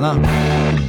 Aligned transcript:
呢。 0.00 0.87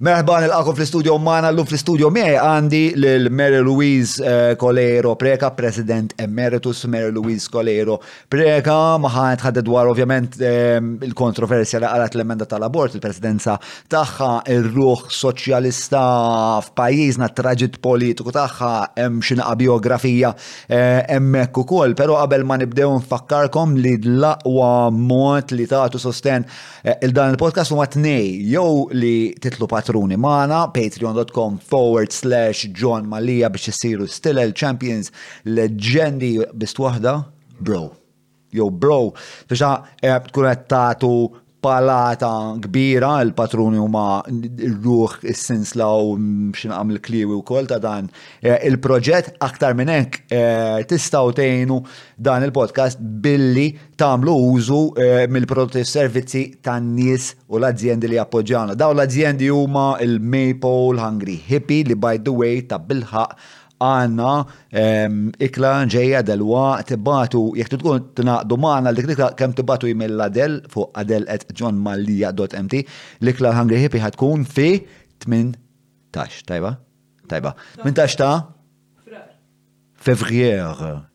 Merħban 0.00 0.44
il-qakom 0.46 0.72
fl-studio 0.78 1.18
mana 1.20 1.50
l-lum 1.52 1.66
fl-studio 1.68 2.08
Miej 2.14 2.36
għandi 2.40 2.78
lil 2.96 3.26
Mary 3.36 3.58
Louise 3.64 4.14
eh, 4.24 4.54
Colero 4.56 5.10
Preka, 5.20 5.50
President 5.56 6.14
Emeritus 6.20 6.86
Mary 6.88 7.10
Louise 7.12 7.48
Colero 7.52 7.98
Preka, 8.32 8.76
maħan 9.02 9.36
tħadded 9.42 9.66
dwar 9.68 9.90
ovvjament 9.90 10.38
eh, 10.40 10.80
il-kontroversja 11.04 11.82
li 11.82 11.88
għalat 11.90 12.16
l-emenda 12.16 12.46
tal-abort, 12.48 12.96
il-presidenza 12.96 13.58
tagħha 13.92 14.30
il 14.54 14.70
ruħ 14.72 15.02
soċjalista 15.12 16.02
f'pajjiżna 16.70 17.28
traġit 17.36 17.76
politiku 17.84 18.32
tagħha 18.32 18.72
hemm 19.04 19.20
xinaqa 19.20 19.52
biografija 19.60 20.32
eh, 20.32 21.04
hemmhekk 21.12 21.60
ukoll, 21.66 21.92
però 21.98 22.16
qabel 22.22 22.48
ma 22.48 22.56
nibdew 22.62 22.96
nfakkarkom 23.02 23.76
li 23.84 23.98
d-laqwa 24.06 24.72
mod 24.90 25.52
li 25.54 25.68
tagħtu 25.68 26.00
sosten 26.00 26.48
il-dan 26.88 27.34
il-podcast 27.36 27.74
huma 27.76 27.84
tnej 27.84 28.46
jew 28.54 28.66
li 28.96 29.14
titlu 29.36 29.68
pat 29.68 29.88
patruni 29.90 30.14
maħna, 30.16 30.58
patreon.com 30.72 31.56
forward 31.58 32.12
slash 32.12 32.68
John 32.72 33.08
Malija 33.10 33.48
biex 33.50 33.66
jessiru 33.72 34.06
still 34.06 34.38
champions 34.52 35.10
leġendi 35.44 36.34
bist 36.54 36.78
wahda, 36.78 37.26
bro. 37.58 37.90
Yo, 38.52 38.68
bro, 38.70 39.12
biex 39.48 39.66
tkun 40.30 40.46
qed 40.46 41.06
palata 41.62 42.56
kbira, 42.64 43.20
il-patruni 43.24 43.78
huma 43.78 44.22
ruħ 44.86 45.16
is-sinsla 45.32 45.86
u 46.06 46.14
xinqam 46.56 46.92
il-kliwi 46.96 47.36
u 47.36 47.42
kol 47.48 47.68
ta' 47.68 47.78
dan 47.78 48.08
eh, 48.40 48.56
il-proġett 48.70 49.34
aktar 49.44 49.76
minn 49.78 49.92
hekk 49.92 50.18
eh, 50.32 50.80
tistgħu 50.88 51.34
tgħinu 51.38 51.78
dan 52.16 52.46
il-podcast 52.48 52.98
billi 53.26 53.68
tagħmlu 54.00 54.36
użu 54.48 54.80
eh, 54.96 55.22
mill-prodotti 55.28 55.84
servizzi 55.84 56.46
tan-nies 56.64 57.30
u 57.52 57.60
l-azzjendi 57.60 58.08
li 58.14 58.18
appoġġjana. 58.24 58.74
Daw 58.80 58.94
l-azzjendi 58.96 59.52
huma 59.52 59.90
il-Maple 60.04 61.00
Hungry 61.04 61.36
Hippie 61.50 61.84
li 61.90 61.96
by 61.96 62.16
the 62.24 62.32
way 62.32 62.64
ta' 62.64 62.80
bilħaq 62.80 63.59
għanna 63.80 65.40
ikla 65.46 65.70
ġeja 65.90 66.20
del-waqt 66.26 66.90
tibbatu, 66.92 67.42
jek 67.58 67.70
tkun 67.72 68.10
tinaqdu 68.18 68.58
maħna 68.60 68.92
l-dik 68.92 69.08
dikla 69.12 69.30
kem 69.38 69.54
tibbatu 69.56 69.88
jimilla 69.88 70.28
del 70.32 70.58
fuq 70.72 70.92
adel 71.00 71.26
at 71.32 71.46
johnmallija.mt 71.54 72.82
l-ikla 73.22 73.54
Hungry 73.56 73.80
Hippie 73.82 74.02
ħatkun 74.04 74.44
fi 74.48 74.68
18, 75.24 76.44
tajba? 76.48 76.74
Tajba. 77.32 77.54
18 77.84 78.18
ta' 78.20 78.36
Fevrier 80.00 80.70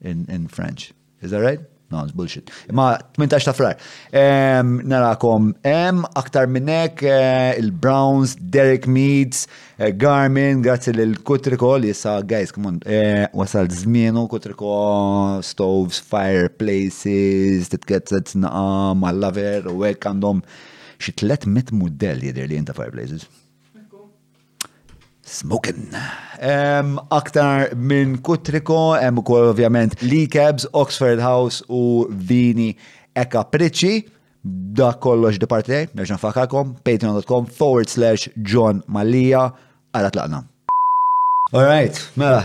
in, 0.05 0.25
in 0.29 0.43
French. 0.47 0.91
Is 1.21 1.31
that 1.31 1.41
right? 1.41 1.61
No, 1.91 2.01
it's 2.03 2.11
bullshit. 2.11 2.49
Ma 2.73 2.97
18 3.19 3.39
ta' 3.45 3.53
frar. 3.53 3.77
Um, 4.11 4.81
narakom, 4.89 5.53
em, 5.63 5.99
um, 6.01 6.05
aktar 6.17 6.47
minnek, 6.49 7.03
uh, 7.03 7.11
eh, 7.11 7.57
il-Browns, 7.61 8.33
Derek 8.41 8.87
Meads, 8.87 9.45
uh, 9.79 9.91
Garmin, 9.95 10.63
grazzi 10.65 10.89
l-Kutriko, 10.95 11.75
li 11.79 11.91
jissa, 11.93 12.17
guys, 12.25 12.51
come 12.51 12.65
on, 12.71 12.79
uh, 12.87 13.27
wasal 13.37 13.67
zmienu, 13.69 14.25
Kutriko, 14.27 15.39
stoves, 15.45 15.99
fireplaces, 16.01 17.69
zet 17.69 18.33
na 18.35 18.93
ma' 18.97 19.11
laver 19.13 19.67
u 19.69 19.77
għek 19.85 20.09
għandhom 20.09 20.41
xie 20.97 21.13
300 21.13 21.69
modell 21.73 22.23
jider 22.25 22.47
li 22.49 22.55
jinta 22.57 22.73
fireplaces. 22.73 23.29
Smokin. 25.35 25.75
Um, 26.39 26.95
aktar 27.11 27.71
minn 27.75 28.15
Kutriko, 28.23 28.93
hemm 28.99 29.19
ukoll 29.21 29.49
ovvjament 29.51 29.97
Lee 30.05 30.27
Cabs, 30.31 30.63
Oxford 30.71 31.19
House 31.21 31.63
u 31.67 32.05
Vini 32.09 32.69
Eka 33.19 33.41
Pritchi. 33.51 33.97
Da 34.45 34.91
kollox 35.03 35.39
departej, 35.41 35.87
nerġan 35.97 36.19
fakakom, 36.21 36.75
patreon.com 36.87 37.47
forward 37.57 37.89
slash 37.91 38.27
John 38.45 38.79
Malija, 38.87 39.47
għala 39.95 40.11
tlaqna. 40.15 40.39
All 41.51 41.65
right, 41.65 41.97
mela, 42.15 42.43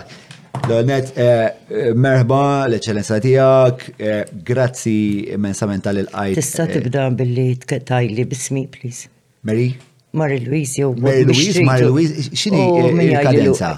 Donet, 0.65 1.13
eh, 1.19 1.27
eh, 1.73 1.93
merħba 1.97 2.41
l-eċellenza 2.69 3.21
tijak, 3.23 3.85
eh, 4.01 4.25
grazzi 4.51 5.29
immensament 5.37 5.85
tal-il-għajt. 5.87 6.37
Tista 6.43 6.67
tibda 6.73 7.07
billi 7.23 7.53
tajli 7.69 8.27
bismi, 8.35 8.67
please. 8.75 9.09
Mary? 9.45 9.71
Mary 10.13 10.41
Louise 10.41 10.75
jew 10.77 10.95
Mary 10.97 11.25
Louise, 11.25 11.57
oh, 11.57 11.61
eh, 11.61 11.65
Mary 11.71 11.85
Louise, 11.89 12.29
x'inhi 12.35 12.67
il-kadenza? 13.13 13.71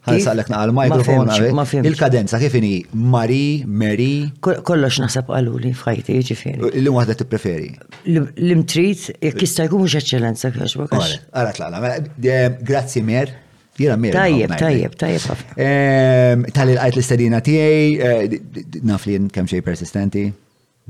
Għansaqlek 0.00 0.48
naqal 0.48 0.70
mikrofon 0.72 1.84
Il-kadenza 1.84 2.38
kifini 2.40 2.78
Mari, 2.96 3.62
Mary. 3.68 4.30
Kollox 4.42 4.96
naħseb 5.02 5.28
għaluli 5.36 5.74
fħajti, 5.76 6.16
ġifiri. 6.24 6.70
L-lum 6.80 6.96
għadda 7.02 7.16
t-preferi? 7.20 7.66
L-imtrit, 8.14 9.06
jek 9.20 9.42
jista' 9.44 9.66
jkun 9.66 9.84
mux 9.84 9.98
eċċellenza 10.00 10.50
fħax 10.54 10.80
bakax. 10.80 11.18
Għara 11.36 11.52
tlaqla, 11.58 11.82
mela, 11.84 12.56
grazzi 12.70 13.02
Mer. 13.04 13.34
Jira 13.80 13.96
Mer. 14.00 14.14
Tajjeb, 14.16 14.54
tajjeb, 14.60 14.94
tajjeb. 15.00 15.42
Tal-il-għajt 16.58 16.96
l-istadina 17.00 17.42
tijaj, 17.42 17.90
eh, 17.98 18.86
naf 18.90 19.04
li 19.10 19.18
jem 19.18 19.26
kemxej 19.34 19.60
persistenti 19.66 20.28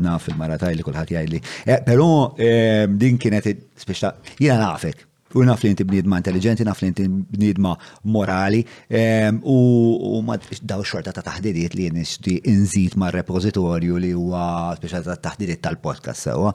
naf 0.05 0.27
il-marataj 0.33 0.75
li 0.79 0.85
kullħat 0.87 1.13
jgħidli. 1.15 1.43
Eh, 1.67 1.79
pero 1.87 2.09
eh, 2.41 2.87
din 2.91 3.19
kienet 3.21 3.53
speċta, 3.81 4.15
jina 4.41 4.59
nafek. 4.65 5.07
U 5.39 5.45
naf 5.47 5.61
li 5.63 5.69
inti 5.71 5.85
bnidma 5.87 6.17
intelligenti, 6.19 6.65
naf 6.67 6.81
li 6.83 6.89
inti 6.91 7.05
bnidma 7.07 7.77
morali, 8.11 8.65
eh, 8.91 9.29
u 9.31 10.17
ma 10.27 10.35
daw 10.59 10.81
xorta 10.83 11.13
ta' 11.15 11.23
taħdidiet 11.23 11.77
li 11.79 11.85
nishti 11.95 12.35
inżid 12.51 12.97
ma' 12.99 13.13
repozitorju 13.15 14.01
li 14.03 14.11
huwa 14.11 14.73
speċa 14.75 15.05
ta' 15.07 15.15
taħdidiet 15.29 15.63
tal-podcast 15.63 16.33
sewa. 16.33 16.51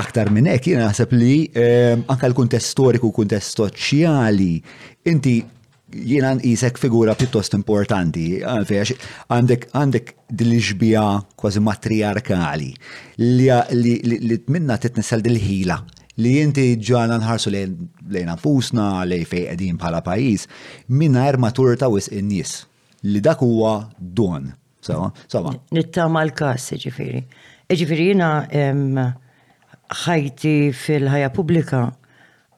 Aktar 0.00 0.32
minn 0.32 0.48
hekk 0.48 0.70
jiena 0.72 0.88
naħseb 0.88 1.12
li 1.20 1.34
anka 2.08 2.30
l-kuntest 2.32 2.72
storiku, 2.72 3.12
kuntest 3.12 3.60
soċjali, 3.60 4.54
inti 5.12 5.36
jiena 6.02 6.34
nqisek 6.34 6.78
figura 6.82 7.14
pjuttost 7.18 7.54
importanti, 7.56 8.40
għalfiex, 8.42 8.94
għandek 9.32 9.66
għandek 9.76 10.12
dil-ġbija 10.40 11.04
kważi 11.38 11.62
matriarkali 11.64 12.70
li 13.22 14.38
minna 14.50 14.78
titnissal 14.82 15.22
dil-ħila 15.24 15.78
li 16.24 16.36
jinti 16.38 16.64
ġana 16.82 17.16
nħarsu 17.18 17.50
lejn 17.54 18.28
anfusna, 18.34 19.04
lej 19.06 19.24
fej 19.30 19.46
qegħdin 19.48 19.78
bħala 19.80 20.02
pajjiż, 20.06 20.44
minna 20.94 21.24
armatur 21.28 21.74
ta' 21.78 21.88
wis 21.92 22.10
in-nies 22.14 22.60
li 23.08 23.18
dak 23.20 23.42
huwa 23.44 23.78
don. 23.98 24.52
Sawa, 24.84 25.50
Nittama 25.72 26.20
l-kas, 26.28 26.70
ġifiri. 26.80 27.22
Ġifiri 27.72 28.10
jina 28.12 28.28
ħajti 30.04 30.54
fil-ħajja 30.76 31.30
pubblika 31.34 31.82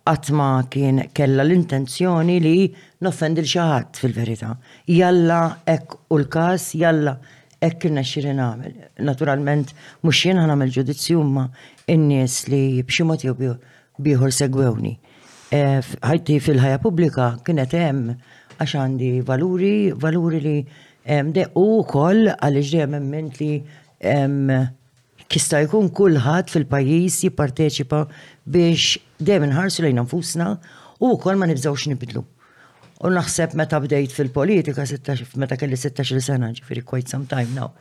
għatma 0.07 0.49
kien 0.71 0.99
kella 1.15 1.43
l-intenzjoni 1.45 2.37
li 2.43 2.57
noffend 3.03 3.41
il 3.43 3.49
xaħat 3.51 3.99
fil-verita. 3.99 4.53
Jalla 4.87 5.41
ek 5.67 5.97
u 6.11 6.19
l-kas, 6.21 6.69
jalla 6.79 7.17
ek 7.59 7.81
kina 7.83 8.05
xirin 8.07 8.39
għamil. 8.43 8.77
Naturalment, 9.07 9.73
mux 10.07 10.21
jien 10.23 10.39
għan 10.39 10.55
għamil 10.55 10.75
ġudizzju 10.77 11.25
ma 11.27 11.49
innis 11.87 12.07
nies 12.09 12.39
li 12.53 12.63
bximot 12.87 13.27
jew 13.27 13.55
biħor 14.01 14.35
segwewni. 14.37 14.95
e, 15.55 15.81
fil-ħajja 15.81 16.81
publika 16.85 17.27
kienet 17.47 17.73
hemm 17.79 18.17
għax 18.61 18.73
għandi 18.81 19.11
valuri, 19.25 19.93
valuri 19.95 20.41
li 20.41 20.57
de 21.07 21.45
u 21.59 21.83
koll 21.87 22.31
għal 22.35 22.59
dejjem 22.61 22.95
emment 22.99 23.39
li 23.39 23.61
kista 25.31 25.61
jkun 25.63 25.89
kulħadd 25.95 26.51
fil-pajjiż 26.51 27.21
jipparteċipa 27.29 28.03
biex 28.45 28.99
dejjem 29.21 29.53
ħarsu 29.55 29.83
lejn 29.85 30.01
nfusna 30.03 30.49
u 31.01 31.11
wkoll 31.17 31.39
ma 31.41 31.49
nibżgħux 31.51 31.89
nibidlu. 31.93 32.23
U 33.05 33.11
naħseb 33.13 33.55
meta 33.61 33.81
bdejt 33.81 34.13
fil-politika, 34.15 34.85
meta 35.37 35.57
kelli 35.61 35.77
16 35.77 36.21
sena, 36.25 36.49
ġifiri 36.57 36.83
quite 36.85 37.11
some 37.13 37.29
time 37.29 37.53
now 37.57 37.73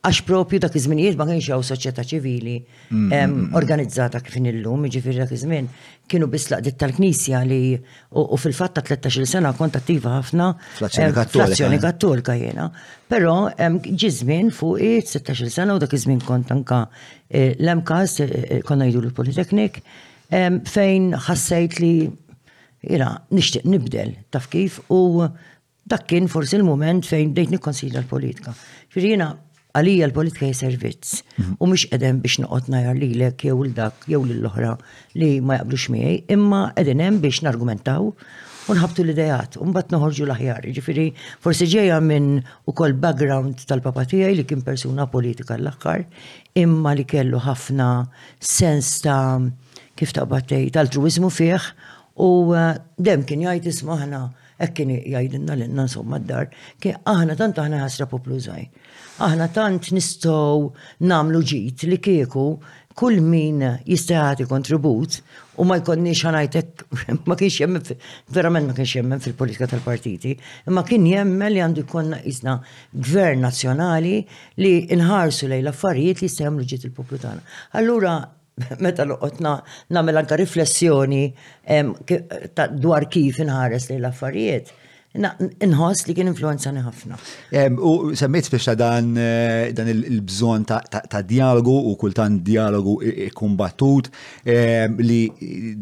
għax 0.00 0.20
propju 0.24 0.58
dak 0.64 0.76
iż-żminijiet 0.78 1.16
ma 1.18 1.26
kienx 1.28 1.50
hawn 1.52 1.64
soċjetà 1.66 2.06
ċivili 2.08 2.54
mm, 2.56 2.94
mm, 2.94 3.08
mm. 3.12 3.56
organizzata 3.58 4.22
kif 4.24 4.38
illum, 4.38 4.86
jiġifieri 4.88 5.18
dak 5.20 5.32
iż-żmien 5.36 5.66
kienu 6.08 6.28
biss 6.32 6.48
laqdiet 6.54 6.78
tal-Knisja 6.80 7.42
li 7.44 7.58
u 7.76 8.38
fil-fatt 8.40 8.78
ta' 8.78 8.84
13-il 8.86 9.28
sena 9.28 9.50
kont 9.58 9.76
attiva 9.76 10.14
ħafna 10.22 10.46
fl-azzjoni 10.78 11.80
Kattolika 11.82 12.32
jiena. 12.34 12.70
Però 13.12 13.48
ġi 13.52 14.10
żmien 14.20 14.48
fuq 14.56 14.80
16-il 15.04 15.52
sena 15.52 15.76
u 15.76 15.82
dak 15.84 15.92
iż-żmien 15.94 16.24
kont 16.26 16.48
anka 16.54 16.80
eh, 17.28 17.52
l-MKAS 17.60 18.16
eh, 18.24 18.34
eh, 18.40 18.56
konna 18.64 18.88
jdu 18.88 19.04
l-Politeknik 19.04 19.82
fejn 20.30 21.12
ħassejt 21.26 21.78
li 21.82 21.92
jira 22.86 23.10
nixtieq 23.34 23.66
nibdel 23.68 24.14
taf 24.32 24.48
kif 24.48 24.80
u 24.88 25.28
dak 25.90 26.04
kien 26.08 26.28
forsi 26.30 26.56
l-moment 26.56 27.04
fejn 27.04 27.34
dejt 27.36 27.50
nikkonsidra 27.52 28.00
l-politika. 28.06 28.54
Ġifieri 28.90 29.18
għalija 29.76 30.06
l-politika 30.08 30.46
hija 30.46 30.58
servizz 30.58 31.20
mhm. 31.38 31.52
u 31.62 31.68
mhux 31.70 31.86
qegħdem 31.90 32.20
biex 32.24 32.38
noqgħod 32.42 32.70
najjar 32.74 32.98
lilek 33.00 33.44
jew 33.46 33.64
l 33.64 33.72
dak 33.76 34.06
jew 34.10 34.20
lill-oħra 34.26 34.72
li 35.20 35.28
ma 35.44 35.60
jaqblux 35.60 35.86
miegħi, 35.94 36.14
imma 36.36 36.62
qegħdin 36.76 37.02
hemm 37.04 37.20
biex 37.22 37.44
nargumentaw 37.46 38.08
u 38.70 38.74
nħabtu 38.76 39.04
l-idejat 39.04 39.56
u 39.60 39.66
mbagħad 39.70 39.94
noħorġu 39.94 40.26
l-aħjar. 40.26 40.66
jiġifieri 40.70 41.06
forsi 41.44 41.68
ġejja 41.72 42.00
minn 42.04 42.28
ukoll 42.70 42.96
background 43.02 43.62
tal-papa 43.70 44.04
tiegħi 44.10 44.36
li 44.40 44.46
kien 44.50 44.64
persuna 44.66 45.06
politika 45.10 45.56
l-aħħar, 45.58 46.04
imma 46.64 46.94
li 46.98 47.04
kellu 47.08 47.40
ħafna 47.46 47.90
sens 48.38 48.96
ta' 49.04 49.38
kif 49.98 50.14
taqbad 50.16 50.50
tgħid 50.54 50.82
truizmu 50.96 51.30
fih 51.30 51.70
u 52.20 52.32
eh, 52.56 52.76
dem 52.98 53.24
kien 53.24 53.46
jgħid 53.46 53.70
isma' 53.70 54.30
Ek 54.60 54.74
kien 54.76 54.90
jgħidilna 54.92 55.54
l-inna 55.56 55.86
insomma 55.88 56.18
d-dar, 56.20 56.50
kien 56.84 56.98
aħna 57.08 57.36
tant 57.40 57.58
aħna 57.62 57.78
ħasra 57.86 58.06
poplużaj. 58.10 58.66
Aħna 59.24 59.46
tant 59.56 59.88
nistgħu 59.96 61.06
namlu 61.08 61.40
ġit 61.48 61.86
li 61.88 61.96
kieku 62.04 62.44
kull 63.00 63.22
min 63.24 63.62
jistajati 63.88 64.44
kontribut 64.50 65.20
u 65.62 65.64
ma 65.64 65.78
jkonni 65.80 66.12
xanajtek, 66.16 66.84
ma 67.28 67.36
kienx 67.40 67.56
jemmen, 67.62 67.86
verament 68.36 68.68
ma 68.68 68.76
kienx 68.76 68.96
jemmen 68.98 69.22
fil-politika 69.24 69.68
tal-partiti, 69.72 70.34
imma 70.68 70.84
kien 70.88 71.06
jemmen 71.08 71.54
li 71.54 71.62
għandu 71.64 71.86
jkonna 71.86 72.18
jisna 72.26 72.58
gvern 72.92 73.46
nazjonali 73.46 74.18
li 74.60 74.74
inħarsu 74.98 75.48
lej 75.48 75.64
l-affarijiet 75.64 76.20
li 76.20 76.28
jistajamlu 76.28 76.68
ġiet 76.74 76.84
il-poplu 76.90 77.22
tagħna. 77.22 77.40
Allura 77.80 78.18
meta 78.82 79.04
l-qot 79.06 79.40
namel 79.94 80.20
anka 80.20 80.38
riflessjoni 80.40 81.22
dwar 82.76 83.08
kif 83.12 83.40
inħares 83.44 83.90
li 83.90 83.98
l-affarijiet. 84.02 84.72
Inħoss 85.66 86.06
li 86.06 86.14
kien 86.14 86.28
influenzani 86.30 86.84
ħafna. 86.84 87.16
U 87.82 88.12
semmejt 88.14 88.46
biex 88.52 88.76
dan 88.78 89.08
eh, 89.18 89.72
dan 89.74 89.90
il-bżon 89.90 90.66
ta' 90.70 91.22
dialogu 91.26 91.74
u 91.90 91.96
kultan 91.98 92.36
dialogu 92.46 92.98
kumbattut 93.34 94.12
li 95.02 95.20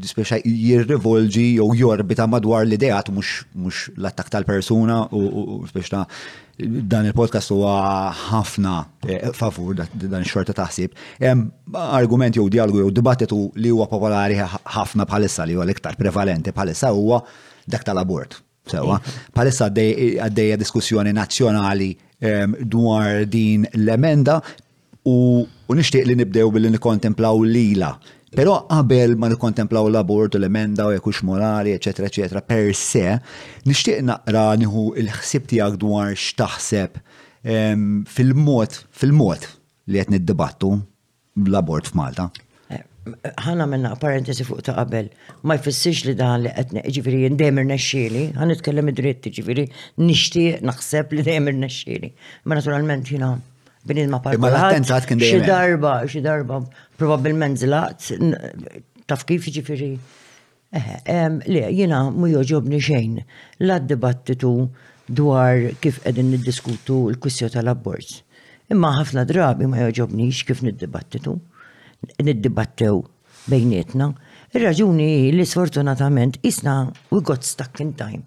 biex 0.01 0.41
jirrivolġi 0.49 1.45
jew 1.61 1.69
jorbita 1.83 2.25
madwar 2.27 2.65
l-idejat 2.65 3.13
mux 3.13 3.91
l-attak 3.99 4.33
tal-persuna 4.33 5.03
u 5.13 5.61
biex 5.75 5.93
ta' 5.93 6.07
dan 6.59 7.07
il-podcast 7.07 7.53
huwa 7.55 7.77
ħafna 8.19 8.73
eh, 9.07 9.29
favur 9.37 9.77
dan 9.79 10.25
xorta 10.27 10.55
taħsib. 10.59 10.97
Argument 11.95 12.35
jew 12.37 12.49
dialogu 12.51 12.83
jew 12.83 12.91
dibattitu 12.99 13.39
li 13.63 13.71
huwa 13.71 13.87
popolari 13.91 14.39
ħafna 14.41 15.07
bħalissa 15.07 15.47
li 15.47 15.55
huwa 15.55 15.63
l-iktar 15.69 15.97
prevalenti 16.01 16.51
bħalissa 16.55 16.91
huwa 16.97 17.23
dak 17.67 17.87
tal-abort. 17.87 18.41
Sewa, 18.69 18.99
bħalissa 19.33 19.71
għaddejja 19.71 20.59
diskussjoni 20.61 21.15
nazzjonali 21.17 21.87
ehm, 22.21 22.57
dwar 22.69 23.23
din 23.31 23.65
l-emenda 23.79 24.41
u 25.09 25.47
nixtieq 25.73 26.05
li 26.09 26.17
nibdew 26.21 26.51
billi 26.53 26.69
nikontemplaw 26.75 27.39
lila 27.49 27.95
Pero 28.37 28.67
qabel 28.69 29.17
ma 29.17 29.29
nikkontemplaw 29.33 29.89
l-abort, 29.89 30.35
l-emenda 30.37 30.89
u 30.89 30.93
jekux 30.93 31.23
morali, 31.25 31.73
ecc. 31.77 32.01
ecc. 32.05 32.37
per 32.47 32.67
se, 32.77 33.07
nishtiq 33.65 34.03
naqra 34.05 34.49
niħu 34.61 34.83
il-ħsib 35.01 35.47
tijak 35.49 35.79
dwar 35.81 36.13
xtaħseb 36.13 37.01
fil-mod, 38.13 38.77
fil-mod 38.93 39.49
li 39.89 40.03
qed 40.03 40.13
niddibattu 40.13 40.75
l-abort 41.47 41.89
f'Malta. 41.89 42.29
Eh, 42.69 42.85
ħana 43.47 43.65
minna 43.65 43.95
parentesi 43.97 44.45
fuq 44.45 44.61
ta' 44.67 44.75
qabel, 44.77 45.09
ma 45.49 45.57
jfissirx 45.57 46.05
li 46.11 46.17
dan 46.19 46.45
li 46.45 46.53
qed 46.59 46.77
ġifiri 46.99 47.23
jindemir 47.25 47.65
nesċili, 47.73 48.27
ħan 48.37 48.53
nitkellem 48.53 48.93
id 48.93 49.01
dritti 49.01 49.33
ġifiri 49.41 49.65
nixtieq 50.05 50.61
naħseb 50.69 51.17
li 51.17 51.25
demir 51.25 51.57
nesċili. 51.57 52.13
Ma 52.45 52.61
naturalment 52.61 53.09
jina 53.09 53.39
b'nilma 53.89 54.21
parkolat. 54.23 54.43
Ma 54.43 54.55
l-attentat 54.55 55.07
kien 55.09 55.21
dejjem. 55.21 55.43
Xi 55.43 55.49
darba, 55.49 55.95
xi 56.13 56.23
darba, 56.25 56.61
probabbilment 57.01 57.59
zilaqt, 57.61 58.13
taf 59.11 59.27
kif 59.29 59.49
jiġifieri. 59.49 59.93
Eh, 60.69 61.11
le, 61.49 61.63
jiena 61.73 62.03
mu 62.13 62.29
joġobni 62.29 62.77
xejn 62.85 63.23
la 63.65 63.79
dibattitu 63.81 64.51
dwar 65.09 65.63
kif 65.81 66.03
qegħdin 66.05 66.29
niddiskutu 66.35 67.07
l-kwissju 67.15 67.49
tal-abbord. 67.55 68.19
Imma 68.69 68.91
ħafna 68.99 69.23
drabi 69.29 69.65
ma 69.69 69.81
joġobnix 69.87 70.43
kif 70.45 70.61
niddibattitu, 70.67 71.39
niddibattew 72.21 72.99
bejnietna. 73.49 74.11
Ir-raġuni 74.53 75.09
li 75.33 75.45
sfortunatament 75.49 76.37
isna 76.45 76.75
we 77.11 77.23
got 77.25 77.49
stuck 77.49 77.81
in 77.81 77.95
time. 77.97 78.27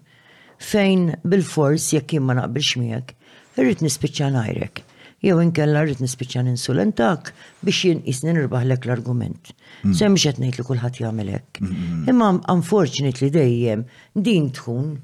Fejn 0.62 1.12
bil-fors 1.26 1.92
jekk 1.94 2.14
jien 2.16 2.26
ma 2.26 2.34
naqbilx 2.40 2.74
miegħek, 2.82 3.14
irrid 3.62 3.82
nispiċċa 3.86 4.30
ngħidlek 4.34 4.82
jew 5.22 5.38
inkella 5.44 5.84
rrid 5.86 6.00
nispiċċa 6.02 6.42
ninsulentak 6.48 7.30
biex 7.62 7.82
jinqis 7.88 8.22
lek 8.24 8.84
l-argument. 8.86 9.52
Mm. 9.84 9.94
Sem 9.94 10.12
mhux 10.12 10.24
qed 10.26 10.38
ngħid 10.42 10.58
li 10.58 10.64
kulħadd 10.66 10.96
jagħmel 11.00 11.30
hekk. 11.36 11.60
Mm, 11.60 11.66
mm, 11.68 12.08
imma 12.10 12.28
unfortunately 12.52 13.30
dejjem 13.30 13.84
din 14.14 14.50
tkun 14.50 14.96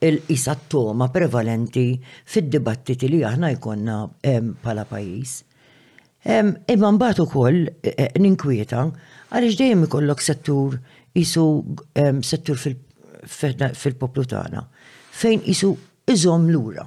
il-qisa 0.00 0.54
toma 0.68 1.08
prevalenti 1.10 2.00
fid-dibattiti 2.24 3.08
li 3.08 3.22
aħna 3.24 3.52
jkollna 3.54 4.00
bħala 4.62 4.86
pajjiż. 4.90 5.32
Imma 6.26 6.90
mbagħad 6.96 7.20
ukoll 7.26 7.60
e, 7.68 7.92
e, 7.92 8.06
ninkwieta 8.18 8.86
għaliex 9.30 9.58
dejjem 9.60 9.84
ikollok 9.86 10.20
settur 10.24 10.80
isu 11.16 11.46
settur 12.24 12.58
fil-poplu 13.28 14.24
tagħna 14.24 14.64
fejn 15.16 15.44
isu 15.52 15.74
iżom 16.12 16.48
lura 16.52 16.84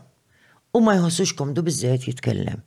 u 0.77 0.81
ma 0.85 0.97
jħossux 0.97 1.33
komdu 1.37 1.63
bizzejt 1.65 2.09
jitkellem. 2.11 2.65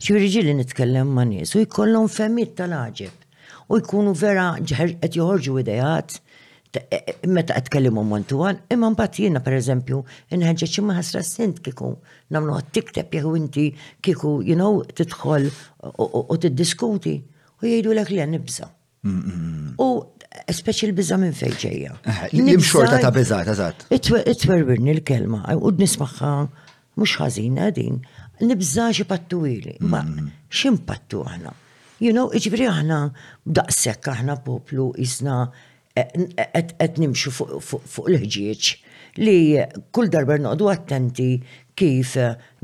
Xirriġi 0.00 0.40
li 0.48 0.54
nitkellem 0.56 1.10
ma' 1.16 1.26
nies 1.28 1.50
u 1.54 1.60
jkollhom 1.66 2.06
femmit 2.08 2.54
tal-ħaġib 2.58 3.70
u 3.70 3.78
jkunu 3.82 4.14
vera 4.16 4.46
qed 4.64 5.16
joħorġu 5.18 5.58
idejat 5.60 6.14
e, 6.16 6.80
e, 6.80 7.00
meta 7.28 7.52
qed 7.58 7.66
tkellimhom 7.68 8.14
one 8.16 8.24
to 8.30 8.40
imma 8.72 8.88
mbagħad 8.94 9.18
jiena 9.26 9.42
pereżempju 9.44 10.00
inħeġġeġ 10.38 10.78
imma 10.80 10.96
ħasra 10.96 11.22
sint 11.28 11.60
kieku 11.66 11.90
nagħmlu 12.32 12.56
qed 12.64 12.70
tikteb 12.78 13.18
jew 13.20 13.34
inti 13.42 13.66
kieku 14.06 14.32
you 14.48 14.56
know 14.56 14.80
tidħol 14.96 15.50
u 15.98 16.40
tiddiskuti 16.46 17.14
u 17.60 17.68
jgħidu 17.68 17.98
lek 18.00 18.14
li 18.16 18.24
nibża. 18.38 18.70
U 19.04 19.88
speċi 20.48 20.88
l 20.88 20.96
biża 20.96 21.16
minn 21.20 21.34
fejġeja. 21.36 21.92
Eh, 22.00 22.24
Nimxorta 22.40 22.98
ta' 23.02 23.10
bizza, 23.12 23.42
ta' 23.44 23.52
zat. 23.58 23.84
Itwerbirni 23.92 24.94
l-kelma, 24.96 25.44
u 25.56 25.72
nismaħħa 25.76 26.32
mhux 27.00 27.16
ħażin 27.20 27.60
għadin 27.66 28.00
nibża 28.40 28.90
xi 28.92 29.04
ili. 29.48 29.76
ma 29.80 30.02
mm-hmm. 30.02 30.28
ximpattu 30.50 31.24
aħna. 31.24 31.52
You 32.00 32.12
know, 32.16 32.30
iġbri 32.32 32.66
aħna 32.66 32.98
daqsek 33.46 34.08
aħna 34.08 34.38
poplu 34.44 34.90
isna 35.04 35.50
qed 35.92 36.96
e, 36.96 37.00
nimxu 37.02 37.30
fuq 37.32 38.06
l-ħġieġ 38.08 38.70
li 39.20 39.36
kull 39.92 40.08
darba 40.08 40.38
noqdu 40.40 40.70
attenti 40.72 41.28
kif 41.76 42.14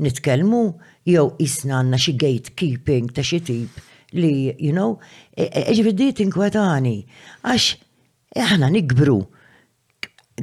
nitkellmu 0.01 0.61
jew 1.05 1.27
isna 1.45 1.79
għandna 1.83 1.99
xi 2.01 2.15
gatekeeping 2.17 3.11
ta' 3.13 3.25
xi 3.27 3.39
tip 3.43 3.77
li, 4.17 4.55
you 4.57 4.71
know, 4.73 4.97
e, 5.35 5.45
e, 5.45 5.67
ġifidi 5.75 6.07
tinkwetani, 6.21 6.95
għax 7.45 7.65
aħna 8.41 8.71
nikbru 8.73 9.19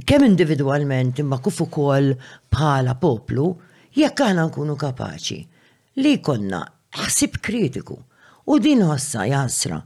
kem 0.07 0.27
individualment 0.29 1.19
imma 1.23 1.41
kufu 1.43 1.67
kol 1.73 2.13
bħala 2.53 2.95
poplu 3.03 3.49
jekk 3.97 4.21
aħna 4.29 4.47
nkunu 4.49 4.75
kapaċi 4.81 5.39
li 6.03 6.15
konna 6.27 6.63
ħsib 6.99 7.37
kritiku 7.45 7.97
u 8.55 8.59
din 8.61 8.83
ħossa 8.89 9.27
jasra 9.31 9.79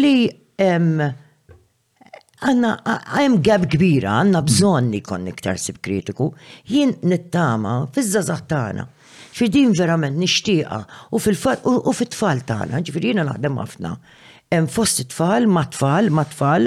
li 0.00 0.28
għanna 0.56 1.14
għajm 3.16 3.40
gab 3.44 3.66
kbira 3.72 4.10
għanna 4.22 4.42
bżon 4.48 4.88
li 4.96 5.00
konni 5.04 5.32
ktar 5.36 5.58
sib 5.60 5.76
kritiku 5.84 6.30
jien 6.72 6.94
nittama 7.12 7.80
fizzazax 7.94 8.42
tagħna 8.54 8.84
fi 9.36 9.46
din 9.52 9.70
verament 9.76 10.16
nixtieqa 10.20 10.80
u 11.12 11.18
fil-tfal 11.20 12.38
tagħna 12.48 12.80
ġifir 12.88 13.04
jina 13.10 13.22
naħdem 13.28 13.60
ħafna 13.60 13.90
hemm 14.52 14.68
fost 14.68 15.00
it-tfal, 15.00 15.46
ma 15.48 15.62
tfal, 15.72 16.10
ma 16.12 16.26
tfal, 16.28 16.66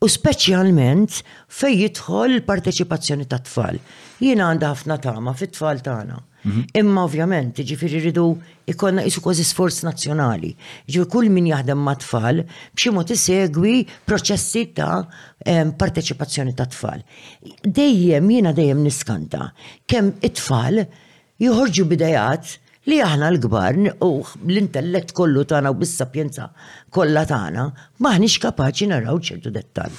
u 0.00 0.06
speċjalment 0.08 1.18
fej 1.52 1.74
jidħol 1.84 2.30
l-parteċipazzjoni 2.40 3.26
ta' 3.28 3.42
tfal. 3.44 3.76
Jiena 4.20 4.50
għandha 4.52 4.68
ħafna 4.72 4.96
tama 5.00 5.32
fit-tfal 5.34 5.78
tagħna. 5.84 6.16
Imma 6.76 7.02
ovvjament, 7.06 7.58
ġifiri 7.68 7.98
rridu 8.00 8.22
ikonna 8.72 9.02
isu 9.08 9.20
kważi 9.24 9.44
sforz 9.44 9.78
nazzjonali. 9.86 10.50
Ġifiri 10.88 11.08
kull 11.12 11.30
min 11.32 11.48
jaħdem 11.48 11.80
ma' 11.84 11.96
tfal 12.00 12.42
b'xi 12.76 12.92
mod 12.96 13.12
isegwi 13.14 13.82
proċessi 14.08 14.66
ta' 14.76 15.66
parteċipazzjoni 15.82 16.56
ta' 16.56 16.68
tfal. 16.72 17.04
Dejjem 17.64 18.32
jiena 18.36 18.52
dejjem 18.56 18.84
niskanta 18.84 19.50
kemm 19.88 20.12
it-tfal 20.30 20.82
joħorġu 21.40 21.88
bidejat 21.94 22.56
li 22.88 22.96
aħna 23.04 23.26
l-gbar 23.34 23.76
u 24.06 24.08
l-intellett 24.48 25.10
kollu 25.12 25.42
tagħna 25.44 25.68
u 25.68 25.74
bis-sapjenza 25.82 26.46
kollha 26.96 27.26
tagħna 27.28 27.64
maħniex 28.00 28.40
kapaċi 28.46 28.88
naraw 28.94 29.18
ċertu 29.20 29.52
dettal. 29.52 29.92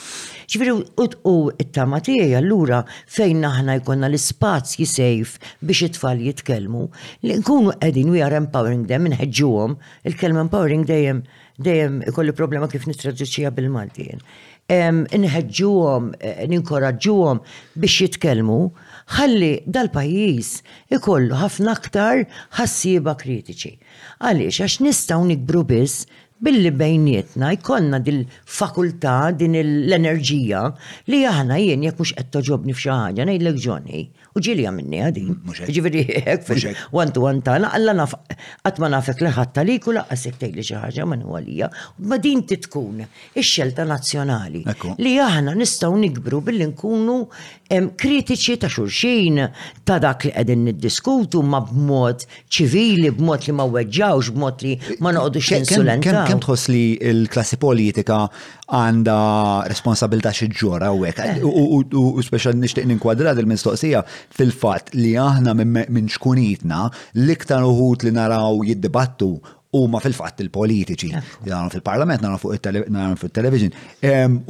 Ġifieri 0.52 0.74
u 0.98 1.36
t-tama 1.62 2.00
tiegħi 2.04 2.34
allura 2.40 2.82
fejn 3.06 3.46
aħna 3.52 3.76
jkollna 3.84 4.10
l 4.10 4.18
spazji 4.20 4.88
sejf 4.90 5.38
biex 5.62 5.90
it-tfal 5.92 6.24
jitkellmu 6.26 6.88
li 7.28 7.38
nkunu 7.44 7.76
qegħdin 7.78 8.10
u 8.10 8.18
jar 8.18 8.36
empowering 8.40 8.88
them 8.90 9.06
inħeġġuhom 9.12 9.78
il-kelma 10.10 10.48
empowering 10.48 10.88
dejjem 10.90 11.22
dejjem 11.62 12.02
ikolli 12.10 12.34
problema 12.34 12.66
kif 12.68 12.88
nitraduċija 12.90 13.52
bil-Maltin. 13.54 14.18
Inħeġġuhom, 14.72 16.10
eh, 16.24 16.48
ninkoraġġuhom 16.50 17.42
biex 17.76 18.08
jitkellmu 18.08 18.60
ħalli 19.12 19.50
dal-pajjiż 19.76 20.52
ikollu 20.96 21.36
ħafna 21.40 21.74
aktar 21.78 22.22
ħassiba 22.60 23.16
kritiċi. 23.20 23.74
Għaliex 24.24 24.60
għax 24.66 24.78
nistgħu 24.86 25.28
nikbru 25.34 25.64
biss 25.74 26.06
billi 26.42 26.72
bejnietna 26.74 27.52
jkollna 27.58 28.00
din 28.08 28.24
fakultà 28.60 29.18
din 29.38 29.58
l-enerġija 29.60 30.64
li 31.12 31.26
aħna 31.34 31.60
jien 31.62 31.86
jekk 31.90 32.00
mhux 32.06 32.16
qed 32.22 32.32
toġobni 32.38 32.76
f'xi 32.78 32.92
ħaġa 32.96 33.28
ngħidlek 33.30 33.64
ġonni 33.68 34.06
U 34.32 34.40
ġilja 34.40 34.70
minni 34.72 35.00
għadi. 35.04 35.24
Ġiviri, 35.68 36.04
one-to-one 36.96 37.42
tana, 37.44 37.68
għalla 37.76 37.96
naf, 38.00 38.14
għatma 38.64 38.90
nafek 38.94 39.24
liħatta 39.26 39.66
li 39.68 39.76
kula 39.84 40.06
għasek 40.14 40.38
tejli 40.40 40.64
ċaħġa 40.68 41.08
man 41.12 41.26
u 41.28 41.34
għalija. 41.36 41.68
Ma 42.08 42.20
din 42.24 42.46
titkun 42.48 43.02
ix-xelta 43.04 43.84
nazjonali 43.90 44.62
li 45.04 45.16
aħna 45.20 45.56
nistaw 45.60 45.92
nikbru 46.00 46.40
billi 46.48 46.70
nkunu 46.72 47.18
kritiċi 48.00 48.56
ta' 48.64 48.70
xurxin 48.72 49.42
ta' 49.88 50.00
dak 50.04 50.28
li 50.28 50.32
għedin 50.32 50.64
niddiskutu 50.70 51.44
ma 51.48 51.60
b'mod 51.68 52.24
ċivili, 52.52 53.12
b'mod 53.18 53.48
li 53.50 53.56
ma 53.60 53.68
weġġawx, 53.72 54.32
b'mod 54.36 54.64
li 54.68 54.74
ma 55.04 55.12
noqdu 55.16 55.44
xinsulenta. 55.50 56.24
Kem 56.30 56.40
tħoss 56.44 56.72
li 56.72 56.86
l-klassi 57.00 57.60
politika 57.60 58.28
għanda 58.72 59.16
responsabilta 59.68 60.32
xieġora 60.36 60.88
eh. 60.88 60.96
u 60.96 61.08
għek. 61.08 61.96
U 61.98 62.26
special 62.26 62.58
nishtiq 62.58 62.88
ninkwadrat 62.88 63.38
il-mistoqsija 63.42 64.04
fil-fat 64.36 64.94
li 64.98 65.16
aħna 65.20 65.56
minn 65.60 66.10
xkunitna 66.12 66.86
liktar 67.28 67.66
uħut 67.68 68.08
li 68.08 68.14
naraw 68.16 68.62
jiddibattu 68.68 69.32
u 69.76 69.82
ma 69.92 70.02
fil-fat 70.04 70.40
il-politiċi. 70.44 71.12
Naraw 71.50 71.72
fil-parlament, 71.78 72.24
naraw 72.24 72.40
fuq 72.42 72.58
il-television. 72.60 73.76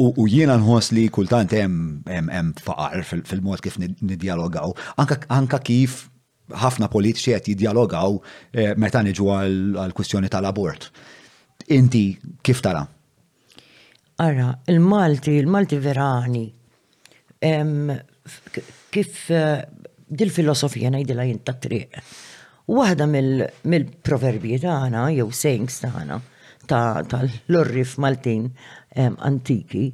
U 0.02 0.28
jiena 0.30 0.56
nħos 0.60 0.94
li 0.98 1.08
kultant 1.14 1.54
hemm 1.58 2.54
faqar 2.62 3.04
fil-mod 3.08 3.62
kif 3.66 3.80
nidjalogaw. 3.82 4.76
Anka 5.02 5.60
kif 5.66 6.04
ħafna 6.52 6.90
politiċi 6.92 7.32
qed 7.38 7.46
jidjalogaw 7.54 8.18
eh, 8.52 8.74
meta 8.76 9.00
niġu 9.08 9.30
għal 9.32 9.94
kwistjoni 9.96 10.28
tal-abort. 10.28 10.90
Inti 11.72 12.06
kif 12.44 12.60
tara? 12.60 12.82
Ara, 14.16 14.60
il-Malti, 14.66 15.32
il-Malti 15.32 15.78
verani. 15.78 16.52
Kif 18.92 19.22
eh, 19.32 19.66
dil-filosofija 20.22 20.92
najdila 20.94 21.26
jinta 21.26 21.56
triq. 21.58 21.96
Waħda 22.72 23.08
mill-proverbi 23.10 24.60
tagħna 24.64 25.08
jew 25.16 25.26
sayings 25.34 25.80
tagħna 25.82 26.20
tal-lorrif 26.72 27.98
Maltin 28.00 28.46
antiki 28.96 29.88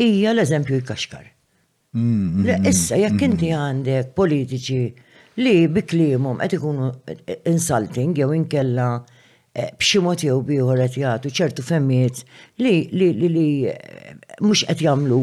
hija 0.00 0.30
l-eżempju 0.30 0.78
jkaxkar. 0.84 1.26
Mm-hmm. 1.98 2.68
Issa 2.70 3.00
jekk 3.00 3.18
mm-hmm. 3.18 3.26
inti 3.34 3.50
għandek 3.56 4.14
politiċi 4.16 4.86
li 5.42 5.56
biklimhom 5.72 6.40
qed 6.44 6.56
ikunu 6.56 6.88
insulting 7.52 8.16
jew 8.22 8.30
inkella 8.38 8.86
Eh, 9.52 9.68
b'ximot 9.76 10.22
jew 10.24 10.38
biħor 10.48 10.78
qed 10.80 10.94
jagħtu 11.02 11.30
ċertu 11.38 11.62
femmiet 11.64 12.22
li 12.64 12.70
li 12.96 13.08
li 13.20 13.28
li 13.32 13.48
eh, 13.68 14.14
mhux 14.40 14.62
qed 14.64 14.80
jagħmlu 14.86 15.18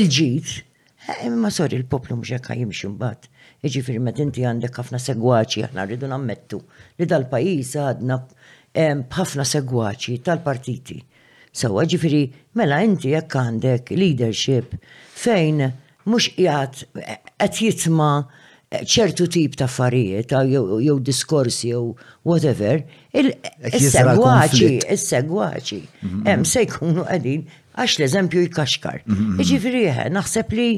il-ġid. 0.00 0.54
Eh, 1.06 1.28
imma 1.28 1.52
sorry 1.54 1.78
il-poplu 1.78 2.16
mhux 2.18 2.32
hekk 2.40 2.56
jimxi 2.58 2.90
mbagħad. 2.96 3.28
Jiġifieri 3.62 4.02
meta 4.02 4.24
inti 4.24 4.42
għandek 4.46 4.80
ħafna 4.80 4.98
segwaċi 5.02 5.62
aħna 5.68 5.86
rridu 5.86 6.10
nammettu 6.10 6.58
li 6.98 7.06
dal-pajjiż 7.10 7.70
għadna 7.84 8.18
b'ħafna 8.78 9.46
segwaċi 9.46 10.18
tal-partiti. 10.26 10.98
Sawa 11.58 11.84
ġifiri, 11.90 12.24
mela 12.58 12.82
inti 12.86 13.14
jekk 13.14 13.38
għandek 13.46 13.94
leadership 13.98 14.74
fejn 15.22 15.62
mhux 16.02 16.32
qiegħed 16.34 17.38
qed 17.38 17.62
jitma' 17.62 18.16
ċertu 18.70 19.26
tip 19.32 19.54
ta' 19.56 19.64
affarijiet, 19.68 20.34
jew 20.50 20.98
diskorsi, 21.04 21.70
jew 21.72 21.94
whatever, 22.28 22.82
il-segwaċi, 23.16 24.68
il-segwaċi, 24.92 25.80
hemm 26.04 26.22
mhm. 26.22 26.46
se 26.48 26.66
jkunu 26.66 27.06
għadin 27.08 27.46
għax 27.78 27.96
l-eżempju 28.00 28.42
jkaxkar. 28.48 29.00
Mhm. 29.08 29.40
Iġifiri, 29.42 29.84
eh, 29.88 30.04
naħseb 30.12 30.52
li 30.58 30.68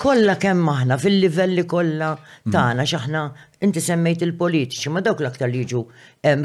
kolla 0.00 0.34
kemm 0.40 0.68
aħna 0.72 1.00
fil-livelli 1.00 1.64
kolla 1.68 2.10
mhm. 2.14 2.52
tagħna 2.52 2.86
x'aħna 2.92 3.24
inti 3.68 3.80
semmejt 3.84 4.22
il-politiċi 4.26 4.92
ma 4.92 5.02
dawk 5.04 5.20
l-aktar 5.22 5.48
li 5.52 5.64
jiġu 5.64 5.82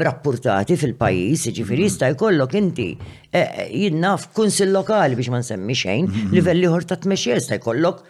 rapportati 0.04 0.76
fil-pajjiż, 0.80 1.46
jiġifieri 1.50 1.86
jista' 1.88 2.10
jkollok 2.16 2.56
inti 2.60 2.88
eh, 3.32 3.64
jinnaf 3.84 4.30
kunsil 4.36 4.72
lokali 4.76 5.16
biex 5.16 5.32
ma 5.32 5.40
nsemmi 5.44 5.76
xejn, 5.76 6.10
livelli 6.32 6.68
ħor 6.72 6.88
ta' 6.92 7.00
tmexxija 7.04 7.40
jista' 7.40 7.60
jkollok 7.60 8.04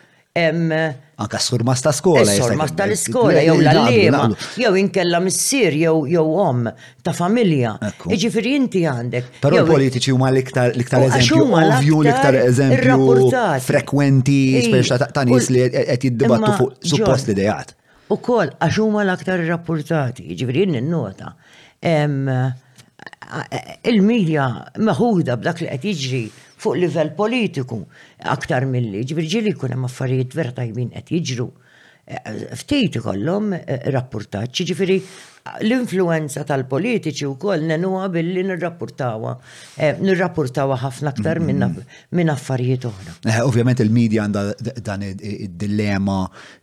Anka 1.17 1.39
s 1.39 1.45
surma 1.47 1.75
sta 1.75 1.93
skola. 1.93 2.23
s 2.25 2.35
surma 2.37 2.67
sta 2.67 2.85
l-skola, 2.85 3.41
jew 3.41 3.57
l-allima, 3.61 4.29
jew 4.61 4.75
inkella 4.77 5.19
missir, 5.19 5.73
jew 5.81 6.27
om, 6.37 6.67
ta' 7.01 7.15
familja. 7.17 7.73
Iġifiri 8.13 8.53
inti 8.59 8.83
għandek. 8.85 9.31
Pero 9.41 9.63
l-politiċi 9.63 10.13
huma 10.13 10.29
l-iktar 10.35 10.77
eżempju, 10.77 11.47
ovvju 11.63 12.03
l-iktar 12.05 12.39
eżempju 12.43 13.63
frekwenti, 13.65 14.39
speċa 14.69 15.01
ta' 15.17 15.25
nis 15.25 15.49
li 15.57 15.65
qed 15.73 16.05
jiddibattu 16.11 16.53
fuq 16.61 16.77
suppost 16.93 17.33
li 17.33 17.39
dejat. 17.41 17.73
U 18.13 18.21
kol, 18.23 18.53
għax 18.61 18.83
huma 18.85 19.07
l-aktar 19.09 19.41
rapportati, 19.49 20.29
iġifiri 20.35 20.69
n-nota. 20.69 21.33
Il-medja 23.89 24.51
maħuda 24.85 25.41
b'dak 25.41 25.65
li 25.65 25.73
qed 25.73 25.89
jiġri 25.97 26.25
fuq 26.67 26.81
livell 26.81 27.13
politiku 27.17 27.83
aktar 28.33 28.67
mill-li 28.71 29.05
ġbirġili 29.07 29.55
kun 29.59 29.75
hemm 29.77 29.87
affarijiet 29.87 30.35
vera 30.37 30.55
tajbin 30.57 30.91
qed 30.95 31.15
jiġru. 31.23 31.49
Ftit 32.61 33.01
ikollhom 33.01 33.49
eh, 33.57 33.81
rapportat, 33.91 34.53
ġifieri 34.55 35.01
l-influenza 35.67 36.45
tal-politiċi 36.47 37.27
u 37.27 37.33
koll 37.43 37.65
nenuwa 37.67 38.05
billi 38.15 38.45
nirrapportawha. 38.47 39.33
Eh, 39.83 39.99
Nirrapportawa 39.99 40.79
ħafna 40.85 41.11
aktar 41.15 41.41
minn 41.43 41.65
mm-hmm. 41.67 42.31
affarijiet 42.37 42.87
oħra. 42.91 43.17
Eh, 43.27 43.41
ovvjament 43.47 43.83
il-medja 43.83 44.23
għanda 44.29 44.45
dan 44.87 45.03
id-dilemma 45.09 46.21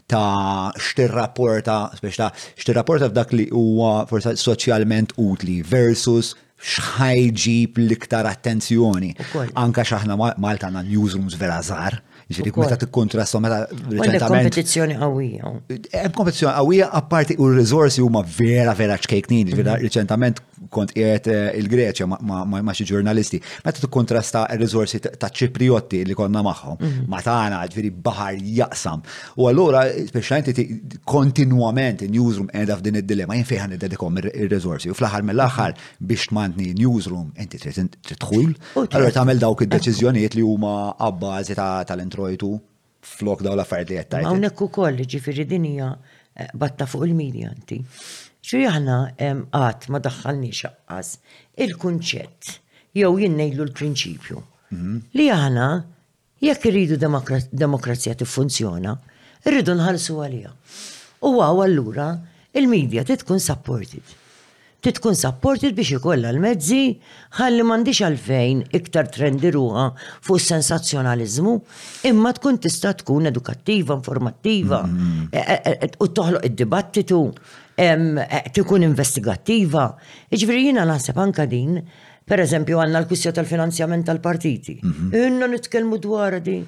ta' 0.08 0.72
xtirrapporta, 0.80 1.82
speċta, 2.00 2.32
xtirrapporta 2.62 3.12
f'dak 3.12 3.36
li 3.36 3.50
huwa 3.52 4.06
forsa 4.08 4.38
soċjalment 4.40 5.12
utli 5.28 5.60
versus 5.68 6.36
xħajġib 6.72 7.80
l-iktar 7.86 8.30
attenzjoni. 8.30 9.12
Anka 9.66 9.86
xaħna 9.92 10.18
Malta 10.20 10.70
għanna 10.72 10.86
newsrooms 10.94 11.38
vera 11.42 11.60
zar 11.70 12.00
Ġiri, 12.34 12.52
meta 12.58 12.78
t-kontrasta, 12.82 13.40
meta. 13.44 13.60
kompetizzjoni 14.28 14.98
għawija. 14.98 15.52
Hemm 15.94 16.16
kompetizzjoni 16.18 16.54
għawija, 16.58 16.88
apparti 17.02 17.38
u 17.40 17.50
r-rizorsi 17.52 18.02
huma 18.04 18.24
vera, 18.40 18.74
vera 18.78 18.98
ċkejknin. 18.98 19.54
Mhm. 19.54 19.86
Reċentament 19.86 20.42
kont 20.74 20.94
qiegħed 20.96 21.28
eh, 21.30 21.58
il-Greċja 21.60 22.08
ma' 22.08 22.74
xi 22.74 22.86
ġurnalisti. 22.90 23.40
Meta 23.66 23.84
t-kontrasta 23.84 24.46
r-rizorsi 24.56 25.02
ta' 25.06 25.30
ċipriotti 25.30 26.04
li 26.08 26.14
konna 26.18 26.42
magħhom, 26.46 26.78
mhm. 26.82 27.04
ma' 27.12 27.22
tagħna, 27.28 27.60
ġiri 27.76 27.92
baħar 28.08 28.40
jaqsam. 28.60 29.04
U 29.38 29.50
allura, 29.52 29.84
speċjalment 29.94 31.02
kontinwament 31.14 32.04
in-newsroom 32.08 32.50
of 32.54 32.78
f'din 32.80 33.02
id-dilemma 33.04 33.38
jien 33.44 33.74
id 33.78 33.84
dedikom 33.84 34.18
ir 34.18 34.30
rizorsi 34.52 34.90
U 34.90 34.96
fl-aħħar 34.98 35.26
mill-aħħar 35.28 35.74
mhm. 35.74 36.00
biex 36.10 36.32
tmantni 36.32 36.72
newsroom 36.80 37.32
inti 37.38 37.60
trid 37.60 38.00
tħul. 38.24 38.56
Allura 38.88 39.12
tagħmel 39.20 39.42
dawk 39.44 39.66
id-deċiżjonijiet 39.68 40.38
li 40.40 40.46
huma 40.46 40.74
abbażi 41.10 41.58
tal-intro 41.58 42.23
rojtu 42.24 42.52
flok 43.16 43.42
daw 43.46 43.56
la 43.60 43.66
fardi 43.68 43.98
jettajt. 44.00 44.26
Għawnek 44.28 44.62
u 44.64 44.70
koll, 44.78 45.04
ġifiri 45.14 45.46
dinija 45.50 45.92
eh, 45.98 46.50
batta 46.60 46.88
fuq 46.88 47.08
il 47.08 47.16
nti. 47.48 47.80
ċu 48.44 48.60
jahna 48.60 48.96
għat 49.16 49.86
ma 49.94 50.00
daħħalni 50.04 50.50
xaqqas 50.58 51.12
il-kunċett 51.64 52.50
jew 53.00 53.12
jinnejlu 53.22 53.64
l-prinċipju. 53.70 54.42
Mhm. 54.76 54.98
Li 55.16 55.28
jahna 55.30 55.68
jekk 56.44 56.68
irridu 56.72 56.98
demokrazija 57.00 58.18
tiffunzjona, 58.20 58.98
irridu 59.48 59.78
nħalsu 59.80 60.18
għalija. 60.26 60.52
U 61.24 61.32
għaw 61.40 61.64
għallura 61.66 62.10
il-medja 62.60 63.08
tkun 63.24 63.40
supported 63.40 64.04
titkun 64.86 65.16
supported 65.16 65.76
biex 65.78 65.92
ikolla 65.98 66.32
l-mezzi, 66.36 66.82
ħalli 67.40 67.64
mandiċ 67.70 68.04
għalfejn 68.08 68.62
iktar 68.80 69.08
trendi 69.16 69.52
ruħa 69.56 69.86
fuq 70.28 70.42
sensazzjonalizmu, 70.44 71.54
imma 72.12 72.32
tkun 72.38 72.60
tista 72.64 72.92
tkun 73.00 73.30
edukattiva, 73.32 73.96
informattiva, 74.02 74.82
mm-hmm. 74.86 75.28
e, 75.32 75.44
e, 75.44 75.76
e, 75.88 76.02
u 76.04 76.10
toħloq 76.20 76.48
id-dibattitu, 76.50 77.20
tkun 78.54 78.86
investigattiva. 78.90 79.88
Iġveri 80.38 80.68
jina 80.68 80.84
naħseb 80.90 81.20
anka 81.24 81.48
din, 81.50 81.78
per 82.24 82.40
eżempju 82.44 82.78
għanna 82.80 83.02
l-kwissja 83.04 83.34
tal-finanzjament 83.36 84.08
tal-partiti. 84.08 84.78
Mm-hmm. 84.84 85.24
Inna 85.28 85.50
nitkelmu 85.52 85.98
dwar 86.06 86.38
di 86.44 86.60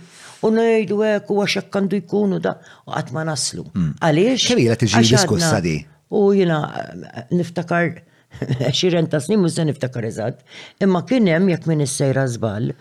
u 0.46 0.50
nejdu 0.52 0.98
għek 1.08 1.30
u 1.32 1.38
għaxek 1.44 1.70
kandu 1.72 2.00
jkunu 2.04 2.42
da 2.44 2.58
u 2.84 2.92
għatma 2.92 3.24
naslu. 3.32 3.64
Mm. 3.74 3.94
Għaliex? 4.04 4.40
Xevira 4.44 4.76
tiġi 4.78 5.04
diskussa 5.08 5.62
di? 5.64 5.78
U 6.10 6.34
jina 6.34 6.60
eh, 6.82 7.24
niftakar 7.32 7.98
xiren 8.80 9.08
ta' 9.10 9.22
snin 9.24 9.40
mużda 9.42 9.64
niftakar 9.70 10.06
eżatt, 10.10 10.44
imma 10.84 11.04
kien 11.10 11.28
hemm 11.32 11.50
jekk 11.50 11.68
minn 11.72 11.82
is-sejra 11.86 12.28
żball, 12.36 12.74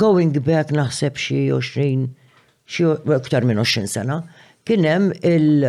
going 0.00 0.34
back 0.40 0.72
naħseb 0.74 1.18
xi 1.20 1.42
20 1.52 2.08
xi 2.74 2.88
iktar 3.18 3.44
minn 3.46 3.60
20 3.62 3.86
sena, 3.92 4.18
kien 4.66 4.86
hemm 4.88 5.12
il 5.20 5.66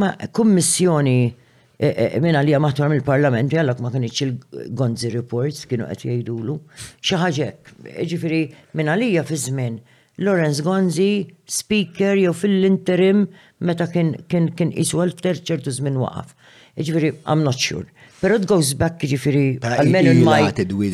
ma 0.00 0.10
kummissjoni 0.34 1.18
eh, 1.30 1.90
eh, 2.06 2.16
minna 2.24 2.40
li 2.42 2.56
maħtwar 2.58 2.90
mill-parlament, 2.90 3.52
jallak 3.54 3.82
ma 3.84 3.92
kienieċ 3.94 4.24
il-Gonzi 4.26 5.12
Reports, 5.14 5.66
kienu 5.70 5.86
għet 5.86 6.08
jajdulu, 6.08 6.56
xaħġek, 7.04 7.74
ġifiri 8.14 8.42
minna 8.80 8.96
li 8.98 9.12
fi 9.28 9.38
żmien 9.44 9.78
Lawrence 10.18 10.62
Gonzi, 10.62 11.26
speaker 11.46 12.14
jew 12.16 12.32
fil-interim 12.32 13.24
meta 13.66 13.86
kien 13.90 14.12
kien 14.28 14.46
kien 14.54 14.70
fter 14.78 15.40
ċertu 15.40 15.74
żmien 15.74 15.96
waqaf. 15.98 16.34
Iġifieri, 16.78 17.10
I'm 17.26 17.42
not 17.44 17.58
sure. 17.58 17.86
Però 18.20 18.36
it 18.38 18.46
goes 18.46 18.74
back 18.78 19.02
ġifieri 19.10 19.58
għalmenu 19.58 20.22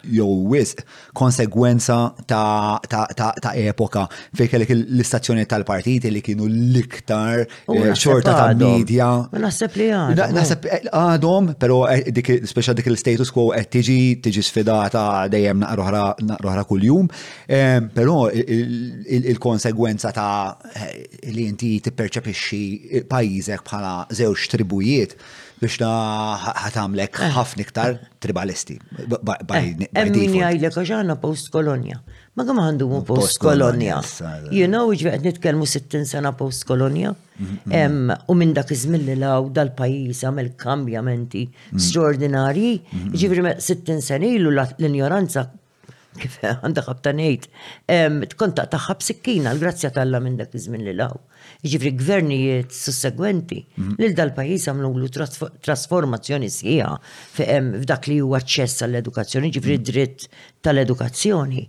jew 0.04 0.28
wis 0.48 0.74
konsegwenza 1.14 1.98
ta', 2.26 2.80
ta, 2.88 3.06
ta, 3.16 3.30
ta 3.42 3.52
epoka 3.56 4.06
fej 4.36 4.48
kellek 4.52 4.72
l-istazzjoni 4.74 5.44
tal-partiti 5.50 6.10
li 6.12 6.22
kienu 6.24 6.46
l-iktar 6.48 7.42
eh, 7.44 7.90
xorta 7.98 8.34
ta' 8.34 8.54
media. 8.56 9.10
Naħseb 9.32 9.76
li 9.80 9.88
għadhom. 9.90 10.34
Naħseb 10.36 10.68
eh, 10.70 10.82
għadhom, 10.90 11.50
pero 11.60 11.82
speċa 11.88 12.74
eh, 12.76 12.80
dik 12.80 12.90
il-status 12.92 13.32
quo 13.34 13.48
qed 13.54 13.70
tiġi 13.76 13.98
tiġi 14.24 14.44
sfidata 14.46 15.04
dejjem 15.32 15.60
naqroħra 15.64 16.64
kuljum, 16.70 17.10
ehm, 17.46 17.90
pero 17.96 18.28
il-konsegwenza 18.30 20.12
ta' 20.16 20.56
li 21.34 21.46
inti 21.48 21.76
tipperċepixxi 21.84 23.04
pajjiżek 23.10 23.62
bħala 23.68 23.94
żewġ 24.16 24.48
tribujiet 24.54 25.16
biex 25.60 25.76
ta' 25.76 26.54
ħatamlek 26.56 27.18
eh. 27.26 27.34
ħafna 27.36 27.64
iktar 27.66 27.98
tribalisti. 28.24 28.78
Eh, 29.04 29.88
Emmin 29.92 30.32
jgħajlek 30.32 30.76
għaxħana 30.80 31.16
post-kolonja. 31.20 31.98
Ma 32.34 32.46
għam 32.46 32.62
għandu 32.64 32.88
mu 32.88 33.00
post-kolonja. 33.04 34.00
You 34.50 34.68
know, 34.72 34.88
ġveqt 34.92 35.26
nitkelmu 35.26 35.68
60 35.68 36.08
sena 36.14 36.32
post-kolonja. 36.36 37.12
U 38.30 38.38
minn 38.38 38.56
dak 38.56 38.72
iżmin 38.74 39.04
li 39.08 39.18
law 39.20 39.50
dal-pajis 39.60 40.24
għamil 40.28 40.54
kambjamenti 40.60 41.44
mm. 41.46 41.80
straordinari. 41.80 42.74
Ġivri 43.12 43.44
60 43.58 44.00
sena 44.04 44.32
ilu 44.32 44.52
l-ignoranza 44.56 45.50
kif 46.20 46.40
għandak 46.42 46.88
għabta 46.90 47.12
nejt. 47.20 47.50
Tkun 48.34 48.56
taħħab 48.64 49.04
sikkina 49.12 49.52
l-grazzja 49.54 49.92
tal-la 49.94 50.22
minn 50.24 50.40
dak 50.40 50.56
iżmin 50.58 50.88
li 50.88 50.96
law 50.96 51.18
ġifri 51.68 51.90
gvernijiet 51.98 52.72
sussegwenti, 52.72 53.60
mm. 53.76 53.94
lil 54.00 54.14
dal-pajis 54.16 54.64
għamlu 54.70 55.10
trasformazzjoni 55.64 56.48
sħiħa 56.48 56.90
f'dak 57.36 58.08
li 58.10 58.18
huwa 58.24 58.40
ċess 58.40 58.86
għall-edukazzjoni, 58.86 59.52
ġifri 59.56 59.78
mm. 59.78 59.86
dritt 59.90 60.28
tal-edukazzjoni. 60.64 61.66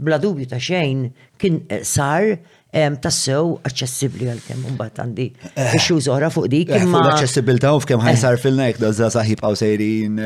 Bla 0.00 0.16
dubju 0.16 0.46
ta' 0.48 0.58
xejn 0.60 1.06
kien 1.40 1.60
eh, 1.68 1.82
sar 1.84 2.24
tassew 2.70 3.58
aċċessibbli 3.66 4.28
għal 4.30 4.42
kemm 4.46 4.66
imbagħad 4.70 4.98
għandi 5.02 5.24
eh. 5.56 5.72
ixxu 5.74 5.96
oħra 6.14 6.28
fuq 6.30 6.46
dik. 6.52 6.68
Eh, 6.70 6.82
imma 6.86 7.00
l-aċċessibilità 7.02 7.72
u 7.74 7.80
f'kemm 7.82 8.00
ħajsar 8.04 8.36
eh. 8.38 8.42
fil-nek 8.44 8.78
dażda 8.80 9.08
saħib 9.16 9.42
għaw 9.42 9.58
sejrin 9.58 10.20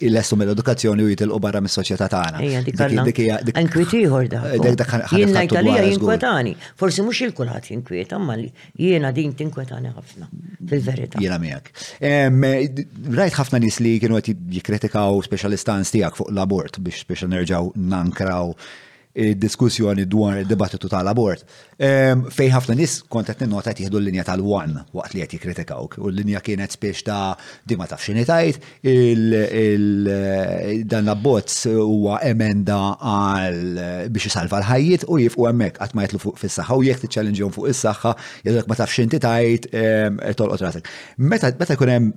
il-lestu 0.00 0.38
mill-edukazzjoni 0.40 1.04
u 1.04 1.10
jitilqu 1.12 1.40
barra 1.44 1.60
mis-soċjetà 1.64 2.08
tagħna. 2.08 2.40
Ejja 2.46 2.62
dik 2.64 2.80
da. 2.80 4.40
Jien 5.20 5.36
ngħid 5.36 5.86
jinkwetani. 5.90 6.54
Forsi 6.80 7.02
mhux 7.04 7.20
il 7.26 7.34
kulħadd 7.36 7.68
jinkwieta, 7.74 8.18
ma 8.18 8.36
jiena 8.80 9.12
din 9.14 9.34
tinkwetani 9.36 9.92
ħafna 9.92 10.30
fil-verità. 10.72 11.20
Jiena 11.20 11.36
miegħek. 11.42 11.72
Rajt 13.20 13.38
ħafna 13.42 13.60
nies 13.62 13.80
li 13.84 13.98
kienu 14.00 14.16
qed 14.22 14.38
jikkritikaw 14.58 15.20
speċjalistanz 15.28 15.92
tiegħek 15.94 16.16
fuq 16.22 16.32
l-abort 16.32 16.80
biex 16.80 17.04
speċjal 17.04 17.34
nerġaw 17.36 17.72
nankraw 17.92 18.54
diskussjoni 19.14 20.04
dwar 20.06 20.44
dibattitu 20.46 20.88
tal-abort. 20.88 21.42
Fej 22.30 22.50
ħafna 22.54 22.74
nis 22.78 23.00
kontet 23.10 23.40
nota 23.48 23.72
jihdu 23.74 23.98
l-linja 23.98 24.24
tal-wan 24.28 24.78
waqt 24.94 25.14
li 25.16 25.20
għet 25.24 25.32
jikritikawk. 25.34 25.96
U 25.98 26.08
l-linja 26.12 26.40
kienet 26.44 26.72
spiex 26.76 27.02
ta' 27.02 27.36
dima 27.66 27.86
ta' 27.90 27.98
il 28.82 30.06
dan 30.86 31.04
l-abbozz 31.06 31.66
huwa 31.72 32.18
emenda 32.22 32.78
għal 33.00 33.78
biex 34.10 34.24
jisalva 34.30 34.58
l-ħajjit 34.62 35.04
u 35.08 35.18
jifqu 35.24 35.48
emmek 35.50 35.78
għat 35.82 35.94
ma 35.94 36.02
jitlu 36.06 36.18
fuq 36.22 36.38
fis-saħħa 36.44 36.74
u 36.78 36.82
jek 36.86 37.00
t-ċallenġjon 37.08 37.50
fuq 37.54 37.68
is-saħħa 37.74 38.12
jgħidlek 38.46 38.68
ma 38.70 38.74
tafx 38.78 39.00
tajt 39.20 39.64
tolqot 40.38 40.60
rasek. 40.68 40.88
Meta 41.18 41.50
jkun 41.74 41.88
hemm 41.96 42.12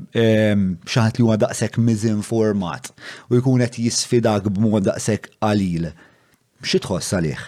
xaħat 0.86 1.18
li 1.18 1.24
huwa 1.26 1.38
daqshekk 1.42 1.76
mizinformat 1.90 2.94
u 3.32 3.34
jkun 3.42 3.62
qed 3.66 3.76
jisfidak 3.82 4.44
b'mod 4.54 4.84
daqshekk 4.92 5.24
qalil 5.42 5.86
xi 6.64 6.80
tħoss 6.80 7.16
għalih? 7.20 7.44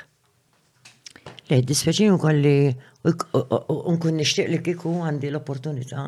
Le, 1.49 1.59
dispeċin 1.71 2.17
kolli 2.21 2.73
unkun 3.05 4.15
nixtieq 4.19 4.49
li 4.49 4.59
kiku 4.65 4.93
għandi 5.05 5.29
l-opportunità 5.29 6.07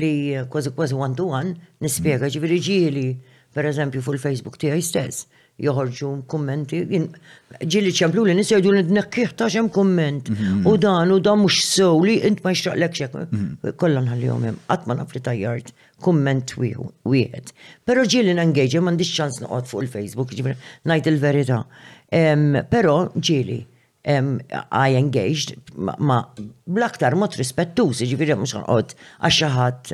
li 0.00 0.14
kważi 0.50 0.72
kważi 0.76 0.96
one 0.96 1.16
to 1.18 1.26
one 1.28 1.52
nispjega 1.84 2.30
ġifieri 2.32 2.60
ġieli 2.66 3.06
per 3.52 3.68
eżempju 3.68 4.00
fuq 4.00 4.16
il-Facebook 4.16 4.56
tiegħi 4.62 4.86
stess 4.86 5.26
joħorġu 5.60 6.10
kummenti. 6.30 6.80
Ġili 7.68 7.92
ċemplu 7.92 8.24
li 8.26 8.34
nisajdu 8.38 8.72
li 8.74 8.82
d-nekkiħ 8.88 9.34
taċem 9.42 9.68
kumment. 9.74 10.30
Mhm. 10.32 10.62
U 10.70 10.76
dan 10.80 11.10
u 11.12 11.18
dan 11.22 11.38
mux 11.42 11.60
sew 11.68 11.92
li 12.00 12.18
int 12.28 12.40
ma 12.46 12.50
jxraqlek 12.56 12.92
xek. 13.00 13.12
Mhm. 13.34 13.72
Kollan 13.82 14.08
għal-jom 14.14 14.42
jem, 14.48 14.58
għatman 14.74 15.00
għafri 15.04 15.20
tajjart 15.28 15.72
kumment 16.02 16.54
wieħed. 16.56 17.52
Pero 17.86 18.04
ġili 18.08 18.34
n-engagġi 18.34 18.82
mandi 18.82 19.04
ċans 19.10 19.42
noqot 19.44 19.66
fuq 19.70 19.82
il-Facebook, 19.86 20.30
ġibri 20.34 20.56
najt 20.88 21.06
il-verita. 21.12 21.64
Pero 22.12 22.96
ġili, 23.18 23.60
I 24.72 24.94
engaged 24.98 25.54
ma 25.78 26.16
blaktar 26.68 27.14
mot 27.16 27.30
rispettuż, 27.38 28.00
ġifiri 28.10 28.34
mux 28.36 28.50
għanqot 28.58 28.94
għaxaħat 29.28 29.92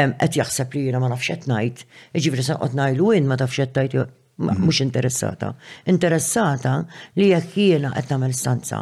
għet 0.00 0.32
jaxseb 0.40 0.74
li 0.78 0.86
jina 0.86 0.98
ma 1.02 1.10
nafxet 1.12 1.44
najt, 1.50 1.84
ġifiri 2.16 2.42
sanqot 2.46 2.70
najlu 2.78 3.12
in 3.18 3.28
ma 3.28 3.36
tafxet 3.36 3.72
najt 3.76 3.98
mux 4.40 4.80
mhm. 4.80 4.86
interessata. 4.88 5.54
Interessata 5.88 6.80
li 7.18 7.28
jekk 7.30 7.52
jiena 7.58 7.92
qed 7.96 8.08
tagħmel 8.10 8.34
stanza 8.36 8.80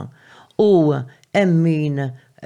u 0.63 0.71
emmin 1.37 2.01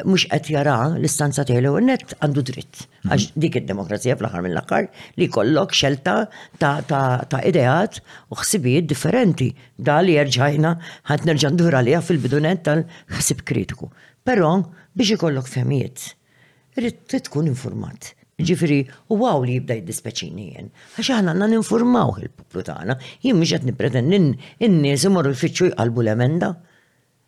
mux 0.09 0.25
qed 0.33 0.48
jara 0.55 0.77
l-istanza 0.96 1.44
tiegħu 1.48 1.75
net 1.85 2.16
għandu 2.18 2.44
dritt. 2.51 2.85
Mhm. 3.05 3.12
Għax 3.12 3.27
dik 3.44 3.59
id-demokrazija 3.61 4.16
fl-aħħar 4.18 4.46
mill-aħħar 4.46 4.88
li 5.20 5.29
kollok 5.35 5.77
xelta 5.77 6.16
ta' 6.62 7.42
ideat 7.53 8.01
u 8.33 8.40
ħsibijiet 8.40 8.88
differenti. 8.90 9.51
Da 9.77 10.01
li 10.03 10.16
jerġajna 10.16 10.72
ħad 11.12 11.29
nerġa' 11.31 11.53
ndur 11.57 11.79
għaliha 11.81 12.01
fil-bidunet 12.07 12.64
tal-ħsib 12.68 13.44
kritiku. 13.53 13.90
Però 14.22 14.57
biex 14.96 15.16
ikollok 15.18 15.48
femijiet, 15.51 16.12
irrid 16.79 17.20
tkun 17.27 17.51
informat. 17.53 18.14
Ġifiri, 18.49 18.77
u 19.12 19.16
għaw 19.23 19.42
li 19.47 19.57
jibda 19.57 19.75
jiddispeċini 19.79 20.47
jen. 20.55 20.71
Għax 20.97 21.11
għanna 21.16 21.49
n-informaw 21.51 22.14
il-poplu 22.23 22.64
tagħna, 22.68 22.97
jien 23.27 23.38
miex 23.42 23.59
qed 23.59 23.68
nipretend 23.71 24.18
n 24.21 24.73
nies 24.81 25.05
imorru 25.11 25.35
l-fitxu 25.37 25.68
jqalbu 25.75 26.03
l-emenda. 26.07 26.55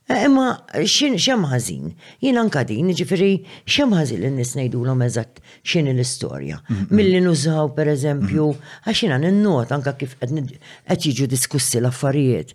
Eh, 0.08 0.20
imma 0.28 0.50
xin 0.84 1.14
xem 1.24 1.44
ħażin, 1.48 1.86
jien 2.20 2.36
anka 2.42 2.60
din, 2.68 2.90
ġifiri 2.92 3.28
xem 3.64 3.94
ħażin 3.96 4.18
li 4.20 4.30
nisnejdu 4.34 4.82
l 4.84 4.92
eżatt 5.06 5.38
xin 5.64 5.88
l-istorja. 5.94 6.58
Mm, 6.58 6.74
mm, 6.74 6.80
mm. 6.90 6.96
Milli 6.98 7.22
nużaw 7.24 7.70
per 7.78 7.88
eżempju, 7.94 8.50
għan 8.84 9.24
n-not 9.30 9.72
anka 9.72 9.94
kif 9.96 10.12
qed 10.20 11.06
jiġu 11.06 11.28
diskussi 11.36 11.80
l-affarijiet. 11.80 12.52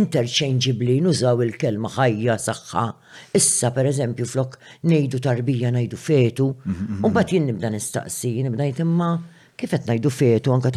Interchangeably 0.00 0.96
nużaw 1.04 1.44
il-kelma 1.44 1.92
ħajja 1.98 2.38
saħħa. 2.48 2.86
Issa 3.36 3.72
per 3.76 3.92
eżempju 3.92 4.30
flok 4.32 4.56
nejdu 4.88 5.20
tarbija 5.28 5.68
nejdu 5.76 6.00
fetu, 6.00 6.48
un 7.04 7.10
bat 7.12 7.28
jien 7.36 7.50
nibda 7.52 7.68
nistaqsi, 7.70 8.32
nibda 8.48 8.70
jitemma 8.72 9.10
kif 9.60 9.76
qed 9.76 9.92
nejdu 9.92 10.08
fetu 10.10 10.56
anka 10.56 10.72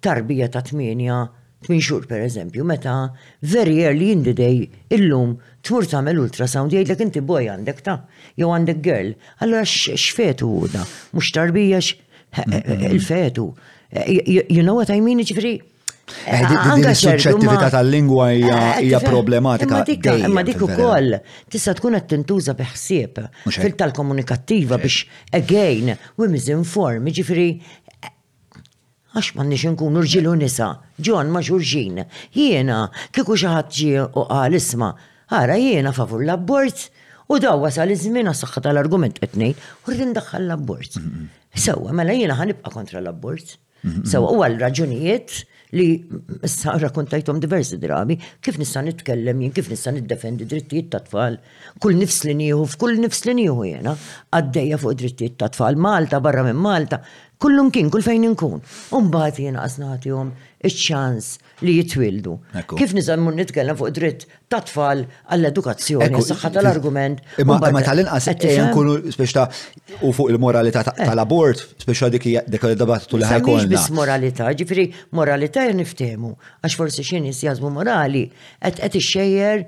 tarbija 0.00 0.48
ta' 0.48 0.64
tminja 0.72 1.26
Min 1.68 1.80
xur 1.82 2.02
per 2.06 2.20
eżempju, 2.20 2.64
meta 2.68 3.12
very 3.40 3.80
early 3.84 4.10
in 4.12 4.22
the 4.24 4.32
day 4.36 4.66
illum 4.92 5.38
twur 5.64 5.86
tagħmel 5.88 6.18
ultrasound 6.20 6.74
jgħidlek 6.74 7.00
inti 7.06 7.22
boj 7.24 7.48
għandek 7.48 7.78
ta' 7.86 7.94
jew 8.36 8.50
għandek 8.52 8.82
girl, 8.84 9.14
allura 9.40 9.62
x'fetu 9.64 10.50
da, 10.74 10.84
mhux 11.16 11.30
tarbija 11.34 11.80
il-fetu. 12.90 13.46
You 13.96 14.60
know 14.66 14.76
what 14.76 14.90
I 14.92 15.00
mean, 15.00 15.24
ġifri? 15.24 15.54
Eh, 16.30 16.38
anka 16.44 16.92
suċċettività 16.94 17.66
tal-lingwa 17.72 18.28
hija 18.36 18.58
eh, 19.00 19.08
problematika. 19.08 19.80
Imma 20.20 20.44
dik 20.46 20.60
ukoll 20.68 21.16
tista' 21.50 21.74
tkun 21.80 21.96
qed 21.98 22.12
tintuża 22.12 22.54
biħsieb 22.60 23.22
fil 23.48 23.74
tal-komunikattiva 23.80 24.78
biex 24.84 25.00
again 25.40 25.96
we 26.20 26.28
misinform, 26.36 27.08
ġifieri 27.16 27.48
għax 29.16 29.32
ma 29.38 29.44
nix 29.48 29.62
nkun 29.72 29.96
rġilu 30.02 30.34
nisa, 30.36 30.66
ġon 31.00 31.30
ma 31.32 31.40
xurġin, 31.46 32.02
jiena 32.36 32.82
kiku 33.16 33.36
xaħat 33.40 33.72
ġi 33.72 33.90
u 34.20 34.24
qal 34.28 34.56
isma, 34.58 34.90
għara 35.32 35.56
jiena 35.62 35.92
favur 35.96 36.24
l-abbort, 36.26 36.88
u 37.32 37.40
daw 37.42 37.64
wasal 37.64 37.90
iż-żmien 37.92 38.28
għas 38.30 38.44
tal-argument 38.66 39.20
etnejn, 39.24 39.56
u 39.56 39.86
rrin 39.96 40.12
daħħal 40.16 40.46
l-abbort. 40.50 41.00
Sewa, 41.56 41.92
mela 41.96 42.12
jiena 42.16 42.36
ħanibqa 42.38 42.72
kontra 42.76 43.00
l-abbort. 43.00 43.56
Sewa, 44.06 44.30
u 44.34 44.42
għal-raġunijiet 44.42 45.44
li 45.76 45.84
issa 46.46 46.76
rakontajtom 46.78 47.40
diversi 47.42 47.76
drabi, 47.82 48.14
kif 48.40 48.56
nista' 48.60 48.80
nitkellem 48.86 49.40
jien, 49.42 49.52
kif 49.56 49.66
nista' 49.72 49.92
niddefendi 49.96 50.46
drittijiet 50.48 50.92
ta' 50.92 51.00
tfal, 51.08 51.36
kull 51.82 51.96
nifs 51.98 52.20
li 52.24 52.36
nieħu, 52.38 52.62
f'kull 52.70 53.00
nifs 53.02 53.24
li 53.26 53.34
nieħu 53.40 53.66
jiena, 53.66 53.96
għaddejja 54.36 54.78
fuq 54.82 54.96
drittijiet 55.02 55.36
ta' 55.42 55.50
tfal 55.54 55.76
Malta, 55.82 56.22
barra 56.22 56.44
minn 56.46 56.62
Malta, 56.62 57.00
kullum 57.42 57.70
kien, 57.74 57.88
kull 57.92 58.04
fejn 58.04 58.24
inkun. 58.30 58.62
Umbat 58.96 59.38
jena 59.42 59.64
għasnaħtijom 59.68 60.28
iċ-ċans 60.66 61.26
li 61.66 61.74
jitwildu. 61.78 62.32
Kif 62.78 62.94
nizammu 62.96 63.30
nitkellem 63.36 63.76
fuq 63.78 63.92
dritt 63.96 64.24
ta' 64.52 64.60
tfal 64.66 65.02
għall-edukazzjoni, 65.30 66.22
saħħa 66.28 66.50
tal-argument. 66.56 67.20
Imma 67.42 67.58
tal-inqas, 67.62 68.28
eh, 68.32 68.46
eh? 68.48 68.60
nkunu 68.70 68.96
speċta 69.14 69.46
u 70.08 70.12
fuq 70.16 70.32
il-moralità 70.34 70.84
eh. 70.92 71.02
tal-abort, 71.10 71.60
speċta 71.84 72.10
dik 72.16 72.26
dik 72.56 72.68
il-dibattitu 72.70 73.20
li 73.20 73.28
ħajkun. 73.30 73.66
Mhix 73.68 73.92
moralità, 73.96 74.48
ġifieri 74.58 74.86
moralità 75.16 75.66
niftehmu, 75.80 76.32
għax 76.64 76.78
forsi 76.80 77.04
xi 77.06 77.20
nies 77.24 77.42
jażmu 77.46 77.70
morali 77.80 78.24
qed 78.60 78.80
qed 78.80 78.98
ixxejjer 79.02 79.66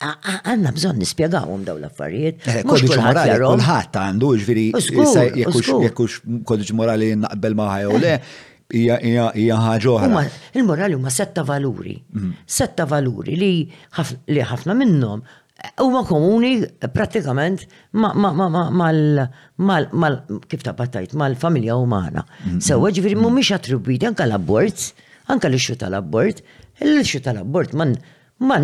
għanna 0.00 0.74
bżon 0.76 1.00
nispiegawum 1.00 1.64
daw 1.66 1.80
l-affarijiet. 1.80 2.44
Eh, 2.44 2.60
kodiċ 2.68 2.98
morali, 3.00 3.38
kullħat 3.46 3.98
għandu 4.04 4.34
ġifri, 4.36 4.68
jekkux 5.40 6.22
kodiċ 6.48 6.76
morali 6.78 7.14
naqbel 7.24 7.58
maħaj 7.60 7.88
u 7.94 8.02
le, 8.04 8.14
eh. 8.14 8.38
hija 8.70 9.58
ħaġa 9.64 10.24
Il-morali 10.54 10.94
huma 10.94 11.10
setta 11.10 11.42
valuri. 11.42 11.96
Mhm. 12.14 12.30
Setta 12.46 12.84
valuri 12.86 13.34
li 13.40 13.54
ħafna 13.98 14.76
minnhom 14.78 15.24
huma 15.80 16.04
komuni 16.06 16.62
pratikament 16.94 17.66
mal 17.90 20.24
kif 20.48 20.62
ta' 20.64 20.72
battajt 20.76 21.12
mal-familja 21.14 21.76
umana. 21.76 22.24
Mm-hmm. 22.24 22.60
Sewa 22.64 22.90
ġifieri 22.94 23.16
mhumiex 23.18 23.52
attribwiti 23.56 24.06
anke 24.08 24.24
l-abbord, 24.26 24.76
anke 25.32 25.46
l-ixxu 25.50 25.74
tal-abbord, 25.82 26.36
l-ixxu 26.84 27.18
tal-abbord 27.26 27.70
man 27.76 27.90
man 28.40 28.62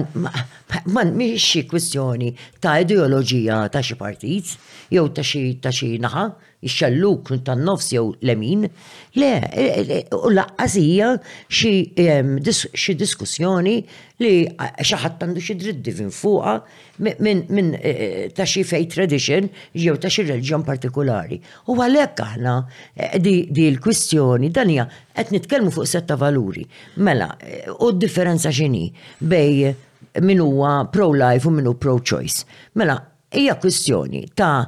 man 0.89 1.09
miex 1.21 1.41
xi 1.53 1.63
kwistjoni 1.69 2.31
ta' 2.65 2.79
ideoloġija 2.85 3.57
ta' 3.75 3.83
xie 3.85 3.97
partit 4.01 4.47
jew 4.93 5.03
ta' 5.13 5.21
xi 5.27 5.41
ta' 5.61 5.73
naħa 6.01 6.23
ix-xalluk 6.67 7.31
tan-nofs 7.47 7.93
jew 7.95 8.11
l-emin, 8.27 8.65
le, 9.19 9.31
u 10.13 10.31
laqqas 10.35 10.75
hija 10.81 11.11
xi 11.59 12.95
diskussjoni 12.99 13.77
li 14.25 14.33
xi 14.87 14.99
ħadd 15.03 15.25
għandu 15.27 15.45
xi 15.45 15.57
dritti 15.61 15.95
minn 15.99 16.13
fuqha 16.15 16.55
minn 17.05 17.73
e, 17.77 17.91
e, 17.91 18.29
ta' 18.37 18.47
xi 18.49 18.65
fej 18.67 18.87
tradition 18.95 19.49
jew 19.77 19.97
ta' 20.01 20.13
xi 20.13 20.25
reliġjon 20.29 20.65
partikolari. 20.67 21.39
U 21.71 21.77
għalhekk 21.77 22.23
aħna 22.27 22.55
e, 22.59 23.11
di 23.21 23.67
l-kwistjoni 23.71 24.53
dan 24.57 24.73
hija 24.73 24.87
qed 25.17 25.35
nitkellmu 25.37 25.73
fuq 25.75 25.89
setta 25.91 26.17
valuri. 26.21 26.65
Mela, 27.05 27.31
u 27.81 27.93
d-differenza 27.93 28.51
x'inhi 28.55 28.89
bej 29.21 29.75
min 30.25 30.41
huwa 30.41 30.87
pro-life 30.89 31.47
u 31.49 31.53
min 31.53 31.67
hu 31.69 31.77
pro-choice. 31.77 32.47
Mela, 32.81 32.97
hija 33.37 33.59
kwistjoni 33.61 34.25
ta' 34.33 34.65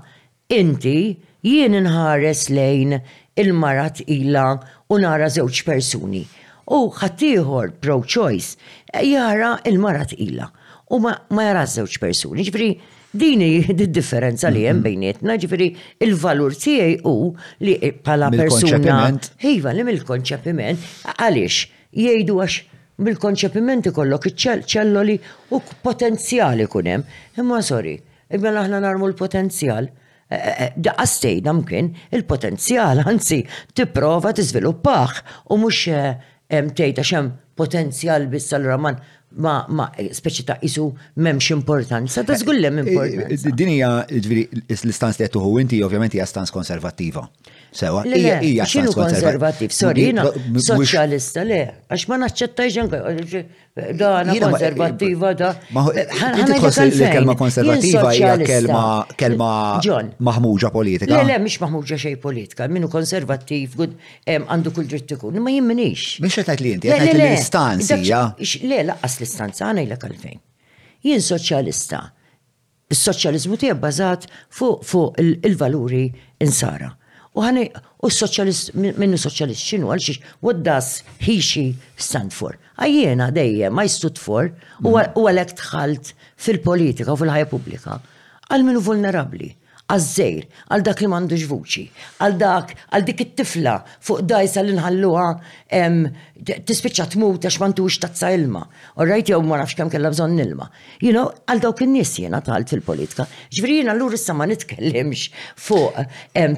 inti 0.52 1.26
jien 1.44 1.74
inħares 1.78 2.46
lejn 2.50 2.96
il-marat 3.38 4.00
ila 4.10 4.46
u 4.90 4.98
nara 4.98 5.28
żewġ 5.30 5.60
persuni. 5.68 6.24
U 6.68 6.88
ħaddieħor 6.92 7.70
pro-choice 7.80 8.56
jara 9.06 9.52
il-marat 9.68 10.12
ila 10.18 10.50
u 10.90 11.00
ma, 11.04 11.14
jara 11.30 11.62
żewġ 11.68 11.98
persuni. 12.02 12.44
Ġifri, 12.44 12.68
dini 13.18 13.64
differenza 13.88 14.50
li 14.52 14.66
hemm 14.66 14.80
mhm. 14.82 14.84
bejnietna, 14.84 15.36
ġifri 15.40 15.70
il-valur 16.04 16.54
tiegħi 16.58 16.98
u 17.08 17.14
li 17.64 17.78
pala 18.04 18.32
persuna. 18.34 19.14
Hiva, 19.42 19.72
li 19.72 19.86
mill-konċepiment, 19.86 20.90
għaliex 21.18 21.60
jgħidu 21.92 22.42
għax 22.42 22.76
mill-konċepiment 22.98 23.88
ikollok 23.92 24.26
ċelloli 24.42 25.14
u 25.54 25.62
potenzjali 25.86 26.66
kunem. 26.66 27.06
Imma 27.38 27.62
sorry, 27.62 27.94
imma 28.34 28.56
aħna 28.58 28.82
narmu 28.82 29.06
l-potenzjal 29.12 29.88
daqastejna 30.76 31.48
namkien 31.48 31.92
il-potenzjal, 32.12 33.02
anzi, 33.08 33.42
tipprova 33.74 34.34
t-izviluppax 34.36 35.22
u 35.54 35.60
mhux 35.62 35.84
eh, 35.88 36.14
tgħid 36.48 37.00
għax 37.02 37.14
hemm 37.16 37.32
potenzjal 37.58 38.28
biss 38.32 38.52
l-roman 38.58 38.96
ma, 39.44 39.54
ma 39.68 39.86
speċi 39.98 40.44
ta' 40.50 40.58
isu 40.68 40.86
memx 41.24 41.50
importanza, 41.56 42.24
ta' 42.28 42.36
zgullem 42.42 42.78
eh, 42.82 42.84
eh, 42.84 42.92
importanza. 42.92 43.52
Din 43.56 43.72
hija 43.78 43.90
ġviri 44.12 44.44
l-istanz 44.66 45.20
li 45.20 45.26
għattuħu 45.28 45.56
inti, 45.64 45.80
ovvjament 45.86 46.16
hija 46.18 46.28
stans 46.28 46.52
konservativa. 46.54 47.24
Sewa, 47.72 48.04
ija, 48.04 48.40
ija. 48.40 48.64
Xinu 48.64 48.92
konservativ, 48.96 49.72
sorry, 49.76 50.00
jina 50.08 50.24
soċjalista, 50.64 51.42
le, 51.46 51.58
għax 51.92 52.06
ma 52.08 52.16
naċċettaj 52.22 52.70
ġenka, 52.74 53.00
da, 53.98 54.12
għana 54.22 54.36
konservativa, 54.48 55.32
da. 55.36 55.50
Inti 55.76 56.62
li 56.64 56.90
kelma 57.12 57.34
konservativa 57.38 58.14
hija 58.16 58.32
kelma 58.40 58.82
kelma 59.20 59.50
maħmuġa 60.16 60.70
politika. 60.72 61.12
Le, 61.12 61.26
le, 61.28 61.36
mhix 61.44 61.60
maħmuġa 61.64 62.00
xej 62.08 62.16
politika, 62.22 62.68
minnu 62.72 62.88
konservativ, 62.92 63.76
gud, 63.82 63.98
għandu 64.24 64.72
kull 64.72 64.88
dritt 64.88 65.12
ikun, 65.18 65.36
ma 65.44 65.52
jimminix. 65.52 66.16
Mhix 66.24 66.48
qed 66.48 66.62
li 66.64 66.74
inti, 66.78 66.88
qed 66.92 67.14
l-istanzija. 67.18 68.22
Le, 68.64 68.84
laqqas 68.94 69.18
l-istanza 69.20 69.68
għana 69.68 69.84
ilek 69.84 70.06
għalfejn. 70.08 70.40
Jien 71.04 71.22
soċjalista. 71.32 72.06
Is-soċjalizmu 72.88 73.58
tiegħek 73.60 73.76
bażat 73.82 74.22
fuq 74.56 75.20
il-valuri 75.20 76.06
insara 76.40 76.94
U 77.38 77.42
ħani, 77.44 77.62
u 78.02 78.08
s-soċjalist, 78.10 78.72
minnu 78.74 79.18
soċjalist 79.22 79.62
xinu, 79.70 79.90
għal 79.94 80.02
xiex, 80.02 80.24
u 80.42 80.54
does 80.58 80.88
he, 81.22 81.36
she 81.38 81.62
stand 81.94 82.34
for? 82.34 82.56
Għajjena 82.82 83.28
dejje, 83.36 83.70
ma 83.74 83.84
stood 83.90 84.18
for, 84.18 84.50
u 84.82 84.88
mm. 84.96 85.12
għalek 85.22 85.54
tħalt 85.60 86.10
fil-politika 86.48 87.14
u 87.14 87.20
fil-ħajja 87.22 87.50
publika, 87.52 88.00
għal 88.50 88.66
minnu 88.66 88.82
vulnerabli 88.88 89.52
għazzejr, 89.88 90.42
żejr 90.44 90.64
għal 90.74 90.82
dak 90.84 91.00
li 91.00 91.06
m'għandux 91.08 91.44
vuċi, 91.48 91.84
għal 92.20 92.34
dak, 92.38 92.74
għal 92.92 93.06
dik 93.08 93.22
it-tifla 93.24 93.74
fuq 94.04 94.20
dajsa 94.28 94.62
li 94.66 94.74
nħalluha 94.76 95.26
tispiċċa 96.68 97.16
mut 97.22 97.46
għax 97.48 97.56
m'għandux 97.62 97.98
tazza 98.04 98.30
ilma. 98.36 98.66
Orrajt 99.00 99.32
jew 99.32 99.40
ma 99.42 99.56
nafx 99.62 99.78
kemm 99.80 99.92
kellha 99.92 100.12
bżonn 100.12 100.40
ilma. 100.44 100.68
You 101.00 101.14
know, 101.16 101.30
għal 101.48 101.62
dawk 101.64 101.82
in-nies 101.86 102.12
jiena 102.20 102.42
talt 102.44 102.68
fil-politika. 102.70 103.24
Ġifieri 103.52 103.80
l 103.86 103.94
allura 103.94 104.18
issa 104.20 104.36
ma 104.36 104.46
nitkellimx 104.50 105.28
fuq 105.56 106.04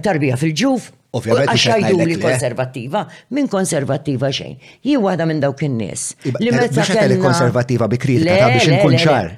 tarbija 0.05 0.39
fil-ġuf, 0.41 0.91
Ovvjament. 1.13 1.51
xajdu 1.59 1.99
li 2.07 2.17
konservativa, 2.23 3.01
minn 3.35 3.49
konservativa 3.51 4.29
xejn. 4.33 4.57
Hi 4.87 4.93
għada 4.95 5.25
minn 5.27 5.41
dawk 5.43 5.65
il-nis. 5.67 6.05
Li 6.39 6.51
er, 6.53 6.55
meta 6.55 6.85
kellha 6.87 7.17
konservativa 7.19 7.89
bi 7.91 7.99
kritika 7.99 8.47
biex 8.53 8.69
inkun 8.69 8.93
biex 8.93 9.03
nkunċar. 9.03 9.31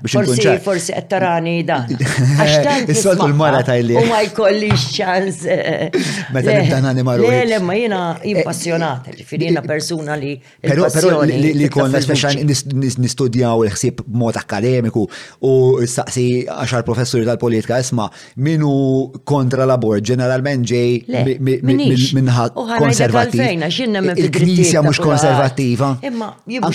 ċar. 0.42 0.58
Forsi 0.60 0.92
qed 0.92 1.64
dan. 1.66 1.88
Is-soltu 2.92 3.24
l-mara 3.30 3.62
ta' 3.64 3.76
il-li. 3.80 3.96
U 3.96 4.04
ma 4.10 4.20
jkollix 4.26 4.90
xċans. 4.92 5.38
Eh, 5.46 5.62
eh. 5.70 6.10
Meta 6.34 6.52
nibda 6.58 6.82
għani 6.82 7.02
marru. 7.08 7.30
Le, 7.30 7.44
le, 7.48 7.58
ma 7.64 7.74
jina 7.78 8.02
impassjonata, 8.34 9.08
eh, 9.10 9.16
ġifieri 9.22 9.48
jiena 9.48 9.62
persuna 9.64 10.14
li. 10.20 10.34
Pero, 10.60 10.90
pero, 10.92 11.22
li 11.24 11.68
konna 11.72 12.04
speċjal 12.04 12.42
nistudjaw 13.00 13.64
il 13.64 13.72
ħsib 13.72 14.04
mod 14.12 14.36
akademiku 14.36 15.06
u 15.40 15.52
s 15.80 15.96
saqsi 15.96 16.28
għaxar 16.52 16.84
professuri 16.84 17.24
tal-politika 17.24 17.80
isma' 17.80 18.10
minu 18.44 18.76
kontra 19.24 19.64
l-abort 19.64 20.04
ġeneralment 20.04 20.68
ġej 20.68 21.60
konservativa. 22.78 23.50
Il-Knisja 24.16 24.80
mhux 24.82 24.98
konservattiva. 24.98 25.98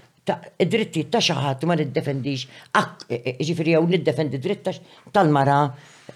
id-dritti 0.62 1.02
ta' 1.10 1.18
xaħat 1.28 1.64
ma 1.66 1.74
niddefendix, 1.78 2.44
e- 2.76 3.14
e- 3.14 3.34
ġifiri 3.48 3.74
jew 3.74 3.86
niddefendi 3.94 4.38
dritta 4.44 4.72
tal-mara 5.16 5.60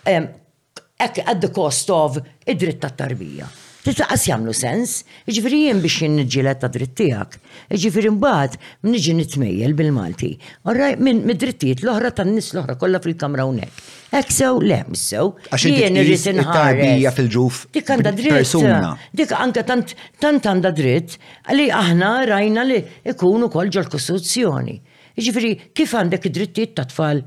għad 0.05 1.41
the 1.43 1.51
cost 1.51 1.91
of 1.97 2.19
id 2.47 2.61
dritta 2.63 2.91
tarbija 3.03 3.51
titlaqas 3.87 4.25
jamlu 4.27 4.55
sens, 4.57 4.95
iġifiri 5.31 5.59
jien 5.69 5.79
biex 5.83 5.97
nġilet 6.11 6.59
ta' 6.63 6.71
drittijak, 6.75 7.37
iġifiri 7.71 8.11
mbaħt 8.17 8.57
mniġi 8.87 9.13
nitmejjel 9.19 9.77
bil-Malti, 9.79 10.31
orraj 10.71 10.97
minn 10.99 11.21
drittijiet 11.43 11.85
l-ohra 11.87 12.11
tan 12.19 12.33
nis 12.35 12.49
l-ohra 12.57 12.75
kolla 12.81 12.99
fil-kamra 13.05 13.47
unek. 13.47 13.71
Ek 14.15 14.31
sew, 14.33 14.59
le, 14.63 14.81
missew. 14.91 15.33
Għaxin 15.51 15.77
jien 15.77 15.99
irrisin 16.01 16.39
ħarbija 16.47 17.11
fil-ġuf. 17.15 17.65
Dik 17.75 17.91
għanda 17.95 18.13
dritt. 18.17 18.57
Dik 19.19 19.33
anka 19.37 19.65
tant 19.67 20.47
għanda 20.51 20.71
dritt 20.75 21.17
għalli 21.51 21.69
aħna 21.83 22.11
rajna 22.33 22.67
li 22.71 22.79
ikunu 23.13 23.51
kol 23.53 23.71
ġol 23.75 23.91
kostruzzjoni 23.93 24.79
Iġifiri, 25.17 25.51
kif 25.73 25.95
għandek 25.97 26.27
id-drittijiet 26.29 26.75
ta' 26.77 26.85
tfal, 26.91 27.23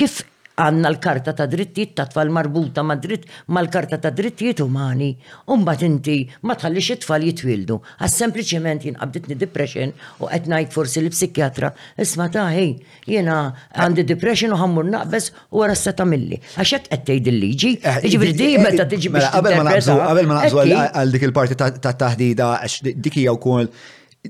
kif 0.00 0.22
għanna 0.56 0.88
l-karta 0.92 1.32
ta' 1.36 1.46
drittijiet 1.52 1.92
ta' 1.98 2.06
tfal 2.08 2.30
marbuta 2.32 2.82
ma' 2.86 2.96
dritt 3.00 3.28
mal-karta 3.52 3.98
ta' 4.00 4.10
drittijiet 4.16 4.62
umani. 4.64 5.10
Umbat 5.52 5.82
inti 5.84 6.14
ma 6.48 6.56
tħallix 6.56 6.94
it-tfal 6.96 7.24
jitwildu. 7.28 7.76
Għas 8.00 8.16
sempliciment 8.22 8.86
jien 8.88 8.96
qabditni 8.96 9.36
depression 9.38 9.92
u 10.22 10.30
qed 10.32 10.48
ngħid 10.48 10.72
forsi 10.72 11.04
li 11.04 11.12
psikjatra 11.12 11.74
isma 12.02 12.30
ta' 12.32 12.46
hej 12.56 12.72
jiena 13.12 13.36
għandi 13.76 14.06
depression 14.08 14.56
u 14.56 14.60
ħammur 14.62 14.88
naqbes 14.94 15.28
u 15.52 15.60
wara 15.60 15.76
s 15.76 15.92
milli. 16.08 16.40
Għax 16.56 16.74
hekk 16.78 16.88
qed 16.96 17.04
tgħid 17.10 17.30
il-liġi. 17.34 17.74
Eh, 17.76 17.90
eh, 17.92 18.08
jiġifieri 18.08 18.32
eh, 18.32 18.38
dejjem 18.40 18.66
meta 18.70 18.88
tiġi 18.88 19.10
biex. 19.10 19.20
Mela, 19.20 19.36
qabel 19.36 19.58
ma 19.60 19.68
naqbżu 19.70 19.98
qabel 20.00 20.32
ma 20.32 20.40
naqbżu 20.40 20.80
għal 20.86 21.14
dik 21.16 21.28
il-parti 21.28 21.60
ta' 21.60 21.94
taħdida 22.06 22.50
għax 22.62 22.94
dik 22.96 23.20
hija 23.20 23.36
wkoll 23.36 23.68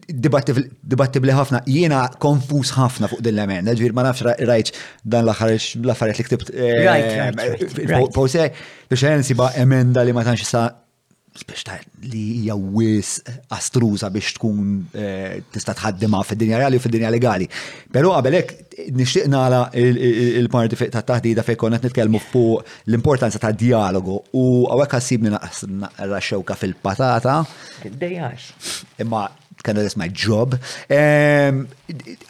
dibattibli 0.04 1.34
ħafna, 1.36 1.60
jiena 1.70 2.02
konfus 2.22 2.72
ħafna 2.76 3.10
fuq 3.12 3.22
din 3.24 3.36
l-emen, 3.38 3.68
ġvir 3.76 3.94
ma 3.96 4.04
nafx 4.08 4.24
rajċ 4.48 4.76
dan 5.04 5.26
l-axarġ 5.26 5.82
l-affarijiet 5.82 6.18
li 6.20 6.26
ktibt. 6.30 6.56
Eh, 6.56 8.00
pose, 8.14 8.50
biex 8.88 9.06
għen 9.10 9.26
ba' 9.38 9.52
emenda 9.62 10.04
li 10.04 10.16
ma 10.16 10.26
tanx 10.26 10.48
sa 10.50 10.66
biex 11.36 11.66
ta' 11.68 11.74
li 12.08 12.22
hija 12.40 12.54
wis 12.56 13.16
astruża 13.52 14.08
biex 14.12 14.38
tkun 14.38 14.70
eh, 14.96 15.42
tista' 15.52 15.74
tħaddima 15.76 16.22
fid-dinja 16.24 16.62
reali 16.62 16.80
u 16.80 16.84
fid-dinja 16.84 17.10
legali. 17.12 17.44
Però 17.92 18.14
għabelek, 18.16 18.54
hekk 18.64 18.92
nixtieq 18.96 19.72
il-parti 19.76 20.90
ta' 20.92 21.04
taħdida 21.10 21.44
fejn 21.44 21.60
konna 21.60 21.80
nitkellmu 21.82 22.22
fuq 22.30 22.64
l-importanza 22.92 23.40
ta' 23.42 23.52
dialogu 23.52 24.16
u 24.36 24.46
għawek 24.66 24.96
għasibni 24.98 25.36
naqra 25.36 26.22
xewka 26.24 26.56
fil-patata. 26.62 27.38
Imma 29.04 29.28
kind 29.66 29.76
of 29.76 29.84
that's 29.84 29.96
my 29.96 30.08
job. 30.08 30.54
Um, 30.88 31.68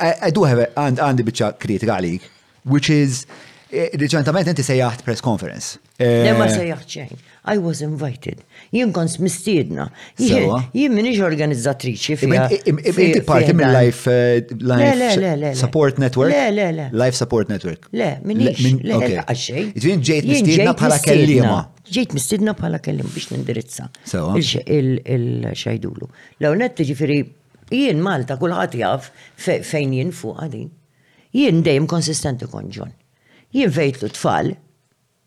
I, 0.00 0.14
I, 0.28 0.30
do 0.30 0.42
have 0.44 0.58
a, 0.58 0.68
and, 0.80 0.98
and 1.06 1.18
the 1.18 1.22
bicċa 1.30 1.52
kritika 1.62 1.98
which 2.64 2.88
is, 2.90 3.26
eh, 3.70 3.90
reċentament 3.94 4.48
inti 4.52 5.04
press 5.04 5.20
conference. 5.20 5.78
Le 5.98 6.32
ma 6.36 6.46
eh, 6.48 6.54
sejjaħt 6.56 6.96
I 7.48 7.58
was 7.58 7.78
invited. 7.80 8.42
Jien 8.74 8.90
kont 8.94 9.16
mistiedna. 9.22 9.86
Jien 10.72 10.92
minix 10.94 11.20
organizzatriċi 11.22 12.16
fija. 12.18 12.48
Inti 12.66 13.22
parti 13.26 13.54
minn 13.54 13.70
Life 13.70 14.10
Support 15.60 16.00
Network? 16.02 16.34
Le, 16.34 16.50
le, 16.50 16.66
le. 16.74 16.88
Life 16.92 17.20
Support 17.20 17.52
Network. 17.52 17.86
Le, 17.94 18.08
minix. 18.26 18.58
Le, 18.82 18.98
għaxej. 19.22 19.68
Jien 19.84 20.02
ġejt 20.10 20.28
mistiedna 20.32 20.74
bħala 20.80 20.98
kellima. 21.06 21.60
Ġejt 21.86 22.16
mistiedna 22.18 22.56
bħala 22.58 22.80
kellim 22.82 23.12
biex 23.14 23.30
nindirizza 23.36 23.86
il-xajdulu. 24.10 26.08
L-għonet 26.42 26.82
ġifiri, 26.90 27.20
jien 27.70 28.02
Malta 28.02 28.34
kullħat 28.42 28.74
jaf 28.82 29.10
fejn 29.38 29.94
jien 30.00 30.10
fuq 30.10 30.34
għadin. 30.48 30.66
Jien 31.36 31.62
dejjem 31.62 31.86
konsistenti 31.86 32.50
konġon. 32.50 32.90
Jien 33.54 33.70
vejtlu 33.70 34.10
tfal, 34.10 34.56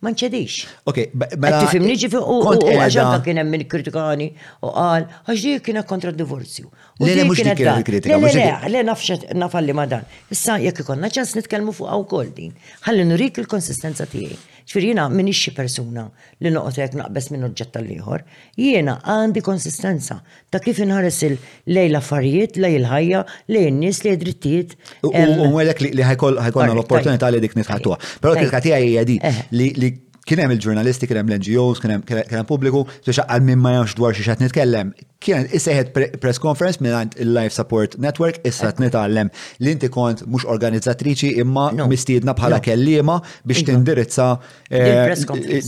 ma 0.03 0.11
nċedix. 0.13 0.63
Ok, 0.87 0.99
mela. 1.39 1.59
Tifimni 1.63 1.95
ġifi 1.99 2.19
u 2.19 2.37
għaxan 2.45 3.23
kien 3.25 3.39
hemm 3.41 3.59
kritikani 3.71 4.29
u 4.63 4.71
qal, 4.71 5.07
għax 5.27 5.43
dik 5.45 5.65
kienet 5.65 5.87
kontra 5.89 6.13
d-divorzju. 6.15 6.69
Le 7.03 7.15
mhux 7.25 7.41
dik 7.43 7.57
kienet 7.59 7.87
kritika. 7.87 8.19
Le 8.19 8.31
le 8.31 8.83
le 8.85 9.17
nafalli 9.43 9.75
ma 9.75 9.87
dan. 9.91 10.07
Issa 10.31 10.57
jekk 10.63 10.85
ikonna 10.85 11.11
ċans 11.11 11.35
nitkellmu 11.39 11.75
fuq 11.75 11.91
wkoll 12.05 12.31
din. 12.35 12.55
Ħalli 12.87 13.07
nurik 13.11 13.41
il-konsistenza 13.43 14.07
tiegħi 14.09 14.37
ċfir 14.69 14.85
jena 14.91 15.07
minix 15.09 15.39
xi 15.41 15.51
persuna 15.55 16.03
li 16.45 16.51
noqgħod 16.53 16.81
hekk 16.83 16.97
naqbes 16.99 17.29
minn 17.33 17.45
oġġett 17.47 17.71
tal-ieħor. 17.77 18.23
Jiena 18.61 18.99
għandi 19.11 19.41
konsistenza 19.45 20.19
ta' 20.53 20.61
kif 20.63 20.81
inħares 20.85 21.17
il-lej 21.29 21.89
l-affarijiet, 21.89 22.59
lej 22.61 22.77
il-ħajja, 22.81 23.23
lej 23.55 23.69
in-nies, 23.71 24.03
lej 24.05 24.19
drittijiet. 24.23 24.75
U 25.09 25.13
għedek 25.13 25.81
li 25.89 26.05
ħajkolna 26.11 26.75
l-opportunità 26.75 27.31
li 27.33 27.41
dik 27.43 27.57
nitħattuha. 27.63 27.97
Però 28.21 28.35
tilka 28.37 28.61
tiegħi 28.67 28.91
hija 28.93 29.07
li 29.51 29.91
kien 30.29 30.39
hemm 30.45 30.53
il-ġurnalisti, 30.53 31.07
kien 31.09 31.17
hemm 31.23 31.31
l-NGOs, 31.33 31.79
kien 31.81 31.95
hemm 31.95 32.45
pubbliku, 32.49 32.83
biex 33.05 33.23
għal 33.23 33.41
minn 33.47 33.61
ma 33.63 33.71
jafx 33.79 33.95
dwar 33.97 34.13
xi 34.15 34.25
qed 34.27 34.43
nitkellem. 34.43 34.91
Kien 35.25 35.47
isseħed 35.57 35.89
press 36.21 36.37
conference 36.39 36.77
minn 36.85 37.09
il-Life 37.19 37.55
Support 37.57 37.97
Network 38.03 38.37
issa 38.47 38.69
qed 38.69 38.83
nitgħallem 38.85 39.31
li 39.65 39.73
inti 39.73 39.89
kont 39.93 40.21
mhux 40.29 40.45
organizzatriċi 40.55 41.33
imma 41.43 41.71
mistiedna 41.89 42.35
bħala 42.37 42.61
kelliema 42.63 43.17
biex 43.49 43.65
tindirizza 43.69 44.29
eh, 44.69 45.07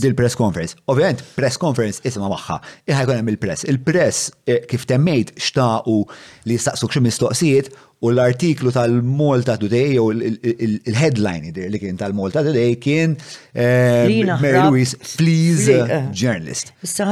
dil-press 0.00 0.38
conference. 0.38 0.78
Ovvjament, 0.86 1.24
press 1.34 1.58
conference 1.62 2.00
isma' 2.08 2.30
magħha. 2.32 2.60
Iħa 2.86 3.02
jkun 3.06 3.18
hemm 3.24 3.34
il-press. 3.34 3.66
Il-press 3.72 4.22
eh, 4.46 4.62
kif 4.70 4.86
temmejt 4.88 5.34
xtaqu 5.42 5.98
li 6.46 6.56
jistaqsuk 6.60 6.96
xi 7.00 7.04
mistoqsijiet 7.10 7.72
U 8.02 8.10
l-artiklu 8.10 8.72
tal-Malta 8.74 9.54
Today, 9.62 9.94
u 10.02 10.08
il-headline 10.10 11.52
li 11.70 11.78
kien 11.78 11.98
tal-Malta 12.00 12.42
Today 12.42 12.72
kien 12.82 13.12
eh, 13.14 14.24
Mary 14.42 14.58
Louise, 14.64 14.96
please, 15.16 15.68
uh, 15.70 15.86
eh, 15.88 16.08
journalist. 16.10 16.72
Issa 16.82 17.06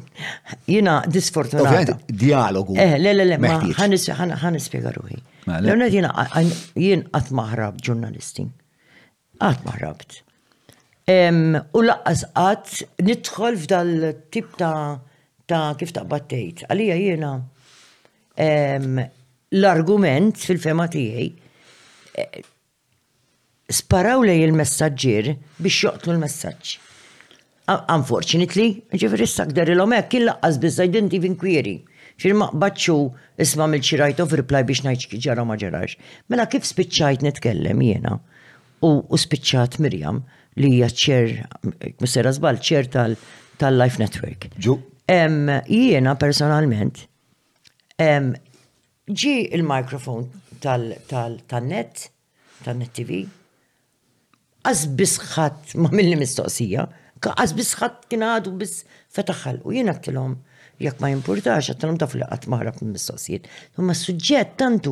jina 0.74 0.94
disfortunata. 1.12 1.98
Dialogu. 2.08 2.72
Eh, 2.80 2.96
le, 2.98 3.12
le, 3.12 3.26
le, 3.28 3.36
ma 3.38 3.58
ħanispiega 3.60 4.94
ruħi. 4.96 5.20
L-għonet 5.44 5.92
jina, 6.00 6.14
jina 6.76 7.12
għatmaħrab 7.12 7.76
ġurnalisti. 7.84 8.46
Għatmaħrabt. 9.44 10.18
U 11.76 11.84
laqqas 11.84 12.24
għat 12.32 12.74
nidħol 13.04 13.60
f'dal-tip 13.60 14.56
ta' 14.56 15.62
kif 15.80 15.92
ta' 15.96 16.04
battejt. 16.08 16.64
Għalija 16.64 16.96
jina, 16.96 17.34
l-argument 19.56 20.36
fil-fema 20.38 20.86
tiegħi 20.92 21.26
eh, 22.20 22.40
sparaw 23.72 24.22
lej 24.26 24.42
il-messagġir 24.44 25.30
biex 25.56 25.84
joqtlu 25.86 26.14
l-messagġ. 26.14 26.76
Unfortunately, 27.68 28.82
ġifri 28.96 29.26
s-sakdar 29.28 29.68
il 29.68 29.82
killa 30.08 30.38
għaz 30.40 30.56
bizza 30.58 30.86
identif 30.88 31.24
inquiry. 31.28 31.82
Xir 32.18 32.32
ma 32.34 32.46
bacċu 32.50 32.96
isma 33.36 33.66
mill 33.68 33.84
right 34.00 34.18
of 34.20 34.32
reply 34.32 34.62
biex 34.64 34.82
najċki 34.86 35.20
ġara 35.20 35.44
ma 35.44 35.56
ġarax. 35.60 35.98
Mela 36.32 36.46
kif 36.48 36.64
spiċċajt 36.64 37.22
nitkellem 37.22 37.82
jena 37.84 38.18
u 38.80 38.94
spiċċat 39.16 39.78
Mirjam 39.84 40.22
li 40.56 40.72
hija 40.78 40.88
ċer, 40.88 41.28
Mr. 42.00 42.26
Azbal, 42.30 42.56
ċer 42.56 42.88
tal-Life 42.90 44.00
Network. 44.00 44.48
Jiena 45.68 46.16
personalment, 46.18 47.04
ġi 49.08 49.48
il-mikrofon 49.56 50.26
tal-net, 50.60 52.06
tal-net 52.68 52.92
TV, 52.94 53.22
bisħat 54.68 55.76
ma 55.80 55.88
mill 55.96 56.18
mistoqsija, 56.20 56.82
għaz 57.24 57.54
kien 58.12 58.24
għadu 58.26 58.52
bis 58.60 58.82
fetaħħal 59.16 59.62
u 59.64 59.72
jina 59.72 59.94
t-tilom 59.96 60.34
jekk 60.78 61.00
ma 61.00 61.08
jimportax, 61.10 61.70
għattalum 61.72 61.96
ta' 61.98 62.08
fil 62.12 62.22
maħrab 62.28 62.52
maħra 62.76 62.92
mistoqsijiet. 62.92 63.48
Ma 63.82 63.96
suġġet 63.96 64.54
sujġet 64.54 64.54
tant 64.60 64.90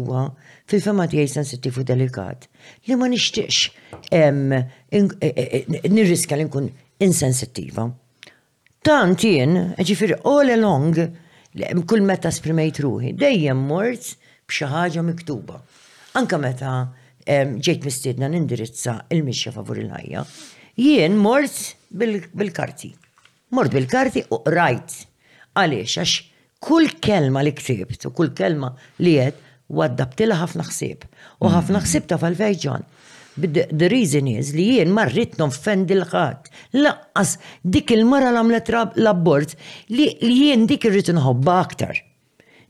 fil-fema 0.66 1.07
tiegħi 1.12 1.31
sensittiv 1.35 1.79
u 1.79 1.85
delikat 1.87 2.48
li 2.88 2.96
ma 2.98 3.07
nishtiqx 3.07 3.70
e, 4.11 4.18
e, 4.90 5.05
e, 5.22 5.88
nirriska 5.92 6.37
li 6.40 6.48
nkun 6.48 6.70
insensittiva. 7.05 7.85
Tant 8.87 9.20
jien, 9.26 9.74
ġifiri 9.83 10.16
all 10.22 10.50
along, 10.55 11.05
kull 11.87 12.03
meta 12.05 12.31
sprimejt 12.31 12.81
ruħi, 12.83 13.14
dejjem 13.16 13.57
mort 13.69 14.16
b'xi 14.47 14.66
ħaġa 14.69 15.03
miktuba. 15.03 15.61
Anka 16.16 16.38
meta 16.38 16.92
ġejt 17.27 17.85
mistiedna 17.85 18.29
nindirizza 18.31 18.99
il-mixja 19.12 19.53
favur 19.53 19.79
il-ħajja, 19.81 20.25
jien 20.79 21.16
mort 21.19 21.57
bil-karti. 21.90 22.92
Mort 23.57 23.73
bil-karti 23.75 24.25
u 24.33 24.40
rajt. 24.47 25.01
Għaliex, 25.57 25.99
għax 25.99 26.23
kull 26.62 26.90
kelma 27.01 27.42
li 27.47 27.53
ktibt 27.57 28.05
u 28.09 28.12
kull 28.12 28.33
kelma 28.37 28.75
li 29.01 29.16
jed 29.16 29.38
waddabtila 29.69 30.37
ħafna 30.45 30.66
ħsieb. 30.69 31.07
U 31.40 31.49
ħafna 31.51 31.81
ħsieb 31.83 32.07
ta' 32.11 32.21
fal-fejġan. 32.21 32.85
The 33.37 33.88
reason 33.92 34.27
is 34.33 34.55
li 34.57 34.64
jien 34.79 34.92
marrit 34.96 35.35
nonfend 35.37 35.90
il-ħat. 35.92 36.46
Laqqas 36.81 37.35
dik 37.62 37.90
il-mara 37.92 38.31
l-għamlet 38.33 38.70
l-abbort 39.03 39.53
li 39.92 40.07
jien 40.38 40.64
dik 40.70 40.87
irrit 40.88 41.11
nħobba 41.12 41.57
aktar. 41.61 41.99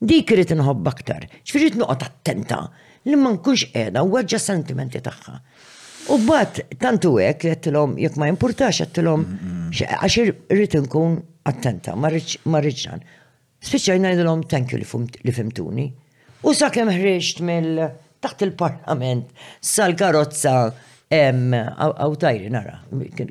Dik 0.02 0.32
irrit 0.34 0.50
nħobba 0.58 0.90
aktar. 0.90 1.28
ċfirrit 1.46 1.78
nuqot 1.78 2.02
attenta 2.08 2.64
li 3.06 3.14
ma 3.18 3.30
nkunx 3.36 3.68
qiegħda 3.76 4.02
u 4.02 4.18
għagġa 4.18 4.40
sentimenti 4.42 5.00
tagħha. 5.06 5.36
U 6.14 6.18
bat 6.26 6.58
tantu 6.82 7.14
hekk 7.22 7.46
li 7.46 7.52
għattilhom 7.54 7.94
jekk 8.02 8.18
ma 8.20 8.28
jimpurtax 8.32 8.82
għattilhom 8.88 9.22
għax 9.70 10.16
irrit 10.24 10.74
nkun 10.82 11.20
attenta, 11.46 11.94
ma 11.94 12.10
rridx 12.10 13.22
Spiċċajna 13.66 14.10
jgħidilhom 14.12 14.42
thank 14.50 14.74
you 14.74 14.78
li 14.78 15.32
fimtuni. 15.32 15.86
U 16.46 16.52
sakemm 16.54 16.92
ħriġt 16.92 17.38
mill- 17.42 17.86
taħt 18.26 18.44
il-parlament 18.46 19.30
sal-karozza 19.62 20.54
għaw 21.12 22.16
tajri 22.18 22.48
nara, 22.50 22.80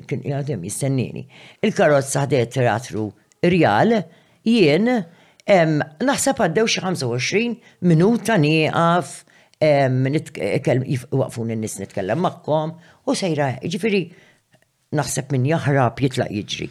kien 0.08 0.22
jgħadem 0.24 0.62
jistennini. 0.68 1.26
Il-karozza 1.64 2.22
ħdet 2.24 2.54
teatru 2.56 3.02
rjal, 3.44 3.98
jien 4.46 4.88
naħseb 4.88 6.42
għaddew 6.42 6.68
xi 6.68 6.84
25 6.84 7.86
minuta 7.92 8.38
nieqaf 8.40 9.22
waqfun 9.60 11.52
in-nies 11.54 11.78
nitkellem 11.80 12.20
magħkom 12.24 12.72
u 13.08 13.14
sejra 13.16 13.50
ġifieri 13.62 14.00
naħseb 14.96 15.32
min 15.36 15.46
jaħrab 15.52 16.00
jitlaq 16.04 16.32
jiġri. 16.38 16.68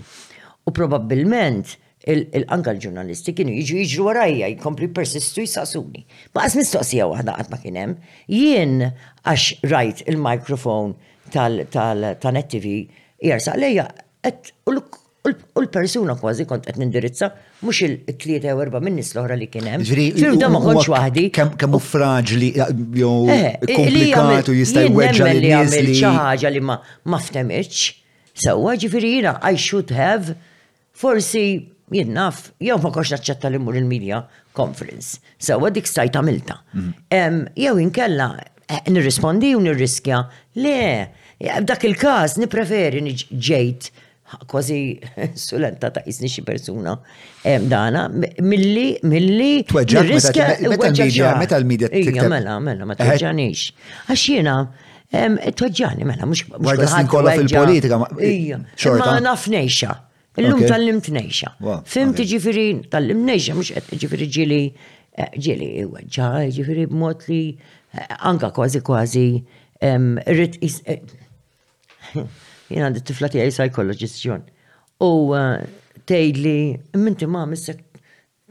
U 0.66 0.74
probabbilment 0.74 1.78
il-anka 2.10 2.74
l-ġurnalisti 2.76 3.34
kienu 3.36 3.54
jiġu 3.56 3.80
jiġu 3.82 4.06
warajja, 4.08 4.50
jkompli 4.56 4.90
persistu 4.94 5.44
jisaqsuni. 5.46 6.04
Ma 6.36 6.44
għas 6.46 6.58
mistoqsija 6.60 7.08
waħda 7.12 7.36
għat 7.42 7.54
ma 7.54 7.60
kienem, 7.62 7.96
jien 8.32 8.76
għax 9.26 9.66
rajt 9.72 10.04
il-mikrofon 10.12 10.94
tal-NetTV 11.34 12.76
jarsa 13.30 13.56
għalija 13.56 13.88
għet 14.30 14.52
u 14.70 14.78
l-persuna 15.58 16.14
kważi 16.22 16.44
kont 16.46 16.68
qed 16.68 16.78
nindirizza 16.78 17.32
mhux 17.66 17.80
il-tlieta 17.88 18.52
jew 18.52 18.60
erba' 18.62 18.82
minnis 18.86 19.10
l-oħra 19.16 19.34
li 19.40 19.48
kien 19.50 19.66
hemm. 19.74 19.86
Ġifieri 19.88 20.38
da 20.38 20.50
ma 20.54 20.60
kontx 20.62 20.92
waħdi. 20.94 21.24
Kemm 21.34 21.74
hu 21.74 21.82
fraġli 21.82 22.52
jew 22.54 23.14
komplikatu 23.72 24.54
jista' 24.60 24.86
jweġġa' 24.92 25.34
li 25.40 25.54
jagħmel 25.56 25.94
xi 25.98 26.18
ħaġa 26.22 26.54
li 26.54 26.62
ma 26.70 27.18
ftemitx. 27.32 28.02
Sewwa 28.38 28.74
ġifieri 28.78 29.14
jiena 29.18 29.40
I 29.48 29.56
should 29.58 29.90
have 29.96 30.36
forsi 30.96 31.74
jien 31.94 32.12
naf, 32.16 32.50
jew 32.64 32.78
ma 32.84 32.92
kox 32.94 33.12
naċċetta 33.14 33.52
li 33.54 33.60
mur 33.62 33.78
il-media 33.78 34.22
conference. 34.58 35.20
Sewa 35.38 35.70
dik 35.74 35.88
stajt 35.90 36.16
għamilta. 36.20 36.58
Jew 37.58 37.78
inkella 37.82 38.30
eh, 38.66 38.80
nirrispondi 38.92 39.54
u 39.58 39.62
nirriskja. 39.64 40.24
Le, 40.62 40.80
b'dak 41.62 41.86
il-każ 41.90 42.38
nipreferi 42.42 43.04
ġejt 43.30 43.92
kważi 44.50 44.80
sulenta 45.40 45.92
ta' 45.94 46.02
isni 46.10 46.28
xi 46.32 46.42
persuna 46.48 46.96
dana 47.70 48.08
milli 48.42 48.88
milli 49.06 49.52
nirriskja 49.70 51.36
meta 51.38 51.60
l 51.62 51.68
midja 51.70 51.92
tikteb. 51.94 52.32
Mela, 52.34 52.58
mela, 52.60 52.88
ma 52.90 52.98
eh. 52.98 53.04
tħeġġanix. 53.04 53.68
Għax 54.10 54.26
jiena 54.34 54.58
Tweġġani, 55.16 56.04
mela, 56.10 56.26
mux. 56.28 56.42
Għarda 56.50 56.88
snin 56.92 57.08
kolla 57.08 57.36
fil-politika. 57.38 58.02
Ma 59.00 59.12
nafnejxa. 59.24 59.94
Illum 60.38 60.66
tal 60.68 61.02
t 61.02 61.10
nejxa. 61.16 61.56
Fim 61.88 62.12
t-ġifiri 62.16 62.68
tal 62.92 63.08
t 63.08 63.16
nejxa, 63.16 63.56
mux 63.56 63.70
għed 63.72 63.88
tiġifiri 63.92 64.28
ġili 64.36 64.60
eh, 64.74 65.30
ġili 65.40 65.70
weġġa, 65.88 66.30
ġifiri 66.58 66.88
b-mot 66.92 67.24
li 67.32 67.42
eh, 67.56 68.08
anka 68.28 68.50
kważi 68.56 68.82
kważi 68.84 69.26
rrit 69.86 70.60
eh, 70.60 71.00
jien 72.68 72.84
għandi 72.90 73.06
tifla 73.08 73.32
tiegħi 73.32 73.54
psychologist 73.56 74.20
ġon. 74.28 74.44
U 75.04 75.12
tgħidli 76.06 76.58
minti 77.00 77.28
ma 77.32 77.46
missek 77.50 77.80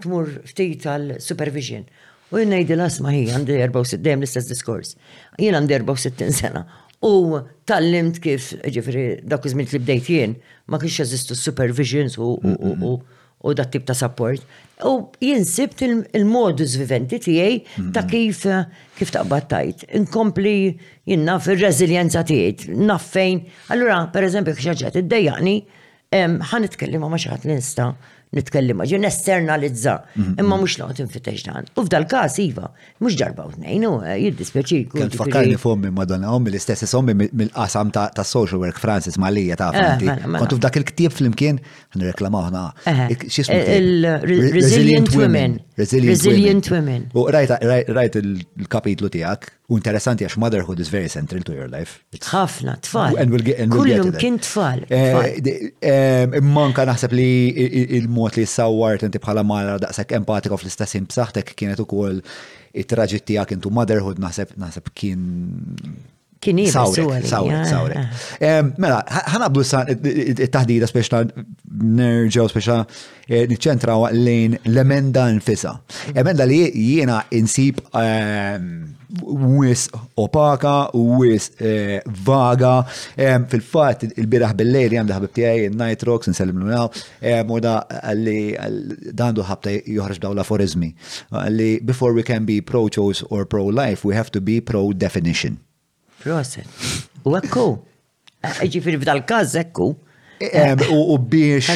tmur 0.05 0.33
ftit 0.49 0.81
tal-supervision. 0.87 1.85
U 2.33 2.41
jien 2.41 2.49
ngħidilha 2.53 2.89
asma' 2.89 3.13
hi 3.15 3.27
għandi 3.29 3.61
64 3.61 4.01
dejjem 4.05 4.25
l-istess 4.25 4.49
diskors. 4.51 4.97
Jien 5.41 5.61
għandi 5.61 5.83
64 5.85 6.33
sena. 6.41 6.65
U 7.05 7.39
tal-limt 7.69 8.19
kif, 8.25 8.53
ġifri, 8.73 9.03
dak 9.29 9.45
iż 9.45 9.55
li 9.59 9.67
bdejt 9.83 10.07
jien, 10.09 10.33
ma 10.73 10.79
kienx 10.81 11.03
jazistu 11.03 11.37
supervisions 11.37 12.17
u, 12.17 12.31
u 12.41 13.53
dat 13.55 13.73
tip 13.75 13.85
ta' 13.89 13.97
support. 13.99 14.41
U 14.89 14.95
jinsibt 15.21 15.83
il-modus 15.85 16.79
vivendi 16.81 17.19
tiegħi 17.27 17.51
ta' 17.65 18.05
mm-hmm. 18.05 18.09
kif 18.09 18.47
kif 19.03 19.13
taqbad 19.13 19.35
battajt. 19.51 19.85
Inkompli 20.01 20.57
jinna 21.11 21.37
fil-reżiljenza 21.45 22.25
tiegħi, 22.31 22.79
naffejn. 22.89 23.45
Allura, 23.77 24.01
per 24.15 24.25
eżempju, 24.31 24.57
xaġġet 24.65 25.03
id-dejjaqni, 25.03 25.57
ħan 26.47 26.69
itkellima 26.71 27.11
ma 27.13 27.21
xaħat 27.21 27.45
l-insta 27.49 27.93
nitkellima, 28.35 28.85
ġin 28.89 29.03
nesternalizza. 29.07 29.95
Mhm, 30.17 30.33
imma 30.43 30.59
mux 30.59 30.77
mhm. 30.77 30.85
noqt 30.85 31.03
infitex 31.05 31.45
dan. 31.47 31.67
U 31.79 31.85
f'dal 31.87 32.07
kas 32.11 32.39
iva, 32.43 32.71
mux 33.05 33.17
darba 33.19 33.47
u 33.47 33.53
tnejn, 33.55 33.87
u 33.89 33.95
eh, 34.07 34.17
jiddispeċi. 34.25 34.81
Kien 34.93 35.13
tfakkarni 35.15 35.57
f'ommi 35.61 35.93
madonna, 35.95 36.33
ommi 36.37 36.53
l-istess 36.53 36.95
ommi 36.99 37.15
mill-qasam 37.21 37.93
ta' 37.95 38.25
social 38.27 38.63
work 38.65 38.81
Francis 38.83 39.19
Malija 39.21 39.57
ta' 39.61 39.71
fanti. 39.75 40.09
Eh, 40.09 40.13
mela, 40.13 40.29
mela. 40.29 40.43
Kontu 40.45 40.59
f'dak 40.59 40.81
il-ktib 40.83 41.15
fl-imkien, 41.17 41.61
nirreklamaw 42.01 42.51
ħna. 42.51 42.67
Eh, 42.93 43.17
resilient 44.61 45.13
Women. 45.15 45.59
Resilient 45.79 46.69
Women. 46.73 47.09
U 47.15 47.27
rajt 47.33 48.19
il-kapitlu 48.23 49.13
tijak, 49.15 49.51
U 49.65 49.79
interessanti 49.81 50.27
għax 50.27 50.35
motherhood 50.43 50.81
is 50.83 50.91
very 50.93 51.09
central 51.09 51.41
to 51.49 51.55
your 51.57 51.71
life. 51.73 52.03
ħafna, 52.13 52.75
tfal. 52.85 53.15
Kullum 53.17 54.11
kien 54.21 54.37
tfal. 54.45 54.83
Eh, 54.93 56.37
kan 56.77 56.91
naħseb 56.91 57.17
li 57.17 57.29
il-mod 58.01 58.37
li 58.37 58.45
s-sawart 58.45 59.07
inti 59.09 59.23
bħala 59.25 59.45
mara 59.49 59.79
daqsek 59.81 60.13
empatika 60.21 60.59
fl-istessin 60.61 61.09
b'saħtek 61.09 61.55
kienet 61.57 61.81
u 61.81 61.89
koll 61.89 62.21
it-traġittija 62.77 63.47
tu 63.57 63.73
motherhood 63.73 64.21
naħseb 64.21 64.93
kien 64.93 65.25
Kien 66.45 66.59
iva 66.59 66.83
Sawrek, 67.25 67.29
ah, 67.33 68.05
ah. 68.05 68.65
Mela, 68.77 68.99
ħanabdu 69.33 69.63
sa' 69.65 69.85
it-tahdida 69.97 70.89
speċta 70.91 71.23
nerġaw 71.31 72.51
speċta 72.53 72.77
e, 72.85 73.41
niċċentraw 73.49 74.05
lejn 74.13 74.59
l-emenda 74.75 75.25
nfisa. 75.39 75.73
Emenda 76.13 76.45
li 76.45 76.61
jiena 76.69 77.23
insib 77.35 77.81
wis 79.57 79.87
opaka, 80.21 80.75
wis 81.17 81.49
e, 81.65 82.01
vaga, 82.29 82.77
fil-fat 83.17 84.05
il-biraħ 84.13 84.53
bil-lejl 84.61 84.99
jam 84.99 85.09
daħbib 85.13 85.37
tijaj, 85.39 85.65
il-night 85.71 86.05
nsellim 86.35 86.61
l-unaw, 86.61 86.91
u 87.55 87.61
għalli 87.63 88.39
dandu 89.17 89.47
ħabta 89.49 89.79
joħraġ 89.97 90.25
daw 90.29 90.37
l 90.37 90.93
Għalli, 91.45 91.83
before 91.85 92.13
we 92.13 92.23
can 92.23 92.45
be 92.45 92.61
pro-choice 92.61 93.23
or 93.31 93.45
pro-life, 93.47 94.05
we 94.05 94.15
have 94.15 94.31
to 94.31 94.41
be 94.43 94.61
pro-definition. 94.61 95.59
Proset. 96.25 96.65
U 97.29 97.35
ekku. 97.37 97.67
Ġifiri 98.73 98.97
f'dal-kaz 99.03 99.53
ekku. 99.61 99.91
U 100.97 101.19
biex 101.33 101.69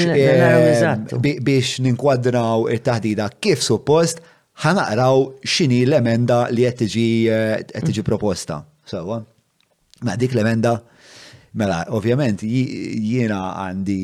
biex 1.45 1.75
ninkwadraw 1.85 2.65
it-taħdida 2.73 3.27
kif 3.45 3.61
suppost, 3.65 4.23
ħanaqraw 4.65 5.23
xini 5.49 5.83
l-emenda 5.87 6.41
li 6.53 6.65
qed 6.67 6.81
tiġi 6.81 7.11
eh, 7.31 8.07
proposta. 8.09 8.63
Sawa. 8.89 9.21
Ma 10.07 10.17
dik 10.19 10.35
l-emenda, 10.37 10.75
mela, 11.61 11.83
ovvjament, 11.97 12.43
jiena 12.45 13.43
għandi. 13.67 14.01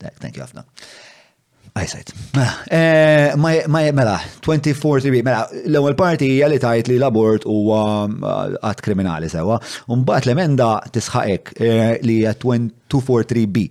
Thank 0.00 0.38
you, 0.40 0.46
Eyesight. 1.78 2.12
Ah, 2.34 2.54
eh, 2.66 3.32
mela, 3.36 4.18
2043, 4.42 5.22
mela, 5.22 5.46
l-ewel 5.70 5.94
parti 5.94 6.26
jgħalli 6.32 6.56
li 6.56 6.62
tajt 6.62 6.88
li 6.90 6.96
l-abort 6.98 7.46
huwa 7.46 7.82
għat 8.08 8.80
eh, 8.80 8.84
kriminali 8.84 9.30
sewa, 9.30 9.58
mbagħad 9.86 10.26
l-emenda 10.26 10.70
tisħaqek 10.90 11.54
eh, 11.56 11.96
li 12.02 12.20
hija 12.22 12.34
243B. 12.42 13.68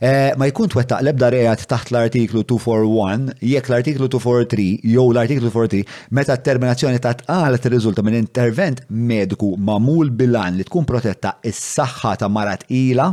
Ma 0.00 0.46
jkun 0.48 0.70
twettaq 0.72 1.02
lebda 1.04 1.28
rejat 1.28 1.66
taħt 1.68 1.90
l-artiklu 1.92 2.40
241, 2.48 3.26
jekk 3.44 3.68
l-artiklu 3.68 4.06
243 4.08 4.94
jew 4.94 5.04
l-artiklu 5.12 5.50
43 5.52 6.08
meta 6.16 6.38
t-terminazzjoni 6.40 7.02
ta' 7.04 7.18
tqalet 7.20 7.66
riżulta 7.74 8.00
minn 8.06 8.16
intervent 8.16 8.80
mediku 8.96 9.52
mamul 9.60 10.08
bilan 10.22 10.56
li 10.56 10.64
tkun 10.64 10.88
protetta 10.88 11.34
is-saħħa 11.52 12.14
ta' 12.22 12.32
marat 12.32 12.64
ila 12.72 13.10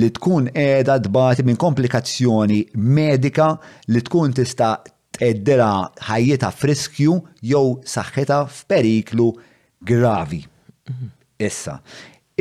li 0.00 0.08
tkun 0.14 0.48
edha 0.54 0.96
dbati 1.04 1.44
minn 1.46 1.58
komplikazzjoni 1.60 2.60
medika 2.96 3.52
li 3.90 4.02
tkun 4.06 4.32
tista' 4.36 4.74
teddera 5.16 5.72
ħajjita 6.08 6.52
friskju 6.54 7.18
jew 7.50 7.64
saħħeta 7.94 8.42
f'periklu 8.46 9.26
gravi. 9.90 10.38
Issa, 11.40 11.76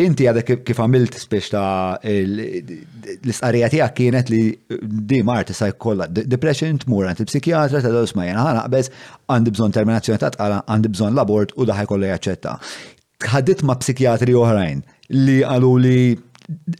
inti 0.03 0.25
għadha 0.27 0.43
kif 0.65 0.79
għamilt 0.83 1.15
spiex 1.21 1.51
ta' 1.53 1.97
l-isqarija 2.03 3.69
tiegħek 3.73 3.95
kienet 3.97 4.31
li 4.33 4.41
di 5.09 5.19
marti 5.27 5.55
sa' 5.55 5.69
jkollha 5.73 6.07
depression 6.09 6.79
tmur 6.83 7.07
għand 7.11 7.23
il-psikjatra 7.25 7.81
ta' 7.83 7.91
dawsma 7.95 8.27
jena 8.29 8.45
ħana 8.47 8.63
qbeż 8.67 8.91
għandi 9.33 9.55
bżonn 9.57 9.75
terminazzjoni 9.75 10.23
ta' 10.23 10.31
tqala 10.35 10.61
għandi 10.67 10.93
bżonn 10.95 11.19
labort 11.19 11.53
u 11.57 11.67
daħaj 11.67 11.89
kollha 11.93 12.11
jaċċetta. 12.13 12.55
Tħaddit 13.19 13.65
ma' 13.67 13.75
psikjatri 13.81 14.35
oħrajn 14.39 14.83
li 15.27 15.39
għalu 15.43 15.73
li 15.83 15.97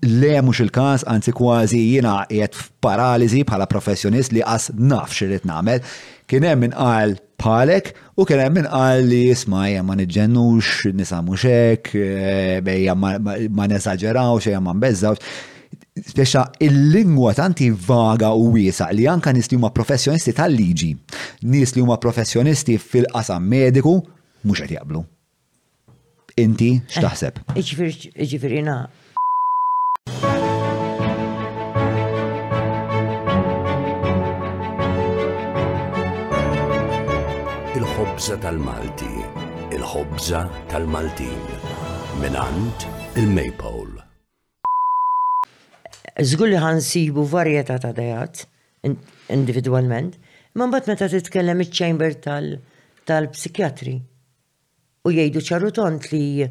le 0.01 0.41
mux 0.41 0.53
il-kas, 0.59 1.03
anzi 1.07 1.31
kważi 1.33 1.79
jina 1.91 2.13
jiet 2.33 2.55
paralizi 2.81 3.43
bħala 3.45 3.67
professjonist 3.69 4.31
li 4.33 4.41
għas 4.41 4.69
naf 4.89 5.13
xirrit 5.17 5.45
namel, 5.49 5.79
kienem 6.29 6.61
minn 6.63 6.75
qal 6.77 7.17
palek 7.41 7.91
u 8.19 8.25
kienem 8.29 8.53
minn 8.57 8.69
qal 8.71 9.03
li 9.11 9.21
jisma 9.27 9.67
ma 9.85 9.95
nġennux, 9.99 10.87
nisamu 10.93 11.37
xek, 11.43 11.91
eh, 11.93 12.89
ma 12.95 13.69
nesagġeraw, 13.69 14.39
bejja 14.43 14.61
ma 14.65 14.93
Speċa 15.99 16.43
il-lingwa 16.63 17.33
tanti 17.35 17.67
vaga 17.75 18.29
u 18.31 18.53
wisa 18.53 18.87
li 18.95 19.03
anka 19.07 19.33
nis 19.35 19.49
li 19.51 19.57
huma 19.57 19.67
professjonisti 19.75 20.31
tal-liġi, 20.37 20.91
nis 21.51 21.73
li 21.75 21.81
huma 21.83 21.97
professjonisti 21.99 22.77
fil-qasam 22.79 23.43
mediku, 23.51 23.97
mux 24.47 24.61
qed 24.63 24.77
jaqblu. 24.77 25.03
Inti 26.39 26.71
x'taħseb? 26.93 27.41
Eh, 27.51 27.59
Iġifirina, 28.23 28.77
Il-ħobza 38.19 38.37
tal-Malti, 38.43 39.77
il-ħobza 39.77 40.39
tal-Maltin, 40.67 41.37
minant 42.19 42.83
il-Maypole. 43.15 44.01
Zgulli 46.27 46.51
li 46.51 46.59
ħansibu 46.59 47.23
varjetà 47.31 47.77
ta' 47.79 47.93
dejat 47.95 48.41
individualment, 49.31 50.17
man 50.59 50.73
bat 50.73 50.89
meta 50.91 51.07
titkellem 51.07 51.63
iċ-ċember 51.63 52.17
tal-psikjatri. 53.07 53.95
U 55.07 55.15
jgħidu 55.15 55.45
ċarutont 55.51 56.11
li 56.11 56.43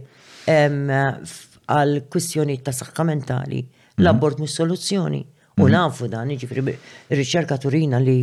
għal 0.48 1.94
kwistjoni 2.08 2.58
ta' 2.64 2.72
saħħa 2.80 3.06
mentali 3.12 3.60
mhm. 3.60 4.00
l-abort 4.06 4.40
mis 4.40 4.56
soluzzjoni. 4.56 5.20
U 5.60 5.60
mhm. 5.68 5.76
nafu 5.76 6.08
dan, 6.16 6.32
ġifri, 6.32 6.78
riċerka 7.12 7.60
turina 7.60 8.00
li 8.00 8.18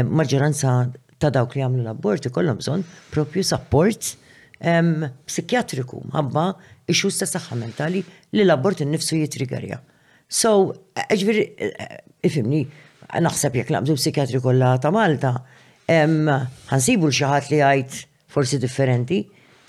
maġġoranza 0.00 0.78
ta' 1.20 1.30
dawk 1.34 1.54
li 1.56 1.62
għamlu 1.64 1.84
l-abort 1.84 2.26
ikollhom 2.30 2.58
bżonn 2.62 2.84
propju 3.12 3.44
support 3.44 4.12
psikjatriku 5.30 6.02
ħabba 6.16 6.46
ixu 6.92 7.10
ta' 7.20 7.28
saħħa 7.30 7.58
mentali 7.60 8.02
li 8.04 8.44
l-abort 8.46 8.82
innifsu 8.84 9.20
jitrigerja. 9.20 9.78
So, 10.30 10.50
e, 10.94 11.02
ġviri, 11.18 11.44
e, 11.56 11.68
e, 11.68 11.88
ifimni, 12.28 12.60
naħseb 13.24 13.56
jek 13.60 13.72
naqbdu 13.74 13.96
psikjatri 13.98 14.40
kollha 14.44 14.74
ta' 14.84 14.92
Malta, 14.94 15.34
ħansibu 15.90 17.10
l-xaħat 17.10 17.50
li 17.50 17.62
għajt 17.66 18.00
forsi 18.30 18.60
differenti, 18.62 19.22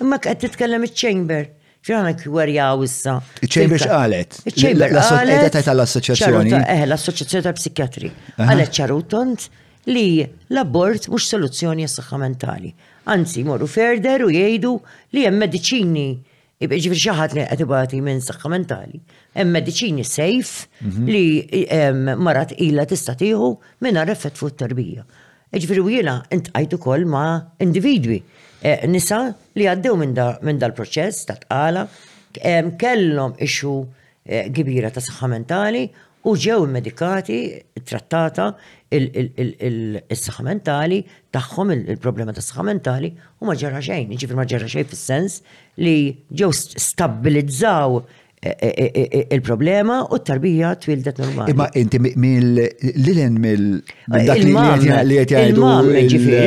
imma 0.03 0.21
qed 0.21 0.45
titkellem 0.47 0.87
iċ-chamber. 0.89 1.49
ċerħana 1.81 2.11
kwarjaw 2.13 2.83
issa. 2.85 3.15
Iċ-chamber 3.41 3.79
xqalet? 3.81 4.35
Iċ-chamber 4.51 4.91
L-assoċjazzjoni. 4.93 6.51
Eh, 6.61 6.83
l-assoċjazzjoni 6.85 7.41
tal-psikjatri. 7.47 8.11
Għalet 8.37 8.75
ċarutont 8.77 9.47
li 9.83 10.25
l-abort 10.53 11.07
mhux 11.09 11.25
soluzzjoni 11.31 11.87
s 11.87 11.95
saħħa 11.99 12.19
mentali. 12.21 12.73
Anzi, 13.09 13.43
morru 13.43 13.65
ferder 13.67 14.25
u 14.27 14.29
jgħidu 14.29 14.75
li 15.15 15.23
hemm 15.25 15.39
mediċini 15.41 16.05
ġifir 16.61 16.99
xaħat 17.01 17.33
li 17.33 17.45
għatibati 17.47 18.01
minn 18.05 18.19
saħħa 18.21 18.51
mentali. 18.53 18.99
Hemm 19.33 19.55
medicini 19.55 20.05
sejf 20.05 20.51
mhm. 20.85 21.07
li 21.07 21.65
marat 22.25 22.53
illa 22.61 22.85
tista' 22.85 23.15
tieħu 23.17 23.55
mingħajr 23.81 24.13
effett 24.13 24.37
fuq 24.37 24.53
it-tarbija. 24.53 25.05
Ġifir 25.57 25.81
u 25.81 25.89
int 25.97 26.51
għajtu 26.53 26.77
kol 26.79 27.07
ma' 27.09 27.57
individwi 27.65 28.21
eh, 28.61 28.85
nisa 28.87 29.31
li 29.57 29.65
għaddew 29.67 29.97
minn 29.99 30.61
dal-proċess 30.61 31.25
ta' 31.27 31.39
tqala 31.41 31.87
kellhom 32.31 33.33
ixu 33.43 33.79
eh, 34.23 34.45
kbira 34.53 34.93
ta' 34.93 35.01
saħħa 35.03 35.31
mentali 35.33 35.89
U 36.23 36.35
ġew 36.37 36.67
medikati, 36.69 37.37
trattata 37.89 38.51
il-saħħa 38.91 40.43
mentali 40.45 40.99
tagħhom 41.33 41.71
il-problema 41.73 42.33
tas 42.35 42.51
saħħa 42.51 42.65
mentali 42.67 43.09
u 43.39 43.47
ma 43.49 43.55
ġara 43.57 43.79
xejn, 43.81 44.11
jiġifier 44.13 44.37
ma 44.37 44.45
ġara 44.51 44.67
xejn 44.69 44.89
fis-sens 44.91 45.39
li 45.81 45.95
ġew 46.41 46.51
stabilizzaw 46.53 47.95
e, 48.03 48.51
e, 48.51 48.85
e, 48.85 49.21
il-problema 49.37 50.01
u 50.11 50.19
t-tarbija 50.21 50.75
twildet 50.83 51.21
normali. 51.23 51.55
Imma 51.55 51.69
inti 51.81 52.01
mill-lilin 52.05 53.39
mill-dak 53.41 54.43
li 54.45 55.17
għet 55.23 55.33
jgħidu. 55.33 55.71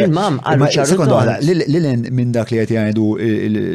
Il-mam, 0.05 0.39
il-mam, 0.55 1.35
Lilin 1.66 2.07
minn 2.12 2.37
dak 2.37 2.55
li 2.55 2.62
għet 2.62 2.77
jgħidu 2.77 3.09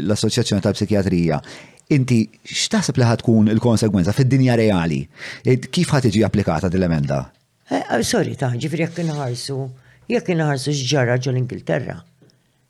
l-Assoċjazzjoni 0.05 0.63
ta' 0.63 0.77
Psikjatrija 0.77 1.41
inti 1.89 2.27
x'taħseb 2.45 2.99
li 3.01 3.07
tkun 3.21 3.49
il-konsegwenza 3.53 4.13
fid-dinja 4.13 4.55
reali? 4.59 5.01
Kif 5.73 5.93
ħad 5.93 6.07
tiġi 6.09 6.23
applikata 6.25 6.69
dil-emenda? 6.69 7.21
Eh, 7.69 7.81
eh, 7.83 8.03
sorry, 8.03 8.35
ta' 8.37 8.51
ġifri 8.57 8.83
jekk 8.85 9.01
inħarsu, 9.05 9.57
jekk 10.13 10.33
inħarsu 10.35 10.73
x'ġara 10.75 11.17
ġol 11.21 11.39
Ingilterra. 11.43 11.97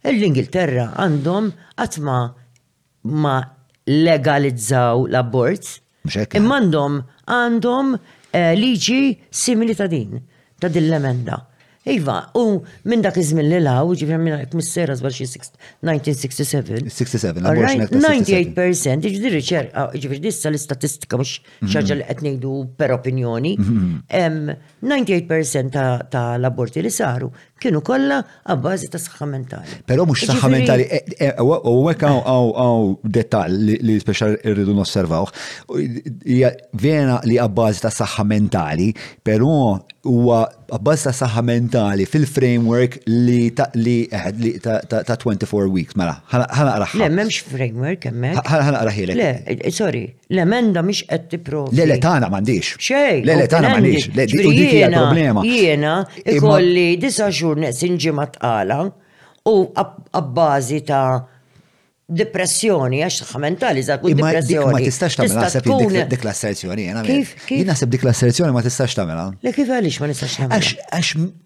L-Ingilterra 0.09 0.89
għandhom 1.03 1.49
għatma 1.83 2.17
ma 3.23 3.35
legalizzaw 3.89 5.05
l-abort. 5.09 5.71
Imma 6.39 6.61
għandhom 6.61 6.99
għandhom 7.35 7.95
eh, 7.99 8.53
liġi 8.59 9.01
simili 9.31 9.75
ta' 9.75 9.89
din, 9.91 10.15
ta' 10.59 10.71
din 10.71 10.87
l-emenda. 10.91 11.43
Iva, 11.87 12.25
u 12.35 12.59
minn 12.91 13.01
dak 13.05 13.15
iż-żmien 13.17 13.45
li 13.55 13.59
law, 13.63 13.87
ġifir 13.95 14.19
minn 14.19 14.35
għek 14.35 14.55
mis-sera 14.59 14.97
zbar 14.99 15.13
xie 15.15 15.29
1967. 15.31 16.89
67, 16.91 17.39
98%, 17.95 19.07
jiġri 19.15 19.39
ċerqa, 19.47 19.85
ġifir 19.95 20.19
dissa 20.25 20.51
l-istatistika 20.51 21.19
mux 21.21 21.37
xaġa 21.71 21.99
li 22.01 22.07
ngħidu 22.33 22.55
per 22.77 22.91
opinjoni. 22.97 23.55
98% 24.11 24.11
mhm. 25.23 26.09
ta' 26.11 26.31
l-aborti 26.35 26.83
li 26.83 26.91
saru 26.91 27.31
kienu 27.59 27.79
kollha 27.83 28.21
għabbażi 28.53 28.87
ta' 28.87 28.99
saħħa 29.03 29.25
mentali. 29.27 29.73
Però 29.87 30.05
mhux 30.07 30.29
saħħa 30.29 30.49
mentali, 30.53 30.85
e, 30.87 30.99
e, 31.11 31.27
e, 31.27 31.43
u 31.43 31.81
għek 31.91 32.05
għaw 32.07 32.85
dettal 33.03 33.51
li 33.57 33.97
speċjal 33.99 34.37
irridu 34.47 34.71
nosservaw, 34.77 35.27
vena 36.79 37.17
li 37.27 37.35
għabbażi 37.35 37.83
ta' 37.83 37.91
saħħa 37.91 38.23
mentali, 38.31 38.93
però 39.27 39.73
huwa 40.07 40.45
abbas 40.73 41.03
ta' 41.03 41.11
saħħa 41.11 41.41
mentali 41.43 42.05
fil-framework 42.07 43.01
li 43.11 43.49
ta' 43.55 43.65
li 43.75 44.05
ta' 44.07 44.79
24 44.87 45.67
weeks. 45.67 45.95
Mela, 45.99 46.13
ħanaqra 46.31 46.87
Le, 47.01 47.09
memx 47.15 47.41
framework 47.49 48.07
hemmhekk. 48.07 48.43
Ħanaqra 48.47 48.93
ħilek. 48.95 49.19
Le, 49.19 49.57
eh, 49.65 49.71
sorry, 49.75 50.03
l-emenda 50.31 50.83
mhix 50.85 51.03
qed 51.09 51.27
tipprovi. 51.33 51.75
Le, 51.75 51.89
le 51.91 51.97
tagħna 51.99 52.29
m'għandix. 52.31 52.73
Xejn. 52.79 53.25
Le, 53.27 53.37
le 53.41 53.47
tagħna 53.51 53.73
m'għandix. 53.73 54.09
Le, 54.15 54.27
dik 54.31 54.61
hija 54.77 54.91
problema. 54.93 55.43
Jiena 55.47 55.97
ikolli 56.23 56.91
disa' 57.01 57.27
xhur 57.33 57.59
neqsin 57.65 57.99
ġimgħa 57.99 58.29
tqala 58.37 58.81
u 59.51 59.57
abbażi 59.75 60.85
ta' 60.87 61.07
depressjoni, 62.09 62.99
għax 63.05 63.23
xamentali, 63.29 63.83
za 63.85 63.99
kun 64.01 64.15
depressjoni. 64.17 64.73
Ma 64.75 64.81
tistax 64.81 65.17
tamela, 65.19 65.43
naħseb 65.45 66.15
dik 66.15 66.25
l-asserzjoni, 66.25 66.87
jena. 66.89 67.03
Kif? 67.05 67.35
Jena 67.51 67.77
dik 67.93 68.05
l-asserzjoni 68.07 68.55
ma 68.55 68.65
tistax 68.65 68.97
tamil. 68.97 69.23
Le 69.45 69.53
kif 69.55 69.69
għalix 69.77 70.01
ma 70.03 70.09
nistax 70.11 70.39
tamela? 70.41 71.37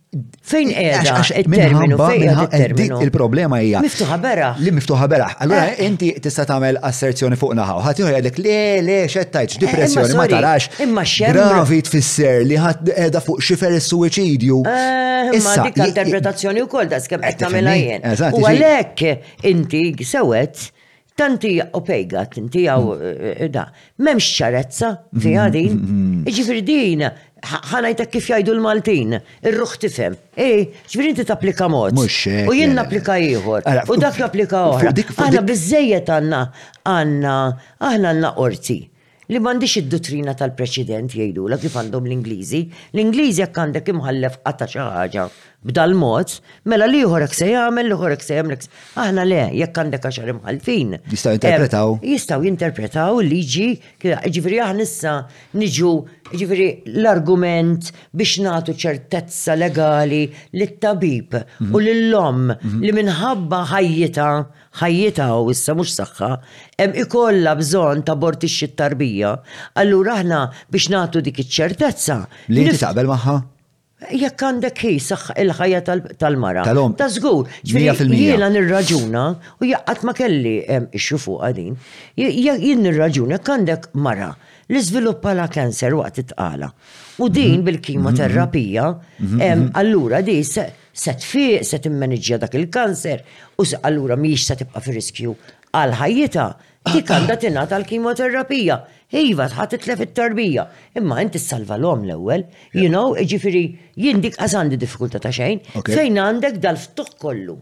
Fejn 0.42 0.68
qiegħda? 0.70 1.14
Terminu 1.54 1.96
fejn 1.98 2.44
terminu. 2.52 2.98
Il-problema 3.02 3.58
hija. 3.64 3.80
Miftuħa 3.82 4.18
beraħ. 4.22 4.60
Li 4.62 4.74
miftuħa 4.78 5.08
beraħ. 5.14 5.34
Allura 5.46 5.62
eh. 5.72 5.82
inti 5.88 6.12
tista' 6.22 6.46
tagħmel 6.52 6.78
asserzjoni 6.86 7.38
fuq 7.42 7.56
naħa. 7.58 7.78
Ħadd 7.88 8.02
jieħu 8.04 8.12
jgħidlek 8.12 8.38
le 8.46 8.84
le 8.88 8.98
xettajtx 9.10 9.58
eh, 9.58 9.64
depressjoni 9.66 10.18
ma 10.20 10.28
tarax. 10.30 10.70
Imma 10.86 11.06
xejn. 11.14 11.40
Gravi 11.40 11.82
tfisser 11.90 12.44
li 12.46 12.60
ħadd 12.62 12.92
qiegħda 12.94 13.24
fuq 13.26 13.42
xifer 13.50 13.78
is-suwiċidju. 13.80 14.62
Eh, 14.70 15.34
imma 15.40 15.56
dik 15.68 15.82
interpretazzjoni 15.88 16.68
wkoll 16.70 16.92
da 16.94 17.02
skemm 17.06 17.26
qed 17.28 17.42
tagħmilha 17.46 17.76
jien. 17.80 18.08
U 18.38 18.46
għalhekk 18.54 19.44
inti 19.50 19.86
sewet 20.14 20.68
tanti 21.18 21.56
opejga, 21.82 22.28
tanti 22.34 22.64
għaw 22.68 22.96
mm. 22.98 23.50
da, 23.54 23.68
memx 24.06 24.32
ċarezza 24.40 24.88
fi 25.22 25.36
għadin, 25.40 25.76
mm, 25.78 26.02
mm, 26.02 26.26
iġifir 26.32 26.62
ħanajtek 27.44 28.12
kif 28.14 28.28
jajdu 28.32 28.54
l-Maltin, 28.56 29.18
ir-ruħ 29.48 29.74
tifhem. 29.84 30.16
Ej, 30.40 30.54
eh, 30.70 30.86
ġbir 30.90 31.10
inti 31.12 31.26
tapplika 31.28 31.68
mod. 31.72 32.00
U 32.00 32.56
jien 32.56 32.74
napplika 32.78 33.18
ieħor. 33.20 33.68
U 33.94 33.98
dak 34.00 34.22
applika 34.26 34.64
oħra. 34.72 34.94
Aħna 35.18 35.44
biżejjed 35.50 36.10
għandna 36.18 36.42
għandna 36.94 37.36
aħna 37.90 38.16
għandna 38.16 38.34
qorti 38.40 38.80
li 39.34 39.40
m'għandix 39.40 39.78
id-dottrina 39.80 40.34
tal-preċedent 40.38 41.14
jgħidu 41.16 41.46
la 41.50 41.58
kif 41.58 41.74
għandhom 41.80 42.06
l-Ingliżi. 42.10 42.60
L-Ingliżi 42.94 43.42
jekk 43.42 43.62
għandek 43.64 43.94
imħallef 43.96 44.40
għata' 44.46 44.68
xi 44.70 44.82
ħaġa 44.84 45.28
b'dal-mod, 45.64 46.36
mela 46.68 46.88
li 46.90 47.02
juħorek 47.02 47.36
se 47.36 47.48
jgħamil, 47.52 47.88
li 47.88 47.94
juħorek 47.96 48.24
se 48.24 48.36
jgħamil, 48.36 48.68
aħna 49.04 49.24
le, 49.28 49.42
jekk 49.62 49.80
għandek 49.84 50.08
għaxar 50.10 50.32
għalfin. 50.36 50.96
Jistaw 51.14 51.38
interpretaw. 51.38 51.94
Jistaw 52.10 52.48
jinterpretaw 52.48 53.22
liġi, 53.24 53.70
ġifiri 54.36 54.60
aħna 54.66 54.88
issa 54.88 55.14
niġu, 55.60 55.94
ġifiri 56.34 56.68
l-argument 56.98 57.92
biex 58.16 58.42
natu 58.44 58.76
ċertezza 58.76 59.56
legali 59.58 60.26
l-tabib 60.58 61.38
u 61.38 61.66
mhm. 61.68 61.80
l-lom 61.80 62.44
mhm. 62.58 62.84
li 62.84 62.96
minħabba 63.00 63.62
ħajjita, 63.72 64.28
ħajjita 64.84 65.30
u 65.40 65.54
issa 65.56 65.78
mux 65.80 65.96
saħħa, 66.02 66.32
jem 66.82 66.98
ikolla 67.06 67.56
bżon 67.62 68.04
ta' 68.08 68.18
bortix 68.20 68.68
it-tarbija, 68.68 69.38
allura 69.80 70.20
aħna 70.20 70.44
biex 70.74 70.92
natu 70.92 71.24
dik 71.24 71.40
iċ-ċertezza. 71.46 72.24
Li 72.52 72.68
taqbel 72.74 73.14
maħħa? 73.16 73.40
jekk 74.12 74.42
għandek 74.48 74.80
jisax 74.88 75.32
il-ħajja 75.40 75.82
tal-mara. 76.20 76.64
Tal-om. 76.68 76.96
Ta' 76.98 77.08
zgur. 77.12 77.48
Jiena 77.64 78.50
nirraġuna 78.52 79.24
u 79.62 79.68
jaqqat 79.70 80.04
ma 80.08 80.14
kelli 80.18 80.56
ixxu 80.92 81.20
fuq 81.24 81.44
għadin. 81.48 81.76
Jien 82.20 82.84
nirraġuna 82.84 83.38
jekk 83.40 83.54
għandek 83.56 83.90
mara 84.04 84.32
li 84.72 84.82
żviluppa 84.82 85.34
la 85.36 85.48
kanser 85.52 85.96
waqt 85.98 86.24
itqala. 86.24 86.72
U 87.22 87.28
din 87.30 87.60
mhm. 87.60 87.66
bil-kimoterapija, 87.68 88.86
mhm. 88.92 89.42
mhm. 89.44 89.66
allura 89.80 90.24
di 90.26 90.40
se 90.44 90.68
tfiq, 90.94 91.64
se 91.66 91.80
timmanġġja 91.84 92.42
dak 92.44 92.56
il-kanser, 92.58 93.24
u 93.60 93.68
allura 93.86 94.18
miex 94.18 94.48
se 94.50 94.60
tibqa' 94.62 94.82
fi 94.84 94.98
riskju 94.98 95.36
għal 95.74 95.96
ħajjita, 96.02 96.48
dik 96.94 97.10
għandha 97.14 97.38
tingħata 97.46 97.80
l-kimoterapija 97.82 98.82
Iva, 99.14 99.46
tħat 99.50 99.76
itlef 99.78 100.02
it 100.08 100.14
tarbija 100.18 100.64
Imma 100.98 101.20
inti 101.22 101.40
salva 101.42 101.76
l-om 101.78 102.02
l-ewel, 102.08 102.46
you 102.74 102.90
know, 102.90 103.14
ġifiri, 103.18 103.62
jindik 104.02 104.40
għazandi 104.42 104.80
diffikulta 104.82 105.22
ta' 105.22 105.32
xejn, 105.34 105.62
fejn 105.86 106.18
għandek 106.24 106.58
dal-ftuħ 106.64 107.12
kollu. 107.22 107.58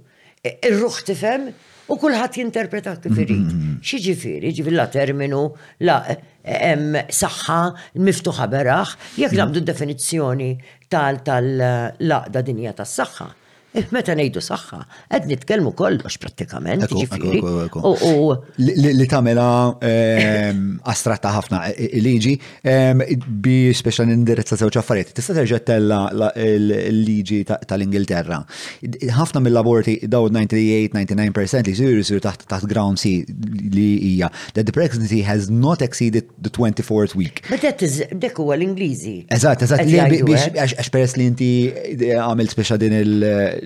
Ir-ruħ 0.52 1.00
tifem 1.10 1.50
u 1.92 1.98
kullħat 2.02 2.38
jinterpreta 2.40 2.94
kif 3.04 3.12
irid. 3.12 3.40
Mm-hmm, 3.40 3.58
mm-hmm. 3.58 3.88
Xi 3.88 4.00
ġifiri, 4.08 4.54
ġifiri 4.62 4.78
la 4.80 4.88
terminu, 4.94 5.42
la 5.88 6.00
em 6.08 6.98
saħħa, 6.98 7.60
miftuħa 8.04 8.48
beraħ, 8.56 8.96
jekk 8.96 9.20
mm-hmm. 9.28 9.42
nabdu 9.44 9.64
definizzjoni 9.72 10.50
tal-laqda 10.92 12.48
dinja 12.48 12.76
tas-saħħa. 12.80 13.30
Meta 13.90 14.14
ngħidu 14.18 14.42
saħħa, 14.44 14.80
qed 15.14 15.28
nitkellmu 15.32 15.72
kollox 15.80 16.18
prattikament. 16.20 16.84
Jiġifieri. 16.92 17.40
Li 18.60 19.08
tagħmilha 19.12 19.46
ehm, 19.80 20.66
astratta 20.92 21.32
ħafna 21.38 21.62
e, 21.72 21.88
e, 21.98 22.02
liġi 22.04 22.34
ehm, 22.68 23.04
bi 23.44 23.72
speċjal 23.76 24.10
nindirizza 24.10 24.58
żewġ 24.60 24.80
affarijiet. 24.82 25.14
Tista' 25.16 25.38
terġa' 25.40 25.62
tella 25.72 26.02
l-liġi 26.34 27.42
tal-Ingilterra. 27.70 28.42
Ħafna 29.16 29.40
mill 29.46 29.56
laborti 29.56 29.96
daw 30.12 30.28
98-99% 30.32 31.72
li 31.72 31.78
jsiru 31.80 32.04
jsiru 32.04 32.26
taħt 32.28 32.48
taħt 32.52 32.68
ground 32.72 33.00
C 33.02 33.16
li 33.22 33.88
hija 34.12 34.28
that 34.58 34.68
the 34.68 34.76
pregnancy 34.76 35.22
has 35.28 35.48
not 35.50 35.80
exceeded 35.82 36.28
the 36.42 36.52
24th 36.52 37.16
week. 37.16 37.46
But 37.48 37.62
that 37.64 37.80
is 37.88 38.02
dek 38.12 38.36
huwa 38.44 38.60
l-Ingliżi. 38.60 39.16
Eżatt, 39.32 39.64
eżatt, 39.64 39.88
eh? 39.88 40.22
għax 40.60 40.92
peress 40.92 41.16
li 41.18 41.30
inti 41.32 41.52
eh, 41.72 42.18
għamil 42.20 42.52
speċa 42.52 42.76
din 42.82 43.00
il- 43.00 43.28
eh, 43.32 43.58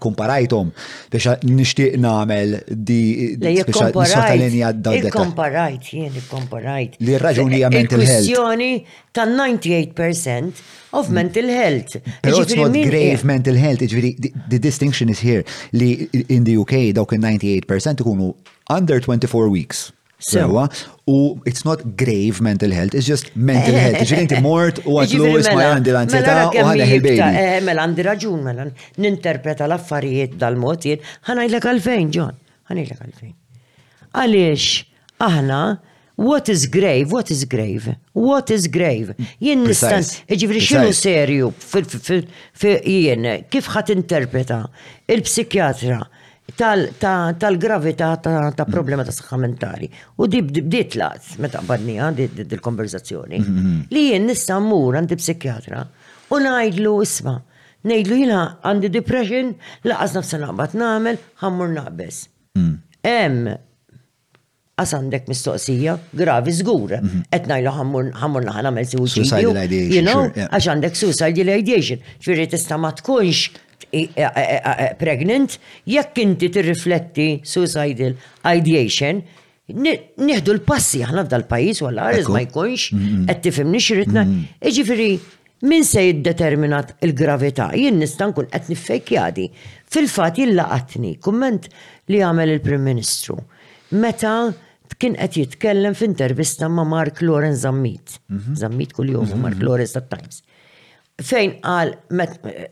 komparajtom 0.00 0.70
biex 1.10 1.26
nishtiq 1.42 1.96
namel 2.00 2.60
di 2.66 3.36
sottalinja 3.70 4.72
d-dawdeta. 4.76 5.10
Komparajt, 5.14 5.88
jien 5.92 6.14
komparajt. 6.30 6.98
Li 7.00 7.16
raġuni 7.18 7.60
hija 7.60 7.70
mental 7.72 8.02
health. 8.02 8.28
Il-kwistjoni 8.28 8.72
ta' 9.14 9.26
98% 9.26 10.52
of 10.92 11.08
mm. 11.08 11.14
mental 11.14 11.48
health. 11.48 11.96
Pero 12.22 12.40
it's 12.42 12.54
not 12.56 12.72
grave 12.90 13.24
mental 13.24 13.54
health, 13.56 13.82
iġviri, 13.86 14.14
the 14.50 14.58
distinction 14.58 15.08
is 15.10 15.20
here 15.20 15.44
li 15.72 16.08
in 16.28 16.44
the 16.44 16.56
UK 16.58 16.92
dawk 16.96 17.12
il-98% 17.16 18.02
ikunu 18.04 18.34
under 18.70 19.00
24 19.04 19.48
weeks. 19.50 19.92
Sewa, 20.26 20.68
u 21.06 21.38
it's 21.44 21.64
not 21.64 21.96
grave 21.96 22.40
mental 22.40 22.70
health, 22.70 22.94
it's 22.94 23.06
just 23.10 23.26
mental 23.36 23.74
health. 23.78 24.00
Ġi 24.08 24.20
inti 24.24 24.38
mort 24.44 24.80
u 24.88 24.96
għadlu 25.02 25.28
isma 25.40 25.52
mela, 25.58 25.74
għandi 25.76 25.90
mela 25.90 26.00
l-anzjeta 26.00 26.36
u 26.40 26.64
għadda 26.64 26.86
il 26.96 27.08
eh, 27.20 27.56
Mela 27.66 27.84
għandi 27.84 28.06
raġun, 28.06 28.38
mela 28.46 28.64
ninterpreta 29.04 29.66
l-affarijiet 29.68 30.38
dal-mod 30.40 30.86
jien, 30.88 31.02
ħanajlek 31.28 31.68
għalfejn, 31.74 32.14
John, 32.16 32.38
ħanajlek 32.70 33.04
għalfejn. 33.04 33.34
Għaliex, 34.14 34.70
aħna, 35.28 35.60
what 36.30 36.48
is 36.56 36.66
grave, 36.72 37.12
what 37.12 37.30
is 37.34 37.44
grave, 37.44 37.96
what 38.16 38.54
is 38.56 38.64
grave. 38.72 39.12
Jien 39.44 39.60
nistan, 39.68 40.08
ġifri 40.30 40.64
xinu 40.70 40.96
serju, 40.96 41.52
jien, 42.62 43.30
kif 43.52 43.68
ħat 43.76 43.92
interpreta 43.98 44.62
il-psikjatra, 45.12 46.00
tal-gravità 46.52 48.14
ta' 48.20 48.66
problema 48.68 49.02
ta' 49.04 49.12
saħħa 49.14 49.38
mentali. 49.40 49.88
U 50.20 50.26
di 50.28 50.42
bdiet 50.44 50.94
laqt 51.00 51.38
meta 51.40 51.62
badnija 51.64 52.10
dil-konverzazzjoni 52.44 53.38
mhm. 53.40 53.80
li 53.90 54.02
jien 54.10 54.28
nista' 54.28 54.58
mmur 54.60 55.00
għandi 55.00 55.18
psikjatra 55.22 55.82
u 56.34 56.40
ngħidlu 56.44 56.94
isma' 57.06 57.38
ngħidlu 57.84 58.18
jiena 58.20 58.42
għandi 58.62 58.92
depression 58.92 59.54
laqas 59.88 60.16
nafsa 60.18 60.42
naqbad 60.44 60.76
nagħmel 60.80 61.22
ħammur 61.42 61.74
naqbes. 61.78 62.20
Hemm 62.54 63.48
mhm. 63.48 63.62
għas 64.80 64.90
għandek 64.98 65.28
mistoqsija 65.32 65.92
gravi 66.18 66.52
zgur. 66.60 66.96
Mhm. 67.00 67.24
qed 67.32 67.48
najlu 67.56 67.72
ħammur 67.80 68.44
naħan 68.44 68.68
nagħmel 68.68 68.92
si 68.92 69.28
You 69.40 70.04
know, 70.04 70.28
għax 70.36 70.66
għandek 70.68 70.96
suicide 70.98 71.56
ideation. 71.56 72.04
Ċviri 72.20 72.46
tista 72.52 72.76
ma 72.76 72.92
tkunx 72.92 73.64
pregnant, 74.98 75.58
jekk 75.88 76.18
inti 76.22 76.48
tirrifletti 76.52 77.26
suicidal 77.44 78.14
ideation, 78.50 79.22
nieħdu 79.70 80.52
l-passi 80.58 81.00
ħana 81.08 81.24
f'dal 81.24 81.46
pajis 81.48 81.80
walla 81.86 82.10
għariz 82.10 82.28
ma 82.34 82.42
jkunx, 82.44 82.90
mm-hmm. 82.92 83.28
qed 83.30 83.40
tifhimni 83.46 83.80
ridna. 83.96 84.24
Mm-hmm. 84.24 84.60
Iġifieri 84.68 85.08
min 85.70 85.86
se 85.88 86.02
jiddeterminat 86.04 86.94
il-gravità, 87.08 87.70
jien 87.78 87.96
nista' 88.00 88.28
nkun 88.28 88.50
qed 88.52 88.68
niffejkjadi. 88.74 89.46
Fil-fatt 89.94 90.40
jillaqatni 90.42 91.14
kumment 91.24 91.70
li 92.12 92.20
għamel 92.26 92.52
il-Prim 92.58 92.84
Ministru. 92.84 93.38
Meta 93.94 94.36
kien 95.00 95.16
qed 95.18 95.36
jitkellem 95.40 95.96
f'intervista 95.96 96.68
ma' 96.70 96.84
Mark 96.86 97.22
Lawrence 97.24 97.64
Zammit. 97.64 98.18
Mm-hmm. 98.28 98.60
Zammit 98.60 98.92
kull 98.94 99.14
jum 99.14 99.32
Mark 99.42 99.62
Lawrence 99.64 99.96
tat-Times 99.96 100.42
fejn 101.22 101.52
għal 101.62 101.90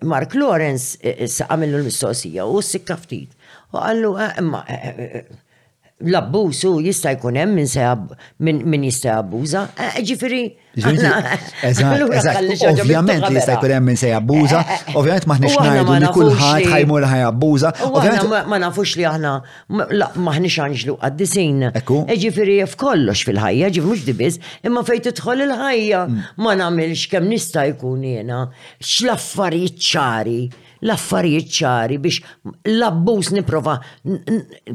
Mark 0.08 0.34
Lawrence 0.34 0.98
eh, 1.02 1.24
eh, 1.24 1.40
għamillu 1.48 1.82
l-mistoqsija 1.82 2.46
u 2.50 2.62
s-sikka 2.62 2.96
ftit. 2.98 3.36
U 3.72 3.80
għallu, 3.82 4.14
imma, 4.42 4.64
eh, 4.70 5.22
l-abbużu 6.10 6.80
jista' 6.88 7.10
jkun 7.16 7.34
hemm 7.36 7.54
min 7.54 7.66
se 7.66 7.80
min 8.40 8.82
jista' 8.84 9.14
abbuża. 9.22 9.68
Eh, 9.78 9.96
eh, 9.98 10.04
Ġifieri. 10.04 10.42
Ovvjament 12.82 13.28
li 13.30 13.36
jista' 13.38 13.56
jkun 13.58 13.70
hemm 13.76 13.86
min 13.90 13.96
se 14.00 14.08
jabbuża, 14.10 14.60
eh, 14.60 14.96
ovvjament 14.98 15.26
maħniex 15.26 15.56
ngħidu 15.60 15.98
li 16.02 16.06
kulħadd 16.16 16.66
ħajmur 16.72 17.06
abbuża. 17.28 17.72
Ma 18.48 18.58
nafux 18.64 18.96
li 18.98 19.06
aħna 19.10 19.36
maħniex 19.70 20.66
għanġlu 20.66 20.96
għad-disin. 21.00 21.68
Ġifieri 22.22 22.58
f'kollox 22.72 23.24
fil-ħajja, 23.28 23.70
ġif 23.76 23.86
mhux 23.90 24.06
dibiż, 24.08 24.40
imma 24.68 24.84
fejn 24.88 25.04
tidħol 25.10 25.46
il-ħajja 25.46 26.02
mm. 26.08 26.28
ma 26.42 26.56
nagħmilx 26.62 27.06
kemm 27.12 27.30
nista' 27.34 27.66
jkun 27.74 28.04
jiena 28.08 28.40
x'laffarijiet 28.80 29.80
ċari 29.92 30.38
l-affarijiet 30.82 31.52
ċari 31.58 31.98
biex 32.02 32.20
l-abbuż 32.70 33.30
niprofa 33.36 33.76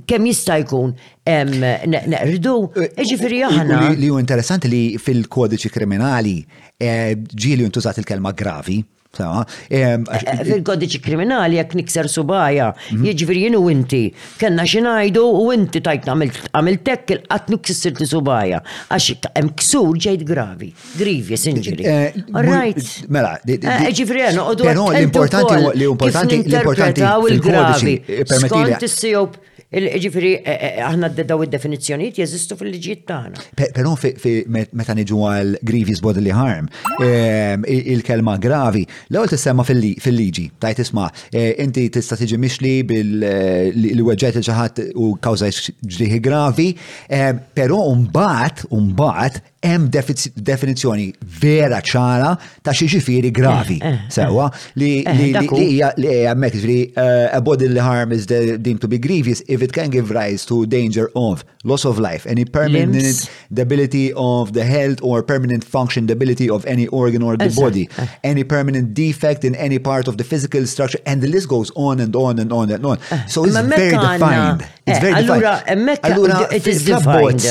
kemm 0.09 0.27
jista' 0.31 0.59
jkun 0.63 0.93
neqrdu. 1.23 2.57
Eh, 2.79 2.91
e 2.95 3.07
Ġifieri 3.11 3.41
aħna. 3.47 3.81
Li 3.99 4.09
hu 4.11 4.19
interessanti 4.21 4.71
li 4.71 4.83
fil-kodiċi 5.01 5.71
kriminali 5.73 6.37
eh, 6.77 7.15
ġieli 7.27 7.67
ntużat 7.69 7.99
il-kelma 8.01 8.31
gravi 8.37 8.79
Eh, 9.23 9.77
eh, 9.77 10.43
fil-kodiċi 10.47 10.99
kriminali 11.03 11.57
jekk 11.57 11.75
nikser 11.79 12.09
subaja, 12.11 12.69
jiġifieri 12.91 13.45
jenu 13.47 13.61
u 13.65 13.71
inti, 13.73 14.01
kena 14.41 14.65
xi 14.69 14.83
ngħidu 14.85 15.23
u 15.23 15.47
inti 15.55 15.81
tajt 15.85 16.07
għamil 16.13 16.77
tek 16.85 17.15
il-qatt 17.17 17.69
ti 17.87 18.05
subaja, 18.07 18.61
għax 18.91 19.29
hemm 19.33 19.53
ksur 19.57 19.97
ġejt 20.05 20.25
gravi, 20.29 20.69
grievous 20.99 21.47
injury. 21.49 21.87
Eh, 21.87 22.17
right, 22.35 22.81
Mela, 23.09 23.35
ġifieri 23.45 24.27
għenu, 24.31 24.45
għodu 24.51 24.71
l-importanti 24.73 25.57
l-importanti 25.75 26.41
l-importanti 26.45 27.05
l 27.05 27.37
l 27.37 28.35
Skont 28.47 28.97
l-importanti 28.97 29.56
Ġifiri, 29.67 30.29
eh, 30.39 30.41
eh, 30.45 30.57
eh, 30.79 30.81
aħna 30.89 31.09
d-daw 31.11 31.41
id-definizjoniet 31.43 32.15
jeżistu 32.21 32.55
fil-liġijiet 32.55 33.01
tagħna. 33.03 33.41
Però 33.75 33.91
meta 34.47 34.93
niġu 34.95 35.17
għal 35.27 35.57
grievous 35.61 35.99
bodily 35.99 36.29
harm, 36.31 36.69
ehm, 37.01 37.65
il-kelma 37.67 38.37
gravi, 38.39 38.85
l-ewwel 39.11 39.27
tissemma 39.27 39.65
fil-liġi, 39.67 40.51
tajt 40.59 40.77
isma' 40.85 41.11
inti 41.33 41.89
tista' 41.89 42.15
tiġi 42.15 42.37
mixli 42.39 42.77
bil-weġġet 42.85 44.39
il 44.39 44.55
ħadd 44.55 44.91
u 44.95 45.17
kawża 45.19 45.51
ġrieħi 45.83 46.21
gravi, 46.21 46.69
ehm, 47.09 47.35
però 47.53 47.83
mbagħad 47.91 48.71
mbagħad 48.71 49.41
hemm 49.65 49.89
definizjoni 50.33 51.07
vera 51.41 51.79
ċara 51.83 52.29
ta' 52.63 52.73
xi 52.77 52.87
ġifieri 52.93 53.31
gravi. 53.33 53.77
Eh, 53.81 53.91
eh, 53.95 54.09
sewa 54.13 54.51
eh. 54.51 54.67
li 54.77 54.91
hija 55.05 55.91
li 55.97 56.07
hemmhekk 56.25 56.55
ġifieri 56.55 56.93
a 57.33 57.41
bodily 57.43 57.79
harm 57.81 58.11
is 58.15 58.27
deemed 58.29 58.79
to 58.83 58.87
be 58.91 58.97
grievous 59.01 59.41
if 59.47 59.61
it 59.65 59.71
can 59.73 59.89
give 59.93 60.11
rise 60.13 60.45
to 60.45 60.63
danger 60.69 61.07
of 61.15 61.43
loss 61.67 61.83
of 61.85 61.95
life, 61.99 62.23
any 62.35 62.45
permanent 62.59 62.93
Limps. 63.07 63.29
debility 63.61 64.05
of 64.33 64.53
the 64.57 64.63
health 64.75 64.99
or 65.03 65.15
permanent 65.33 65.63
function 65.75 66.01
debility 66.13 66.47
of 66.55 66.61
any 66.65 66.87
organ 66.87 67.21
or 67.27 67.35
the 67.37 67.53
body, 67.63 67.85
uh, 67.99 68.05
any 68.31 68.43
permanent 68.55 68.87
defect 69.01 69.41
in 69.49 69.53
any 69.67 69.77
part 69.89 70.05
of 70.07 70.15
the 70.19 70.23
physical 70.31 70.63
structure, 70.73 70.99
and 71.09 71.17
the 71.23 71.27
list 71.33 71.47
goes 71.55 71.69
on 71.87 71.95
and 72.05 72.13
on 72.15 72.39
and 72.43 72.51
on 72.59 72.67
and 72.75 72.83
on. 72.91 72.97
Uh, 73.11 73.15
so 73.33 73.43
it's 73.45 73.59
very 73.77 73.91
defined. 74.05 74.61
it's 74.89 74.99
eh, 74.99 75.07
very 75.07 75.13
allura, 75.19 75.53
defined. 75.57 75.89
Eh, 75.89 76.07
allura, 76.09 76.37
it 76.57 76.65
is 76.73 76.79
defined. 76.89 77.43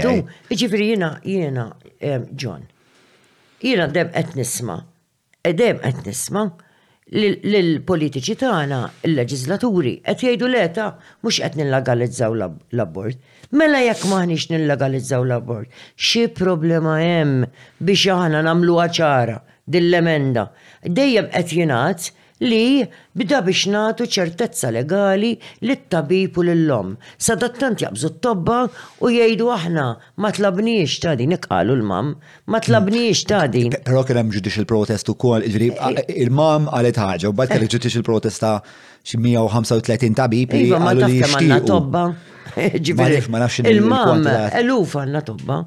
jena, 0.00 1.10
jena, 1.36 1.64
John, 2.40 2.62
jena 3.62 3.86
deb 3.92 4.14
etnisma. 4.16 4.78
nisma 4.78 4.78
edem 5.48 5.80
qed 5.82 6.00
nisma' 6.06 6.50
l-politiċi 7.18 8.34
tagħna, 8.42 8.78
l 9.08 9.14
leġislaturi 9.16 9.92
qed 10.04 10.20
jgħidu 10.24 10.48
leta 10.52 10.88
mhux 11.24 11.38
qed 11.42 11.56
nillegalizzaw 11.62 12.34
l-abort. 12.36 13.22
Mela 13.56 13.80
jekk 13.86 14.04
maħniex 14.10 14.50
nillegalizzaw 14.52 15.24
l-abort, 15.24 15.72
xi 15.96 16.26
problema 16.40 16.98
hemm 17.00 17.46
biex 17.80 18.12
aħna 18.18 18.42
nagħmluha 18.50 18.88
ċara 18.98 19.38
dill-emenda. 19.72 20.50
Dejjem 21.00 21.32
qed 21.38 21.56
jingħad 21.56 22.10
li 22.40 22.86
bida 23.16 23.40
biex 23.42 23.64
natu 23.70 24.06
ċertezza 24.06 24.70
legali 24.72 25.32
li 25.66 25.76
t 25.76 25.88
tabib 25.94 26.38
u 26.38 26.44
l-lom. 26.46 26.94
Sadattant 27.18 27.80
jabżu 27.82 28.10
t-tobba 28.16 28.60
u 29.02 29.10
jgħidu 29.10 29.48
aħna 29.54 29.86
ma 30.22 30.30
tlabniex 30.36 30.98
ta' 31.02 31.14
din, 31.18 31.34
iqalu 31.34 31.76
l-mam, 31.80 32.12
ma 32.46 32.60
tlabniex 32.62 33.24
ta' 33.30 33.46
din. 33.50 33.74
Pero 33.84 34.02
kena 34.06 34.20
hemm 34.24 34.34
il 34.34 34.66
protest 34.66 35.08
ukoll, 35.08 35.42
eh, 35.42 35.66
eh. 35.70 36.14
il-mam 36.22 36.68
għalet 36.70 36.98
ħaġa, 37.02 37.28
u 37.32 37.34
bad 37.34 37.50
kelli 37.50 37.68
eh. 37.70 37.88
il 37.94 38.06
protesta 38.06 38.58
xi 39.08 39.16
135 39.16 40.14
tabib 40.16 40.50
t-tabib 40.50 41.26
għanna 41.26 41.60
t 41.60 41.66
tobba. 41.66 42.06
Il-mam, 42.58 44.22
l-uf 44.64 44.94
għanna 44.96 45.20
tobba. 45.26 45.58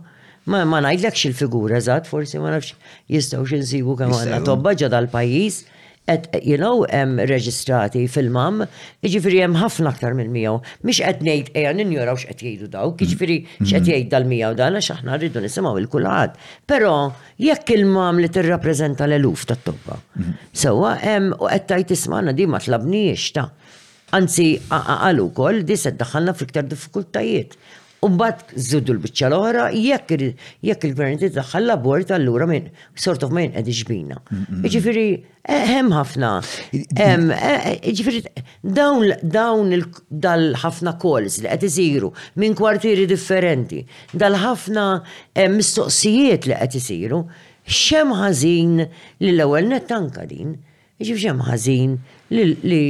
Ma 0.50 0.64
ma 0.66 0.80
ngħidlekx 0.82 1.28
il-figura 1.30 1.78
eżatt, 1.78 2.08
forsi 2.10 2.40
ma 2.42 2.50
nafx 2.56 2.72
jistgħu 3.14 3.44
x'insibu 3.46 3.62
nsibu 3.70 3.96
kemm 4.02 4.18
għandna 4.18 4.40
tobba 4.48 4.74
ġadal 4.80 5.08
pajis. 5.14 5.62
pajjiż 5.68 5.81
et, 6.08 6.28
you 6.44 6.58
know, 6.60 6.82
em 6.90 7.18
reġistrati 7.30 8.06
fil-mam, 8.10 8.64
iġifiri 9.06 9.42
jem 9.42 9.56
ħafna 9.60 9.92
aktar 9.94 10.16
minn 10.18 10.32
miegħu. 10.34 10.56
Mhix 10.86 11.04
qed 11.06 11.22
ngħid 11.28 11.52
ejja 11.62 11.74
ninjoraw 11.78 12.18
x'qed 12.18 12.42
jgħidu 12.46 12.70
dawk, 12.74 12.96
mm-hmm. 12.96 13.06
iġifiri 13.08 13.36
x'qed 13.46 13.60
mm-hmm. 13.64 13.94
jgħid 13.94 14.12
dal-miegħu 14.16 14.54
dan 14.62 14.80
għax 14.80 14.92
aħna 14.98 15.20
rridu 15.20 15.44
nisimgħu 15.46 15.76
il-kulħadd. 15.84 16.40
Però 16.74 16.96
jekk 17.46 17.76
il-mam 17.78 18.22
li 18.24 18.32
tirrappreżenta 18.38 19.06
l-eluf 19.08 19.46
tat-tobba. 19.52 20.00
Mm-hmm. 20.02 20.48
Sewwa 20.64 20.96
hemm 21.04 21.36
u 21.38 21.50
qed 21.52 21.68
tajt 21.74 21.94
ismana 21.98 22.34
di 22.36 22.50
ma 22.50 22.60
tlabniex 22.66 23.28
ta'. 23.38 23.48
Anzi, 24.18 24.50
għalu 24.72 25.30
kol, 25.38 25.62
di 25.64 25.78
daħħalna 25.86 26.34
fl-iktar 26.36 26.66
diffikultajiet. 26.74 27.56
Umbat 28.02 28.46
ziddu 28.58 28.96
l-bicċa 28.96 29.28
l-oħra, 29.30 29.66
jekk 29.78 30.18
il-gvern 30.88 31.20
tiddaħħal 31.22 31.68
l-abort 31.68 32.14
allura 32.16 32.48
minn 32.50 32.70
sort 32.98 33.22
of 33.22 33.30
minn 33.36 33.52
qed 33.54 33.68
iġbina. 33.70 34.16
Ġifieri 34.74 35.04
e, 35.20 35.58
hemm 35.76 35.94
ħafna. 35.94 36.32
E, 36.74 36.82
e, 36.98 37.94
ġifieri 37.94 38.24
dawn 38.74 39.14
dal-ħafna 40.24 40.96
calls 41.04 41.38
li 41.44 41.52
qed 41.52 41.68
isiru 41.70 42.10
minn 42.42 42.58
kwartieri 42.58 43.06
differenti, 43.12 43.84
dal-ħafna 44.18 44.88
mistoqsijiet 45.60 46.50
li 46.50 46.58
qed 46.64 46.80
isiru, 46.82 47.22
xem 47.70 48.16
ħażin 48.18 48.74
li 49.28 49.36
l-ewwel 49.36 49.70
net 49.76 49.86
tanka 49.94 50.26
din, 50.26 50.58
ġifieri 50.98 51.28
xem 51.30 51.46
ħażin 51.54 51.96
li 52.34 52.82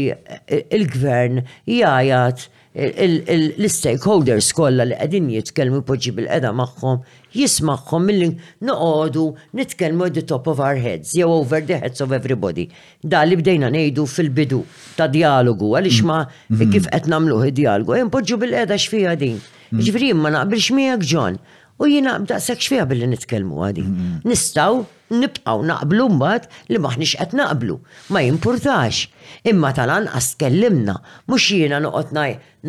l-gvern 0.80 1.43
jgħajat 1.68 2.47
l-stakeholders 2.80 4.53
kollha 4.55 4.86
li 4.88 4.95
qegħdin 4.95 5.26
jitkellmu 5.34 5.82
poġġi 5.88 6.13
bil-qeda 6.15 6.51
magħhom 6.55 7.01
jismagħhom 7.36 8.05
milli 8.07 8.30
noqogħdu 8.69 9.24
nitkellmu 9.59 10.07
the 10.15 10.24
top 10.30 10.47
of 10.47 10.63
our 10.63 10.80
heads 10.80 11.11
jew 11.13 11.28
over 11.28 11.59
the 11.67 11.76
heads 11.82 11.99
of 12.05 12.13
everybody. 12.15 12.69
Da 13.03 13.26
li 13.28 13.36
bdejna 13.41 13.74
ngħidu 13.76 14.05
fil-bidu 14.07 14.61
ta' 14.95 15.09
dialogu 15.11 15.74
għaliex 15.82 15.99
ma 16.07 16.22
mm. 16.24 16.55
Mm. 16.63 16.72
kif 16.72 16.88
qed 16.95 17.11
nagħmluh 17.11 17.45
id-dialogu, 17.51 17.97
impoġġu 18.05 18.39
bil-qeda 18.45 18.80
x'fiha 18.80 19.17
din. 19.19 19.36
Mm. 19.72 19.84
Ġifieri 19.88 20.13
ma 20.15 20.32
naqbilx 20.38 20.72
miegħek 20.80 21.09
ġon. 21.11 21.41
U 21.82 21.84
jina 21.93 22.11
b'daqsek 22.23 22.61
xfija 22.63 22.84
billi 22.89 23.07
nitkelmu 23.09 23.61
għadi. 23.65 23.84
Mm-hmm. 23.88 24.23
Nistaw 24.29 24.82
nibqaw 25.21 25.63
naqblu 25.69 26.05
mbagħad 26.15 26.49
li 26.75 26.82
maħniex 26.84 27.17
qed 27.23 27.38
naqblu. 27.39 27.77
Ma 28.13 28.21
jimpurtax. 28.25 29.07
Imma 29.49 29.71
talan 29.77 30.05
anqas 30.09 30.27
tkellimna, 30.36 30.99
mhux 31.29 31.47
jiena 31.55 31.79
noqgħod 31.84 32.11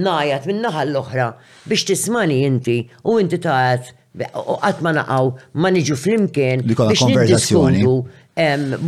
najat 0.04 0.48
minn 0.48 0.64
naħa 0.64 0.84
l-oħra 0.88 1.26
biex 1.68 1.88
tismani 1.90 2.40
inti 2.48 2.78
u 3.08 3.18
inti 3.20 3.40
taħat 3.44 3.92
u 4.54 4.56
qatt 4.64 4.80
ma 4.84 4.94
naqgħu 4.96 5.34
ma 5.60 5.74
niġu 5.76 5.98
flimkien 6.06 6.64
biex 6.70 7.04
niddiskutu 7.12 7.98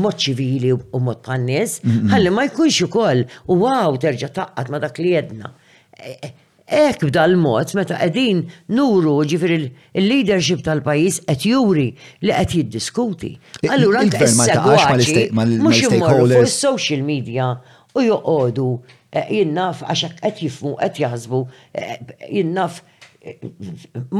mod 0.00 0.24
ċivili 0.24 0.70
u 0.78 1.02
mod 1.04 1.20
tan-nies, 1.28 1.82
mm-hmm. 1.84 2.10
ħalli 2.14 2.32
ma 2.32 2.46
jkunx 2.48 2.80
ukoll 2.88 3.26
u 3.52 3.60
waw 3.60 4.00
terġa' 4.00 4.32
taqqat 4.40 4.72
ma 4.72 4.80
dak 4.86 5.00
li 5.04 5.10
jedna 5.18 5.52
e, 6.00 6.14
e, 6.14 6.32
Ek 6.72 7.00
b'dal-mod, 7.04 7.74
meta 7.76 7.98
qegħdin 8.00 8.38
nuru 8.72 9.14
ġifir 9.28 9.52
il-leadership 9.64 10.62
tal-pajis 10.64 11.18
qed 11.28 11.44
juri 11.50 11.88
li 12.24 12.32
qed 12.32 12.54
jiddiskuti. 12.62 13.34
Allura 13.68 14.00
mhux 14.00 15.82
immorru 15.84 16.24
fuq 16.30 16.46
is-social 16.46 17.04
media 17.04 17.50
u 17.92 18.06
joqogħdu 18.06 18.68
e, 19.12 19.26
jinnaf 19.40 19.84
għax 19.84 20.16
qed 20.22 20.42
jifmu 20.46 20.72
qed 20.80 21.02
jaħsbu 21.04 21.42
e, 21.44 22.00
jinnaf 22.40 22.80
e, 22.80 23.36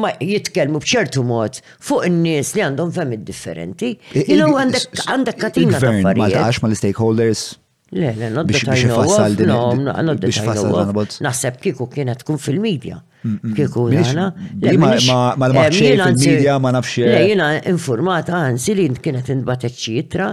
ma 0.04 0.12
jitkelmu 0.20 0.84
bċertu 0.84 1.24
mod 1.24 1.62
fuq 1.80 2.04
n-nies 2.12 2.52
li 2.58 2.66
għandhom 2.68 2.92
femmit 3.00 3.24
differenti. 3.28 3.94
Jilu 4.12 4.52
għandek 4.60 5.04
għandek 5.08 5.40
katina. 5.48 5.80
Gvern, 5.80 6.26
ma 6.28 6.28
l-stakeholders, 6.76 7.54
Le, 7.96 8.10
le, 8.18 8.28
not 8.28 8.46
biex 8.48 8.64
fassal 8.90 9.34
din. 9.38 9.50
Biex 10.18 10.40
fassal 10.42 10.72
dan 10.74 10.90
bot. 10.96 11.14
Naħseb 11.22 11.60
kiku 11.62 11.86
kienet 11.92 12.24
tkun 12.24 12.40
fil-medja. 12.42 12.98
Mm, 13.22 13.30
mm, 13.30 13.44
mm. 13.44 13.54
Kiku 13.58 13.84
jana. 13.92 14.26
Ma 15.38 15.48
l-maċċej 15.48 16.02
fil-medja, 16.02 16.58
ma 16.64 16.72
nafxie. 16.74 17.06
Le, 17.06 17.22
jina 17.30 17.52
informata 17.70 18.40
għansi 18.48 18.76
li 18.80 18.88
kienet 19.04 19.30
nbatet 19.44 19.78
ċitra, 19.78 20.32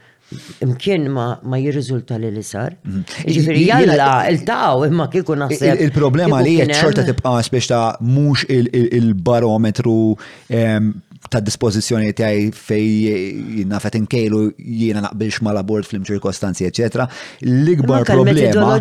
Imkien 0.65 1.03
ma, 1.13 1.27
ma 1.45 1.59
jirriżulta 1.61 2.15
li 2.21 2.31
li 2.33 2.41
sar. 2.43 2.73
Mm-hmm. 2.87 3.33
Ġifiri, 3.35 3.65
jalla, 3.67 4.07
il-taw, 4.31 4.87
imma 4.87 5.05
kiku 5.13 5.35
naħseb. 5.43 5.83
Il-problema 5.89 6.39
li 6.45 6.55
xorta 6.71 7.03
tibqa' 7.05 7.35
biex 7.51 7.67
ta' 7.73 7.83
mux 7.99 8.47
il-barometru 8.47 9.97
ta' 11.31 11.41
dispozizjoni 11.43 12.13
tiegħi 12.17 12.45
fej 12.55 13.65
nafet 13.69 13.97
kejlu 14.11 14.41
jina 14.57 15.01
naqbilx 15.05 15.41
ma 15.45 15.53
abort 15.59 15.87
fl-imċirkostanzi, 15.89 16.67
eċetera. 16.69 17.07
L-ikbar 17.45 18.05
problema 18.09 18.77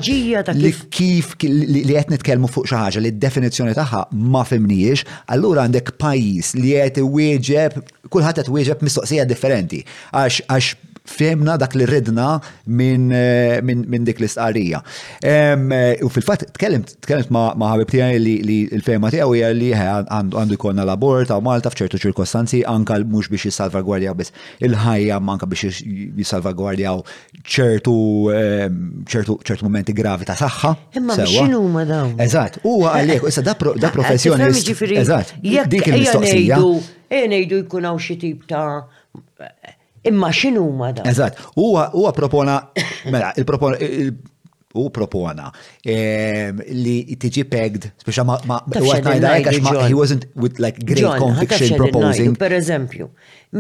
li 0.59 0.75
kif 0.95 1.35
li 1.47 1.85
qed 1.93 2.13
nitkellmu 2.15 2.51
fuq 2.53 2.69
xi 2.71 2.79
ħaġa 2.81 3.05
li 3.05 3.13
definizjoni 3.15 3.33
definizzjoni 3.35 3.75
tagħha 3.75 4.01
ma 4.35 4.43
fimniex, 4.47 5.05
allura 5.35 5.65
għandek 5.67 5.93
pajjiż 6.01 6.55
li 6.61 6.75
qed 6.79 7.01
iwieġeb 7.05 7.79
kulħadd 8.13 8.43
qed 8.43 8.51
wieġeb 8.55 8.85
mistoqsija 8.87 9.29
differenti. 9.31 9.81
Għax 10.15 10.75
femna 11.05 11.57
dak 11.61 11.75
li 11.77 11.85
ridna 11.87 12.39
minn 12.67 13.11
eh, 13.13 13.59
min, 13.63 13.85
min 13.93 14.05
dik 14.09 14.23
l-istqarija. 14.23 14.81
Eh, 15.21 16.01
u 16.05 16.09
fil-fat, 16.11 16.47
tkellimt 16.57 16.95
tkellimt 17.05 17.29
ma' 17.35 17.69
ħabib 17.75 17.91
tiegħi 17.93 18.23
li 18.49 18.57
l-fema 18.79 19.11
tiegħu 19.13 19.35
hija 19.37 19.51
li 19.53 19.69
għandu 19.77 20.55
jkollna 20.57 20.87
l-abort 20.87 21.29
ta' 21.29 21.37
Malta 21.45 21.69
f'ċertu 21.75 22.01
ċirkostanzi 22.07 22.63
anka 22.71 22.97
mhux 23.05 23.29
biex 23.35 23.51
jissalvagwardja 23.51 24.15
biss 24.17 24.33
il-ħajja 24.65 25.21
manka 25.21 25.49
biex 25.51 25.83
jissalvagwardjaw 25.85 27.05
ċertu 27.53 27.97
ċertu 29.05 29.37
ċertu 29.45 29.69
momenti 29.69 29.93
gravi 29.95 30.25
ta' 30.31 30.39
saħħa. 30.41 30.73
Imma 31.03 31.19
x'inhu 31.21 31.61
ma 31.69 31.85
dawn? 31.85 32.15
Eżatt, 32.17 32.63
huwa 32.65 32.97
għalhekk, 32.97 33.29
issa 33.29 33.45
da 33.45 33.59
eh, 33.61 33.89
professjoni. 34.01 34.51
Jiġifieri 34.55 35.01
eżatt, 35.05 35.37
dik 35.45 35.93
il-mistoqsija. 35.93 36.63
Ejja 37.15 37.25
ngħidu 37.29 37.61
jkun 37.67 37.93
hawn 37.93 38.01
xi 38.01 38.17
tip 38.17 38.49
ta' 38.49 38.71
Imma 40.05 40.31
x'inhu 40.31 40.61
huma 40.69 40.93
da? 40.93 41.03
Eżatt, 41.09 41.39
huwa 41.57 42.13
propona 42.13 42.55
mela, 43.11 43.31
il-propona 43.41 43.79
u 44.77 44.89
propona 44.91 45.49
ehm, 45.87 46.59
li 46.83 47.15
tiġi 47.23 47.45
pegged, 47.49 47.87
speċa 48.03 48.25
ma' 48.27 48.41
ma' 48.45 48.63
he 48.75 49.95
wasn't 49.95 50.27
with 50.35 50.59
like 50.59 50.83
great 50.85 51.17
conviction 51.23 51.77
proposing. 51.79 52.37
Per 52.37 52.53
eżempju, 52.59 53.07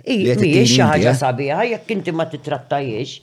mhijiex 0.05 0.69
xi 0.77 0.83
ħaġa 0.85 1.11
eh? 1.17 1.21
sabiħa 1.25 1.65
jekk 1.73 1.97
inti 1.99 2.15
ma 2.17 2.29
titrattajiex 2.31 3.19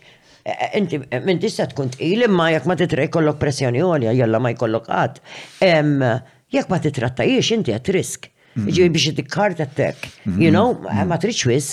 inti 0.78 1.00
minn 1.26 1.42
tista 1.42 1.66
tkun 1.72 1.90
tqil 1.96 2.24
imma 2.28 2.52
jekk 2.56 2.68
ma 2.72 2.78
titra 2.80 3.08
jkollok 3.10 3.40
pressjoni 3.42 3.82
għolja 3.84 4.14
jalla 4.18 4.40
ma 4.40 4.54
jkollok 4.56 4.88
għad. 4.90 5.22
Jekk 5.68 6.72
ma 6.74 6.80
titrattajiex 6.84 7.56
inti 7.58 7.76
għat 7.76 7.94
risk. 7.98 8.30
Iġi 8.58 8.86
biex 8.90 9.04
id-karta 9.12 9.68
tek, 9.78 10.08
you 10.26 10.50
know, 10.50 10.72
ma 11.06 11.20
triċ 11.22 11.42
wis. 11.52 11.66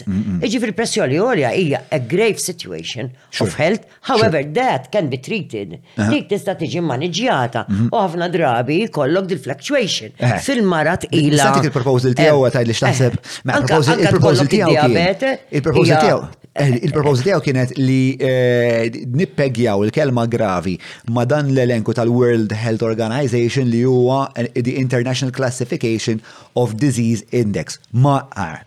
Iġi 0.44 0.58
fil-pressjoni 0.66 1.16
għolja 1.16 1.52
hija 1.56 1.78
a 1.88 1.96
grave 2.10 2.36
situation 2.42 3.06
of 3.40 3.54
health, 3.56 3.86
however 4.10 4.42
that 4.58 4.90
can 4.92 5.08
be 5.08 5.16
treated. 5.16 5.78
Dik 5.96 6.26
tista 6.34 6.52
tiġi 6.60 6.82
maniġjata 6.84 7.62
mm-hmm. 7.64 7.88
u 7.94 8.02
ħafna 8.04 8.28
drabi 8.34 8.82
jkollok 8.90 9.30
dil 9.32 9.40
fluctuation 9.46 10.12
eh. 10.18 10.36
fil-marat 10.44 11.08
ila. 11.08 11.46
Satik 11.46 11.70
il-proposal 11.70 12.18
tiegħu 12.20 12.36
eh. 12.42 12.48
għataj 12.50 12.68
li 12.68 12.76
xtaħseb. 12.82 13.16
Eh. 13.22 13.58
Il-proposal 13.58 14.56
tiegħu. 14.58 14.88
Il-proposal 14.92 16.02
tiegħu. 16.04 16.42
Eh, 16.54 16.76
il-proposta 16.86 17.24
tiegħu 17.26 17.42
kienet 17.48 17.70
li 17.80 18.14
eh, 18.22 18.84
nippegjaw 19.10 19.80
il-kelma 19.88 20.22
gravi 20.30 20.76
ma 21.10 21.24
dan 21.26 21.48
l-elenku 21.50 21.90
tal-World 21.98 22.52
Health 22.54 22.84
Organization 22.86 23.66
li 23.72 23.80
huwa 23.82 24.28
eh, 24.38 24.46
the 24.62 24.76
International 24.78 25.34
Classification 25.34 26.20
of 26.54 26.76
Disease 26.78 27.24
Index. 27.34 27.80
Ma 27.98 28.20
ah, 28.38 28.60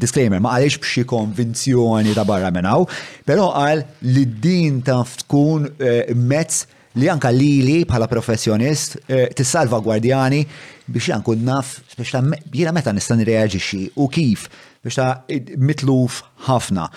disclaimer, 0.00 0.40
ma 0.40 0.54
għaliex 0.56 0.80
b'xi 0.80 1.04
konvinzjoni 1.12 2.14
ta' 2.16 2.24
barra 2.24 2.48
minnaw, 2.56 2.88
però 3.28 3.50
qal 3.52 3.84
li 4.08 4.24
din 4.40 4.80
taf 4.88 5.18
tkun 5.26 5.68
mezz 6.16 6.62
li 6.96 7.10
anka 7.12 7.28
lili 7.36 7.82
bħala 7.84 8.08
professjonist 8.08 8.96
tissalva 9.36 9.82
gwardjani 9.84 10.40
biex 10.88 11.10
jankun 11.12 11.44
naf 11.44 11.82
biex 11.98 12.14
ta' 12.16 12.22
jina 12.56 12.72
meta 12.72 12.96
nistan 12.96 13.20
reagixi 13.28 13.90
u 14.00 14.08
kif 14.08 14.48
biex 14.80 14.96
ta' 14.96 15.12
mitluf 15.60 16.22
ħafna 16.48 16.88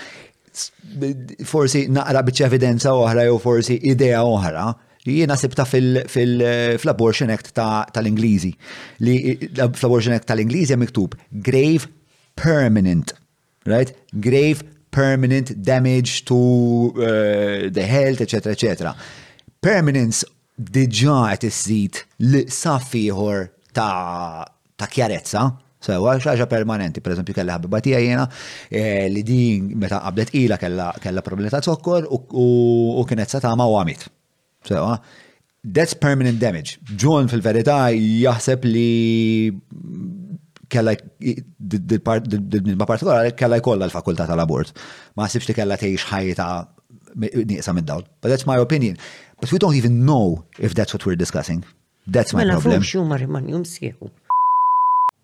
forsi 1.49 1.85
naqra 1.97 2.21
bieċ 2.27 2.45
evidenza 2.47 2.93
oħra 2.97 3.27
jew 3.27 3.37
forsi 3.43 3.77
idea 3.91 4.23
oħra 4.27 4.67
jiena 5.09 5.37
sibta 5.39 5.65
fil-Abortion 5.65 7.31
Act 7.33 7.53
tal-Ingliżi. 7.57 8.51
Li 9.05 9.15
fil 9.39 9.85
abortion 9.87 10.15
Act 10.17 10.27
tal-Ingliżi 10.29 10.77
miktub 10.77 11.15
grave 11.45 11.87
permanent, 12.39 13.15
right? 13.65 13.93
Grave 14.11 14.65
permanent 14.93 15.53
damage 15.65 16.23
to 16.29 16.37
uh, 16.97 17.71
the 17.71 17.85
health, 17.89 18.21
etc. 18.21 18.53
etc. 18.53 18.93
Permanence 19.61 20.25
diġa 20.59 21.21
qed 21.39 21.51
sit 21.55 22.03
li 22.27 22.43
saffiħor 22.51 23.47
ta' 23.73 24.45
ta' 24.79 24.87
kjarezza, 24.91 25.47
Sewa, 25.79 26.13
xaġa 26.19 26.45
permanenti, 26.51 26.99
per 26.99 27.13
eżempju, 27.13 27.31
kella 27.37 27.53
ħabba 27.55 27.79
jena 27.87 28.25
eh, 28.67 29.07
li 29.07 29.21
din 29.23 29.69
meta 29.79 30.01
qabdet 30.03 30.33
ila 30.35 30.57
kella 30.59 31.23
problemi 31.23 31.47
ta' 31.53 31.61
zokkor 31.63 32.03
u 32.11 33.05
kienet 33.07 33.31
sa' 33.31 33.53
ma' 33.55 33.67
u 33.71 33.77
għamit. 33.79 34.03
Sewa, 34.67 34.97
ah, 34.97 34.99
that's 35.63 35.93
permanent 35.95 36.37
damage. 36.41 36.79
John 36.99 37.31
fil-verità 37.31 37.77
jaħseb 37.95 38.67
li 38.67 39.55
kella 40.69 40.97
dil-ma 40.99 42.85
partikolari 42.85 43.31
kella 43.39 43.61
jkolla 43.63 43.87
l-fakultà 43.87 44.27
tal-abort. 44.27 44.75
Ma' 45.15 45.31
sibx 45.31 45.47
li 45.47 45.55
kella 45.63 45.79
teħx 45.79 46.11
ħajta 46.11 46.49
niqsa 47.55 47.71
minn 47.73 47.87
dawl. 47.87 48.03
But 48.19 48.35
that's 48.35 48.43
my 48.45 48.59
opinion. 48.59 48.99
But 49.39 49.55
we 49.55 49.63
don't 49.63 49.79
even 49.79 50.03
know 50.03 50.43
if 50.59 50.73
that's 50.75 50.91
what 50.93 51.05
we're 51.07 51.15
discussing. 51.15 51.63
That's 52.05 52.33
my 52.33 52.43
mela, 52.43 52.57
problem. 52.59 52.81
Mela, 52.81 52.83
fuq 52.83 52.97
xumar 52.97 53.29
man 53.31 53.47
jumsieħu. 53.55 54.17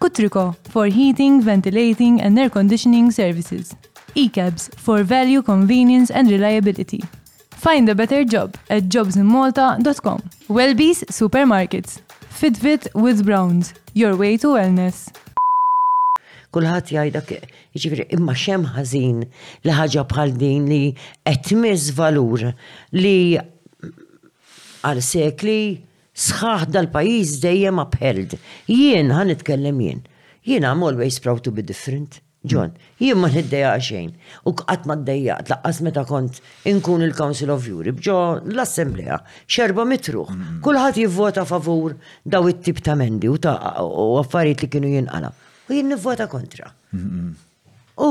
Kutriko 0.00 0.56
for 0.70 0.86
heating, 0.86 1.42
ventilating 1.42 2.22
and 2.22 2.38
air 2.38 2.48
conditioning 2.48 3.10
services. 3.10 3.72
ECABS 4.16 4.70
for 4.76 5.02
value, 5.02 5.42
convenience 5.42 6.10
and 6.10 6.30
reliability. 6.30 7.00
Find 7.50 7.86
a 7.90 7.94
better 7.94 8.24
job 8.24 8.56
at 8.70 8.84
jobsinmalta.com. 8.84 10.20
Wellbees 10.48 11.04
Supermarkets. 11.12 11.98
Fitbit 12.30 12.88
with 12.94 13.26
Browns. 13.26 13.74
Your 13.92 14.16
way 14.16 14.38
to 14.38 14.54
wellness. 14.56 15.10
Kulħat 16.50 16.88
jgħidak 16.94 17.36
ġifri 17.76 18.08
imma 18.16 18.32
xem 18.34 18.64
ħażin 18.78 19.20
li 19.66 19.76
ħaġa 19.82 20.06
bħal 20.14 20.32
din 20.40 20.64
li 20.72 20.80
qed 21.28 21.60
valur 22.00 22.54
li 22.96 23.16
għal 23.36 25.02
sekli 25.04 25.58
sħaħ 26.20 26.66
dal-pajis 26.74 27.36
dejjem 27.42 27.80
upheld. 27.84 28.36
Jien 28.68 29.12
ħan 29.16 29.32
nitkellem 29.32 29.82
jien. 29.86 30.02
Jien 30.44 30.66
għam 30.68 30.82
always 30.90 31.20
proud 31.24 31.44
to 31.46 31.52
be 31.56 31.64
different. 31.64 32.20
John, 32.50 32.70
jien 32.96 33.18
ma 33.20 33.28
niddeja 33.28 33.74
xejn. 33.84 34.14
U 34.48 34.54
qatt 34.56 34.86
ma 34.88 34.94
ddeja, 34.96 35.34
laqqas 35.50 35.82
meta 35.84 36.06
kont 36.08 36.38
inkun 36.70 37.02
il-Council 37.04 37.50
of 37.52 37.66
Europe, 37.68 38.00
ġo 38.00 38.14
l-Assemblea, 38.54 39.18
xerba 39.44 39.84
mitruħ. 39.90 40.30
Kulħadd 40.64 41.00
jivvota 41.02 41.44
favur 41.44 41.98
daw 42.24 42.48
it-tip 42.54 42.80
ta' 42.86 42.94
mendi 42.96 43.28
u 43.28 43.36
ta' 43.36 43.58
u 43.84 44.16
affarijiet 44.22 44.64
li 44.64 44.70
kienu 44.72 44.94
jinqala. 44.94 45.28
U 45.68 45.76
jien 45.76 45.92
nivvota 45.92 46.30
kontra. 46.32 46.72
U 48.00 48.10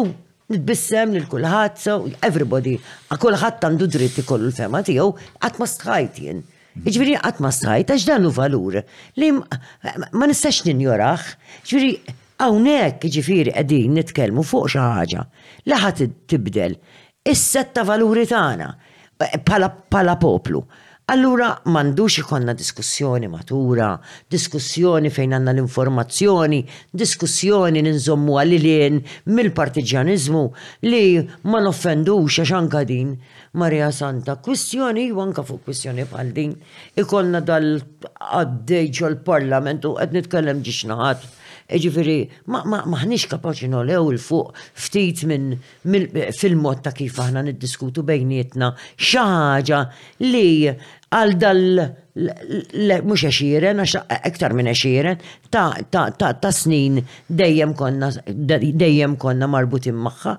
nitbissem 0.49 1.11
lil 1.17 1.25
kulħadd, 1.31 1.81
so 1.81 1.97
everybody, 2.25 2.77
kulħadd 3.09 3.65
għandu 3.67 3.89
dritt 3.97 4.23
kollu 4.29 4.51
l-fema 4.51 4.85
tiegħu, 4.85 5.09
qatt 5.41 5.57
ma 5.61 5.67
stħajt 5.73 6.21
jien. 6.23 6.45
Ġviri 6.77 7.15
għatma 7.25 7.49
sajt, 7.51 7.91
għax 7.91 8.05
dan 8.07 8.27
u 8.29 8.31
valur, 8.33 8.79
li 9.19 9.31
ma 9.33 10.29
nistax 10.29 10.61
ninjoraħ, 10.67 11.23
ġviri 11.65 11.93
għawnek 12.39 13.07
ġifiri 13.15 13.55
għedin 13.57 13.97
nitkelmu 13.97 14.45
fuq 14.47 14.71
xaħġa, 14.75 15.23
laħat 15.73 16.05
tibdel, 16.29 16.77
issa 17.27 17.65
ta' 17.73 17.83
valuri 17.89 18.27
tana, 18.31 18.69
eh, 19.17 19.41
pala, 19.43 19.67
pala 19.71 20.15
poplu. 20.21 20.61
Allura 21.09 21.47
mandux 21.73 22.19
ikonna 22.21 22.53
diskussjoni 22.53 23.25
matura, 23.33 23.95
diskussjoni 24.29 25.09
fejn 25.09 25.31
għanna 25.39 25.55
l-informazzjoni, 25.55 26.59
diskussjoni 26.93 27.81
ninżommu 27.81 28.35
għal-lien 28.37 28.99
mill-partiġanizmu 29.33 30.43
li 30.85 31.01
ma 31.49 31.63
noffendux 31.65 32.37
għax 32.45 32.53
anka 32.59 32.83
din 32.85 33.15
Maria 33.53 33.91
Santa. 33.91 34.35
Kwistjoni, 34.41 35.09
wanka 35.15 35.43
fuq 35.45 35.63
kwistjoni 35.69 36.03
bħal 36.11 36.29
din, 36.37 36.51
ikolna 37.01 37.41
dal-għaddejġ 37.41 39.01
l-parlament 39.13 39.87
u 39.89 39.95
għed 39.97 40.13
nitkellem 40.17 40.61
ġiċnaħat. 40.65 41.27
Ġifiri, 41.69 42.15
maħnix 42.49 43.27
kapaxi 43.29 43.67
nolew 43.69 43.99
il-fuq 44.15 44.55
ftit 44.73 45.19
minn 45.29 45.51
fil-mod 46.37 46.79
ta' 46.81 46.93
kif 46.97 47.19
aħna 47.21 47.43
niddiskutu 47.45 48.01
bejnietna 48.07 48.71
xaħġa 48.97 49.81
li 50.25 50.65
għal 51.13 51.35
dal 51.37 51.63
mux 53.05 53.27
eċiren, 53.29 53.85
ektar 53.85 54.57
minn 54.57 54.71
eċiren, 54.73 55.21
ta' 55.53 56.33
snin 56.57 57.01
dejjem 57.29 57.77
konna, 57.77 58.11
dejjem 58.25 59.17
konna 59.21 59.45
marbutin 59.47 59.97
maħħa. 60.09 60.37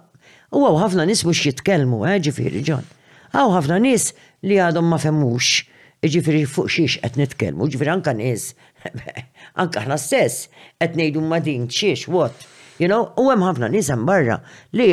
U 0.59 0.65
għaw 0.67 0.83
ħafna 0.83 1.07
nismu 1.07 1.31
xietkelmu, 1.35 2.05
eh, 2.11 2.19
ġifiri 2.27 2.65
ġon. 2.73 2.97
Għaw 3.35 3.51
ħafna 3.57 3.77
nis 3.85 4.09
li 4.43 4.57
għadhom 4.59 4.89
ma 4.91 4.99
femmux, 4.99 5.51
ġifiri 6.03 6.45
fuq 6.49 6.71
xiex 6.73 6.97
qed 7.05 7.19
nitkellmu, 7.21 7.69
ġifiri 7.71 7.93
anka 7.93 8.15
nis, 8.17 8.53
anka 9.63 9.83
ħna 9.85 9.99
stess 10.01 10.49
qed 10.83 10.99
ngħidu 10.99 11.23
ma 11.29 11.39
din 11.45 11.67
xiex, 11.71 12.09
what, 12.11 12.47
you 12.81 12.89
know, 12.89 13.13
u 13.21 13.29
hemm 13.31 13.45
ħafna 13.47 13.69
nis 13.75 13.93
hemm 13.93 14.09
barra 14.09 14.41
li 14.75 14.89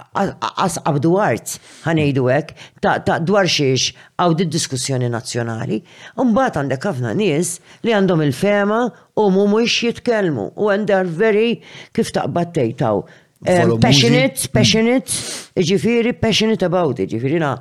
għasqab 0.00 0.96
dwart 1.04 1.58
ħanejdu 1.84 2.22
hekk 2.32 2.80
ta' 2.80 3.18
dwar 3.20 3.50
xiex 3.50 3.90
għaw 4.22 4.36
di 4.38 4.46
diskussjoni 4.54 5.10
nazzjonali, 5.12 5.82
mbagħad 6.24 6.60
għandek 6.62 6.88
ħafna 6.88 7.12
nies 7.20 7.56
li 7.84 7.92
għandhom 7.98 8.22
il-fema 8.28 8.80
u 9.20 9.26
mhumiex 9.28 9.82
jitkellmu 9.90 10.48
u 10.56 10.70
għandar 10.72 11.10
veri 11.20 11.58
kif 11.92 12.14
taqbad 12.16 12.54
tejtaw 12.56 13.04
Eh, 13.44 13.64
passionate, 13.80 14.36
mm. 14.36 14.50
passionate, 14.52 15.10
ġifiri, 15.64 16.12
passionate 16.20 16.66
about 16.66 16.98
it, 17.00 17.08
ġifiri 17.08 17.38
na 17.40 17.54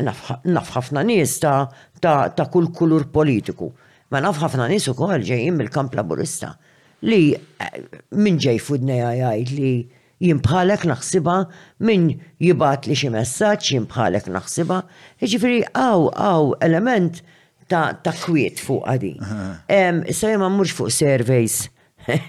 naf 0.00 0.70
ħafna 0.74 1.02
nies 1.06 1.34
ta' 1.42 2.46
kull 2.48 2.70
kulur 2.72 3.04
politiku. 3.12 3.68
Ma 4.08 4.22
naf 4.24 4.40
ħafna 4.40 4.64
nies 4.72 4.88
ukoll 4.88 5.20
ġejjin 5.28 5.58
mill-kamp 5.60 5.92
laburista 5.98 6.54
li 7.04 7.36
eh, 7.36 7.78
minn 8.16 8.40
ġej 8.40 8.62
fudne 8.64 8.96
jgħid 9.12 9.54
li 9.60 9.74
jimbħalek 10.24 10.88
naħsiba 10.88 11.36
minn 11.84 12.08
jibat 12.40 12.88
li 12.88 12.96
xi 12.96 13.12
messaġġ 13.12 13.70
jimbħalek 13.76 14.32
naħsiba. 14.38 14.80
Ġifieri 15.20 15.60
għaw 15.76 16.08
għaw 16.16 16.48
element 16.64 17.20
ta' 17.68 18.00
kwiet 18.24 18.56
fuq 18.64 18.88
għadi. 18.96 19.12
Issa 20.08 20.32
jema 20.32 20.48
mhux 20.48 20.72
fuq 20.80 20.88
surveys 20.96 21.66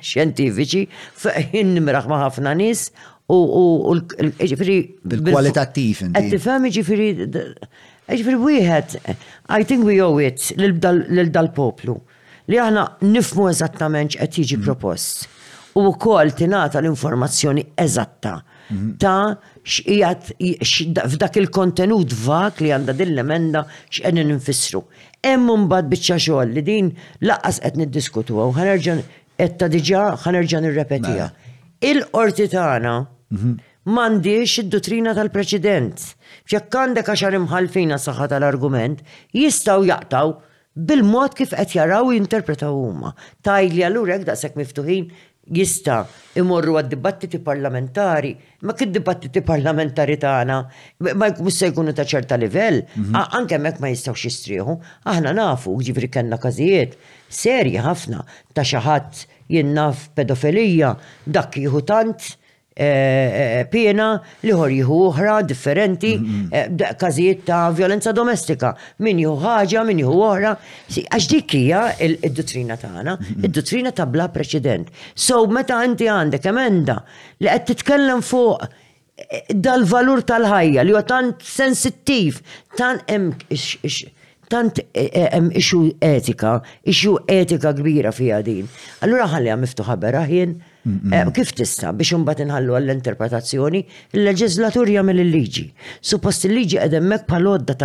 xjentifiċi, 0.01 0.83
fejn 1.15 1.77
ma' 1.83 2.01
ħafna 2.21 2.53
nis 2.59 2.89
u 3.29 3.95
ġifiri. 4.41 4.77
Bil-kwalitattiv. 5.05 6.03
Għed 6.13 6.29
tifem 6.33 6.67
ġifiri, 6.73 7.09
ġifiri 8.11 8.39
wieħed, 8.41 9.17
I 9.59 9.65
think 9.69 9.85
we 9.87 9.99
owe 10.03 10.23
it 10.31 10.51
l-dal-poplu 10.59 11.99
li 12.49 12.57
aħna 12.57 12.83
nifmu 13.05 13.43
eżattament 13.51 14.15
qed 14.17 14.39
jiġi 14.41 14.57
mhm. 14.57 14.65
propost. 14.65 15.27
U 15.77 15.83
wkoll 15.91 16.33
tingħata 16.33 16.79
l-informazzjoni 16.81 17.61
eżatta 17.79 18.39
mhm. 18.39 18.95
ta' 18.97 19.59
x'qiegħed 19.69 21.03
f'dak 21.13 21.37
il-kontenut 21.43 22.15
vak 22.25 22.63
li 22.65 22.71
għandha 22.73 22.95
din 22.97 23.13
l-emenda 23.13 23.67
x'qegħdin 23.91 24.31
ninfissru. 24.33 24.81
Hemm 25.19 25.51
mbagħad 25.67 25.91
biċċa 25.91 26.15
xogħol 26.25 26.53
li 26.57 26.63
din 26.65 26.89
laqqas 27.27 27.59
qed 27.67 27.77
niddiskutuha 27.83 28.49
u 28.49 28.55
ħanerġa' 28.55 28.97
etta 29.43 29.69
diġa 29.71 30.03
ħanerġa 30.25 30.59
repetija 30.75 31.29
Il-qorti 31.89 32.49
tagħna 32.51 32.93
mhm. 33.05 33.51
m'għandix 33.89 34.57
id-dutrina 34.65 35.13
tal-preċedent. 35.15 36.03
Jekk 36.51 36.75
għandek 36.83 37.07
għaxar 37.13 37.37
imħalfina 37.37 37.97
saħħa 38.03 38.27
tal-argument, 38.33 38.99
jistgħu 39.39 39.87
jaqtaw 39.87 40.33
bil-mod 40.89 41.37
kif 41.39 41.55
qed 41.55 41.75
jaraw 41.77 42.11
jinterpretaw 42.11 42.75
huma. 42.75 43.13
Tajli 43.47 43.85
għallurek 43.87 44.27
daqshekk 44.27 44.59
miftuħin 44.59 45.07
jista 45.49 46.03
imorru 46.39 46.75
għad-dibattiti 46.77 47.39
parlamentari, 47.43 48.33
ma 48.65 48.73
kid 48.77 48.91
dibattiti 48.93 49.41
parlamentari 49.45 50.17
tagħna 50.21 50.57
ma 51.17 51.29
jkun 51.33 51.51
se 51.53 51.69
jkunu 51.71 51.93
ta' 51.97 52.05
ċerta 52.07 52.37
livell, 52.39 52.83
mhm. 52.85 53.15
anke 53.33 53.57
mek 53.61 53.79
ma 53.81 53.89
jistaw 53.91 54.15
jistrieħu, 54.15 54.77
aħna 55.09 55.33
nafu, 55.39 55.73
ġivri 55.83 56.09
kellna 56.13 56.37
każijiet 56.41 56.97
serji 57.29 57.81
ħafna 57.81 58.23
ta' 58.53 58.65
xi 58.65 58.83
ħadd 58.85 59.25
jinnaf 59.49 60.09
pedofilija, 60.17 60.95
dak 61.25 61.57
jihutant 61.63 62.19
tant 62.19 62.35
pjena 63.71 64.05
liħor 64.47 64.69
jieħu 64.71 64.97
oħra 65.11 65.33
differenti, 65.49 66.13
eh, 66.51 66.93
każijiet 67.01 67.43
ta' 67.45 67.71
violenza 67.75 68.11
domestika. 68.15 68.73
Min 69.03 69.19
jieħu 69.19 69.35
ħaġa, 69.41 69.83
min 69.91 69.99
jieħu 70.03 70.19
oħra. 70.29 70.53
Għax 70.87 71.27
dik 71.33 71.53
hija 71.59 71.83
id-dottrina 72.07 72.77
tagħna, 72.79 73.17
id-dottrina 73.43 73.91
ta' 73.91 74.05
bla 74.05 74.29
preċedent. 74.33 74.87
So 75.13 75.43
meta 75.47 75.81
inti 75.83 76.07
għandek 76.07 76.45
emenda 76.53 77.01
li 77.41 77.49
qed 77.49 77.67
titkellem 77.73 78.21
fuq 78.23 78.63
eh, 78.63 79.51
dal-valur 79.53 80.23
tal-ħajja 80.23 80.83
li 80.87 80.95
huwa 80.95 81.03
tant 81.03 81.43
sensittiv, 81.43 82.39
tant 82.79 83.03
hemm 83.11 83.33
tant 84.49 84.79
hemm 84.97 85.51
eh, 85.53 85.59
ixu 85.61 85.83
etika, 86.01 86.55
ixu 86.89 87.19
etika 87.29 87.75
kbira 87.77 88.09
fiha 88.15 88.39
din. 88.45 88.71
Allura 89.05 89.27
ħalli 89.35 89.59
miftuħa 89.61 89.99
beraħin 90.01 90.57
Eh, 91.15 91.25
kif 91.35 91.51
tista' 91.57 91.91
biex 91.95 92.13
imbagħad 92.17 92.45
inħallu 92.45 92.75
għall-interpretazzjoni, 92.79 93.81
il-leġislatur 94.17 94.91
jagħmel 94.95 95.21
il-liġi. 95.25 95.65
Suppost 96.11 96.47
il-liġi 96.49 96.81
qed 96.81 96.97
hemmhekk 96.99 97.29
bħal 97.33 97.51
odda 97.53 97.77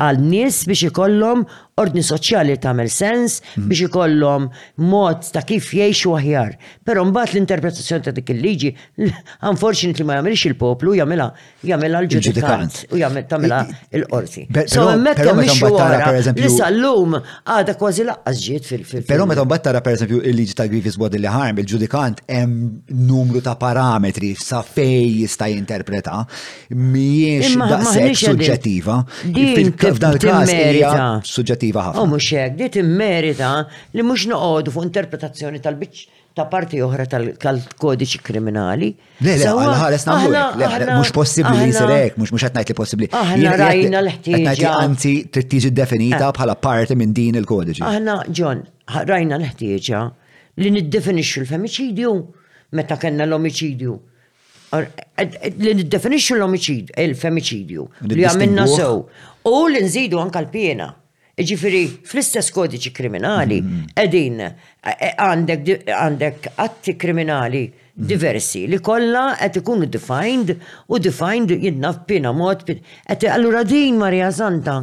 għal 0.00 0.20
nies 0.24 0.62
biex 0.68 0.86
ikollhom 0.88 1.44
ordni 1.80 2.02
soċjali 2.04 2.56
tagħmel 2.60 2.90
sens 2.92 3.38
mhm. 3.56 3.68
biex 3.70 3.86
ikollhom 3.90 4.48
mod 4.90 5.28
ta' 5.34 5.42
kif 5.48 5.70
jgħixu 5.74 6.12
aħjar. 6.20 6.54
Però 6.86 7.04
mbagħad 7.08 7.34
l-interpretazzjoni 7.36 8.04
ta' 8.08 8.14
dik 8.16 8.32
il-liġi 8.34 8.70
unfortunately 9.50 10.06
ma 10.08 10.18
jagħmilx 10.18 10.48
il-poplu 10.52 10.96
jagħmilha 11.00 11.28
jagħmilha 11.70 12.02
l-ġudikant 12.04 12.80
u 12.90 13.00
jagħmel 13.00 13.26
tagħmilha 13.30 13.60
l-qorti. 14.02 14.46
So 14.72 14.88
hemmhekk 14.90 15.30
hemm 15.30 15.44
ixxu 15.46 15.72
wara 15.76 16.12
lissa 16.18 16.70
llum 16.74 16.78
lum 16.80 17.18
għadha 17.20 17.74
kważi 17.80 18.06
laqqas 18.08 18.40
ġiet 18.44 18.68
fil-fil. 18.70 19.04
Però 19.08 19.26
meta 19.28 19.44
mbagħad 19.44 19.66
tara 19.68 19.82
pereżempju 19.84 20.22
il-liġi 20.30 20.56
ta' 20.56 20.68
Grievous 20.70 20.96
Bodily 21.00 21.28
Harm, 21.30 21.58
il-ġudikant 21.60 22.22
hemm 22.28 22.84
numru 23.08 23.40
ta' 23.44 23.56
parametri 23.60 24.32
sa 24.38 24.60
fej 24.64 25.24
jista' 25.24 25.48
jinterpreta 25.52 26.22
mhijiex 26.76 27.54
daqshekk 27.60 28.20
suġġettiva 28.28 29.00
f'dan 29.94 30.16
il-każ 30.18 30.52
hija 30.70 31.10
suġġettiva 31.26 31.84
ħafna. 31.88 32.00
U 32.00 32.04
oh, 32.04 32.08
mhux 32.12 32.28
hekk, 32.36 32.56
di 32.58 32.68
timmerita 32.76 33.50
li 33.96 34.04
mhux 34.06 34.26
noqogħdu 34.30 34.74
fuq 34.74 34.86
interpretazzjoni 34.86 35.62
tal-biċċ 35.64 36.18
ta' 36.38 36.44
parti 36.50 36.78
oħra 36.84 37.06
tal-kodiċi 37.10 38.20
kriminali. 38.24 38.90
Le, 39.24 39.34
le, 39.34 39.48
għal-ħares 39.50 40.04
namlu, 40.06 40.98
mux 41.00 41.10
possibli 41.14 41.64
li 41.66 41.74
sirek, 41.74 42.18
mhux 42.20 42.34
mux 42.36 42.46
għatnajt 42.46 42.70
li 42.72 42.76
possibbli. 42.80 43.10
Aħna 43.20 43.56
rajna 43.60 44.04
l 44.04 44.44
Anzi 44.70 45.14
trid 45.30 45.50
tiġi 45.56 45.72
definita 45.74 46.28
eh. 46.30 46.36
bħala 46.38 46.56
parti 46.60 46.96
minn 46.98 47.14
din 47.16 47.40
il-kodiċi. 47.40 47.82
Aħna, 47.86 48.20
John, 48.30 48.62
rajna 49.10 49.40
l-ħtieġa 49.40 50.04
li 50.62 50.74
niddefinixxu 50.76 51.42
l 51.44 51.50
femiċidju 51.50 52.14
meta 52.78 52.96
kellna 53.00 53.26
l-omicidju 53.26 53.98
li 54.78 55.74
niddefinixxu 55.76 56.36
l 56.38 56.44
omicid 56.46 56.92
il-femicidju, 57.00 57.86
li 58.14 58.24
għamilna 58.26 58.66
sew. 58.70 59.02
U 59.50 59.66
li 59.68 59.82
nżidu 59.84 60.20
anka 60.20 60.42
l-pjena. 60.46 60.90
Ġifiri, 61.40 61.82
fl-istess 62.04 62.52
kodiċi 62.52 62.90
kriminali, 62.92 63.62
mm-hmm. 63.64 63.92
edin 63.96 64.42
e, 64.44 65.86
għandek 65.94 66.48
atti 66.60 66.92
kriminali 67.00 67.62
mm-hmm. 67.64 68.08
diversi 68.10 68.66
li 68.68 68.76
kolla 68.84 69.22
qed 69.40 69.56
ikunu 69.62 69.88
defined 69.88 70.52
u 70.92 71.00
defined 71.00 71.54
jinnaf 71.64 72.02
pina 72.10 72.34
mod. 72.36 72.66
Qed 72.68 73.24
allura 73.32 73.62
din 73.64 73.96
Marija 74.02 74.28
Santa 74.36 74.76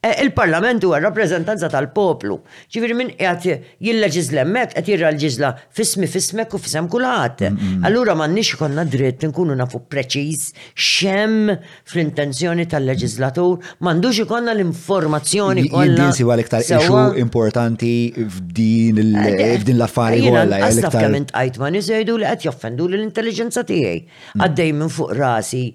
Eh, 0.01 0.23
il-parlament 0.23 0.79
huwa 0.87 0.95
rappreżentanza 1.03 1.67
tal-poplu. 1.71 2.37
Ġifieri 2.71 2.93
minn 2.95 3.09
qed 3.19 3.47
jilleġiżla 3.83 4.45
hemmhekk 4.45 4.69
qed 4.77 4.87
jirraġiżla 4.93 5.49
fismi 5.75 6.07
fismek 6.07 6.53
u 6.55 6.59
fisem 6.63 6.85
kulħadd. 6.93 7.41
Mm, 7.49 7.57
mm, 7.59 7.73
mm. 7.79 7.87
Allura 7.89 8.13
m'għandniex 8.15 8.51
ikollna 8.55 8.85
dritt 8.93 9.25
nkunu 9.27 9.57
nafu 9.59 9.81
preċiż 9.91 10.45
xem 10.77 11.49
fl-intenzjoni 11.83 12.63
tal-leġislatur, 12.71 13.59
m'għandux 13.83 14.21
ikollna 14.23 14.55
l-informazzjoni 14.55 15.65
kollha. 15.75 16.05
Din 16.07 16.15
siwa 16.21 16.37
l-iktar 16.39 16.63
issue 16.63 17.03
importanti 17.25 17.91
f'din 18.23 19.03
eh, 19.03 19.29
eh, 19.49 19.67
l-affarijiet 19.75 20.39
kollha. 20.39 20.61
Għastaf 20.63 20.95
kemm 20.95 21.19
intqajt 21.25 21.59
ma 21.59 21.73
nies 21.75 21.91
li 21.91 21.99
qed 22.07 22.47
joffendu 22.47 22.87
l 22.87 23.03
intelligenza 23.03 23.67
tiegħi. 23.67 23.99
Għaddej 24.47 24.71
minn 24.79 24.95
fuq 24.95 25.11
rasi. 25.19 25.65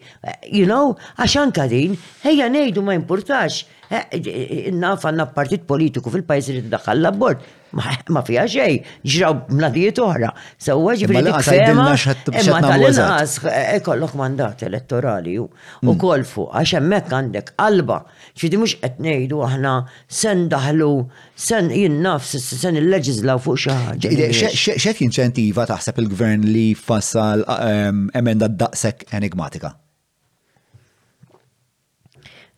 You 0.49 0.64
know, 0.64 0.97
għax 1.20 1.37
anka 1.45 1.68
din, 1.77 2.01
ejja 2.25 2.49
ngħidu 2.49 2.89
ma 2.89 2.97
jimpurtax 2.97 3.66
Eh, 4.11 4.73
naf 4.75 5.05
għanna 5.07 5.29
partit 5.37 5.67
politiku 5.69 6.11
fil-pajis 6.11 6.49
li 6.57 6.63
t-daħħal 6.67 7.01
l-abbord. 7.03 7.45
Ma 7.75 8.21
fija 8.27 8.45
xej, 8.47 8.75
ġraw 9.03 9.37
mnadijiet 9.51 9.99
oħra. 10.03 10.29
Sewwa 10.63 10.93
ġifri 10.99 11.19
t-fema. 11.27 11.87
Ma 11.91 12.63
tal-inqas, 12.63 13.37
ekollok 13.75 14.15
eh, 14.15 14.19
mandat 14.21 14.65
elettorali 14.69 15.37
u 15.43 15.47
mm. 15.47 15.93
kolfu 16.01 16.47
għax 16.53 16.77
hemmhekk 16.79 17.15
għandek 17.19 17.53
qalba. 17.59 17.99
Ġifri 18.37 18.61
mhux 18.63 18.77
qed 18.85 18.99
ngħidu 19.05 19.43
aħna 19.51 19.75
sen 20.23 20.45
daħlu, 20.55 20.91
sen 21.39 21.71
jien 21.75 21.99
nafs, 22.07 22.35
sen 22.65 22.79
il-leġizlaw 22.83 23.43
fuq 23.47 23.63
xi 23.67 23.75
ħaġa. 23.91 24.53
X'hekk 24.55 25.07
inċentiva 25.09 25.67
taħseb 25.71 26.03
il-gvern 26.05 26.47
li 26.55 26.69
fassal 26.79 27.47
eh, 27.61 27.97
emenda 28.23 28.51
daqshekk 28.51 29.11
enigmatika? 29.19 29.75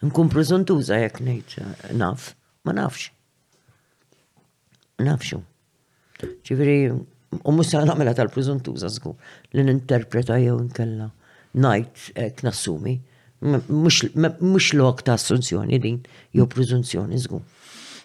nkun 0.04 0.28
preżuntuża 0.32 0.98
jekk 1.00 1.20
ngħid 1.24 1.64
naf, 1.96 2.32
ma 2.66 2.72
nafx. 2.76 3.10
Nafxu. 5.04 5.42
Ġifieri, 6.46 6.76
u 7.44 7.52
mhux 7.52 7.68
se 7.68 7.82
nagħmilha 7.84 8.14
tal-preżuntuża 8.16 8.88
żgur 8.94 9.12
li 9.56 9.64
ninterpreta 9.68 10.38
jew 10.40 10.54
nkella 10.64 11.10
ngħid 11.52 12.06
hekk 12.14 12.44
nassumi. 12.46 12.94
Mhux 13.44 14.68
lok 14.80 15.02
ta' 15.04 15.16
assunzjoni 15.18 15.78
din 15.84 15.98
jew 16.36 16.46
preżunzjoni 16.52 17.20
żgur. 17.26 17.42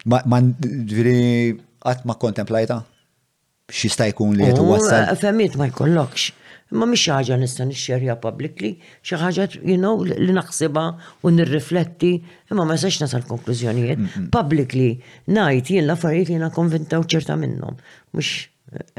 Ma 0.08 0.42
ġifieri 0.42 1.56
qatt 1.82 2.04
ma 2.08 2.16
kontemplajta? 2.20 2.82
Xista 3.72 4.10
jkun 4.12 4.36
li 4.36 4.50
jtu 4.52 4.68
wassal? 4.68 5.14
Eh, 5.14 5.18
Femmit 5.22 5.56
ma 5.60 5.72
jkollokx 5.72 6.32
imma 6.72 6.88
mi 6.88 6.95
ħaġa 6.99 7.38
nista' 7.39 7.65
nixxerja 7.67 8.15
publicly, 8.24 8.74
xi 9.03 9.17
ħaġa 9.19 9.47
you 9.67 9.78
know 9.80 10.03
li 10.07 10.36
naħsiba 10.36 10.84
u 11.28 11.34
nirrifletti, 11.36 12.11
imma 12.51 12.65
ma 12.67 12.78
sax 12.80 13.03
sal 13.11 13.26
konklużjonijiet. 13.28 14.30
Publikli 14.36 14.88
ngħid 15.28 15.74
jien 15.76 15.86
l-affarijiet 15.88 16.30
li 16.32 16.38
jiena 16.38 16.51
konvinta 16.55 16.99
u 17.01 17.05
ċerta 17.15 17.36
minnhom, 17.39 17.76
mhux 18.15 18.32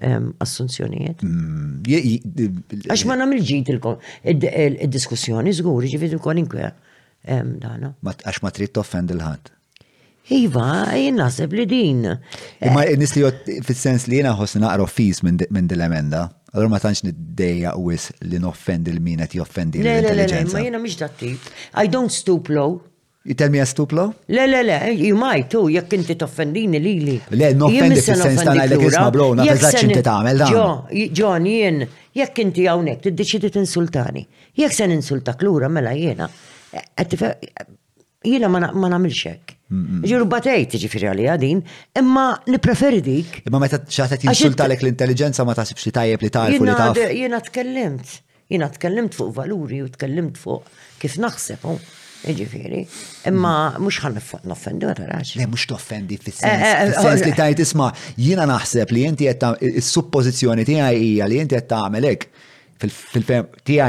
ehm, 0.04 0.28
assunzjonijiet. 0.44 1.24
Mm, 1.24 2.84
għax 2.84 3.06
ma 3.08 3.16
namil 3.22 3.40
ġid 3.48 3.72
il-diskussjoni 3.72 5.56
żgur, 5.56 5.88
ġifieri 5.96 6.20
kwalinkwe 6.20 6.68
ehm, 6.68 7.56
dana. 7.64 7.94
Għax 8.12 8.44
ma 8.44 8.52
trid 8.52 8.76
offend 8.84 9.16
il-ħadd. 9.16 9.52
Iva, 10.32 10.84
jien 10.94 11.16
naħseb 11.18 11.50
li 11.58 11.64
din. 11.66 12.04
Ma 12.72 12.84
nisli 12.96 13.24
fil-sens 13.66 14.04
li 14.06 14.20
jena 14.20 14.36
ħosni 14.38 14.60
naqra 14.62 14.84
fis 14.88 15.18
minn 15.26 15.40
dil-emenda. 15.66 16.28
Allora 16.55 16.68
ma 16.68 16.78
tantx 16.78 17.00
niddeja 17.07 17.74
u 17.76 17.84
wis 17.86 18.11
li 18.28 18.38
noffendi 18.38 18.90
il 18.90 19.00
min 19.00 19.20
qed 19.24 19.30
joffendi 19.38 19.80
l-intelligenza. 19.80 20.57
Ma 20.57 20.61
jiena 20.62 20.78
mhix 20.78 20.96
dat 20.98 21.20
I 21.22 21.88
don't 21.88 22.11
stoop 22.11 22.48
low. 22.48 22.82
You 23.24 23.34
tell 23.34 23.48
me 23.48 23.59
I 23.59 23.64
stoop 23.64 23.92
low? 23.92 24.12
Le, 24.26 24.46
le, 24.46 24.61
le, 24.62 24.90
you 24.92 25.16
might 25.16 25.46
too, 25.48 25.70
jekk 25.70 25.92
inti 25.94 26.14
toffendini 26.14 26.78
li 26.78 27.00
li. 27.00 27.20
Le, 27.28 27.53
noffendi 27.55 28.03
fil-sens 28.03 28.42
ta' 28.44 28.53
għalek 28.53 28.84
isma 28.88 29.07
blowna, 29.14 29.46
eżatt 29.55 29.80
inti 29.86 30.03
tagħmel 30.05 30.42
dan. 30.44 30.53
Jo, 30.53 31.07
John, 31.16 31.46
jien, 31.48 31.84
jekk 32.20 32.42
inti 32.44 32.68
hawnhekk 32.68 33.07
tiddeċidi 33.07 33.53
tinsultani. 33.57 34.26
Jekk 34.61 34.76
se 34.76 34.90
ninsultak 34.92 35.40
lura 35.46 35.70
mela 35.72 35.94
jiena. 35.96 36.28
Eh, 36.74 36.84
eh, 36.92 37.22
eh, 37.30 37.66
jiena 38.28 38.48
ma 38.53 38.61
nagħmilx 38.68 39.24
hekk. 39.32 39.57
Ġiru 40.10 40.26
batejt 40.28 40.74
ġifiri 40.82 41.08
għalija 41.08 41.36
din, 41.40 41.60
imma 41.98 42.26
nipreferi 42.50 42.98
dik. 43.04 43.38
Imma 43.48 43.60
meta 43.62 43.78
xaħtet 43.80 44.26
għalek 44.52 44.82
l-intelligenza 44.84 45.46
ma 45.48 45.54
tasibx 45.56 45.86
li 45.88 45.92
tajjeb 45.96 46.24
li 46.26 46.30
tarfu 46.34 46.66
li 46.66 46.74
taf. 46.76 46.98
Jena 47.22 47.38
tkellimt, 47.46 48.14
jena 48.52 48.68
tkellimt 48.74 49.16
fuq 49.16 49.32
valuri 49.38 49.80
u 49.84 49.88
tkellimt 49.94 50.40
fuq 50.40 50.66
kif 51.02 51.16
naħseb. 51.24 51.64
Oh, 51.72 51.78
ġifiri, 52.22 52.82
imma 53.32 53.52
mux 53.82 53.96
ħan 54.04 54.18
noffendi 54.46 54.86
għara 54.86 55.06
raġ. 55.14 55.32
Le, 55.40 55.48
mux 55.50 55.64
toffendi 55.66 56.20
fil-sens 56.22 56.46
eh, 56.46 56.68
eh, 56.68 56.92
eh, 56.92 57.00
oh, 57.00 57.16
li 57.24 57.32
tajt 57.40 57.64
isma, 57.64 57.88
jina 58.14 58.44
naħseb 58.46 58.92
li 58.94 59.06
jenti 59.08 59.26
jetta, 59.26 59.54
il-suppozizjoni 59.70 60.66
ti 60.68 60.76
ija 60.78 61.26
li 61.32 61.40
jenti 61.40 61.56
jetta 61.58 61.80
għamelek 61.88 62.28
fil-fem 62.84 63.48
ti 63.66 63.80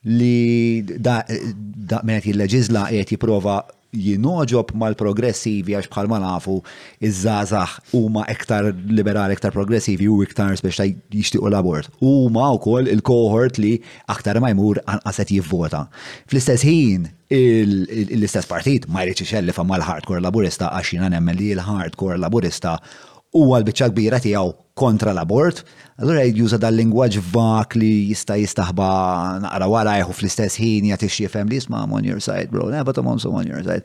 li 0.00 0.80
da 0.96 2.00
menet 2.08 2.24
jil-leġizla 2.30 2.86
jieti 2.94 3.18
prova 3.20 3.58
jinoġob 3.90 4.70
mal-progressivi 4.78 5.74
għax 5.74 5.90
bħal 5.90 6.10
ma 6.12 6.18
nafu 6.22 6.58
iż-żazax 7.02 7.90
huma 7.94 8.22
iktar 8.30 8.68
liberali, 8.90 9.34
iktar 9.34 9.52
progressivi 9.54 10.06
u 10.06 10.20
iktar 10.22 10.54
ta' 10.60 10.86
jixtiequ 11.10 11.48
l-abort. 11.50 11.90
Huma 12.00 12.50
wkoll 12.58 12.90
il-kohort 12.92 13.58
li 13.58 13.78
aktar 14.08 14.38
ma 14.40 14.52
jmur 14.54 14.80
anqaset 14.86 15.32
jivvota. 15.34 15.84
Fl-istess 16.30 16.64
ħin 16.66 17.10
l-istess 17.30 18.46
partit 18.50 18.86
ma 18.90 19.04
jridx 19.06 19.26
ixellif 19.26 19.58
mal-hardcore 19.66 20.22
laburista 20.22 20.70
għax 20.76 20.94
jiena 20.96 21.10
nemmen 21.16 21.38
li 21.38 21.50
l-hardcore 21.58 22.18
laburista 22.18 22.78
U 23.30 23.44
għal 23.54 23.66
biċċa 23.68 23.88
kbira 23.92 24.18
tiegħu 24.18 24.48
kontra 24.80 25.12
l-abort, 25.14 25.60
allura 26.00 26.24
jduża 26.26 26.58
dal-lingwaġġ 26.58 27.20
vak 27.30 27.76
li 27.78 27.90
jista' 28.10 28.34
jistaħba 28.40 28.86
naqra 29.44 29.68
wara 29.70 29.92
jħu 30.00 30.16
fl-istess 30.16 30.58
ħin 30.58 30.88
jagħti 30.90 31.08
xi 31.10 31.24
jifhem 31.28 31.50
li 31.52 31.60
jisma' 31.60 31.84
on 31.94 32.06
your 32.08 32.18
side, 32.24 32.50
bro, 32.50 32.66
nah, 32.72 32.82
but 32.82 32.98
I'm 32.98 33.06
also 33.12 33.30
on 33.30 33.46
your 33.46 33.62
side. 33.62 33.84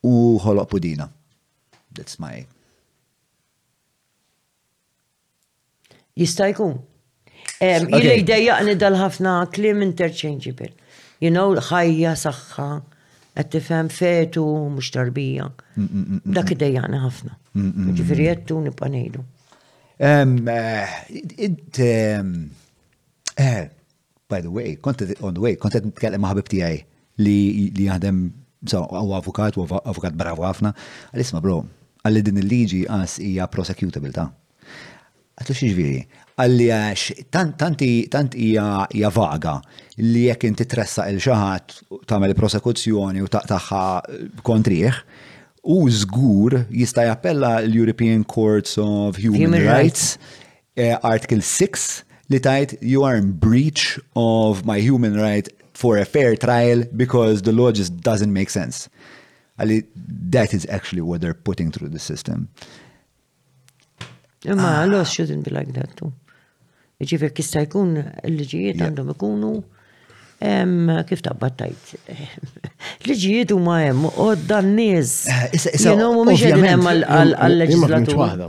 U 0.00 0.38
ħoloq 0.40 0.70
pudina. 0.72 1.10
That's 1.92 2.16
my. 2.18 2.40
Jista' 6.16 6.48
jkun. 6.54 6.78
Jilej 7.62 8.24
dejjaqni 8.26 8.78
dal-ħafna 8.80 9.36
klim 9.52 9.84
interchangeable. 9.84 10.72
You 11.22 11.28
know, 11.30 11.50
ħajja 11.60 12.16
saħħa 12.24 12.70
qed 13.34 13.50
tifhem 13.52 13.88
fetu 13.88 14.44
mhux 14.74 14.90
tarbija. 14.94 15.52
Mm, 15.76 15.86
mm, 15.92 16.06
mm, 16.10 16.20
Dak 16.36 16.50
idejjana 16.54 17.00
ħafna. 17.06 17.36
Ġifieri 17.98 18.26
jettu 18.28 18.60
nibqa' 18.60 18.88
ngħidu. 18.92 19.24
Eh, 20.08 21.48
eh, 23.42 23.68
by 24.28 24.40
the 24.42 24.48
way, 24.50 24.78
on 24.84 24.96
the 25.34 25.40
way, 25.40 25.56
kont 25.56 25.72
qed 25.72 25.84
nitkellem 25.88 26.20
maħabib 26.24 26.42
ħabib 26.44 26.52
tiegħi 26.52 26.78
li 27.24 27.88
jaħdem 27.88 28.22
so 28.70 28.84
avukat 29.20 29.56
u 29.56 29.64
avukat 29.80 30.14
bravo 30.18 30.44
ħafna. 30.44 30.74
Għal 31.12 31.20
isma' 31.24 31.40
bro, 31.40 31.62
għalli 32.04 32.22
din 32.28 32.42
il-liġi 32.44 32.84
għas 32.88 33.18
hija 33.22 33.48
prosecutable 33.56 34.12
ta' 34.12 34.28
Għatlu 35.40 35.54
xieġviri, 35.56 36.00
għalli 36.42 36.64
għax 36.76 37.02
tant 37.32 38.34
hija 38.36 39.10
vaga 39.16 39.54
li 39.96 40.26
jekk 40.26 40.44
inti 40.50 40.66
tressa 40.68 41.06
il-xaħat 41.08 41.76
tagħmel 42.10 42.34
prosekuzzjoni 42.36 43.22
u 43.24 43.30
taqtaħħa 43.32 43.84
kontriħ, 44.44 44.98
u 45.72 45.78
żgur 46.02 46.58
jista' 46.74 47.06
jappella 47.08 47.54
l-European 47.64 48.26
Courts 48.28 48.76
of 48.82 49.16
Human, 49.22 49.56
Rights, 49.64 50.16
eh, 50.76 50.92
Article 51.02 51.40
6 51.40 52.04
li 52.32 52.38
tajt 52.42 52.76
you 52.82 53.06
are 53.08 53.16
in 53.16 53.32
breach 53.32 53.96
of 54.14 54.66
my 54.68 54.80
human 54.84 55.16
right 55.16 55.48
for 55.72 55.96
a 55.96 56.04
fair 56.04 56.36
trial 56.36 56.84
because 56.96 57.42
the 57.48 57.52
law 57.56 57.72
just 57.72 57.96
doesn't 58.04 58.32
make 58.34 58.50
sense. 58.52 58.90
Għalli 59.56 59.80
that 60.36 60.52
is 60.52 60.66
actually 60.68 61.00
what 61.00 61.20
they're 61.24 61.32
putting 61.36 61.70
through 61.72 61.88
the 61.88 62.00
system. 62.02 62.48
Imma 64.44 64.80
ah. 64.82 64.86
laws 64.86 65.10
shouldn't 65.12 65.44
be 65.44 65.50
like 65.50 65.72
that 65.78 65.90
too. 65.96 66.10
Ġifir 67.02 67.30
kista 67.34 67.62
jkun 67.64 67.94
l-ġijiet 68.28 68.78
għandhom 68.82 69.08
ikunu 69.14 69.48
kif 71.08 71.22
battajt. 71.40 71.94
L-ġijiet 73.04 73.54
u 73.54 73.58
ma 73.62 73.80
jem, 73.82 74.04
u 74.06 74.28
dan 74.50 74.68
nis. 74.78 75.16
Jenomu 75.82 76.22
miex 76.26 76.94
għal-leġislatur. 77.08 78.46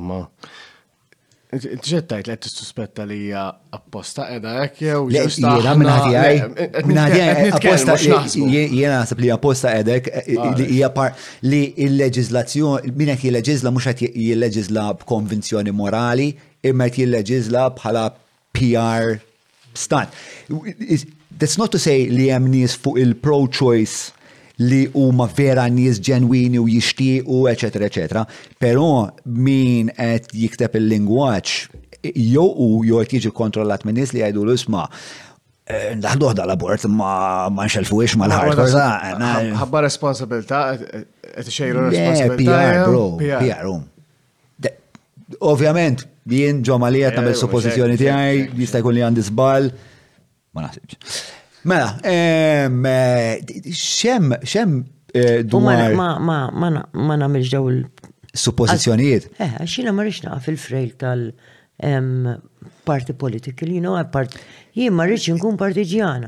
Ġettajt 1.88 2.30
li 2.32 2.36
t-suspetta 2.42 3.04
li 3.06 3.16
hija 3.28 3.44
apposta 3.78 4.26
edha 4.36 4.54
jek 4.64 4.80
jew. 4.82 5.02
Jena 5.14 5.74
minnati 5.78 6.16
għaj. 6.18 6.40
għaj. 6.82 7.52
Apposta 7.60 7.98
jena 8.02 8.94
nasib 8.96 9.22
li 9.22 9.30
apposta 9.36 9.74
edek 9.84 10.10
eh, 10.10 10.32
li 10.58 10.68
hija 10.78 10.90
par 10.96 11.14
li 11.46 11.60
il-leġizlazzjoni, 11.86 12.92
minn 12.98 13.14
qed 13.14 13.28
jilleġizla 13.30 13.72
mhux 13.76 13.94
qed 14.02 14.18
jilleġizla 14.28 14.88
b'konvinzjoni 15.04 15.72
morali, 15.82 16.32
imma 16.66 16.90
qed 16.90 17.06
jilleġizla 17.06 17.68
bħala 17.78 18.08
PR 18.58 19.20
stat. 19.78 20.10
That's 21.34 21.58
not 21.62 21.72
to 21.78 21.82
say 21.82 22.10
li 22.10 22.32
hemm 22.34 22.50
nies 22.50 22.74
fuq 22.78 22.98
il-pro-choice 23.04 24.10
li 24.58 24.84
huma 24.94 25.28
vera 25.38 25.66
nies 25.68 25.98
ġenwini 26.04 26.60
u 26.62 26.68
jixtiequ, 26.70 27.48
eċetera, 27.54 27.88
eċetera. 27.90 28.26
Però 28.62 29.10
min 29.26 29.90
qed 29.98 30.30
jikteb 30.38 30.76
il-lingwaġġ 30.78 31.54
jew 32.14 32.46
u 32.46 32.84
jew 32.86 33.02
qed 33.06 33.18
jiġi 33.22 33.34
kontrollat 33.34 33.86
minn 33.88 33.98
nies 34.02 34.12
li 34.14 34.22
jgħidu 34.22 34.54
isma' 34.54 34.86
eh, 35.72 35.90
Ndaħduħ 35.98 36.38
l 36.44 36.52
abort 36.54 36.86
ma 36.92 37.50
ma 37.50 37.66
nxelfuix 37.66 38.18
ma 38.20 38.28
l 38.30 38.38
ħarġ 38.38 39.58
Ħabba 39.62 39.84
responsabilta, 39.90 40.64
qed 40.78 41.50
ixejru 41.50 41.88
responsabilta. 41.90 42.60
PR, 42.60 42.86
bro, 42.90 43.06
PR, 43.20 43.72
um. 43.72 43.90
Ovvjament, 45.50 46.04
jien 46.30 46.60
ġo 46.68 46.76
malijat 46.78 47.16
eh, 47.16 47.18
namel 47.18 47.34
suppożizzjoni 47.40 47.96
tiegħi, 47.98 48.44
jista' 48.60 48.84
jkun 48.84 48.94
li 48.94 49.02
għandi 49.08 49.24
żball. 49.32 49.72
ma 50.54 50.68
naħsibx. 50.68 51.16
Mela, 51.64 51.98
eh, 52.04 52.70
xem, 53.72 54.24
xem 54.44 54.86
eh, 55.14 55.44
dwar. 55.48 55.94
Ma 57.08 57.16
namilx 57.16 57.50
daw 57.54 57.66
il- 57.72 57.88
Suppożizzjonijiet. 58.34 59.24
Eh, 59.44 59.52
xina 59.74 59.92
marriċ 59.98 60.20
naqa 60.26 60.40
fil-frejl 60.46 60.92
tal- 61.02 61.32
parti 62.88 63.14
political, 63.14 63.68
li 63.70 63.80
know, 63.82 63.96
part, 64.16 64.30
jien 64.76 64.94
marriċ 65.00 65.26
nkun 65.36 65.56
partiġjana. 65.64 66.28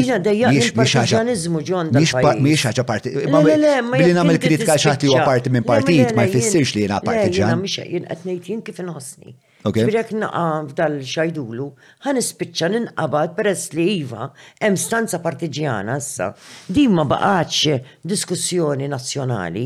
Jina 0.00 0.18
dejja 0.28 0.46
il-partiġjanizmu 0.58 1.58
ġon 1.68 1.86
da. 1.92 2.00
Miex 2.44 2.60
ħaġa 2.68 2.84
parti. 2.84 3.08
Billi 3.10 4.12
namel 4.20 4.36
kritika 4.46 4.74
xaħti 4.84 5.06
u 5.14 5.16
parti 5.30 5.48
minn 5.50 5.62
partit, 5.64 6.14
ma 6.16 6.26
jfissirx 6.26 6.74
li 6.76 6.80
jena 6.86 7.00
partiġjan. 7.08 7.48
Jena 7.50 7.56
miex 7.62 7.74
jien 7.94 8.04
għatnejt 8.10 8.42
jien 8.48 8.60
kif 8.62 8.76
nħosni. 8.78 9.32
Ġbirek 9.64 10.10
naqaf 10.20 10.74
dal-xajdulu, 10.76 11.66
għan 12.04 12.18
ispicċa 12.20 12.66
ninqabad 12.74 13.30
peress 13.36 13.70
li 13.72 13.86
iva, 14.02 14.26
hemm 14.60 14.76
stanza 14.76 15.22
partiġjana 15.24 15.94
issa. 16.02 16.34
Din 16.68 16.92
ma 16.92 17.06
baqgħatx 17.08 17.78
diskussjoni 18.04 18.90
nazzjonali 18.92 19.62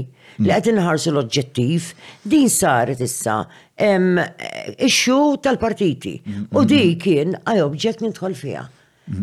li 0.46 0.50
qed 0.54 0.70
inħarsu 0.70 1.10
l-oġġettiv, 1.10 1.88
din 2.30 2.46
saret 2.48 3.02
issa 3.02 3.40
eh, 3.74 4.78
ixxu 4.86 5.18
tal-partiti. 5.42 6.14
U 6.54 6.62
di 6.62 6.94
kien 7.02 7.34
għaj 7.42 7.64
oġġett 7.66 8.06
nidħol 8.06 8.38
fiha. 8.38 8.64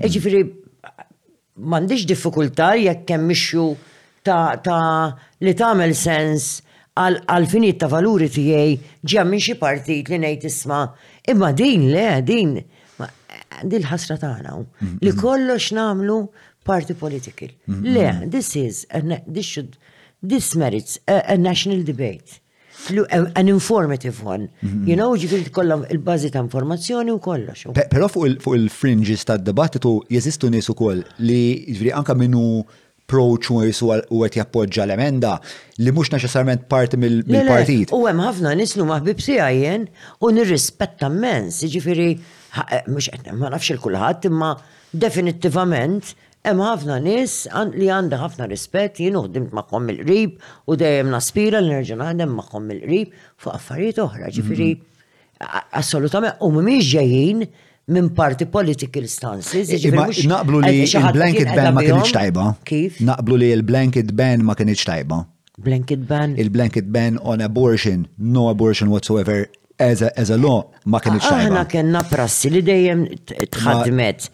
Ġifieri 0.03 0.43
m'għandix 1.55 2.03
diffikultà 2.11 2.73
jekk 2.84 3.15
hemm 3.15 3.32
ixxu 3.32 3.69
ta' 4.28 5.15
li 5.39 5.55
tagħmel 5.55 5.95
sens 5.95 6.57
għal-finit 6.95 7.79
ta' 7.81 7.89
valuri 7.91 8.27
tijaj 8.31 8.75
ġem 9.03 9.31
minn 9.33 9.43
xie 9.43 9.55
partit 9.59 10.07
li 10.11 10.19
nejt 10.21 10.45
isma. 10.47 10.85
Imma 11.27 11.51
din 11.57 11.89
le, 11.91 12.07
din, 12.23 12.53
din 13.67 13.87
ħasra 13.89 14.15
għana 14.21 14.55
li 15.03 15.13
kollox 15.17 15.71
namlu 15.75 16.21
parti 16.65 16.95
politikil 16.97 17.51
Le, 17.83 18.27
this 18.31 18.53
is, 18.55 18.85
this 19.27 19.45
should, 19.45 19.75
this 20.23 20.55
merits 20.55 20.97
a, 21.05 21.19
a 21.33 21.37
national 21.37 21.83
debate. 21.83 22.39
An 23.35 23.47
informative 23.47 24.21
one. 24.25 24.47
You 24.61 24.95
know, 24.99 25.13
ġifiri 25.17 25.49
kollam 25.51 25.85
il-bazi 25.89 26.29
ta' 26.31 26.41
informazzjoni 26.43 27.11
u 27.15 27.19
kollox. 27.23 27.63
Pero 27.91 28.07
fuq 28.11 28.53
il-fringes 28.55 29.23
ta' 29.27 29.39
dibattitu 29.41 29.97
jeżistu 30.11 30.47
nies 30.53 30.69
ukoll 30.71 31.03
li 31.19 31.41
ġifiri 31.69 31.93
anka 31.95 32.13
minnu 32.19 32.63
pro-choice 33.12 33.82
u 34.10 34.24
għet 34.26 34.38
jappoġġa 34.39 34.86
l-emenda 34.88 35.36
li 35.86 35.93
mux 35.93 36.10
neċessarment 36.14 36.66
parti 36.72 36.97
mill-partit. 36.99 37.93
U 37.93 38.03
għem 38.10 38.22
ħafna 38.26 38.53
nisnu 38.58 38.86
maħbib 38.89 39.22
tijajen 39.22 39.86
u 40.26 40.32
nirrispetta 40.34 41.10
mens, 41.14 41.62
ġifiri, 41.72 42.08
eh, 42.66 42.88
mux 42.89 43.10
ma 43.38 43.51
nafx 43.53 43.76
il-kulħat, 43.76 44.26
imma 44.32 44.56
definitivament 44.95 46.16
hemm 46.45 46.62
ħafna 46.66 46.99
nis 47.01 47.36
li 47.76 47.89
għandha 47.89 48.20
ħafna 48.24 48.47
rispett, 48.51 48.99
jien 49.03 49.18
uħdimt 49.22 49.53
magħhom 49.58 49.86
mill-qrib 49.89 50.36
u 50.72 50.76
dejjem 50.78 51.10
naspira 51.14 51.62
li 51.62 51.74
nerġa' 51.76 51.97
naħdem 52.01 52.36
magħhom 52.39 52.68
mill-qrib 52.70 53.14
fuq 53.41 53.53
affarijiet 53.53 54.01
oħra, 54.06 54.34
ġifieri 54.34 54.72
mhm. 54.74 55.64
assolutament 55.82 56.41
u 56.45 56.49
mhumiex 56.56 56.89
ġejjin 56.97 57.45
minn 57.86 58.09
parti 58.17 58.45
political 58.49 59.05
stances. 59.09 59.69
Jiġifieri 59.69 60.25
naqblu 60.31 60.61
li 60.65 60.71
il-blanket 60.86 61.51
ban 61.55 61.73
ma 61.75 61.83
kienieċ 61.86 62.13
tajba. 62.17 62.45
Kif? 62.69 63.01
Naqblu 63.05 63.38
li 63.43 63.51
il-blanket 63.53 64.13
ban 64.17 64.45
ma 64.47 64.55
kienieċ 64.57 64.88
tajba. 64.89 65.19
Blanket 65.65 66.01
ban? 66.09 66.33
Il-blanket 66.41 66.88
ban 66.91 67.19
on 67.21 67.41
abortion, 67.45 68.07
no 68.17 68.47
abortion 68.49 68.89
whatsoever, 68.91 69.45
as 69.77 70.01
a, 70.01 70.07
as 70.19 70.31
a 70.33 70.38
law 70.38 70.63
ma 70.89 70.99
kienieċ 71.03 71.27
ah, 71.29 71.36
tajba. 71.38 71.51
Aħna 71.51 71.63
kena 71.75 72.01
prassi 72.09 72.49
li 72.55 72.63
dejjem 72.65 73.05
tħadmet. 73.53 74.27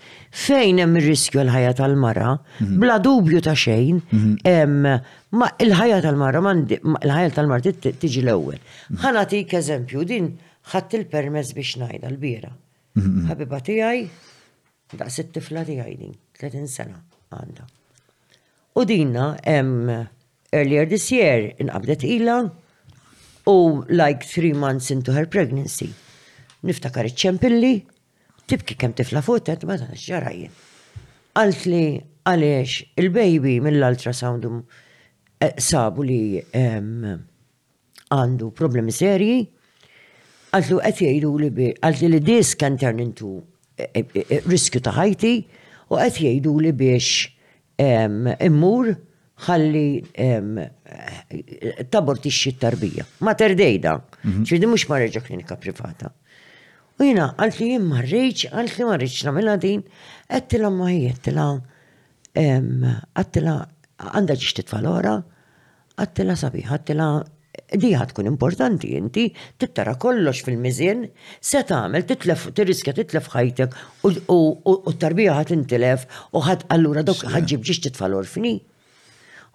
Fejn 0.46 0.80
hemm 0.86 1.02
riskju 1.04 1.44
l-ħajja 1.44 1.76
tal-mara, 1.82 2.38
mhm. 2.64 2.80
bla 2.86 2.96
dubju 3.04 3.44
ta' 3.50 3.58
xejn, 3.66 4.00
mhm. 4.00 5.04
ma 5.36 5.52
il-ħajja 5.66 6.00
tal-mara, 6.08 6.40
l 6.40 7.18
ħajja 7.18 7.36
tal-mara 7.36 7.76
tiġi 7.92 8.24
l-ewwel. 8.24 8.64
Mhm. 8.94 9.04
Ħanatik 9.04 9.60
eżempju, 9.60 10.08
din 10.14 10.32
ħadd 10.72 11.02
il-permess 11.02 11.52
biex 11.58 11.82
ngħidha 11.84 12.16
l-bira. 12.16 12.56
Ħabiba 12.98 13.58
mhm. 13.58 13.64
tiegħi 13.64 14.10
da' 15.00 15.08
it-tifla 15.22 15.62
tiegħi 15.68 15.94
din, 16.00 16.16
30 16.40 16.68
sena 16.72 16.98
għandha. 17.32 17.68
U 18.76 18.84
dinna 18.88 19.30
em, 19.48 19.88
earlier 20.52 20.88
this 20.92 21.08
year 21.12 21.54
inqabdet 21.64 22.04
ilha 22.04 22.42
u 23.52 23.56
like 23.88 24.28
three 24.28 24.52
months 24.54 24.92
into 24.92 25.14
her 25.16 25.26
pregnancy. 25.28 25.94
Niftakar 26.68 27.08
iċċempilli, 27.08 27.72
tibki 28.52 28.76
kem 28.80 28.94
tifla 28.96 29.24
futet, 29.24 29.64
ma 29.66 29.78
ta' 29.80 29.88
ġarajin. 29.96 30.52
Għalt 31.40 31.64
li 31.72 31.84
għaliex 32.28 32.98
il-baby 33.02 33.56
mill 33.66 33.84
altra 33.88 34.12
um, 34.34 34.60
eh, 35.40 35.56
sabu 35.64 36.04
li 36.06 36.44
għandu 38.12 38.52
problemi 38.60 38.92
serji 38.92 39.40
għazlu 40.52 40.80
qed 40.84 41.02
jgħidu 41.06 41.30
li 41.42 41.50
bi, 41.56 41.68
għazli 41.80 42.10
li 42.12 42.20
dis 42.28 42.54
kan 42.60 42.78
turn 42.80 43.00
into 43.00 43.36
e, 43.78 43.88
e, 44.00 44.02
e, 44.20 44.42
riskju 44.48 44.82
ta' 44.84 44.94
ħajti 44.98 45.34
u 45.92 46.00
qed 46.00 46.20
jgħidu 46.20 46.56
li 46.64 46.74
biex 46.76 47.38
immur 47.82 48.92
ħalli 49.42 49.84
tabor 51.90 52.20
tixxi 52.22 52.52
tarbija. 52.62 53.06
Ma 53.26 53.34
terdejda, 53.34 53.96
ċirdi 54.22 54.68
mhm. 54.68 54.70
mux 54.76 54.84
marreġa 54.92 55.24
klinika 55.26 55.58
privata. 55.58 56.12
U 57.02 57.08
jina, 57.08 57.32
għalt 57.42 57.58
jim 57.64 57.88
marreċ, 57.90 58.44
għalt 58.54 58.76
li 58.78 58.86
marreċ 58.92 59.24
namela 59.26 59.56
din, 59.58 59.82
għattila 60.30 60.70
maħi, 60.76 61.00
għattila, 61.16 61.48
għattila, 63.18 63.56
għanda 64.12 64.38
ġiġ 64.44 64.54
titfalora, 64.60 65.16
għattila 65.98 66.38
sabiħ, 66.44 66.70
għattila 66.78 67.10
di 67.82 67.96
tkun 68.10 68.26
importanti 68.34 68.88
inti 69.00 69.24
tittara 69.60 69.96
kollox 70.04 70.42
fil 70.46 70.58
mizien 70.66 71.02
se 71.50 71.62
tagħmel 71.72 72.06
titlef 72.08 72.46
tirriskja 72.56 72.94
titlef 72.96 73.28
ħajtek 73.36 74.06
u 74.06 74.40
t-tarbija 74.86 75.36
ħad 75.40 75.54
intilef 75.56 76.06
u 76.38 76.44
ħad 76.48 76.66
allura 76.76 77.04
dok 77.08 77.24
ħadġib 77.34 77.66
ġiex 77.68 77.84
titfal 77.88 78.16
orfni. 78.16 78.54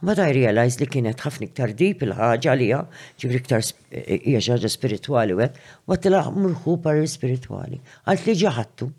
U 0.02 0.08
meta 0.10 0.26
realize 0.28 0.76
li 0.80 0.88
kienet 0.92 1.22
ħafna 1.24 1.46
iktar 1.48 1.72
dip 1.76 2.02
il-ħaġa 2.04 2.52
li 2.58 2.66
hija 2.68 2.80
ġibri 3.20 3.38
iktar 3.40 3.64
hija 3.92 4.40
spirituali 4.40 4.60
u 4.68 4.74
spiritwali 4.76 5.36
u 5.36 5.40
hekk, 5.40 5.60
wattilha 5.88 6.28
murħu 6.36 6.74
par 6.84 7.00
spiritwali. 7.08 7.78
Għalt 8.04 8.26
li 8.28 8.34
ġaħattu. 8.42 8.90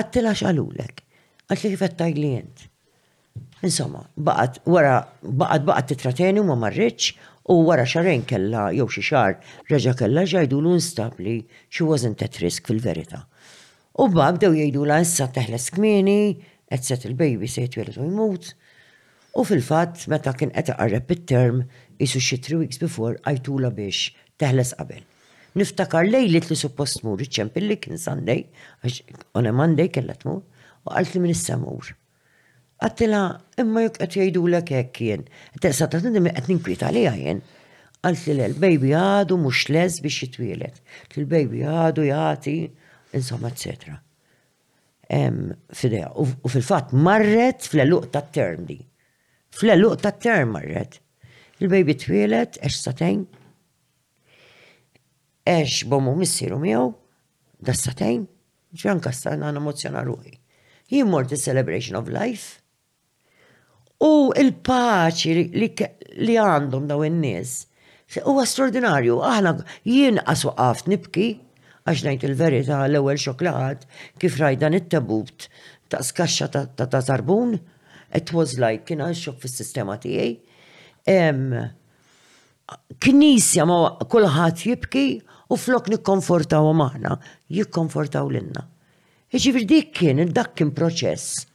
Għattilha 0.00 0.32
x'għalulek. 0.38 1.04
Għalt 1.46 1.64
li 1.64 1.74
kif 1.74 1.88
li 2.16 2.32
jent. 2.36 2.66
Insomma, 3.60 4.00
baqat 4.16 4.62
wara 4.72 4.94
baqat 5.22 5.64
baqat 5.68 5.86
titrateni 5.92 6.40
u 6.40 6.46
ma 6.48 6.56
marriċ 6.56 7.12
U 7.48 7.62
wara 7.64 7.86
xarren 7.88 8.26
kella, 8.28 8.68
jew 8.74 8.86
xi 8.92 9.00
xar, 9.04 9.38
reġa 9.70 9.94
kella 10.02 10.26
ġajdu 10.28 10.58
l-unstab 10.60 11.16
li 11.24 11.36
wasn't 11.80 12.20
at 12.22 12.36
risk 12.42 12.68
fil-verita. 12.68 13.22
U 13.96 14.08
bab 14.12 14.38
dew 14.40 14.52
jgħidu 14.52 14.84
la 14.86 14.98
issa 15.04 15.24
teħles 15.32 15.70
kmini, 15.74 16.36
qed 16.68 16.84
set 16.84 17.06
il-baby 17.08 17.48
se 17.48 17.64
jitweled 17.64 17.96
u 17.96 18.08
jmut. 18.10 18.52
U 19.40 19.44
fil-fatt 19.48 20.04
meta 20.12 20.34
kien 20.36 20.52
qed 20.52 20.72
iqarreb 20.74 21.10
it-term 21.16 21.62
isu 21.98 22.20
xi 22.20 22.36
three 22.44 22.60
weeks 22.60 22.80
before 22.82 23.16
għajtula 23.24 23.72
biex 23.72 24.10
teħles 24.40 24.74
qabel. 24.76 25.00
Niftakar 25.56 26.06
lejlit 26.12 26.50
li 26.52 26.58
suppost 26.60 27.00
mur 27.08 27.24
iċċempilli 27.24 27.80
kien 27.80 27.98
Sunday, 27.98 28.44
għax 28.84 29.00
on 29.40 29.48
a 29.48 29.52
Monday 29.56 29.88
kella 29.88 30.14
tmur, 30.20 30.44
u 30.84 30.92
qalt 30.92 31.16
li 31.16 31.24
min 31.24 31.34
issa 31.34 31.56
mur. 31.58 31.88
Għattila, 32.80 33.18
imma 33.60 33.80
jek 33.84 33.96
għat 34.00 34.14
jajdu 34.16 34.42
l 34.48 34.60
jien. 34.98 35.26
Tessa 35.60 35.86
ta' 35.86 35.98
t-ndim 36.00 36.30
għat 36.32 36.46
ninkwita 36.48 36.88
li 36.96 37.02
għajen. 37.08 37.40
Għalt 38.00 38.28
li 38.32 38.36
l-baby 38.48 38.94
għadu 38.96 39.36
mux 39.36 39.66
les 39.68 39.98
biex 40.00 40.22
jitwilet. 40.24 40.78
L-baby 41.12 41.60
għadu 41.68 42.06
jgħati, 42.08 42.54
insomma, 43.12 43.50
etc. 43.52 43.98
Fideja, 45.10 46.08
u 46.16 46.48
fil-fat 46.48 46.94
marret 46.96 47.66
fl 47.68 47.84
luq 47.90 48.06
ta' 48.14 48.22
term 48.32 48.64
di. 48.70 48.78
fl 49.52 49.74
luq 49.76 50.00
ta' 50.00 50.14
term 50.16 50.56
marret. 50.56 50.96
Il-baby 51.60 51.98
twilet, 52.00 52.56
eċ 52.64 52.80
satajn. 52.86 53.26
Eċ 55.52 55.82
bomu 55.90 56.16
missiru 56.16 56.56
miegħu, 56.64 56.88
da 57.60 57.76
satajn. 57.76 58.24
Ġan 58.72 59.04
kastan 59.04 59.44
għan 59.44 59.60
emozjona 59.60 60.00
ruħi. 60.08 60.32
Jien 60.94 61.10
mort 61.12 61.34
celebration 61.38 61.98
of 62.00 62.08
life 62.08 62.59
U 64.00 64.32
il-paċi 64.32 65.32
li 65.60 66.34
għandhom 66.40 66.86
daw 66.88 67.02
in-nies 67.04 67.66
huwa 68.24 68.46
straordinarju. 68.48 69.18
Aħna 69.20 69.50
jien 69.86 70.16
aswaqaft 70.24 70.88
nibki 70.88 71.26
għax 71.84 72.06
ngħid 72.08 72.24
il-verità 72.30 72.78
l-ewwel 72.88 73.20
xoklaħat 73.20 73.84
kif 74.22 74.38
rajdan 74.40 74.70
dan 74.72 74.78
it-tabut 74.80 75.50
ta' 75.92 76.00
skaxxa 76.04 76.48
ta' 76.54 76.64
ta' 76.88 77.02
tarbun. 77.10 77.58
It 78.14 78.32
was 78.32 78.56
like 78.58 78.88
kien 78.88 79.04
għal 79.04 79.18
xok 79.20 79.44
fis-sistema 79.44 79.98
tiegħi. 80.00 80.32
Knisja 83.04 83.68
ma' 83.68 83.92
kulħadd 84.00 84.64
jibki 84.64 85.04
u 85.52 85.60
flok 85.60 85.92
nikkonfortaw 85.98 86.72
maħna, 86.72 87.14
jikkonfortaw 87.52 88.30
l-inna. 88.32 88.64
Iġi 89.30 89.38
jiġifieri 89.50 89.68
dik 89.76 89.92
kien, 90.00 90.24
dak 90.32 90.56
kien 90.56 90.72
proċess 90.74 91.49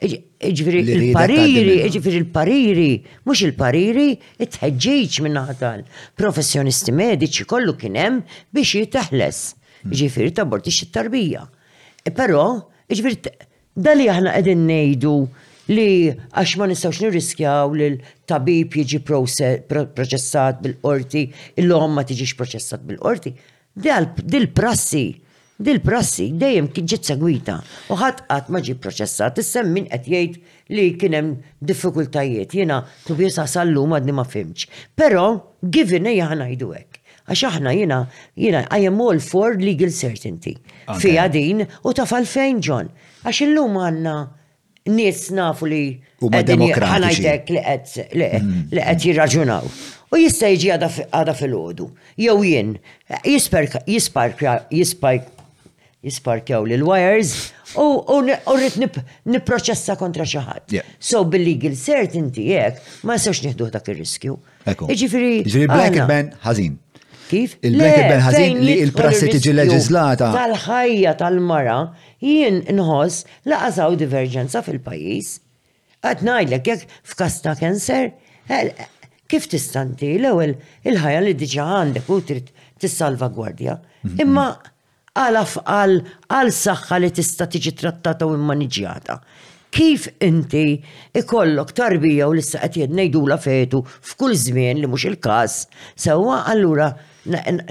Iġviri 0.00 0.80
il-pariri, 0.94 1.78
iġviri 1.90 2.18
il-pariri, 2.22 2.90
mux 3.26 3.40
il-pariri, 3.42 4.14
it-ħedġiċ 4.38 5.24
minna 5.26 5.42
ħatal. 5.48 5.80
Professjonisti 6.18 6.94
mediċi 6.94 7.46
kollu 7.50 7.74
kienem 7.80 8.20
biex 8.54 8.76
jitaħles. 8.84 9.40
Hmm. 9.82 9.96
Iġviri 9.96 10.34
taborti 10.38 10.72
tarbija 10.94 11.42
e 12.06 12.10
Pero, 12.14 12.44
iġviri, 12.86 13.34
dali 13.74 14.06
aħna 14.08 14.36
għedin 14.38 14.62
nejdu 14.70 15.16
li 15.68 15.88
għax 16.14 16.56
ma 16.62 16.70
nistawx 16.70 17.02
nirriskjaw 17.02 17.74
li 17.76 17.88
l-tabib 17.96 18.72
jiġi 18.78 19.02
proċessat 19.66 20.62
bil-qorti, 20.62 21.26
il-lom 21.58 21.90
ma 21.98 22.06
tiġiġ 22.06 22.36
proċessat 22.38 22.86
bil-qorti. 22.86 23.34
Dil 23.78 24.46
prassi 24.54 25.08
Dil-prassi 25.58 26.28
dejjem 26.38 26.68
kien 26.70 26.86
ġiet 26.88 27.08
segwita 27.10 27.56
u 27.90 27.96
ħadd 27.98 28.20
qatt 28.28 28.50
ma 28.54 28.60
ġi 28.62 28.76
proċessat, 28.78 29.40
issem 29.42 29.72
min 29.74 29.88
qed 29.90 30.04
jgħid 30.06 30.36
li 30.76 30.84
kien 31.00 31.16
hemm 31.16 31.32
diffikultajiet. 31.66 32.54
Jiena 32.54 32.84
tubies 33.08 33.40
sal-lum 33.50 33.96
ma 34.14 34.24
fimx. 34.24 34.68
Però 34.94 35.24
given 35.62 36.06
hija 36.06 36.28
ngħidu 36.30 36.68
hekk. 36.76 37.00
Għax 37.28 37.42
aħna 37.48 37.72
jiena 37.76 37.98
jiena 38.38 38.60
I 38.78 38.86
am 38.88 39.02
all 39.02 39.18
for 39.20 39.58
legal 39.58 39.90
certainty. 39.90 40.54
Fija 41.02 41.26
din 41.28 41.64
u 41.82 41.92
taf 41.92 42.12
fejn 42.30 42.60
ġon. 42.62 42.92
Għax 43.26 43.40
illum 43.48 43.80
għandna 43.82 44.14
nies 44.94 45.24
nafu 45.34 45.66
li 45.66 45.82
ħanajtek 46.22 47.50
mm. 47.50 48.54
li 48.70 48.78
qed 48.78 49.08
jirraġunaw. 49.08 49.66
U 50.14 50.22
jista' 50.22 50.52
jiġi 50.54 50.70
għada 50.78 51.34
fil-ħodu. 51.36 51.90
Jew 52.16 52.38
jien, 52.46 52.76
jisparkja 53.26 54.54
jisparkjaw 56.02 56.62
l 56.70 56.84
wires 56.86 57.30
u 57.82 58.18
rrit 58.56 58.76
niproċessa 59.26 59.96
kontra 59.98 60.24
xaħat. 60.28 60.76
So 61.02 61.24
bil-legal 61.26 61.74
certainty 61.78 62.50
jek, 62.52 62.78
ma 63.02 63.18
sewx 63.18 63.42
nieħdu 63.46 63.70
dak 63.74 63.88
ir-riskju. 63.92 64.36
Iġifiri. 64.72 65.32
Iġifiri 65.42 65.70
black 65.72 65.98
ben 66.10 66.30
ħażin. 66.44 66.76
Kif? 67.28 67.58
il 67.60 67.74
black 67.76 67.98
ben 68.08 68.22
ħażin 68.28 68.62
li 68.64 68.76
il-prassi 68.84 69.28
tiġi 69.32 69.52
leġislata. 69.58 70.30
Tal-ħajja 70.36 71.12
tal-mara 71.20 71.80
jien 72.24 72.62
nħoss 72.78 73.26
laqasaw 73.50 73.98
divergenza 74.00 74.62
fil-pajjiż. 74.66 75.34
Għad 76.06 76.22
ngħidlek 76.24 76.70
jekk 76.70 76.98
f'kasta 77.10 77.56
kanser, 77.58 78.12
eh, 78.48 78.70
kif 79.28 79.50
tistanti 79.50 80.14
l-ewwel 80.16 80.54
il-ħajja 80.88 81.24
li 81.26 81.34
diġà 81.34 81.66
għandek 81.82 82.06
u 82.08 82.20
trid 82.22 82.54
gwardja? 83.34 83.76
Mhm. 84.02 84.20
Imma 84.22 84.46
mm 84.48 84.54
-hmm 84.54 84.77
għal 85.18 85.98
għal 86.26 86.52
saħħa 86.54 86.98
li 87.02 87.10
tista' 87.14 87.48
tiġi 87.50 87.72
trattata 87.80 88.26
u 88.28 88.34
immaniġjata. 88.36 89.18
Kif 89.74 90.06
inti 90.24 90.62
ikollok 91.20 91.74
tarbija 91.76 92.28
u 92.30 92.34
lissa 92.38 92.60
qed 92.62 92.78
qed 92.86 92.94
ngħidula 92.96 93.36
fetu 93.42 93.82
f'kull 93.84 94.36
żmien 94.44 94.80
li 94.80 94.88
mhux 94.88 95.04
il-każ, 95.10 95.56
sewwa 96.00 96.38
allura 96.52 96.88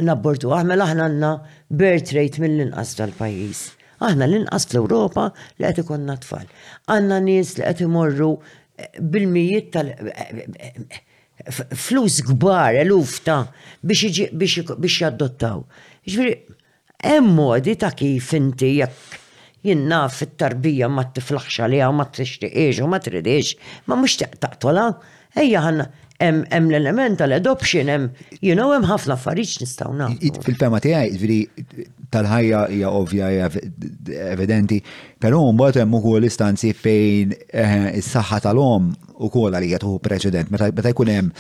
nabbortu 0.06 0.52
aħmel 0.53 0.84
aħna 0.86 1.07
għandna 1.10 1.32
birth 1.80 2.14
rate 2.14 2.44
mill-inqas 2.44 2.94
tal-pajjiż. 2.99 3.64
Aħna 4.06 4.28
l-inqas 4.30 4.68
fl-Ewropa 4.69 5.30
li 5.57 5.65
qed 5.72 5.82
ikonna 5.86 6.19
tfal. 6.22 6.45
Għandna 6.86 7.22
nies 7.26 7.56
li 7.57 7.65
qed 7.65 7.84
imorru 7.88 8.30
eh, 8.78 8.91
bil-mijiet 9.02 9.72
tal- 9.74 9.90
eh, 9.90 10.44
eh, 10.69 11.64
flus 11.74 12.22
gbar, 12.30 12.78
eluf 12.84 13.18
ta' 13.26 13.41
biex 13.82 14.99
jadottaw 15.02 15.65
hemm 17.03 17.30
modi 17.36 17.76
ta' 17.78 17.91
kif 17.94 18.32
inti 18.34 18.72
jekk 18.80 19.15
jinna 19.68 20.06
fit-tarbija 20.10 20.88
ma 20.90 21.03
tiflaħx 21.14 21.61
għalija 21.65 21.90
ma 21.95 22.06
tixtieqx 22.14 22.80
u 22.82 22.88
ma 22.90 22.99
tridix, 23.03 23.53
ma 23.90 23.98
mhux 23.99 24.22
taqtola, 24.41 24.90
ejja 25.38 25.60
ħanna 25.65 25.90
hemm 26.18 26.72
l-element 26.72 27.19
tal-adoption, 27.19 27.90
hemm 27.94 28.40
you 28.41 28.56
know 28.57 28.72
hemm 28.74 28.88
ħafna 28.90 29.14
affarijiet 29.19 29.61
nistgħu 29.65 29.94
nagħmlu. 29.99 30.45
Fil-fema 30.48 30.80
tiegħi, 30.82 31.14
ġifieri 31.14 31.88
tal-ħajja 32.15 32.61
hija 32.78 32.90
ovvja 32.95 33.30
hija 33.36 33.52
evidenti, 34.32 34.80
però 35.22 35.44
mbagħad 35.53 35.84
hemm 35.84 35.99
ukoll 35.99 36.26
istanzi 36.30 36.72
fejn 36.74 37.36
eh, 37.36 37.91
is-saħħa 38.02 38.41
tal-om 38.48 38.90
ukoll 39.28 39.53
għalija 39.57 39.84
tuħu 39.84 39.99
preċedent 40.06 40.49
meta 40.53 40.90
jkun 40.94 41.14
hemm 41.18 41.34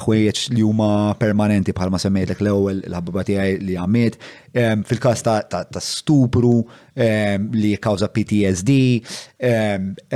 ħwejjeġ 0.00 0.40
li 0.56 0.62
huma 0.64 0.88
permanenti 1.20 1.74
bħalma 1.76 1.98
semmejtek 2.00 2.40
l-ewwel 2.42 2.80
l-ħabba 2.86 3.24
tiegħi 3.28 3.56
li 3.66 3.76
għamiet, 3.82 4.18
fil-każ 4.88 5.24
ta' 5.26 5.64
stupru 5.82 6.52
li 7.56 7.74
kawża 7.86 8.10
PTSD, 8.14 8.78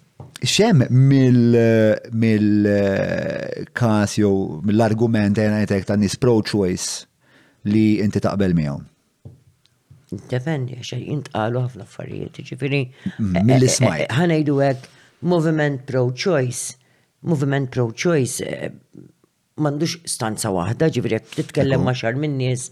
Xem 0.43 0.81
mill-kas 0.99 2.09
eh, 3.79 4.17
jew 4.19 4.59
mill-argument 4.67 5.39
għajtek 5.39 5.85
ta' 5.87 5.95
nis 5.95 6.17
pro-choice 6.19 7.05
li 7.69 7.99
inti 8.03 8.19
taqbel 8.23 8.53
miegħu? 8.57 8.81
Defendi, 10.29 10.77
xej 10.85 11.07
intqalu 11.15 11.61
ħafna 11.63 11.87
affarijiet, 11.87 12.41
ġifiri. 12.51 12.81
Mm-hmm. 12.89 13.37
Eh, 13.37 13.39
eh, 13.41 13.47
Mill-ismaj. 13.49 14.03
Eh, 14.07 14.11
ħanajdu 14.19 14.57
hekk 14.67 14.91
movement 15.33 15.85
pro-choice. 15.89 16.75
Movement 17.25 17.71
pro-choice 17.73 18.45
m'għandux 19.53 19.97
stanza 20.09 20.49
waħda, 20.49 20.87
ġivri 20.95 21.13
jekk 21.15 21.35
titkellem 21.37 21.83
ma 21.85 21.91
xar 21.93 22.15
minn 22.17 22.35
nies 22.39 22.67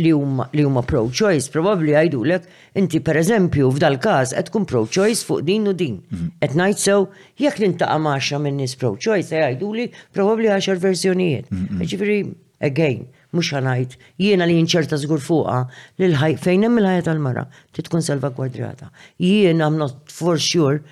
li 0.00 0.12
huma 0.14 0.82
pro-choice, 0.88 1.48
probabbli 1.52 1.92
għajdu 1.98 2.20
lek, 2.30 2.46
inti 2.80 3.00
per 3.04 3.18
eżempju 3.20 3.68
f'dal 3.74 3.98
każ 4.00 4.32
qed 4.36 4.48
tkun 4.48 4.64
pro-choice 4.70 5.24
fuq 5.28 5.42
din 5.44 5.68
u 5.68 5.74
din. 5.76 6.00
Mm-hmm. 6.02 6.38
Qed 6.42 6.56
ngħid 6.60 6.80
sew 6.80 7.04
jekk 7.46 7.60
nintaqa' 7.64 7.98
ma' 8.04 8.16
xar 8.28 8.40
minn 8.44 8.60
nies 8.64 8.76
pro-choice, 8.80 9.32
jgħidu 9.36 9.72
li 9.80 9.88
probabbli 10.16 10.48
għaxar 10.56 10.80
verżjonijiet. 10.84 11.52
Ġifieri 11.84 12.20
again, 12.64 13.04
mux 13.32 13.46
ħanajt, 13.52 13.94
jiena 14.20 14.46
li 14.46 14.58
jinċerta 14.58 14.98
zgur 15.00 15.20
fuqa, 15.24 15.60
li 15.98 16.08
l-ħaj, 16.10 16.34
fejn 16.42 16.66
hemm 16.66 16.80
il-ħajja 16.82 17.04
tal-mara, 17.08 17.44
titkun 17.74 18.04
salvagwardjata. 18.04 18.90
Jiena 19.22 19.68
I'm 19.68 19.78
not 19.80 20.12
for 20.12 20.38
sure, 20.40 20.82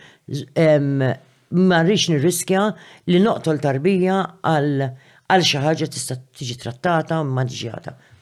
ma 1.51 1.81
rridx 1.83 2.07
nirriskja 2.13 2.69
li 3.13 3.21
noqtol 3.23 3.61
tarbija 3.63 4.21
għal 4.47 4.85
għal 5.31 5.45
xi 5.47 5.61
ħaġa 5.65 5.87
tista' 5.95 6.17
tiġi 6.19 6.57
trattata 6.67 7.21
ma 7.27 7.45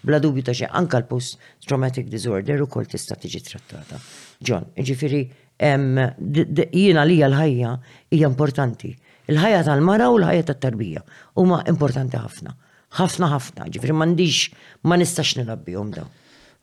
Bla 0.09 0.21
dubju 0.23 0.45
ta' 0.47 0.53
xejn 0.55 0.71
anke 0.79 0.97
l-post 1.01 1.41
traumatic 1.67 2.07
disorder 2.09 2.61
ukoll 2.63 2.87
tista' 2.87 3.17
tiġi 3.19 3.41
trattata. 3.43 3.97
John, 4.39 4.69
ġifiri, 4.79 5.23
jiena 5.59 7.03
li 7.05 7.17
l-ħajja 7.27 7.73
hija 8.15 8.29
importanti. 8.31 8.93
Il-ħajja 9.29 9.65
tal-mara 9.67 10.07
u 10.15 10.21
l-ħajja 10.21 10.47
tat-tarbija 10.53 11.03
huma 11.43 11.59
importanti 11.69 12.17
ħafna 12.17 12.55
ħafna 12.97 13.29
ħafna, 13.35 13.67
ġifri 13.75 13.93
mandiġ 13.93 14.43
ma 14.89 14.97
nistax 15.01 15.35
nirabbihom 15.41 15.91
daw. 15.97 16.09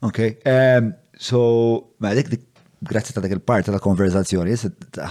Ok, 0.06 0.32
um, 0.50 0.92
so, 1.18 1.42
ma 2.04 2.14
dik 2.18 2.32
dik 2.34 2.46
grazzi 2.86 3.14
ta' 3.16 3.22
dak 3.24 3.34
il 3.34 3.42
parti 3.42 3.72
ta' 3.74 3.80
konverzazzjoni, 3.82 4.56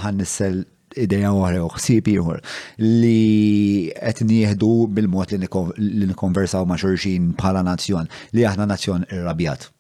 ħan 0.02 0.18
nissel 0.20 0.64
ideja 0.94 1.32
uħra 1.34 1.62
u 1.64 1.70
xsib 1.74 2.08
jħor 2.14 2.38
li 2.78 3.90
qed 3.98 4.22
nieħdu 4.28 4.68
bil-mod 4.94 5.32
li 5.38 6.04
nikonversaw 6.06 6.66
ma' 6.70 6.78
xurxin 6.78 7.32
bħala 7.38 7.64
nazzjon 7.66 8.10
li 8.36 8.44
aħna 8.46 8.68
nazzjon 8.74 9.06
irrabjat. 9.10 9.70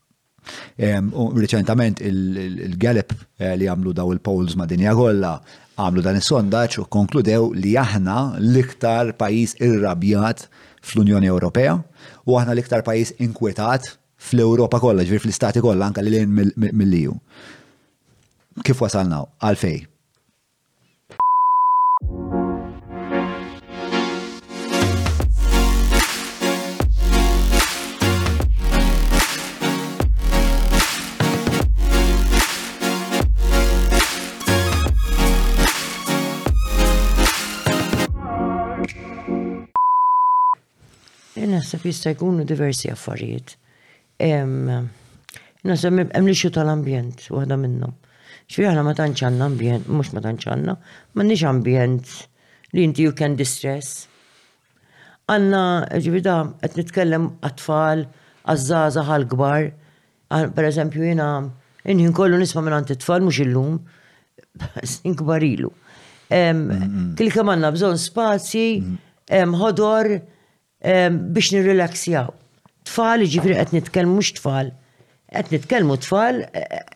Ehm, 0.76 1.06
Reċentament 1.38 2.02
il-Gallup 2.04 3.14
eh, 3.40 3.54
li 3.56 3.64
għamlu 3.70 3.94
daw 3.96 4.10
il-polls 4.12 4.58
ma' 4.60 4.66
dinja 4.68 4.92
kollha 4.98 5.38
għamlu 5.80 6.02
dan 6.04 6.18
is-sondaġġ 6.20 6.82
u 6.82 6.88
konkludew 6.96 7.46
li 7.56 7.72
aħna 7.80 8.16
l-iktar 8.42 9.14
pajjiż 9.20 9.54
irrabjat 9.68 10.48
fl-Unjoni 10.88 11.30
Ewropea 11.32 11.74
u 12.28 12.36
aħna 12.40 12.54
l-iktar 12.54 12.84
pajis 12.86 13.14
inkwetat 13.26 13.90
fl-Europa 14.28 14.80
kollha, 14.84 15.04
ġifir 15.06 15.24
fl-istati 15.24 15.62
kollha 15.64 15.88
anka 15.88 16.04
li 16.04 16.14
lejn 16.14 16.38
mill-EU. 16.66 17.16
Kif 18.64 18.84
wasalnaw 18.84 19.28
għalfej? 19.42 19.80
naħseb 41.64 41.88
jista' 41.88 42.10
jkunu 42.14 42.44
diversi 42.44 42.90
affarijiet. 42.92 43.54
Naħseb 45.64 46.00
hemm 46.00 46.28
l 46.28 46.52
tal-ambjent 46.52 47.26
waħda 47.32 47.56
minnhom. 47.56 47.94
Xfi 48.48 48.66
aħna 48.68 48.82
ma 48.84 48.92
tantx 48.92 49.24
għandna 49.24 49.46
ambjent, 49.48 49.86
mhux 49.88 50.12
ma 50.12 50.20
tantx 50.24 50.50
għandna, 50.52 50.74
m'għandniex 51.16 51.44
ambjent 51.48 52.10
li 52.76 52.84
inti 52.84 53.06
you 53.06 53.14
can 53.16 53.36
distress. 53.38 54.04
Għanna 55.32 55.62
ġibida 56.04 56.34
qed 56.60 56.76
nitkellem 56.82 57.30
għat-tfal, 57.48 58.02
għazzaza 58.44 59.06
għal-gbar, 59.08 59.70
per 60.52 60.68
eżempju 60.68 61.06
jiena, 61.08 61.30
inħin 61.88 62.12
kollu 62.16 62.36
nisma 62.42 62.60
minn 62.66 62.76
għant 62.82 62.92
it-tfal 62.98 63.24
mux 63.24 63.40
illum, 63.40 63.78
inkbarilu. 65.08 65.72
Kil 66.28 66.60
mhm. 66.60 67.32
kem 67.32 67.52
għanna 67.54 67.72
bżon 67.78 67.96
spazji, 68.02 68.68
mhm. 68.82 69.56
ħodor, 69.62 70.12
biex 70.84 71.52
nirrilaksjaw. 71.52 72.28
Tfal, 72.84 73.24
ġifri 73.24 73.56
qed 73.56 73.70
nitkellmu 73.74 74.18
mhux 74.18 74.34
tfal. 74.36 74.72
Qed 75.32 75.52
nitkellmu 75.54 75.96
tfal 76.04 76.42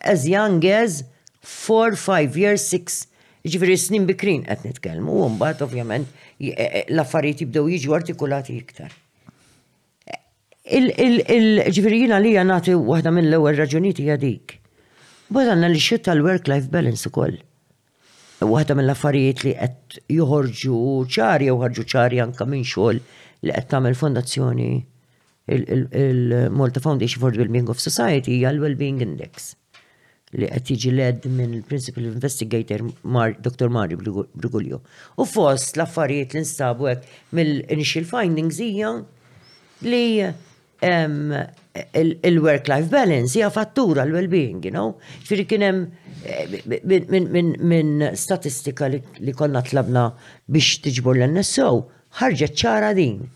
as 0.05 0.27
young 0.29 0.63
as 0.69 1.01
4, 1.41 1.97
5 1.97 2.37
years, 2.37 2.67
6 2.75 3.07
ġifri 3.49 3.77
snin 3.79 4.05
bikrin 4.09 4.43
qed 4.45 4.67
nitkellmu, 4.69 5.09
u 5.25 5.29
mbagħad 5.33 5.63
ovvjament 5.65 6.09
e, 6.37 6.51
e, 6.51 6.51
e, 6.51 6.85
l-affarijiet 6.93 7.45
jibdew 7.47 7.71
jiġu 7.73 7.95
artikulati 7.97 8.57
iktar. 8.61 8.93
Ġifri 10.69 12.03
jina 12.05 12.19
li 12.21 12.35
nagħti 12.37 12.75
waħda 12.77 13.13
mill 13.15 13.37
ewwel 13.39 13.57
raġunijiet 13.63 14.03
hija 14.03 14.19
dik. 14.21 14.59
Badanna 15.33 15.69
li 15.69 15.81
xitta 15.81 16.11
tal-work-life 16.11 16.69
balance 16.73 17.09
ukoll. 17.09 17.39
Waħda 18.45 18.77
mill-affarijiet 18.77 19.41
li 19.47 19.55
qed 19.57 19.97
joħorġu 20.19 20.83
ċari 21.17 21.49
jew 21.49 21.57
ħarġu 21.63 21.87
ċari 21.95 22.21
anke 22.27 22.45
minn 22.47 22.63
xogħol 22.67 23.01
li 23.45 23.53
qed 23.55 23.67
tagħmel 23.71 23.95
fondazzjoni 23.95 24.69
il-Malta 25.55 26.81
Foundation 26.83 27.21
for 27.21 27.31
the 27.33 27.39
Wellbeing 27.41 27.71
of 27.73 27.79
Society 27.81 28.35
hija 28.37 28.51
l-Wellbeing 28.53 29.01
Index 29.05 29.53
li 30.41 30.45
qed 30.49 30.69
jiġi 30.73 30.91
led 30.97 31.23
minn 31.33 31.55
il-Principal 31.57 32.05
Investigator 32.11 32.83
Mar 33.09 33.31
Dr. 33.41 33.69
Mari 33.73 33.97
Brugulio. 33.97 34.81
U 35.17 35.23
fost 35.29 35.79
l-affarijiet 35.79 36.35
li 36.37 36.43
nstabu 36.43 36.91
hekk 36.91 37.07
mill-initial 37.33 38.05
findings 38.09 38.59
hija 38.61 38.91
li 39.87 40.03
il-work-life 42.29 42.89
balance 42.93 43.33
hija 43.37 43.49
fattura 43.55 44.03
l-well-being, 44.05 44.61
you 44.63 44.69
know? 44.73 44.97
Firi 45.25 45.47
kien 45.49 45.63
hemm 45.65 45.81
eh, 46.27 47.23
minn 47.31 48.11
statistika 48.19 48.91
li 48.91 49.33
konna 49.37 49.63
tlabna 49.65 50.09
biex 50.51 50.81
tiġbor 50.85 51.21
l-NSO 51.25 51.69
ħarġet 52.17 52.55
ċara 52.57 52.93
din. 52.97 53.27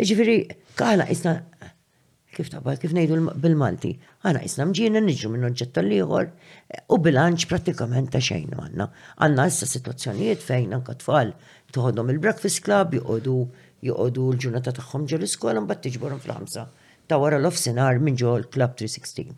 Ġifiri, 0.00 0.36
kħala 0.78 1.06
isna, 1.12 1.34
kif 2.34 2.50
taqbal, 2.52 2.78
kif 2.80 2.92
nejdu 2.94 3.18
bil-Malti, 3.42 3.94
għana 4.24 4.44
isna 4.46 4.66
mġina 4.70 5.02
nġu 5.04 5.30
minn 5.34 5.48
oġġett 5.50 5.74
tal-liħor 5.76 6.28
u 6.94 6.98
bilanċ 7.04 7.48
pratikament 7.50 8.12
ta' 8.14 8.22
xejn 8.22 8.54
għanna. 8.56 8.88
Għanna 9.26 9.48
issa 9.50 9.68
situazzjonijiet 9.68 10.42
fejn 10.46 10.76
anka 10.78 10.96
tfal 11.02 11.34
toħodhom 11.74 12.12
il-breakfast 12.14 12.62
club, 12.66 12.94
joqodu 13.00 13.40
joqodu 13.84 14.20
l-ġurnata 14.30 14.72
tagħhom 14.76 15.06
ġol 15.08 15.24
iskola 15.26 15.60
mbagħad 15.64 15.86
tiġborhom 15.86 16.20
fl-ħamsa 16.20 16.64
ta' 17.08 17.16
wara 17.18 17.38
l-ofsinar 17.40 17.98
minn 18.04 18.16
ġol 18.20 18.42
l-Club 18.44 18.74
360. 18.78 19.34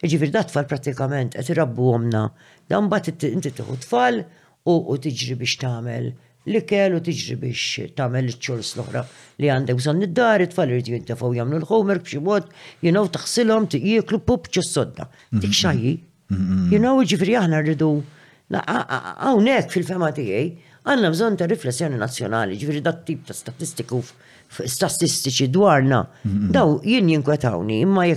Iġifier 0.00 0.30
dat 0.32 0.48
tfal 0.48 0.64
pratikament 0.70 1.34
qed 1.36 1.50
irabbu 1.52 1.88
għomna, 1.92 2.22
dan 2.72 2.86
mbagħad 2.88 3.26
inti 3.34 3.50
tieħu 3.58 3.74
tfal 3.82 4.22
u 4.64 4.96
tiġri 4.96 5.36
biex 5.42 5.58
tagħmel 5.64 6.06
li 6.48 6.60
kellu 6.66 7.00
tiġri 7.04 7.34
biex 7.36 7.64
tagħmel 7.98 8.30
iċ-ċors 8.30 8.70
l-oħra 8.76 9.02
li 9.42 9.50
għandek 9.52 9.76
bżonn 9.80 10.06
id-dar, 10.06 10.40
it-tfal 10.44 10.70
irid 10.72 10.88
jintefgħu 10.88 11.30
jagħmlu 11.36 11.58
l-homework 11.60 12.06
b'xi 12.06 12.22
mod, 12.24 12.48
jingħu 12.84 13.10
taħsilhom 13.16 13.66
jieklu 13.74 14.20
pub 14.24 14.48
sodda 14.50 15.08
Dik 15.32 15.42
mm-hmm. 15.42 15.52
xajji. 15.58 15.92
Jinaw 16.72 16.96
mm-hmm. 16.96 17.10
ġifri 17.10 17.36
aħna 17.40 17.60
rridu 17.60 17.90
hawnhekk 18.50 19.70
fil-fema 19.74 20.08
tiegħi 20.16 20.46
għandna 20.86 21.10
bżonn 21.12 21.36
ta' 21.40 21.46
riflessjoni 21.50 22.00
nazzjonali, 22.00 22.56
ġifri 22.60 22.80
dat 22.86 23.04
tip 23.08 23.26
ta' 23.28 23.36
statistiku 23.36 24.00
statistiċi 24.48 25.50
dwarna. 25.54 26.04
Mm-hmm. 26.24 26.50
Daw 26.56 26.78
jien 26.88 27.12
jinkwetawni, 27.12 27.82
imma 27.84 28.08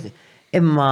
imma 0.53 0.89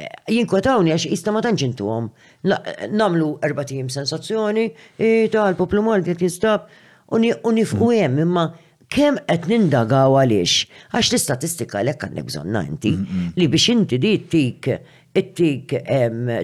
Eh, 0.00 0.08
jinkwetawni 0.34 0.92
għax 0.94 1.08
jista 1.10 1.32
ma 1.34 1.42
tanġintu 1.44 1.86
għom. 1.92 2.08
Eh, 2.50 2.80
namlu 2.92 3.34
erbatijim 3.44 3.90
sensazzjoni, 3.92 4.64
eh, 4.98 5.28
tal-poplu 5.32 5.82
mort 5.84 6.06
jt 6.06 6.22
jistab, 6.24 6.68
unifqu 7.12 7.90
jem, 7.92 8.14
mm. 8.14 8.22
imma 8.24 8.44
kem 8.90 9.18
qed 9.28 9.48
nindagaw 9.50 10.16
għaliex, 10.20 10.66
għax 10.94 11.10
l-istatistika 11.12 11.82
l 11.84 11.92
għandek 11.94 12.28
bżonna 12.30 12.64
inti, 12.68 12.94
mm, 12.96 13.18
mm. 13.18 13.38
li 13.40 13.48
biex 13.50 13.68
inti 13.74 13.98
di 14.02 14.14
tik 14.30 14.70
tik 15.10 15.32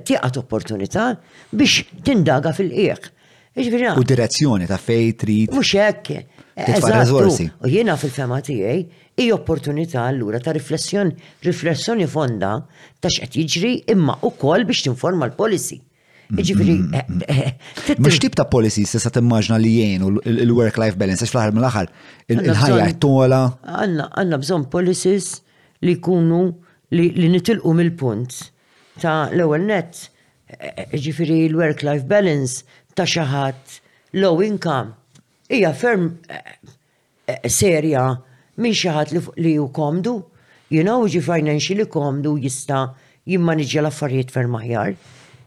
tiqat 0.06 0.36
opportunità 0.42 1.12
biex 1.54 1.84
tindaga 2.06 2.52
fil 2.54 2.70
iq 2.72 3.10
U 3.56 4.02
direzzjoni 4.04 4.66
ta' 4.68 4.76
fej 4.76 5.14
trid. 5.16 5.48
Mux 5.54 5.70
hekk. 5.72 6.08
U 7.62 7.68
jiena 7.72 7.94
fil-fema 7.96 8.42
tiegħi 8.44 8.90
i 9.18 9.30
opportunità 9.32 10.02
allura 10.02 10.38
ta' 10.38 10.52
riflessjon, 10.52 11.10
riflessjoni 11.44 12.04
fonda 12.06 12.50
ta' 13.00 13.08
x'qed 13.12 13.36
jiġri 13.48 13.70
imma 13.92 14.16
kol 14.40 14.64
biex 14.68 14.82
tinforma 14.86 15.28
l-policy. 15.30 15.78
Iġifiri, 16.36 16.74
mux 18.02 18.16
tip 18.20 18.34
ta' 18.36 18.48
policy 18.50 18.82
se 18.90 18.98
sa' 19.00 19.12
timmaġna 19.14 19.56
li 19.62 19.70
jenu 19.78 20.12
l 20.26 20.50
work 20.58 20.76
life 20.82 20.98
balance, 21.00 21.22
għax 21.24 21.30
fl-ħar 21.32 21.54
mill 21.56 21.68
ħar 21.70 21.88
il-ħajja 22.34 22.88
tola. 23.04 23.38
Għanna, 23.64 24.08
għanna 24.20 24.40
bżon 24.44 24.64
policies 24.74 25.28
li 25.86 25.94
kunu 26.02 26.40
li 26.92 27.30
nitilqu 27.32 27.72
mill-punt 27.78 28.34
ta' 29.00 29.30
l-ewel 29.30 29.64
net, 29.70 30.02
eh, 30.52 30.74
eh, 30.76 30.88
iġifiri 30.98 31.38
l 31.48 31.56
work 31.62 31.80
life 31.88 32.04
balance 32.10 32.66
ta' 32.92 33.06
xaħat 33.08 33.78
low 34.20 34.42
income. 34.44 34.92
Ija 35.48 35.72
ferm 35.72 36.10
eh, 36.28 37.40
serja 37.48 38.10
minn 38.60 38.74
xi 38.74 38.88
ħadd 38.88 39.20
li 39.36 39.54
ju 39.56 39.68
komdu. 39.72 40.16
You 40.70 40.82
know, 40.82 41.04
ġi 41.08 41.20
financially 41.24 41.84
komdu 41.88 42.32
jista' 42.42 42.88
jimmaniġġja 43.28 43.82
l-affarijiet 43.84 44.32
ferm 44.34 44.56
aħjar. 44.58 44.94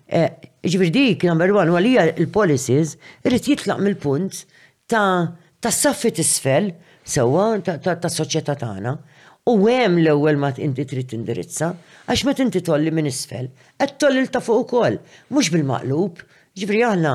Eh, 0.07 0.29
ġifir 0.65 0.93
dik, 0.95 1.23
number 1.27 1.51
one, 1.55 1.73
għalija 1.75 2.05
il-policies, 2.23 2.93
irrit 3.25 3.49
jitlaq 3.49 3.81
mill-punt 3.83 4.45
ta' 4.89 5.33
ta' 5.61 5.73
saffi 5.75 6.11
tisfel, 6.15 6.71
sewa 7.03 7.49
ta' 7.63 8.11
soċieta 8.11 8.55
tagħna. 8.61 8.95
U 9.49 9.55
hemm 9.65 9.99
l-ewwel 10.03 10.37
ma 10.37 10.51
inti 10.61 10.85
trid 10.85 11.09
tindirizza, 11.09 11.73
għax 12.07 12.23
ma 12.27 12.33
inti 12.37 12.61
tolli 12.61 12.91
minn 12.93 13.09
isfel, 13.09 13.49
għed 13.81 13.97
tolli 14.01 14.25
ta' 14.29 14.41
fuq 14.45 14.61
ukoll, 14.65 14.99
mhux 15.33 15.49
bil-maqlub, 15.55 16.21
ġifri 16.57 16.83
aħna 16.85 17.13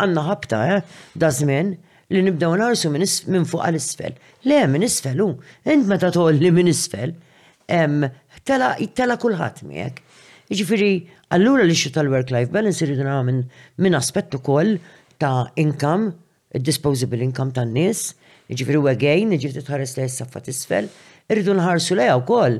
għandna 0.00 0.26
ħabta, 0.30 0.62
eh, 0.78 0.82
da' 1.14 1.30
żmien, 1.34 1.74
li 2.14 2.22
nibdew 2.26 2.56
narsu 2.58 2.90
minn 2.90 3.46
fuq 3.46 3.62
għal 3.64 3.78
isfel. 3.78 4.16
Le, 4.46 4.60
minn 4.70 4.82
isfel 4.86 5.20
u, 5.24 5.28
int 5.66 5.86
meta 5.90 6.10
tolli 6.14 6.50
minn 6.54 6.70
isfel, 6.70 7.14
tela 7.70 9.18
kulħadd 9.24 9.62
miegħek. 9.68 10.00
Ġifiri, 10.50 10.90
allura 11.36 11.62
li 11.66 11.76
xu 11.78 11.92
tal-work-life 11.94 12.50
balance 12.54 12.82
irridu 12.82 13.04
nara 13.06 13.22
minn 13.22 13.94
aspett 13.98 14.34
ukoll 14.34 14.74
ta' 15.22 15.46
income, 15.62 16.10
disposable 16.58 17.22
income 17.22 17.54
tan-nies, 17.54 18.08
ġifiri 18.50 18.80
u 18.82 18.88
għagħin, 18.90 19.36
ġifiri 19.38 19.62
tħares 19.62 19.94
li 20.00 20.08
jessaffa 20.08 20.42
tisfel, 20.48 20.90
irridu 21.30 21.54
nħarsu 21.54 22.00
leja 22.00 22.18
u 22.18 22.24
koll 22.26 22.58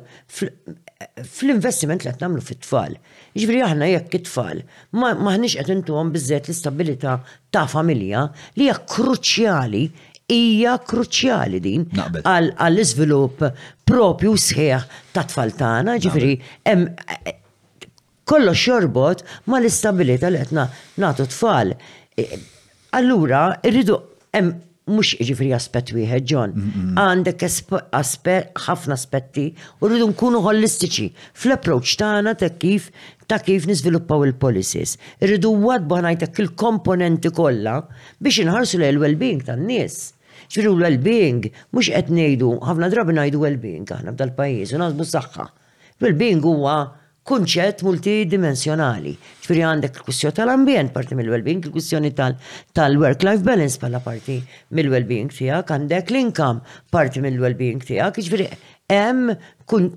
fl-investiment 1.24 2.04
li 2.04 2.10
qed 2.12 2.20
nagħmlu 2.22 2.42
fit-tfal. 2.44 2.96
Ġifieri 3.36 3.62
aħna 3.66 3.88
jekk 3.94 4.18
it-tfal 4.20 4.60
maħniex 5.00 5.56
qed 5.62 5.72
intuhom 5.74 6.10
biżżejjed 6.14 6.48
l 6.50 6.54
istabilita 6.56 7.14
ta' 7.54 7.66
familja 7.72 8.24
li 8.60 8.64
hija 8.66 8.76
kruċjali 8.92 9.82
hija 10.36 10.74
kruċjali 10.90 11.60
din 11.64 11.86
għall-iżvilupp 11.96 13.48
propju 13.90 14.34
sħiħ 14.44 14.88
ta' 15.16 15.24
tfal 15.32 15.54
tagħna, 15.60 15.96
Ġifri, 16.04 16.34
eh, 16.68 16.84
kollox 18.30 18.64
xorbot 18.66 19.24
ma 19.48 19.58
l 19.58 19.72
istabilita 19.72 20.28
li 20.30 20.44
qed 20.44 20.54
nagħtu 20.54 21.28
tfal. 21.32 21.72
Eh, 22.20 22.36
allura 22.98 23.46
rridu 23.64 23.96
mux 24.94 25.14
ġifri 25.24 25.48
aspet 25.56 25.90
wieħed 25.94 26.26
ġon. 26.30 26.52
Għandek 26.98 27.44
ħafna 28.66 28.98
aspetti 28.98 29.46
u 29.80 29.88
rridu 29.90 30.08
nkunu 30.10 30.42
holistiċi 30.44 31.08
fl-approach 31.40 31.94
tagħna 32.00 32.34
ta' 32.40 32.50
kif 32.60 32.90
ta' 33.30 33.40
kif 33.46 33.68
niżviluppaw 33.70 34.26
il-policies. 34.28 34.96
Irridu 35.22 35.52
wadbu 35.66 36.00
ħnajtek 36.02 36.42
il-komponenti 36.44 37.32
kollha 37.36 37.78
biex 38.20 38.42
inħarsu 38.44 38.82
l 38.82 39.02
well-being 39.02 39.42
tan-nies. 39.46 40.10
Ġifri 40.50 40.70
l-well-being 40.72 41.44
mhux 41.74 41.92
qed 41.94 42.10
ngħidu 42.16 42.52
ħafna 42.66 42.90
drabi 42.92 43.18
ngħidu 43.18 43.42
well-being 43.46 43.86
ħafna 43.90 44.16
b'dal 44.16 44.34
pajjiż 44.38 44.74
u 44.78 44.82
naħsbu 44.84 45.08
s-saħħa. 45.10 45.46
Well-being 46.00 46.40
huwa 46.46 46.78
kunċett 47.28 47.82
multidimensjonali. 47.84 49.12
Ġifieri 49.44 49.62
għandek 49.68 49.98
il 50.00 50.04
kussjoni 50.06 50.34
tal-ambjent 50.38 50.92
parti 50.94 51.16
mill-well-being, 51.18 51.66
il 51.66 51.74
kussjoni 51.74 52.12
tal 52.16 52.36
tal-work-life 52.76 53.44
balance 53.44 53.78
bħala 53.82 54.00
parti 54.04 54.38
mill-well-being 54.76 55.32
tiegħek, 55.36 55.70
għandek 55.74 56.10
l-income 56.10 56.62
parti 56.94 57.20
mill-well-being 57.24 57.82
tiegħek, 57.84 58.24
ġifieri 58.24 58.48
hemm 58.90 59.34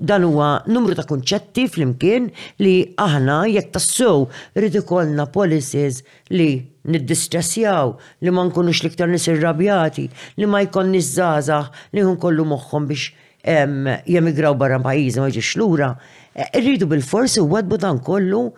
dan 0.06 0.28
huwa 0.28 0.50
numru 0.70 0.94
ta' 1.00 1.08
kunċetti 1.10 1.66
flimkien 1.72 2.28
li 2.62 2.74
aħna 3.02 3.40
jekk 3.50 3.72
tassew 3.78 4.28
rrid 4.60 4.76
ikollna 4.84 5.26
policies 5.34 6.02
li 6.36 6.52
niddistressjaw, 6.94 7.96
li 8.22 8.34
ma 8.36 8.44
nkunux 8.52 8.84
liktar 8.86 9.08
nis 9.10 9.26
irrabjati, 9.32 10.10
li 10.38 10.48
ma 10.52 10.62
jkun 10.68 10.92
niżżażaħ 10.94 11.72
li 11.96 12.04
hun 12.06 12.20
kollu 12.22 12.46
moħħhom 12.52 12.90
biex 12.92 13.14
jemigraw 13.44 14.54
barra 14.56 14.78
pajjiżi 14.80 15.20
ma 15.20 15.32
jġiex 15.34 15.56
lura. 15.60 15.96
Irridu 16.36 16.88
bil-forsi 16.90 17.42
u 17.44 17.48
għadbu 17.58 17.78
dan 17.84 18.00
kollu 18.02 18.44
u 18.50 18.54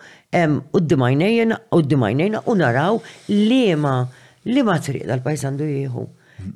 d 0.80 0.90
dimajnejn 0.94 1.52
u 1.76 1.80
d 1.84 1.98
u 2.46 2.54
naraw 2.56 3.00
li 3.28 3.74
ma 3.76 3.98
li 4.48 4.62
ma 4.64 4.76
triq 4.80 5.04
dal-pajis 5.06 5.44
għandu 5.44 5.66
jieħu. 5.68 6.06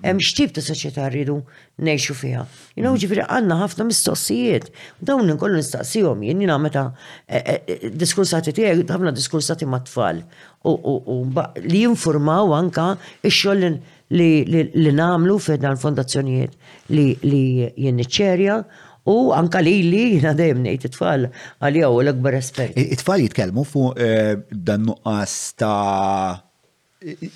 Hemm 0.05 0.21
xtib 0.23 0.53
ta' 0.57 0.63
soċjetà 0.65 1.09
rridu 1.11 1.37
ngħixu 1.83 2.15
fiha. 2.17 2.45
Jinaw 2.77 2.97
ġifieri 3.01 3.25
għandna 3.27 3.57
ħafna 3.63 3.87
mistoqsijiet. 3.91 4.69
Dawn 5.05 5.29
inkollu 5.35 5.59
nistaqsihom 5.61 6.23
jien 6.25 6.41
jiena 6.45 6.59
meta 6.63 6.83
e, 7.27 7.37
e, 7.37 7.57
e, 7.89 7.91
diskursati 7.93 8.53
tiegħi 8.57 8.85
ħafna 8.89 9.13
diskursati 9.17 9.67
mat-tfal 9.69 10.23
u 10.65 11.23
li 11.67 11.83
jinfurmaw 11.85 12.55
anka 12.61 12.93
x 13.21 13.43
xogħol 13.43 13.75
li 14.09 14.93
namlu 15.01 15.37
f'dan 15.41 15.81
fondazzjonijiet 15.81 16.55
li 16.95 17.41
jien 17.77 18.01
niċċerja 18.01 18.63
U 19.07 19.33
anka 19.33 19.59
li 19.65 19.73
li 19.85 20.03
jina 20.17 20.33
dejjem 20.37 20.61
ngħid 20.65 20.85
it-tfal 20.89 21.27
għalija 21.65 21.89
u 21.93 22.01
l-akbar 22.03 22.37
espert. 22.37 22.77
It-tfal 22.77 23.23
jitkellmu 23.25 23.65
fuq 23.65 23.97
eh, 23.97 24.35
dan 24.53 24.85
nuqqas 24.89 25.37
ta' 25.61 26.41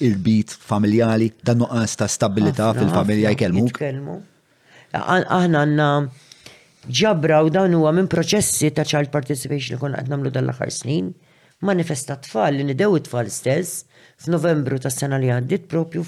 il-bit 0.05 0.53
familjali, 0.61 1.31
dan 1.43 1.62
nuqqas 1.65 1.95
ta' 2.01 2.09
stabilità 2.11 2.73
fil-familja 2.77 3.32
jkellmu. 3.32 3.65
Jitkellmu. 3.70 4.16
Aħna 4.99 5.62
għandna 5.65 5.89
ġabra 6.95 7.41
u 7.47 7.49
dan 7.53 7.73
huwa 7.78 7.95
minn 7.97 8.11
proċessi 8.12 8.69
ta' 8.77 8.85
child 8.86 9.11
participation 9.15 9.74
li 9.74 9.81
konna 9.81 10.03
qed 10.03 10.12
nagħmlu 10.12 10.35
dan 10.36 10.51
l-aħħar 10.51 10.73
snin. 10.82 11.15
Manifesta 11.65 12.19
tfal 12.27 12.59
li 12.61 12.66
nidew 12.69 12.99
it-tfal 13.01 13.31
stess 13.32 13.86
f'Novembru 14.20 14.77
tas 14.85 15.01
sena 15.01 15.16
li 15.19 15.32
għaddit 15.32 15.65
propju 15.73 16.05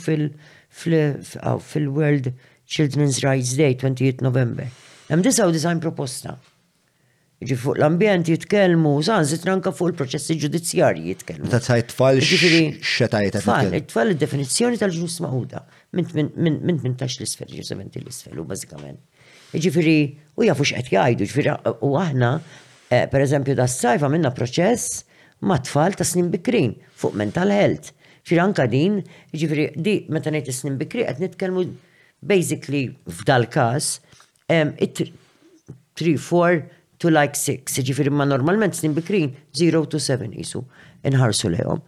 fil-World 0.76 2.30
Children's 2.68 3.22
Rights 3.24 3.54
Day 3.56 3.72
28 3.78 4.20
November 4.26 4.68
Hemm 5.08 5.22
disaw 5.22 5.52
design 5.54 5.78
proposta. 5.82 6.34
Ġi 7.46 7.52
fuq 7.60 7.76
l-ambjent 7.78 8.26
jitkellmu, 8.32 8.94
zanżit 9.06 9.44
ranka 9.46 9.70
fuq 9.76 9.92
il-proċessi 9.92 10.34
ġudizzjarji 10.40 11.10
jitkellmu. 11.12 11.50
Ta' 11.52 11.60
tajt 11.62 11.90
tfal 11.92 12.16
jiġifieri 12.16 12.62
xetajt 12.80 13.36
tfal. 13.42 13.68
Tfal 13.92 14.10
id 14.14 14.22
definizjoni 14.22 14.80
tal 14.80 14.94
ġus 14.94 15.18
maħuda. 15.22 15.60
Mint 15.98 16.14
minn 16.16 16.96
tax 16.98 17.20
l-isfel, 17.20 17.52
ġizament 17.52 17.98
l-isfel, 18.00 18.40
u 18.40 18.46
bazzikament. 18.48 18.98
Ġifiri, 19.52 19.96
u 20.40 20.46
jafu 20.48 20.66
xqed 20.72 20.88
jgħidu, 20.96 21.28
ġifiri, 21.28 21.54
u 21.86 21.92
aħna, 22.00 22.30
eh, 22.88 23.04
per 23.12 23.22
eżempju, 23.26 23.54
da' 23.60 23.68
s-sajfa 23.68 24.08
minna 24.10 24.32
proċess 24.34 25.04
ma' 25.46 25.60
tfal 25.68 25.94
ta' 25.94 26.08
snin 26.08 26.32
bikrin 26.32 26.72
fuq 26.96 27.14
mental 27.20 27.52
health. 27.52 27.92
Ġifiri, 28.24 28.40
anka 28.48 28.66
din, 28.72 29.02
ġifiri, 29.36 29.68
di, 29.76 29.98
meta 30.10 30.32
nejt 30.34 30.50
snin 30.56 30.80
bikri, 30.80 31.04
għet 31.04 31.20
nitkelmu 31.22 31.68
basically 32.26 32.96
f'dal-kas, 33.12 33.98
3, 34.48 36.16
4 36.18 36.70
to 36.98 37.08
like 37.10 37.34
six, 37.36 37.76
ġifiri 37.82 38.10
ma 38.14 38.24
normalment 38.28 38.76
snin 38.78 38.94
bikrin 38.96 39.32
0 39.60 39.82
to 39.92 39.98
7 40.00 40.30
jisu 40.38 40.62
inħarsu 41.10 41.50
lejom. 41.52 41.80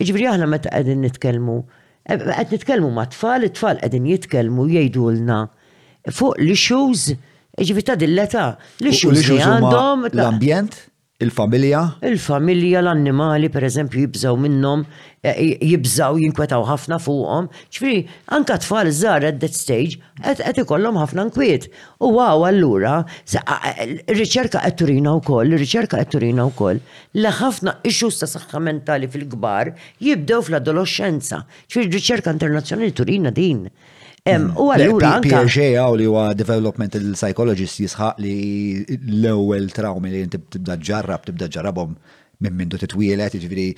Ġifiri 0.00 0.26
aħna 0.32 0.48
meta 0.50 0.72
għedin 0.78 1.04
nitkelmu, 1.04 1.56
għed 2.14 2.56
nitkelmu 2.56 2.90
ma 2.96 3.04
tfal, 3.12 3.46
tfal 3.56 3.78
għedin 3.84 4.08
jitkelmu 4.14 4.64
jgħidu 4.72 5.04
lna 5.20 5.40
fuq 6.08 6.40
li 6.42 6.56
shows 6.56 7.04
ġifiri 7.60 7.86
ta' 7.90 7.98
dilleta, 8.00 8.46
li 8.84 8.92
shows 8.96 9.22
li 9.28 9.38
għandhom. 9.40 10.08
L-ambjent? 10.14 10.82
Il-familja? 11.18 11.80
Il-familja, 12.02 12.80
l-annimali, 12.82 13.48
per 13.48 13.64
eżempju, 13.64 14.00
jibżaw 14.00 14.36
minnom, 14.38 14.84
e, 15.24 15.28
e, 15.36 15.44
jibżaw, 15.70 16.18
jinkwetaw 16.20 16.66
ħafna 16.68 16.98
fuqhom. 17.00 17.48
ċfri, 17.72 18.02
anka 18.36 18.58
tfal 18.60 18.90
zar 18.92 19.24
at 19.24 19.40
that 19.40 19.54
stage, 19.56 19.96
qed 20.22 20.58
ikollhom 20.60 20.98
ħafna 21.00 21.24
nkwiet. 21.30 21.70
U 22.04 22.10
għaw 22.20 22.44
allura, 22.50 22.94
riċerka 24.12 24.60
qed 24.64 24.76
turina 24.78 25.14
wkoll, 25.16 25.56
riċerka 25.58 25.96
qed 26.02 26.12
turina 26.18 26.46
wkoll, 26.52 26.82
li 27.16 27.34
ħafna 27.40 27.78
issues 27.88 28.20
sta 28.20 28.28
saħħa 28.34 28.60
mentali 28.68 29.08
fil-kbar 29.08 29.72
jibdew 30.00 30.42
fl-adolescenza. 30.50 31.44
r 31.72 31.88
riċerka 31.96 32.28
internazzjonali 32.30 32.92
turina 32.92 33.30
din 33.32 33.70
U 34.26 34.64
għallura 34.74 35.12
anka. 35.20 35.40
għaw 35.46 35.96
li 36.00 36.06
huwa 36.08 36.24
development 36.36 36.96
psychologist 37.14 37.78
jisħaq 37.82 38.22
li 38.22 38.84
l-ewel 38.96 39.68
traumi 39.74 40.10
li 40.10 40.24
jinti 40.24 40.40
tibda 40.56 40.76
ġarrab, 40.88 41.26
tibda 41.28 41.48
ġarrabhom 41.54 41.92
minn 42.44 42.56
mindu 42.58 42.78
titwielet, 42.82 43.36
ġifiri. 43.40 43.68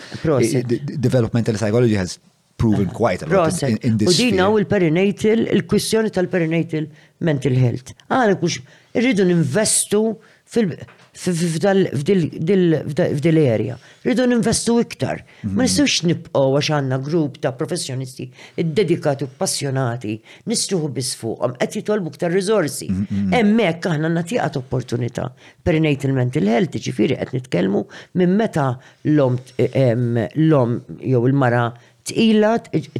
Developmental 0.98 1.58
psychology 1.60 1.96
has 2.00 2.16
proven 2.58 2.88
quite 2.90 3.22
a 3.22 3.26
lot 3.30 3.60
in, 3.62 3.76
in 3.86 3.98
this 4.00 4.16
U 4.16 4.16
dina 4.30 4.48
u 4.50 4.56
l-perinatal, 4.58 5.44
il-kwistjoni 5.52 6.10
tal-perinatal 6.16 6.88
mental 7.28 7.54
health. 7.58 7.92
Għana 8.08 8.38
kux 8.40 8.58
irridu 8.98 9.28
ninvestu 9.28 10.00
fil- 10.48 10.74
f'dil 11.18 13.50
area. 13.54 13.76
Rridu 14.06 14.26
ninvestu 14.30 14.76
iktar. 14.82 15.24
Ma 15.42 15.62
nistux 15.66 16.02
nibqgħu 16.06 16.50
għax 16.58 16.70
għandna 16.78 16.98
grupp 17.04 17.32
ta' 17.42 17.52
professjonisti 17.58 18.24
id-dedikati 18.62 19.22
u 19.26 19.28
passjonati 19.40 20.14
nistruħu 20.50 20.88
biss 20.98 21.12
fuqhom 21.20 21.52
qed 21.58 21.70
jitolbu 21.80 22.08
iktar 22.14 22.30
riżorsi. 22.34 22.88
Mm, 22.92 22.96
mm, 22.96 23.06
mm. 23.10 23.30
Hemmhekk 23.36 23.82
aħna 23.94 24.08
nagħtiqat 24.14 24.54
opportunità 24.62 25.24
per 25.62 25.72
il 25.74 26.12
mental 26.14 26.46
health, 26.48 26.76
ġifieri 26.78 27.14
qed 27.18 27.30
nitkellmu 27.40 27.80
minn 28.20 28.32
meta 28.38 28.66
l-om 29.04 29.34
l-om 29.58 30.78
jew 31.02 31.24
il-mara 31.32 31.64
t 32.08 32.10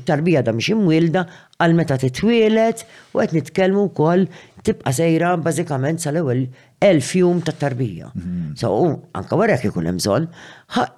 tarbija 0.04 0.42
da 0.44 0.52
mhix 0.52 0.68
imwielda 0.74 1.22
għal 1.58 1.74
meta 1.78 1.96
titwielet 2.02 2.78
u 3.14 3.18
qed 3.22 3.32
nitkellmu 3.38 3.82
wkoll 3.92 4.22
tibqa' 4.66 4.92
sejra 4.96 5.30
bażikament 5.40 5.98
sal-ewwel 6.04 6.42
elf 6.82 7.12
jum 7.14 7.40
ta' 7.42 7.52
tarbija. 7.52 8.10
Mhm. 8.14 8.54
So, 8.60 9.00
anka 9.18 9.36
wara 9.40 9.54
kif 9.58 9.66
ikun 9.72 9.86
hemm 9.88 9.98
bżonn, 10.00 10.28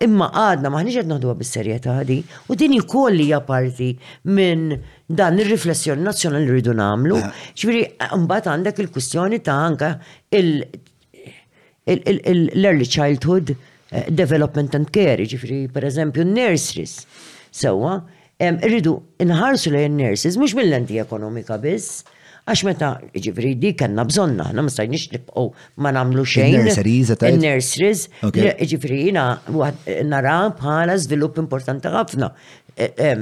imma 0.04 0.28
għadna 0.32 0.68
maħniġ 0.74 0.96
qed 1.00 1.08
naħduha 1.12 1.34
bis-serjetà 1.40 1.94
ħadi 2.00 2.18
u 2.48 2.54
din 2.60 2.74
ukoll 2.82 3.18
hija 3.24 3.38
parti 3.48 3.92
minn 4.24 4.74
dan 5.08 5.38
ir-riflessjoni 5.40 6.02
nazzjonali 6.04 6.44
li 6.44 6.50
rridu 6.56 6.72
nagħmlu. 6.80 7.22
Ġifieri 7.56 7.92
mbat 8.26 8.46
għandek 8.52 8.78
il 8.84 8.90
kustjoni 8.98 9.40
ta' 9.46 9.56
anka 9.66 9.92
l-early 10.36 12.86
childhood 12.86 13.54
eh, 13.92 14.04
development 14.10 14.74
and 14.76 14.90
care, 14.92 15.24
ġifri 15.32 15.64
per 15.72 15.82
eżempju 15.88 16.24
nurseries. 16.28 17.00
Sewa, 17.50 17.96
rridu 18.40 18.94
inħarsu 19.20 19.70
lejn 19.74 19.96
nurses, 19.98 20.36
mhux 20.40 20.54
mill-lenti 20.56 21.00
ekonomika 21.02 21.58
biss, 21.60 22.04
Għax 22.50 22.64
meta 22.66 22.86
ġivri 23.22 23.52
di 23.62 23.70
kanna 23.78 24.02
bżonna, 24.08 24.48
għana 24.50 24.64
ma 24.66 24.72
stajniex 24.74 25.12
nipqo 25.12 25.44
ma 25.84 25.92
nagħmlu 25.94 26.24
xejn. 26.32 26.56
Nurseries 26.66 27.12
e 27.14 27.16
ta' 27.20 27.30
Nurseries. 27.36 28.02
ġivri 28.66 28.98
jina 29.06 29.26
nara 30.10 30.32
bħala 30.58 30.96
żvilupp 30.98 31.38
importanti 31.44 31.92
ħafna. 31.94 32.32
E, 32.74 33.12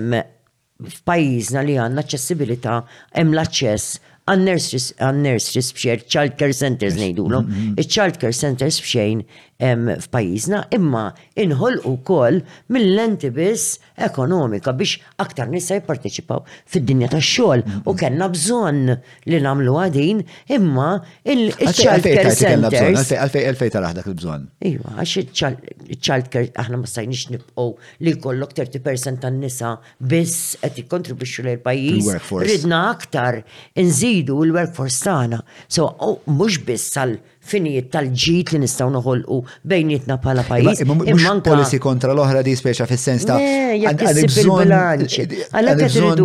f'pajjiżna 0.88 1.64
li 1.66 1.76
għandna 1.82 2.04
aċċessibilità 2.06 2.78
hemm 3.18 3.34
l-aċċess 3.34 4.06
għan 4.28 5.20
nurseries 5.26 5.70
bxejn, 5.76 6.02
child 6.08 6.34
care 6.40 6.52
centers 6.56 6.98
nejdulom, 7.00 7.44
mm-hmm. 7.46 7.78
il-child 7.80 8.18
care 8.20 8.36
centers 8.36 8.76
bxejn 8.84 9.22
f'pajjiżna, 9.58 10.58
imma 10.76 11.08
inħol 11.42 11.80
u 11.90 11.96
koll 12.06 12.36
mill-lenti 12.70 13.30
biss 13.34 13.80
ekonomika 14.06 14.70
biex 14.72 15.00
aktar 15.18 15.48
nisa 15.50 15.74
jipparteċipaw 15.74 16.44
fid-dinja 16.70 17.08
tax-xogħol 17.10 17.64
u 17.90 17.94
kellna 17.98 18.28
bżonn 18.30 18.92
li 19.26 19.40
nagħmlu 19.42 19.72
għadin 19.82 20.22
imma 20.54 20.92
il-child 21.34 22.06
care 22.06 22.34
centers. 22.38 23.10
Għalfej 23.18 23.72
tara 23.74 23.90
ħdak 23.90 24.06
il-bżonn. 24.12 24.44
Iva, 24.70 24.92
għax 25.02 25.14
il-child 25.26 26.30
care 26.30 26.52
aħna 26.54 26.78
ma 26.84 26.90
stajniex 26.92 27.28
nibqgħu 27.34 27.66
li 28.06 28.12
jkollok 28.14 28.54
30% 28.60 29.18
tan-nisa 29.26 29.72
biss 29.98 30.54
qed 30.62 30.78
jikkontribwixxu 30.84 31.48
lejn 31.48 31.64
pajjiż. 31.66 32.12
Ridna 32.46 32.84
aktar 32.94 33.40
inżidu 33.78 34.38
l-workforce 34.46 35.02
tagħna. 35.08 35.42
So 35.66 35.90
mhux 36.28 36.62
biss 36.66 36.94
sal 36.94 37.18
finijiet 37.48 37.88
tal-ġit 37.94 38.52
li 38.54 38.58
nistaw 38.62 38.90
noħolqu 38.92 39.38
bejnietna 39.70 40.18
pala 40.22 40.44
pajis. 40.46 40.82
Imma 40.84 41.34
policy 41.44 41.80
kontra 41.82 42.12
l-oħra 42.14 42.42
di 42.46 42.52
speċa 42.58 42.86
fis-sens 42.90 43.24
ta' 43.28 43.38
għal-bżon 43.78 44.74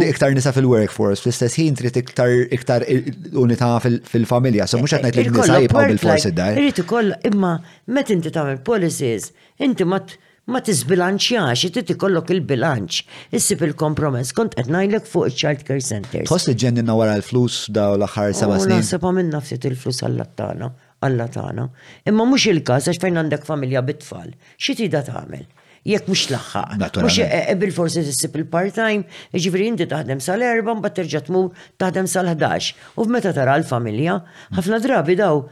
iktar 0.09 0.33
nisa 0.35 0.53
fil-workforce, 0.55 1.21
fl-istess 1.23 1.59
ħin 1.61 1.79
trid 1.79 2.01
iktar 2.03 2.35
iktar 2.59 2.85
unità 3.45 3.71
fil-familja, 3.83 4.67
so 4.67 4.81
mux 4.81 4.97
għatnajt 4.97 5.21
li 5.21 5.25
nisa 5.29 5.61
jibqaw 5.67 5.87
bil-forsi 5.93 6.33
d-dar. 6.33 6.59
Irrit 6.59 6.83
ikoll, 6.83 7.15
imma 7.31 7.55
met 7.97 8.13
inti 8.13 8.33
tagħmel 8.35 8.61
policies, 8.67 9.31
inti 9.63 9.87
mat 9.87 10.15
ma 10.51 10.59
tizbilanċjax, 10.59 11.61
trid 11.71 11.93
ikollok 11.93 12.33
il-bilanċ, 12.35 12.97
issib 13.37 13.61
il-kompromess, 13.63 14.33
kont 14.35 14.57
qed 14.59 14.67
ngħidlek 14.67 15.07
fuq 15.07 15.29
iċ-child 15.31 15.63
care 15.69 15.79
centers. 15.85 16.27
Tħoss 16.27 16.51
li 16.51 16.57
ġenninna 16.59 16.97
wara 16.99 17.15
l-flus 17.21 17.69
daw 17.71 17.95
l-aħħar 17.95 18.35
seba' 18.35 18.59
snin. 18.65 18.81
Nasib 18.83 19.07
minn 19.15 19.37
ftit 19.39 19.69
il-flus 19.71 20.03
għall-lattana. 20.03 20.73
Alla 21.03 21.25
tagħna. 21.27 21.63
Imma 22.07 22.25
mhux 22.29 22.47
il-każ 22.53 22.87
għax 22.87 23.01
fejn 23.03 23.19
għandek 23.23 23.43
familja 23.47 23.81
bit-tfal, 23.87 24.31
xi 24.57 24.75
tida 24.79 25.01
tagħmel 25.03 25.43
jekk 25.83 26.07
mux 26.07 26.21
laħħaq. 26.31 26.77
Mux 27.03 27.17
e- 27.19 27.39
e- 27.51 27.55
bil-forsi 27.59 28.05
tissib 28.07 28.37
il-part-time, 28.39 29.01
ġifri 29.35 29.65
inti 29.67 29.83
taħdem 29.91 30.21
sal-erba, 30.23 30.77
mbatt 30.79 30.95
terġa 31.01 31.19
tmur 31.27 31.49
taħdem 31.83 32.07
sal-11. 32.07 32.69
U 32.95 33.03
f'meta 33.03 33.33
tara 33.35 33.57
l-familja, 33.59 34.15
ħafna 34.55 34.79
drabi 34.85 35.17
daw 35.19 35.43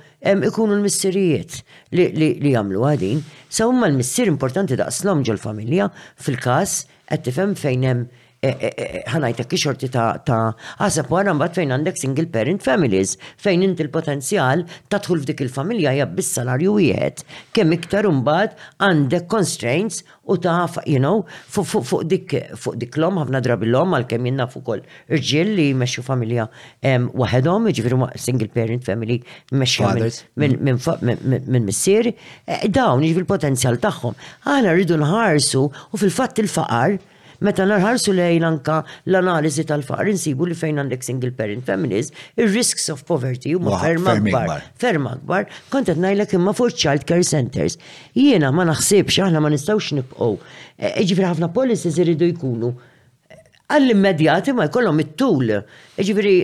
ikunu 0.48 0.78
l-missirijiet 0.78 1.60
li 2.00 2.54
jamlu 2.56 2.88
għadin. 2.94 3.20
Sa' 3.52 3.68
umma 3.68 3.90
l-missir 3.92 4.32
importanti 4.32 4.80
daqslom 4.80 5.26
ġol 5.28 5.42
familja 5.50 5.92
fil-kas, 6.24 6.86
għed 7.12 7.28
tifem 7.28 7.56
fejn 7.60 7.88
hemm 7.90 8.08
ħanajtek 8.42 9.54
xorti 9.56 9.88
ta' 9.94 10.18
ta' 10.26 10.56
għasab 10.82 11.12
wara 11.14 11.34
mbagħad 11.38 11.60
fejn 11.60 11.74
għandek 11.76 11.98
single 12.02 12.30
parent 12.34 12.64
families 12.66 13.12
fejn 13.38 13.66
inti 13.68 13.84
l-potenzjal 13.86 14.64
tadħul 14.90 15.22
f'dik 15.22 15.44
il-familja 15.46 15.92
hija 15.94 16.08
bis-salarju 16.10 16.74
wieħed 16.80 17.22
kemm 17.54 17.76
iktar 17.78 18.08
imbagħad 18.10 18.56
għandek 18.88 19.28
constraints 19.30 20.02
u 20.32 20.40
ta' 20.42 20.56
you 20.90 20.98
know, 20.98 21.20
fuq 21.54 22.02
dik 22.10 22.34
fuq 22.58 22.80
dik 22.82 22.98
l-om 23.04 23.22
ħafna 23.22 23.44
drabi 23.46 23.70
l-om 23.70 23.94
għalkemm 24.00 24.32
jenna 24.32 24.50
fuq 24.50 24.66
kol 24.72 24.82
irġiel 25.20 25.54
li 25.60 25.68
jmexxu 25.76 26.02
familja 26.10 26.50
waħedhom, 26.88 27.70
jiġifieri 27.70 28.10
single 28.26 28.50
parent 28.58 28.90
family 28.90 29.22
mexxija 29.52 30.00
minn 30.42 31.70
missier, 31.70 32.10
eh, 32.10 32.66
dawn 32.68 33.04
jiġifieri 33.06 33.22
il-potenzjal 33.22 33.78
tagħhom. 33.84 34.16
Aħna 34.50 34.74
rridu 34.74 34.98
nħarsu 34.98 35.62
u 35.70 36.00
fil-fatt 36.00 36.42
il-faqar 36.42 36.98
Meta 37.42 37.66
narħarsu 37.66 38.14
lejn 38.14 38.44
anka 38.46 38.76
l-analiżi 39.10 39.64
tal-faqar 39.70 40.06
insibu 40.12 40.46
li 40.46 40.54
fejn 40.58 40.78
għandek 40.84 41.02
single 41.06 41.32
parent 41.40 41.66
families, 41.66 42.12
ir-risks 42.38 42.86
of 42.94 43.02
poverty 43.10 43.56
huma 43.56 43.80
ferm 43.82 44.06
akbar. 44.14 44.62
Ferm 44.82 45.08
akbar, 45.10 45.48
kont 45.74 45.90
qed 45.90 45.98
ngħidlek 46.04 46.36
imma 46.38 46.54
fuq 46.58 46.78
child 46.78 47.08
care 47.10 47.26
centers. 47.26 47.80
Jiena 48.14 48.54
ma 48.54 48.68
naħsibx 48.70 49.26
aħna 49.26 49.42
ma 49.42 49.50
nistgħux 49.56 49.90
nibqgħu. 49.98 50.30
E, 50.78 50.92
e, 50.92 51.02
ġifieri 51.10 51.30
ħafna 51.32 51.50
policies 51.56 51.98
iridu 52.04 52.30
jkunu 52.36 52.70
e, 52.70 53.42
għall-immedjati 53.74 54.54
ma 54.54 54.70
jkollhom 54.70 55.02
it-tul. 55.08 55.56
Ġifieri 55.98 56.36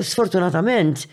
sfortunatament 0.00 1.04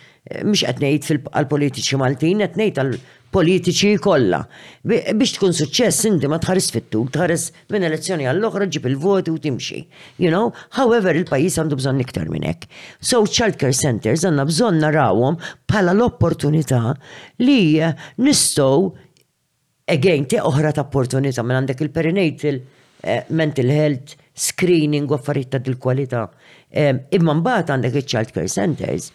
mhux 0.44 0.66
qed 0.66 0.80
ngħid 0.84 1.20
għall-politiċi 1.34 1.98
Maltin, 1.98 2.44
qed 2.44 2.58
ngħid 2.60 2.80
għall-politiċi 2.84 4.00
kollha. 4.04 4.40
Biex 4.84 5.34
tkun 5.38 5.56
suċċess 5.58 6.06
inti 6.10 6.30
ma 6.30 6.38
tħares 6.42 6.70
fit-tul, 6.76 7.08
tħares 7.14 7.48
minn 7.74 7.88
elezzjoni 7.88 8.28
għall-oħra 8.30 8.68
ġib 8.70 8.88
il-voti 8.92 9.34
u 9.34 9.40
timxi. 9.46 9.82
You 10.22 10.30
know, 10.34 10.52
however 10.78 11.16
il-pajjiż 11.18 11.60
għandu 11.64 11.80
bżonn 11.82 12.04
iktar 12.06 12.30
minn 12.30 12.46
hekk. 12.46 12.70
So 13.02 13.24
childcare 13.26 13.74
centers 13.76 14.26
għandna 14.28 14.46
bżonn 14.52 14.84
narawhom 14.86 15.40
bħala 15.70 15.96
l-opportunità 15.98 16.84
li 17.46 17.60
eh, 17.82 17.94
nistgħu 18.22 18.90
again 19.90 20.30
te 20.30 20.42
oħra 20.46 20.76
ta' 20.78 20.86
opportunità 20.86 21.42
minn 21.46 21.64
għandek 21.64 21.84
il-perinatal 21.88 22.62
eh, 22.62 23.26
mental 23.34 23.74
health 23.74 24.14
screening 24.40 25.10
u 25.10 25.18
affarijiet 25.18 25.56
ta' 25.58 25.64
dil-kwalità. 25.66 26.28
Eh, 26.70 26.94
imma 27.18 27.34
mbagħad 27.42 27.74
għandek 27.80 28.02
il-child 28.04 28.36
care 28.38 28.50
centers 28.60 29.10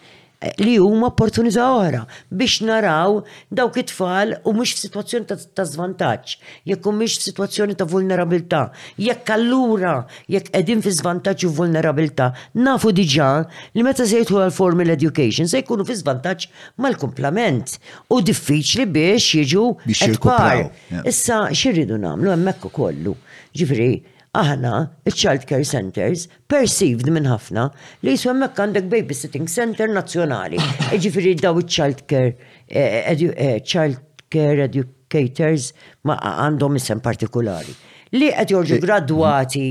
li 0.64 0.74
huma 0.80 1.06
opportunità 1.10 1.64
oħra 1.74 2.02
biex 2.28 2.64
naraw 2.68 3.18
dawk 3.54 3.78
it-tfal 3.82 4.34
u 4.46 4.52
mhux 4.56 4.72
f'sitwazzjoni 4.78 5.28
ta' 5.30 5.66
żvantaġġ, 5.70 6.34
jekk 6.70 6.88
mhux 6.92 7.16
f'sitwazzjoni 7.22 7.76
ta' 7.78 7.86
vulnerabilità, 7.90 8.64
jekk 9.00 9.32
allura 9.36 9.94
jekk 10.32 10.52
qegħdin 10.54 10.84
fi 10.84 10.94
żvantaġġ 10.98 11.46
u 11.48 11.52
vulnerabilità, 11.58 12.30
nafu 12.60 12.92
diġà 12.96 13.30
li 13.76 13.84
meta 13.86 14.06
se 14.06 14.20
jidħlu 14.20 14.42
għall 14.44 14.56
formal 14.56 14.92
education 14.96 15.48
se 15.50 15.62
jkunu 15.64 15.86
fi 15.88 15.98
żvantaġġ 16.00 16.48
mal-kumplament 16.84 17.78
u 18.12 18.20
diffiċli 18.24 18.88
biex 18.90 19.32
jiġu 19.40 19.68
qed 19.86 20.82
Issa 21.14 21.44
xirridu 21.54 21.96
nagħmlu 22.00 22.30
hemmhekk 22.34 22.66
ukoll. 22.68 23.14
Ġifieri, 23.54 24.02
aħna, 24.38 24.70
il-child 25.06 25.44
care 25.46 25.66
centers, 25.66 26.26
perceived 26.50 27.08
minn 27.14 27.28
ħafna 27.30 27.68
li 28.02 28.14
jiswa 28.14 28.34
mekk 28.40 28.60
għandek 28.64 28.88
babysitting 28.92 29.50
center 29.50 29.90
nazzjonali. 29.94 30.58
Iġifiri 30.96 31.36
daw 31.40 31.60
il-child 31.62 32.02
care, 32.10 32.34
eh, 32.68 33.10
eh, 33.10 33.58
child 33.62 34.00
care 34.34 34.66
educators 34.66 35.70
ma 36.02 36.18
għandhom 36.18 36.80
isem 36.80 37.00
partikolari. 37.04 37.74
Li 38.14 38.28
qed 38.30 38.52
jorġu 38.54 38.76
gradwati 38.82 39.66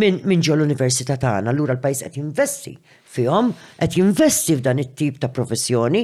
minn 0.00 0.42
ġol 0.42 0.56
l-Università 0.64 1.14
tagħna, 1.20 1.52
allura 1.52 1.76
l-pajjiż 1.76 2.06
qed 2.08 2.16
jinvesti 2.18 2.72
fihom, 3.14 3.52
qed 3.78 4.00
jinvesti 4.00 4.56
f'dan 4.58 4.80
it-tip 4.82 5.20
ta' 5.22 5.30
professjoni, 5.30 6.02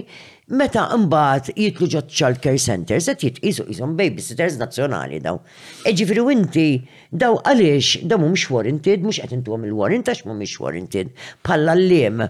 meta 0.55 0.85
mbagħad 0.95 1.51
jitlu 1.59 1.89
ġod 1.91 2.15
child 2.15 2.39
care 2.45 2.63
centers 2.63 3.09
qed 3.11 3.27
jitqisu 3.27 3.67
qishom 3.73 3.97
babysitters 3.99 4.61
nazzjonali 4.63 5.19
daw. 5.25 5.41
E 5.83 5.91
Ġifieri 5.99 6.29
inti 6.39 6.69
Daw 7.11 7.41
għaliex, 7.43 8.07
daw 8.07 8.21
mhumiex 8.23 8.45
warranted, 8.55 9.03
mhux 9.03 9.19
qed 9.19 9.33
intuhom 9.35 9.65
il-warrant 9.67 10.07
għax 10.07 10.23
mhumiex 10.29 10.61
warranted. 10.63 11.09
Palla 11.43 11.73
l-lim. 11.75 12.21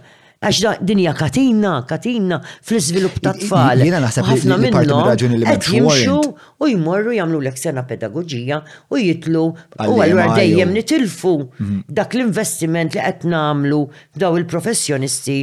Għax 0.41 0.61
da 0.65 0.71
dinja 0.81 1.13
katina, 1.13 1.73
katina 1.89 2.39
fl-iżvilupp 2.65 3.19
ta' 3.21 3.35
tfal. 3.43 3.83
Jena 3.85 3.99
naħseb 4.01 4.25
ħafna 4.31 4.57
minnhom 4.63 5.11
qed 5.45 5.67
jimxu 5.69 6.15
u 6.65 6.69
jmorru 6.73 7.13
jagħmlu 7.13 7.43
lek 7.45 7.61
sena 7.61 7.83
pedagogija 7.85 8.63
u 8.89 9.03
jitlu 9.05 9.43
u 9.53 9.99
allura 10.01 10.31
dejjem 10.39 10.73
nitilfu 10.79 11.35
mhm. 11.59 11.83
dak 12.01 12.17
l-investiment 12.17 12.97
li 12.97 13.05
qed 13.05 13.29
nagħmlu 13.29 13.83
daw 14.23 14.39
il-professjonisti 14.41 15.39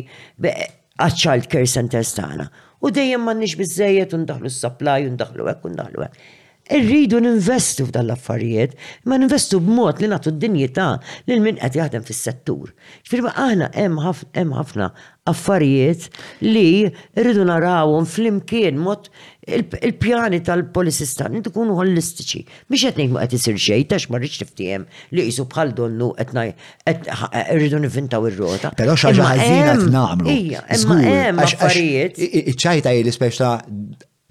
għaċ-child 0.48 1.46
care 1.54 1.70
centers 1.70 2.18
tagħna. 2.18 2.50
U 2.82 2.90
dejjem 2.94 3.22
m'għandniex 3.22 3.54
biżejjed 3.62 4.18
u 4.18 4.24
ndaħlu 4.26 4.50
s-supply 4.50 5.06
u 5.06 5.14
ndaħlu 5.14 5.46
hekk 5.54 5.70
u 5.70 5.74
ndaħlu 5.78 6.08
hekk. 6.10 6.34
Irridu 6.74 7.20
ninvestu 7.24 7.86
f'dan 7.88 8.10
l-affarijiet, 8.10 8.74
ma 9.08 9.18
ninvestu 9.22 9.60
b'mod 9.64 10.02
li 10.04 10.10
nagħtu 10.12 10.34
d-dinjità 10.36 10.88
lil 11.30 11.44
min 11.44 11.60
qed 11.62 11.78
jaħdem 11.80 12.04
fis-settur. 12.08 12.72
Ġifieri 13.08 13.32
aħna 13.34 13.70
hemm 13.78 14.52
ħafna 14.60 14.90
affarijiet 15.32 16.08
li 16.44 16.88
rridu 17.22 17.46
narawhom 17.48 18.08
flimkien 18.08 18.80
mod 18.84 19.08
il-pjani 19.48 20.42
tal-policies 20.48 21.14
tagħna 21.22 21.46
tkunu 21.48 21.78
holistiċi. 21.80 22.44
Biex 22.68 22.90
qed 22.90 23.00
ngħid 23.06 23.16
ma 23.16 23.24
qed 23.28 23.38
isir 23.40 23.60
xejn 23.68 23.88
tax 23.94 24.10
ma 24.12 24.20
rridx 24.22 24.44
tiftiem 24.44 24.84
li 25.16 25.24
qisu 25.30 25.48
bħal 25.54 25.72
donnu 25.78 26.12
qed 26.20 26.36
rridu 26.36 27.80
nivvintaw 27.86 28.28
ir-rota. 28.32 28.74
Però 28.80 28.98
xi 29.00 29.14
ħaġa 29.14 29.32
ħażina 29.32 29.80
tnagħmlu. 29.86 30.36
Imma 30.36 31.00
hemm 31.06 31.48
affarijiet. 31.48 32.20
Iċċajta 32.20 32.92
hi 32.96 33.02
l-ispeċta 33.06 33.56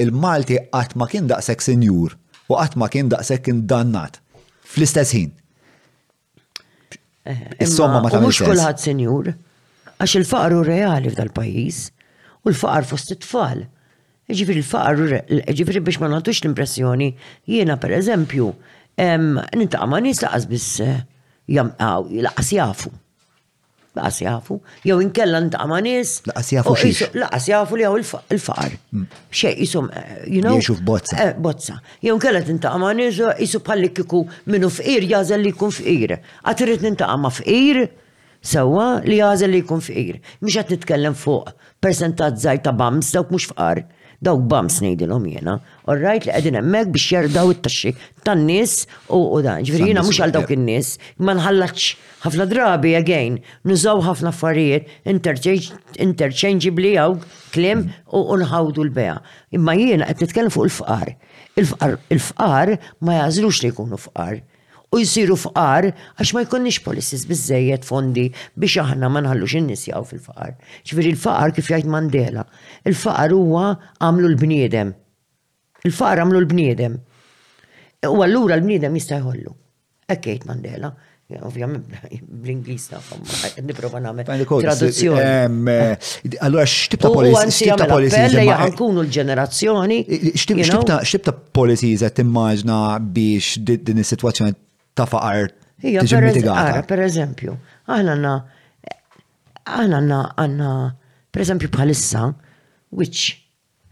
il-Malti 0.05 0.61
qatt 0.69 0.99
ma 1.01 1.07
kien 1.09 1.25
daqshekk 1.33 1.65
senjur 1.65 2.13
u 2.51 2.55
qatt 2.55 2.77
ma 2.81 2.89
kien 2.93 3.09
daqshekk 3.12 3.48
indannat 3.52 4.20
fl-istess 4.66 5.14
ħin. 5.16 5.31
Eh, 7.27 7.43
Is-somma 7.66 8.02
ma 8.05 8.10
tagħmilx. 8.12 8.43
Mhux 8.43 8.51
kulħadd 8.51 8.82
senjur, 8.82 9.31
għax 9.97 10.16
il-faqar 10.20 10.55
u 10.56 10.62
reali 10.66 11.10
f'dal-pajjiż 11.10 11.78
u 12.47 12.52
l-faqar 12.52 12.86
fost 12.90 13.10
it-tfal. 13.16 13.64
Ġifri 14.31 14.56
l-faqar, 14.62 15.18
ġifri 15.56 15.82
biex 15.86 16.01
ma 16.02 16.10
nagħtux 16.12 16.44
l-impressjoni, 16.44 17.10
jiena 17.52 17.77
per 17.82 17.94
eżempju, 17.98 18.52
nintaqma 19.59 20.01
nisaqas 20.06 20.47
biss 20.51 20.70
eh, 20.86 21.01
jamqaw, 21.51 22.09
laqas 22.31 22.55
jafu 22.55 22.94
laqas 23.97 24.20
jafu, 24.24 24.60
jew 24.85 25.01
inkella 25.02 25.40
ntaqa' 25.48 25.66
ma' 25.73 25.81
nies. 25.81 26.10
Laqas 26.28 26.51
jafu 26.52 26.74
xiex. 26.77 27.01
Laqas 27.16 27.47
jafu 27.48 27.77
li 27.77 27.82
jew 27.89 27.97
il-faqar. 28.02 28.73
Mm. 28.93 29.06
Xej 29.32 29.55
isom, 29.66 29.89
eh, 29.97 30.23
you 30.27 30.43
know. 30.43 30.55
Jiexu 30.56 30.77
f'bozza. 30.81 31.16
Eh, 31.23 31.32
bozza. 31.39 31.78
Jew 32.02 32.14
inkella 32.16 32.43
tintaqma' 32.44 32.81
ma' 32.85 32.94
nies 32.98 33.18
isu 33.40 33.59
bħalli 33.66 33.90
kiku 33.97 34.24
minnu 34.52 34.68
fqir 34.70 35.02
jażel 35.10 35.40
li 35.47 35.52
jkun 35.56 35.70
fqir. 35.81 36.18
Għad 36.44 36.62
irid 36.66 36.82
nintaqa' 36.86 37.18
ma' 37.24 37.32
fqir 37.40 37.86
sewa 38.47 38.90
li 39.05 39.18
jażel 39.23 39.51
li 39.56 39.62
jkun 39.64 39.82
fqir. 39.89 40.20
Mhux 40.43 40.55
qed 40.60 40.73
nitkellem 40.77 41.14
fuq 41.16 41.55
percentaż 41.81 42.36
żgħir 42.44 42.62
ta' 42.68 42.73
bams 42.82 43.12
dawk 43.16 43.31
mhux 43.32 43.52
fqar 43.52 43.85
dawk 44.24 44.43
bams 44.51 44.78
ngħidilhom 44.82 45.26
jiena, 45.28 45.56
rajt 45.86 46.26
li 46.26 46.32
qegħdin 46.32 46.56
hemmhekk 46.59 46.93
biex 46.94 47.09
jardaw 47.12 47.51
it-taxxi 47.52 47.93
tan-nies 48.26 48.76
u 49.12 49.40
da. 49.44 49.56
Ġifieri 49.60 49.90
jiena 49.90 50.05
mhux 50.05 50.20
għal 50.24 50.34
dawk 50.36 50.52
in-nies, 50.55 50.94
ma 51.18 51.34
nħallax 51.36 51.90
ħafna 52.24 52.47
drabi 52.51 52.94
again, 52.98 53.36
nużaw 53.68 54.02
ħafna 54.06 54.32
affarijiet 54.32 54.88
interchangeably 56.09 56.94
għaw 57.02 57.18
klim 57.55 57.88
u 58.16 58.24
nħawdu 58.40 58.86
l-beja. 58.88 59.20
Imma 59.59 59.76
jiena 59.80 60.09
qed 60.10 60.26
nitkellem 60.26 60.52
fuq 60.56 60.68
il-fqar. 60.68 61.16
Il-fqar 61.60 62.76
ma 63.05 63.20
jażlux 63.24 63.62
li 63.64 63.72
jkunu 63.72 64.01
fqar 64.06 64.43
u 64.95 64.99
jisiru 65.01 65.37
fqar 65.39 65.89
għax 66.17 66.33
ma 66.37 66.43
jkunniex 66.47 66.79
policies 66.85 67.25
bizzejiet 67.29 67.85
fondi 67.87 68.27
biex 68.59 68.77
aħna 68.85 69.11
ma 69.11 69.23
nħallux 69.25 69.57
in-nies 69.61 69.87
fil-faqar. 69.89 70.55
Ġifieri 70.87 71.11
il-faqar 71.15 71.55
kif 71.57 71.71
jgħid 71.73 71.91
Mandela. 71.91 72.45
Il-faqar 72.87 73.35
huwa 73.37 73.73
għamlu 73.99 74.31
l-bniedem. 74.35 74.93
Il-faqar 75.87 76.23
għamlu 76.23 76.41
l-bniedem. 76.45 76.97
U 78.13 78.23
allura 78.23 78.55
l-bniedem 78.61 78.97
jista' 79.01 79.19
jħollu. 79.25 79.53
Ekkejt 80.17 80.47
Mandela. 80.47 80.95
Ovvijament, 81.43 81.89
bl-Ingliż 82.45 82.85
fom, 83.03 83.25
nipprova 83.67 83.99
nagħmel 84.05 84.29
traduzzjoni. 84.47 85.19
Ehm, 85.27 85.71
eh, 85.73 86.37
allura 86.47 86.63
x'tib 86.63 87.01
ta' 87.03 87.11
policies? 87.11 87.51
X'tib 87.57 87.81
ta' 87.81 87.89
policies? 87.91 88.37
Jankunu 88.47 89.03
l-ġenerazzjoni. 89.03 89.99
X'tib 90.39 91.27
ta' 91.27 91.35
policies 91.59 92.07
qed 92.07 92.21
timmaġna 92.21 92.79
biex 93.11 93.57
din 93.59 94.05
is-sitwazzjoni 94.05 94.55
ta' 94.97 95.05
faqar 95.09 95.51
tiġi 95.82 96.20
mitigata. 96.24 96.81
Per 96.89 97.02
eżempju, 97.05 97.55
aħna 97.93 98.14
għanna 98.16 98.35
aħna 99.66 99.93
għanna 99.93 100.20
għanna 100.40 100.70
per 101.32 101.44
eżempju 101.44 101.70
bħalissa, 101.74 102.24
which 102.94 103.36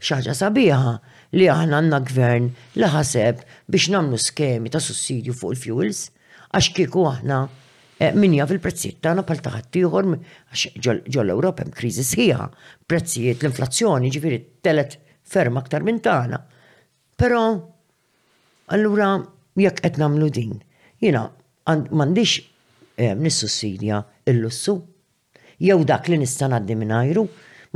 xaġa 0.01 0.33
sabiħa 0.39 0.95
li 1.35 1.49
aħna 1.51 1.81
għanna 1.81 1.99
gvern 2.09 2.49
li 2.79 2.89
ħaseb 2.95 3.43
biex 3.71 3.91
namlu 3.93 4.19
skemi 4.21 4.73
ta' 4.73 4.81
sussidju 4.81 5.35
fuq 5.37 5.53
il-fuels 5.53 6.07
għax 6.55 6.73
kieku 6.77 7.05
aħna 7.09 7.41
eh, 8.01 8.11
minja 8.15 8.47
fil-prezzijiet 8.49 9.01
tagħna 9.03 9.25
bħal 9.27 9.43
taħattieħor 9.45 10.09
ġol 11.11 11.33
Ewropa 11.35 11.65
hemm 11.65 11.75
kriżi 11.75 12.05
sħiħa, 12.13 12.49
prezzijiet 12.89 13.41
l-inflazzjoni 13.43 14.11
ġifieri 14.15 14.41
telet 14.65 14.97
ferm 15.25 15.57
aktar 15.61 15.83
minn 15.85 16.01
tagħna. 16.05 16.39
Però 17.19 17.41
allura 18.75 19.13
jekk 19.59 19.83
qed 19.89 19.97
nagħmlu 20.01 20.29
din 20.33 20.55
jina 21.01 21.29
mandiċ 21.91 22.37
eh, 22.97 23.15
nissussidja 23.15 24.01
il-lussu. 24.29 24.77
Jew 25.59 25.83
dak 25.87 26.07
li 26.11 26.17
nista' 26.19 26.47
ngħaddi 26.51 26.75
minn 26.77 26.91
ajru, 26.93 27.25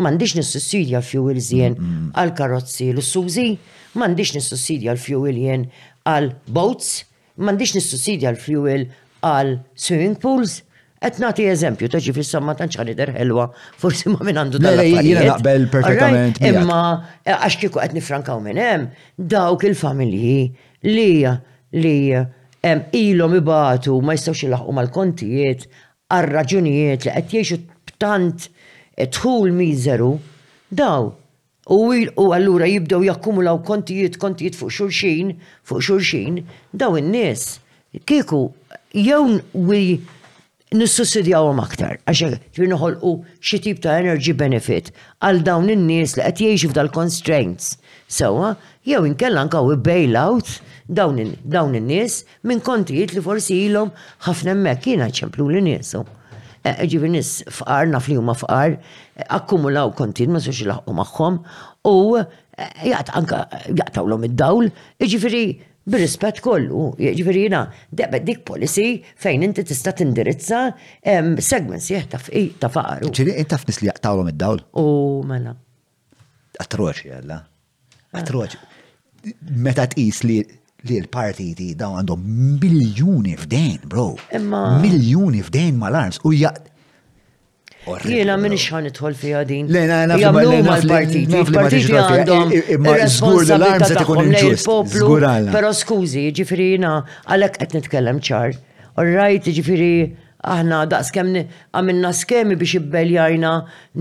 mandiċ 0.04 0.36
nissussidja 0.40 1.00
l-fuel 1.02 1.40
jien 1.42 1.76
għal 2.14 2.34
karozzi 2.36 2.90
lussużi, 2.94 3.50
mandiċ 3.98 4.36
nissussidja 4.38 4.94
l 4.96 5.00
fjuwil 5.02 5.38
jien 5.40 5.66
għal 6.08 6.34
boats, 6.48 7.06
mandiċ 7.40 7.78
nissussidja 7.80 8.34
l-fuel 8.36 8.88
għal 9.26 9.58
swimming 9.76 10.20
pools, 10.20 10.64
Et 11.00 11.16
nati 11.16 11.46
eżempju, 11.48 11.88
taċi 11.88 12.12
fil-samma 12.12 12.58
tanċ 12.60 12.76
ħanider 12.82 13.14
ħelwa, 13.16 13.46
forsi 13.80 14.10
ma 14.12 14.18
minn 14.28 14.36
għandu 14.42 14.60
dal 14.60 14.82
Jina 14.84 15.22
naqbel 15.30 15.70
perfettament. 15.72 16.42
Imma, 16.44 16.80
eh, 17.24 17.32
għax 17.38 17.56
kiku 17.62 17.80
franka 17.80 17.96
nifrankaw 17.96 18.42
minn 18.44 18.60
hemm, 18.60 18.90
dawk 19.16 19.64
il-familji 19.70 20.50
li 20.92 21.24
li 21.80 21.96
ilhom 22.64 23.36
ibatu 23.42 24.02
ma 24.02 24.14
jistgħux 24.16 24.46
ilaħqu 24.50 24.72
mal-kontijiet 24.74 25.62
għal 26.12 26.28
raġunijiet 26.34 27.06
li 27.06 27.12
qed 27.12 27.32
jgħixu 27.32 27.58
tant 28.00 28.50
tħul 29.00 29.54
miżeru 29.56 30.20
daw. 30.70 31.12
U 31.70 32.32
allura 32.34 32.66
jibdew 32.66 33.04
jakkumulaw 33.06 33.60
kontijiet 33.64 34.16
kontijiet 34.18 34.56
fuq 34.58 34.74
xulxin, 34.74 35.36
fuq 35.70 35.84
xulxin, 35.86 36.40
daw 36.74 36.96
in-nies. 36.98 37.60
Kieku 38.10 38.40
jew 38.98 39.40
wi 39.54 40.00
nissussidjawhom 40.74 41.62
aktar 41.62 42.00
għax 42.10 42.66
noħolqu 42.70 43.14
xi 43.42 43.60
tip 43.68 43.80
ta' 43.82 44.00
energy 44.02 44.34
benefit 44.38 44.92
għal 45.26 45.44
dawn 45.46 45.70
in-nies 45.74 46.18
li 46.18 46.26
qed 46.26 46.42
jgħixu 46.50 46.72
f'dal 46.74 46.92
constraints. 46.94 47.76
Sewwa 48.10 48.56
jew 48.90 49.06
inkella 49.06 49.46
anke 49.46 49.62
bailout 49.78 50.50
out 50.50 50.60
dawn 50.96 51.20
in-nies 51.76 52.22
minn 52.48 52.62
kontijiet 52.66 53.14
li 53.16 53.22
forsi 53.22 53.58
ilhom 53.68 53.92
ħafna 54.26 54.56
hemmhekk 54.56 54.90
jiena 54.94 55.08
ċemplu 55.20 55.48
li 55.54 55.62
niesu. 55.66 56.04
Eh, 56.66 56.86
Ġivi 56.92 57.10
nis 57.14 57.34
fqar, 57.48 57.88
naf 57.88 58.10
li 58.10 58.18
huma 58.20 58.34
fqar, 58.36 58.74
eh, 59.16 59.24
akkumulaw 59.32 59.94
kontin 59.96 60.34
ma 60.36 60.42
sux 60.44 60.60
laħqu 60.68 60.96
magħhom 60.98 61.38
u 61.88 61.94
eh, 62.18 62.88
jgħat 62.90 63.14
anka 63.22 63.46
jgħatawlhom 63.76 64.26
id-dawl, 64.30 64.72
ġifieri 65.06 65.44
bir 65.90 66.04
kollu, 66.44 66.90
ġifiri 67.00 67.46
jina, 67.48 67.62
debet 67.92 68.26
dik 68.28 68.44
policy 68.46 69.00
fejn 69.18 69.44
inti 69.48 69.64
tista 69.66 69.92
tindirizza 69.96 70.72
segments 71.42 71.88
jieħ 71.90 72.10
ta' 72.14 72.70
faqar. 72.70 73.08
ċiri, 73.08 73.38
inti 73.40 73.50
taf 73.54 73.64
nis 73.68 73.80
li 73.82 73.88
jaqtawlom 73.90 74.30
id-dawl? 74.34 74.62
U 74.76 75.24
mela. 75.26 75.56
Atroċi, 76.60 77.10
jgħalla. 77.14 77.40
Ah. 77.40 78.22
Atroċi. 78.22 78.58
Meta 79.66 79.88
tqis 79.92 80.22
li 80.28 80.42
li 80.88 81.00
l-partiti 81.04 81.74
daw 81.78 81.98
għandhom 82.00 82.24
miljoni 82.62 83.34
f'dejn, 83.40 83.82
bro. 83.92 84.14
Imma. 84.36 84.80
Miljoni 84.84 85.42
f'dejn 85.44 85.80
mal-arms. 85.82 86.20
U 86.24 86.32
jgħad. 86.36 86.68
Jiena 88.06 88.36
minn 88.40 88.54
xħan 88.56 88.88
itħol 88.92 89.16
fi 89.18 89.30
għadin. 89.40 89.68
Le, 89.74 89.82
na, 89.90 90.00
na, 90.12 90.18
partiti 90.88 91.26
Il-partiti 91.26 91.94
għandhom. 91.96 92.56
Zgur 93.18 93.44
l-arms 93.56 93.90
għet 93.96 94.02
ikun 94.06 94.34
il-poplu. 94.46 95.12
Pero 95.52 95.72
skużi, 95.76 96.28
ġifiri 96.40 96.72
jina, 96.78 96.96
għalek 97.34 97.60
għet 97.66 97.76
nitkellem 97.80 98.22
ċar. 98.24 98.54
All 99.00 99.12
right, 99.16 99.48
ġifiri, 99.60 99.92
aħna 100.48 100.84
daqs 100.94 101.12
kem 101.16 101.34
għamilna 101.76 102.14
skemi 102.16 102.56
biex 102.60 102.78
ibbeljarna 102.82 103.56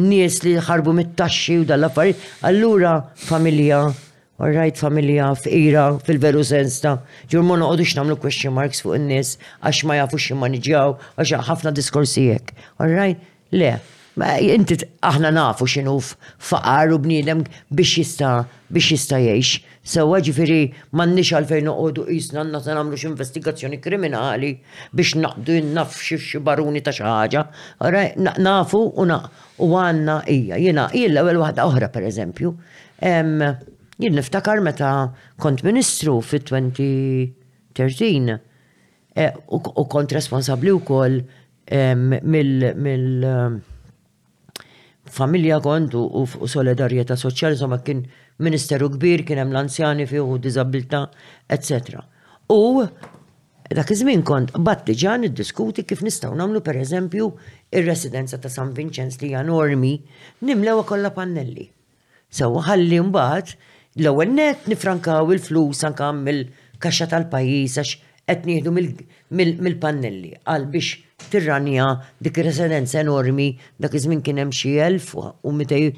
nies 0.04 0.40
li 0.46 0.56
ħarbu 0.62 0.94
mit-taxxi 1.00 1.60
u 1.64 1.66
dal-affarijiet. 1.66 2.28
Allura, 2.50 2.96
familja, 3.30 3.86
Alright, 4.38 4.78
familja 4.78 5.32
f'ira 5.34 5.96
fil-veru 6.06 6.44
sens 6.46 6.76
ta' 6.78 6.92
ġurmu 7.32 7.56
noqogħdu 7.58 7.84
x'namlu 7.90 8.14
question 8.22 8.52
marks 8.54 8.84
fuq 8.84 8.94
in-nies 8.94 9.32
għax 9.66 9.78
ma 9.88 9.96
jafu 9.98 10.14
jafux 10.14 10.26
jimmaniġjaw 10.30 10.92
għax 11.18 11.38
ħafna 11.48 11.70
diskorsi 11.74 12.22
hekk. 12.30 12.52
Alright, 12.78 13.24
le, 13.58 13.72
ma 14.22 14.36
inti 14.38 14.76
aħna 15.10 15.32
nafu 15.34 15.66
x'inhu 15.72 15.96
faqar 16.50 16.94
u 16.94 17.00
bniedem 17.02 17.42
biex 17.74 17.96
jista' 18.04 18.36
biex 18.70 18.92
jista' 18.94 19.18
jgħix. 19.24 19.58
Sewwa 19.90 20.20
ġifieri 20.22 20.60
m'għandniex 20.94 21.32
għalfejn 21.40 21.66
noqogħdu 21.72 22.04
qisna 22.12 22.44
nagħta 22.52 22.76
nagħmlu 22.78 22.98
investigazzjoni 23.10 23.80
kriminali 23.82 24.52
biex 24.92 25.18
naqdu 25.18 25.56
naf 25.74 25.96
xi 25.98 26.38
baruni 26.46 26.84
ta' 26.86 26.94
xi 26.94 27.02
ħaġa. 27.10 27.42
Nafu 28.46 28.84
u 28.86 29.08
u 29.66 29.68
għandna 29.82 30.20
hija. 30.30 30.60
Jiena 30.62 30.86
hija 30.94 31.10
l-ewwel 31.10 31.42
waħda 31.42 31.66
oħra 31.72 31.90
pereżempju. 31.90 32.54
Jien 33.98 34.14
niftakar 34.14 34.60
meta 34.62 34.88
kont 35.42 35.64
ministru 35.66 36.12
fit-2013 36.22 38.28
e, 39.18 39.24
u 39.50 39.84
kont 39.90 40.12
responsabli 40.14 40.70
u 40.70 40.78
koll 40.86 41.16
e, 41.18 41.26
mill 41.98 42.62
e, 42.62 42.78
familja 45.10 45.58
kont 45.64 45.96
u 45.98 46.26
solidarieta 46.46 47.16
soċjali, 47.18 47.56
insomma 47.58 47.80
kien 47.82 48.04
ministeru 48.44 48.88
kbir, 48.94 49.24
kien 49.26 49.38
hemm 49.42 49.52
l-anzjani 49.56 50.06
u 50.22 50.38
disabilta, 50.38 51.08
etc. 51.50 52.04
U 52.54 52.84
dak 53.74 53.90
iż-żmien 53.92 54.22
kont 54.24 54.52
diġà 54.86 55.16
niddiskuti 55.24 55.82
kif 55.84 56.00
nistgħu 56.06 56.34
nagħmlu 56.38 56.60
pereżempju 56.70 57.24
ir-residenza 57.74 58.38
ta' 58.38 58.48
San 58.48 58.70
Vincenz 58.78 59.18
li 59.20 59.28
hija 59.32 59.42
normi 59.50 59.96
nimlewha 60.46 60.82
kollha 60.88 61.10
pannelli. 61.18 61.66
Sewa 62.30 62.62
ħalli 62.68 63.00
mbagħad 63.10 63.46
l-ewwel 64.02 64.30
net 64.38 64.68
nifrankaw 64.70 65.32
il-flus 65.34 65.80
anke 65.88 66.06
mill-kaxxa 66.26 67.08
tal-pajjiż 67.10 67.74
għax 67.80 67.96
qed 68.30 68.42
nieħdu 68.48 68.70
mill-pannelli 69.64 70.34
għal 70.46 70.66
biex 70.70 71.06
tirranja 71.32 71.86
dik 72.22 72.36
residenza 72.46 73.00
enormi 73.02 73.48
dak 73.82 73.94
iż-żmien 73.98 74.20
kien 74.26 74.38
hemm 74.40 74.52
xi 74.54 74.74
elf 74.86 75.10
u 75.18 75.54
mitej 75.58 75.88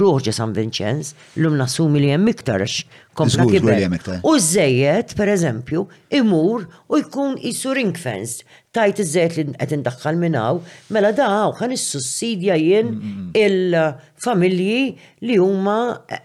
roġa 0.00 0.32
San 0.38 0.54
Vincenz 0.56 1.10
lum 1.42 1.58
nassumi 1.60 2.00
li 2.04 2.08
hemm 2.14 2.30
iktar 2.32 2.62
għax 2.62 2.78
kompla 3.18 3.48
kibel. 3.52 3.96
U 4.24 4.32
żejjed 4.40 5.12
pereżempju 5.20 5.82
imur 6.16 6.64
u 6.88 7.02
jkun 7.04 7.36
isur 7.50 7.76
ring 7.76 7.96
tajt 8.00 9.02
iż-żejjed 9.04 9.36
li 9.42 9.48
qed 9.58 9.76
indaħħal 9.80 10.16
minn 10.22 10.38
hawn 10.40 10.62
mela 10.94 11.12
daw 11.18 11.52
ħan 11.60 11.74
is-sussidja 11.76 12.56
jien 12.62 12.94
il-familji 13.36 14.80
li 15.26 15.36
huma 15.42 15.80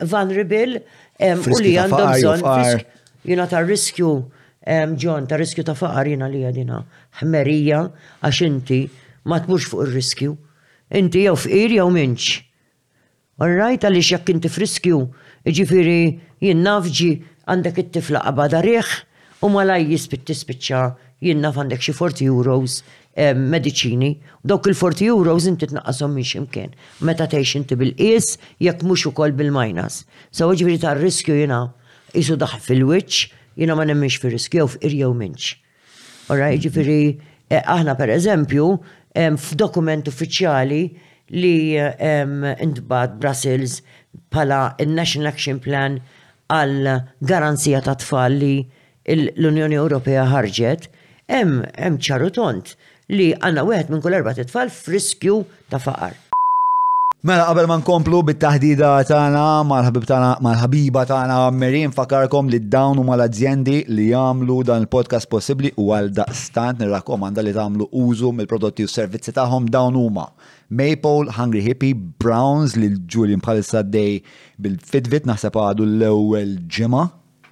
vulnerable 0.05 0.85
U 1.23 1.55
li 1.63 1.75
għandhom 1.79 2.09
bżonn. 2.17 2.85
Jina 3.25 3.45
ta' 3.49 3.61
riskju, 3.65 4.09
ġon, 5.01 5.27
ta' 5.29 5.37
riskju 5.39 5.63
ta' 5.65 5.75
faqar 5.77 6.07
jina 6.11 6.27
li 6.29 6.43
għadina 6.45 6.81
ħmerija 7.21 7.79
għax 8.27 8.41
inti 8.45 8.79
ma 9.31 9.39
tmux 9.41 9.65
fuq 9.71 9.87
ir-riskju. 9.87 10.33
Inti 11.01 11.23
jew 11.25 11.33
fqir 11.39 11.73
jew 11.79 11.87
minċ. 11.95 12.33
Orrajt 13.41 13.87
għaliex 13.87 14.11
jekk 14.13 14.33
inti 14.35 14.51
friskju, 14.51 14.99
ġifiri 15.55 16.13
jinnafġi 16.45 17.09
għandek 17.49 17.81
it-tifla 17.83 18.21
qabada 18.27 18.61
rieħ 18.63 18.91
u 19.45 19.49
malaj 19.55 19.87
jispit 19.89 20.27
tispiċċa 20.29 20.83
jinna 21.25 21.51
fandek 21.51 21.81
xi 21.81 21.93
40 21.93 22.25
euros 22.27 22.81
mediċini, 23.15 24.09
dawk 24.43 24.67
il-40 24.71 25.05
euros 25.07 25.45
inti 25.47 25.69
tnaqqashom 25.71 26.11
minn 26.17 26.25
ximkien. 26.27 26.73
Meta 27.07 27.27
tgħix 27.31 27.61
inti 27.61 27.77
bil-qies 27.79 28.33
jekk 28.65 28.83
mhux 28.83 29.05
ukoll 29.11 29.31
bil-minus. 29.37 30.01
Sewa 30.35 30.55
ġifieri 30.59 30.81
tar-riskju 30.83 31.37
jiena 31.39 31.61
isu 32.19 32.35
daħ 32.41 32.57
fil-wiċċ, 32.65 33.29
jiena 33.63 33.77
ma 33.79 33.85
nemminx 33.87 34.19
fir-riskju 34.19 34.59
jew 34.65 34.67
f'qir 34.73 34.97
jew 34.99 35.13
minx. 35.15 35.53
Ora 36.31 36.49
jiġifieri, 36.51 37.01
eh, 37.49 37.63
aħna 37.75 37.95
pereżempju 37.99 38.67
f'dokument 39.15 40.09
uffiċjali 40.11 40.79
li 41.31 41.53
intbad 41.79 43.13
Brussels 43.21 43.77
pala 44.29 44.75
il-National 44.83 45.29
Action 45.31 45.61
Plan 45.63 45.95
għal 46.51 46.97
garanzija 47.23 47.79
ta' 47.85 47.95
tfal 48.03 48.35
li 48.43 48.57
l-Unjoni 49.07 49.79
Ewropea 49.79 50.25
ħarġet 50.33 50.89
hemm 51.31 51.61
hemm 51.77 51.97
ċaru 51.97 52.29
tont 52.33 52.75
li 53.09 53.31
għandna 53.33 53.63
wieħed 53.65 53.89
minn 53.93 54.01
kull 54.03 54.17
erba' 54.19 54.35
titfal 54.37 54.69
friskju 54.73 55.39
ta' 55.71 55.79
faqar. 55.81 56.21
Mela 57.25 57.47
qabel 57.49 57.65
ma 57.65 57.79
nkomplu 57.81 58.19
bit-taħdida 58.27 58.89
tagħna 59.09 59.43
mal-ħabib 59.65 60.03
tagħna 60.05 60.45
mal-ħabiba 60.45 61.05
tagħna 61.09 61.37
Merin 61.57 61.93
fakarkom 61.95 62.51
li 62.53 62.59
dawn 62.75 63.01
huma 63.01 63.15
l-azzjendi 63.17 63.79
li 63.89 64.11
jagħmlu 64.11 64.59
dan 64.69 64.83
il-podcast 64.83 65.29
possibbli 65.31 65.71
u 65.81 65.87
għal 65.97 66.11
daqstant 66.19 66.83
nirrakkomanda 66.83 67.41
li 67.41 67.55
tagħmlu 67.57 67.87
użu 68.03 68.29
mill-prodotti 68.37 68.85
u 68.85 68.91
servizzi 68.93 69.33
tagħhom 69.39 69.71
dawn 69.73 69.97
huma. 69.97 70.27
Maple, 70.69 71.33
Hungry 71.37 71.65
Hippie, 71.65 71.95
Browns 72.21 72.77
li 72.77 72.91
Julian 73.09 73.41
bħalissa 73.41 73.81
dej 73.89 74.21
bil 74.61 74.77
fidvit 74.85 75.25
naħseb 75.29 75.57
għadu 75.65 75.89
l-ewwel 75.95 76.55
ġimgħa. 76.77 77.07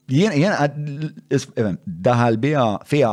Jien, 0.08 0.32
jien, 0.32 0.56
eh, 0.56 1.72
daħal 1.84 2.38
bija 2.40 2.62
fija 2.88 3.10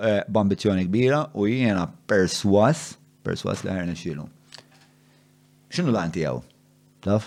eh, 0.00 0.22
b'ambizjoni 0.32 0.86
kbira 0.88 1.26
u 1.36 1.44
jiena 1.48 1.82
perswas, 2.08 2.94
perswas 3.26 3.60
li 3.66 3.72
ħarna 3.74 3.92
xilu. 3.98 4.24
Xinu 5.76 5.92
l-għanti 5.92 6.24
għaw? 6.24 6.38
Taf? 7.04 7.26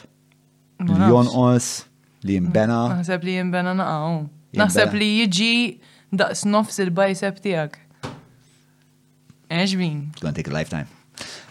Jon 0.82 1.30
os 1.38 1.68
li 2.26 2.40
jimbena. 2.40 2.80
Naħseb 2.96 3.28
li 3.28 3.36
jimbena 3.38 3.76
naqaw. 3.78 4.24
Naħseb 4.58 4.98
li 4.98 5.12
jiġi 5.20 5.52
daqs 6.18 6.42
nofs 6.50 6.82
il-bicep 6.82 7.38
tijak. 7.46 7.78
Eġbin. 9.54 10.08
Għantik 10.24 10.50
lifetime. 10.50 10.90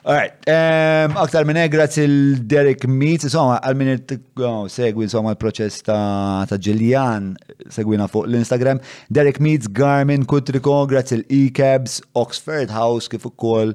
Alright, 0.03 0.33
ehm, 0.49 1.13
aktar 1.21 1.45
minn 1.45 1.59
egrat 1.61 1.99
il-Derek 2.01 2.87
Meets, 2.89 3.27
insomma, 3.29 3.59
għal-min 3.61 3.91
oh, 3.93 4.65
segwi 4.73 5.05
insomma 5.05 5.35
il-proċess 5.35 5.83
ta' 5.85 6.57
Ġiljan, 6.57 7.35
segwina 7.69 8.07
fuq 8.09 8.25
l-Instagram, 8.31 8.79
Derek 9.13 9.43
Meets, 9.45 9.69
Garmin, 9.77 10.25
Kutriko, 10.25 10.79
grazzi 10.89 11.19
l-E-Cabs, 11.19 11.99
Oxford 12.17 12.73
House, 12.73 13.13
kif 13.13 13.27
ukoll 13.29 13.75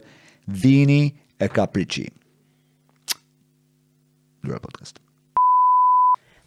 Vini 0.50 1.12
e 1.38 1.46
Capricci. 1.50 2.08
Dura 4.42 4.58
podcast. 4.64 4.98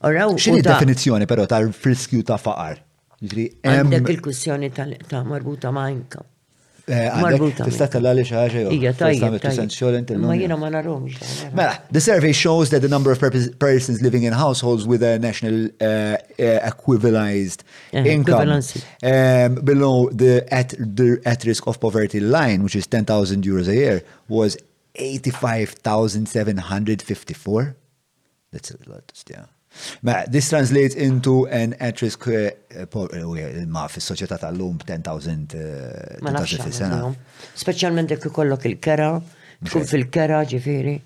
Oraw, 0.02 0.34
xini 0.42 0.62
definizjoni 0.66 1.30
però 1.30 1.46
tal-friskju 1.50 2.26
ta' 2.26 2.38
faqar? 2.42 2.82
Għandek 3.22 4.10
il-kussjoni 4.16 4.72
ta' 4.74 5.22
marbuta 5.26 5.70
ma' 5.70 5.86
income 5.94 6.28
Eh, 6.88 7.10
ma 7.14 7.20
ma 10.48 10.66
Mela, 11.52 11.74
the 11.90 12.00
survey 12.00 12.32
shows 12.32 12.70
that 12.70 12.80
the 12.80 12.88
number 12.88 13.12
of 13.12 13.18
persons 13.58 14.00
living 14.00 14.22
in 14.22 14.32
households 14.32 14.86
with 14.86 15.02
a 15.02 15.18
national 15.18 15.66
uh, 15.66 15.68
eh, 15.84 16.16
eh, 16.38 16.60
equivalized 16.66 17.62
income 17.92 18.60
um, 19.02 19.54
below 19.56 20.08
the 20.08 20.46
at 20.50 20.70
the 20.70 21.20
at 21.26 21.44
risk 21.44 21.66
of 21.66 21.78
poverty 21.78 22.20
line, 22.20 22.62
which 22.62 22.74
is 22.74 22.86
10,000 22.86 23.44
euros 23.44 23.68
a 23.68 23.74
year, 23.74 24.00
was 24.28 24.56
85,754. 24.94 27.76
That's 28.50 28.70
a 28.70 28.76
lot, 28.90 29.12
yeah. 29.30 29.44
This 30.30 30.48
translates 30.48 30.94
into 30.94 31.46
an 31.48 31.74
at-risk 31.80 32.26
eh, 32.28 32.54
eh, 32.68 33.66
ma 33.68 33.86
fis-soċjetà 33.88 34.38
tal-lum 34.42 34.78
10,000 34.84 35.54
eh, 35.54 36.18
ma 36.24 36.44
sena 36.46 37.02
Speċjalment 37.58 38.10
jekk 38.14 38.30
ikollok 38.30 38.66
il-kera, 38.70 39.12
tkun 39.64 39.86
fil-kera 39.88 40.42
l 40.46 40.98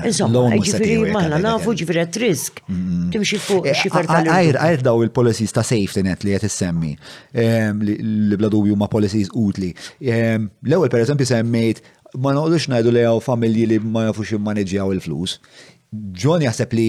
Insomma, 0.00 0.54
ġifiri 0.56 1.10
maħna 1.12 1.36
nafu 1.44 1.74
ġifiri 1.76 2.00
at 2.00 2.16
risk. 2.22 2.62
Mm-hmm. 2.64 3.10
Timxi 3.12 3.36
fuq 3.36 3.66
xifer 3.76 4.06
tal 4.08 4.30
Għajr 4.32 4.84
daw 4.86 5.02
il-policies 5.04 5.52
ta' 5.52 5.60
safety 5.68 6.00
net 6.06 6.24
li 6.24 6.32
għet 6.32 6.48
semmi 6.50 6.94
li 7.76 8.38
bla 8.40 8.48
dubju 8.48 8.78
ma' 8.80 8.88
policies 8.88 9.28
utli. 9.36 9.68
L-ewel 10.00 10.88
per 10.88 11.04
esempio, 11.04 11.28
semmejt 11.28 11.84
ma' 12.24 12.32
noqdux 12.32 12.70
najdu 12.72 12.96
li 12.96 13.04
għaw 13.04 13.20
familji 13.22 13.68
li 13.74 13.82
ma' 13.84 14.08
jafux 14.08 14.32
jimmaneġjaw 14.32 14.96
il-flus. 14.96 15.36
Ġoni 15.92 16.48
jaħseb 16.48 16.72
li 16.80 16.88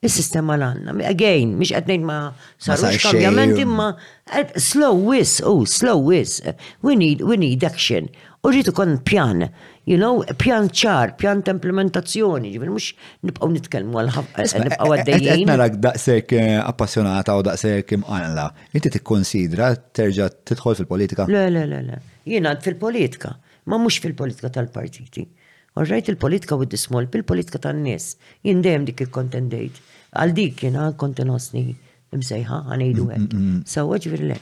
is-sistema 0.07 0.55
l-għandna. 0.57 0.97
Again, 1.09 1.55
mhix 1.59 1.73
qed 1.77 1.89
ngħid 1.99 2.07
ma 2.11 2.19
sarux 2.61 3.01
kambjament 3.05 3.57
imma 3.61 3.89
eh, 4.33 4.47
slow 4.57 5.01
wis, 5.11 5.39
oh 5.43 5.65
slow 5.65 6.01
wis. 6.11 6.39
We 6.85 6.95
need 6.99 7.21
we 7.25 7.37
need 7.41 7.63
action. 7.65 8.09
U 8.45 8.51
rrid 8.53 8.69
ikun 8.69 8.99
pjan 9.05 9.47
you 9.85 9.97
know, 9.99 10.23
pjan 10.41 10.67
ċar, 10.71 11.13
pjan 11.19 11.43
ta' 11.45 11.53
implementazzjoni, 11.55 12.51
ġivir, 12.55 12.71
mux 12.73 12.87
nibqaw 13.27 13.51
nitkelmu 13.53 13.99
għal-ħafna, 14.01 14.47
nibqaw 14.65 14.91
e- 14.91 14.97
e- 14.97 15.05
għaddejjien. 15.05 15.53
daqsek 15.85 16.35
eh, 16.35 16.57
appassjonata 16.65 17.35
u 17.37 17.45
daqsek 17.45 17.95
imqanla, 17.99 18.47
inti 18.73 18.91
tikkonsidra 18.97 19.71
terġa 19.95 20.29
t-tħol 20.41 20.79
fil-politika? 20.81 21.27
Le, 21.31 21.47
le, 21.53 21.65
le, 21.69 21.81
le, 21.85 22.01
jina 22.35 22.55
fil-politika, 22.65 23.35
ma 23.71 23.77
mux 23.81 23.99
fil-politika 24.01 24.49
tal-partiti. 24.53 25.27
Orrajt 25.75 26.07
il-politika 26.13 26.55
u 26.55 26.63
d-dismol, 26.63 27.09
fil-politika 27.13 27.59
tan-nies, 27.61 28.13
jindem 28.47 28.87
dik 28.89 29.05
il-kontendejt, 29.05 29.81
għal 30.17 30.33
dik 30.37 30.65
jina 30.65 30.89
kontenosni 30.97 31.69
imsejħa 32.13 32.57
għanejdu 32.71 33.05
għek. 33.15 33.35
Sawa 33.69 33.97
ġviri 34.01 34.27
le. 34.29 34.37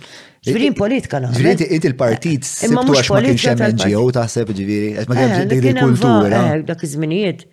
Ġviri 0.46 0.70
politika 0.78 1.20
naħ. 1.24 1.36
Ġviri 1.40 1.68
it 1.78 1.88
il-partit 1.88 2.44
s-sibtu 2.48 2.96
għax 2.98 3.14
ma 3.16 3.22
kienx 3.24 3.48
hemm 3.54 3.68
NGO 3.74 4.04
taħseb 4.18 4.54
ġviri, 4.58 4.90
għax 5.00 5.10
ma 5.12 5.16
eh, 5.16 5.22
kienx 5.24 5.52
dik 5.54 5.68
il-kultura. 5.72 6.40
Eh, 6.58 6.64
dak 6.68 6.84
iż-żminijiet 6.88 7.46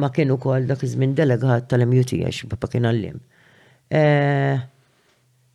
Ma 0.00 0.10
kien 0.14 0.32
ukoll 0.34 0.66
dak 0.70 0.82
iż-żmien 0.86 1.14
delegat 1.18 1.68
tal-MUT 1.74 2.16
għax 2.22 2.46
papa 2.54 2.70
kien 2.72 2.86
għallim. 2.90 3.20
Eh, 3.92 4.56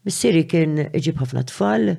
Missieri 0.01 0.39
kien 0.49 0.79
iġib 0.97 1.19
ħafna 1.21 1.43
tfal, 1.45 1.91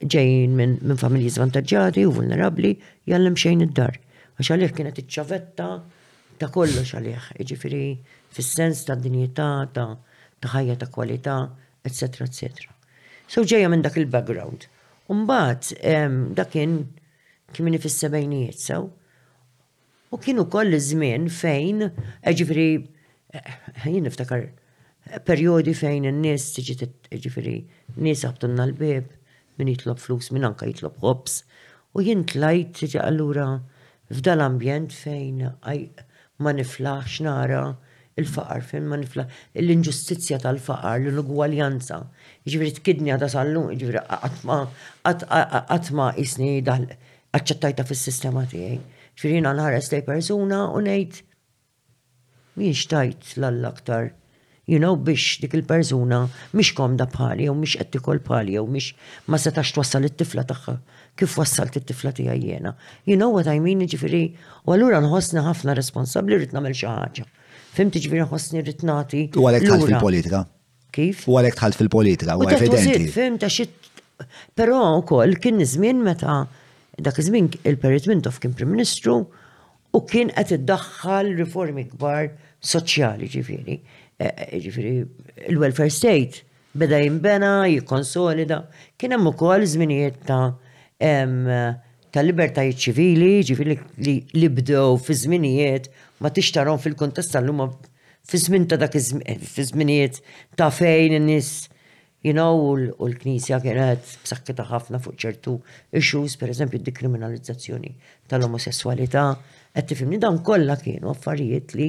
ġejjin 0.00 0.54
minn 0.56 0.78
min 0.80 0.96
familji 0.96 1.28
zvantagġati 1.34 2.06
u 2.08 2.12
vulnerabli 2.16 2.72
jallem 3.10 3.34
xejn 3.36 3.64
id-dar. 3.66 3.98
Għax 4.40 4.52
għalih 4.54 4.72
kienet 4.76 5.00
iċċavetta 5.02 5.66
ta' 6.40 6.48
kollox 6.52 6.94
għalih, 6.96 7.26
iġifiri 7.44 7.82
fis-sens 8.32 8.80
ta' 8.88 8.96
dinjità, 8.96 9.48
ta' 9.76 10.52
ħajja 10.54 10.78
ta' 10.80 10.88
kwalità, 10.92 11.34
etc. 11.84 12.24
etc. 12.24 12.70
So 13.28 13.44
ġejja 13.44 13.68
minn 13.68 13.84
dak 13.84 13.98
il-background. 14.00 14.64
Umbat, 15.12 15.74
dak 15.82 16.52
kien 16.54 16.78
kien 17.52 17.76
fis-sebajnijiet 17.84 18.56
sew. 18.62 18.88
U 20.10 20.16
kienu 20.18 20.46
koll 20.50 20.72
żmien 20.82 21.28
fejn, 21.30 21.90
iġifiri, 22.26 22.68
eh, 23.34 23.52
jien 23.84 24.06
niftakar 24.06 24.48
eh, 24.48 25.20
periodi 25.22 25.74
fejn 25.76 26.06
n-nies 26.14 26.48
tiġi 26.56 26.78
n-nies 27.12 28.24
għabtunna 28.26 28.66
l-bib, 28.72 29.12
min 29.60 29.68
jitlob 29.74 29.98
flus, 30.00 30.32
min 30.32 30.46
anka 30.48 30.66
jitlob 30.68 30.96
ħobs. 31.04 31.42
U 31.94 32.02
jien 32.06 32.24
tlajt 32.28 32.82
għallura 32.96 33.46
f'dal 34.10 34.42
ambjent 34.44 34.94
fejn 34.96 35.44
ma 36.40 36.54
niflaħx 36.56 37.24
nara 37.28 37.64
il-faqar 38.20 38.64
fejn 38.72 38.86
ma 38.90 38.98
niflaħ 39.00 39.36
l-inġustizja 39.60 40.40
tal-faqar, 40.44 41.04
l-ugwaljanza. 41.12 42.00
Ġivri 42.48 42.72
tkidni 42.78 43.12
għada 43.14 43.28
sallu, 43.36 43.66
ġivri 43.76 44.00
għatma 45.66 46.12
jisni 46.18 46.56
dal 46.66 46.86
għacċettajta 47.34 47.84
fil-sistema 47.90 48.46
tijaj. 48.50 48.78
Ġivri 49.18 49.40
jina 49.42 49.52
nħares 49.56 49.92
lej 49.92 50.06
persuna 50.08 50.64
u 50.74 50.80
nejt 50.86 51.20
miex 52.60 52.88
tajt 52.90 53.34
l-aktar 53.40 54.14
you 54.72 54.78
know, 54.78 54.94
biex 55.08 55.38
dik 55.42 55.56
il-persuna 55.58 56.20
mhix 56.54 56.70
komda 56.78 57.06
bħali 57.16 57.46
jew 57.48 57.54
mhix 57.62 57.78
qed 57.80 57.90
tikol 57.96 58.20
bħali 58.28 58.54
jew 58.56 58.62
mhix 58.74 59.26
ma 59.30 59.38
setax 59.42 59.72
twassal 59.74 60.06
it-tifla 60.08 60.44
tagħha 60.50 60.74
kif 61.18 61.34
wassalt 61.40 61.74
it-tifla 61.80 62.12
tiegħi 62.14 62.42
jiena. 62.44 62.72
You 63.08 63.16
know 63.18 63.32
what 63.34 63.50
I 63.50 63.58
mean, 63.64 63.82
ġifieri, 63.94 64.20
u 64.66 64.74
allura 64.76 65.00
nħossni 65.02 65.42
ħafna 65.48 65.74
responsabbli 65.80 66.38
rid 66.44 66.54
nagħmel 66.54 66.74
xi 66.78 66.88
ħaġa. 66.88 67.26
Fimti 67.74 68.00
ġifieri 68.04 68.28
ħossni 68.30 68.62
rrit 68.62 68.84
nagħti. 68.86 69.24
U 69.40 69.44
għalhekk 69.50 69.70
tħalt 69.72 69.86
fil-politika. 69.90 70.44
Kif? 70.94 71.26
U 71.30 71.36
għalhekk 71.40 71.60
tħalt 71.60 71.80
fil-politika, 71.82 72.38
u 72.40 72.46
evidenti. 72.46 73.12
Fimta 73.18 73.50
ta' 73.50 73.68
Però 74.58 74.78
wkoll 75.00 75.36
kien 75.40 75.60
żmien 75.64 76.00
meta 76.04 76.42
dak 77.00 77.16
iż-żmien 77.22 77.46
il 77.70 77.78
perit 77.80 78.04
mintof 78.10 78.36
kien 78.42 78.52
Prim 78.52 78.68
Ministru 78.74 79.14
u 79.96 80.00
kien 80.10 80.28
qed 80.36 80.52
iddaħħal 80.58 81.30
riformi 81.38 81.86
kbar 81.88 82.28
soċjali 82.70 83.30
ġifieri 83.32 83.78
Eh, 84.20 84.58
ġifiri, 84.60 84.90
il-welfare 85.48 85.88
state 85.94 86.42
beda 86.76 86.98
jimbena, 87.00 87.52
jikonsolida, 87.72 88.58
kien 89.00 89.14
hemm 89.16 89.28
ukoll 89.30 89.62
żminijiet 89.66 90.18
ta' 90.28 90.50
ta' 91.00 92.24
libertajiet 92.26 92.76
ċivili, 92.84 93.30
ġifiri 93.48 93.78
li 94.36 94.50
bdew 94.58 94.98
fi 95.00 95.14
żminijiet 95.22 95.88
ma 96.20 96.28
tixtarom 96.36 96.76
fil-kontest 96.84 97.32
tal-lum 97.32 97.62
fi 98.28 98.40
żmien 98.44 98.66
ta' 98.68 98.76
dak 98.82 98.98
eh, 99.00 99.38
fi 99.40 99.64
żminijiet 99.70 100.18
ta' 100.60 100.68
fejn 100.68 101.14
in-nies 101.16 101.48
you 102.20 102.34
know, 102.36 102.60
u 102.76 103.06
l-Knisja 103.08 103.56
kienet 103.64 104.04
b'sakkita 104.26 104.66
ħafna 104.68 105.00
fuq 105.00 105.16
ċertu 105.24 105.54
issues, 105.96 106.34
per 106.36 106.52
eżempju, 106.52 106.82
dikriminalizzazzjoni 106.90 107.94
tal-omosessualità, 108.28 109.24
qed 109.72 109.88
tifhimni 109.94 110.20
dan 110.20 110.42
kollha 110.44 110.76
kienu 110.84 111.08
affarijiet 111.16 111.72
li 111.80 111.88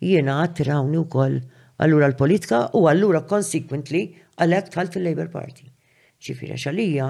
jiena 0.00 0.40
għattirawni 0.46 1.04
wkoll 1.04 1.36
koll 1.36 1.52
allura 1.78 2.06
l-politika 2.10 2.66
u 2.78 2.86
allura 2.90 3.24
consequently 3.28 4.04
għalek 4.40 4.70
tħal 4.72 4.92
fil-Labor 4.94 5.30
Party. 5.32 5.66
Ġifiri, 6.22 6.56
xalija, 6.60 7.08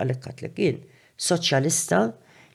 għalek 0.00 0.22
katlek 0.22 0.58
jien 0.64 0.80
soċjalista 1.18 2.08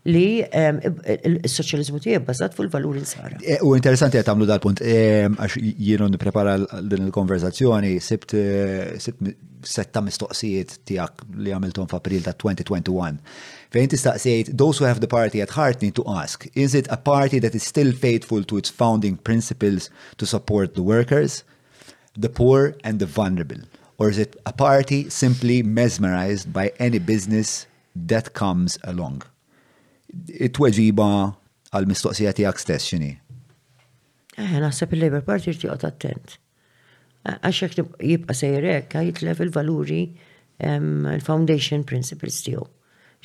li 0.03 0.41
ehm, 0.43 0.81
il 1.23 1.37
soċalizmu 1.47 2.01
tiegħi 2.03 2.19
bbażat 2.25 2.55
fuq 2.57 2.65
il-valuri 2.67 2.99
l-sara. 2.99 3.37
Eh, 3.39 3.61
u 3.63 3.71
interessanti 3.77 4.17
qed 4.19 4.27
tagħmlu 4.27 4.47
dal-punt 4.49 4.81
ehm, 4.83 5.37
għax 5.39 5.55
jienu 5.63 6.09
nipprepara 6.11 6.57
din 6.89 7.05
il-konverzazzjoni 7.07 7.93
sibt 8.03 8.35
eh, 8.35 8.97
setta 9.63 10.03
mistoqsijiet 10.03 10.81
tiegħek 10.89 11.23
li 11.45 11.53
għamiltom 11.55 11.87
f'April 11.87 12.25
ta' 12.27 12.35
2021. 12.35 13.21
Fejn 13.73 13.93
tistaqsejt 13.95 14.51
those 14.59 14.81
who 14.83 14.89
have 14.89 14.99
the 14.99 15.07
party 15.13 15.39
at 15.43 15.55
heart 15.55 15.79
need 15.85 15.95
to 15.95 16.03
ask 16.19 16.47
is 16.53 16.75
it 16.75 16.91
a 16.91 16.99
party 16.99 17.39
that 17.39 17.55
is 17.55 17.63
still 17.63 17.93
faithful 18.05 18.43
to 18.43 18.59
its 18.59 18.69
founding 18.83 19.15
principles 19.31 19.87
to 20.17 20.27
support 20.35 20.75
the 20.75 20.83
workers? 20.83 21.45
the 22.17 22.29
poor 22.29 22.75
and 22.83 22.99
the 22.99 23.05
vulnerable? 23.05 23.61
Or 23.97 24.09
is 24.09 24.17
it 24.17 24.35
a 24.45 24.53
party 24.53 25.09
simply 25.09 25.63
mesmerized 25.63 26.51
by 26.51 26.71
any 26.79 26.99
business 26.99 27.65
that 28.07 28.33
comes 28.33 28.77
along? 28.87 29.23
It-tweġiba 30.27 31.07
għal-mistoqsija 31.73 32.33
tijak 32.37 32.59
stess 32.61 32.89
xini? 32.91 33.13
Eh, 34.37 34.57
naħseb 34.61 34.93
il-Labor 34.97 35.23
Party 35.25 35.53
rti 35.53 35.69
għot 35.69 35.85
attent. 35.89 36.35
Eh, 37.25 37.37
Għaxek 37.41 37.79
jibqa 38.01 38.35
sejrek, 38.37 38.93
jitlef 39.07 39.41
il-valuri 39.47 40.03
il-Foundation 40.63 41.81
Principles 41.83 42.37
tiegħu. 42.45 42.65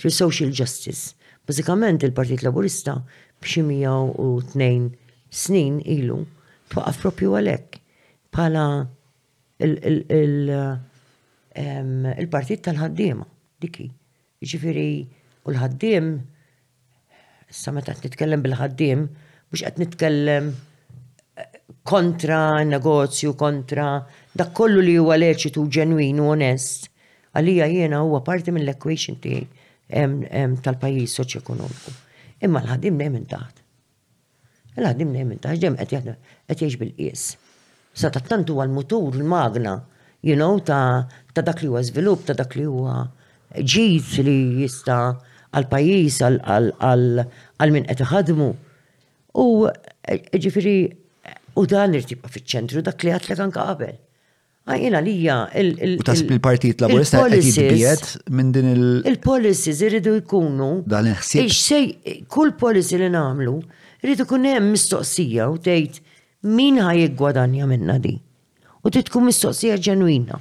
Fi 0.01 0.10
social 0.15 0.51
justice. 0.55 1.12
Bażikament 1.48 2.02
il-Partit 2.06 2.43
Laburista 2.44 2.94
b'xi 3.43 3.62
102 3.66 4.55
snin 5.35 5.78
ilu 5.85 6.20
twaqaf 6.73 7.01
propju 7.02 7.35
għalhekk 7.39 7.82
bħala 8.36 8.64
il-partit 12.18 12.62
tal-ħaddiema, 12.64 13.26
diki. 13.62 13.86
Ġifiri, 14.38 14.88
u 15.46 15.50
l 15.50 15.59
ħaddim 15.62 16.10
samet 17.48 17.88
meta 17.88 17.94
nitkellem 18.05 18.42
bil-ħaddiem, 18.44 19.06
mux 19.50 19.64
qed 19.64 19.80
nitkellem 19.82 20.50
eh, 20.55 21.48
kontra 21.82 22.40
negozju, 22.68 23.32
kontra 23.40 23.86
dak 24.38 24.52
kollu 24.55 24.84
li 24.84 24.94
huwa 25.00 25.16
leċitu 25.18 25.64
ġenwin 25.74 26.20
u 26.22 26.28
onest. 26.36 26.86
Għalija 27.34 27.66
jiena 27.72 28.05
huwa 28.05 28.22
parti 28.26 28.55
mill-equation 28.55 29.18
ti 29.22 29.40
tal-pajjiż 29.88 31.34
ekonomiku 31.40 31.92
Imma 32.44 32.60
l 32.62 32.70
ħaddim 32.74 32.98
nejmen 33.00 33.24
taħt. 33.26 33.64
l 34.78 34.86
ħaddim 34.86 35.16
nejmen 35.16 35.40
taħt, 35.42 35.64
ġem 35.64 35.80
qed 35.82 36.62
jgħix 36.62 36.78
bil-qies 36.84 37.28
sa 37.99 38.11
ta' 38.15 38.23
tantu 38.23 38.57
għal-mutur, 38.62 39.16
il-magna, 39.19 39.77
you 40.23 40.37
know, 40.39 40.59
ta', 40.62 41.07
ta 41.35 41.43
dak 41.43 41.62
li 41.65 41.70
huwa 41.70 41.83
żvilupp, 41.89 42.25
ta' 42.29 42.37
dak 42.39 42.55
li 42.57 42.66
huwa 42.70 43.01
ġid 43.59 44.19
li 44.29 44.37
jista' 44.62 45.01
għal-pajis, 45.53 46.20
għal-min 46.23 47.89
qed 47.91 48.05
iħadmu. 48.07 48.49
U 49.41 49.47
ġifiri, 49.66 50.79
u 51.59 51.65
dan 51.70 51.97
irtibqa 51.99 52.31
fiċ-ċentru 52.35 52.85
dak 52.87 53.03
li 53.03 53.15
għatlek 53.16 53.43
anka 53.47 53.66
qabel. 53.73 53.97
Ah, 54.69 54.75
li 54.77 55.12
hija 55.23 55.37
il- 55.57 55.97
U 55.99 56.03
tasib 56.05 56.31
il-partijiet 56.35 56.83
laburista 56.85 57.20
qed 57.25 58.20
minn 58.37 58.51
din 58.53 58.66
il- 58.75 59.01
Il-policies 59.09 59.79
irridu 59.81 60.19
jkunu. 60.20 60.85
Dan 60.87 61.07
il 61.09 61.15
ħsieb 61.15 61.43
Ix 61.43 62.29
kull 62.29 62.53
policy 62.53 62.99
li 63.01 63.09
nagħmlu 63.09 63.55
rridu 64.05 64.27
kun 64.29 64.45
hemm 64.45 64.69
mistoqsija 64.75 65.49
u 65.51 65.57
tgħid 65.57 66.01
min 66.40 66.77
ħaj 66.78 66.98
jiggwadanja 67.01 67.66
minna 67.66 67.98
di. 67.98 68.12
U 68.86 68.90
titkun 68.94 69.24
mistoqsija 69.27 69.78
ġenwina. 69.82 70.39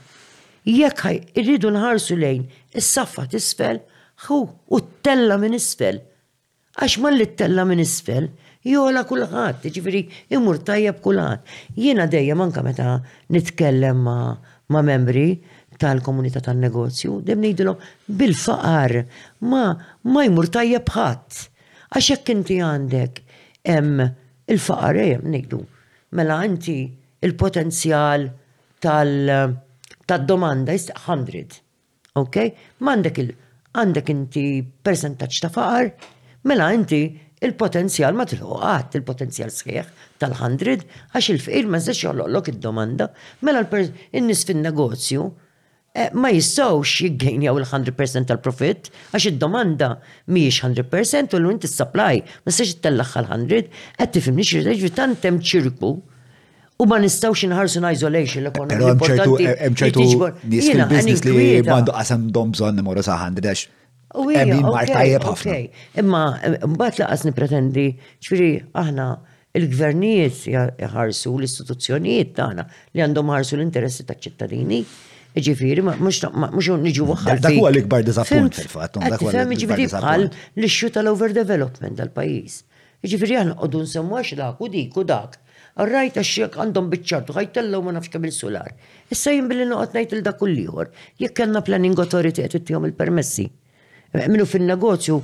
Jekk 0.68 0.99
ħaj 1.03 1.19
irridu 1.41 1.69
nħarsu 1.74 2.18
lejn 2.22 2.44
is-saffa 2.78 3.26
tisfel, 3.32 3.80
ħu 4.28 4.41
u 4.74 4.80
t-tella 4.82 5.38
minn 5.41 5.56
isfel. 5.57 5.99
Għax 6.78 6.99
ma 7.02 7.10
li 7.10 7.26
t-tella 7.26 7.64
minn 7.65 7.82
isfel, 7.82 8.28
jola 8.68 9.02
kullħat, 9.10 9.65
ġifiri, 9.74 10.03
imur 10.38 10.60
tajjeb 10.68 11.02
kullħat. 11.02 11.45
Jiena 11.76 12.06
dejja 12.06 12.36
manka 12.38 12.61
meta 12.61 12.99
nitkellem 13.34 13.98
ma, 14.06 14.18
ma 14.69 14.82
membri 14.86 15.40
tal-komunità 15.78 16.41
tan-negozju, 16.45 17.22
dem 17.26 17.41
nejdilhom 17.41 17.78
bil-faqar 18.18 19.02
ma 19.49 19.72
ma 20.06 20.28
jmur 20.30 20.49
tajjeb 20.53 20.94
ħadd. 20.94 21.41
Għax 21.90 22.11
jekk 22.14 22.30
inti 22.38 22.60
għandek 22.61 23.19
em, 23.72 23.98
il-faqar 24.45 25.02
jem 25.02 25.26
ngħidu 25.34 25.64
mela 26.12 26.44
inti 26.44 26.98
il-potenzjal 27.20 28.32
tal-domanda 28.80 30.72
tal 30.72 30.74
is 30.74 30.92
100. 31.06 31.62
Ok? 32.14 32.54
Mandek 32.78 33.18
il- 33.18 33.36
għandek 33.74 34.10
inti 34.10 34.64
percentaċ 34.84 35.42
ta' 35.42 35.50
faqar, 35.50 35.94
mela 36.44 36.72
inti 36.74 37.20
il-potenzjal 37.42 38.16
ma 38.16 38.24
tilħuqat, 38.26 38.96
il-potenzjal 38.96 39.50
sħiħ 39.52 39.86
tal-100, 40.22 40.86
għax 41.14 41.30
il-fqir 41.34 41.68
ma 41.68 41.80
zex 41.80 41.98
joħloqlok 42.06 42.54
id-domanda, 42.54 43.12
mela 43.44 43.60
il-nis 44.12 44.44
fin-negozju 44.48 45.32
Eh, 45.95 46.09
ma 46.14 46.30
jistawx 46.30 46.84
jiggenjaw 47.01 47.57
il-100% 47.57 48.26
tal-profit, 48.30 48.89
għax 49.15 49.26
id-domanda 49.31 49.88
miex 50.35 50.55
100% 50.68 51.34
u 51.34 51.35
l-mint 51.41 51.64
il-supply, 51.65 52.15
ma 52.45 52.49
s-sax 52.53 52.69
it-tellaxħa 52.76 53.19
100 53.26 53.65
għed 53.97 54.11
tifimni 54.14 54.43
xirreġ 54.45 54.84
tantem 54.97 55.35
ċirku 55.41 55.89
u 55.89 55.91
ma 56.91 56.97
nistawx 57.01 57.41
nħarsu 57.49 57.80
najzolejx 57.81 58.31
l-ekonomija. 58.43 58.95
Pero 59.01 59.35
emċertu 59.72 59.99
nis 60.45 60.64
fil 61.23 61.41
Imma 65.97 66.22
mbagħad 66.64 66.97
laqas 67.09 67.22
nipretendi, 67.27 67.88
ċifieri 68.23 68.51
aħna 68.81 69.05
il-gvernijiet 69.57 70.38
jħarsu 70.80 71.31
l-istituzzjonijiet 71.41 72.30
tagħna 72.38 72.64
li 72.93 72.99
għandhom 73.03 73.27
ħarsu 73.34 73.51
l-interessi 73.57 74.01
taċ-ċittadini 74.07 74.80
Ġifiri, 75.39 75.84
mux 75.85 76.22
nġu 76.23 77.15
għal. 77.22 77.41
Dak 77.41 77.53
huwa 77.57 77.69
l-ikbar 77.72 78.05
disappunt 78.05 78.57
fil-fat. 78.57 78.97
Dak 78.97 79.22
huwa 79.22 79.35
l-ikbar 79.45 79.81
bħal 79.84 80.26
l-ixxu 80.57 80.89
tal-overdevelopment 80.97 81.99
tal-pajis. 81.99 82.64
Ġifiri, 83.05 83.38
għan 83.43 83.51
għodun 83.59 83.85
semmuax 83.91 84.34
dak 84.39 84.61
u 84.65 84.69
dik 84.73 84.97
u 84.97 85.05
dak. 85.05 85.38
Rajt 85.77 86.18
għax 86.18 86.57
għandhom 86.64 86.88
bitċartu, 86.93 87.35
ħajtellu 87.38 87.84
ma 87.85 87.93
nafx 87.99 88.18
il 88.18 88.34
solar. 88.34 88.72
Issa 89.14 89.35
jim 89.35 89.45
billi 89.51 89.68
noqot 89.69 89.93
najt 89.93 90.15
il 90.18 90.23
dak 90.26 90.39
kulliħor, 90.41 90.89
jek 91.22 91.35
kellna 91.38 91.61
planning 91.61 91.99
authority 92.01 92.41
għet 92.41 92.65
tijom 92.65 92.88
il-permessi. 92.89 93.45
Minu 94.18 94.45
fin-negozju, 94.49 95.18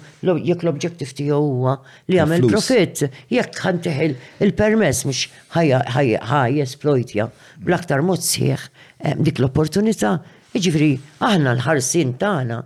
jekk 0.44 0.62
l-objektiv 0.66 1.14
tiegħu 1.18 1.42
huwa 1.56 1.78
li 2.12 2.20
għamel 2.20 2.44
profit, 2.52 3.06
jekk 3.32 3.62
ħantiħil 3.66 4.14
il-permess 4.46 5.08
mhux 5.08 5.32
ħaj 5.56 6.52
esploitja 6.68 7.30
bl-aktar 7.64 8.04
mod 8.06 8.22
sieħ 8.28 8.68
Eh, 9.04 9.18
dik 9.20 9.42
l-opportunità. 9.44 10.14
Iġifri, 10.56 10.94
aħna 11.20 11.52
l-ħarsin 11.58 12.14
tagħna. 12.22 12.60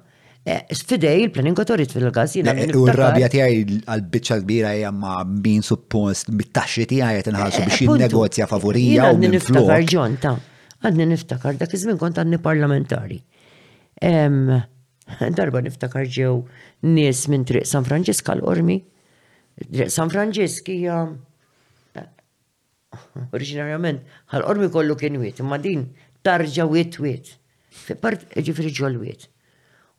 Sfidej 0.70 1.18
eh, 1.18 1.24
il-planning 1.26 1.58
autorit 1.64 1.92
fil-gas 1.96 2.36
eh, 2.44 2.60
U 2.78 2.84
r-rabja 2.92 3.28
tijaj 3.34 3.56
għal-bicċa 3.90 4.38
kbira 4.44 4.76
jgħam 4.78 5.00
ma' 5.02 5.16
min 5.48 5.66
suppost 5.66 6.30
mit-taxxi 6.38 6.86
tijaj 6.94 7.16
jgħat 7.18 7.32
nħalsu 7.34 7.64
biex 7.66 7.82
jinnegozja 7.88 8.48
favorija. 8.54 9.10
Għadni 9.10 9.32
niftakar 9.34 9.90
ġonta, 9.96 10.36
għadni 10.92 11.10
niftakar, 11.16 11.58
dak 11.64 11.74
iż 11.74 11.90
kont 12.06 12.22
għadni 12.22 12.40
parlamentari. 12.46 13.18
Darba 15.38 15.64
niftakar 15.66 16.06
ġew 16.12 16.36
nies 16.94 17.26
minn 17.34 17.50
triq 17.50 17.66
San 17.66 17.88
Franġiska 17.88 18.38
l-Ormi. 18.38 18.78
Triq 19.74 19.90
San 19.90 20.14
Franġiski 20.14 20.84
jgħam. 20.84 21.18
Originarjament, 23.36 24.00
għal-Ormi 24.34 24.70
kollu 24.74 24.96
kien 24.98 25.18
wiet, 25.20 25.42
imma 25.44 25.58
din 25.62 25.82
tarġa 26.26 26.66
wit 26.70 26.98
wit. 27.02 27.34
Fi 27.70 27.96
part 27.96 28.26
ġifri 28.36 28.72
ġolwit. 28.80 29.28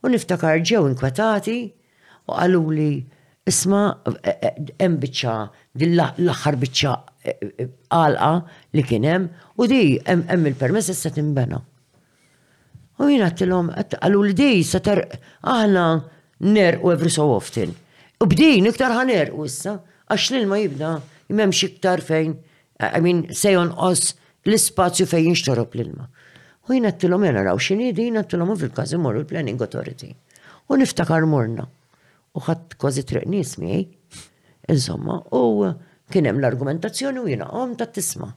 U 0.02 0.10
niftakar 0.10 0.60
ġew 0.66 0.86
inkwetati 0.90 1.60
u 2.28 2.34
għallu 2.34 2.62
li 2.74 2.90
isma 3.48 3.82
e, 4.06 4.34
e, 4.34 4.52
hemm 4.82 4.98
biċċa 5.02 5.34
l-aħħar 5.86 6.58
biċċa 6.62 6.92
e, 7.22 7.68
għalqa 7.94 8.32
li 8.76 8.84
kien 8.86 9.06
hemm 9.08 9.28
u 9.58 9.68
di 9.70 9.80
hemm 10.04 10.48
il-permess 10.52 10.92
issa 10.94 11.12
timbena. 11.14 11.58
U 12.98 13.06
jien 13.08 13.24
għattilhom 13.26 13.72
għallu 13.88 14.24
li 14.26 14.36
di 14.38 14.50
sa 14.66 14.78
satar 14.78 15.02
aħna 15.04 15.86
ner 16.54 16.78
u 16.82 16.92
every 16.94 17.12
so 17.14 17.30
often. 17.34 17.74
U 18.18 18.26
bdin 18.30 18.66
iktar 18.70 18.94
ħaner 18.96 19.32
u 19.34 19.46
issa 19.48 19.78
għax 20.10 20.32
l 20.34 20.46
ma 20.50 20.58
jibda 20.62 20.96
jmemx 21.30 21.64
iktar 21.72 22.02
fejn 22.04 22.38
I 22.78 23.00
mean, 23.02 23.24
sejon 23.34 23.72
os 23.82 24.12
l-ispazju 24.48 25.06
fejn 25.08 25.28
jinxtorob 25.30 25.74
l-ilma. 25.76 26.08
U 26.68 26.74
jina 26.76 26.92
t-tilom 26.94 27.24
jena 27.26 27.42
raw 27.44 27.58
xinidi, 27.60 28.06
jina 28.08 28.22
t-tilom 28.24 28.54
fil-kazi 28.56 28.98
morru 29.00 29.22
l-Planning 29.22 29.60
Authority. 29.64 30.12
U 30.68 30.76
niftakar 30.80 31.24
morna. 31.28 31.68
U 32.36 32.42
ħadd 32.46 32.76
kważi 32.80 33.04
triq 33.08 33.28
nies 33.32 33.54
insomma, 34.68 35.18
u 35.32 35.68
kien 36.12 36.26
hemm 36.28 36.40
l-argumentazzjoni 36.42 37.22
u 37.22 37.30
jina 37.30 37.46
għom 37.56 37.76
ta' 37.80 37.88
tisma. 37.92 38.28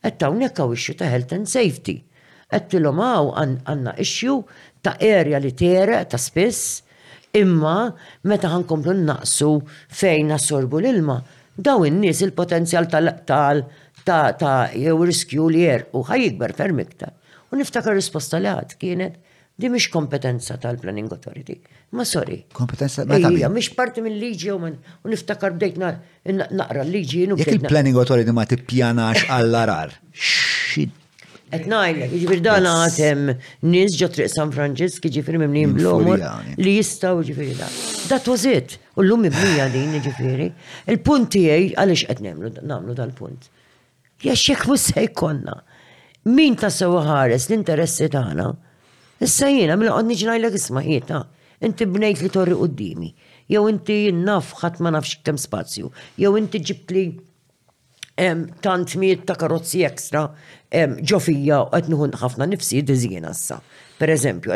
Qed 0.00 0.22
hawnhekk 0.24 0.60
hawn 0.62 0.72
issue 0.72 0.96
ta' 0.96 1.08
health 1.12 1.32
and 1.36 1.48
safety. 1.50 1.98
Qed 2.48 2.68
tilhom 2.72 3.00
hawn 3.04 3.58
għandna 3.68 3.96
issue 4.00 4.40
ta' 4.80 4.96
area 5.00 5.36
li 5.40 5.52
tereq 5.52 6.08
ta' 6.08 6.20
spiss, 6.20 6.82
imma 7.36 7.90
meta 8.24 8.48
n 8.48 9.04
naqsu 9.04 9.50
fejn 9.92 10.32
sorbu 10.38 10.80
l-ilma, 10.80 11.18
daw 11.52 11.84
in-nies 11.84 12.22
il-potenzjal 12.24 12.88
tal-, 12.88 13.12
tal, 13.28 13.66
ta' 14.08 14.32
ta' 14.40 14.56
jew 14.84 15.04
riskju 15.10 15.48
li 15.52 15.60
jer 15.66 15.84
u 15.92 16.00
ħajikber 16.08 16.54
ferm 16.60 16.80
iktar. 16.84 17.12
U 17.52 17.58
niftakar 17.60 17.96
risposta 17.96 18.40
li 18.40 18.48
għad 18.52 18.74
kienet 18.80 19.16
di 19.58 19.66
mish 19.72 19.88
kompetenza 19.92 20.54
tal-Planning 20.62 21.10
Authority. 21.16 21.56
Ma 21.98 22.04
sorry. 22.08 22.38
Kompetenza 22.56 23.04
ma 23.08 23.18
ta' 23.22 23.30
Ija, 23.34 23.50
parti 23.76 24.04
minn 24.04 24.16
liġi 24.22 24.52
u 24.54 24.60
u 24.72 25.12
niftakar 25.12 25.56
bdejt 25.58 25.80
naqra 25.82 26.84
liġi. 26.94 27.26
Jek 27.42 27.52
il-Planning 27.56 27.98
Authority 28.04 28.34
ma 28.36 28.46
tippjanax 28.52 29.26
għall-arar. 29.34 29.98
Et 31.56 31.64
najl, 31.64 32.02
ġifir 32.12 32.40
dan 32.44 32.66
għatem 32.68 33.22
nis 33.72 33.94
ġo 33.96 34.10
triq 34.12 34.28
San 34.30 34.50
Franġisk, 34.52 35.06
ġifir 35.08 35.38
mimnim 35.40 35.78
l-omur 35.80 36.20
li 36.60 36.74
jistaw 36.76 37.22
ġifir 37.24 37.54
da. 37.56 37.68
Dat 38.12 38.28
was 38.28 38.44
it. 38.48 38.76
U 39.00 39.04
l-lum 39.04 39.24
mimnija 39.24 39.70
din 39.72 39.96
ġifiri. 40.04 40.50
Il-punt 40.92 41.32
tijaj, 41.34 41.72
għalix 41.80 42.06
għet 42.12 42.66
namlu 42.68 42.94
dal-punt 42.98 43.48
jaxek 44.22 44.64
se 44.76 45.02
jkonna. 45.06 45.62
Min 46.24 46.56
ta' 46.56 46.70
sewa 46.70 47.02
ħares 47.06 47.46
l-interessi 47.48 48.08
tagħna. 48.12 48.46
Issa 49.24 49.48
jiena 49.48 49.76
minn 49.76 49.86
mela 49.86 49.96
qod 49.96 50.08
niġnajlek 50.10 50.56
isma' 50.58 50.82
jieta. 50.84 51.22
Inti 51.64 51.86
bnejt 51.86 52.20
li 52.22 52.30
torri 52.30 52.54
qudiemi. 52.54 53.12
Jew 53.50 53.62
inti 53.70 54.10
naf 54.12 54.52
ħadd 54.60 54.82
ma 54.84 54.92
nafx 54.94 55.22
kemm 55.24 55.38
spazju. 55.40 55.88
Jew 56.20 56.36
inti 56.38 56.60
ġibt 56.60 56.92
li 56.94 57.04
tant 58.62 58.96
miet 58.98 59.24
ta' 59.26 59.38
karozzi 59.38 59.84
ekstra 59.86 60.26
ġofija 60.72 61.62
u 61.64 61.70
qed 61.72 61.88
nħun 61.94 62.16
ħafna 62.20 62.48
nifsi 62.50 62.82
diżjien 62.82 63.28
issa. 63.30 63.60
Per 63.98 64.10
eżempju, 64.10 64.54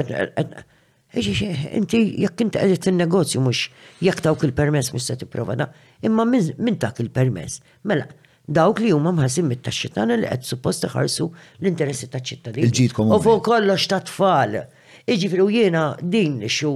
inti 1.80 2.02
jekk 2.24 2.42
inti 2.46 2.58
qed 2.66 2.88
il 2.92 2.98
negozju 2.98 3.42
mhux 3.44 3.64
jekk 4.02 4.22
tawk 4.24 4.42
il-permess 4.46 4.92
mhux 4.94 5.08
se 5.10 5.16
tipprova 5.22 5.54
da, 5.58 5.70
imma 6.06 6.26
minn 6.26 6.78
dak 6.82 6.98
il-permess. 7.02 7.60
Mela, 7.86 8.06
dawk 8.48 8.80
li 8.80 8.90
huma 8.90 9.12
mħassin 9.14 9.46
mit-taxxi 9.46 9.90
tagħna 9.94 10.16
li 10.18 10.26
qed 10.26 10.46
suppost 10.48 10.86
iħarsu 10.88 11.26
l-interessi 11.62 12.08
taċ-ċittadini. 12.10 12.66
Il-ġid 12.66 12.98
U 13.04 13.18
fuq 13.22 13.42
kollox 13.46 13.86
ta' 13.92 14.00
tfal. 14.06 14.56
Iġifieri 15.06 15.62
jiena 15.62 15.84
din 16.02 16.40
xu 16.48 16.74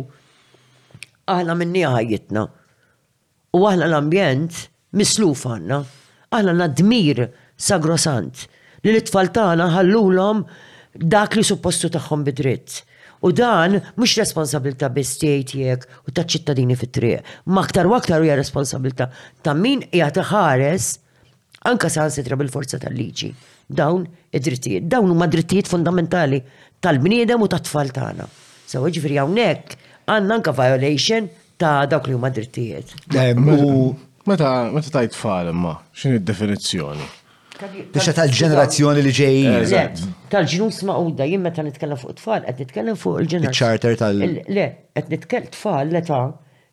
aħna 1.30 1.56
minni 1.58 1.82
ħajjitna. 1.82 2.46
U 3.58 3.60
aħna 3.66 3.88
l-ambjent 3.90 4.66
misluf 5.00 5.46
għandna. 5.50 5.80
Aħna 6.34 6.56
nadmir 6.60 7.24
sagrosant 7.56 8.46
li 8.84 8.92
l-tfal 8.92 9.30
tagħna 9.34 9.70
ħallulhom 9.74 10.44
dak 10.96 11.34
li 11.40 11.44
suppostu 11.46 11.90
tagħhom 11.94 12.22
bidritt. 12.26 12.82
U 13.26 13.32
dan 13.34 13.78
mhux 13.96 14.14
responsabilta 14.22 14.88
biss 14.92 15.18
tiegħek 15.24 15.88
u 16.06 16.14
taċ-ċittadini 16.14 16.76
fit-triq. 16.78 17.26
Ma 17.50 17.64
aktar 17.66 17.88
u 17.90 17.96
aktar 17.98 18.22
hija 18.22 18.36
responsabilta 18.38 19.08
ta' 19.42 19.54
min 19.56 19.82
hija 19.90 20.12
ħares 20.30 20.92
anka 21.70 21.88
saħansitra 21.90 22.36
bil-forza 22.38 22.78
tal-liġi. 22.82 23.32
Dawn 23.66 24.04
id-drittijiet, 24.36 24.86
dawn 24.92 25.10
huma 25.12 25.26
drittijiet 25.30 25.70
fundamentali 25.70 26.40
tal-bniedem 26.84 27.42
u 27.42 27.48
tat-tfal 27.50 27.90
tagħna. 27.96 28.28
Sa 28.70 28.82
ġifieri 28.84 29.18
hawnhekk 29.22 29.76
għandna 30.10 30.38
anka 30.40 30.54
violation 30.56 31.28
ta' 31.60 31.84
dawk 31.90 32.10
li 32.12 32.16
huma 32.16 32.30
drittijiet. 32.34 32.94
Meta 34.26 34.48
meta 34.74 34.90
tajt 34.90 35.12
tfal 35.14 35.52
imma, 35.52 35.76
x'in 35.94 36.16
id-definizzjoni? 36.18 37.04
Tixa 37.94 38.12
tal-ġenerazzjoni 38.16 39.04
li 39.06 39.12
ġej. 39.14 39.44
Eh, 39.62 40.00
Tal-ġinus 40.32 40.80
ma'uda, 40.88 41.24
jien 41.30 41.40
meta 41.44 41.62
nitkellem 41.64 41.96
fuq 42.00 42.16
tfal, 42.18 42.42
qed 42.48 42.64
nitkellem 42.64 42.98
fuq 43.00 43.20
il-ġenerazzjoni. 43.22 43.60
Charter 43.60 43.94
tal- 43.96 44.24
Le, 44.58 44.66
qed 44.98 45.14
nitkellem 45.14 45.52
tfal 45.54 45.86
l-età 45.94 46.18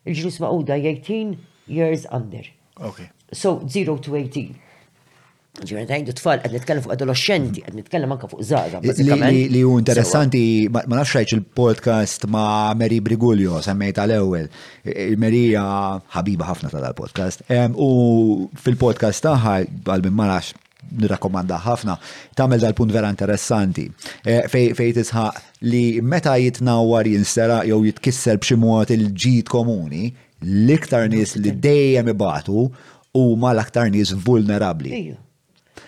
il-ġinus 0.04 0.40
ma'uda 0.42 0.76
18 0.82 1.38
years 1.68 2.04
under. 2.10 2.44
Okay. 2.90 3.08
So 3.32 3.62
0 3.78 3.98
to 3.98 4.12
18 4.16 4.52
ġivna 5.62 5.84
tajdu 5.86 6.12
tfal, 6.18 6.40
għed 6.42 6.54
nitkellem 6.56 6.82
fuq 6.82 6.92
adolescenti, 6.96 7.60
għed 7.62 7.76
nitkellem 7.78 8.10
anka 8.10 8.26
fuq 8.30 8.42
zaħra. 8.42 8.80
Li 8.82 9.60
ju 9.60 9.76
interessanti, 9.78 10.40
ma 10.74 10.82
nafxajċ 10.98 11.36
il-podcast 11.36 12.26
ma 12.32 12.46
Mary 12.78 12.98
Brigulio, 13.04 13.60
semmejt 13.62 14.00
l-ewel. 14.02 14.48
Merija 15.22 15.62
ħabiba 16.16 16.48
ħafna 16.48 16.72
ta' 16.72 16.82
dal-podcast. 16.82 17.46
U 17.78 18.50
fil-podcast 18.64 19.22
taħħa, 19.28 19.54
għalbim 19.94 20.18
nafx 20.24 20.58
nirrakomanda 20.98 21.56
ħafna, 21.64 21.94
tamel 22.36 22.60
dal-punt 22.60 22.92
vera 22.92 23.08
interessanti. 23.12 23.86
E, 24.26 24.42
fej 24.52 24.90
tisħaq 24.98 25.62
li 25.70 25.84
meta 26.04 26.34
jitnawar 26.40 27.06
jinsera 27.08 27.62
jew 27.64 27.78
jitkisser 27.86 28.36
bximuħat 28.42 28.90
il-ġid 28.98 29.46
komuni, 29.54 30.10
l-iktar 30.44 31.06
nis 31.14 31.38
li 31.40 31.54
dejjem 31.56 32.10
ibatu 32.12 32.66
u 33.16 33.24
ma 33.38 33.54
l-aktar 33.54 33.88
nis 33.94 34.12
vulnerabli. 34.26 35.06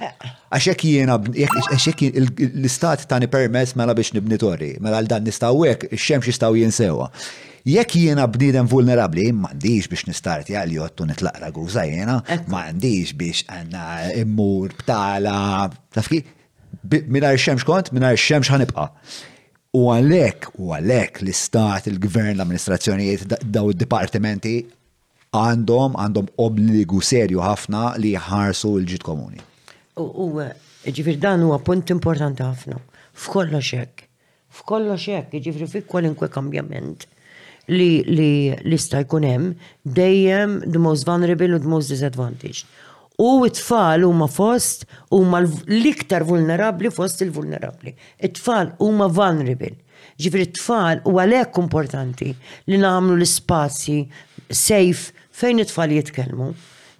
Għaxek 0.00 0.82
jiena, 0.86 1.16
għaxek 1.22 2.02
l-istat 2.06 3.06
tani 3.10 3.28
permess 3.32 3.76
mela 3.76 3.94
biex 3.96 4.12
torri, 4.38 4.74
mela 4.80 5.00
l-dan 5.00 5.24
nistawek, 5.24 5.88
xemx 5.96 6.28
jistaw 6.32 6.54
jinsewa. 6.56 7.10
Jekk 7.66 7.96
jiena 7.98 8.26
bniedem 8.30 8.68
vulnerabli, 8.70 9.30
m'għandix 9.34 9.88
biex 9.90 10.06
nistart 10.06 10.50
jgħal 10.50 10.74
jottu 10.76 11.06
nitlaqra 11.08 11.48
għuza 11.50 11.86
jiena, 11.88 12.20
m'għandix 12.46 13.14
biex 13.18 13.42
għanna 13.50 13.86
immur 14.20 14.76
btala, 14.84 15.38
tafki, 15.96 16.20
minna 17.10 17.32
xemx 17.34 17.66
kont, 17.66 17.90
minna 17.96 18.12
xemx 18.14 18.52
ħanibqa. 18.54 18.86
U 19.76 19.88
għalek, 19.92 20.52
u 20.62 20.70
għalek 20.76 21.20
l-istat, 21.24 21.88
il-gvern, 21.90 22.30
l-amministrazzjonijiet, 22.36 23.26
daw 23.52 23.72
id-dipartimenti 23.74 24.60
għandhom 25.36 25.98
għandhom 26.00 26.30
obbligu 26.40 27.02
serju 27.04 27.42
ħafna 27.44 27.96
li 28.00 28.14
jħarsu 28.16 28.70
l-ġit 28.78 29.04
komuni. 29.04 29.42
U 29.96 30.26
ġifir 30.92 31.16
dan 31.24 31.40
huwa 31.46 31.56
punt 31.64 31.88
importanti 31.94 32.44
ħafna. 32.44 32.76
F'kollox 33.16 33.68
hekk. 33.78 34.02
F'kollox 34.52 35.06
hekk, 35.08 35.38
ġifir 35.46 35.70
fi 35.72 35.80
kwalinkwe 35.88 36.28
kambjament 36.34 37.06
li 37.72 38.02
li 38.04 38.28
lista 38.68 39.00
jkun 39.06 39.24
hemm 39.24 39.54
dejjem 39.98 40.58
the 40.66 40.78
most 40.84 41.08
vulnerable 41.08 41.48
u 41.56 41.62
the 41.64 41.72
most 41.72 41.88
disadvantaged. 41.94 42.68
U 43.16 43.46
it-tfal 43.48 44.04
huma 44.04 44.28
fost 44.28 44.84
huma 45.16 45.40
l-iktar 45.46 46.28
vulnerabli 46.28 46.92
fost 46.92 47.24
il-vulnerabli. 47.24 47.96
It-tfal 48.20 48.74
huma 48.84 49.08
vulnerable. 49.08 49.72
Ġifri 50.20 50.44
it-tfal 50.50 51.00
huwa 51.08 51.24
lek 51.32 51.56
importanti 51.64 52.34
li 52.68 52.84
nagħmlu 52.84 53.16
l-ispazji 53.16 54.02
safe 54.50 55.08
fejn 55.32 55.64
it-tfal 55.64 55.96
jitkellmu 56.02 56.52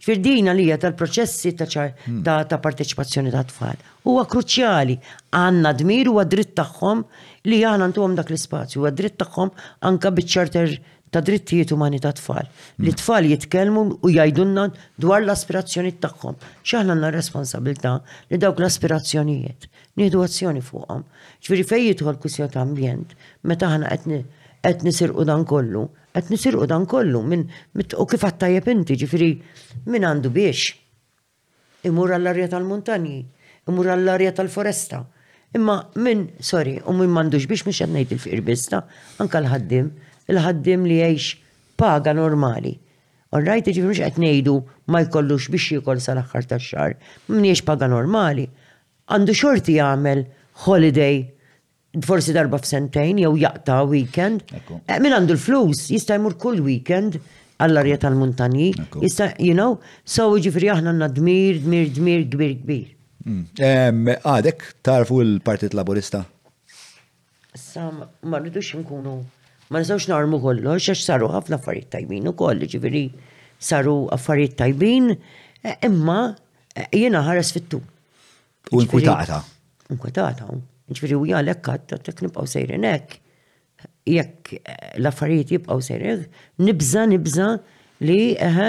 firdina 0.07 0.55
li 0.57 0.67
tal-proċessi 0.79 1.51
ta' 1.59 1.67
hmm. 1.67 2.23
ta' 2.23 2.61
parteċipazzjoni 2.63 3.33
ta' 3.35 3.43
tfal. 3.51 3.79
Huwa 4.07 4.23
kruċjali 4.31 4.95
għanna 5.35 5.73
dmir 5.81 6.11
huwa 6.13 6.25
dritt 6.31 6.55
tagħhom 6.59 7.03
li 7.51 7.59
għana 7.67 7.89
ntuhom 7.93 8.15
dak 8.19 8.31
l-ispazju, 8.31 8.83
huwa 8.85 8.93
dritt 8.95 9.19
tagħhom 9.23 9.51
anka 9.91 10.15
biċ 10.15 10.85
ta' 11.15 11.21
drittijiet 11.23 11.71
umani 11.73 12.01
ta' 12.03 12.11
tfal. 12.19 12.49
Hmm. 12.51 12.83
Li 12.83 12.91
tfal 12.99 13.25
jitkellmu 13.31 13.83
u 14.05 14.11
jgħidunna 14.11 14.65
dwar 15.01 15.23
l-aspirazzjoni 15.23 15.93
tagħhom. 16.03 16.35
X'aħna 16.67 16.97
għandna 16.97 17.13
responsabilità 17.15 17.93
li 18.35 18.41
dawk 18.43 18.59
l-aspirazzjonijiet 18.59 19.69
nieħdu 20.03 20.25
azzjoni 20.27 20.61
fuqhom. 20.67 21.05
Ġifieri 21.41 21.63
fejn 21.71 21.87
jidħol 21.93 22.19
kwistjoni 22.21 22.53
ta' 22.57 22.65
ambjent, 22.67 23.15
meta 23.49 23.71
aħna 23.71 23.95
qed 23.95 24.21
qed 24.67 24.83
nisirqu 24.89 25.27
dan 25.27 25.45
kollu. 25.53 25.83
Qed 26.15 26.27
nisirqu 26.35 26.69
dan 26.69 26.85
kollu 26.95 27.23
minn 27.31 27.45
u 28.03 28.07
kif 28.11 28.25
għattajjeb 28.27 28.71
inti 28.75 28.97
ġifieri 29.03 29.31
min 29.93 30.07
għandu 30.09 30.31
biex. 30.37 30.73
Imur 31.87 32.11
għall-arja 32.17 32.49
tal-muntanji, 32.55 33.19
imur 33.71 33.91
għall-arja 33.93 34.33
tal-foresta. 34.41 35.05
Imma 35.55 35.77
minn, 36.03 36.25
sorry, 36.51 36.81
u 36.89 36.95
minn 36.99 37.13
m'għandux 37.15 37.47
biex 37.51 37.67
mhux 37.69 37.85
qed 37.85 37.95
ngħid 37.95 38.17
il-firbista, 38.17 38.81
anke 39.23 39.39
l-ħaddim, 39.45 39.91
il-ħaddim 40.33 40.89
li 40.91 40.99
jgħix 41.05 41.39
paga 41.83 42.17
normali. 42.19 42.75
Orrajt, 43.37 43.71
ġifiri 43.71 43.93
mux 43.93 44.03
għadnejdu 44.09 44.57
ma 44.91 45.05
jkollux 45.07 45.51
biex 45.55 45.71
jikoll 45.77 46.03
sal-axħar 46.03 46.51
ta' 46.51 46.59
xar, 46.63 46.99
mniex 47.31 47.63
paga 47.69 47.87
normali. 47.93 48.49
Għandu 49.07 49.39
xorti 49.39 49.79
jgħamil 49.79 50.27
holiday 50.67 51.23
forsi 52.05 52.33
darba 52.35 52.59
f'sentejn 52.61 53.19
jew 53.23 53.33
jaqta 53.41 53.79
weekend. 53.89 54.45
Eh, 54.87 54.99
min 55.01 55.15
għandu 55.17 55.37
l-flus, 55.37 55.87
jista' 55.93 56.19
jmur 56.21 56.37
kull 56.41 56.61
weekend 56.65 57.19
għall-arja 57.63 57.99
tal-muntanji, 58.03 58.71
jista' 59.03 59.31
you 59.41 59.55
know, 59.57 59.79
so 60.05 60.29
ġifri 60.37 60.71
aħna 60.73 60.93
għandna 60.93 61.09
dmir, 61.17 61.61
dmir, 61.65 61.89
dmir, 61.97 62.27
kbir, 62.33 62.57
kbir. 62.65 62.91
Hmm. 63.27 63.45
Għadek, 64.21 64.67
tarfu 64.87 65.23
l-Partit 65.25 65.75
Laburista? 65.75 66.25
Sa 67.57 67.89
ma 67.91 68.39
rridux 68.43 68.75
nkunu, 68.83 69.17
ma 69.73 69.81
nistgħux 69.81 70.11
narmu 70.13 70.43
kollox 70.45 70.91
għax 70.93 71.07
saru 71.09 71.31
ħafna 71.33 71.57
affarijiet 71.59 71.91
tajbin 71.97 72.29
ukoll, 72.31 72.67
ġifieri 72.69 73.07
saru 73.57 74.03
affarijiet 74.15 74.59
tajbin, 74.61 75.15
eh, 75.65 75.77
imma 75.89 76.21
eh, 76.77 76.89
jiena 76.93 77.25
ħares 77.27 77.55
fittu. 77.57 77.81
U 77.87 78.83
jiġifieri- 78.83 79.09
nkwitata. 79.17 79.43
Nkwitata, 79.97 80.47
Ġviri 80.95 81.17
u 81.19 81.25
jgħalek 81.27 81.67
għatta 81.73 81.97
tek 82.07 82.21
nibqaw 82.23 82.47
sejrin 82.47 82.85
ek. 82.87 83.17
Jekk 84.07 84.53
eh, 84.55 84.75
l-affarijiet 85.03 85.51
jibqaw 85.57 85.81
sejrin, 85.83 86.21
nibza 86.63 87.03
nibza 87.11 87.49
li 88.07 88.19
eħe 88.39 88.69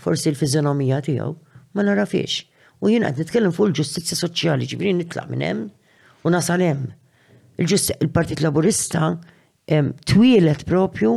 forsi 0.00 0.30
l-fizjonomija 0.32 1.02
tiegħu 1.04 1.28
ma 1.76 1.84
narafiex. 1.84 2.46
U 2.80 2.88
jien 2.90 3.04
qed 3.08 3.20
nitkellem 3.22 3.52
fuq 3.56 3.70
il-ġustizzja 3.72 4.16
soċjali, 4.22 4.66
ġifieri 4.68 4.94
nitlaq 5.02 5.28
minn 5.32 5.44
hemm 5.44 5.66
u 6.26 6.32
nasal 6.32 6.64
hemm. 6.64 6.88
Il-Partit 7.60 8.40
Laburista 8.44 9.12
twielet 9.66 10.64
propju 10.68 11.12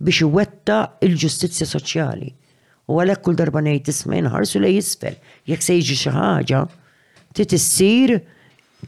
biex 0.00 0.22
iwetta 0.26 0.80
il-ġustizzja 1.06 1.66
soċjali. 1.70 2.34
U 2.90 2.98
għalhekk 2.98 3.22
kull 3.22 3.38
darba 3.38 3.62
ngħid 3.62 3.92
isma' 3.92 4.18
inħarsu 4.24 4.58
lej 4.62 4.80
isfel, 4.82 5.14
jekk 5.46 5.62
se 5.62 5.76
jiġi 5.78 5.98
xi 6.02 6.14
ħaġa, 6.16 6.62
trid 7.36 7.54
issir 7.54 8.18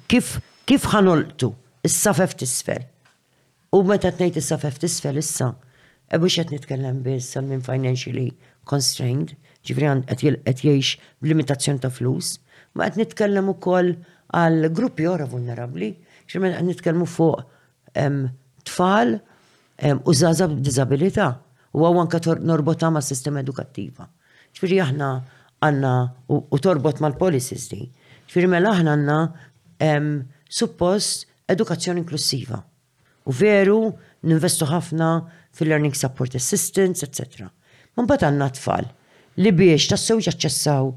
Kif 0.08 0.36
kif 0.66 0.84
ħanoltu 0.92 1.52
is-safef 1.84 2.36
tisfel? 2.38 2.84
U 3.74 3.82
meta 3.88 4.10
tnejt 4.12 4.36
is-safef 4.42 4.76
tisfel 4.82 5.18
issa, 5.20 5.52
e 6.12 6.18
biex 6.22 6.38
qed 6.42 6.52
nitkellem 6.54 6.98
biss 7.06 7.36
minn 7.40 7.62
financially 7.64 8.28
constrained, 8.70 9.34
ġifri 9.66 9.88
qed 10.08 10.24
jgħix 10.24 10.96
b'limitazzjoni 11.24 11.80
ta' 11.82 11.90
flus, 11.92 12.34
ma 12.76 12.88
qed 12.88 13.00
nitkellem 13.02 13.48
ukoll 13.52 13.94
għal 14.32 14.68
gruppi 14.76 15.08
ora 15.10 15.26
vulnerabbli, 15.28 15.88
x'i 16.28 16.42
qed 16.42 16.68
nitkellmu 16.70 17.08
fuq 17.18 18.68
tfal 18.68 19.14
u 19.18 20.18
żgħażab 20.18 20.58
b'diżabilità 20.60 21.30
u 21.76 21.84
għaw 21.86 22.02
anka 22.04 22.20
norbota 22.44 22.90
ma' 22.92 23.02
sistema 23.04 23.40
edukattiva. 23.40 24.06
ċfiri 24.52 24.82
aħna 24.84 25.06
għanna 25.64 25.90
u 26.28 26.58
torbot 26.60 27.00
mal 27.00 27.16
policies 27.16 27.70
di. 27.72 27.86
ċfiri 28.28 28.48
mela 28.52 28.74
aħna 28.76 28.92
għanna 28.98 29.16
suppost 30.48 31.26
edukazzjoni 31.48 32.00
inklusiva. 32.00 32.60
U 33.26 33.32
veru, 33.34 33.92
ninvestu 34.22 34.66
ħafna 34.66 35.08
fil-learning 35.56 35.94
support 35.96 36.34
assistance, 36.36 37.04
etc. 37.04 37.48
Man 37.96 38.06
bat 38.10 38.24
għanna 38.24 38.48
tfal 38.56 38.88
li 39.42 39.52
biex 39.52 39.88
tassew 39.92 40.20
jaċċessaw 40.22 40.90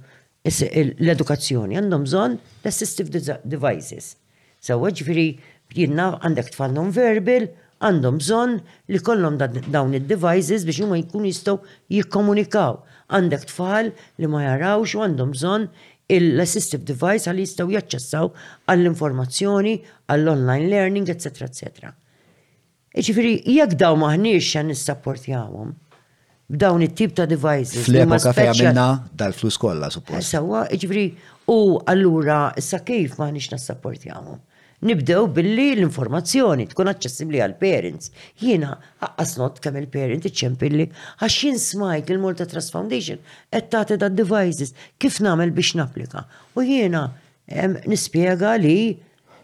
l-edukazzjoni 0.45 1.77
għandhom 1.79 2.05
zon 2.07 2.37
l-assistive 2.61 3.11
devices. 3.43 4.13
Saw 4.61 4.87
ġifiri, 4.89 5.27
jinnna 5.75 6.13
għandek 6.23 6.53
tfal 6.55 6.73
non-verbal, 6.77 7.47
għandhom 7.83 8.19
bżon 8.21 8.55
li 8.93 9.01
kollhom 9.07 9.39
dawn 9.41 9.93
id-devices 9.97 10.65
biex 10.67 10.81
huma 10.85 10.99
jkun 11.01 11.27
jistgħu 11.29 11.57
jikkomunikaw. 11.97 12.79
Għandek 13.13 13.49
tfal 13.51 13.91
li 13.91 14.29
ma 14.31 14.41
jarawx 14.47 14.95
u 14.97 15.03
għandhom 15.05 15.35
bżon 15.35 15.69
l-assistive 16.13 16.83
device 16.85 17.27
għal 17.29 17.39
jistaw 17.41 17.71
jaċċessaw 17.73 18.27
għall-informazzjoni, 18.69 19.73
għall-online 20.13 20.67
learning, 20.69 21.09
etc. 21.09 21.45
etc. 21.47 21.91
Iċifiri, 22.95 23.31
jek 23.57 23.73
daw 23.79 23.97
maħniex 23.99 24.45
xan 24.51 24.69
nissapportjawom 24.71 25.73
b'dawn 26.51 26.83
it-tip 26.85 27.15
ta' 27.17 27.25
devices. 27.29 27.87
Fl-epoka 27.87 28.35
fej 28.37 28.51
għamilna 28.53 28.85
dal-flus 29.17 29.57
kollha 29.61 29.89
suppost. 29.93 30.29
Sawa, 30.29 30.67
iġifiri, 30.73 31.07
u 31.51 31.57
allura 31.89 32.41
issa 32.61 32.83
kif 32.85 33.17
maħniex 33.17 33.53
nassapportjawhom 33.55 34.37
nibdew 34.85 35.27
billi 35.35 35.67
l-informazzjoni 35.75 36.67
tkun 36.69 36.91
aċċessibbli 36.91 37.39
għal 37.41 37.55
parents. 37.61 38.11
Jiena 38.41 38.75
aqqas 39.05 39.31
not 39.39 39.57
kemm 39.63 39.79
il-parent 39.81 40.27
iċċempilli 40.29 40.85
għax 41.23 41.37
jien 41.41 41.59
smajt 41.61 42.11
il-Malta 42.13 42.45
Trust 42.49 42.73
Foundation 42.75 43.19
qed 43.49 43.71
tagħti 43.73 43.97
da 44.03 44.11
devices 44.13 44.75
kif 45.01 45.17
nagħmel 45.25 45.53
biex 45.57 45.77
napplika. 45.81 46.23
U 46.55 46.61
jiena 46.63 47.05
nispjega 47.89 48.53
li 48.61 48.77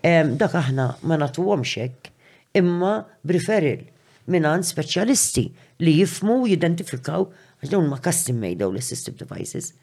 dak 0.06 0.56
aħna 0.62 0.88
ma 1.10 1.18
nagħtuhomx 1.24 1.84
hekk 1.88 2.14
imma 2.62 2.94
preferil 3.28 3.82
minan 4.32 4.62
speċjalisti 4.66 5.48
li 5.82 5.98
jifmu 6.04 6.44
jidentifikaw 6.52 7.26
għax 7.26 7.72
dawn 7.74 7.90
ma 7.90 7.98
custom 8.04 8.42
made 8.46 8.62
dawn 8.62 8.76
l-assistive 8.78 9.18
devices 9.26 9.74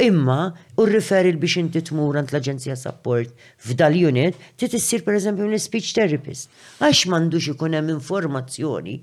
Imma, 0.00 0.52
u 0.76 0.86
referil 0.86 1.38
biex 1.40 1.56
inti 1.56 1.80
tmur 1.88 2.18
għand 2.20 2.34
l-Aġenzija 2.34 2.74
Support 2.76 3.30
f'dal-unit, 3.66 4.36
ti 4.60 4.68
tissir 4.68 5.00
per 5.06 5.16
eżempju 5.16 5.46
un 5.48 5.54
speech 5.60 5.94
therapist. 5.96 6.50
Għax 6.84 7.06
mandux 7.14 7.46
ikun 7.54 7.76
hemm 7.78 7.88
informazzjoni 7.94 8.96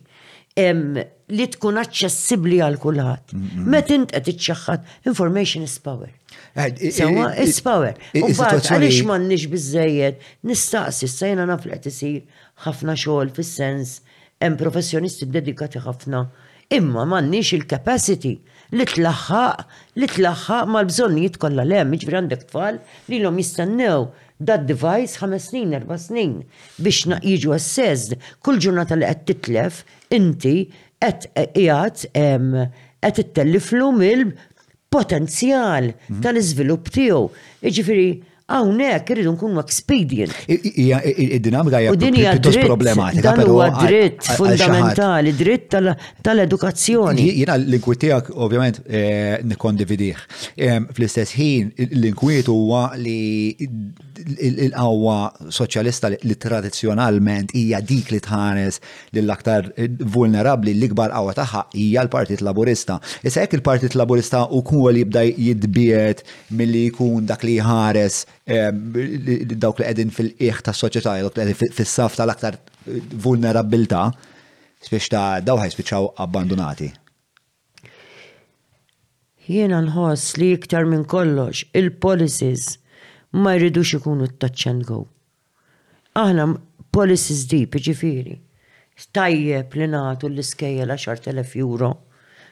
li 0.60 1.48
tkun 1.56 1.82
aċċessibbli 1.82 2.60
għal 2.62 2.78
kulħadd. 2.86 3.34
Meta 3.74 3.98
int 3.98 4.14
qed 4.14 4.30
iċċaħħad, 4.36 4.86
information 5.10 5.66
is 5.66 5.80
power. 5.82 6.12
Sewa 6.94 7.32
is 7.42 7.58
power. 7.66 7.96
U 8.14 8.30
bad 8.38 8.62
għaliex 8.62 9.02
m'għandniex 9.10 9.50
biżejjed 9.56 10.22
nistaqsi 10.52 11.10
sejna 11.10 11.50
naf 11.50 11.66
li 11.66 11.74
qed 11.74 11.90
isir 11.90 12.22
ħafna 12.68 12.94
xogħol 13.02 13.34
fis-sens 13.40 13.98
hemm 14.46 14.62
professjonisti 14.62 15.26
ddedikati 15.34 15.82
ħafna 15.90 16.28
imma 16.78 17.08
m'għandniex 17.10 17.58
il-capacity 17.58 18.38
li 18.78 18.86
tlaħħaq, 18.90 19.66
li 20.02 20.08
tlaħħaq 20.10 20.68
mal-bżonnijiet 20.74 21.38
kollha 21.42 21.66
lem, 21.68 21.94
jiġri 22.00 22.18
għandek 22.22 22.46
tfal 22.50 22.80
li 23.12 23.20
l-om 23.22 23.40
jistennew 23.42 24.08
dat 24.44 24.66
device 24.68 25.22
ħames 25.22 25.50
snin, 25.52 25.76
erba' 25.78 26.00
snin 26.02 26.34
biex 26.82 27.06
jiġu 27.22 27.54
assessed. 27.56 28.18
Kull 28.44 28.60
ġurnata 28.66 28.98
li 28.98 29.10
qed 29.10 29.26
titlef 29.32 29.84
inti 30.16 30.56
qed 31.04 31.30
qiegħed 31.36 32.06
qed 33.04 33.24
ittelliflu 33.26 33.92
mill-potenzjal 34.00 35.90
mhm. 35.94 36.22
tal-iżvilupp 36.26 36.92
tiegħu. 36.98 37.24
Jiġifieri 37.70 38.10
Hawnhekk 38.48 39.10
irridu 39.14 39.32
nkunu 39.36 39.62
expedient. 39.62 40.34
Id-dinamika 40.48 41.80
hija 41.80 41.94
pjuttost 41.96 42.60
problematika. 42.68 43.36
Dan 43.38 43.48
huwa 43.48 43.70
dritt 43.86 44.26
fundamentali, 44.38 45.32
dritt 45.32 45.72
tal-edukazzjoni. 46.28 47.30
Jiena 47.40 47.56
l-inkwiet 47.62 48.02
tiegħek 48.04 48.34
ovvjament 48.44 48.82
eh, 48.84 49.40
nikkondividih. 49.54 50.26
Eh, 50.60 50.82
fl-istess 50.92 51.38
ħin 51.40 51.72
l-inkwiet 51.88 52.52
huwa 52.52 52.84
li 53.00 53.16
il-qawwa 54.24 55.18
soċjalista 55.54 56.10
li 56.12 56.36
tradizzjonalment 56.40 57.52
hija 57.58 57.80
dik 57.82 58.12
li 58.14 58.20
tħares 58.24 58.80
lill-aktar 59.16 59.70
eh, 59.76 59.90
vulnerabli 59.90 60.74
l-ikbar 60.78 61.12
qawwa 61.14 61.36
tagħha 61.38 61.64
hija 61.80 62.04
l-Partit 62.06 62.44
Laburista. 62.46 63.00
Issa 63.24 63.44
hekk 63.46 63.60
il-Partit 63.60 63.98
Laburista 64.00 64.46
wkoll 64.48 65.02
jibda 65.04 65.26
jidbiet 65.28 66.24
milli 66.58 66.86
jkun 66.92 67.28
dak 67.30 67.46
li 67.48 67.58
ħares 67.64 68.22
eh, 68.46 68.72
dawk 68.74 69.82
li 69.84 69.90
qegħdin 69.90 70.14
fil-qiegħ 70.18 70.64
tas-soċjetà, 70.70 71.18
dawk 71.26 71.44
li 71.48 71.56
fis-saf 71.62 72.20
tal-aktar 72.22 72.58
eh, 72.60 73.02
vulnerabilità, 73.14 74.08
spiex 74.84 75.10
ta' 75.14 75.28
daw 75.44 75.60
ħajspiċċaw 75.62 76.14
abbandonati. 76.26 76.92
Jiena 79.44 79.82
nħoss 79.84 80.38
li 80.40 80.54
iktar 80.56 80.86
minn 80.88 81.04
kollox 81.10 81.66
il-policies 81.76 82.78
ma 83.34 83.56
jridux 83.58 83.94
ikunu 83.98 84.28
touch 84.40 84.68
and 84.68 84.86
go. 84.86 85.08
Aħna 86.14 86.48
policies 86.94 87.46
deep, 87.50 87.76
ġifiri. 87.82 88.36
Tajjeb 89.12 89.74
li 89.82 89.88
natu 89.90 90.30
l-iskejja 90.30 90.86
la 90.86 90.94
10.000 90.94 91.58
euro 91.66 91.90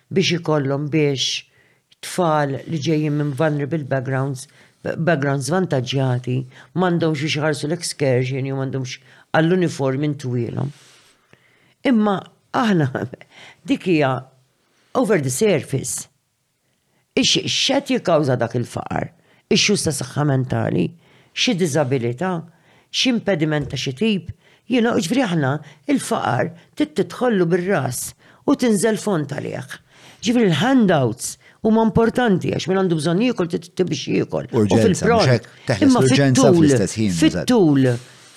biex 0.10 0.40
ikollhom 0.40 0.88
biex 0.90 1.46
tfal 2.02 2.56
li 2.66 2.80
ġejjin 2.82 3.14
minn 3.20 3.36
vulnerable 3.38 3.86
backgrounds 3.92 4.48
backgrounds 4.82 5.52
vantagġati, 5.54 6.40
m'għandhomx 6.74 7.20
xie 7.22 7.36
xarsu 7.36 7.68
l-excursion 7.70 8.48
jew 8.50 8.56
m'għandhomx 8.58 8.96
għall-uniform 9.38 10.08
intwielhom. 10.08 10.72
Imma 11.92 12.16
aħna 12.58 12.88
dik 13.70 13.86
hija 13.94 14.16
over 14.98 15.22
the 15.22 15.30
surface. 15.30 16.08
Ix 17.14 17.44
xed 17.46 17.94
jikkawża 18.00 18.42
dak 18.42 18.58
il-faqar 18.58 19.12
issues 19.56 19.84
ta' 19.86 19.94
saħħa 19.96 20.26
mentali, 20.32 20.86
xi 21.36 21.56
diżabilità, 21.60 22.32
xi 22.92 23.14
impediment 23.16 23.70
ta' 23.74 23.80
xi 23.80 23.94
tip, 24.00 24.32
jiena 24.72 24.96
ġifri 25.00 25.24
aħna 25.28 25.54
il-faqar 25.92 26.50
titħollu 26.80 27.48
bir-ras 27.52 28.06
u 28.50 28.56
tinżel 28.64 29.00
font 29.04 29.36
għalih. 29.36 29.78
Ġifri 30.24 30.46
l-handouts 30.48 31.36
huma 31.68 31.84
importanti 31.86 32.54
għax 32.56 32.70
minn 32.70 32.84
għandu 32.84 32.98
bżonn 33.02 33.24
jiekol 33.28 33.50
tittibix 33.54 34.06
jiekol. 34.16 34.48
U 34.54 34.66
fil-pront. 34.72 35.48
Imma 35.86 36.04
fit-tul, 36.06 36.70
fit-tul, 37.18 37.90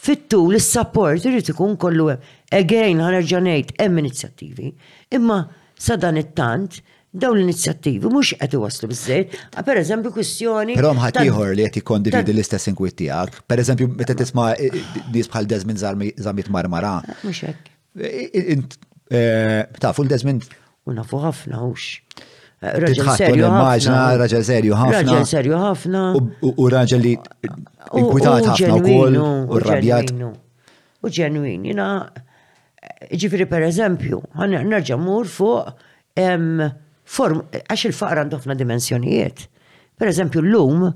fit-tul 0.05 0.59
is-support 0.59 1.25
irid 1.31 1.53
ikun 1.55 1.79
kollu 1.81 2.11
hemm. 2.15 2.33
Again 2.59 3.01
ħanerġa' 3.05 3.45
ngħid 3.47 3.77
hemm 3.81 4.03
inizjattivi. 4.03 4.75
Imma 5.19 5.43
sadan 5.85 6.19
it-tant 6.21 6.83
dawn 7.23 7.37
l-inizjattivi 7.39 8.09
mhux 8.11 8.33
qed 8.41 8.57
iwaslu 8.59 8.89
biżejt, 8.91 9.35
per 9.65 9.79
eżempju 9.83 10.11
kwistjoni. 10.17 10.75
Però 10.81 10.91
mħat 10.99 11.21
ieħor 11.23 11.55
li 11.55 11.67
qed 11.69 11.79
jikondividi 11.79 12.35
l-istess 12.35 12.71
inkwit 12.73 12.97
tiegħek. 12.99 13.39
Per 13.47 13.63
eżempju 13.63 13.89
meta 13.95 14.17
tisma' 14.19 14.51
nies 15.15 15.31
bħal 15.31 15.47
Desmin 15.53 15.79
Zamit 15.79 16.51
Marmara. 16.55 16.97
Ah, 16.99 17.23
mhux 17.23 17.45
hekk. 17.47 18.75
Eh, 19.15 19.61
tafu 19.79 20.03
l-Desmin. 20.03 20.43
U 20.89 20.93
nafu 20.97 21.21
ħafna 21.23 21.63
hux. 21.63 21.95
Eh, 22.59 22.75
raġel 22.83 23.09
serju 23.23 23.47
ħafna. 23.55 24.03
Raġel 24.25 24.45
serju 24.51 24.75
ħafna. 24.81 25.01
Raġel 25.01 25.27
serju 25.37 25.59
ħafna. 25.69 26.05
U 26.51 26.69
raġel 26.75 27.05
li 27.07 27.15
inkwitat 27.17 28.53
ħafna 28.53 28.83
kol, 28.91 29.19
u 29.55 29.63
rrabjat. 29.69 30.15
U 31.05 31.11
ġenwin, 31.13 31.67
jina 31.69 31.89
eh, 32.11 33.11
ġifiri 33.15 33.47
per 33.47 33.69
eżempju, 33.71 34.23
nerġa' 34.67 34.97
mur 34.99 35.29
fuq 35.31 35.93
form, 37.05 37.43
għax 37.53 37.85
il-faqra 37.91 38.23
għandu 38.25 38.39
ħafna 38.39 38.57
dimensjonijiet. 38.59 39.47
Per 40.01 40.11
eżempju, 40.11 40.43
l-lum, 40.43 40.87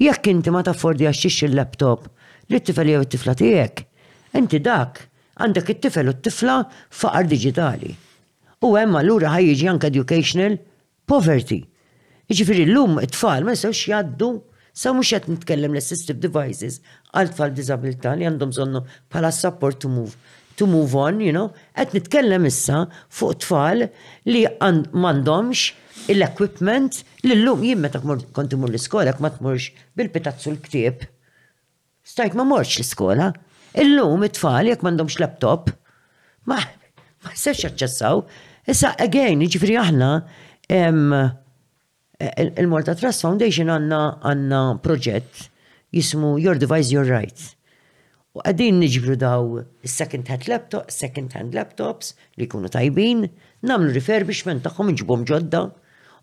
jekk 0.00 0.30
inti 0.30 0.52
ma 0.54 0.62
taffordi 0.66 1.08
għaxix 1.08 1.40
il-laptop 1.48 2.08
li 2.52 2.60
t-tifel 2.60 2.92
jew 2.92 3.04
t-tifla 3.08 3.34
tijek, 3.40 3.84
inti 4.36 4.60
dak 4.60 5.02
għandek 5.40 5.74
it-tifel 5.74 6.10
u 6.12 6.16
t-tifla 6.18 6.58
faqar 6.94 7.28
digitali. 7.30 7.94
U 8.64 8.74
għemma 8.78 9.02
l-ura 9.04 9.32
ħajġi 9.34 9.68
għank 9.70 9.88
educational 9.90 10.58
poverty. 11.10 11.62
Iġifiri 12.30 12.68
l-lum 12.68 13.00
it-tfal 13.04 13.44
ma 13.48 13.56
jistawx 13.56 13.88
jaddu 13.92 14.32
Sa 14.74 14.90
mux 14.90 15.06
jett 15.06 15.28
nitkellem 15.30 15.70
l-assistive 15.70 16.18
devices 16.18 16.80
għal 17.14 17.28
tfal 17.30 17.52
disabilità 17.54 18.16
li 18.18 18.26
għandhom 18.26 18.50
zonnu 18.56 18.80
pala 19.06 19.28
support 19.30 19.78
to 19.78 19.86
move 19.86 20.16
to 20.56 20.66
move 20.66 20.94
on, 20.98 21.18
you 21.24 21.30
know, 21.32 21.48
għet 21.78 21.92
nitkellem 21.96 22.46
issa 22.48 22.84
fuq 23.14 23.38
tfal 23.42 23.86
li 24.30 24.44
mandomx 24.94 25.72
l-equipment 26.12 27.00
li 27.24 27.34
l-lum 27.36 27.60
jien 27.66 27.80
meta 27.82 28.00
konti 28.02 28.56
mur 28.60 28.70
l-iskola, 28.70 29.12
ma 29.22 29.28
tmurx 29.34 29.64
bil-pitazzu 29.98 30.48
l-ktib. 30.54 30.96
Stajt 32.04 32.34
ma 32.38 32.44
morx 32.46 32.70
l-iskola. 32.78 33.26
Illum 33.82 34.22
it-tfal 34.28 34.64
jek 34.70 34.80
mandomx 34.86 35.12
laptop, 35.22 35.62
ma 36.46 36.58
ma 37.24 37.30
sefx 37.32 37.60
jaċċessaw. 37.64 38.16
Issa, 38.70 38.88
again, 39.02 39.38
ġifri 39.48 39.76
aħna 39.80 40.10
il-Malta 40.68 42.92
Trust 43.00 43.20
Foundation 43.26 43.66
għanna 43.72 44.60
proġett 44.86 45.32
jismu 45.96 46.34
Your 46.42 46.58
Device, 46.60 46.90
Your 46.92 47.06
Rights 47.10 47.44
U 48.34 48.42
għadin 48.42 48.80
nġibru 48.82 49.14
daw 49.14 49.60
second 49.86 50.26
hand 50.28 50.48
laptop, 50.50 50.88
second 50.90 51.30
hand 51.38 51.54
laptops 51.54 52.16
li 52.34 52.48
kunu 52.50 52.66
tajbin, 52.66 53.28
namlu 53.62 53.92
refurbishment 53.94 54.64
taħħom 54.64 54.90
nġibom 54.90 55.22
ġodda, 55.28 55.60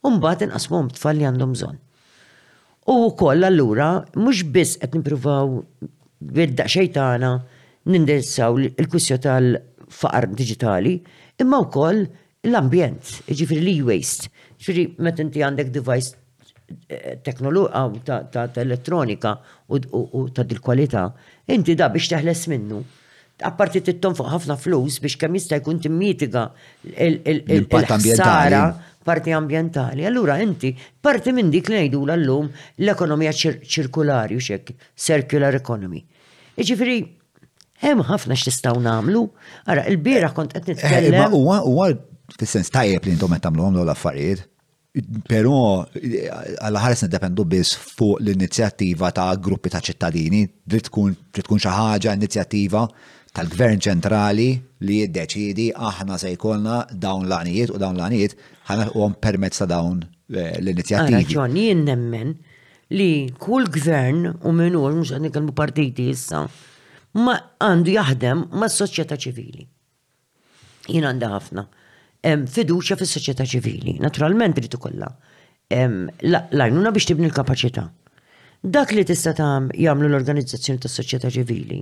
un 0.04 0.18
batin 0.20 0.52
asmum 0.52 0.90
tfal 0.92 1.22
li 1.22 1.28
għandhom 1.30 1.54
zon. 1.56 1.78
U 2.92 3.14
koll 3.16 3.48
allura, 3.48 4.02
mux 4.20 4.44
biss 4.44 4.76
qed 4.84 4.98
nipruvaw 5.00 5.62
bidda 6.36 6.68
xejtana 6.68 7.32
nindessaw 7.88 8.60
il-kussjo 8.68 9.22
tal-faqar 9.24 10.28
digitali, 10.36 10.98
imma 11.40 11.64
u 11.64 11.72
koll 11.72 12.04
l-ambjent, 12.44 13.22
ġifri 13.32 13.64
li 13.70 13.78
waste, 13.88 14.28
ġifri 14.60 14.90
met 15.00 15.24
inti 15.24 15.46
għandek 15.46 15.72
device 15.80 16.18
eh, 16.92 17.16
teknologika 17.24 18.26
ah, 18.26 18.48
ta' 18.52 18.66
elettronika 18.68 19.38
u 19.72 20.26
ta' 20.36 20.44
dil-kwalità 20.44 21.08
Inti 21.50 21.76
da 21.76 21.90
biex 21.90 22.10
teħles 22.12 22.46
minnu. 22.52 22.82
Apparti 23.42 23.82
titton 23.82 24.14
fuq 24.18 24.30
ħafna 24.36 24.56
flus 24.62 25.00
biex 25.02 25.18
kemm 25.24 25.38
jista' 25.40 25.58
jkun 25.62 25.80
timmitiga 25.82 26.44
il-ħsara 26.92 28.62
parti 29.08 29.34
ambientali. 29.34 30.06
Allura 30.06 30.36
inti 30.46 30.74
parti 31.02 31.34
minn 31.34 31.50
dik 31.54 31.72
li 31.74 31.80
ngħidu 31.82 32.04
l-lum 32.14 32.52
l-ekonomija 32.84 33.34
ċirkulari 33.42 34.38
u 34.38 34.44
xek, 34.46 34.70
circular 34.94 35.58
economy. 35.58 36.04
Iġifieri 36.62 37.00
hemm 37.88 38.06
ħafna 38.12 38.38
x'tistgħu 38.38 38.86
nagħmlu. 38.86 39.26
Ara, 39.74 39.88
il-bieraħ 39.90 40.38
kont 40.38 40.56
qed 40.60 40.70
eh, 40.70 40.72
eh, 40.72 40.76
nitkellem. 40.84 41.34
Huwa 41.34 41.64
huwa 41.66 41.90
fis-sens 42.38 42.70
tajjeb 42.72 43.08
li 43.10 43.18
intom 43.18 43.34
qed 43.34 43.48
tagħmluhom 43.48 43.82
l 43.82 43.96
affarijiet. 43.98 44.48
Però 45.26 45.86
għall-ħares 45.96 47.02
nidependu 47.06 47.46
biss 47.48 47.78
fuq 47.80 48.18
l-inizjattiva 48.20 49.14
ta' 49.16 49.30
gruppi 49.40 49.72
ta' 49.72 49.80
ċittadini, 49.80 50.42
trid 50.68 50.90
tkun 50.90 51.62
xi 51.64 51.72
ħaġa 51.72 52.16
inizjattiva 52.20 52.82
tal-gvern 53.32 53.80
ċentrali 53.88 54.50
li 54.84 54.98
jiddeċidi 55.00 55.70
aħna 55.80 56.18
se 56.20 56.34
jkollna 56.36 56.82
dawn 57.06 57.24
l-għanijiet 57.30 57.72
u 57.72 57.80
dawn 57.80 57.96
l-għanijiet 57.96 58.36
għom 58.92 59.16
permezz 59.24 59.64
ta' 59.64 59.70
dawn 59.72 60.02
eh, 60.04 60.60
l 60.60 60.74
inizjattiva 60.76 61.24
Ġonni 61.38 61.70
nemmen 61.86 62.36
li 62.92 63.10
kull 63.40 63.72
gvern 63.72 64.26
u 64.44 64.52
minur 64.52 64.92
mhux 64.92 65.14
qed 65.16 65.24
nitkellmu 65.24 65.56
partiti 65.56 66.10
issa 66.12 66.44
ma 67.24 67.40
għandu 67.64 67.96
jaħdem 67.96 68.44
mas-soċjetà 68.60 69.16
ċivili. 69.24 69.64
Jien 70.92 71.08
għandha 71.08 71.32
ħafna 71.38 71.66
fiduċja 72.24 72.98
fis 73.00 73.12
soċjetà 73.18 73.46
ċivili. 73.48 73.96
Naturalment 74.00 74.56
trid 74.58 74.74
ikollha 74.78 75.08
l-għajnuna 75.72 76.92
biex 76.92 77.08
tibni 77.08 77.30
l-kapaċità. 77.30 77.88
Dak 78.62 78.92
li 78.94 79.04
tista' 79.08 79.34
jagħmlu 79.72 80.08
l-organizzazzjoni 80.12 80.80
tas-soċjetà 80.84 81.32
ċivili 81.34 81.80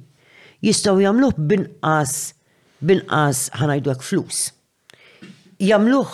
jistgħu 0.63 1.01
jagħmluh 1.05 1.39
binqas 1.39 2.33
binqas 2.79 3.49
hekk 3.57 4.01
flus. 4.05 4.41
Jagħmluh 5.59 6.13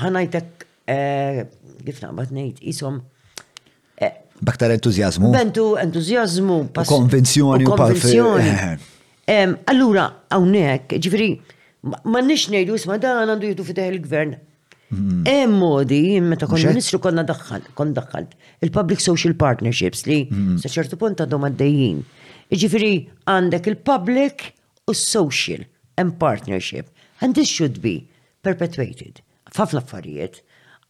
ħanajtek 0.00 0.66
eh, 0.90 1.44
kif 1.86 2.00
naqbad 2.02 2.32
ngħid 2.34 2.62
isom 2.72 2.98
eh, 4.00 4.10
Baktar 4.42 4.72
entuzjazmu. 4.74 5.30
Bentu 5.30 5.76
entuzjazmu. 5.80 6.58
Konvenzjoni. 6.86 7.64
Konvenzjoni. 7.64 8.50
Eh. 9.26 9.52
Allura, 9.68 10.08
għawnek, 10.30 10.96
ġifiri, 11.02 11.30
ma 12.04 12.20
nix 12.20 12.48
nejdu 12.50 12.74
isma 12.78 12.98
dan 13.00 13.22
għandu 13.28 13.50
jitu 13.52 13.64
fiteħ 13.66 13.90
il-gvern. 13.94 14.36
Hmm. 14.90 15.22
Hemm 15.26 15.56
modi, 15.60 16.18
meta 16.22 16.46
konna 16.50 16.72
nisru 16.76 17.00
konna 17.02 17.24
daħħal, 17.26 17.64
kon 17.78 17.94
daħħalt, 17.96 18.36
il-public 18.66 19.02
social 19.02 19.34
partnerships 19.38 20.04
li 20.06 20.20
hmm. 20.28 20.60
sa 20.62 20.70
ċertu 20.70 20.98
punt 21.00 21.22
għadhom 21.24 21.46
għaddejjin. 21.48 22.02
Iġifieri 22.54 22.92
għandek 23.30 23.68
il-public 23.72 24.44
u 24.92 24.96
social 24.98 25.64
and 25.98 26.14
partnership. 26.22 26.90
And 27.20 27.34
this 27.34 27.48
should 27.50 27.80
be 27.82 28.02
perpetuated. 28.46 29.20
Fafna 29.54 29.82
affarijiet. 29.82 30.42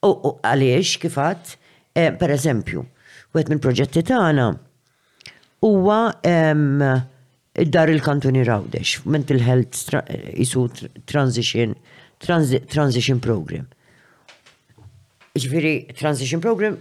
U 0.05 0.35
għaliex 0.45 0.99
kifat, 1.03 1.55
eh, 1.97 2.13
per 2.15 2.31
eżempju, 2.37 2.81
u 2.85 3.37
minn 3.49 3.63
proġetti 3.63 4.05
tagħna 4.07 4.45
huwa 5.65 5.99
ehm, 6.25 6.83
id 7.61 7.73
dar 7.73 7.89
il-kantuni 7.89 8.47
rawdex, 8.47 9.05
mental 9.07 9.39
health 9.39 9.95
isu 10.37 10.69
transition, 11.07 11.75
transition 12.71 13.19
program. 13.21 13.67
Ġviri, 15.37 15.95
transition 15.99 16.41
program, 16.41 16.79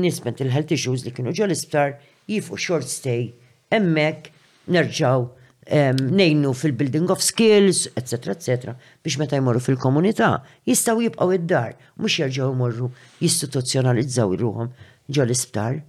nis 0.00 0.20
mental 0.24 0.48
health 0.52 0.72
issues 0.76 1.04
li 1.04 1.12
kienu 1.16 1.34
ġol 1.36 1.52
isptar, 1.56 1.96
jifu 2.30 2.56
short 2.60 2.88
stay, 2.88 3.28
emmek, 3.72 4.30
nerġaw, 4.72 5.26
nejnu 6.10 6.52
fil-building 6.56 7.12
of 7.12 7.20
skills, 7.24 7.84
etc. 8.00 8.32
etc. 8.34 8.74
biex 9.04 9.18
meta 9.20 9.38
jmorru 9.40 9.60
fil-komunità, 9.64 10.38
jistaw 10.68 10.98
jibqaw 11.04 11.32
id-dar, 11.36 11.74
mux 12.00 12.16
jarġaw 12.20 12.50
jmorru 12.56 12.88
jistituzzjonalizzaw 13.20 14.32
ruħom 14.40 14.72
ġol 15.14 15.34
isptar 15.34 15.82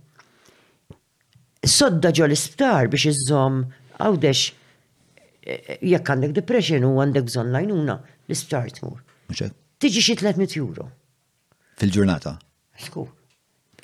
sodda 1.61 2.09
ġol 2.17 2.33
isptar 2.35 2.89
biex 2.89 3.09
iżom 3.13 3.61
għawdex 4.01 5.79
jekk 5.81 6.09
għandek 6.13 6.35
depression 6.39 6.85
u 6.85 6.93
għandek 7.01 7.27
bżon 7.29 7.51
lajnuna 7.53 7.95
l-start 8.29 8.81
mur. 8.85 8.99
Tiġi 9.81 10.03
xie 10.03 10.17
300 10.19 10.57
euro. 10.61 10.89
Fil-ġurnata? 11.81 12.35
Skur. 12.85 13.07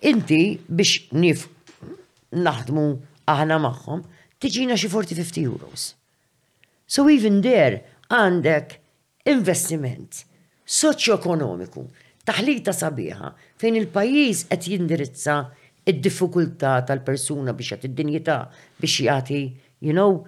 Inti 0.06 0.41
biex 0.69 1.07
nif 1.18 1.48
naħdmu 2.38 2.84
aħna 3.34 3.57
magħhom, 3.64 4.03
tiġina 4.41 4.77
xi 4.77 4.89
40-50 4.94 5.48
euros. 5.49 5.88
So 6.88 7.10
even 7.10 7.41
there 7.41 7.81
għandek 8.14 8.77
investiment 9.31 10.22
soċjo-ekonomiku, 10.68 11.81
taħlita 12.27 12.73
sabiħa 12.76 13.31
fejn 13.60 13.80
il-pajjiż 13.81 14.44
qed 14.53 14.69
jindirizza 14.76 15.38
id-diffikultà 15.88 16.76
tal-persuna 16.88 17.56
biex 17.57 17.73
jagħti 17.73 17.89
id-dinjità 17.89 18.38
biex 18.77 19.02
jagħti 19.10 19.41
you 19.81 19.93
know, 19.93 20.23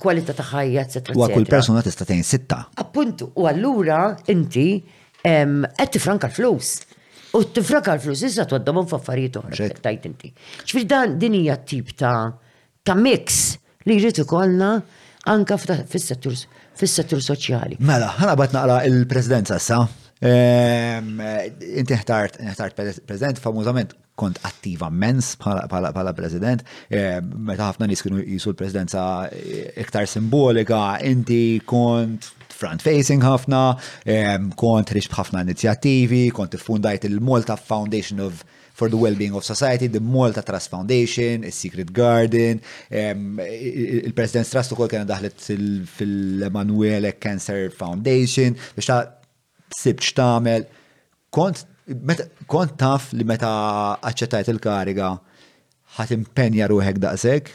kwalità 0.00 0.32
ta' 0.36 0.46
ħajja, 0.46 0.84
etc. 0.86 1.14
U 1.16 1.26
kull 1.30 1.48
persona 1.50 1.82
tista' 1.84 2.06
tgħin 2.08 2.24
sitta. 2.26 2.62
Appuntu, 2.82 3.30
u 3.36 3.46
allura 3.50 4.00
inti 4.32 4.68
qed 5.22 5.90
tifranka 5.94 6.30
l-flus. 6.30 6.84
U 7.36 7.42
tifranka 7.52 7.96
l-flus 7.96 8.22
issa 8.28 8.46
twaddamhom 8.48 8.86
f'affarijiet 8.90 9.40
oħra 9.42 9.66
tajt 9.86 10.06
inti. 10.10 10.30
Ġifieri 10.62 10.88
dan 10.92 11.18
din 11.20 11.36
hija 11.42 11.58
tip 11.68 11.92
ta' 11.98 12.14
ta' 12.86 12.96
mix 12.98 13.56
li 13.90 13.98
jrid 14.00 14.22
ikollna 14.24 14.76
anka 15.32 15.58
fis-settur 15.58 16.36
fis-settur 16.76 17.22
soċjali. 17.24 17.78
Mela, 17.84 18.08
ħana 18.18 18.34
bat 18.38 18.52
naqra 18.56 18.80
il-presidenza 18.88 19.56
sa' 19.62 19.84
Ehm, 20.24 21.18
inti 21.76 21.92
ħtart, 21.98 22.38
ħtart 22.54 22.76
prezident, 23.04 23.40
famużament 23.44 23.92
kont 24.16 24.40
attiva 24.48 24.88
mens 24.88 25.34
pala 25.36 26.12
prezident, 26.16 26.62
ehm, 26.88 27.34
meta 27.50 27.68
ħafna 27.68 27.88
nis 27.90 28.00
kienu 28.00 28.22
jisu 28.24 28.54
l-prezidenza 28.54 29.04
eh, 29.28 29.74
iktar 29.82 30.08
simbolika, 30.08 30.96
inti 31.04 31.58
kont 31.68 32.30
front-facing 32.56 33.20
ħafna, 33.20 33.60
ehm, 34.08 34.52
kont 34.56 34.94
rix 34.96 35.10
ħafna 35.12 35.42
inizjattivi, 35.44 36.30
kont 36.32 36.56
fundajt 36.64 37.04
il-Malta 37.10 37.58
Foundation 37.60 38.20
of 38.24 38.40
for 38.76 38.90
the 38.92 38.96
Wellbeing 38.96 39.32
of 39.34 39.42
Society, 39.44 39.86
the 39.86 40.00
Malta 40.04 40.42
Trust 40.44 40.68
Foundation, 40.68 41.40
the 41.40 41.50
secret 41.50 41.94
Garden, 41.94 42.60
il 42.92 44.12
president 44.12 44.44
Trust 44.52 44.74
u 44.74 44.76
kol 44.76 44.90
kena 44.92 45.06
daħlet 45.08 45.46
fil-Emanuele 45.96 47.14
Cancer 47.16 47.70
Foundation, 47.72 48.52
biex 48.76 48.90
ta' 48.90 49.00
sibx 49.74 50.12
tamel, 50.14 50.66
kont, 51.30 51.64
kont 52.46 52.76
taf 52.78 53.12
li 53.16 53.24
meta 53.26 53.52
accettajt 53.98 54.50
il-kariga 54.52 55.10
ħat 55.96 56.12
impenja 56.16 56.68
ruħek 56.70 57.00
daqsek, 57.04 57.50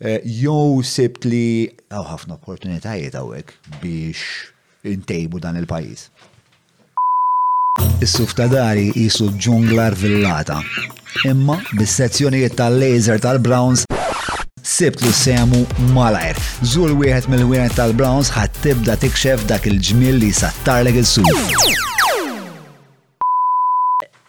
eh, 0.00 0.20
jow 0.24 0.80
sibt 0.82 1.26
li 1.28 1.68
ħafna 1.92 2.38
opportunitajiet 2.38 3.14
għawek 3.20 3.54
biex 3.82 4.88
intejbu 4.94 5.42
dan 5.44 5.60
il-pajis. 5.60 6.08
Is-suf 8.04 8.34
ta' 8.36 8.48
dari 8.52 8.90
jisu 8.92 9.30
ġunglar 9.40 9.94
villata, 9.96 10.58
imma 11.30 11.56
bis-sezzjonijiet 11.78 12.58
tal-laser 12.58 13.22
tal-Browns 13.22 13.86
sebt 14.76 15.02
li 15.04 15.10
semu 15.12 15.60
malajr. 15.92 16.32
Zul 16.72 16.94
wieħed 16.96 17.28
mill-wieħed 17.30 17.74
tal-Browns 17.76 18.30
ħat 18.32 18.54
tibda 18.64 18.94
tikxef 19.02 19.44
dak 19.50 19.66
il-ġmil 19.68 20.16
li 20.22 20.30
sattarlek 20.32 20.96
il-suf. 21.02 21.28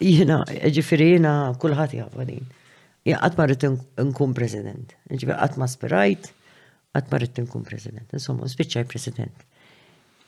Jena, 0.04 0.42
ġifiri 0.76 1.08
jena 1.14 1.32
kullħat 1.64 1.96
jgħafadin. 1.96 2.44
Ja, 3.08 3.22
għatma 3.24 3.48
rrit 3.48 3.64
nkun 3.70 4.36
president. 4.36 4.96
Ġifiri 5.16 5.38
għatma 5.46 5.70
spirajt, 5.72 6.28
għatma 7.00 7.22
rrit 7.24 7.40
nkun 7.46 7.64
president. 7.68 8.10
Insomma, 8.20 8.50
spiċċaj 8.52 8.88
president. 8.92 9.48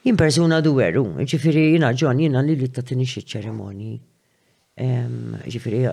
Jien 0.08 0.16
persuna 0.20 0.62
duweru, 0.64 1.10
ġifiri 1.28 1.74
jena 1.76 1.92
ġon, 1.92 2.24
jena 2.30 2.44
li 2.48 2.56
li 2.56 2.72
t-tini 2.72 3.04
xie 3.10 3.26
ċeremoni. 3.34 3.98
Ġifiri, 5.52 5.84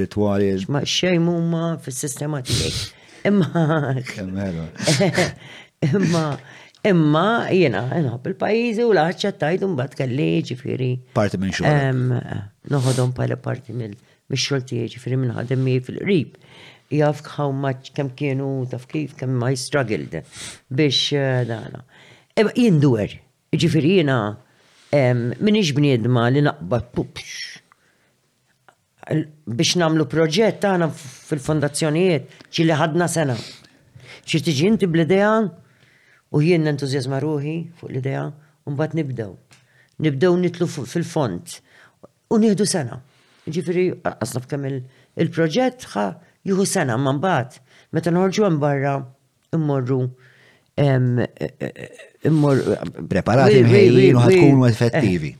rituali. 0.00 0.50
Ma 1.48 1.62
fil-sistema 1.84 2.42
tijek. 2.44 2.82
Imma. 3.30 4.52
Imma. 5.88 6.26
Imma 6.84 7.28
jena, 7.56 7.86
nħob 8.04 8.26
il-pajizi 8.34 8.84
u 8.84 8.90
laħċattajt 8.92 9.62
un 9.64 9.78
bat 9.78 9.94
kalli 9.96 10.28
ġifiri. 10.50 10.90
Parti 11.16 11.40
minn 11.40 11.54
xogħol. 11.56 12.26
Noħodhom 12.74 13.14
pala 13.16 13.38
parti 13.40 13.72
minn 13.72 13.96
xogħol 14.28 14.66
tiegħi 14.68 14.92
ġifiri 14.98 15.22
minn 15.22 15.32
ħademmi 15.38 15.78
fil-qrib 15.86 16.36
jaf 16.98 17.22
how 17.36 17.50
much 17.64 17.90
kem 17.96 18.10
kienu 18.18 18.48
taf 18.70 18.86
kif 18.90 19.14
kem 19.18 19.32
ma 19.40 19.50
struggled 19.56 20.14
biex 20.72 21.00
eh, 21.18 21.44
dana. 21.48 21.84
Eba 22.36 22.52
jindwer, 22.56 23.18
ġifiri 23.54 23.96
jina 24.00 24.18
minn 24.94 25.74
bniedma 25.78 26.28
li 26.30 26.42
naqbad 26.48 26.90
pupx. 26.96 27.42
Biex 29.04 29.74
namlu 29.80 30.06
proġett 30.10 30.60
tagħna 30.64 30.88
fil-fondazzjonijiet 31.00 32.30
ċili 32.54 32.78
ħadna 32.80 33.08
sena. 33.10 33.36
ċi 34.24 34.40
tiġi 34.46 34.68
inti 34.70 34.86
bl-idea 34.88 35.30
u 36.34 36.40
jien 36.40 36.64
entuzjazma 36.70 37.18
ruħi 37.20 37.56
fuq 37.78 37.90
l-idea 37.90 38.22
un 38.64 38.76
bat 38.78 38.94
nibdew. 38.96 39.34
Nibdew 40.02 40.38
nitlu 40.40 40.66
fil 40.66 41.04
fond 41.06 41.58
u 42.32 42.38
nieħdu 42.40 42.64
sena. 42.66 43.02
Ġifiri, 43.44 43.90
għasnaf 44.00 44.46
kemm 44.48 44.78
il-proġett 45.20 45.84
ħa 45.92 46.06
juhu 46.46 46.66
sena 46.66 46.96
man 47.00 47.20
bat, 47.20 47.58
meta 47.92 48.10
norġu 48.10 48.44
għan 48.46 48.58
barra 48.60 48.94
immorru 49.54 49.98
e, 50.76 50.84
e, 50.84 51.50
e, 51.60 51.88
immor 52.28 52.60
preparati 53.08 53.62
mħejjin 53.64 54.18
u 54.20 54.24
ħatkunu 54.26 54.68
effettivi. 54.68 55.32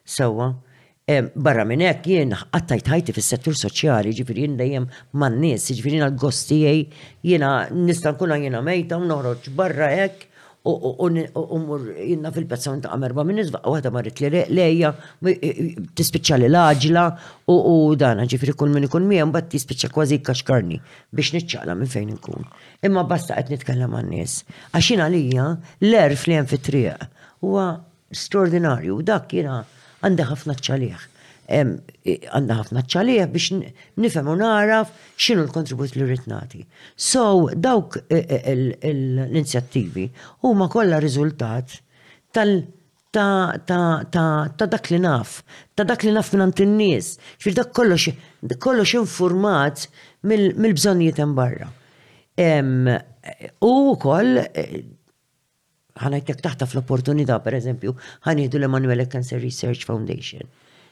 sewa. 0.10 0.52
So, 0.54 0.69
Eh, 1.10 1.24
barra 1.34 1.64
minn 1.66 1.82
hekk 1.82 2.04
jien 2.06 2.36
għattajt 2.38 2.90
ħajti 2.92 3.14
fis-settur 3.16 3.56
soċjali, 3.58 4.12
ġifieri 4.14 4.44
jien 4.44 4.56
dejjem 4.60 4.84
man-nies, 5.18 5.64
ġifieri 5.74 6.04
għal-gostijej 6.06 6.84
jiena 7.26 7.48
nista' 7.74 8.12
nkun 8.14 8.34
jiena 8.36 8.60
mejta 8.62 9.00
u 9.02 9.08
noħroġ 9.10 9.48
barra 9.58 9.88
hekk 9.90 10.28
u 10.70 11.58
mur 11.66 11.88
jiena 11.96 12.30
fil-pezzawn 12.36 12.84
ta' 12.84 12.94
merba 13.02 13.26
minn 13.26 13.40
nisba, 13.42 13.64
waħda 13.66 13.94
marit 13.96 14.22
li 14.22 14.44
lejja, 14.60 14.92
tispiċċa 15.26 16.38
li 16.44 16.52
l-aġla 16.52 17.08
u 17.56 17.98
dana 17.98 18.28
ġifieri 18.30 18.54
kull 18.60 18.76
min 18.76 18.86
ikun 18.86 19.10
miegħu 19.10 19.32
mbagħad 19.32 19.50
tispiċċa 19.56 19.92
kważi 19.96 20.22
kaxkarni 20.30 20.78
biex 21.10 21.34
niċċaqla 21.40 21.74
minn 21.80 21.90
fejn 21.90 22.14
inkun. 22.20 22.46
Imma 22.86 23.08
basta 23.10 23.40
qed 23.40 23.50
nitkellem 23.56 23.98
għan-nies. 24.04 24.44
Għax 24.78 24.94
għalija 25.08 25.50
l-erf 25.90 26.28
li 26.30 26.38
hemm 26.38 26.54
fit-triq 26.54 27.10
huwa 27.42 27.66
straordinarju 28.14 29.00
u 29.02 29.08
dak 29.14 29.34
jiena 29.40 29.58
għandha 30.02 30.26
ħafna 30.32 30.56
ċċalieħ. 30.60 31.06
Għandha 31.50 32.58
ħafna 32.62 32.84
ċalih 32.86 33.26
biex 33.34 33.56
nifhem 34.04 34.28
u 34.30 34.36
naraf 34.38 34.92
x'inhu 35.18 35.46
l-kontribut 35.48 35.96
li 35.98 36.06
rrid 36.06 36.28
nagħti. 36.30 36.64
So 36.96 37.26
dawk 37.56 37.98
e, 38.14 38.22
e, 38.22 38.92
l-inizjattivi 38.92 40.10
huma 40.46 40.70
kollha 40.72 41.02
riżultat 41.04 41.80
tal- 42.32 42.62
ta, 43.12 43.58
ta, 43.66 43.80
ta, 44.14 44.24
ta 44.56 44.66
dak 44.70 44.92
li 44.94 45.00
naf, 45.02 45.40
ta 45.74 45.82
dak 45.90 46.04
li 46.06 46.12
naf 46.14 46.30
minn 46.38 46.52
in-nies, 46.62 47.16
xfir 47.40 47.56
dak 47.58 47.72
kollox, 47.74 48.12
kollox 48.62 48.92
informat 49.00 49.88
mill-bżonnijiet 50.30 51.22
mil 51.26 51.36
barra. 51.38 51.72
u 53.62 53.96
koll 54.00 54.40
jek 56.08 56.42
taħta 56.42 56.66
fl-opportunità, 56.68 57.40
per 57.44 57.54
eżempju, 57.58 57.94
ħanidu 58.26 58.58
l-Emanuele 58.58 59.08
Cancer 59.12 59.40
Research 59.42 59.86
Foundation. 59.86 60.42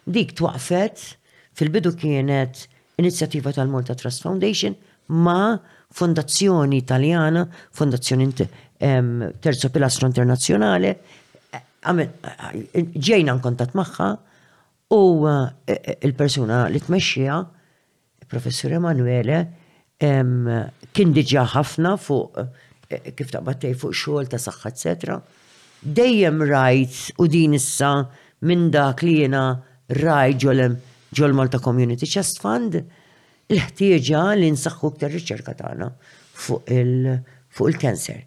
Dik 0.05 0.33
twaqfet, 0.35 1.17
fil-bidu 1.53 1.91
kienet 1.99 2.67
inizjattiva 2.99 3.51
tal-Malta 3.53 3.95
Trust 3.95 4.23
Foundation 4.23 4.75
ma 5.07 5.59
fondazzjoni 5.89 6.77
italjana, 6.77 7.47
fondazzjoni 7.71 8.31
terzo 9.39 9.69
pilastro 9.73 10.07
internazjonale, 10.07 10.97
ġejna 12.93 13.39
kontat 13.41 13.73
maħħa 13.75 14.09
u 14.93 15.01
e, 15.29 15.35
e, 15.67 15.97
il-persuna 16.05 16.65
li 16.71 16.79
tmexxija, 16.83 17.37
professur 18.27 18.71
Emanuele, 18.77 19.39
kien 19.97 21.13
diġa 21.15 21.45
ħafna 21.55 21.95
fuq 21.97 22.37
kif 22.89 23.31
taqbattej 23.33 23.73
fuq 23.81 23.95
xogħol 24.01 24.27
ta' 24.31 24.39
saħħa 24.41 24.71
etc. 24.71 25.17
Dejjem 25.99 26.43
rajt 26.49 27.19
u 27.23 27.27
din 27.31 27.57
issa 27.57 27.91
minn 28.47 28.69
dak 28.73 29.03
li 29.05 29.15
jiena 29.19 29.43
rajt 30.01 30.39
ġolem 30.45 30.77
ġol 31.17 31.35
Malta 31.37 31.61
Community 31.63 32.07
Chest 32.09 32.41
Fund 32.43 32.79
l-ħtieġa 32.83 34.23
li 34.41 34.49
nsaħħu 34.53 34.91
ktar 34.95 35.13
riċerka 35.13 35.53
tagħna 35.59 35.91
fuq 36.33 36.73
il-kanser. 36.73 38.23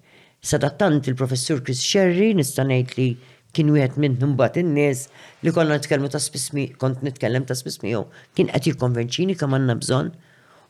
tant 0.79 1.09
il-professur 1.09 1.63
Chris 1.63 1.83
Sherry 1.83 2.35
nista' 2.35 2.65
ngħid 2.65 2.97
li 3.01 3.09
kien 3.53 3.67
wieħed 3.75 3.97
minn 3.99 4.15
imbagħad 4.23 4.61
in-nies 4.63 5.09
li 5.43 5.51
konna 5.55 5.77
nitkellmu 5.79 6.09
ta' 6.13 6.23
spismi, 6.23 6.69
kont 6.79 7.03
nitkellem 7.03 7.47
ta' 7.49 7.57
spismiju 7.59 8.05
kien 8.35 8.49
qed 8.49 8.67
jikkonvenċini 8.71 9.37
kemm 9.37 9.57
għandna 9.59 9.79
bżonn 9.83 10.13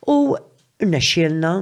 u 0.08 0.18
nexxielna 0.80 1.52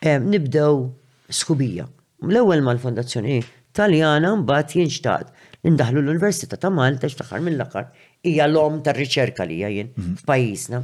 eh, 0.00 0.18
nibdew 0.18 0.86
skubija. 1.32 1.86
L-ewwel 2.24 2.62
mal-Fondazzjoni 2.64 3.42
Taljana 3.74 4.32
mbagħad 4.38 4.74
jinxtaqt 4.78 5.66
indaħlu 5.66 6.02
l-Università 6.04 6.56
ta' 6.60 6.70
Malta 6.72 7.08
x'taħar 7.10 7.42
mill-aħħar 7.44 7.88
hija 8.28 8.44
l-om 8.46 8.78
tar-riċerka 8.86 9.46
li 9.48 9.58
jien 9.62 9.88
mhm. 9.90 10.14
f'pajjiżna. 10.22 10.82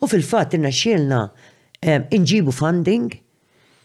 U 0.00 0.08
fil-fatt 0.08 0.56
inna 0.58 0.70
xielna 0.72 1.18
ehm, 1.82 2.06
inġibu 2.16 2.54
funding 2.56 3.10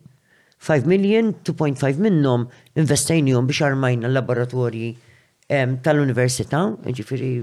5 0.61 0.85
million, 0.85 1.33
2.5 1.43 1.97
minnhom 1.97 2.45
investejnijom 2.77 3.47
biex 3.49 3.63
armajna 3.65 4.07
l-laboratorji 4.09 4.93
ehm, 5.49 5.79
tal-Università, 5.85 6.67
ġifiri 6.88 7.33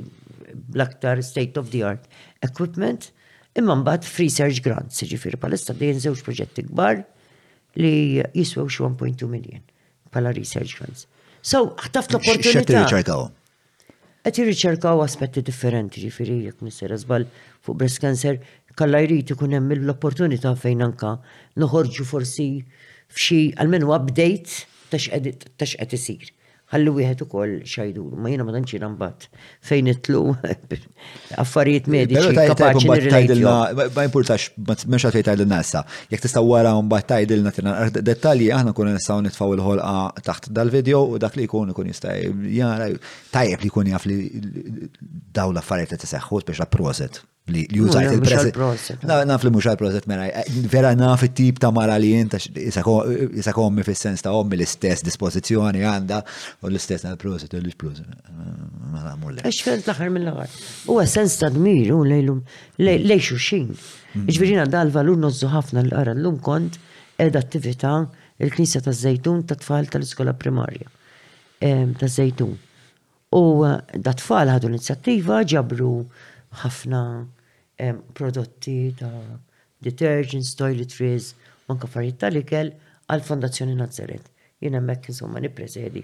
l-aktar 0.74 1.22
state 1.26 1.58
of 1.60 1.70
the 1.72 1.82
art 1.84 2.06
equipment 2.46 3.10
imma 3.58 3.76
mbagħad 3.82 4.06
free 4.08 4.30
search 4.32 4.62
grants, 4.64 5.02
ġifieri 5.10 5.38
palissa 5.40 5.74
dejjem 5.74 6.00
żewġ 6.06 6.22
proġetti 6.26 6.64
kbar 6.68 7.02
li 7.78 7.92
jiswew 8.36 8.68
xi 8.70 8.84
1.2 8.86 9.28
miljon 9.32 9.64
bħala 10.14 10.32
research 10.38 10.76
grants. 10.78 11.06
So, 11.44 11.64
ħtaf 11.78 12.08
l-opportunità. 12.12 12.62
X'qed 12.62 12.70
tirriċerkaw? 12.72 13.26
Qed 14.28 14.38
jirriċerkaw 14.42 15.00
aspetti 15.04 15.40
differenti, 15.46 16.02
ġifieri 16.04 16.40
jekk 16.46 16.64
missier 16.66 16.92
eżbal 16.96 17.24
fuq 17.64 17.76
breast 17.80 18.00
cancer, 18.02 18.40
kalla 18.78 19.00
jrid 19.04 19.32
ikun 19.34 19.54
hemm 19.56 19.74
l-opportunità 19.78 20.52
fejn 20.58 20.82
anka 20.88 21.14
noħorġu 21.62 22.06
forsi 22.08 22.48
f'xi 23.14 23.40
għalmenu 23.60 23.92
update 23.96 24.66
ta' 24.92 25.00
x'qed 25.00 25.96
isir 25.96 26.28
ħallu 26.72 26.92
wieħed 26.98 27.22
ukoll 27.24 27.52
xajdur, 27.64 28.16
ma 28.20 28.30
jiena 28.30 28.44
ma 28.44 28.52
tantx 28.54 28.80
mbagħad 28.82 29.26
fejn 29.68 29.88
itlu 29.94 30.20
affarijiet 31.42 31.88
mediċi 31.88 32.34
kapaċi 32.50 32.90
nirrelejtju. 32.90 33.54
Ma 33.94 34.04
importax 34.04 34.48
m'hemmx 34.58 35.06
għad 35.08 35.16
tgħidilna 35.28 35.60
issa. 35.64 35.82
Jekk 36.12 36.26
tista' 36.26 36.42
wara 36.44 36.74
mbagħad 36.82 37.08
tgħidilna 37.14 37.54
tina 37.58 37.74
dettalji 38.10 38.50
aħna 38.58 38.76
kuna 38.76 38.92
nistgħu 38.98 39.22
nitfgħu 39.28 39.56
il-ħolqa 39.58 39.96
taħt 40.28 40.50
dal-video 40.60 41.02
u 41.14 41.22
dak 41.24 41.40
li 41.40 41.48
jkun 41.48 41.72
ikun 41.72 41.90
jista' 41.94 42.16
jara 42.58 42.90
tajjeb 43.32 43.64
li 43.68 43.72
jkun 43.72 43.90
jaf 43.94 44.06
li 44.10 44.18
dawn 45.40 45.56
l-affarijiet 45.56 45.96
qed 45.96 46.08
iseħħu 46.10 46.44
biex 46.52 46.68
proset 46.78 47.24
li 47.52 47.62
jużajt 47.70 48.12
il-preset. 48.16 48.56
Naf 49.28 49.44
li 49.44 49.50
mux 49.52 49.66
għal-preset 49.68 50.06
mera, 50.10 50.26
eh, 50.42 50.48
vera 50.70 50.92
naf 50.96 51.22
il-tip 51.26 51.58
ta' 51.62 51.70
mara 51.74 51.96
li 52.00 52.10
jenta, 52.14 52.36
jisa 52.56 53.52
kommi 53.54 53.82
fil-sens 53.86 54.22
ta' 54.24 54.32
ommi 54.36 54.56
l-istess 54.58 55.02
dispozizjoni 55.06 55.80
għanda, 55.84 56.20
u 56.62 56.66
l-istess 56.70 57.02
ta' 57.06 57.16
proset 57.20 57.54
u 57.54 57.62
l-proset. 57.62 58.06
Eċ 58.08 59.06
la' 59.06 59.16
mulle. 59.22 59.40
fil 59.70 59.82
taħar 59.86 60.10
mill-għar. 60.16 60.48
U 60.92 61.00
sens 61.16 61.38
ta' 61.40 61.50
dmir, 61.54 61.90
u 61.94 62.04
lejlum, 62.06 62.42
lejxu 62.82 63.34
xuxin. 63.38 63.72
Mm. 64.14 64.28
Iġvirina 64.28 64.66
da' 64.70 64.82
l-valur 64.86 65.16
nozzu 65.18 65.48
ħafna 65.52 65.82
l-għara 65.86 66.14
l-lum 66.16 66.38
kont 66.44 66.78
ed 67.18 67.36
attività 67.36 68.00
il-Knisja 68.38 68.80
ta' 68.84 68.92
Zejtun 68.94 69.44
ta' 69.46 69.54
tfal 69.58 69.86
tal-iskola 69.90 70.32
primarja 70.34 70.88
ta' 71.58 72.08
Zejtun. 72.08 72.56
U 73.36 73.42
eh, 73.66 73.74
da' 74.00 74.14
tfal 74.16 74.48
ħadu 74.48 74.66
l-inizjattiva 74.70 75.42
ġabru 75.44 75.92
ħafna 76.62 77.02
prodotti 78.14 78.94
ta' 78.96 79.38
detergents, 79.84 80.54
toiletries, 80.58 81.34
manka 81.68 81.86
affarijiet 81.86 82.18
tal-ikel 82.18 82.72
għal 83.08 83.22
Fondazzjoni 83.24 83.76
Nazzeret. 83.78 84.24
Jien 84.62 84.74
hemmhekk 84.80 85.12
insomma 85.12 85.38
nippreżedi 85.40 86.02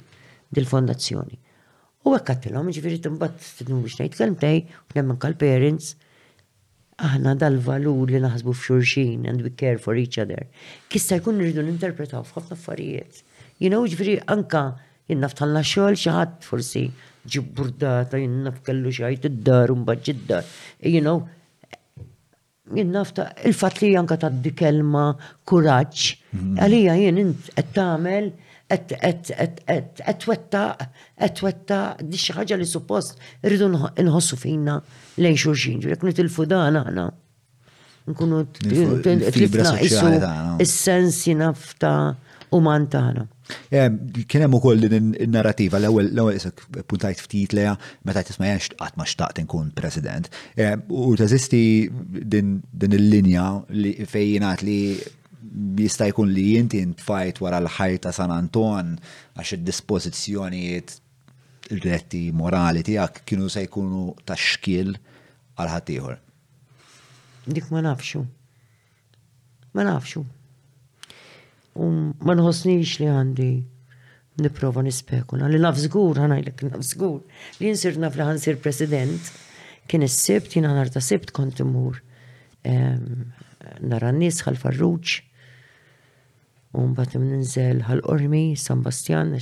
dil-fondazzjoni. 0.55 1.39
U 2.05 2.13
hekk 2.15 2.31
għattilhom, 2.35 2.71
ġifieri 2.73 3.01
t 3.03 3.11
tidnu 3.59 3.81
biex 3.83 3.99
najt 3.99 4.15
kelmtej 4.21 4.61
u 4.71 4.95
nemmen 4.99 5.19
kal-parents 5.19 5.95
aħna 7.03 7.35
dal-valur 7.41 8.07
li 8.13 8.21
naħsbu 8.23 8.55
f'xurxin 8.55 9.27
and 9.31 9.43
we 9.43 9.51
care 9.51 9.81
for 9.83 9.97
each 9.99 10.19
other. 10.23 10.47
Kista 10.89 11.19
jkun 11.19 11.43
n 11.43 11.65
ninterpretaw 11.73 12.23
f'ħafna 12.23 12.55
affarijiet. 12.55 13.23
Jina 13.59 13.81
u 13.83 13.89
ġifiri 13.91 14.21
anka 14.31 14.77
jinnaf 15.11 15.35
tħalla 15.35 15.65
xogħol 15.67 15.99
xi 15.99 16.13
ħadd 16.15 16.43
forsi 16.47 16.85
ġibburdata 17.27 18.21
jinnaf 18.21 18.63
kellu 18.63 18.93
xaħit 18.95 19.27
id-dar 19.33 19.75
u 19.75 19.81
mbagħad 19.83 20.05
ġid-dar. 20.13 20.47
You 20.85 21.01
know, 21.03 21.25
jinnafta 22.73 23.33
il-fat 23.45 23.81
li 23.83 23.91
janka 23.93 24.17
ta' 24.17 24.31
di 24.33 24.53
kelma 24.57 25.05
kuraċ, 25.49 26.07
mm. 26.33 26.55
għalija 26.65 26.95
jien 26.97 27.35
qed 27.59 27.75
tagħmel 27.77 28.31
qed 30.07 30.25
wetta 30.27 31.83
di 32.01 32.17
xi 32.23 32.37
ħaġa 32.39 32.57
li 32.61 32.67
suppost 32.69 33.21
irridu 33.45 33.69
nħossu 33.75 34.39
fina 34.41 34.79
lejn 35.21 35.37
xulxin, 35.45 35.83
ġurek 35.85 36.09
nitilfu 36.09 36.47
dan 36.49 36.81
aħna. 36.81 37.07
Nkunu 38.15 38.41
tlifna 38.55 39.77
is-sens 39.85 41.23
jinafta 41.29 41.93
man 42.63 42.87
tagħna. 42.91 43.25
Eh, 43.73 43.89
kien 44.29 44.45
hemm 44.45 44.57
ukoll 44.57 44.81
din 44.87 45.13
in-narrativa 45.15 45.79
l-ewwel 45.81 46.11
l-ewwel 46.13 46.39
isek 46.39 46.63
puntajt 46.91 47.21
ftit 47.23 47.53
leha 47.57 47.75
meta 48.09 48.23
tisma' 48.25 48.49
jenx 48.49 48.71
qatt 48.81 48.97
ma 48.99 49.07
xtaqt 49.09 49.43
nkun 49.45 49.73
president. 49.77 50.29
Eh, 50.57 50.77
u 50.89 51.15
teżisti 51.17 51.63
din 51.91 52.55
il-linja 52.93 53.47
li 53.71 53.95
fejjinat 54.09 54.63
li 54.65 54.79
jista' 55.79 56.09
jkun 56.13 56.31
li 56.35 56.47
jinti 56.55 56.81
ntfajt 56.93 57.41
wara 57.45 57.61
l-ħajta 57.65 58.13
San 58.17 58.33
Anton 58.33 58.95
għax 59.37 59.57
id-dispożizzjonijiet 59.59 60.95
il-retti 61.75 62.27
morali 62.37 62.83
tiegħek 62.85 63.25
kienu 63.29 63.49
se 63.53 63.65
jkunu 63.67 64.13
ta' 64.25 64.39
xkil 64.39 64.95
għal 64.99 65.73
ħaddieħor. 65.77 66.17
Dik 67.45 67.69
ma 67.75 67.85
nafxu. 67.85 68.25
Ma 69.77 69.85
nafxu. 69.85 70.25
U 71.75 71.87
ma 72.23 72.35
nħossniex 72.39 73.01
li 73.03 73.07
għandi 73.11 73.49
niprofa 74.45 74.83
nispekula. 74.83 75.49
Li 75.51 75.59
naf 75.63 75.79
zgur, 75.83 76.19
għanajlek 76.23 76.63
naf 76.69 76.83
zgur. 76.87 77.21
Li 77.61 77.73
nsir 77.75 77.99
naf 78.03 78.17
li 78.19 78.27
ħansir 78.27 78.59
president, 78.63 79.31
kien 79.91 80.07
is-sibt, 80.07 80.55
jina 80.55 80.73
narta 80.75 81.03
s 81.03 81.11
sibt 81.15 81.33
kont 81.35 81.63
imur 81.63 81.99
nara 82.65 84.13
n-nis 84.15 84.41
għal-farruċ. 84.47 85.17
Un 86.79 86.95
batim 86.99 87.27
ninżel 87.31 87.83
għal-ormi, 87.87 88.47
San 88.59 88.81
Bastian, 88.87 89.35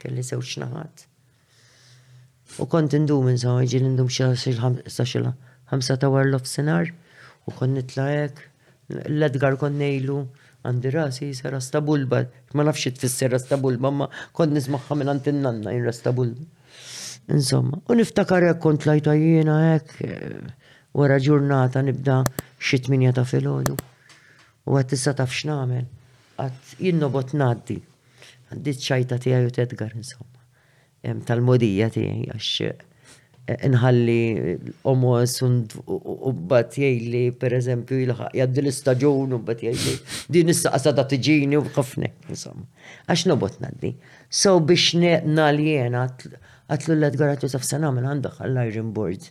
kelli 0.00 0.24
zewċ 0.26 0.64
naħat. 0.64 1.06
U 2.62 2.66
kont 2.72 2.94
indum 2.96 3.28
insomma, 3.32 3.64
ġi 3.68 3.80
l-indum 3.82 4.08
xil 4.08 5.30
ħamsa 5.70 5.96
ta' 6.00 6.12
warlof 6.12 6.48
senar, 6.48 6.88
u 7.48 7.52
kont 7.56 7.76
nitlajek, 7.78 8.42
l-Edgar 9.08 9.56
kon 9.58 9.80
nejlu, 9.80 10.20
għandi 10.66 10.90
rasi 10.94 11.28
jisa 11.30 11.50
rasta 11.54 11.80
bulba, 11.80 12.24
ma 12.54 12.64
nafx 12.66 12.92
tfisser 12.96 13.32
rasta 13.34 13.56
bulba, 13.60 13.90
ma 13.94 14.06
kon 14.34 14.54
nizmaħħa 14.56 14.98
minn 14.98 15.12
għant 15.14 15.30
nanna 15.42 15.74
in 15.76 15.84
rasta 15.86 16.12
bulba. 16.16 16.44
Insomma, 17.36 17.80
u 17.90 17.96
niftakar 17.98 18.46
jek 18.48 18.60
kont 18.62 18.86
lajta 18.86 19.14
jiena 19.18 19.56
jek, 19.72 19.94
wara 20.98 21.18
ġurnata 21.22 21.82
nibda 21.86 22.20
xi 22.62 22.78
tminja 22.86 23.14
ta' 23.16 23.24
filgħodu. 23.28 23.76
U 24.66 24.76
għat 24.78 24.92
tista 24.94 25.14
taf 25.18 25.34
x'namel, 25.34 25.86
għat 26.38 27.06
bot 27.16 27.34
naddi. 27.38 27.80
Għaddit 28.48 28.82
ċajta 28.88 29.16
tiegħi 29.22 29.48
u 29.48 29.54
Edgar 29.64 29.94
insomma. 29.98 30.32
Tal-modija 31.26 31.88
tiegħi 31.94 32.28
għax 32.32 32.52
nħalli 33.46 34.58
omos 34.90 35.36
u 35.42 36.32
bat 36.50 36.74
jgħidli 36.82 37.20
per 37.38 37.54
eżempju 37.60 38.00
jgħaddi 38.06 38.62
l-istagġun 38.62 39.36
u 39.36 39.42
bat 39.42 39.62
jgħidli 39.62 39.94
din 40.34 40.50
issa 40.50 40.72
t 40.82 41.04
tiġini 41.12 41.58
u 41.60 41.62
bħafnek 41.68 42.26
insomma. 42.32 42.64
Għax 43.06 43.26
nobot 43.30 43.60
naddi. 43.62 43.92
So 44.30 44.56
biex 44.58 44.96
naljena 45.24 46.08
għatlu 46.66 46.96
l-Edgar 46.98 47.36
għatlu 47.36 47.50
saf 47.52 47.62
sanamel 47.68 48.08
għandak 48.10 48.40
għall-Iron 48.42 48.90
Board 48.96 49.30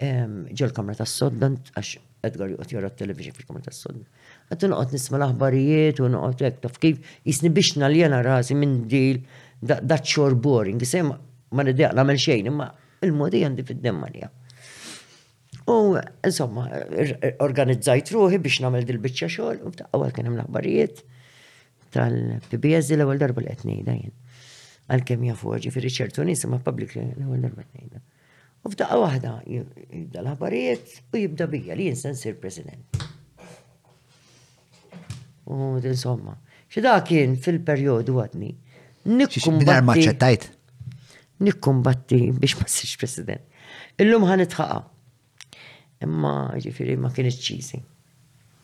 ġol 0.00 0.72
kamra 0.76 0.94
ta' 0.96 1.08
soddan 1.10 1.58
għax 1.74 1.98
Edgar 2.22 2.50
juqt 2.52 2.72
jora 2.74 2.90
t-television 2.92 3.32
fil-kamra 3.34 3.64
ta' 3.64 3.72
soddan. 3.74 4.04
Għattu 4.52 4.68
noqot 4.70 4.92
nisma 4.94 5.18
l-aħbarijiet 5.18 6.02
u 6.04 6.10
noqot 6.12 6.44
jek 6.46 6.62
taf 6.62 6.78
kif 6.82 7.02
jisni 7.26 7.50
biex 7.50 7.74
naljena 7.82 8.22
rasi 8.24 8.54
minn 8.54 8.84
dil 8.92 9.24
daċċor 9.64 10.36
boring. 10.38 10.78
Jisem 10.84 11.10
ma' 11.10 11.66
nideq 11.66 11.96
namel 11.98 12.20
xejn 12.20 12.52
imma' 12.52 12.70
il-modi 13.06 13.40
għandi 13.46 13.64
fid-Demmarja. 13.68 14.28
U 15.70 15.76
insomma, 15.96 16.64
organizzajt 17.44 18.10
ruħi 18.16 18.40
biex 18.42 18.60
namel 18.64 18.86
dil-bicċa 18.88 19.28
xogħol, 19.36 19.60
u 19.68 19.72
ta' 19.78 19.86
għal 19.94 20.12
kien 20.16 20.26
hemm 20.30 20.40
l-aħbarijiet 20.40 21.02
tal-PBS 21.94 22.94
l-ewwel 22.96 23.20
darba 23.20 23.42
li 23.44 23.50
qed 23.52 23.66
ngħidha 23.68 23.94
jien. 23.98 24.14
Għalkemm 24.90 25.26
jafu 25.30 25.56
fi 25.74 25.90
ċertu 25.94 26.22
nies 26.26 26.42
imma 26.48 26.58
public 26.66 26.94
l-ewwel 26.98 27.44
darba 27.46 27.64
qed 27.64 27.84
ngħidha. 27.84 28.02
U 28.66 28.72
f'daqqa 28.74 28.98
waħda 29.04 29.34
jibda 29.56 30.22
l-ħabarijiet 30.22 30.96
u 31.14 31.22
jibda 31.24 31.48
bija 31.52 31.78
li 31.78 31.88
jinsen 31.92 32.18
sir 32.18 32.36
president. 32.40 33.02
U 35.50 35.76
insomma, 35.80 36.34
xi 36.70 36.82
kien 37.08 37.36
fil-perjodu 37.38 38.18
għadni. 38.26 38.56
Nikkum. 39.10 39.58
Bidar 39.62 39.82
maċċettajt 39.88 40.50
nikkumbatti 41.44 42.20
biex 42.40 42.56
ma 42.60 42.68
sirx 42.70 42.96
president. 43.00 43.44
Illum 44.02 44.24
ħan 44.28 44.44
itħaqa. 44.46 44.78
Imma 46.06 46.34
ġifiri 46.64 46.94
ma 47.00 47.10
kienet 47.16 47.40
ċizi. 47.46 47.80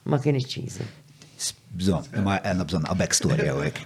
Ma 0.09 0.21
kienet 0.23 0.47
ċizi. 0.51 0.87
Bżon, 1.77 2.07
imma 2.17 2.39
għanna 2.41 2.65
bżon 2.69 2.87
a 2.89 2.95
backstory 2.99 3.49
għawek. 3.53 3.81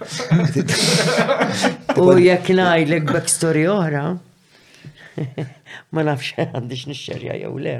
U 1.99 2.13
jek 2.21 2.51
najlek 2.59 3.09
backstory 3.11 3.65
oħra, 3.71 4.05
ma 5.93 6.05
nafx 6.07 6.37
għandix 6.45 6.85
nixxerja 6.89 7.35
jew 7.41 7.51
le. 7.63 7.75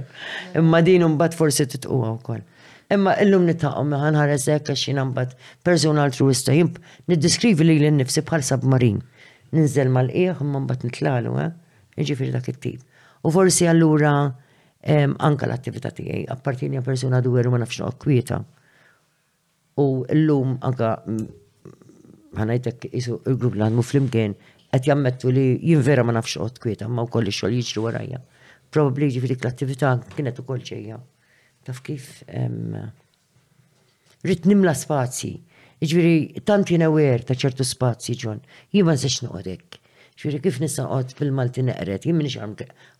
Imma 0.59 0.81
din 0.85 1.05
mbagħad 1.13 1.37
forsi 1.39 1.67
titquha 1.71 2.11
wkoll. 2.17 2.43
Imma 2.91 3.13
illum 3.23 3.45
nitaqgħu 3.47 3.85
ma 3.87 4.01
ħanħares 4.03 4.49
hekk 4.51 4.73
għax 4.73 4.89
jiena 4.89 5.05
mbagħad 5.07 5.37
personal 5.63 6.09
altruista 6.09 6.51
jimb 6.55 6.79
niddiskrivi 7.07 7.67
lili 7.69 7.91
nnifsi 7.95 8.23
bħal 8.27 8.43
submarin 8.47 8.99
ninżel 9.55 9.89
mal-qieħ 9.93 10.43
man 10.47 10.67
bat 10.69 10.83
nitlalu, 10.87 11.33
eh? 11.47 11.51
ġifiri 12.07 12.31
dak 12.33 12.47
it-tip. 12.53 12.81
U 13.27 13.31
forsi 13.35 13.67
allura 13.69 14.11
anka 15.27 15.45
l-attività 15.45 15.91
tiegħi 15.93 16.23
appartini 16.33 16.79
għal 16.79 16.87
persuna 16.87 17.19
dwer 17.21 17.49
ma 17.53 17.59
nafx 17.61 17.83
kwieta. 18.01 18.39
U 19.81 20.01
l-lum 20.15 20.55
anka 20.67 20.93
ħanajtek 22.39 22.89
isu 22.97 23.19
il-grupp 23.29 23.59
li 23.59 23.65
għandmu 23.67 23.83
flimkien 23.85 24.33
qed 24.71 24.87
jammettu 24.87 25.33
li 25.35 25.45
jinvera 25.69 26.05
ma 26.07 26.15
nafx 26.15 26.37
qod 26.41 26.61
kwieta 26.63 26.87
ma 26.89 27.05
wkoll 27.05 27.29
xogħol 27.29 27.59
jiġri 27.59 27.85
warajja. 27.85 28.21
Probabbli 28.71 29.11
ġifieri 29.17 29.37
l-attività 29.41 29.93
kienet 30.15 30.39
ukoll 30.41 30.63
ġejja. 30.67 30.97
Taf 31.67 31.83
kif 31.85 32.07
rrid 34.23 34.47
nimla 34.49 34.73
spazji 34.77 35.35
Ġviri, 35.81 36.41
tant 36.45 36.69
jina 36.69 36.91
wer 36.93 37.23
ta' 37.25 37.33
ċertu 37.33 37.65
spazji 37.65 38.13
ġon, 38.21 38.43
jima 38.75 38.93
sex 39.01 39.23
noqodek. 39.25 39.79
Ġviri, 40.21 40.39
kif 40.43 40.59
nisa 40.61 40.83
għod 40.85 41.15
fil-Malti 41.17 41.63
neqret, 41.65 42.03
jimmin 42.05 42.27
nix 42.29 42.37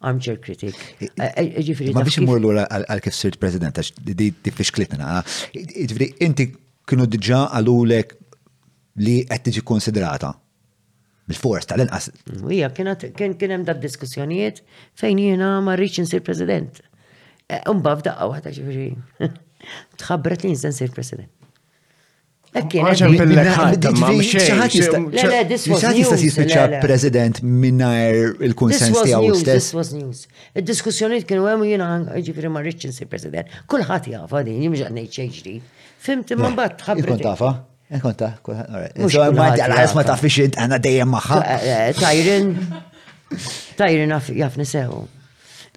armchair 0.01 0.39
critic. 0.41 0.77
ma 1.17 2.01
biex 2.01 2.17
imur 2.23 2.39
l 2.41 2.47
għura 2.47 2.63
għal-kif 2.81 3.13
sirt 3.13 3.37
president, 3.43 3.77
di 4.01 4.31
klitna. 4.73 5.19
Ġviri, 5.53 6.07
inti 6.25 6.47
kienu 6.89 7.05
diġa 7.05 7.43
għalulek 7.59 8.15
li 9.05 9.19
qed 9.29 9.43
tiġi 9.51 9.61
konsiderata. 9.63 10.31
Bil-fors 11.29 11.69
tal-inqas. 11.69 12.09
Mm, 12.33 12.47
Ija, 12.51 12.71
kien 12.73 13.51
hemm 13.53 13.67
dat 13.69 13.77
diskussjonijiet 13.83 14.63
fejn 14.97 15.21
jiena 15.21 15.51
ma 15.61 15.77
rriċin 15.77 16.09
Sir 16.09 16.25
president. 16.25 16.81
E, 17.45 17.61
un 17.69 17.79
f'daqqa 17.85 18.17
waħda 18.33 18.55
ġifieri. 18.57 19.21
Tħabbret 20.01 20.47
li 20.47 20.55
nista' 20.55 20.73
nsir 20.73 20.89
president 20.97 21.29
president 26.81 27.41
minnajr 27.43 28.35
il-konsens 28.41 29.01
tijaw 29.01 29.33
stess. 29.35 29.45
This 29.45 29.73
was 29.73 29.91
news. 29.93 30.25
Il-diskussjoniet 30.55 31.25
kienu 31.27 31.45
għemu 31.47 31.69
jina 31.69 31.89
ġifiri 32.17 32.49
ma 32.51 32.63
rridx 32.63 32.89
nsir 32.91 33.07
president. 33.07 33.47
Kulħat 33.71 34.09
jafa 34.11 34.41
din, 34.43 34.59
jimġan 34.69 34.95
nejċeġri. 34.97 35.55
Fimt 36.01 36.31
imman 36.35 36.55
bat 36.57 36.75
tħabbri. 36.81 37.07
Ikon 37.15 37.23
tafa? 37.23 37.53
Ikon 37.95 38.17
tafa? 38.19 38.59
Għal-ħas 38.99 39.95
ma 39.97 40.05
tafix 40.09 40.43
int 40.49 40.59
għana 40.59 40.79
dejjem 40.83 41.11
maħħa. 41.15 41.39
Tajrin, 42.01 42.51
eh, 42.51 42.93
eh, 43.31 43.49
tajrin 43.79 44.15
jafni 44.43 44.65
sew. 44.67 45.01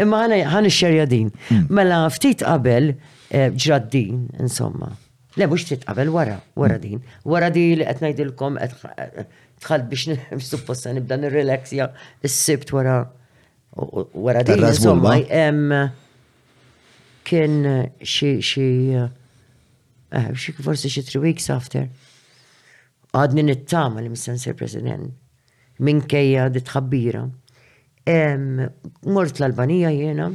Imma 0.02 0.24
għana 0.26 0.70
xerja 0.74 1.06
din. 1.06 1.30
Hmm. 1.52 1.66
Mela 1.70 2.02
ftit 2.10 2.42
qabel 2.42 2.96
eh, 3.30 3.51
ġraddin, 3.55 4.26
insomma. 4.40 4.90
Le 5.36 5.47
mux 5.48 5.65
titqabel 5.66 6.09
wara, 6.09 6.43
wara 6.55 6.78
din. 6.78 7.01
Wara 7.27 7.51
din 7.51 7.78
li 7.81 7.85
qed 7.89 8.02
ngħidilkom 8.02 8.59
qed 8.62 9.24
tħall 9.65 9.86
biex 9.90 10.47
supposta 10.51 10.93
nibda 10.94 11.19
nirrelaxja 11.19 11.89
s-sibt 12.28 12.70
wara 12.77 12.98
wara 13.74 14.44
din. 14.47 14.62
Insomma, 14.69 15.16
hemm 15.27 15.74
kien 17.27 17.56
xi 18.05 18.36
xi 18.44 18.66
eh 20.15 20.31
xi 20.39 20.55
forsi 20.62 20.90
xi 20.93 21.02
three 21.09 21.24
weeks 21.24 21.51
after. 21.51 21.89
Għadni 23.15 23.44
nittama 23.48 24.05
li 24.05 24.12
mistensir 24.12 24.55
president 24.59 25.11
minkejja 25.82 26.47
di 26.55 26.62
tħabbira. 26.62 27.24
Mort 29.11 29.40
l-Albanija 29.40 29.90
jiena 29.97 30.28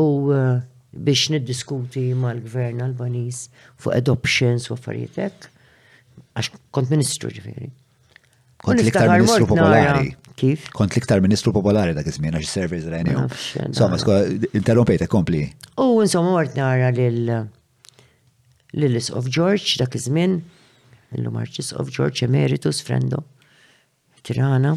u 0.00 0.08
eh, 0.32 0.56
biex 1.04 1.28
niddiskuti 1.32 2.02
mal-gvern 2.18 2.80
Albaniż 2.84 3.42
fuq 3.82 3.94
adoptions 3.96 4.68
u 4.70 4.74
affarijietek, 4.76 5.48
għax 6.36 6.52
kont 6.74 6.90
ministru 6.92 7.30
ġifiri. 7.32 7.70
Kont 8.66 8.82
liktar 8.82 9.12
ministru 9.16 9.46
popolari. 9.48 10.10
Kif? 10.36 10.66
Kont 10.76 10.96
liktar 10.96 11.22
ministru 11.24 11.52
popolari 11.54 11.94
dak 11.96 12.08
iż-żmien 12.10 12.34
għax 12.38 12.50
servers 12.52 12.86
rajnew. 12.92 13.26
Insomma, 13.66 13.98
sko, 14.00 14.16
interrompejtek, 14.56 15.08
kompli. 15.12 15.46
U 15.80 16.02
insomma, 16.04 16.32
mort 16.38 16.56
nara 16.58 16.90
lil 18.76 19.00
of 19.16 19.28
George 19.32 19.78
dak 19.80 19.96
iż-żmien, 19.96 20.36
illum 21.16 21.38
Archis 21.40 21.72
of 21.72 21.90
George 21.94 22.22
Emeritus 22.26 22.82
Frendo, 22.84 23.22
Tirana, 24.26 24.72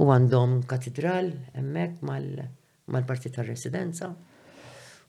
u 0.00 0.06
għandhom 0.08 0.62
katedral 0.70 1.32
emmek 1.58 1.98
mal-parti 2.08 2.20
tal-residenza. 2.44 2.88
mal 2.92 3.04
parti 3.06 3.30
tal 3.30 3.46
residenza 3.46 4.06
mal 4.06 4.14
residenza 4.14 4.14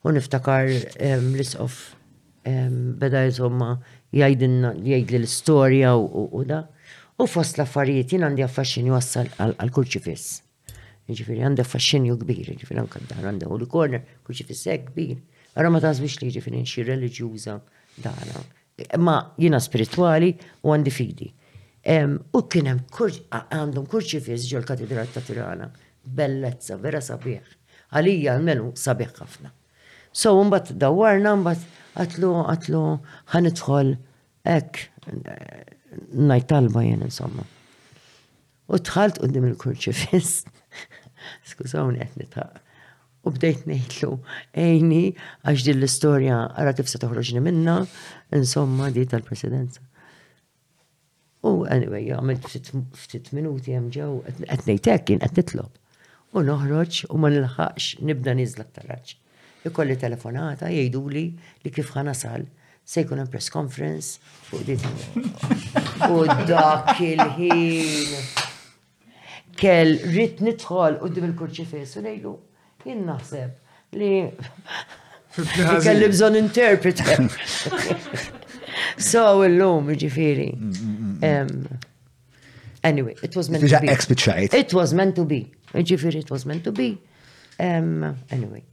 U 0.03 0.11
niftakar 0.11 0.67
l-isqof 0.67 1.75
beda 2.43 3.21
jizomma 3.23 3.69
jajdinna 4.11 4.73
jajdli 4.83 5.21
l-istoria 5.23 5.93
u 5.95 6.43
da. 6.45 6.57
U 7.23 7.27
fost 7.29 7.55
l-affarijiet 7.59 8.11
jien 8.11 8.25
għandi 8.27 8.43
affaxxinju 8.43 8.91
wassal 8.91 9.29
għal-kulċifis. 9.39 10.25
Ġifiri 11.13 11.45
għandi 11.47 11.63
affaxxinju 11.63 12.17
kbir, 12.19 12.49
ġifiri 12.59 12.81
għanka 12.81 13.01
d-dar 13.13 13.47
u 13.53 13.61
l-korner, 13.61 14.03
kulċifis 14.27 14.65
kbir. 14.89 15.15
Għara 15.55 15.71
ma 15.71 15.79
tażbix 15.85 16.19
li 16.25 16.33
ġifiri 16.35 16.59
nxi 16.65 16.83
religjuza 16.89 17.55
dara. 18.03 18.43
Ma 18.99 19.15
jina 19.39 19.61
spirituali 19.63 20.33
u 20.67 20.75
għandi 20.75 20.95
fidi. 20.99 21.31
U 21.31 22.43
kienem 22.51 22.83
għandhom 22.89 23.87
kurċifis 23.87 24.51
ġol 24.51 24.67
katedrat 24.67 25.15
ta' 25.15 25.23
Tirana. 25.23 25.71
Bellezza, 26.03 26.75
vera 26.75 26.99
sabiħ. 26.99 27.55
Għalija 27.95 28.33
għalmenu 28.35 28.73
sabiħ 28.75 29.19
ħafna. 29.23 29.59
So 30.13 30.29
mbagħad 30.45 30.73
dawwarna 30.81 31.31
mbagħad 31.41 31.69
għatlu 32.01 32.27
għatlu 32.51 32.81
ħanitħol 33.33 33.93
hekk 34.51 35.15
najtalba 36.31 36.83
jen, 36.85 36.99
jien 36.99 37.07
insomma. 37.09 37.45
U 38.73 38.77
tħalt 38.79 39.17
dim 39.33 39.47
il-kurċifiss. 39.49 40.43
Skużawni 41.49 42.05
qed 42.13 42.27
ta' 42.35 42.45
U 43.23 43.31
bdejt 43.33 43.63
ngħidlu 43.69 44.11
ejni 44.67 45.01
għax 45.49 45.65
din 45.69 45.79
l-istorja 45.81 46.43
għara 46.59 46.75
kif 46.77 46.91
se 46.93 47.01
toħroġni 47.01 47.41
minna, 47.49 47.77
insomma 48.37 48.91
di 48.93 49.07
tal-presidenza. 49.09 49.81
U 51.47 51.63
anyway, 51.73 52.11
għamilt 52.13 52.45
ftit 52.53 53.31
minuti 53.33 53.73
hemm 53.73 53.89
ġew 53.95 54.21
qed 54.29 54.45
ngħidlek 54.45 54.85
għetni 54.85 55.19
qed 55.25 55.39
nitlob. 55.39 55.73
U 56.37 56.45
noħroġ 56.45 57.01
u 57.09 57.17
ma 57.23 57.33
nilħaqx 57.33 58.05
nibda 58.11 58.37
niżla 58.37 58.69
taraġġ 58.77 59.17
ikolli 59.67 59.95
telefonata 59.99 60.69
jgħidu 60.71 61.01
li 61.13 61.23
li 61.63 61.71
kif 61.71 61.91
sal 62.13 62.45
se 62.85 63.01
jkun 63.03 63.21
hemm 63.21 63.29
press 63.31 63.49
conference 63.51 64.19
fuq 64.49 66.09
U 66.11 66.23
dak 66.49 66.99
il-ħin 66.99 68.17
kell 69.55 69.93
rrit 70.09 70.41
nidħol 70.43 70.97
u 71.05 71.11
il-kurċifis 71.13 71.95
u 71.97 72.03
ngħidu 72.03 72.33
jien 72.83 73.05
naħseb 73.07 73.99
li 74.01 74.11
kelli 75.31 76.11
bżonn 76.13 76.39
interpreta 76.43 77.19
So 79.03 79.21
illum 79.45 79.87
ġifieri. 79.97 80.47
Mm, 80.53 80.87
mm, 80.87 81.17
mm, 81.25 81.83
anyway, 82.89 83.15
it 83.23 83.35
was 83.35 83.49
meant 83.49 83.63
to 83.67 83.79
be. 83.81 84.57
It 84.57 84.73
was 84.73 84.93
meant 84.93 85.15
to 85.17 85.25
be. 85.25 85.39
Ġifieri, 85.73 86.21
it 86.25 86.29
was 86.33 86.45
meant 86.45 86.63
to 86.65 86.71
be. 86.73 86.91
anyway. 87.57 88.63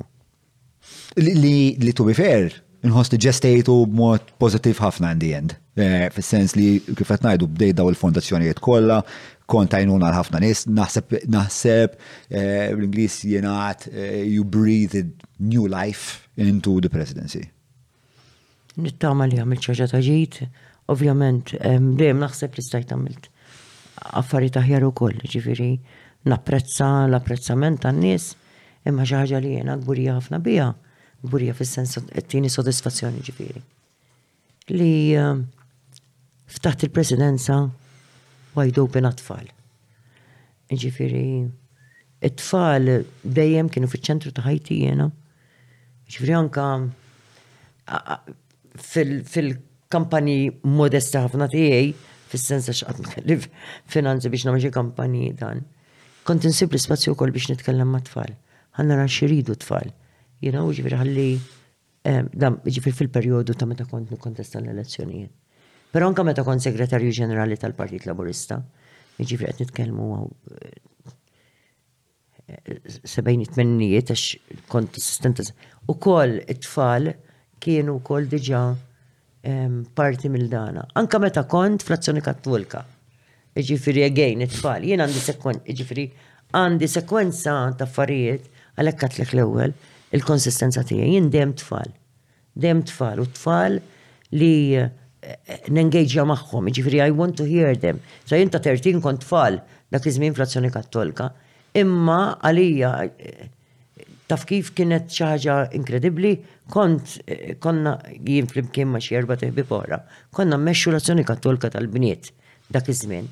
Li 1.19 1.93
to 1.95 2.05
be 2.07 2.15
fair, 2.17 2.53
ġestajtu 2.87 3.75
b-mod 3.91 4.29
pozittiv 4.41 4.79
ħafna 4.83 5.11
in 5.17 5.25
the 5.25 5.33
end. 5.35 5.57
Eh, 5.79 6.07
fis-sens 6.15 6.55
li 6.59 6.79
kif 6.87 7.07
qed 7.11 7.25
ngħidu 7.27 7.49
bdejda 7.55 7.81
daw 7.81 7.91
il-fondazzjonijiet 7.91 8.61
kollha, 8.63 9.01
kont 9.49 9.75
għajnuna 9.79 10.11
ħafna 10.15 10.41
nies, 10.45 10.65
naħseb 10.69 11.95
eh, 12.29 12.75
l 12.75 12.83
ingliż 12.87 13.23
jingħad 13.33 13.87
eh, 13.93 14.23
you 14.27 14.45
breathed 14.45 15.19
new 15.39 15.67
life 15.71 16.29
into 16.37 16.77
the 16.85 16.91
presidency. 16.93 17.43
Nittama 18.79 19.27
li 19.27 19.39
għamil 19.43 19.59
ċaġa 19.65 19.89
taġit 19.97 20.41
ovvjament, 20.93 21.55
dejjem 21.59 22.21
naħseb 22.25 22.59
li 22.61 22.67
stajt 22.67 22.93
għamilt 22.95 23.27
affarijiet 24.21 24.59
aħjar 24.63 24.85
ukoll, 24.91 25.19
ġifiri 25.31 25.73
napprezza 26.27 27.07
l-apprezzament 27.07 27.79
tan-nies 27.85 28.33
imma 28.89 29.05
xi 29.07 29.17
ħaġa 29.21 29.39
li 29.45 29.53
jiena 29.55 29.77
gburija 29.79 30.17
ħafna 30.19 30.41
biha, 30.43 30.71
gburija 31.23 31.55
fis-sens 31.55 31.95
qed 32.11 32.41
sodisfazzjoni 32.51 33.23
ġifieri. 33.23 33.63
Li 34.73 34.91
eh, 35.15 35.37
ftaħt 36.59 36.87
il-presidenza 36.89 37.61
wide 38.59 38.87
bin 38.97 39.09
tfal 39.21 39.47
Ġifieri 40.69 41.47
it-tfal 42.29 42.91
dejjem 43.25 43.71
kienu 43.73 43.89
fiċ-ċentru 43.89 44.35
ta' 44.37 44.43
ħajti 44.45 44.75
jiena. 44.83 45.07
Ġifieri 46.11 46.35
anka 46.37 46.67
fil-kampani 48.85 50.35
modesta 50.69 51.23
ħafna 51.25 51.49
tiegħi 51.55 51.95
fis-sens 52.29 52.69
għax 52.85 53.17
li 53.25 53.39
finanzi 53.89 54.29
biex 54.29 54.45
nagħmel 54.51 54.67
xi 54.67 54.75
kampanji 54.77 55.31
dan 55.41 55.63
kont 56.29 56.45
insib 56.45 56.75
l-spazju 56.77 57.15
kol 57.17 57.31
biex 57.33 57.47
nitkellem 57.53 57.89
ma' 57.95 58.03
tfal. 58.05 58.35
Għanna 58.77 58.99
ran 59.01 59.09
xiridu 59.13 59.55
tfal. 59.63 59.89
Jina 60.45 60.61
u 60.69 60.75
ġifir 60.77 60.99
ħalli, 61.01 61.29
eh, 62.11 62.25
dam, 62.43 62.59
ġifir 62.69 62.93
fil-periodu 62.99 63.55
ta' 63.57 63.67
meta 63.69 63.87
kont 63.89 64.13
nikontesta 64.13 64.61
l-elezzjonijiet. 64.61 65.31
Pero 65.93 66.05
anka 66.07 66.25
meta 66.29 66.45
kont 66.45 66.61
segretarju 66.61 67.11
ġenerali 67.17 67.57
tal-Partit 67.59 68.05
Laburista, 68.07 68.61
ġifir 69.19 69.49
għet 69.55 69.63
nitkellmu 69.65 70.09
eh, 70.11 70.75
għaw 72.49 73.07
70 73.13 73.89
għax 73.97 74.27
kont 74.73 74.97
assistenta. 75.01 75.45
U 75.89 75.97
kol 76.01 76.39
it-tfal 76.45 77.09
kienu 77.61 77.99
kol 78.05 78.29
diġa 78.31 78.63
eh, 78.75 79.81
parti 79.97 80.29
mill-dana. 80.33 80.85
Anka 81.01 81.21
meta 81.25 81.45
kont 81.51 81.85
frazzjoni 81.89 82.21
kattolka. 82.25 82.85
Ġifiri, 83.67 84.03
again, 84.07 84.41
it-tfal, 84.45 84.85
jien 84.87 85.03
għandi 85.03 85.19
sekwenza, 85.23 85.63
ġifiri, 85.81 86.03
għandi 86.55 86.89
sekwenza 86.93 87.55
ta' 87.81 87.87
affarijiet 87.89 88.45
għalhekk 88.79 89.01
katlek 89.03 89.33
l-ewwel 89.35 89.73
il-konsistenza 90.15 90.85
tiegħi, 90.87 91.09
jien 91.17 91.31
dem 91.35 91.55
tfal. 91.59 91.91
Dem 92.59 92.85
tfal 92.87 93.23
u 93.25 93.27
tfal 93.35 93.81
li 94.39 94.53
eh, 94.79 94.87
eh, 95.33 95.59
nengeġja 95.75 96.23
magħhom, 96.31 96.71
ġifiri, 96.79 97.01
I 97.09 97.17
want 97.19 97.35
to 97.41 97.49
hear 97.51 97.75
them. 97.83 97.99
So 98.29 98.39
jien 98.39 98.53
ta' 98.55 98.63
13 98.63 99.03
kont 99.03 99.25
tfal 99.25 99.59
dak 99.91 100.07
iż-żmien 100.07 100.35
inflazzjoni 100.35 100.71
kattolka. 100.75 101.33
imma 101.79 102.37
għalija 102.47 102.91
eh, 103.19 103.51
taf 104.31 104.47
kif 104.49 104.71
kienet 104.75 105.11
ċaġa 105.13 105.59
inkredibli, 105.77 106.33
kont, 106.73 107.17
konna 107.65 107.97
jien 108.23 108.47
flimkien 108.51 108.89
ma 108.93 109.03
xierba 109.05 109.37
teħbi 109.41 109.67
porra, 109.69 109.99
konna 110.35 110.57
meċxu 110.61 110.93
l-azzjoni 110.95 111.27
kattolka 111.29 111.71
tal-bniet 111.75 112.31
dak 112.71 112.87
iż-żmien. 112.93 113.29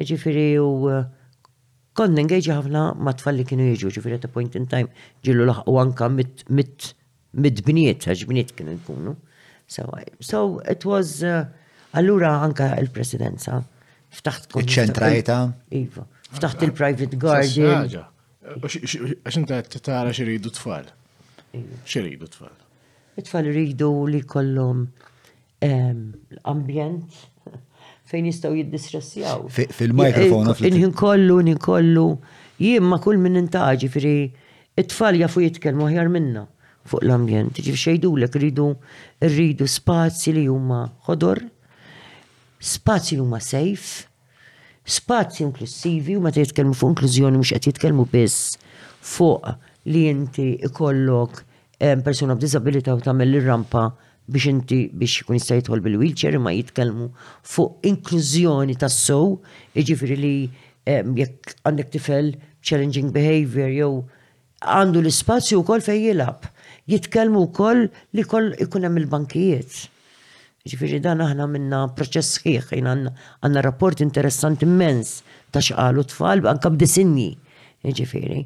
Ġifiri 0.00 0.46
u 0.56 0.68
uh, 0.88 1.02
konna 1.92 2.22
ngħieġi 2.24 2.52
ħafna 2.56 2.82
ma 2.96 3.12
tfal 3.18 3.36
li 3.36 3.44
kienu 3.44 3.66
jiġu, 3.68 3.90
ġifiri 3.98 4.16
at 4.16 4.26
point 4.32 4.54
in 4.56 4.64
time 4.68 4.88
ġillu 5.24 5.44
laħqu 5.44 5.74
anka 5.82 6.08
mit 6.16 6.44
mit 6.48 6.92
mit 7.44 7.60
bniet, 7.66 8.00
għax 8.08 8.24
bniet 8.30 8.54
kienu 8.56 8.78
nkunu. 8.80 9.14
So, 9.68 9.84
so 10.20 10.40
it 10.68 10.84
was 10.84 11.20
uh, 11.24 11.44
allura 11.96 12.30
anka 12.44 12.70
il-presidenza. 12.80 13.60
Ftaħt 14.12 14.58
Iċċentrajta? 14.60 15.36
Iva. 15.76 16.06
Ftaħt 16.38 16.66
il-private 16.68 17.16
guardian. 17.16 17.88
Għax 18.48 19.38
inta 19.40 19.60
tara 19.80 20.12
xiridu 20.16 20.52
tfal. 20.56 20.88
Iva. 21.56 21.80
Xiridu 21.88 22.28
tfal. 22.32 22.56
It-tfal 23.20 23.48
iridu 23.52 23.90
li 24.08 24.22
kollom 24.24 24.86
ambjent 25.62 27.20
fejn 28.12 28.28
jistaw 28.28 28.52
jiddistressjaw. 28.56 29.46
Fil-mikrofon. 29.72 30.48
Eh, 30.52 30.66
inħin 30.68 30.92
kollu, 30.96 31.38
inħin 31.42 31.60
kollu. 31.62 32.06
Jien 32.62 32.84
ma 32.84 33.00
kull 33.02 33.18
minn 33.22 33.40
intaġi 33.40 33.88
firri 33.92 34.16
it-tfal 34.78 35.16
jafu 35.20 35.42
jitkelmu 35.46 35.88
ħjar 35.88 36.10
minna 36.12 36.44
fuq 36.88 37.04
l-ambjent. 37.06 37.60
Ġif 37.64 37.78
xejdu 37.80 38.12
l 38.18 38.28
rridu 38.28 38.68
rridu 39.24 39.68
spazi 39.68 40.34
li 40.36 40.44
huma 40.50 40.82
ħodor, 41.08 41.40
spazi 42.62 43.16
li 43.16 43.22
huma 43.22 43.40
sejf, 43.42 43.88
spazi 44.84 45.46
inklusivi, 45.46 46.16
juma 46.18 46.32
t 46.34 46.44
jitkelmu 46.44 46.76
fuq 46.76 46.94
inklużjoni 46.96 47.40
mux 47.40 47.54
qed 47.56 47.70
jitkelmu 47.70 48.06
biss 48.12 48.56
fuq 49.02 49.54
li 49.88 50.04
inti 50.10 50.50
ikollok 50.68 51.42
eh, 51.82 51.96
persona 52.04 52.36
b'disabilita 52.36 52.94
u 52.94 53.00
tagħmel 53.02 53.32
l-rampa 53.40 53.88
biex 54.32 54.48
inti 54.50 54.78
biex 55.00 55.20
jkun 55.22 55.36
jista' 55.36 55.56
jidħol 55.60 55.82
bil-wheelchair 55.84 56.38
ma 56.40 56.52
jitkellmu 56.56 57.08
fuq 57.52 57.84
inklużjoni 57.90 58.76
tas 58.80 58.96
sow 59.06 59.34
jiġifieri 59.76 60.16
li 60.22 60.34
jekk 61.22 61.52
għandek 61.68 61.92
tifel 61.94 62.32
challenging 62.66 63.12
behavior 63.14 63.70
jew 63.74 63.90
għandu 64.62 65.02
l-ispazju 65.02 65.60
wkoll 65.62 65.84
fejn 65.86 66.04
jilab. 66.08 66.46
Jitkellmu 66.90 67.44
wkoll 67.50 67.84
li 68.16 68.24
koll 68.26 68.52
ikun 68.62 68.86
hemm 68.86 69.00
il-bankijiet. 69.04 69.80
Ġifiri 70.62 71.00
dan 71.02 71.20
aħna 71.24 71.48
minna 71.50 71.80
proċess 71.98 72.36
sħiħ, 72.38 72.68
jina 72.78 72.92
għanna 72.94 73.64
rapport 73.66 74.00
interessant 74.04 74.62
immens 74.66 75.16
ta' 75.50 75.62
xqalu 75.64 76.04
tfal, 76.12 76.44
anka 76.46 76.70
b'disinji. 76.70 77.32
Ġifiri. 77.82 78.44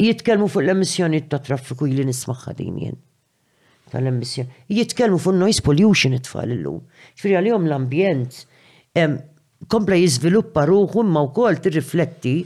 Jitkelmu 0.00 0.48
fuq 0.48 0.64
l-emissjoni 0.64 1.24
ta' 1.28 1.42
traffiku 1.44 1.88
li 1.90 2.04
nismaħħa 2.08 2.56
din 2.56 2.80
jien 2.86 2.96
tal-emissjoni. 3.92 4.48
Jitkellmu 4.72 5.18
fuq 5.22 5.36
noise 5.38 5.62
pollution 5.64 6.14
it-tfal 6.16 6.52
illum. 6.56 6.82
Ġifieri 7.16 7.38
għalihom 7.40 7.68
l-ambjent 7.68 8.40
kompla 9.72 9.98
jiżviluppa 10.00 10.66
ruħu 10.68 11.04
imma 11.04 11.22
wkoll 11.30 11.60
tirrifletti 11.64 12.36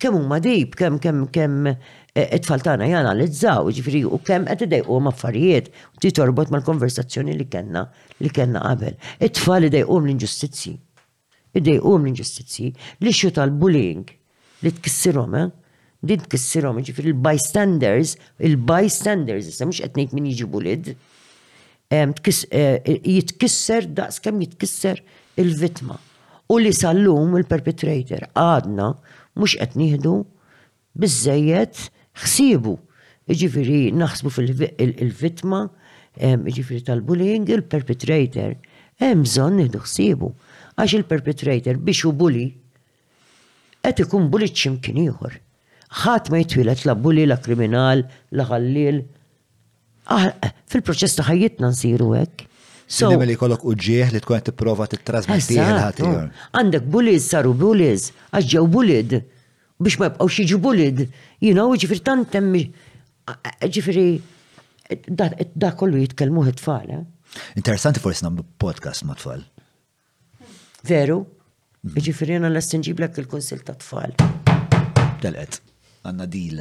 kemm 0.00 0.16
huma 0.20 0.40
dib, 0.44 0.74
kemm 0.76 0.98
kemm 1.02 1.22
kemm 1.34 1.68
e, 1.70 1.76
it-tfal 2.36 2.62
tagħna 2.64 2.88
janalizzaw, 2.92 3.70
ġifieri 3.76 4.02
u 4.08 4.18
kemm 4.26 4.44
qed 4.50 4.66
idejqhom 4.68 5.08
affarijiet 5.12 5.70
u 5.94 6.02
ti 6.02 6.10
torbot 6.16 6.52
mal-konversazzjoni 6.54 7.36
li 7.38 7.46
kellna 7.52 7.86
li 8.22 8.30
kellna 8.32 8.62
qabel. 8.66 8.96
It-tfal 9.20 9.68
idejqhom 9.70 10.06
l-inġustizzji. 10.08 10.74
Idejqhom 11.60 12.04
l-inġustizzji, 12.06 12.72
l-ixju 13.04 13.30
tal-bullying 13.38 14.08
li 14.66 14.72
tkissirhom, 14.76 15.38
eh? 15.46 15.52
din 16.06 16.22
tkissirhom 16.22 16.78
ġifir 16.86 17.08
il-bystanders, 17.10 18.14
il-bystanders 18.44 19.48
issa 19.50 19.66
mhux 19.66 19.82
qed 19.82 19.98
ngħid 19.98 20.14
min 20.16 20.28
jiġibu 20.30 20.60
lid, 20.62 20.90
eh, 21.90 22.06
jitkisser 23.06 23.88
daqs 23.98 24.20
kemm 24.24 24.40
jitkisser 24.44 25.02
il-vitma. 25.40 25.98
U 26.52 26.58
li 26.62 26.72
sallum 26.72 27.32
lum 27.34 27.38
il-perpetrator 27.40 28.28
għadna 28.32 28.88
mhux 29.36 29.56
qed 29.60 29.74
nieħdu 29.80 30.14
biżejjed 30.96 31.76
ħsiebu. 32.22 32.74
Ġifiri 33.26 33.80
naħsbu 33.98 34.30
fil-vitma, 34.30 35.58
ġifiri 36.46 36.84
tal-bullying, 36.86 37.50
il-perpetrator. 37.50 38.54
Hemm 39.02 39.24
bżonn 39.26 39.58
nieħdu 39.58 39.82
ħsibu. 39.82 40.30
Għax 40.78 40.94
il-perpetrator 41.00 41.82
biex 41.82 42.06
u 42.08 42.14
bully 42.16 42.46
qed 43.82 44.02
ikun 44.06 44.30
bully 44.32 44.46
x'imkien 44.50 45.02
ieħor 45.02 45.34
ħadd 45.88 46.30
ma 46.30 46.42
jitwilet 46.44 46.84
la 46.86 46.94
bulli, 46.98 47.26
la 47.26 47.36
kriminal, 47.38 48.02
la 48.34 48.46
ħallil. 48.48 49.00
Ah, 50.10 50.34
fil-proċess 50.70 51.18
ta' 51.18 51.26
ħajjitna 51.28 51.70
nsiru 51.72 52.10
hekk. 52.20 52.46
So, 52.86 53.08
li 53.18 53.34
kollok 53.34 53.64
uġieħ 53.66 54.12
li 54.14 54.20
tkun 54.22 54.44
tipprova 54.46 54.86
titrasmetti 54.90 55.56
l-ħatijor. 55.58 56.20
Eh. 56.26 56.28
Oh. 56.28 56.46
Għandek 56.60 56.86
buliz 56.92 57.26
saru 57.32 57.54
buliz, 57.58 58.12
għaxġew 58.32 58.68
bulid, 58.70 59.14
biex 59.82 59.98
ma 59.98 60.10
jibqaw 60.10 60.30
xieġu 60.30 60.60
bulid, 60.62 61.04
you 61.42 61.52
know, 61.54 61.72
ġifir 61.74 62.02
tantem, 62.06 62.52
eh, 62.60 63.52
ġifiri, 63.66 64.06
da 65.10 65.74
kollu 65.74 66.02
jitkelmu 66.04 66.46
tfal. 66.60 66.90
Eh. 67.00 67.02
Interessanti 67.58 68.00
forsi 68.00 68.24
namlu 68.24 68.46
podcast 68.62 69.04
ma 69.04 69.14
tfal. 69.18 69.42
Veru? 70.86 71.24
Ġifiri 71.86 72.38
għana 72.38 72.48
l-estinġiblek 72.52 73.18
il-konsil 73.24 73.60
ta' 73.66 73.74
tfal. 73.78 74.14
Delqet 75.22 75.60
għanna 76.10 76.26
dil. 76.32 76.60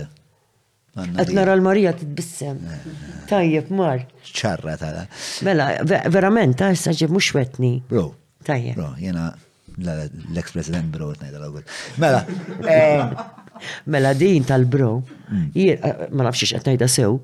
Għat 0.96 1.32
nara 1.36 1.56
l-Marija 1.58 1.92
titbissem. 2.00 2.60
Eh. 2.72 2.92
Tajjeb, 3.30 3.70
mar. 3.76 4.06
ċarra 4.28 4.76
tala. 4.80 5.06
Mela, 5.48 5.70
verament, 6.12 6.58
ta' 6.60 6.72
saġib 6.80 7.12
mux 7.18 7.32
wetni. 7.36 7.74
Bro. 7.90 8.08
Tajjeb. 8.48 8.80
Bro, 8.80 8.92
jena 9.02 9.30
l-ex-president 9.76 10.88
bro, 10.96 11.12
tnejda 11.20 11.40
l-għol. 11.42 11.66
Mela. 12.04 12.24
Eh. 12.72 13.10
Mela, 13.92 14.10
din 14.20 14.44
tal-bro, 14.44 14.88
mm. 15.32 15.46
eh, 15.64 16.10
ma 16.12 16.26
nafxiex 16.30 16.58
għatnejda 16.60 16.90
sew, 16.92 17.20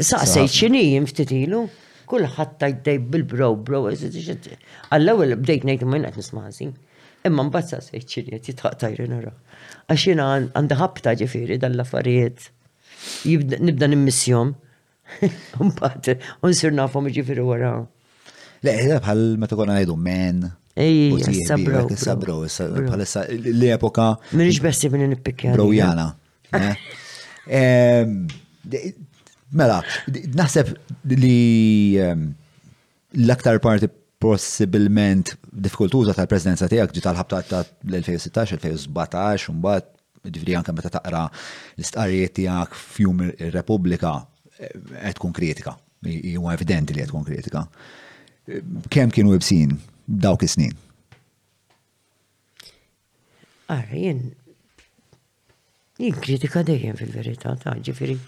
Sa' 0.00 0.20
sejċini 0.22 0.84
jimftitilu, 0.94 1.58
ħatta 2.06 2.60
tajdej 2.60 3.00
bil-bro, 3.10 3.48
bro, 3.58 3.80
għallaw 3.90 5.24
l-bdejt 5.26 5.66
nejt 5.66 5.82
ma 5.82 5.98
jena 5.98 6.12
għat 6.12 6.20
nismaħazin. 6.20 6.70
Imma 7.26 7.44
mbazza 7.48 7.80
sejt 7.84 8.06
xini 8.14 8.38
għat 8.38 8.62
tajri 8.84 9.08
nara 9.10 9.32
għax 9.90 10.50
għandha 10.54 10.76
ħabta 10.78 11.14
ġifiri 11.18 11.56
dan 11.62 11.74
l-affarijiet. 11.76 12.46
Nibda 13.26 13.88
nimmissjom. 13.90 14.54
Mbagħad 15.66 16.16
unsir 16.46 16.72
nafhom 16.76 17.10
ġifiri 17.12 17.42
wara. 17.44 17.72
Le, 18.62 18.72
eh, 18.74 18.98
bħal 19.02 19.24
meta 19.40 19.58
konna 19.58 19.78
ngħidu 19.78 19.96
men. 20.06 20.44
Ej, 20.80 21.18
sabro. 21.48 21.82
Sabro, 21.98 22.38
eh, 22.46 22.82
bħalissa 22.86 23.24
l-epoka. 23.30 24.12
Minix 24.38 24.60
bessi 24.64 24.90
minn 24.94 25.08
nippikja. 25.12 25.56
Brojana. 25.58 26.08
Eh? 26.54 28.04
Mela, 29.58 29.80
naħseb 30.06 30.68
li 31.18 31.98
l-aktar 33.10 33.58
parti 33.58 33.88
possibilment 34.20 35.24
diffikultuża 35.64 36.12
tal-prezidenza 36.14 36.68
tiegħek 36.70 36.92
ġi 36.94 37.02
tal-ħabta 37.06 37.38
ta' 37.48 37.60
l-2016-2017 37.88 39.54
mbagħad 39.56 39.88
ġifri 40.30 40.56
anke 40.60 40.74
meta 40.76 40.90
taqra 40.92 41.22
l-istqarrijiet 41.30 42.34
tiegħek 42.36 42.76
fjum 42.82 43.22
ir-Repubblika 43.30 44.10
eh, 44.58 44.74
qed 44.92 45.16
tkun 45.16 45.32
kritika. 45.32 45.72
Huwa 46.04 46.52
evidenti 46.52 46.92
li 46.94 47.00
qed 47.00 47.08
tkun 47.10 47.24
kritika. 47.24 47.62
Kemm 48.92 49.12
kienu 49.14 49.32
ibsin 49.38 49.72
dawk 50.04 50.44
is-snin? 50.44 50.76
Ara, 53.72 53.86
jien 53.94 54.20
jien 56.00 56.16
kritika 56.20 56.60
dejjem 56.68 57.00
fil-verità 57.00 57.56
ta' 57.62 57.78
ġifieri 57.88 58.18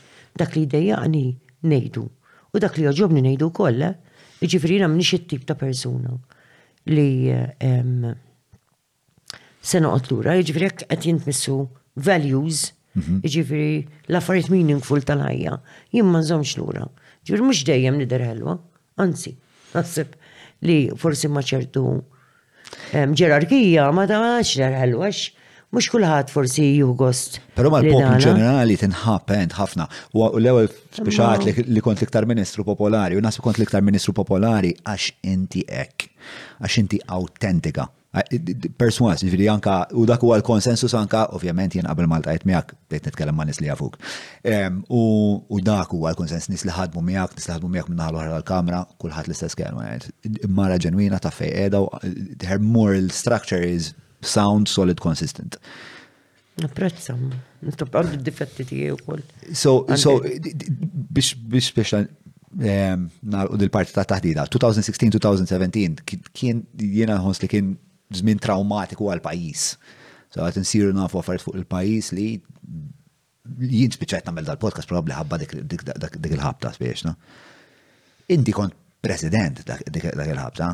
dak 0.41 0.57
li 0.57 0.65
dejjaqni 0.73 1.23
ngħidu 1.69 2.07
u 2.53 2.61
dak 2.65 2.77
li 2.81 2.85
joġobni 2.89 3.25
ngħidu 3.27 3.51
kollha 3.57 3.93
Iġifiri 4.43 4.77
jina 4.81 4.89
mnix 4.91 5.13
it-tip 5.15 5.45
ta' 5.47 5.55
persuna 5.55 6.17
li 6.91 7.07
sena 9.63 9.91
qotlura, 9.93 10.35
iġifiri 10.43 10.67
jek 10.69 10.83
għet 10.91 11.07
jintmissu 11.07 11.59
values, 12.09 12.65
iġifiri 13.23 13.77
mhm. 13.85 13.93
laffariet 14.17 14.51
meaningful 14.51 15.05
tal-ħajja, 15.07 15.55
jimma 15.95 16.25
nżomx 16.25 16.57
lura. 16.59 16.89
Ġifiri 17.23 17.47
mux 17.47 17.63
dejjem 17.69 18.01
niderħelwa, 18.03 18.57
anzi, 19.05 19.37
naħseb 19.77 20.19
li 20.67 20.81
forsi 20.99 21.31
maċertu 21.33 21.85
ġerarkija 23.23 23.87
ma 23.95 24.09
ta' 24.11 24.19
maċ 24.27 24.59
derħelwax 24.65 25.23
mux 25.73 25.87
kullħat 25.93 26.31
forsi 26.33 26.65
jugost. 26.79 27.39
Pero 27.57 27.71
ma 27.73 27.81
l-poplu 27.83 28.21
ġenerali 28.23 28.77
tinħab, 28.81 29.33
eh, 29.39 29.49
ħafna. 29.57 29.87
U 30.17 30.29
l-ewel 30.39 30.69
speċaħat 30.99 31.65
li 31.73 31.85
kont 31.85 32.05
liktar 32.05 32.29
ministru 32.29 32.65
popolari, 32.69 33.17
u 33.19 33.25
nasu 33.25 33.45
kont 33.45 33.61
liktar 33.61 33.83
ministru 33.85 34.13
popolari 34.17 34.75
għax 34.85 35.09
inti 35.33 35.65
ek, 35.83 36.09
għax 36.61 36.79
inti 36.85 37.01
autentika. 37.19 37.89
Perswas, 38.13 39.23
ġifiri 39.25 39.47
anka, 39.49 39.87
u 39.97 40.03
dak 40.07 40.21
huwa 40.21 40.37
l-konsensus 40.37 40.93
anka, 40.99 41.23
ovvjament 41.33 41.79
jien 41.79 41.87
qabel 41.89 42.05
Malta 42.11 42.35
qed 42.37 42.45
miegħek 42.45 42.75
bdejt 42.91 43.07
nitkellem 43.09 43.39
ma' 43.41 43.47
nies 43.49 43.63
li 43.63 43.71
jafuk. 43.71 43.97
U 44.93 45.61
dak 45.65 45.95
huwa 45.97 46.13
l-konsens 46.13 46.51
nies 46.53 46.67
li 46.69 46.75
ħadmu 46.77 47.01
miegħek, 47.09 47.39
nies 47.39 47.49
li 47.49 47.55
ħadmu 47.55 47.71
miegħek 47.73 47.95
minn 47.95 48.03
naħlu 48.05 48.21
l-kamra, 48.43 48.83
kulħadd 49.01 49.31
l-istess 49.33 49.57
kelma. 49.57 49.89
Mara 50.61 50.77
ġenwina 50.85 51.23
ta' 51.25 51.33
fejn 51.33 51.57
qiegħda, 51.57 51.83
eh, 52.03 52.49
her 52.53 52.61
moral 52.61 53.09
structure 53.17 53.65
is 53.65 53.95
sound, 54.25 54.69
solid, 54.69 54.99
consistent. 55.03 55.59
Apprezzam, 56.63 57.31
nistob 57.65 57.95
għandu 57.97 58.19
d-difetti 58.21 58.65
tijie 58.69 58.91
u 58.95 58.99
koll. 59.03 59.23
So, 59.57 59.83
so, 59.99 60.19
biex 60.23 61.33
biex 61.41 61.71
biex 61.73 61.95
eh, 61.99 62.97
narqu 63.35 63.57
dil-parti 63.61 63.95
ta' 63.97 64.05
taħdida, 64.09 64.45
2016-2017 64.57 66.05
kien 66.37 66.67
jena 66.77 67.17
nħons 67.23 67.41
li 67.47 67.51
kien 67.55 67.71
żmien 68.13 68.41
traumatiku 68.45 69.09
għal-pajis. 69.15 69.65
So, 70.33 70.45
għat 70.45 70.61
nsiru 70.61 70.93
nafu 70.97 71.21
għaffariet 71.23 71.45
fuq 71.47 71.57
il-pajis 71.63 72.13
li 72.19 72.29
jien 73.73 73.93
spiċajt 73.97 74.29
namel 74.29 74.47
dal-podcast 74.51 74.87
probabli 74.91 75.17
ħabba 75.17 75.41
dik 75.43 76.37
il-ħabta 76.37 76.75
spiex, 76.77 77.09
no? 77.09 77.17
Inti 78.33 78.55
kont 78.55 78.77
president 79.03 79.65
dak 79.67 79.89
il-ħabta, 79.89 80.71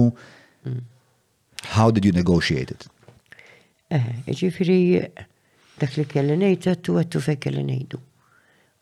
How 1.76 1.90
did 1.90 2.04
you 2.04 2.12
negotiate 2.12 2.70
it? 2.74 2.86
Eh, 3.92 4.08
ġifiri, 4.26 5.10
dak 5.78 5.96
li 5.98 6.06
kelli 6.10 6.36
nejt, 6.40 6.66
għattu 6.72 6.96
għattu 7.02 7.22
fej 7.22 7.38
kelli 7.44 7.62
nejdu. 7.66 8.00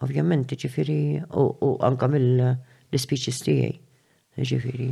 Ovvjament, 0.04 0.54
ġifiri, 0.62 1.00
u 1.36 1.70
anka 1.86 2.08
mill-speeches 2.08 3.42
tijaj. 3.44 3.74
Ġifiri, 4.40 4.88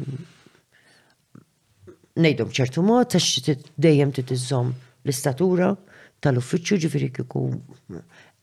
nejdom 2.20 2.50
bċertu 2.52 2.84
mod, 2.84 3.14
għax 3.14 3.54
dejjem 3.80 4.12
titizzom 4.18 4.74
l-istatura 5.06 5.72
tal-uffiċċju 6.24 6.82
ġifiri 6.84 7.12
kiku 7.14 7.44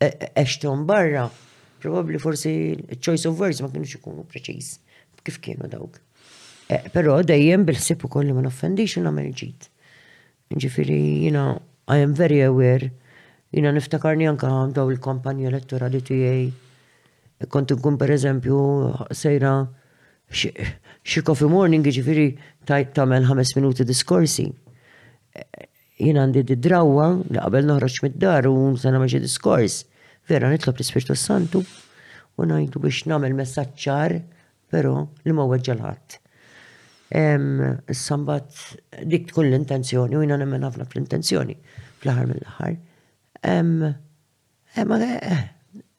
eċtum 0.01 0.79
eh, 0.79 0.81
eh, 0.81 0.85
barra 0.89 1.25
probabli 1.85 2.17
forsi 2.25 2.53
choice 3.05 3.27
of 3.29 3.37
words 3.41 3.61
ma 3.63 3.69
kienux 3.73 3.93
ikunu 3.99 4.23
preċiż 4.33 4.69
kif 5.25 5.35
kienu 5.45 5.67
dawk. 5.69 5.99
Eh, 6.73 6.81
però 6.93 7.19
dejjem 7.25 7.65
bil-ħsib 7.67 8.03
ukoll 8.07 8.25
li 8.27 8.33
ma 8.33 8.41
n-offendix 8.43 8.95
u 8.99 9.03
nagħmel 9.05 9.27
ġid. 9.41 9.67
Ġifiri, 10.63 10.99
jiena 11.25 11.43
I 11.89 11.99
am 12.05 12.13
very 12.17 12.39
aware 12.45 12.89
jiena 13.53 13.69
niftakarni 13.75 14.25
anka 14.29 14.49
daw 14.75 14.89
il-kampanja 14.93 15.49
elettorali 15.53 16.01
tiegħi 16.09 17.47
kont 17.53 17.73
nkun 17.77 17.97
pereżempju 18.01 18.57
sejra 19.19 19.53
xi 20.35 21.21
coffee 21.25 21.51
morning 21.53 21.85
ġifiri 21.85 22.27
tajt 22.69 22.93
tagħmel 22.97 23.25
ħames 23.29 23.55
minuti 23.61 23.85
diskorsi. 23.87 24.49
Eh, 24.49 25.71
Jina 25.95 26.25
għandi 26.25 26.41
d 26.49 26.55
li 26.59 27.37
qabel 27.37 27.67
noħroġ 27.69 27.97
mid-dar 28.03 28.49
u 28.49 28.55
nsa 28.73 28.89
nagħmel 28.91 29.13
xi 29.13 29.19
diskors 29.29 29.77
vera 30.27 30.49
nitlob 30.49 30.75
l-Ispirtu 30.79 31.15
Santu 31.19 31.61
u 32.35 32.45
najdu 32.49 32.79
biex 32.83 33.03
namel 33.09 33.35
messaċċar, 33.37 34.15
pero 34.73 34.95
li 35.25 35.31
ma 35.35 35.45
weġġalħat. 35.51 36.17
Sambat 37.95 38.61
dik 39.11 39.29
tkun 39.29 39.47
l-intenzjoni, 39.51 40.17
u 40.17 40.23
jina 40.25 40.37
nemmen 40.41 40.65
ħafna 40.65 40.87
fl-intenzjoni, 40.89 41.55
fl-ħar 42.01 42.31
mill-ħar. 42.31 42.77
Ma 44.89 44.99
eh, 45.05 45.43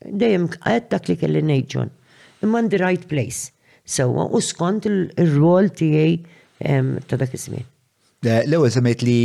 dejjem 0.05 0.51
għed 0.61 0.89
dak 0.93 1.09
li 1.13 1.17
kelli 1.17 1.45
nejġon. 1.47 1.93
Imma 2.45 2.61
in 2.65 2.69
the 2.75 2.83
right 2.83 3.07
place. 3.09 3.53
Sewa, 3.87 4.27
u 4.27 4.41
skont 4.43 4.89
il-rol 4.91 5.71
tijaj 5.73 6.19
ta' 7.07 7.21
dak 7.23 7.33
iż-żmien. 7.39 7.65
Eh, 8.27 8.43
l 8.51 8.57
ewel 8.59 8.73
semmejt 8.75 9.05
li 9.07 9.17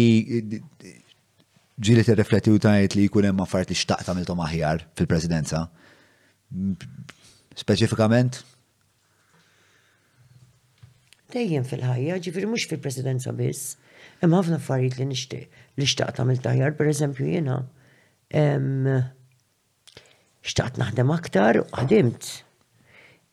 ġili 1.81 2.03
t-refletti 2.05 2.51
u 2.53 2.59
tajt 2.61 2.93
li 2.95 3.07
jkun 3.07 3.25
hemm 3.25 3.41
affarijiet 3.41 3.71
li 3.73 3.77
xtaqt 3.79 4.09
għamiltom 4.11 4.41
aħjar 4.45 4.83
fil-presidenza. 4.99 5.63
Speċifikament? 7.57 8.37
Dejjem 11.33 11.65
fil-ħajja, 11.65 12.19
ġifir 12.27 12.45
mhux 12.51 12.67
fil-presidenza 12.69 13.33
biss, 13.33 13.73
imma 14.21 14.43
ħafna 14.43 14.59
affarijiet 14.61 14.99
li 14.99 15.09
nixtieq 15.09 15.59
li 15.79 15.87
xtaqt 15.89 16.21
għamilt 16.21 16.47
aħjar, 16.51 16.75
pereżempju 16.77 17.31
jiena 17.33 17.63
xtaqt 20.51 20.77
naħdem 20.83 21.09
aktar 21.17 21.63
u 21.63 21.67
ħadimt. 21.71 22.29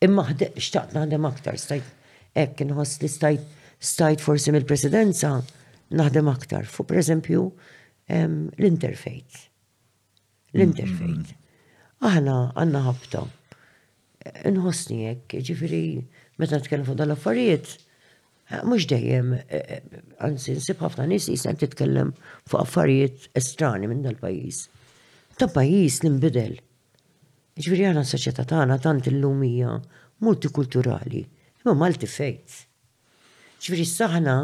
Imma 0.06 0.24
xtaqt 0.32 0.94
naħdem 0.96 1.26
aktar, 1.28 1.58
stajt 1.60 2.36
ek, 2.38 2.60
inħoss 2.64 3.02
li 3.04 3.12
stajt 3.12 3.56
stajt 3.78 4.22
forsi 4.24 4.50
mill-presidenza 4.56 5.36
naħdem 6.00 6.28
aktar. 6.32 6.64
Fu 6.66 6.82
per 6.88 6.98
eżempju, 7.02 7.44
l 8.10 8.64
interfejt 8.64 9.50
l 10.54 10.60
interfejt 10.64 11.10
mm-hmm. 11.10 11.44
Aħna 11.98 12.34
għanna 12.54 12.80
ħabta. 12.84 13.20
Nħossni 14.54 14.98
jekk, 15.08 15.40
ġifiri, 15.48 15.80
meta 16.38 16.60
t-kellem 16.62 16.86
fuq 16.86 16.98
dal-affarijiet, 17.00 17.72
mhux 18.68 18.86
dejjem, 18.92 19.32
eh, 19.40 19.56
eh, 19.80 19.96
anzi 20.22 20.54
nsib 20.60 20.78
ħafna 20.84 21.08
nies 21.10 21.26
jisem 21.32 21.58
titkellem 21.58 22.12
fuq 22.46 22.60
affarijiet 22.62 23.26
estrani 23.42 23.90
minn 23.90 24.04
dal-pajjiż. 24.06 24.60
Ta' 25.42 25.50
pajjiż 25.50 25.96
l-imbidel. 26.04 26.54
Ġifiri 27.58 27.88
għandna 27.90 28.06
s 28.06 28.14
ta' 28.38 28.46
tagħna 28.54 28.78
tant 28.86 29.10
illumija 29.10 29.74
multikulturali, 30.22 31.24
imma 31.64 31.74
Malti 31.82 32.06
fejt. 32.06 32.62
s 33.58 33.96
saħna 33.96 34.38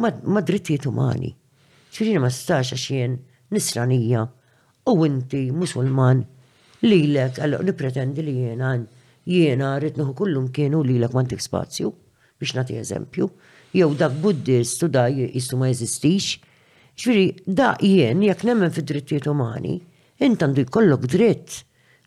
ma' 0.00 0.44
drittijiet 0.48 0.86
umani. 0.90 1.28
Ċirina 1.94 2.22
ma 2.24 2.30
stax 2.34 2.72
għax 2.74 2.86
jien 2.90 3.16
nisranija 3.54 4.24
u 4.90 4.96
inti 5.06 5.44
musulman 5.54 6.24
lilek 6.84 7.36
għallu 7.38 7.60
nipretendi 7.68 8.24
li 8.24 8.34
jiena 8.42 8.72
jiena 9.32 9.74
rrit 9.80 10.00
kullum 10.18 10.48
kienu 10.56 10.80
lilek 10.88 11.14
għantik 11.14 11.42
spazju 11.44 11.92
biex 12.40 12.54
nati 12.58 12.80
eżempju. 12.80 13.28
Jew 13.74 13.92
dak 13.98 14.16
buddist 14.22 14.82
u 14.82 14.88
da 14.88 15.04
jistu 15.10 15.56
ma 15.58 15.68
jeżistix. 15.70 16.32
Ċviri, 16.94 17.28
da 17.46 17.74
jien 17.82 18.22
jek 18.22 18.42
nemmen 18.46 18.70
fi 18.74 18.82
drittijiet 18.86 19.26
umani, 19.30 19.78
intandu 20.22 20.62
jkollok 20.62 21.06
dritt 21.10 21.60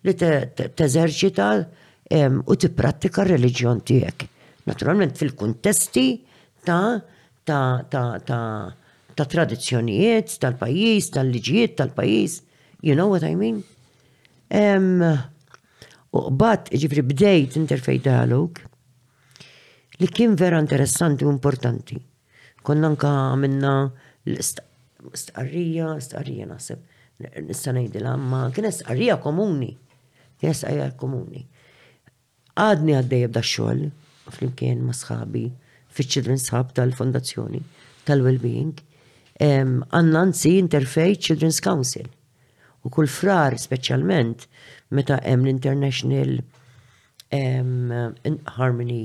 li 0.08 0.14
teżerċita 0.16 1.50
u 2.48 2.56
tipprattika 2.56 3.26
r-reġjon 3.28 3.82
tiegħek 3.90 4.28
naturalment 4.68 5.16
fil-kuntesti 5.18 6.22
ta' 6.68 7.00
ta' 7.48 7.84
ta' 7.90 8.20
ta' 8.28 8.76
ta' 9.18 9.26
tradizzjonijiet 9.32 10.36
tal-pajjiż, 10.44 11.08
tal-liġijiet 11.16 11.78
tal-pajjiż. 11.80 12.42
You 12.84 12.94
know 13.00 13.08
what 13.10 13.24
I 13.24 13.34
mean? 13.40 13.64
Um, 14.52 15.00
u 16.16 16.22
qbad 16.30 16.70
ġifri 16.80 17.04
bdejt 17.08 17.56
interfej 17.60 18.02
dialog 18.06 18.60
li 20.02 20.08
kien 20.14 20.36
vera 20.40 20.60
interessanti 20.62 21.26
u 21.26 21.32
importanti. 21.32 21.98
Konna 22.68 22.92
nka 22.94 23.10
għamilna 23.32 23.74
l-istqarrija, 24.28 25.94
istqarrija 26.02 26.48
nasib, 26.52 26.82
nista' 27.48 27.74
ngħidilha, 27.76 28.16
ma 28.20 28.44
kien 28.56 28.68
istqarrija 28.70 29.18
komuni, 29.24 29.72
kien 30.38 30.54
istqarrija 30.54 30.92
komuni. 31.00 31.46
Għadni 32.58 32.96
għaddej 33.02 33.28
b'da 33.32 33.44
xogħol, 33.46 33.86
flimkien 34.36 34.82
ma' 34.86 34.96
sħabi 34.98 35.44
fiċ 35.98 36.12
children 36.14 36.40
Sħab 36.42 36.74
tal-Fondazzjoni 36.78 37.62
tal-Wellbeing 38.08 38.84
għanna 39.46 40.24
nsi 40.32 40.56
interfej 40.60 41.16
Children's 41.22 41.60
Council. 41.62 42.08
U 42.82 42.90
kull 42.90 43.06
frar 43.12 43.54
specialment 43.62 44.48
meta 44.96 45.20
hemm 45.22 45.46
l-International 45.46 46.40
Harmony 48.56 49.00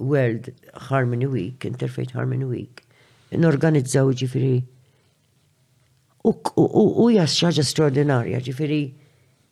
World 0.00 0.50
Harmony 0.90 1.28
Week, 1.30 1.64
Interfaith 1.64 2.12
Harmony 2.18 2.44
Week, 2.44 2.82
n-organizzaw 3.32 4.10
ġifiri 4.18 4.56
u 6.26 7.08
jas 7.14 7.36
xaġa 7.40 7.62
straordinarja 7.64 8.40
ġifiri 8.44 8.80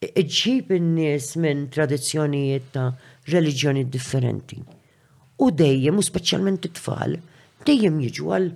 iġib 0.04 0.72
in-nies 0.80 1.30
minn 1.40 1.68
tradizzjonijiet 1.72 2.72
ta' 2.76 2.88
reliġjoni 3.32 3.86
differenti 3.94 4.58
u 5.38 5.50
dejjem, 5.50 5.98
u 5.98 6.02
speċjalment 6.04 6.66
it-tfal, 6.68 7.16
dejjem 7.66 7.98
jiġu 8.06 8.30
għal 8.36 8.48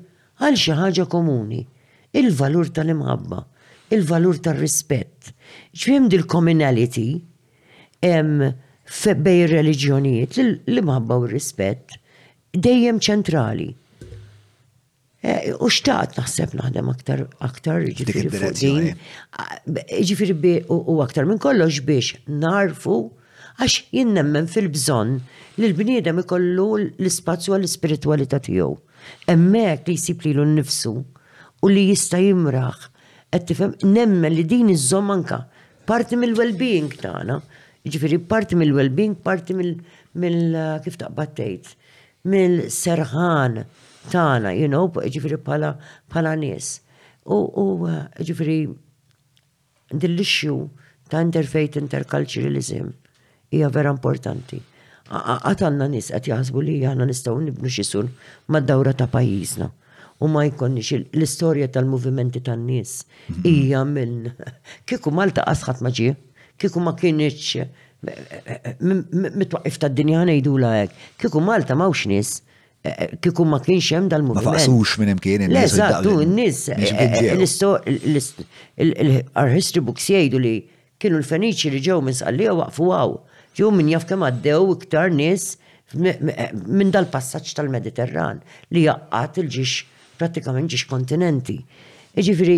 għal 0.43 0.59
xi 0.61 0.77
ħaġa 0.79 1.07
komuni, 1.11 1.65
il-valur 2.19 2.69
tal-imħabba, 2.75 3.41
il-valur 3.95 4.39
tal-rispett. 4.45 5.33
il 5.75 6.09
dil-commonality 6.09 7.21
bej 9.19 9.41
reliġjonijiet, 9.51 10.39
l-imħabba 10.67 11.17
u 11.19 11.27
rispett 11.29 11.99
dejjem 12.55 13.01
ċentrali. 13.03 13.67
E, 15.19 15.33
u 15.59 15.67
xtaqt 15.67 16.15
naħseb 16.21 16.55
naħdem 16.61 16.89
aktar, 16.95 17.25
aktar, 17.43 17.83
ġifiri 17.91 18.31
fuqin, 18.31 18.93
ġifiri 20.07 20.53
u 20.71 21.01
aktar 21.03 21.27
minn 21.27 21.43
kollox 21.43 21.83
biex 21.83 22.21
narfu, 22.31 23.01
għax 23.59 23.81
jinnemmen 23.91 24.47
fil-bżon 24.47 25.19
li 25.59 25.67
l-bniedem 25.73 26.21
ikollu 26.23 26.67
l-ispazju 27.01 27.55
għall-ispiritualità 27.57 28.39
tiegħu. 28.47 28.73
Hemmhekk 29.27 29.89
li 29.91 29.97
jsib 29.99 30.23
lilu 30.27 30.45
nnifsu 30.47 30.93
u 31.01 31.71
li 31.73 31.87
jista' 31.89 32.21
jimraħ 32.23 32.85
qed 33.35 33.49
tifhem 33.51 33.73
nemmen 33.95 34.37
li 34.37 34.45
din 34.49 34.71
iżżomm 34.75 35.11
anka 35.17 35.41
parti 35.89 36.17
mill-well-being 36.21 36.95
tagħna. 37.03 37.41
Ġifieri 37.89 38.19
parti 38.31 38.55
mill-well-being, 38.59 39.17
parti 39.25 39.55
mill 39.57 39.73
uh, 40.55 40.77
kif 40.85 40.99
taqbad 41.01 41.35
tgħid, 41.39 41.71
mill-serħan 42.29 43.63
tagħna, 44.13 44.55
you 44.59 44.69
know, 44.71 44.89
ġifieri 44.95 45.39
bħala 45.47 45.73
pala 46.13 46.35
nies. 46.39 46.75
U 47.27 47.41
uh, 47.49 47.99
ġifieri 48.21 48.61
dil-issue 49.95 50.61
ta' 51.11 51.23
interfejt 51.25 51.81
interculturalism 51.83 52.93
hija 53.51 53.73
vera 53.73 53.91
importanti 53.97 54.61
għatanna 55.09 55.87
nis 55.89 56.11
għat 56.13 56.29
jazbu 56.29 56.63
li 56.65 56.77
jgħana 56.81 57.07
nistaw 57.09 57.39
nibnu 57.43 57.69
xisur 57.73 58.09
ma' 58.53 58.61
dawra 58.61 58.93
ta' 58.93 59.09
pajizna. 59.09 59.71
U 60.21 60.27
ma 60.29 60.43
jkonniex 60.45 60.97
l-istoria 61.15 61.69
tal-movimenti 61.71 62.41
tan-nies 62.43 62.99
hija 63.47 63.85
minn 63.87 64.33
kieku 64.91 65.11
Malta 65.15 65.45
qasħat 65.47 65.81
ma 65.87 65.93
ġie, 65.95 66.17
kieku 66.59 66.83
ma 66.83 66.95
kienieċ 66.99 67.69
mitwaqif 68.83 69.79
ta' 69.83 69.89
dinja 69.91 70.25
ngħidu 70.27 70.57
hekk, 70.67 70.93
kieku 71.23 71.41
Malta 71.47 71.79
mawx 71.79 72.05
nies, 72.11 72.33
kieku 73.23 73.47
ma 73.47 73.63
kienx 73.63 73.93
hemm 73.95 74.11
dal-moviment. 74.13 74.59
Ma 74.59 74.59
faqsux 74.59 74.99
minn 75.03 75.13
hemm 75.15 75.23
kien 75.23 75.47
in-nies. 75.47 75.73
Eżattu, 75.79 76.19
n-nies 76.27 76.69
l-history 78.99 79.81
books 79.89 80.11
jgħidu 80.11 80.43
li 80.45 80.57
kienu 80.99 81.23
l-Feniċi 81.23 81.73
li 81.77 81.85
ġew 81.89 82.03
minn 82.03 82.19
Sqallija 82.21 82.59
waqfu 82.59 82.91
għaw 82.99 83.17
Ġu 83.57 83.71
min 83.75 83.89
jaf 83.93 84.05
kemm 84.09 84.25
għaddew 84.27 84.73
iktar 84.77 85.13
nies 85.15 85.57
minn 86.69 86.93
dal-passaġġ 86.95 87.55
tal-Mediterran 87.59 88.41
li 88.77 88.83
jaqqat 88.87 89.41
il-ġiex 89.43 89.79
pratikament 90.21 90.69
ġiex 90.71 90.85
kontinenti. 90.91 91.61
Iġifiri, 92.19 92.55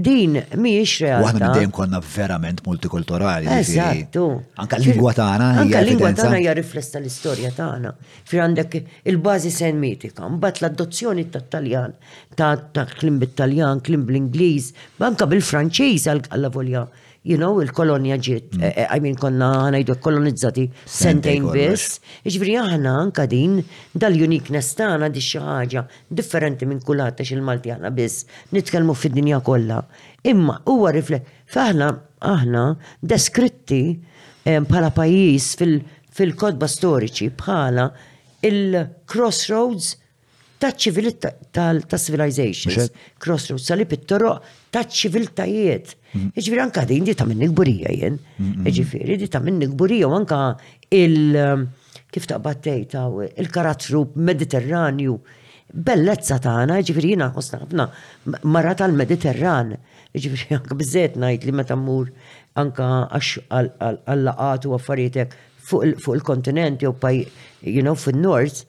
din 0.00 0.38
miex 0.62 0.94
realtà. 1.02 1.24
Waħna 1.26 1.40
minn 1.50 1.56
dejjem 1.58 1.72
konna 1.76 1.98
verament 2.00 2.62
multikulturali. 2.64 3.48
Eżattu. 3.60 4.22
Anka 4.62 4.78
l-lingwa 4.80 5.12
tagħna. 5.18 5.48
Anka 5.62 5.82
l-lingwa 5.84 6.10
tagħna 6.16 6.38
hija 6.40 6.54
riflessa 6.56 7.00
l-istorja 7.02 7.50
tagħna. 7.58 7.92
Fir 8.30 8.44
għandek 8.46 8.78
il-bażi 9.12 9.52
senmitika, 9.52 10.30
mbagħad 10.32 10.62
l-adozzjoni 10.62 11.26
tat-Taljan, 11.34 11.94
ta' 12.40 12.86
klim 12.96 13.18
bit-Taljan, 13.22 13.82
klim 13.84 14.06
bl-Ingliż, 14.08 14.72
banka 15.02 15.28
bil-Franċiż 15.32 16.08
għal-volja. 16.16 16.32
għal 16.38 16.52
volja 16.56 16.86
you 17.24 17.36
know, 17.38 17.60
il-kolonja 17.62 18.16
ġiet, 18.18 18.56
mm. 18.56 18.62
eh, 18.66 18.72
eh, 18.82 18.88
I 18.98 19.02
mean, 19.02 19.14
konna 19.20 19.48
ħanajdu 19.68 19.94
kolonizzati 20.02 20.64
sentejn 20.84 21.46
biss. 21.54 22.00
Iġviri 22.26 22.56
aħna 22.58 22.94
anka 23.02 23.26
din 23.30 23.60
dal-uniqueness 23.94 24.72
tagħna 24.78 25.10
di 25.14 25.22
xaħġa 25.22 25.52
ħaġa 25.52 25.84
differenti 26.10 26.66
minn 26.70 26.82
kulħadd 26.82 27.22
xil 27.24 27.38
il-Malti 27.38 27.74
aħna 27.76 27.92
biss 27.94 28.26
nitkellmu 28.56 28.96
fid-dinja 28.98 29.40
kollha. 29.46 29.80
Imma 30.32 30.58
huwa 30.66 30.92
rifle, 30.94 31.22
faħna 31.50 31.92
aħna 32.26 32.66
deskritti 33.00 33.82
eh, 33.94 34.58
bħala 34.58 34.90
pajjiż 34.96 35.50
fil-kodba 36.12 36.68
storiċi 36.70 37.30
bħala 37.38 37.90
il-crossroads 38.42 39.96
ta' 40.62 40.70
ċivilità 40.70 41.32
ta' 41.50 41.74
civilizations, 41.98 42.90
crossroads, 43.18 43.64
salib 43.66 43.90
it-toroq 43.96 44.44
ta' 44.70 44.84
ċiviltajiet. 44.86 45.94
Mhm. 46.14 46.28
Iġviri 46.38 46.62
anka 46.62 46.84
din 46.86 47.04
di 47.08 47.14
ta' 47.18 47.26
minn 47.26 47.50
gburija 47.50 47.90
jen, 47.90 48.18
mhm. 48.38 48.66
iġviri 48.70 49.16
di 49.18 49.26
ta' 49.28 49.40
minn 49.42 49.64
gburija 49.74 50.06
u 50.06 50.14
anka 50.14 50.38
il- 50.90 51.36
um, 51.36 51.64
kif 52.12 52.26
taqbattejta 52.30 53.08
il-karattru 53.42 54.04
mediterranju 54.16 55.16
bellezza 55.72 56.38
tagħna, 56.44 56.78
ġifieri 56.84 57.14
jiena 57.16 57.30
ħosna 57.34 57.62
ħafna 57.64 57.88
mara 58.52 58.74
tal-Mediterran. 58.76 59.74
Ġifieri 60.14 60.56
anke 60.60 60.74
biżejt 60.78 61.16
ngħid 61.18 61.46
li 61.48 61.52
meta 61.58 61.74
mmur 61.74 62.12
anke 62.60 62.82
għall-laqat 63.18 64.70
u 64.70 64.76
affarijietek 64.78 65.32
fuq 65.62 66.14
il-kontinent 66.18 66.82
jew 66.86 66.92
you 67.62 67.82
know 67.82 67.94
fin-nord, 67.98 68.62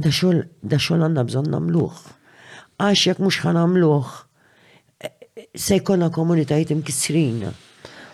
da 0.02 0.10
xogħol 0.12 1.04
għandna 1.04 1.26
bżonn 1.28 1.52
nagħmluh. 1.56 2.00
Għax 2.82 3.06
jekk 3.10 3.22
mhux 3.26 3.40
ħanamluh 3.44 4.12
eh, 4.12 5.14
se 5.54 5.80
jkollna 5.80 6.10
komunitajiet 6.14 6.74
imkissrin. 6.76 7.46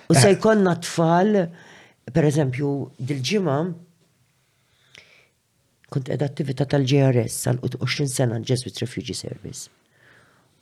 U 0.09 0.15
se 0.17 0.33
jkollna 0.35 0.75
tfal, 0.83 1.45
per 2.09 2.25
eżempju, 2.25 2.73
dil-ġimgħa 3.05 3.59
kont 5.89 6.09
qed 6.13 6.23
attività 6.25 6.65
tal-GRS 6.69 7.41
għal 7.53 7.63
20 7.81 8.09
sena 8.13 8.37
l-Jesuit 8.41 8.77
Refugee 8.85 9.17
Service 9.17 9.69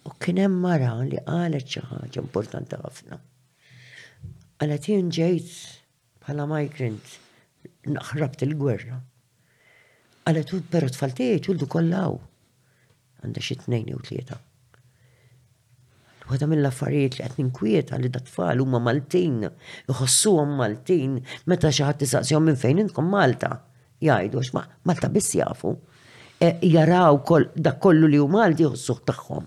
U 0.07 0.13
kien 0.23 0.39
hemm 0.39 0.61
mara 0.63 0.93
li 1.03 1.19
qalet 1.29 1.67
xi 1.73 1.83
ħaġa 1.89 2.23
importanti 2.23 2.79
ħafna. 2.79 3.17
Għalet 4.63 4.87
jien 4.93 5.09
ġejt 5.19 5.55
bħala 6.23 6.47
migrant 6.51 7.15
naħrabt 7.97 8.45
il-gwerra. 8.47 9.01
għalet 10.27 10.53
u 10.55 10.59
però 10.71 10.89
tfaltijiet 10.91 11.49
uldu 11.51 11.67
kollaw. 11.71 12.17
xie 13.41 13.57
t-nejni 13.65 13.95
u 13.95 14.01
tlieta. 14.07 14.37
Għadam 16.29 16.51
mill-affarijiet 16.55 17.17
li 17.19 17.25
għat 17.25 17.37
ninkwieta 17.41 17.99
li 18.03 18.09
dat-tfal 18.13 18.61
huma 18.63 18.79
Maltin, 18.83 19.49
għam 19.91 20.55
Maltin, 20.59 21.19
meta 21.51 21.71
xi 21.73 21.83
ħadd 21.87 22.01
tisaqsihom 22.03 22.47
minn 22.49 22.59
fejn 22.63 22.85
inkom 22.87 23.11
Malta. 23.11 23.53
Jajdu 24.03 24.39
għax 24.39 24.55
Malta 24.87 25.11
biss 25.11 25.35
jafu. 25.39 25.75
E 26.41 26.53
jaraw 26.71 27.23
dak 27.57 27.79
kollu 27.81 28.07
li 28.11 28.19
u 28.23 28.29
Malti 28.31 28.67
jħossuh 28.67 29.03
tagħhom. 29.11 29.47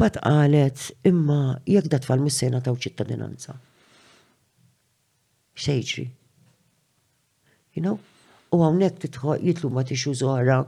Bat 0.00 0.16
qalet 0.24 0.86
imma 1.10 1.40
jekk 1.68 1.90
dat 1.92 2.06
tfal 2.06 2.22
mis-sena 2.24 2.62
taw 2.64 2.72
ċittadinanza. 2.80 3.52
Xejġri. 5.60 6.06
You 7.76 7.82
know? 7.84 7.98
U 8.50 8.62
għawnek 8.64 8.96
titħol 9.02 9.42
jitlu 9.44 9.68
ma 9.70 9.84
tixu 9.86 10.14
zoħra 10.16 10.62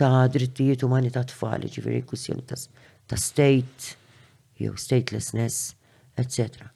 ta' 0.00 0.24
drittijiet 0.34 0.82
umani 0.84 1.12
ta' 1.14 1.22
tfal, 1.30 1.62
ġiviri 1.72 2.02
kussjoni 2.10 2.42
ta' 2.50 3.16
state, 3.20 3.94
jew 4.58 4.74
statelessness, 4.76 5.70
etc. 6.18 6.66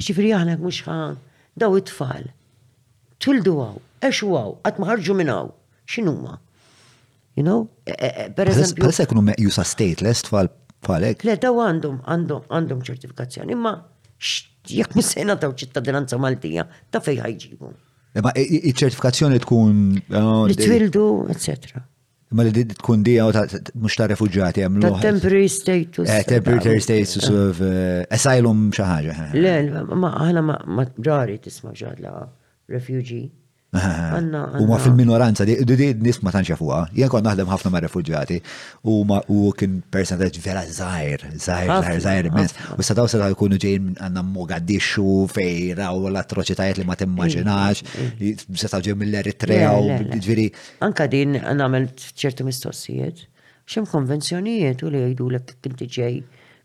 Ġiviri 0.00 0.30
għana 0.38 0.54
mux 0.62 0.84
ħan 0.86 1.18
daw 1.60 1.74
it-tfal. 1.82 2.30
Tuldu 3.20 3.56
għaw, 3.66 3.82
eċu 4.06 4.30
għaw, 4.38 4.54
maħarġu 4.86 5.18
minn 5.18 5.34
għaw, 5.34 5.50
xinuma. 5.90 6.38
You 7.34 7.42
know? 7.42 7.64
E, 7.90 7.98
e, 7.98 8.08
e, 8.08 8.30
per 8.38 8.54
eżempju. 8.54 8.86
Għalsa 8.86 9.10
kunu 9.10 9.26
meqjusa 9.32 9.66
stateless 9.74 10.28
tfal 10.30 10.48
Falek? 10.84 11.24
Le, 11.28 11.36
daw 11.42 11.58
għandhom, 11.60 11.98
għandhom, 12.08 12.44
għandhom 12.56 12.80
ċertifikazzjoni, 12.88 13.56
imma 13.56 13.74
jekk 14.70 14.96
missejna 14.96 15.36
daw 15.40 15.52
ċittadinanza 15.56 16.16
Maltija, 16.20 16.64
ta' 16.90 17.02
fej 17.04 17.18
ħajġibu. 17.20 17.70
Ma 18.24 18.32
iċ-ċertifikazzjoni 18.40 19.40
tkun. 19.44 19.78
Eh, 20.00 20.28
li 20.50 20.56
twildu, 20.58 21.04
eccetera. 21.30 21.84
Ma 22.34 22.44
li 22.46 22.64
tkun 22.72 23.02
u 23.26 23.32
ta' 23.36 23.44
mux 23.74 23.96
ta' 23.98 24.06
refugġati 24.14 24.62
għamlu. 24.64 24.86
Ta' 24.86 25.02
temporary 25.04 25.48
status. 25.52 26.08
Eh, 26.08 26.22
temporary 26.26 26.80
status 26.80 27.28
of 27.30 27.60
eh, 27.60 28.04
asylum 28.16 28.70
xaħġa. 28.74 29.28
Le, 29.36 29.54
ma' 29.92 30.14
ħana 30.16 30.44
ma' 30.46 30.88
ġari 30.96 31.38
tisma 31.44 31.74
ġadla 31.76 32.16
refugee. 32.72 33.26
U 33.72 34.64
ma 34.66 34.78
fil-minoranza, 34.82 35.44
di 35.46 35.54
nisma 36.02 36.32
tanċa 36.34 36.56
fuqa, 36.58 36.78
jien 36.96 37.06
kon 37.10 37.22
naħdem 37.22 37.46
ħafna 37.46 37.70
ma' 37.70 37.82
refugġati, 37.84 38.40
u 38.82 39.50
kien 39.54 39.76
percentaġġ 39.94 40.40
vera 40.42 40.64
zaħir, 40.66 41.26
zaħir, 41.44 41.70
zaħir, 41.84 42.00
zaħir 42.06 42.28
mens. 42.34 42.56
U 42.74 42.82
sadaw 42.86 43.06
sadaw 43.12 43.30
jkunu 43.36 43.60
ġejn 43.62 43.92
għanna 44.02 44.24
Mogadishu, 44.26 45.28
fejra, 45.30 45.92
u 45.94 46.08
l-atroċitajiet 46.10 46.80
li 46.82 46.86
ma 46.88 46.96
timmaġinax, 46.98 47.84
mm, 47.86 48.08
mm, 48.16 48.40
mm. 48.50 48.60
sadaw 48.64 48.82
ġejn 48.88 48.98
mill-Eritrea, 49.04 49.70
u 49.78 50.00
ġviri. 50.26 50.48
Anka 50.86 51.06
din 51.14 51.38
għanna 51.38 51.70
għamil 51.70 51.86
ċertu 52.08 52.48
mistoqsijiet, 52.50 53.22
xem 53.70 53.86
konvenzjonijiet 53.92 54.82
u 54.82 54.90
li 54.90 55.04
jgħidu 55.04 55.30
l 55.30 55.44
kinti 55.60 55.86
ġej 56.00 56.18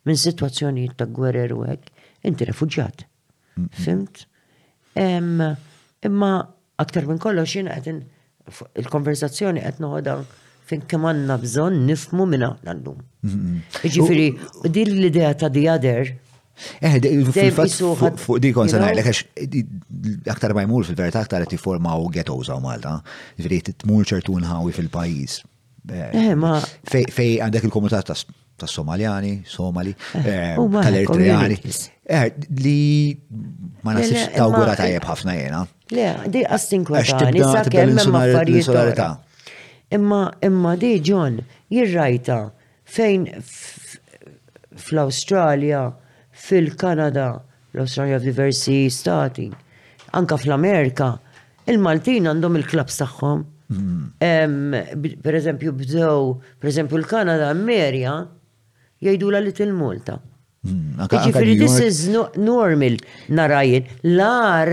minn 0.09 0.17
situazzjonijiet 0.17 0.97
ta' 0.97 1.05
gwerer 1.13 1.53
u 1.53 1.61
inti 2.25 2.49
refugġat. 2.49 3.05
Fimt? 3.77 4.25
Imma 4.97 6.33
aktar 6.81 7.05
minn 7.09 7.21
kollox 7.23 7.55
jien 7.57 7.69
qed 7.75 7.95
il-konversazzjoni 8.81 9.63
qed 9.63 9.79
noħodha 9.83 10.17
fin 10.69 10.83
kemm 10.89 11.07
għandna 11.11 11.39
bżonn 11.43 11.83
nifmu 11.87 12.25
minn 12.29 12.45
aħna 12.49 12.73
llum. 12.81 13.01
Mm-hmm. 13.25 13.81
Jiġifieri, 13.83 14.69
din 14.75 14.93
l-idea 14.99 15.35
ta' 15.43 15.51
the 15.55 15.67
other 15.77 16.13
Eh, 16.79 17.01
fil-fat 17.35 17.73
fuq 18.15 18.37
di 18.39 18.53
kon 18.55 18.69
sanaj, 18.71 19.01
għax 19.01 20.29
aktar 20.31 20.53
ma 20.55 20.61
jmur 20.63 20.85
fil-verità 20.87 21.19
aktar 21.25 21.43
qed 21.43 21.57
jiformaw 21.57 22.05
ghettos 22.15 22.47
għaw 22.47 22.61
Malta, 22.63 22.93
ġifieri 23.35 23.73
tmur 23.83 24.07
ċertu 24.07 24.37
nħawi 24.39 24.71
fil-pajjiż. 24.77 25.35
Eh, 25.91 26.15
eh, 26.31 27.11
fej 27.11 27.33
għandek 27.43 27.67
il-komunità 27.67 27.99
ta' 28.57 28.65
Somaljani, 28.67 29.43
Somali, 29.47 29.95
eh, 30.13 30.27
eh, 30.27 30.55
tal-Eritreani. 30.57 31.57
Eh, 32.05 32.31
li 32.63 33.17
ma 33.83 33.93
nasibx 33.93 34.35
ta' 34.35 34.45
ugura 34.49 34.75
tajjeb 34.79 35.03
ħafna 35.05 35.31
jena. 35.37 35.67
Le, 35.91 36.15
di 36.31 36.43
għastin 36.43 36.83
kwa 36.87 36.95
affarijiet. 37.01 37.73
Imma, 39.95 40.21
imma 40.41 40.75
di 40.81 40.99
ġon, 41.09 41.33
jirrajta 41.71 42.39
fejn 42.85 43.23
fl-Australia, 44.75 45.83
fil-Kanada, 46.31 47.41
l-Australia 47.73 48.19
diversi 48.19 48.89
stati, 48.89 49.49
anka 50.13 50.37
fl-Amerika, 50.37 51.19
il-Maltin 51.67 52.25
għandhom 52.31 52.55
il-klabs 52.61 52.97
tagħhom. 53.01 53.39
Mm. 53.65 54.01
Per 55.25 55.33
eżempju, 55.37 55.71
bżow, 55.77 56.21
per 56.61 56.67
eżempju, 56.69 56.95
l-Kanada, 57.01 57.45
Amerija, 57.49 58.15
jgħidula 59.05 59.41
li 59.45 59.53
til-multa. 59.55 60.19
Hmm, 60.65 60.99
Ġifiri, 61.11 61.57
this 61.61 61.79
is 61.85 62.07
normal 62.09 62.95
narajin. 63.29 63.85
Lar, 64.17 64.71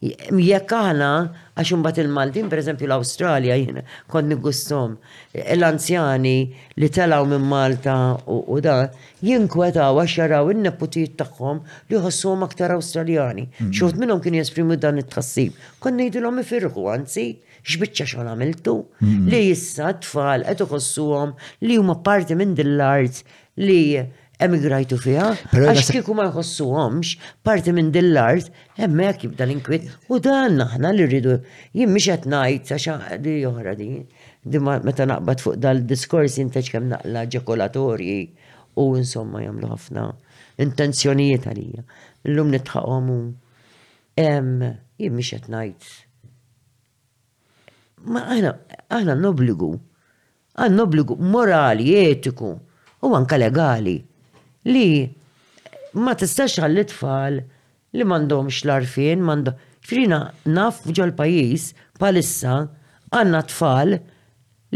jekk 0.00 0.72
aħna, 0.76 1.08
għax 1.60 1.72
imbagħad 1.76 2.00
il-Maltin, 2.06 2.48
eżempju 2.60 2.86
l-Awstralja 2.88 3.58
jina, 3.60 3.82
kont 4.08 4.30
nigustom 4.32 4.94
l-anzjani 5.56 6.34
li 6.80 6.88
telaw 6.96 7.28
minn 7.28 7.44
Malta 7.50 7.96
u 8.32 8.56
da 8.64 8.78
jinkwetaw 9.26 10.00
għax 10.00 10.16
jaraw 10.22 10.48
in-neputijiet 10.54 11.18
tagħhom 11.20 11.60
li 11.90 12.00
għassum 12.00 12.48
aktar 12.48 12.76
Awstraljani. 12.78 13.44
Hmm. 13.58 13.74
Xogħod 13.76 14.00
minnhom 14.00 14.24
kienu 14.24 14.40
jesprimu 14.40 14.80
dan 14.80 15.04
it-tħassib. 15.04 15.52
l 15.84 15.94
ngħidulhom 16.00 16.40
ifirħu 16.46 16.88
anzi 16.94 17.26
x'biċċa 17.60 18.06
xogħol 18.14 18.30
għamiltu 18.32 18.78
hmm. 19.04 19.28
li 19.28 19.44
issa 19.52 19.92
tfal 20.00 20.48
qed 20.48 20.64
iħossuhom 20.64 21.36
li 21.68 21.76
huma 21.76 21.98
parti 22.00 22.32
minn 22.40 22.56
dill-art 22.56 23.20
li 23.60 24.00
emigrajtu 24.40 24.96
fija, 25.02 25.26
għax 25.52 25.90
kiku 25.98 26.14
ma 26.16 26.24
jħossu 26.30 26.66
għomx, 26.72 27.10
parti 27.44 27.74
minn 27.76 27.90
dill-art, 27.92 28.48
emmek 28.80 29.26
jibda 29.26 29.44
l-inkwit, 29.44 29.90
u 30.08 30.18
dan 30.24 30.56
naħna 30.62 30.94
li 30.96 31.04
rridu, 31.08 31.34
jim 31.76 31.92
miex 31.92 32.08
għetnajt, 32.14 32.72
għax 32.78 33.18
di 33.20 33.34
joħra 33.42 33.74
di, 33.76 33.90
di 34.48 34.62
meta 34.64 35.04
naqbad 35.10 35.44
fuq 35.44 35.58
dal-diskors 35.60 36.38
jintaċ 36.40 36.70
kem 36.72 36.88
naqla 36.94 37.26
ġekolatorji, 37.36 38.18
u 38.80 38.88
insomma 38.96 39.42
jamlu 39.44 39.68
ħafna 39.74 40.06
intenzjonijiet 40.62 41.48
għalija. 41.52 41.84
L-lum 42.28 42.50
nitħaqomu, 42.56 43.18
u 43.28 43.34
jim 45.04 45.14
miex 45.18 45.34
għetnajt. 45.36 45.90
Ma 48.08 48.22
għana, 48.32 48.54
għana 48.88 49.18
nobligu, 49.20 49.74
għana 50.56 50.76
nobligu 50.80 51.18
morali, 51.20 51.92
etiku, 52.06 52.54
u 53.02 53.14
anka 53.16 53.36
legali 53.36 53.96
li 54.72 54.88
ma 56.04 56.14
tistax 56.18 56.60
għall 56.60 56.82
tfal 56.92 57.40
li 57.96 58.04
mandom 58.06 58.48
l 58.48 59.18
mandom. 59.18 59.58
Firina 59.80 60.32
naf 60.44 60.84
ġol 60.92 61.14
pajis 61.16 61.70
palissa 61.98 62.68
għanna 63.10 63.40
tfal 63.48 63.96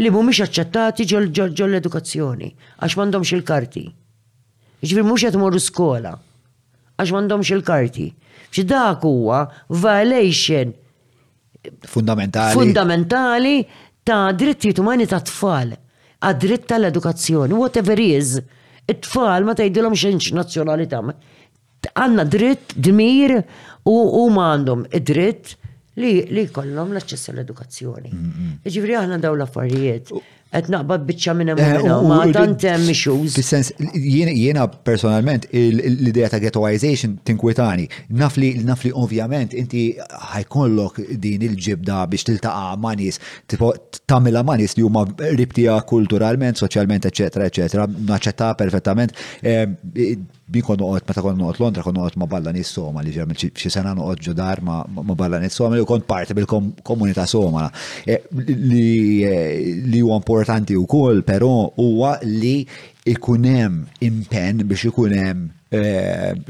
li 0.01 0.11
mumiex 0.11 0.49
aċċettati 0.49 1.05
ġol 1.11 1.29
ġol 1.37 1.53
ġol 1.53 1.71
l-edukazzjoni 1.71 2.49
għax 2.81 2.97
mandom 2.99 3.23
il-karti. 3.23 3.85
Ġvir 4.85 5.05
mux 5.07 5.27
morru 5.37 5.61
skola 5.61 6.17
għax 6.99 7.13
mandom 7.15 7.45
il-karti. 7.45 8.09
Fxi 8.51 8.65
dak 8.65 9.05
huwa 9.05 9.45
violation 9.69 10.73
fundamentali. 11.85 12.55
fundamentali 12.55 13.55
ta' 14.05 14.33
drittijiet 14.33 14.79
umani 14.79 15.07
ta' 15.07 15.21
tfal 15.21 15.77
għadritt 16.25 16.49
dritt 16.65 16.69
tal-edukazzjoni, 16.71 17.55
whatever 17.59 18.01
is, 18.01 18.37
it-tfal 18.89 19.45
ma 19.49 19.55
tajdilom 19.59 19.97
xenx 19.97 20.31
nazjonalità. 20.37 21.03
Għanna 21.93 22.25
dritt, 22.33 22.73
dmir 22.81 23.37
u, 23.85 23.95
u 24.25 24.25
għandhom 24.33 24.87
id-dritt 24.97 25.55
li, 26.01 26.47
kollom 26.53 26.95
l-aċċess 26.95 27.29
l 27.35 27.43
edukazzjoni 27.45 28.15
Ġivri 28.65 28.97
għanna 28.99 29.21
daw 29.23 29.37
l-affarijiet 29.37 30.11
qed 30.55 30.69
naqbad 30.71 31.03
biċċa 31.09 31.35
minn 31.39 31.51
hemm 31.53 31.63
eh, 31.63 31.93
ma 32.09 32.21
dan 32.33 32.55
hemm 32.63 32.91
issues. 32.93 33.35
Fis-sens 33.39 33.73
jiena 33.99 34.67
personalment 34.87 35.47
l-idea 35.51 36.29
ta' 36.33 36.41
ghettoization 36.43 37.17
tinkwitani. 37.27 37.89
Naf 38.21 38.37
li 38.41 38.53
naf 38.67 38.85
li 38.87 38.93
ovvjament 39.05 39.55
inti 39.59 39.85
ħajkollok 40.33 41.01
din 41.25 41.43
il-ġibda 41.49 42.05
biex 42.13 42.29
tiltaqa' 42.31 42.77
ma' 42.85 42.95
nies 43.01 43.19
tagħmilha 43.51 44.45
ma' 44.47 44.59
nies 44.61 44.77
li 44.79 44.87
huma 44.87 45.05
ribtija 45.33 45.79
kulturalment, 45.91 46.63
soċjalment, 46.63 47.11
eċetera, 47.11 47.51
eċetera. 47.51 47.89
Naċċettaha 48.13 48.59
perfettament 48.63 49.19
eh, 49.43 49.67
bikon 50.53 50.81
uqot, 50.85 51.05
meta 51.09 51.23
kon 51.25 51.41
uqot 51.41 51.61
Londra, 51.63 51.83
kon 51.87 51.97
uqot 52.03 52.19
ma 52.21 52.27
balla 52.29 52.53
nis 52.53 52.69
Soma 52.77 53.03
li 53.03 53.13
ġem, 53.15 53.33
xi 53.35 53.71
sena 53.73 53.95
uqot 53.97 54.21
ġudar 54.29 54.61
ma 54.65 54.83
balla 55.17 55.41
nis 55.41 55.57
Soma 55.57 55.79
li 55.79 55.87
kont 55.89 56.05
parti 56.09 56.37
bil 56.37 56.49
komunita 56.49 57.25
Soma. 57.29 57.67
E, 58.05 58.19
e, 58.21 58.57
li 58.69 60.03
huwa 60.03 60.19
importanti 60.21 60.77
wkoll, 60.79 61.23
però 61.27 61.69
huwa 61.81 62.17
li 62.29 62.61
ikunem 63.09 63.83
impen 64.07 64.63
biex 64.69 64.87
ikunem 64.91 65.43
e, 65.73 65.81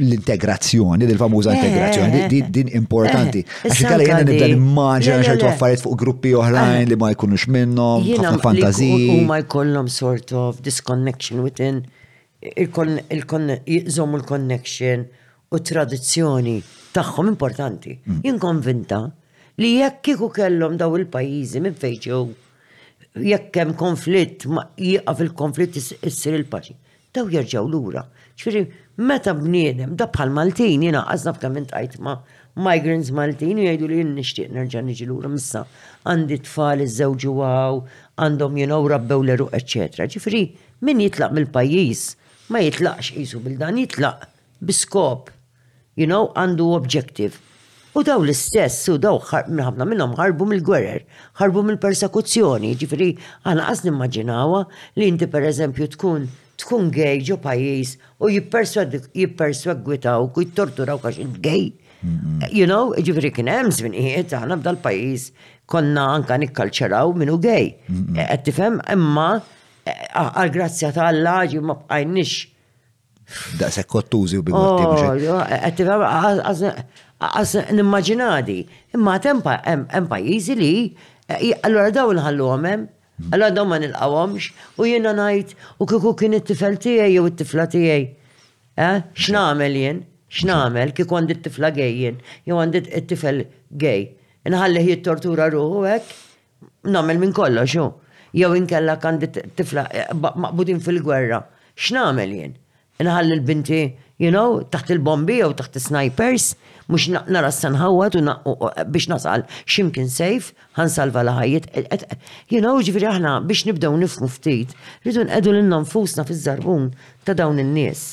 l-integrazzjoni, 0.02 1.06
dil-famuża 1.08 1.54
eh, 1.54 1.58
integrazzjoni, 1.62 2.18
eh, 2.18 2.26
eh. 2.36 2.50
din 2.58 2.70
importanti. 2.78 3.42
Għaxi 3.66 3.88
kalla 3.88 4.06
jenna 4.06 4.22
nibda 4.28 4.50
nimmaġna 4.52 5.22
xertu 5.26 5.46
għaffariet 5.48 5.82
fuq 5.86 5.98
gruppi 6.02 6.34
oħrajn 6.38 6.90
li 6.92 6.98
ma 7.00 7.12
jkunux 7.14 7.46
minnom, 7.50 8.06
ħafna 8.10 8.38
fantazi. 8.42 8.92
U 9.16 9.20
ma 9.30 9.40
jkollhom 9.46 9.90
sort 9.90 10.34
of 10.38 10.62
disconnection 10.66 11.42
within 11.46 11.86
jizom 13.66 14.14
il-connection 14.18 15.04
u 15.50 15.58
tradizzjoni 15.60 16.60
tagħhom 16.94 17.28
importanti. 17.32 17.94
Mm. 18.04 18.20
Jinkonvinta 18.26 19.00
li 19.60 19.72
jekk 19.80 20.00
kiku 20.08 20.28
kellhom 20.34 20.76
daw 20.76 20.94
il-pajjiżi 20.98 21.60
minn 21.62 21.74
fejġew 21.74 22.22
jekk 23.24 23.56
hemm 23.60 23.74
konflitt 23.78 24.42
jieqaf 24.76 25.20
il-konflitt 25.28 25.78
issir 25.78 26.34
il-paċi. 26.40 26.76
Daw 27.14 27.28
jerġgħu 27.30 27.68
lura. 27.70 28.02
Ġifieri 28.34 28.64
meta 29.06 29.30
bniedem 29.38 29.94
da 29.96 30.08
bħal 30.10 30.32
Maltin 30.34 30.82
jiena 30.82 31.04
qasna 31.06 31.32
f'kemm 31.36 31.60
intqajt 31.60 32.00
ma' 32.02 32.16
migrants 32.58 33.12
Maltin 33.14 33.60
jgħidu 33.62 33.88
li 33.92 34.00
nixtieq 34.08 34.50
nerġa' 34.54 34.82
niġi 34.88 35.06
lura 35.06 35.30
missa 35.30 35.62
għandi 36.04 36.40
tfal 36.46 36.82
iż-żewġu 36.82 37.36
għaw, 37.46 37.78
għandhom 38.18 38.58
jinaw 38.58 38.90
rabbew 38.90 39.22
l 39.22 39.34
eru 39.36 39.46
eċċetra. 39.54 40.08
Ġifieri 40.10 40.42
min 40.86 41.02
jitlaq 41.06 41.30
mill-pajjiż 41.30 42.04
ma 42.52 42.60
jitlaqx 42.60 43.12
jisu 43.16 43.40
bil-dan 43.44 43.76
jitlaq 43.80 44.26
biskop, 44.64 45.30
you 45.96 46.06
know, 46.06 46.30
għandu 46.36 46.66
objective. 46.76 47.38
U 47.94 48.02
daw 48.06 48.20
l-istess, 48.26 48.86
u 48.90 48.96
daw 48.98 49.20
minnħabna 49.50 49.86
minnom 49.88 50.16
ħarbu 50.18 50.46
mill-gwerer, 50.50 51.04
ħarbu 51.40 51.62
mill-persekuzzjoni, 51.68 52.72
ġifri, 52.80 53.12
għana 53.46 53.68
għaz 53.68 53.84
nimmaġinawa 53.86 54.64
li 54.98 55.08
inti 55.12 55.28
per 55.30 55.46
eżempju 55.50 55.90
tkun 55.96 56.24
tkun 56.62 56.90
gej 56.94 57.18
ġo 57.26 57.34
pajis 57.42 57.96
u 58.22 58.28
jipperswagwitaw 58.30 60.26
u 60.28 60.42
jittorturaw 60.44 61.00
għax 61.02 61.18
il-gej. 61.24 61.64
You 62.54 62.66
know, 62.68 62.94
ġifri 62.94 63.30
kien 63.34 63.48
hemm 63.50 63.72
żminijiet 63.74 64.34
aħna 64.38 64.58
b'dal 64.60 64.78
pajjiż 64.84 65.24
konna 65.70 66.04
anka 66.18 66.36
nikkalċeraw 66.44 67.10
minnu 67.18 67.38
gej. 67.42 67.70
E- 67.70 68.26
qed 68.30 68.46
tifhem 68.50 68.78
imma 68.92 69.28
Eh, 69.84 69.92
ah, 70.16 70.30
għal 70.40 70.52
grazzja 70.54 70.88
ta' 70.96 71.04
Alla 71.12 71.40
ġi 71.48 71.60
ma 71.60 71.74
bqajnix. 71.76 72.46
Da' 73.60 73.68
se 73.74 73.82
kottużi 73.88 74.38
u 74.40 74.44
bimmotti. 74.44 74.86
Oh, 74.86 75.40
eh, 75.40 75.68
eh, 75.68 76.78
għaz 77.30 77.52
nimmaġinadi, 77.76 78.58
imma 78.96 79.18
hemm 79.26 80.08
pajjiżi 80.10 80.56
li, 80.60 80.70
allora 81.62 81.90
daw 81.92 82.12
nħallu 82.16 82.48
għamem, 82.54 82.86
mm. 82.88 83.30
allora 83.34 83.50
daw 83.52 83.64
ma 83.68 83.78
nilqawomx, 83.80 84.50
u 84.80 84.88
jiena 84.88 85.12
ngħid 85.18 85.54
u 85.80 85.88
kieku 85.92 86.14
kien 86.20 86.36
it-tifel 86.40 86.78
tiegħi 86.84 87.12
jew 87.18 87.26
it-tifla 87.30 87.68
tiegħi. 87.76 88.08
X'namel 89.16 89.76
jien? 89.80 90.02
X'namel 90.34 90.92
kieku 90.96 91.16
għandi 91.16 91.36
t-tifla 91.42 91.70
gejjien, 91.76 92.16
jew 92.48 92.56
għandi 92.58 92.80
it 92.88 93.04
tifel 93.12 93.44
gej. 93.78 94.06
Inħalli 94.48 94.96
tortura 95.04 95.46
ruħu 95.52 95.84
hekk, 95.86 96.08
nagħmel 96.90 97.20
minn 97.24 97.36
kollox 97.36 97.76
xu 97.76 97.86
jew 98.34 98.54
inkella 98.58 98.96
kandi 98.96 99.28
tifla 99.30 99.86
eh, 99.92 100.08
maqbudin 100.14 100.80
fil-gwerra. 100.82 101.42
X'namel 101.84 102.34
jien? 102.36 102.52
Inħalli 103.02 103.34
l-binti, 103.38 103.78
you 104.22 104.30
know, 104.30 104.60
taħt 104.72 104.92
il-bombi 104.94 105.38
jew 105.40 105.48
taħt 105.58 105.78
snipers 105.82 106.50
mux 106.92 107.08
nara 107.16 107.48
s-sanħawat 107.50 108.18
biex 108.94 109.08
nasal 109.10 109.42
ximkien 109.66 110.10
sejf, 110.10 110.50
ħansalva 110.78 111.24
laħajiet. 111.28 111.70
You 112.54 112.60
know, 112.62 112.76
ġifiri 112.86 113.08
aħna 113.14 113.36
biex 113.50 113.66
nibdew 113.70 113.94
nifmu 114.04 114.30
ftit, 114.36 114.74
rridu 115.06 115.26
nqedu 115.30 115.54
l 115.56 115.64
nfusna 115.80 116.26
fiż-żarbun 116.28 116.92
ta' 117.26 117.38
dawn 117.40 117.58
in-nies. 117.64 118.12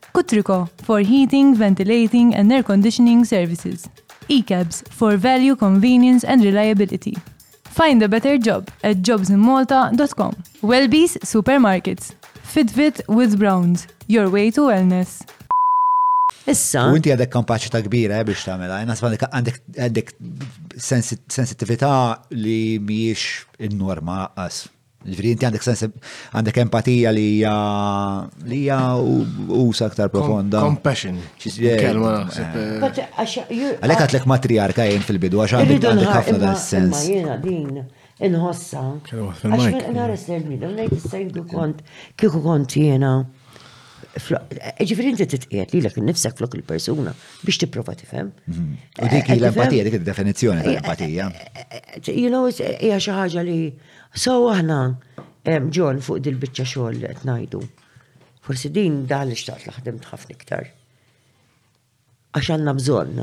Kutriko 0.13 0.69
for 0.83 0.99
heating, 0.99 1.55
ventilating 1.55 2.35
and 2.35 2.51
air 2.51 2.63
conditioning 2.63 3.23
services. 3.25 3.87
ECABS 4.29 4.87
for 4.89 5.15
value, 5.17 5.55
convenience 5.55 6.23
and 6.25 6.43
reliability. 6.43 7.17
Find 7.63 8.03
a 8.03 8.09
better 8.09 8.37
job 8.37 8.69
at 8.83 8.97
jobsinmalta.com. 8.97 10.33
Wellbees 10.61 11.17
Supermarkets. 11.23 12.13
Fitbit 12.43 13.07
with 13.07 13.39
Browns. 13.39 13.87
Your 14.07 14.29
way 14.29 14.51
to 14.51 14.61
wellness. 14.67 15.09
Issa. 16.47 16.83
U 16.91 16.97
inti 16.97 17.11
għadek 17.13 17.31
kampaċita 17.31 17.81
kbira 17.85 18.17
eh, 18.19 18.25
biex 18.27 18.43
tamela, 18.49 18.79
jena 18.83 18.95
għandek 18.97 19.59
għadek 19.85 20.11
sensitivita 20.81 21.91
li 22.35 22.77
miex 22.81 23.27
il-norma 23.61 24.25
għas. 24.33 24.65
Ġifri, 25.01 25.31
inti 25.33 25.47
għandek 25.47 25.63
sens, 25.65 25.81
għandek 26.35 26.57
empatija 26.61 27.09
li 27.15 27.23
hija 27.37 27.51
li 28.45 28.57
hija 28.67 28.81
usa 29.57 29.87
aktar 29.89 30.11
profonda. 30.13 30.61
Compassion. 30.61 31.17
Eh. 31.41 31.87
Uh, 31.87 33.01
Għalek 33.81 34.05
għatlek 34.05 34.27
matriarka 34.29 34.85
jien 34.85 35.01
fil-bidu, 35.07 35.41
għax 35.41 35.59
għandek 35.63 36.11
ħafna 36.11 36.41
dan 36.45 36.55
sens. 36.61 37.05
Jena 37.09 37.39
din, 37.41 37.81
inħossa. 38.29 38.85
Għax 39.09 39.87
nares 39.97 40.27
l 40.29 41.45
kont, 41.49 41.81
kiku 42.17 42.41
kont 42.45 42.75
jena. 42.77 43.15
Eh, 44.19 44.81
ġifri 44.83 45.05
inti 45.07 45.23
t-tqiet 45.31 45.71
li 45.71 45.79
l-ek 45.79 45.95
nifsek 46.03 46.33
flok 46.35 46.57
il-persuna 46.57 47.13
biex 47.47 47.61
t-prova 47.63 47.93
t-fem. 47.95 48.33
Mhm. 48.49 48.73
U 49.05 49.07
dik 49.07 49.29
eh, 49.31 49.37
l-empatija, 49.39 49.85
dik 49.87 49.95
id-definizjoni 50.01 50.65
tal-empatija. 50.67 51.29
You 52.11 52.27
know, 52.33 52.49
hija 52.51 52.97
xi 52.99 53.15
ħaġa 53.21 53.45
li 53.47 53.59
So 54.13 54.49
aħna 54.51 54.77
ġon 55.71 56.01
fuq 56.03 56.19
dil-bicċa 56.25 56.65
xogħol 56.67 56.95
li 56.99 57.07
qed 57.13 57.23
ngħidu. 57.27 57.59
Forsi 58.43 58.69
din 58.75 59.05
daħli 59.07 59.35
xtaqt 59.37 59.67
laħdem 59.71 60.01
ħafna 60.03 60.35
iktar. 60.35 60.65
Għax 62.35 62.49
għandna 62.57 62.73
bżonn, 62.75 63.21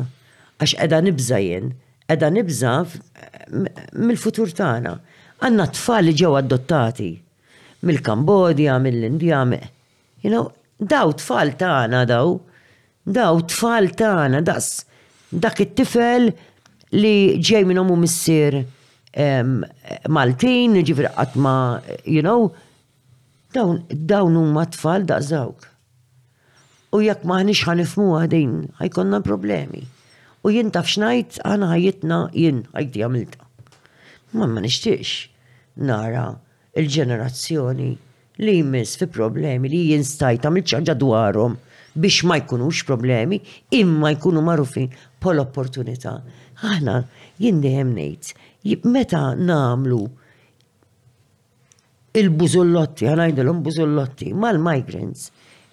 għax 0.64 0.74
edha 0.86 1.00
nibża 1.04 1.40
jen, 1.44 1.68
edha 2.08 2.30
nibża 2.32 2.72
mill-futur 3.92 4.48
tagħna. 4.56 4.94
Għandna 5.44 5.66
tfal 5.76 6.08
li 6.08 6.16
ġew 6.22 6.32
adottati 6.40 7.10
mill-Kambodja, 7.84 8.78
mill-Indja, 8.82 9.42
you 10.24 10.30
know, 10.32 10.48
daw 10.80 11.12
tfal 11.20 11.52
tagħna 11.60 12.06
daw, 12.08 12.32
daw 13.04 13.44
tfal 13.46 13.92
tagħna 13.92 14.40
das 14.48 14.78
dak 15.30 15.60
it-tifel 15.66 16.32
li 16.96 17.14
ġej 17.44 17.68
minnhom 17.68 17.92
u 17.92 18.00
missier 18.00 18.64
Maltin, 19.16 20.74
ġifir 20.84 21.08
għatma, 21.08 21.80
you 22.04 22.20
know, 22.22 22.52
dawn 23.52 24.36
huma 24.36 24.66
tfal 24.68 25.06
daqżawk. 25.08 25.64
U 26.96 27.00
jekk 27.04 27.24
maħniex 27.28 27.64
ħanifmu 27.68 28.08
għadin, 28.18 28.52
ħajkonna 28.80 29.22
problemi. 29.24 29.86
U 30.44 30.52
jien 30.54 30.70
taf 30.72 30.88
xnajt, 30.88 31.40
għana 31.44 31.70
ħajitna 31.74 32.18
jien, 32.34 32.62
ħajti 32.72 33.02
għamilta. 33.02 33.48
Ma 34.36 34.46
ma 34.48 34.60
nixtiex 34.60 35.80
nara 35.88 36.28
il-ġenerazzjoni 36.78 37.90
li 38.44 38.54
jmiss 38.60 38.98
fi 39.02 39.08
problemi 39.12 39.68
li 39.72 39.82
jien 39.90 40.04
stajt 40.04 40.44
għamil 40.48 40.66
ċaġa 40.68 40.94
dwarom 41.00 41.54
biex 41.98 42.26
ma 42.28 42.36
jkunux 42.38 42.84
problemi, 42.86 43.40
imma 43.74 44.12
jkunu 44.14 44.42
marufin 44.46 44.90
pol 45.18 45.40
opportunità. 45.42 46.18
Aħna 46.62 47.00
jien 47.42 47.60
dejjem 47.64 47.90
ngħid 47.96 48.28
meta 48.64 49.34
namlu 49.46 50.06
il-buzullotti, 52.18 53.06
għanajdilom 53.06 53.58
buzullotti, 53.62 54.32
mal-migrants, 54.34 55.28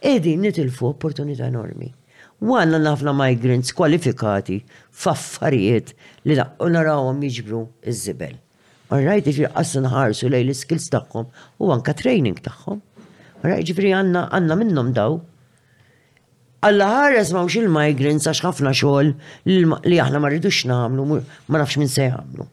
edi 0.05 0.35
nitilfu 0.37 0.85
opportunità 0.91 1.47
enormi. 1.47 1.89
Għanna 2.45 2.81
nafna 2.83 3.13
migrants 3.15 3.73
kwalifikati, 3.73 4.59
faffarijiet 4.91 5.95
li 6.27 6.35
daqqu 6.37 6.67
narawhom 6.69 7.21
jiġbru 7.25 7.63
iż-żibel. 7.83 8.35
rajt 8.95 9.25
ġifri 9.25 9.47
għassan 9.49 9.87
ħarsu 9.89 10.29
lej 10.29 10.43
l-skills 10.45 10.89
tagħhom 10.93 11.25
u 11.57 11.71
għanka 11.73 11.93
training 11.99 12.37
tagħhom. 12.45 12.81
Għarrajt 13.41 13.65
ġifri 13.71 13.91
għanna 13.93 14.27
għanna 14.29 14.55
minnom 14.61 14.91
daw. 14.95 15.17
Alla 16.69 16.87
ħares 17.01 17.33
mawx 17.33 17.57
il-migrants 17.63 18.27
għax 18.29 18.45
ħafna 18.45 18.75
xogħol 18.77 19.09
li 19.89 19.99
aħna 20.03 20.21
ma 20.21 20.29
rridux 20.29 20.67
nagħmlu, 20.69 21.23
ma 21.49 21.57
nafx 21.63 21.81
minn 21.81 21.91
se 21.91 22.07
jagħmlu. 22.11 22.45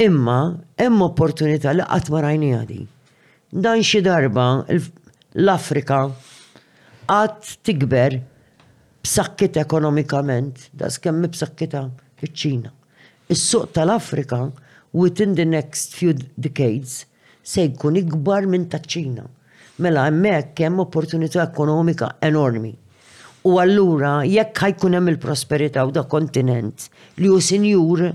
Imma, 0.00 0.54
hemm 0.78 1.00
opportunità 1.02 1.72
li 1.74 1.82
qatt 1.82 2.06
ma 2.14 2.20
rajni 2.22 2.52
għadi. 2.54 2.76
Dan 3.50 3.80
xi 3.82 3.98
darba 4.06 4.44
l-Afrika 4.70 5.96
qatt 7.10 7.48
tikber 7.66 8.14
b'sakkit 9.02 9.58
ekonomikament, 9.58 10.68
das 10.70 11.00
kemm 11.02 11.26
b'sakkita 11.26 11.80
iċ 12.22 12.30
ċina 12.42 12.70
Is-suq 13.34 13.72
tal-Afrika 13.74 14.38
within 14.94 15.34
the 15.34 15.48
next 15.48 15.98
few 15.98 16.14
decades 16.38 17.00
se 17.42 17.66
jkun 17.66 17.98
ikbar 17.98 18.46
minn 18.48 18.68
taċ-Ċina. 18.70 19.26
Mela 19.82 20.06
hemmhekk 20.06 20.62
hemm 20.62 20.78
opportunità 20.86 21.42
ekonomika 21.50 22.12
enormi. 22.30 22.70
U 23.50 23.58
allura 23.58 24.14
jekk 24.30 24.62
ħajkun 24.62 24.96
hemm 25.00 25.12
il-prosperità 25.16 25.82
u 25.82 25.90
da 25.90 26.06
kontinent 26.06 26.86
li 27.18 27.26
u 27.34 27.42
sinjur 27.50 28.06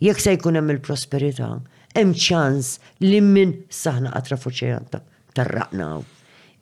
jekk 0.00 0.20
se 0.20 0.32
jkun 0.36 0.54
hemm 0.58 0.70
il-prosperità, 0.74 1.48
hemm 1.96 2.12
ċans 2.26 2.76
li 3.04 3.20
minn 3.24 3.54
saħna 3.72 4.12
qatra 4.14 4.38
fuċejan 4.38 4.90
tarraqnaw. 5.36 6.04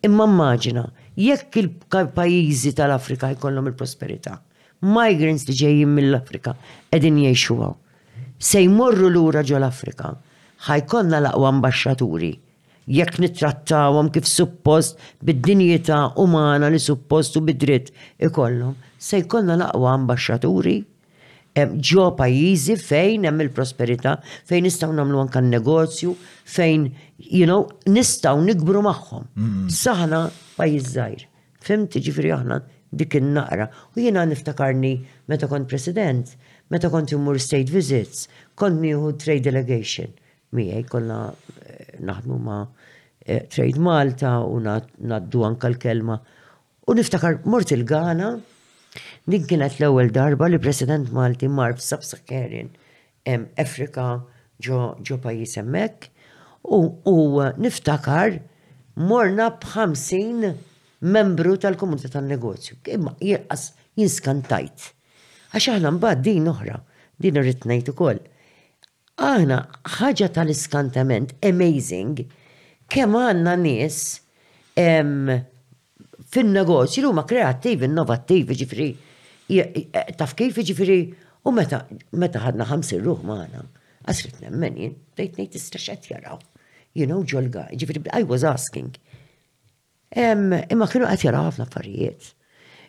Imma 0.06 0.26
immaġina, 0.28 0.86
jekk 1.20 1.60
il-pajjiżi 1.64 2.74
tal-Afrika 2.78 3.32
jkollhom 3.36 3.68
il-prosperità, 3.72 4.38
migrants 4.86 5.46
li 5.48 5.56
ġejjin 5.62 5.92
mill-Afrika 5.98 6.56
qegħdin 6.92 7.22
jgħixu 7.26 7.74
Se 8.38 8.60
jmorru 8.60 9.06
lura 9.08 9.40
ġol 9.48 9.64
afrika 9.64 10.10
ħajkonna 10.66 11.22
laqwa 11.24 11.48
ambasċaturi 11.54 12.34
jekk 12.92 13.16
nittrattawhom 13.24 14.10
kif 14.12 14.28
suppost 14.28 15.00
bid-dinjità 15.24 16.02
umana 16.20 16.68
li 16.68 16.76
suppost 16.78 17.38
u 17.40 17.40
bid-dritt 17.40 17.88
ikollhom, 18.28 18.76
se 19.00 19.22
jkollna 19.24 19.56
laqwa 19.62 19.94
ambasċaturi 19.96 20.76
ġo 21.64 22.04
pajjiżi 22.16 22.74
fejn 22.76 23.24
hemm 23.28 23.40
il-prosperità, 23.46 24.16
fejn 24.48 24.66
nistgħu 24.66 24.92
nagħmlu 24.98 25.20
anke 25.24 25.40
negozju, 25.44 26.12
fejn 26.44 26.84
you 27.18 27.44
know, 27.48 27.62
nistgħu 27.88 28.42
nikbru 28.50 28.82
magħhom. 28.84 29.28
Saħna 29.72 30.20
pajjiż 30.58 30.90
żgħir. 30.96 31.24
Fim 31.66 31.86
tiġifieri 31.92 32.34
aħna 32.36 32.60
dik 32.96 33.16
in-naqra. 33.20 33.70
U 33.94 34.02
jiena 34.04 34.26
niftakarni 34.28 34.92
meta 35.32 35.48
kont 35.50 35.66
president, 35.70 36.28
meta 36.70 36.90
kont 36.92 37.14
imur 37.16 37.40
state 37.42 37.72
visits, 37.72 38.26
kont 38.54 38.78
nieħu 38.84 39.14
trade 39.24 39.46
delegation. 39.48 40.12
Miegħi 40.56 40.84
kollha 40.92 41.20
eh, 41.32 41.96
naħdmu 42.04 42.36
ma' 42.44 42.60
eh, 43.24 43.46
trade 43.50 43.80
Malta 43.82 44.36
u 44.44 44.60
naddu 44.62 45.42
anka 45.48 45.72
l-kelma. 45.72 46.18
U 46.86 46.94
niftakar 46.94 47.40
mort 47.48 47.72
il-Ghana 47.74 48.34
Dik 49.30 49.46
kienet 49.50 49.76
l-ewwel 49.80 50.10
darba 50.14 50.48
li 50.50 50.58
President 50.62 51.08
Malti 51.14 51.48
mar 51.52 51.74
f'Sub-Saharin 51.78 52.68
Afrika 53.64 54.06
ġo 54.64 55.18
pajjiż 55.24 55.56
hemmhekk 55.60 56.06
u 56.76 57.18
niftakar 57.64 58.38
morna 59.10 59.48
b'50 59.62 60.52
membru 61.14 61.56
tal-komunità 61.62 62.10
tan-negozju. 62.14 62.78
Imma 62.96 63.12
jirqas 63.20 63.68
jinskantajt. 64.00 64.88
Għax 65.54 65.68
aħna 65.76 65.92
mbagħad 65.96 66.22
din 66.26 66.48
oħra, 66.52 66.78
din 67.22 67.38
irrid 67.42 67.66
ngħid 67.68 67.92
ukoll. 67.94 68.18
Aħna 69.24 69.58
ħaġa 69.98 70.30
tal-iskantament 70.38 71.34
amazing 71.46 72.24
kemm 72.92 73.16
għandna 73.28 73.54
nies 73.66 74.00
fin-negozji 76.32 77.04
huma 77.06 77.22
kreattivi, 77.28 77.84
innovattivi, 77.86 78.56
ġifri, 78.58 78.88
eh, 79.48 80.12
taf 80.18 80.34
kif 80.36 80.58
ġifri, 80.58 81.00
u 81.46 81.52
meta 81.54 81.84
meta 82.12 82.40
ħadna 82.42 82.66
ħamsi 82.66 82.98
ruħ 83.04 83.22
maħna, 83.22 83.62
għasrit 84.10 84.40
nemmen 84.42 84.76
jien, 84.80 84.94
dejt 85.18 85.38
nejt 85.38 85.54
istaxet 85.60 86.08
jaraw, 86.10 86.38
you 86.94 87.06
know, 87.06 87.20
ġolga, 87.22 87.68
ġifri, 87.70 88.02
I 88.12 88.24
was 88.26 88.44
asking. 88.44 88.94
Imma 90.16 90.88
kienu 90.90 91.06
għat 91.06 91.24
jaraw 91.28 91.48
ħafna 91.50 91.66
affarijiet. 91.68 92.32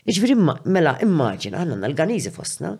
Ġifri, 0.07 0.38
mela, 0.72 0.98
immaġin, 1.03 1.57
għanna 1.59 1.75
l-ganizi 1.88 2.32
fostna, 2.32 2.74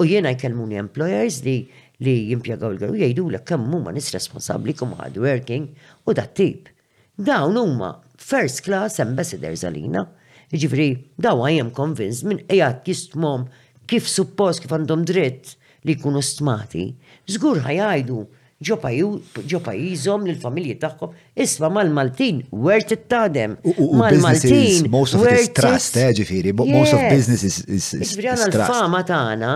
u 0.00 0.04
jena 0.08 0.32
jkelmuni 0.34 0.78
employers 0.80 1.42
li 1.44 1.60
li 2.02 2.12
jimpjagaw 2.32 2.72
il-għaru 2.74 2.98
jajdu 2.98 3.24
l 3.30 3.38
kemm 3.46 3.74
huma 3.76 3.92
nis 3.94 4.08
responsabli 4.10 4.72
kum 4.74 4.94
hard 4.98 5.18
working 5.22 5.68
u 6.08 6.14
dat 6.16 6.32
tip. 6.34 6.68
Dawn 7.14 7.54
huma 7.60 7.90
first 8.22 8.62
class 8.66 9.00
ambassadors 9.02 9.64
għalina. 9.66 10.04
Ġifri, 10.52 10.86
daw 11.16 11.44
għajem 11.46 11.70
convinced 11.76 12.26
minn 12.28 12.42
ejat 12.52 12.84
jistmom 12.90 13.46
kif 13.88 14.06
suppost 14.10 14.60
kif 14.62 14.72
għandhom 14.76 15.06
dritt 15.08 15.54
li 15.88 15.96
kunu 16.00 16.20
stmati. 16.22 16.86
Zgur 17.32 17.62
ħajajdu 17.64 18.18
ġo 18.62 19.56
pajizom 19.64 20.28
l-familji 20.30 20.76
tagħhom 20.82 21.16
isma 21.44 21.70
mal-Maltin, 21.74 22.36
wert 22.62 22.92
it-tadem. 22.94 23.56
Mal-Maltin. 23.74 24.86
Most 24.92 25.16
of 25.18 25.24
it 25.26 25.40
is 25.48 25.52
trust, 25.56 25.96
eh, 25.98 26.12
ġifiri, 26.20 26.52
most 26.62 26.94
of 26.94 27.02
business 27.10 27.42
is, 27.42 27.58
is, 27.66 27.88
is, 27.98 28.12
għana 28.22 28.46
l-fama 28.52 29.00
tagħna, 29.08 29.50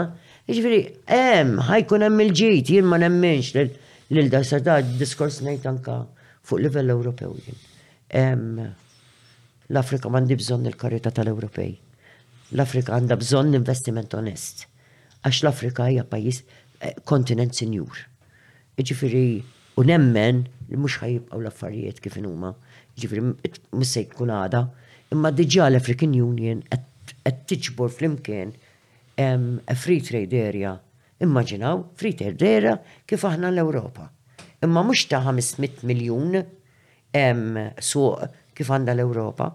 ġifiri, 0.50 0.80
hemm 1.12 1.62
ħajkun 1.68 2.08
hemm 2.08 2.24
il 2.26 2.34
ġit 2.40 2.74
jien 2.74 2.88
ma 2.90 2.98
nemminx 2.98 3.52
lil-dasar 4.10 4.82
diskors 4.98 5.38
ngħid 5.44 5.70
anka 5.70 6.00
fuq 6.46 6.64
livell 6.66 6.94
Ewropew 6.96 7.34
L-Afrika 8.14 10.08
mandi 10.08 10.34
bżonn 10.36 10.68
il-karita 10.70 11.10
tal-Ewropej. 11.10 11.72
L-Afrika 12.54 12.94
għandha 12.94 13.16
bżonn 13.18 13.56
investiment 13.58 14.14
onest. 14.14 14.66
Għax 15.26 15.40
l-Afrika 15.42 15.88
hija 15.90 16.04
pajjiż 16.06 16.38
eh, 16.80 16.94
kontinent 17.08 17.56
sinjur. 17.58 17.96
Iġifiri, 18.78 19.42
u 19.80 19.84
nemmen 19.88 20.44
li 20.70 20.78
mhux 20.78 21.00
ħajibqgħu 21.02 21.40
l-affarijiet 21.42 21.98
kif 22.04 22.18
huma. 22.22 22.52
Ġifieri 22.96 23.24
mhux 23.24 23.96
se 23.96 24.06
għada, 24.06 24.62
imma 25.10 25.32
diġà 25.34 25.66
l-African 25.72 26.14
Union 26.14 26.62
qed 26.62 27.42
tiġbor 27.50 27.90
flimkien 27.90 28.54
free 29.74 30.00
trade 30.06 30.44
area. 30.52 30.76
Immaġinaw, 31.24 31.88
free 31.98 32.14
trade 32.14 32.54
area 32.54 32.78
kif 33.08 33.24
aħna 33.26 33.50
l-Ewropa. 33.50 34.10
Imma 34.62 34.82
mhux 34.86 35.06
ta' 35.10 35.22
500 35.26 35.82
miljun 35.88 36.38
hemm 37.16 37.56
suq 37.90 38.28
kif 38.56 38.70
għandha 38.72 38.94
l-Ewropa 38.96 39.46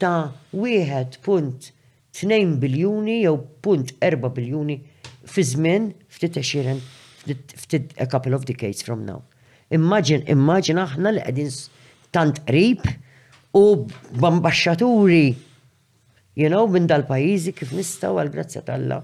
ta' 0.00 0.28
1.2 0.54 2.46
biljuni 2.62 3.18
jew 3.24 3.34
punt 3.66 3.92
4 4.02 4.30
biljuni 4.38 4.78
fi 5.32 5.44
żmien 5.52 5.90
ftit 6.12 6.38
exiren 6.40 6.80
ftit 7.28 7.92
a 8.00 8.06
couple 8.08 8.32
of 8.34 8.46
decades 8.48 8.80
from 8.86 9.02
now. 9.08 9.18
Immaġin, 9.74 10.22
immaġin 10.32 10.78
aħna 10.80 11.10
li 11.12 11.22
qegħdin 11.26 11.56
tant 12.16 12.38
qrib 12.48 12.86
u 13.58 13.62
b'ambaxxaturi 14.22 15.26
you 16.38 16.48
know, 16.48 16.64
minn 16.70 16.86
dal-pajjiżi 16.88 17.52
kif 17.58 17.74
nistgħu 17.76 18.16
għal 18.22 18.30
grazzja 18.32 18.62
tal-la 18.68 19.02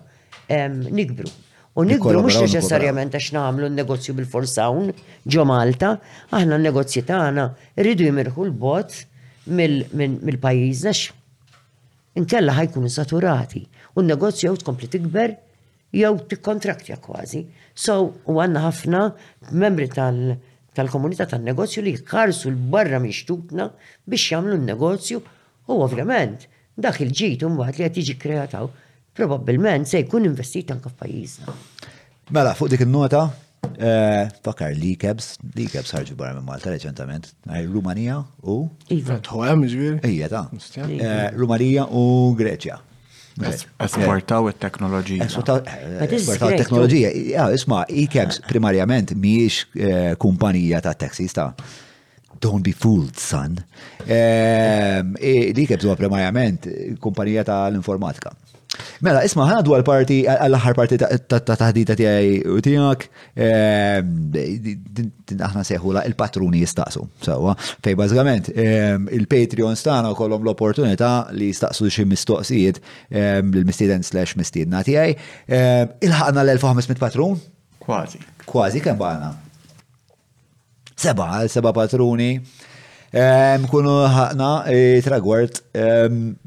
nikbru. 0.94 1.28
U 1.74 1.82
nikbru 1.82 2.20
mux 2.22 2.36
neċessarjament 2.38 3.14
għax 3.18 3.32
namlu 3.34 3.66
n-negozju 3.66 4.12
bil-forsawn 4.14 4.92
ġo 5.34 5.42
Malta, 5.50 5.88
aħna 6.30 6.58
n-negozji 6.60 7.02
tagħna 7.08 7.46
rridu 7.82 8.06
jimirħu 8.06 8.44
l-bot 8.46 8.94
mill-pajjiż 9.60 11.00
inkella 12.22 12.54
ħajkunu 12.60 12.90
saturati. 12.98 13.64
U 13.98 14.04
n-negozju 14.04 14.46
jew 14.52 14.60
tkompli 14.62 14.90
tikber 14.92 15.34
jew 15.98 16.12
tikkontraktja 16.30 17.00
kważi. 17.02 17.42
So, 17.74 17.96
u 18.30 18.38
għanna 18.38 18.62
ħafna 18.68 19.02
membri 19.58 19.88
tal- 19.90 20.36
tal-komunità 20.78 21.26
tan-negozju 21.34 21.82
li 21.88 21.96
jkarsu 21.98 22.54
l-barra 22.54 23.02
mixtutna 23.02 23.72
biex 24.06 24.30
jagħmlu 24.36 24.60
n-negozju 24.60 25.18
u 25.24 25.82
ovvjament 25.88 26.46
dak 26.78 27.02
il-ġit 27.02 27.42
mbagħad 27.50 27.80
li 27.82 27.88
qed 27.88 28.02
jiġi 28.06 28.18
kreataw 28.22 28.70
Probabilment 29.14 29.86
se 29.88 30.00
jkun 30.02 30.24
investit 30.26 30.70
anka 30.74 30.90
f'pajjiżna. 30.90 31.52
Mela, 32.34 32.54
fuq 32.58 32.70
dik 32.72 32.82
il-nota, 32.82 33.20
eh, 33.76 34.30
fakar 34.46 34.74
li 34.74 34.96
kebs, 34.98 35.34
li 35.54 35.68
kebs 35.70 35.92
ħarġu 35.94 36.16
barra 36.18 36.34
minn 36.34 36.48
Malta 36.48 36.72
reċentament, 36.72 37.28
Rumanija 37.70 38.18
u. 38.42 38.64
Iva. 38.96 39.20
Tħoħem, 39.22 39.62
ġviri. 39.68 40.10
Ija, 40.10 40.28
ta' 40.32 40.48
iva. 40.50 40.98
eh, 40.98 41.30
Rumanija 41.36 41.86
u 41.92 42.04
Greċja. 42.38 42.80
Esportaw 43.34 44.48
il-teknoloġija. 44.52 45.26
Esportaw 45.26 45.60
eh, 45.62 46.10
il-teknoloġija. 46.14 47.10
Ja, 47.34 47.48
isma, 47.54 47.84
e-cabs 47.88 48.40
primarjament 48.48 49.14
miex 49.18 49.64
kumpanija 50.22 50.80
ta' 50.82 50.92
taxista. 50.94 51.52
Don't 52.42 52.62
be 52.62 52.72
fooled, 52.72 53.14
son. 53.16 53.54
e 54.06 55.66
cabs 55.68 55.86
huwa 55.86 55.96
primarjament 55.98 56.66
kumpanija 57.02 57.44
ta' 57.46 57.62
l-informatika. 57.70 58.34
Mela, 59.04 59.22
isma 59.26 59.46
ħana 59.48 59.62
dwar 59.66 59.82
parti, 59.86 60.22
għall-ħar 60.28 60.76
parti 60.78 60.98
ta' 61.02 61.40
taħdita 61.40 61.96
tijaj 61.98 62.30
u 62.54 62.58
tijak, 62.64 63.06
aħna 65.34 65.64
seħula 65.68 66.02
il-patruni 66.08 66.62
jistaqsu, 66.64 67.04
sawa, 67.26 67.54
fej 67.84 67.96
bazgament, 68.00 68.50
eh, 68.56 68.96
il-Patreon 69.18 69.76
stana 69.78 70.12
u 70.12 70.16
kollom 70.18 70.44
l-opportunita 70.46 71.12
li 71.36 71.50
jistaqsu 71.52 71.90
xie 71.92 72.06
mistoqsijiet 72.10 72.80
eh, 72.82 73.40
l-mistiden 73.44 74.04
slash 74.06 74.38
mistidna 74.40 74.82
tijaj, 74.86 75.10
eh, 75.46 75.82
il-ħana 76.08 76.46
l-1500 76.48 77.00
patrun? 77.02 77.38
Kważi. 77.84 78.22
Kważi, 78.48 78.82
kem 78.84 78.98
bħana? 79.00 79.34
Seba, 80.94 81.28
seba 81.50 81.72
patruni. 81.76 82.36
Mkunu 83.14 83.92
ħakna 84.10 84.46
e, 84.66 84.78
tragwart 85.04 85.60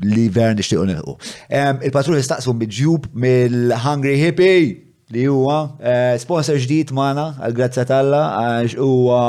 li 0.03 0.25
vern 0.35 0.57
nishtiqu 0.59 0.83
nilħu. 0.89 1.13
Il-patrulli 1.47 2.23
staqsu 2.25 2.53
bidġjub 2.59 3.07
mill-Hungry 3.15 4.15
Hippie 4.19 4.73
li 5.15 5.23
huwa 5.31 5.59
e, 5.79 5.95
sponsor 6.19 6.59
ġdid 6.59 6.91
mana 6.97 7.29
għal-grazza 7.39 7.85
talla 7.87 8.25
għax 8.41 8.75
huwa 8.83 9.21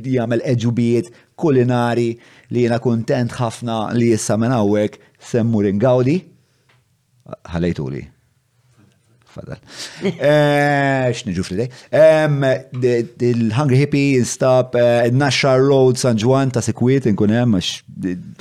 jagħmel 0.00 0.42
eġubijiet 0.56 1.12
kulinari 1.38 2.08
li 2.50 2.64
jiena 2.66 2.80
kuntent 2.82 3.38
ħafna 3.38 3.84
li 3.94 4.10
jissa 4.14 4.38
minn 4.38 4.54
hawnhekk 4.56 5.14
semmu 5.32 5.62
Għalajtu 7.36 7.88
li. 7.90 8.04
Fadal. 9.36 9.58
Eh, 10.26 11.06
xniġu 11.16 11.42
fridej. 11.46 11.68
Il-Hungry 11.92 13.78
Hippie 13.82 14.18
instab 14.18 14.74
eh, 14.78 15.08
Nasha 15.12 15.54
Road 15.58 15.98
San 16.00 16.18
Juan 16.20 16.50
ta' 16.54 16.62
sekwit 16.64 17.08
inkun 17.10 17.32
hemm 17.34 17.56
għax 17.58 17.70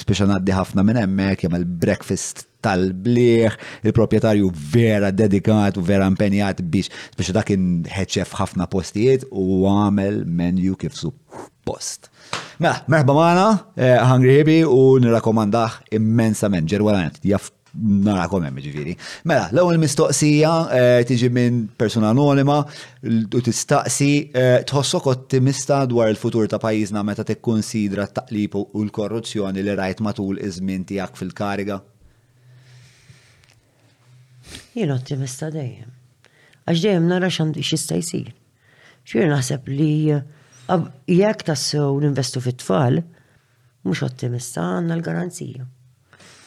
speċa 0.03 0.27
ngħaddi 0.30 0.56
ħafna 0.56 0.83
minn 0.85 0.99
hemmhekk 1.01 1.48
jem 1.48 1.56
il-breakfast 1.59 2.45
tal-bliħ, 2.65 3.57
il-proprietarju 3.85 4.49
vera 4.74 5.11
dedikat 5.14 5.77
u 5.80 5.83
vera 5.85 6.07
impenjat 6.09 6.64
biex 6.74 6.90
speċa 7.15 7.38
dak 7.38 7.51
inħeċef 7.56 8.35
ħafna 8.41 8.67
postijiet 8.74 9.27
u 9.32 9.64
għamel 9.69 10.24
menu 10.25 10.77
kif 10.82 11.01
post. 11.65 12.09
Mela, 12.59 12.80
merħba 12.88 13.15
maħna, 13.19 13.45
eh, 13.77 13.95
Hungry 14.06 14.40
Hippie 14.40 14.65
u 14.69 14.83
nirakomandaħ 15.03 15.93
immensament 15.99 16.69
ġerwalanet. 16.72 17.22
jaff 17.25 17.51
nara 17.81 18.27
hemm 18.45 18.59
ġifiri. 18.61 18.93
Mela, 19.27 19.49
l-ewwel 19.51 19.79
mistoqsija 19.81 20.51
eh, 20.71 21.01
tiġi 21.07 21.29
minn 21.33 21.63
persona 21.79 22.11
anonima 22.13 22.59
u 22.61 23.41
tistaqsi 23.47 24.29
eh, 24.31 24.61
tħossok 24.69 25.09
ottimista 25.11 25.81
dwar 25.91 26.11
il-futur 26.13 26.47
ta' 26.51 26.59
pajjiżna 26.61 27.03
meta 27.03 27.25
tikkunsidra 27.27 28.07
t-taqlib 28.11 28.55
u 28.61 28.65
l-korruzzjoni 28.85 29.63
li 29.65 29.75
rajt 29.75 30.03
matul 30.05 30.39
iż-żmien 30.39 30.85
tiegħek 30.89 31.19
fil-kariga? 31.19 31.81
Jien 34.75 34.93
ottimista 34.95 35.51
dejjem. 35.51 35.91
Għax 36.65 36.81
dejjem 36.81 37.09
nara 37.11 37.29
x'għandu 37.31 37.61
x'ista 37.63 37.99
jsir. 38.01 38.31
Xir 39.05 39.27
naħseb 39.29 39.67
li 39.69 39.91
jekk 41.13 41.43
tassew 41.51 41.91
l-investu 41.99 42.41
fit-tfal, 42.41 43.03
mhux 43.85 44.01
ottimista 44.07 44.63
għandna 44.77 44.95
l-garanzija 44.97 45.65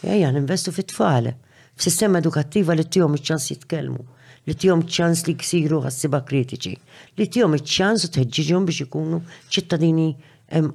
Ejja, 0.06 0.30
ninvestu 0.32 0.70
fit-tfal, 0.72 1.32
f'sistema 1.78 2.20
edukattiva 2.22 2.74
li 2.76 2.84
tihom 2.86 3.14
iċ-ċans 3.18 3.48
jitkellmu, 3.50 4.04
li 4.48 4.54
tihom 4.54 4.82
ċans 4.86 5.24
li 5.26 5.34
jsiru 5.40 5.80
ħassiba 5.84 6.22
kritiċi, 6.28 6.74
li 7.18 7.26
t 7.26 7.42
iċ-ċans 7.42 8.06
u 8.06 8.10
tħeġġiġhom 8.14 8.68
biex 8.68 8.84
ikunu 8.86 9.18
ċittadini 9.50 10.08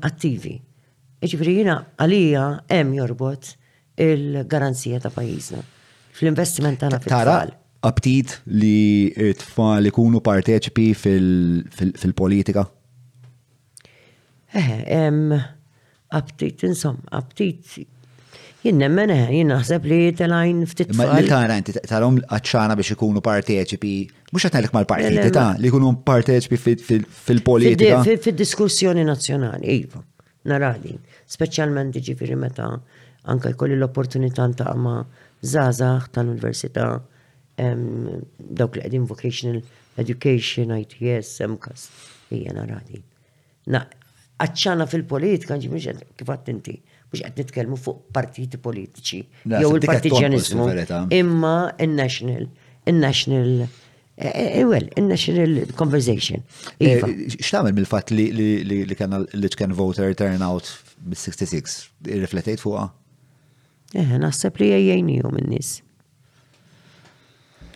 attivi. 0.06 0.58
Iġifieri 1.24 1.54
jina 1.62 1.78
għalija 2.04 2.48
hemm 2.68 2.92
jorbot 3.00 3.54
il-garanzija 4.08 5.00
ta' 5.06 5.14
pajjiżna 5.16 5.62
fl-investiment 6.14 6.84
tagħna 6.84 7.00
fit-tfal. 7.06 7.56
Aptit 7.84 8.36
li 8.52 9.08
t-tfal 9.16 9.88
ikunu 9.90 10.20
parteċipi 10.24 10.90
fil-politika? 11.00 12.68
Eh, 14.60 14.96
aptit, 16.14 16.62
insomma, 16.70 17.02
aptit 17.18 17.80
jinn 18.64 18.80
nemmene, 18.80 19.16
eh, 19.26 19.32
jien 19.36 19.50
naħseb 19.52 19.86
li 19.92 20.02
telajn 20.16 20.62
ftit. 20.72 20.94
Ma 20.96 21.08
li 21.18 21.28
tara 21.28 21.56
inti 21.60 21.74
tarom 21.90 22.18
għacċana 22.24 22.78
biex 22.80 22.96
ikunu 22.96 23.20
parteċipi, 23.26 23.92
mux 24.34 24.46
għatnajlek 24.48 24.76
mal-partiti 24.78 25.34
ta' 25.36 25.48
ah, 25.50 25.58
li 25.60 25.72
kunu 25.74 25.92
parteċipi 26.08 26.60
fil-politika. 26.64 27.98
Fil-diskussjoni 28.28 29.04
nazjonali, 29.08 29.76
iva, 29.84 30.00
naradi, 30.52 30.96
specialment 31.36 32.00
ġifiri 32.08 32.40
meta 32.40 32.70
anka 33.34 33.52
jkolli 33.54 33.76
l-opportunità 33.78 34.48
ta' 34.64 34.76
ma 34.80 34.96
zazax 35.54 36.14
tal-università, 36.16 36.88
dawk 37.60 38.80
li 38.80 38.86
għedin 38.86 39.04
vocational 39.12 39.60
education, 40.02 40.72
ITS, 40.82 41.36
MCAS, 41.46 41.84
hija 42.34 42.56
naradi. 42.58 42.98
Na, 43.76 43.84
għacċana 44.42 44.88
fil-politika, 44.90 45.60
ġifiri 45.68 46.00
kif 46.18 46.36
inti 46.56 46.80
mux 47.14 47.22
għed 47.22 47.38
nitkelmu 47.42 47.78
fuq 47.78 48.00
partiti 48.14 48.58
politiċi, 48.58 49.20
jew 49.54 49.72
il-partiġanizmu, 49.78 50.66
imma 51.14 51.54
il-national, 51.84 52.48
il-national, 52.90 53.52
eh, 53.64 53.70
eh, 54.24 54.58
eh, 54.58 54.64
well, 54.66 54.88
il-national 54.98 55.52
conversation. 55.78 56.40
Iva. 56.82 57.08
Xtamil 57.38 57.74
mill-fat 57.78 58.10
li 58.12 58.88
kien 58.96 59.72
voter 59.78 60.14
turnout 60.18 60.66
bil-66, 60.98 61.78
rifletejt 62.12 62.60
fuqa? 62.66 62.86
Eh, 63.94 64.18
naħseb 64.18 64.58
li 64.58 64.68
jajjajni 64.72 65.16
jom 65.24 65.38
il 65.38 65.48
nis 65.52 65.70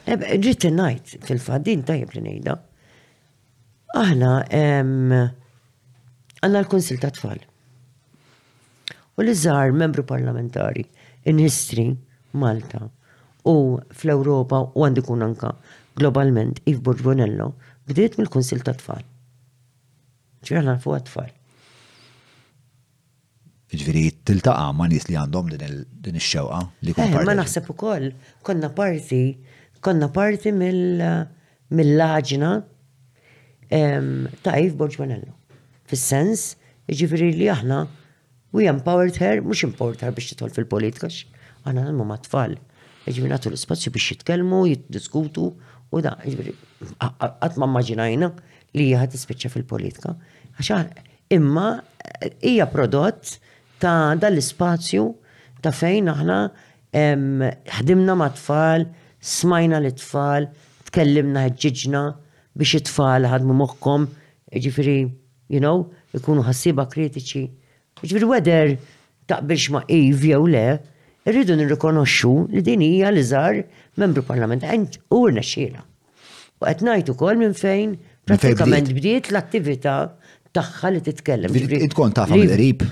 Ġit 0.07 0.64
il-najt, 0.66 1.06
fil-fat, 1.27 1.61
din 1.66 1.82
tajib 1.85 2.09
li 2.16 2.22
nejda. 2.24 2.53
Aħna, 3.99 4.43
għanna 4.56 6.59
l-konsil 6.64 6.98
ta' 7.01 7.11
tfal 7.11 7.40
u 9.17 9.21
li 9.23 9.33
żar 9.45 9.71
membru 9.81 10.03
parlamentari 10.03 10.83
in 11.29 11.37
history 11.47 11.95
Malta 12.33 12.81
u 13.51 13.55
fl-Ewropa 13.99 14.59
u 14.77 14.83
għandi 14.85 15.03
kun 15.07 15.23
anka 15.25 15.53
globalment 15.97 16.59
Iv 16.69 16.81
Borbonello 16.85 17.49
bdiet 17.87 18.17
mill-Kunsil 18.19 18.61
ta' 18.65 18.75
tfal. 18.77 19.01
ċirħna 20.47 20.77
fuq 20.83 20.99
tfal. 21.07 21.31
Ġviri, 23.77 24.03
tiltaqa 24.27 24.67
ma 24.75 24.85
nis 24.91 25.07
li 25.09 25.17
għandhom 25.19 25.49
din 25.53 26.15
il-xewqa 26.19 26.59
li 26.87 26.93
kun 26.95 27.09
eh, 27.09 27.23
Ma 27.25 27.33
naħseb 27.39 27.67
ukoll, 27.73 28.11
konna 28.43 28.69
parti, 28.77 29.23
konna 29.83 30.07
parti 30.13 30.53
mill-laġna 30.55 32.51
ta' 33.65 34.59
Iv 34.65 34.77
Borbonello. 34.79 35.33
Fis-sens, 35.89 36.53
ġviri 36.91 37.33
li 37.39 37.49
aħna 37.51 37.81
We 38.53 38.66
empowered 38.67 39.16
her, 39.17 39.42
mux 39.43 39.61
empowered 39.66 40.00
her 40.03 40.14
biex 40.16 40.30
titħol 40.32 40.51
fil-politika, 40.56 41.08
għana 41.67 41.82
għalmu 41.88 42.06
ma 42.08 42.16
tfal. 42.24 42.53
Ġivri 43.08 43.32
natu 43.32 43.50
l-spazju 43.51 43.92
biex 43.95 44.14
jitkelmu, 44.14 44.61
jiddiskutu, 44.72 45.48
u 45.92 46.01
da, 46.03 46.14
ġivri, 46.24 46.53
għat 47.03 47.58
maġinajna 47.59 48.30
li 48.80 48.88
jgħat 48.93 49.17
ispiċċa 49.19 49.51
fil-politika. 49.56 50.14
Għaxan, 50.61 50.93
imma, 51.35 51.66
hija 52.48 52.69
prodott 52.72 53.35
ta' 53.84 54.16
dal-spazju 54.22 55.06
ta' 55.66 55.76
fejn 55.76 56.08
aħna 56.16 56.40
ħdimna 57.82 58.16
ma' 58.17 58.32
tfal, 58.38 58.88
smajna 59.19 59.82
l-tfal, 59.84 60.48
tkellimna 60.88 61.50
ħġiġna 61.50 62.06
biex 62.58 62.80
it-tfal 62.80 63.27
ħadmu 63.27 63.59
moħkom, 63.59 64.08
ġifiri, 64.56 64.98
you 65.51 65.59
know, 65.59 65.82
ikunu 66.16 66.48
ħassiba 66.48 66.88
kritiċi 66.90 67.45
Ġviri 68.06 68.27
weder 68.30 68.76
taqbilx 69.30 69.69
ma' 69.74 69.84
Iv 69.90 70.22
jew 70.26 70.42
le, 70.53 70.66
irridu 71.27 71.56
nirrikonoxxu 71.58 72.35
li 72.53 72.61
din 72.61 72.82
hija 72.85 73.09
li 73.11 73.24
żar 73.26 73.64
membru 73.98 74.22
parlament 74.24 74.64
u 75.09 75.24
rnexxiela. 75.27 75.82
U 76.61 76.66
qed 76.67 76.84
ngħid 76.85 77.11
ukoll 77.16 77.40
minn 77.42 77.56
fejn 77.58 77.95
pratikament 78.30 78.92
bdiet 78.98 79.32
l-attività 79.34 79.98
tagħha 80.58 80.92
li 80.95 81.01
titkellem. 81.01 81.50
Tkun 81.90 82.14
tafa 82.17 82.38
mill-qrib. 82.38 82.85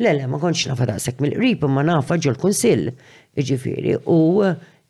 Le, 0.00 0.14
le, 0.16 0.26
ma 0.30 0.38
kontx 0.42 0.66
nafa 0.70 0.86
daqshekk 0.90 1.22
mill-qrib, 1.24 1.64
ma 1.70 1.82
nafa 1.86 2.18
ġol 2.22 2.36
kunsill, 2.40 2.90
iġifieri 3.38 3.96
u 4.10 4.18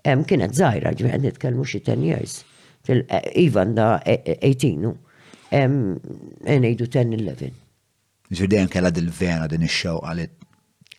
hemm 0.06 0.24
kienet 0.28 0.56
żgħira 0.56 0.92
ġifier 1.00 1.16
qed 1.18 1.24
nitkellmu 1.26 1.66
xi 1.68 1.80
ten 1.88 2.04
years, 2.06 2.38
til-Ivan 2.88 3.74
da 3.76 3.94
18, 4.04 4.92
nejdu 6.62 6.86
10-11. 6.86 7.56
Ġir 8.38 8.46
dejjem 8.50 8.68
kellha 8.70 8.90
dil-vena 8.94 9.48
din 9.50 9.64
ix-xewqa 9.66 10.12
li. 10.14 10.28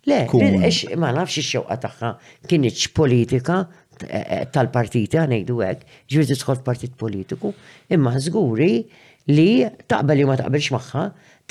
Le, 0.10 0.18
e, 0.68 0.96
ma 1.00 1.12
nafx 1.16 1.38
ix-xewqa 1.40 1.78
tagħha 1.84 2.10
kienieċ 2.52 2.90
politika 2.98 3.62
e, 4.04 4.20
e, 4.20 4.40
tal-partiti 4.52 5.20
għanejdu 5.22 5.62
hekk, 5.64 5.86
ġir 6.12 6.26
tidħol 6.34 6.62
partit 6.66 6.98
politiku, 7.00 7.54
imma 7.96 8.16
żguri 8.26 8.72
li 9.32 9.48
taqbel 9.88 10.20
li 10.20 10.26
ma 10.28 10.36
taqbilx 10.42 10.72
magħha 10.76 11.04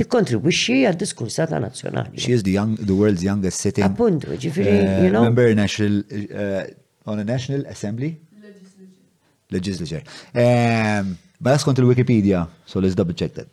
tikkontribwixxi 0.03 0.77
għad-diskurs 0.91 1.39
ta' 1.41 1.61
nazzjonali. 1.65 2.21
She 2.21 2.35
is 2.37 2.43
the 2.45 2.57
young 2.59 2.77
the 2.83 2.97
world's 2.99 3.25
youngest 3.25 3.65
city. 3.65 3.85
Appuntu, 3.87 4.35
ġifieri, 4.37 4.75
eh, 4.85 5.05
you 5.07 5.13
know. 5.15 5.25
Member 5.31 5.55
national 5.63 6.03
eh, 6.13 6.75
on 7.07 7.23
a 7.23 7.25
National 7.25 7.65
Assembly 7.73 8.13
Legislature. 8.43 9.01
Legislature. 9.57 10.03
Um, 10.35 11.17
but 11.41 11.57
that's 11.57 11.65
Wikipedia, 11.65 12.47
so 12.67 12.81
let's 12.81 12.95
double 12.95 13.15
check 13.15 13.33
that. 13.35 13.47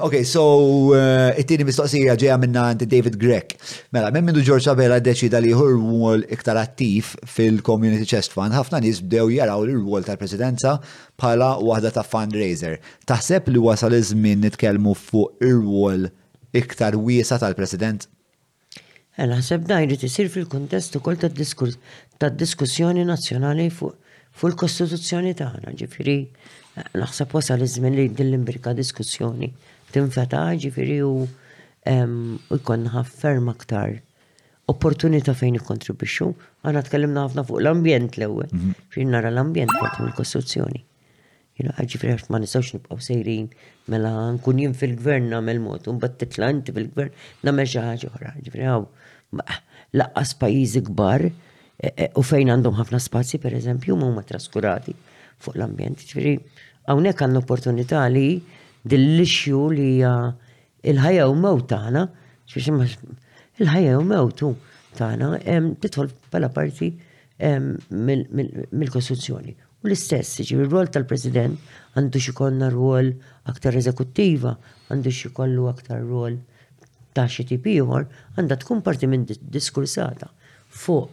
Ok, 0.00 0.14
so 0.26 0.94
eh, 0.96 1.34
it-tini 1.40 1.64
mistoqsija 1.68 2.16
ġeja 2.18 2.36
minna 2.40 2.64
għanti 2.70 2.88
David 2.90 3.16
Grek. 3.20 3.54
Mela, 3.94 4.10
minn 4.14 4.26
minnu 4.26 4.42
George 4.42 4.66
Abela 4.70 4.98
deċida 5.00 5.40
li 5.42 5.52
hur 5.54 5.76
rwol 5.76 6.24
iktar 6.34 6.58
attiv 6.58 7.12
fil-Community 7.28 8.08
Chest 8.08 8.34
Fund, 8.34 8.54
ħafna 8.56 8.80
nis 8.82 9.00
bdew 9.04 9.30
jaraw 9.38 9.64
l 9.68 9.78
wol 9.86 10.06
tal-presidenza 10.06 10.78
bħala 11.18 11.54
waħda 11.64 11.92
ta' 11.98 12.06
fundraiser. 12.06 12.78
Taħseb 13.08 13.52
li 13.54 13.62
wasal 13.62 13.94
iż-żmien 13.98 14.42
nitkellmu 14.46 14.96
fuq 14.98 15.46
ir 15.46 15.62
wol 15.64 16.08
iktar 16.56 16.98
wiesa 16.98 17.38
tal-president? 17.40 18.08
Ela 19.18 19.40
da 19.40 19.80
jrid 19.82 20.02
isir 20.06 20.28
fil-kontest 20.30 20.94
ukoll 21.00 21.16
tad-diskussjoni 21.18 23.04
nazzjonali 23.04 23.70
fuq 23.70 24.46
l-Kostituzzjoni 24.46 25.32
tagħna, 25.34 25.72
ġifiri. 25.74 26.18
Naħseb 26.98 27.34
wasa 27.36 27.56
li 27.58 27.66
żmien 27.68 27.94
li 27.96 28.04
jdillim 28.08 28.42
imbirka 28.42 28.74
diskussjoni 28.76 29.50
tinfeta 29.94 30.42
ġifieri 30.64 31.00
u 31.04 31.12
jkun 32.52 32.88
ferm 33.14 33.48
aktar 33.52 33.96
opportunità 34.68 35.32
fejn 35.32 35.56
ikkontribwixxu. 35.58 36.28
Għana 36.66 36.82
tkellimna 36.84 37.22
ħafna 37.24 37.44
fuq 37.48 37.62
l-ambjent 37.62 38.18
l-ewwel, 38.18 38.50
mhm. 38.52 38.74
fejn 38.92 39.14
nara 39.14 39.30
l-ambjent 39.32 39.74
parti 39.80 40.04
mill 40.04 40.16
kostruzzjoni 40.18 40.84
Jina 41.58 41.72
ġifri 41.90 42.12
għax 42.14 42.28
ma 42.30 42.38
nistgħux 42.38 42.76
nibqgħu 42.76 43.02
sejrin 43.02 43.46
mela 43.90 44.10
nkun 44.36 44.60
jien 44.62 44.74
fil-gvern 44.78 45.24
nagħmel 45.32 45.58
mod 45.64 45.88
u 45.90 45.94
mbagħad 45.96 46.12
titla' 46.20 46.50
inti 46.54 46.74
fil-gvern 46.76 47.10
nagħmel 47.48 47.66
xi 47.66 47.80
ħaġa 47.82 48.10
oħra. 48.12 48.30
Ġifri 48.46 48.68
hawn 48.70 49.42
laqqas 49.98 50.36
pajjiżi 50.38 50.82
kbar 50.86 51.24
e, 51.26 51.32
e, 51.88 52.06
u 52.14 52.22
fejn 52.28 52.52
għandhom 52.54 52.78
ħafna 52.78 53.00
spazji 53.02 53.40
pereżempju 53.42 53.98
huma 53.98 54.22
traskurati 54.28 54.94
fuq 55.42 55.58
l-ambjent. 55.58 56.06
Ġifri 56.12 56.36
Hawnhekk 56.88 57.20
għandna 57.26 57.40
opportunità 57.44 58.02
li 58.08 58.26
dill 58.90 59.20
ixju 59.20 59.64
li 59.76 59.88
il-ħajja 60.00 61.26
u 61.28 61.34
mew 61.36 61.58
tagħna, 61.68 62.00
il-ħajja 62.56 63.90
u 63.98 64.04
mewtu 64.08 64.48
tagħna 64.96 65.28
titħol 65.84 66.08
bħala 66.30 66.48
parti 66.54 66.88
mill-Kostituzzjoni. 67.42 69.52
U 69.82 69.84
l-istess, 69.86 70.40
ġivi 70.48 70.62
r-rol 70.64 70.88
tal-President 70.94 71.58
għandu 71.98 72.18
xikonna 72.24 72.70
rol 72.72 73.12
aktar 73.52 73.74
eżekuttiva, 73.78 74.52
għandu 74.88 75.10
xikollu 75.12 75.64
aktar 75.70 76.00
rol 76.08 76.36
ta' 77.14 77.28
xi 77.30 77.42
tipiħor, 77.52 78.04
għandha 78.38 78.56
tkun 78.64 78.80
parti 78.88 79.06
minn 79.12 79.24
diskursata 79.28 80.26
fuq 80.80 81.10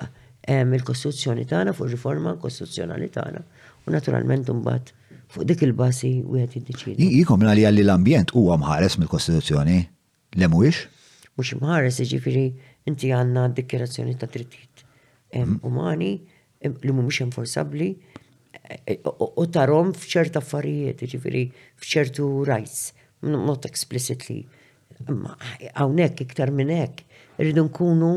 il-Kostituzzjoni 0.56 1.44
tagħna, 1.52 1.72
fuq 1.76 1.90
riforma 1.92 2.30
kostituzzjonali 2.38 3.08
tagħna. 3.20 3.42
U 3.86 3.88
naturalment 3.94 4.46
imbagħad 4.56 5.04
fuq 5.34 5.46
dik 5.48 5.62
il-basi 5.66 6.12
u 6.26 6.38
għed 6.40 6.58
jiddeċidi. 6.60 7.08
Jikom 7.20 7.44
li 7.46 7.64
għalli 7.66 7.84
l-ambjent 7.86 8.34
huwa 8.36 8.58
mħares 8.62 8.98
mill-Kostituzzjoni, 9.02 9.78
le 10.42 10.50
mhuwiex? 10.50 10.84
Mhux 11.36 11.54
mħares, 11.62 12.00
jiġifieri 12.04 12.46
inti 12.90 13.12
għandna 13.16 13.48
dikjerazzjoni 13.58 14.18
ta' 14.22 14.30
drittijiet 14.32 14.84
mm-hmm. 15.36 15.62
umani 15.68 16.14
li 16.66 16.94
mhumiex 16.96 17.26
enforzabbli 17.28 17.90
u 17.96 17.98
e, 18.14 18.98
e, 18.98 19.48
tarom 19.54 19.92
f'ċert 19.98 20.38
affarijiet, 20.40 21.04
ġifiri, 21.12 21.44
f'ċertu 21.82 22.28
rajs, 22.48 22.94
not 23.26 23.68
explicitly. 23.70 24.40
Għawnek, 25.06 25.52
hawnhekk 25.76 26.24
iktar 26.24 26.50
minn 26.56 26.72
hekk 26.74 27.04
irridu 27.42 27.66
nkunu 27.68 28.14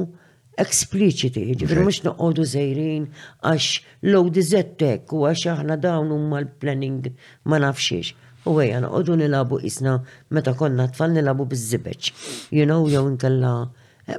expliciti, 0.59 1.43
ġifir 1.61 1.81
mux 1.87 2.01
noqodu 2.05 2.45
zejrin 2.51 3.07
għax 3.47 4.07
low 4.13 4.27
dizettek 4.35 5.13
u 5.15 5.23
għax 5.31 5.47
aħna 5.55 5.77
dawn 5.83 6.11
u 6.15 6.19
l-planning 6.27 7.13
ma 7.49 7.61
nafxiex. 7.63 8.13
U 8.49 8.59
għej, 8.59 8.81
noqodu 8.85 9.17
nilabu 9.21 9.61
isna 9.69 9.99
meta 10.35 10.55
konna 10.59 10.89
tfal 10.93 11.15
nilabu 11.15 11.47
bizzibeċ. 11.51 12.11
You 12.51 12.67
know, 12.71 12.85
jow 12.91 13.07
nkella 13.11 13.55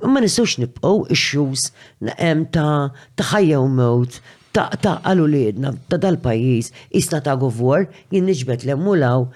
ma 0.06 0.20
nisux 0.24 0.60
nipqaw 0.62 1.06
issues 1.14 1.70
ta' 2.08 2.70
ta' 3.18 3.30
ħajja 3.34 3.60
u 3.64 3.68
mewt 3.74 4.22
taqta 4.60 4.92
għalu 5.08 5.26
li 5.32 5.40
jedna 5.46 5.70
ta' 5.90 6.00
dal-pajis 6.02 6.68
jista 6.92 7.20
ta' 7.24 7.38
govor 7.40 7.86
jien 8.12 8.26
nġbet 8.28 8.66
l-emmulaw 8.68 9.28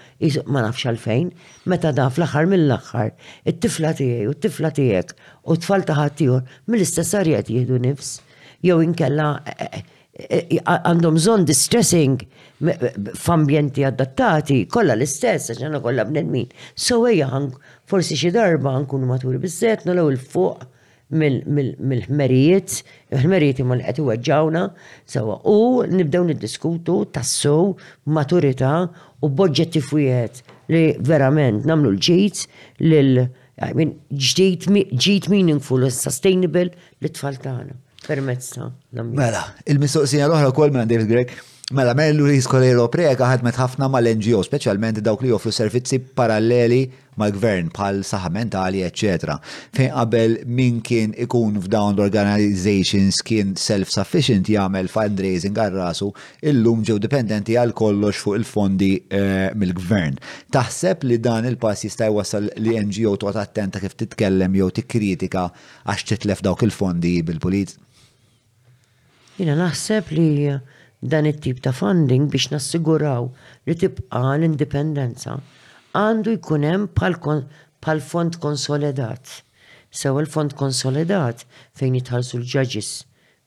ma 0.52 0.64
nafx 0.66 0.84
għalfejn 0.90 1.30
meta 1.72 1.92
da' 1.96 2.10
fl-axar 2.12 2.48
mill-axar 2.50 3.12
it-tifla 3.48 3.94
tijaj 3.96 4.28
u 4.28 4.36
t-tifla 4.36 4.72
tijek 4.76 5.14
u 5.48 5.56
t-tfal 5.56 5.86
taħatijor 5.88 6.42
mill-istess 6.68 7.16
jihdu 7.48 7.80
nifs 7.86 8.18
jew 8.64 8.80
inkella 8.84 9.30
eh, 9.48 9.78
eh, 9.78 9.82
eh, 10.28 10.62
għandhom 10.64 11.16
zon 11.24 11.48
distressing 11.48 12.26
f'ambjenti 13.16 13.84
adattati 13.88 14.64
kolla 14.68 14.92
l-istess 14.98 15.54
għaxna 15.54 15.80
kolla 15.84 16.04
bnedmin 16.08 16.48
so 16.74 17.00
eja 17.08 17.30
forsi 17.88 18.16
xi 18.20 18.32
darba 18.36 18.76
nkunu 18.84 19.08
maturi 19.08 19.40
bizzet 19.40 19.84
nolaw 19.88 20.12
il-fuq 20.12 20.70
mill-ħmerijiet, 21.12 22.76
il-ħmerijiet 23.12 23.60
imma 23.64 23.76
li 23.78 23.84
għetu 23.88 24.06
għagġawna, 24.14 24.62
sawa, 25.10 25.36
u 25.46 25.84
nibdew 25.90 26.24
nid-diskutu, 26.30 27.02
tassu, 27.14 27.74
maturita 28.06 28.74
u 29.24 29.28
boġġetti 29.30 29.82
fujiet 29.84 30.42
li 30.72 30.86
verament 31.04 31.66
namlu 31.68 31.92
l-ġejt 31.94 32.46
lil 32.88 33.26
ġejt 34.16 35.28
meaningful 35.30 35.84
u 35.86 35.90
sustainable 35.92 36.70
li 36.72 37.10
tfal 37.12 37.36
tagħna 37.40 37.80
Permetz 38.04 38.50
ta' 38.56 38.68
Mela, 39.04 39.44
il-mistoqsija 39.68 40.26
l-oħra 40.28 40.50
kol 40.56 40.68
minn 40.74 40.88
David 40.90 41.08
Gregg, 41.08 41.30
mela, 41.72 41.94
mela 41.94 42.12
l 42.12 42.80
opreja 42.84 43.14
Kolero 43.14 43.30
ħadmet 43.30 43.56
ħafna 43.56 43.88
mal-NGO, 43.88 44.42
specialment 44.44 45.00
dawk 45.00 45.22
li 45.24 45.30
joffru 45.32 45.50
servizzi 45.52 45.98
paralleli 46.02 46.82
mal-gvern 47.18 47.68
pal 47.74 48.00
saħa 48.06 48.30
mentali, 48.34 48.82
etc. 48.86 49.34
Fejn 49.76 49.90
qabel 49.94 50.34
min 50.46 50.80
kien 50.86 51.14
ikun 51.26 51.58
f'dawn 51.62 51.96
l-organizations 51.96 53.20
kien 53.26 53.54
self-sufficient 53.60 54.50
jagħmel 54.50 54.90
fundraising 54.92 55.56
għal 55.58 55.78
rasu, 55.80 56.08
illum 56.50 56.82
ġew 56.86 56.98
dipendenti 57.02 57.56
għal 57.60 57.74
kollox 57.76 58.22
fuq 58.24 58.38
il-fondi 58.40 58.90
eh, 59.08 59.48
mill-gvern. 59.54 60.18
Taħseb 60.54 61.06
li 61.08 61.18
dan 61.22 61.48
il-pass 61.50 61.86
jista' 61.88 62.10
jwassal 62.12 62.50
li 62.58 62.76
NGO 62.84 63.16
toqgħod 63.16 63.42
attenta 63.44 63.82
kif 63.82 63.96
titkellem 64.02 64.56
jew 64.58 64.70
tikkritika 64.80 65.48
għax 65.84 66.10
titlef 66.12 66.44
dawk 66.46 66.66
il-fondi 66.68 67.18
bil-pulit? 67.22 67.76
Jina 69.34 69.54
naħseb 69.58 70.10
li 70.14 70.52
dan 71.04 71.26
it-tip 71.28 71.58
ta' 71.62 71.72
funding 71.74 72.28
biex 72.32 72.48
nassiguraw 72.54 73.26
li 73.68 73.74
tibqa 73.76 74.20
l-indipendenza 74.38 75.36
għandu 75.94 76.32
jkunem 76.38 76.88
pal-fond 76.98 78.38
konsolidat. 78.42 79.30
Sew 79.94 80.18
il-fond 80.22 80.56
konsolidat 80.58 81.44
fejn 81.78 81.94
jitħallsu 82.00 82.40
l-ġaġis 82.40 82.88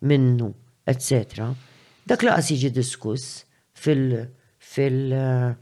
minnu, 0.07 0.53
etc. 0.87 1.49
Dak 2.07 2.23
laqas 2.23 2.53
jiġi 2.53 2.71
diskuss 2.71 3.41
fil- 3.75 4.27
fil- 4.59 5.13
eh, 5.13 5.53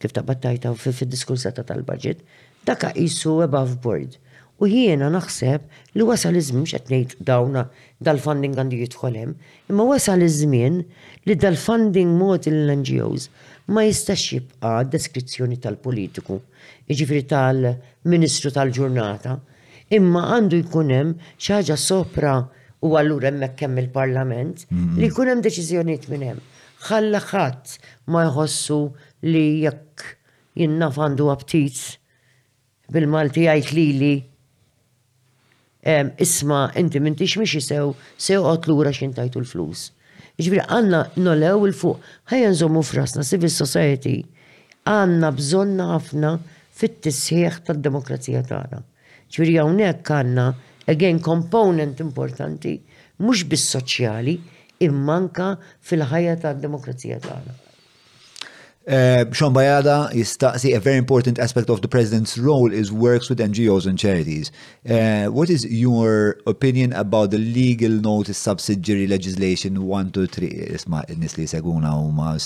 kif 0.00 0.12
ta' 0.14 0.22
battajta 0.22 0.70
u 0.70 0.74
fil-diskursata 0.78 1.66
tal-budget, 1.66 2.20
dak 2.64 2.80
jisu 2.94 3.40
above 3.42 3.80
board. 3.82 4.16
U 4.60 4.66
jiena 4.68 5.08
naħseb 5.10 5.60
li 5.96 6.02
wasal 6.04 6.34
iż-żmien 6.36 6.66
qed 6.68 6.92
ngħid 6.92 7.24
dawna 7.24 7.66
dal-funding 8.00 8.54
għandu 8.54 8.76
jidħol 8.84 9.16
imma 9.68 9.84
wasal 9.88 10.20
iż-żmien 10.22 10.82
li 11.26 11.34
dal-funding 11.36 12.14
mod 12.20 12.46
il-NGOs 12.46 13.28
ma 13.70 13.82
jistax 13.86 14.24
jibqa 14.34 14.70
deskrizzjoni 14.90 15.58
tal-politiku, 15.62 16.40
iġifri 16.90 17.20
tal-ministru 17.30 18.50
tal-ġurnata, 18.54 19.36
imma 19.96 20.22
għandu 20.34 20.58
jkunem 20.64 21.12
xaġa 21.46 21.76
sopra 21.78 22.32
u 22.82 22.92
għallur 22.98 23.28
hemmhekk 23.28 23.56
kemm 23.62 23.78
il-parlament 23.84 24.64
mm-hmm. 24.64 24.98
li 24.98 25.08
jkun 25.10 25.30
hemm 25.32 25.44
deċiżjonijiet 25.46 26.08
minn 26.10 26.26
hemm. 26.30 26.48
Ħalla 26.88 27.20
ħadd 27.22 27.76
ma 28.10 28.24
jħossu 28.26 28.80
li 29.30 29.44
jekk 29.62 30.16
jinnaf 30.64 30.98
għandu 31.04 31.28
aptit 31.30 31.78
bil-Malti 32.90 33.46
għajt 33.52 33.72
li 33.76 33.86
li 34.00 34.12
isma 36.20 36.64
inti 36.76 37.00
mintix 37.00 37.38
miex 37.40 37.60
sew 37.64 37.92
sew 38.20 38.42
għot 38.50 38.66
lura 38.68 38.92
xintajtu 38.96 39.44
l-flus. 39.44 39.88
Ġviri, 40.40 40.60
għanna 40.72 40.98
nolew 41.24 41.66
il-fuq, 41.68 42.00
ħajja 42.32 42.50
nżommu 42.54 42.80
frasna, 42.90 43.24
civil 43.28 43.50
society, 43.52 44.12
għanna 44.88 45.30
bżonna 45.36 45.88
ħafna 45.92 46.30
fit-tisħieħ 46.80 47.58
tad-demokrazija 47.68 48.42
tagħna. 48.48 48.80
Ġviri, 49.36 49.58
hawnhekk 49.60 50.12
għanna, 50.20 50.46
again, 50.94 51.20
component 51.28 52.00
importanti, 52.06 52.78
mhux 53.20 53.44
bis-soċjali, 53.52 54.38
immanka 54.88 55.54
fil-ħajja 55.90 56.38
tad-demokrazija 56.46 57.20
tagħna. 57.28 57.58
Eh, 58.86 59.24
Sean 59.32 59.52
Bayada 59.52 60.10
jistaqsi 60.10 60.72
a 60.74 60.80
very 60.80 60.96
important 60.96 61.38
aspect 61.38 61.68
of 61.68 61.82
the 61.82 61.88
president's 61.88 62.38
role 62.38 62.72
is 62.72 62.90
works 62.90 63.28
with 63.28 63.38
NGOs 63.38 63.84
and 63.86 63.98
charities. 63.98 64.50
Uh, 64.88 65.26
what 65.26 65.50
is 65.50 65.66
your 65.66 66.38
opinion 66.46 66.94
about 66.94 67.30
the 67.30 67.36
legal 67.36 67.90
notice 67.90 68.38
subsidiary 68.38 69.06
legislation 69.06 69.84
123 69.84 70.48
isma 70.74 71.04
nis 71.18 71.34
seguna 71.52 71.92
u 72.00 72.10
ma 72.10 72.38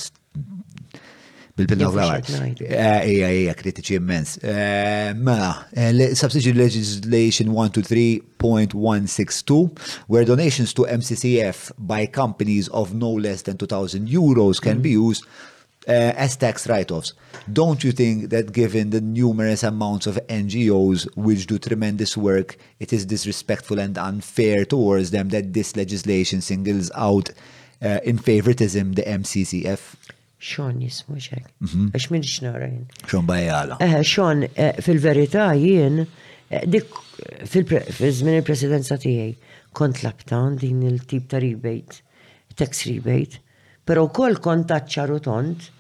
bil-pinna 1.57 1.87
fl-għar. 1.87 2.23
Ija, 2.67 3.27
ija, 3.31 3.53
kritiċi 3.55 3.95
immens. 4.01 4.33
Eh, 4.43 5.15
mela, 5.15 5.63
subsidiary 6.19 6.59
legislation 6.65 7.47
123.162, 7.55 9.71
where 10.09 10.25
donations 10.25 10.75
to 10.75 10.83
MCCF 10.83 11.71
by 11.79 12.07
companies 12.07 12.67
of 12.71 12.93
no 12.93 13.13
less 13.13 13.43
than 13.43 13.57
2,000 13.57 14.09
euros 14.09 14.61
can 14.61 14.83
be 14.83 14.93
hmm. 14.97 15.05
used 15.11 15.23
Uh, 15.87 16.15
as 16.17 16.35
tax 16.35 16.67
write-offs. 16.67 17.13
Don't 17.53 17.85
you 17.85 17.93
think 17.93 18.31
that 18.31 18.53
given 18.53 18.89
the 18.89 19.03
numerous 19.03 19.63
amounts 19.63 20.07
of 20.07 20.19
NGOs 20.29 21.07
which 21.15 21.47
do 21.47 21.59
tremendous 21.59 22.17
work, 22.17 22.57
it 22.81 22.91
is 22.95 23.05
disrespectful 23.05 23.79
and 23.79 23.99
unfair 23.99 24.65
towards 24.65 25.11
them 25.11 25.29
that 25.29 25.53
this 25.53 25.77
legislation 25.77 26.41
singles 26.41 26.91
out 26.95 27.29
uh, 27.83 27.99
in 28.03 28.17
favoritism 28.17 28.95
the 28.95 29.03
MCCF? 29.03 29.93
Xon 30.41 30.81
jismu 30.81 31.21
ċek. 31.21 31.53
Għax 31.93 32.09
minn 32.15 32.25
xnara 32.25 32.71
Xon 33.11 33.29
bajjala. 33.29 33.77
Xon, 34.09 34.47
fil-verita 34.81 35.51
jien, 35.61 36.01
eh, 36.01 36.09
eh, 36.49 36.65
eh, 36.65 36.67
dik 36.79 37.69
fil-żmien 37.69 38.41
il-presidenza 38.41 38.97
tiegħi 39.05 39.35
kont 39.77 40.01
laptan 40.03 40.57
din 40.65 40.81
il-tip 40.89 41.29
ta' 41.29 41.45
rebate, 41.45 42.01
tax 42.57 42.87
rebate, 42.89 43.43
pero 43.85 44.07
kol 44.09 44.39
kont 44.41 44.65
taċċaru 44.73 45.19
tont 45.21 45.71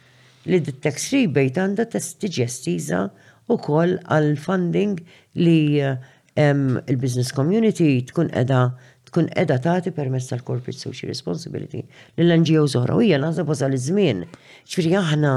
li 0.50 0.60
d-tax 0.64 1.12
rebate 1.12 1.60
għanda 1.60 1.86
tiġestiza 1.94 3.04
u 3.52 3.58
koll 3.60 3.96
għal-funding 4.02 4.98
li 5.40 5.80
eh, 5.80 6.00
il-business 6.42 7.32
community 7.36 7.96
tkun 8.10 8.30
edha 8.36 8.66
tkun 9.08 9.28
edha 9.38 9.58
tagħti 9.64 9.92
permezz 9.96 10.32
tal-corporate 10.32 10.80
social 10.80 11.10
responsibility 11.12 11.84
lill-NGO 12.18 12.64
oħra. 12.80 12.96
U 12.98 13.02
hija 13.04 13.20
naħseb 13.22 13.46
wasal 13.48 13.76
iż-żmien. 13.76 14.24
Ġifieri 14.66 14.96
aħna 15.00 15.34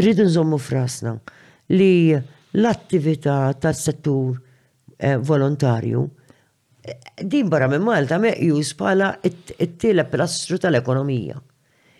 rridu 0.00 0.24
nżommu 0.28 0.56
frasna 0.62 1.12
li 1.76 2.14
l-attività 2.16 3.40
tas-settur 3.60 4.32
eh, 4.96 5.18
volontarju 5.20 6.06
eh, 6.08 6.98
din 7.22 7.50
barra 7.52 7.68
minn 7.70 7.84
Malta 7.84 8.16
meqjus 8.22 8.72
bħala 8.80 9.12
it-tielet 9.28 10.08
pilastru 10.10 10.56
tal-ekonomija. 10.64 11.38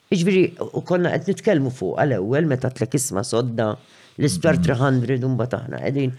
Iġviri, 0.08 0.44
u 0.72 0.80
konna 0.88 1.10
għed 1.12 1.26
nitkelmu 1.28 1.68
fuq 1.74 1.98
għal-ewel, 2.00 2.46
meta 2.48 2.70
t 2.72 2.86
isma 2.96 3.20
sodda 3.24 3.74
l-isptar 4.16 4.56
mhm. 4.56 5.04
300 5.04 5.26
un 5.28 5.34
bataħna 5.36 5.82
għedin. 5.84 6.14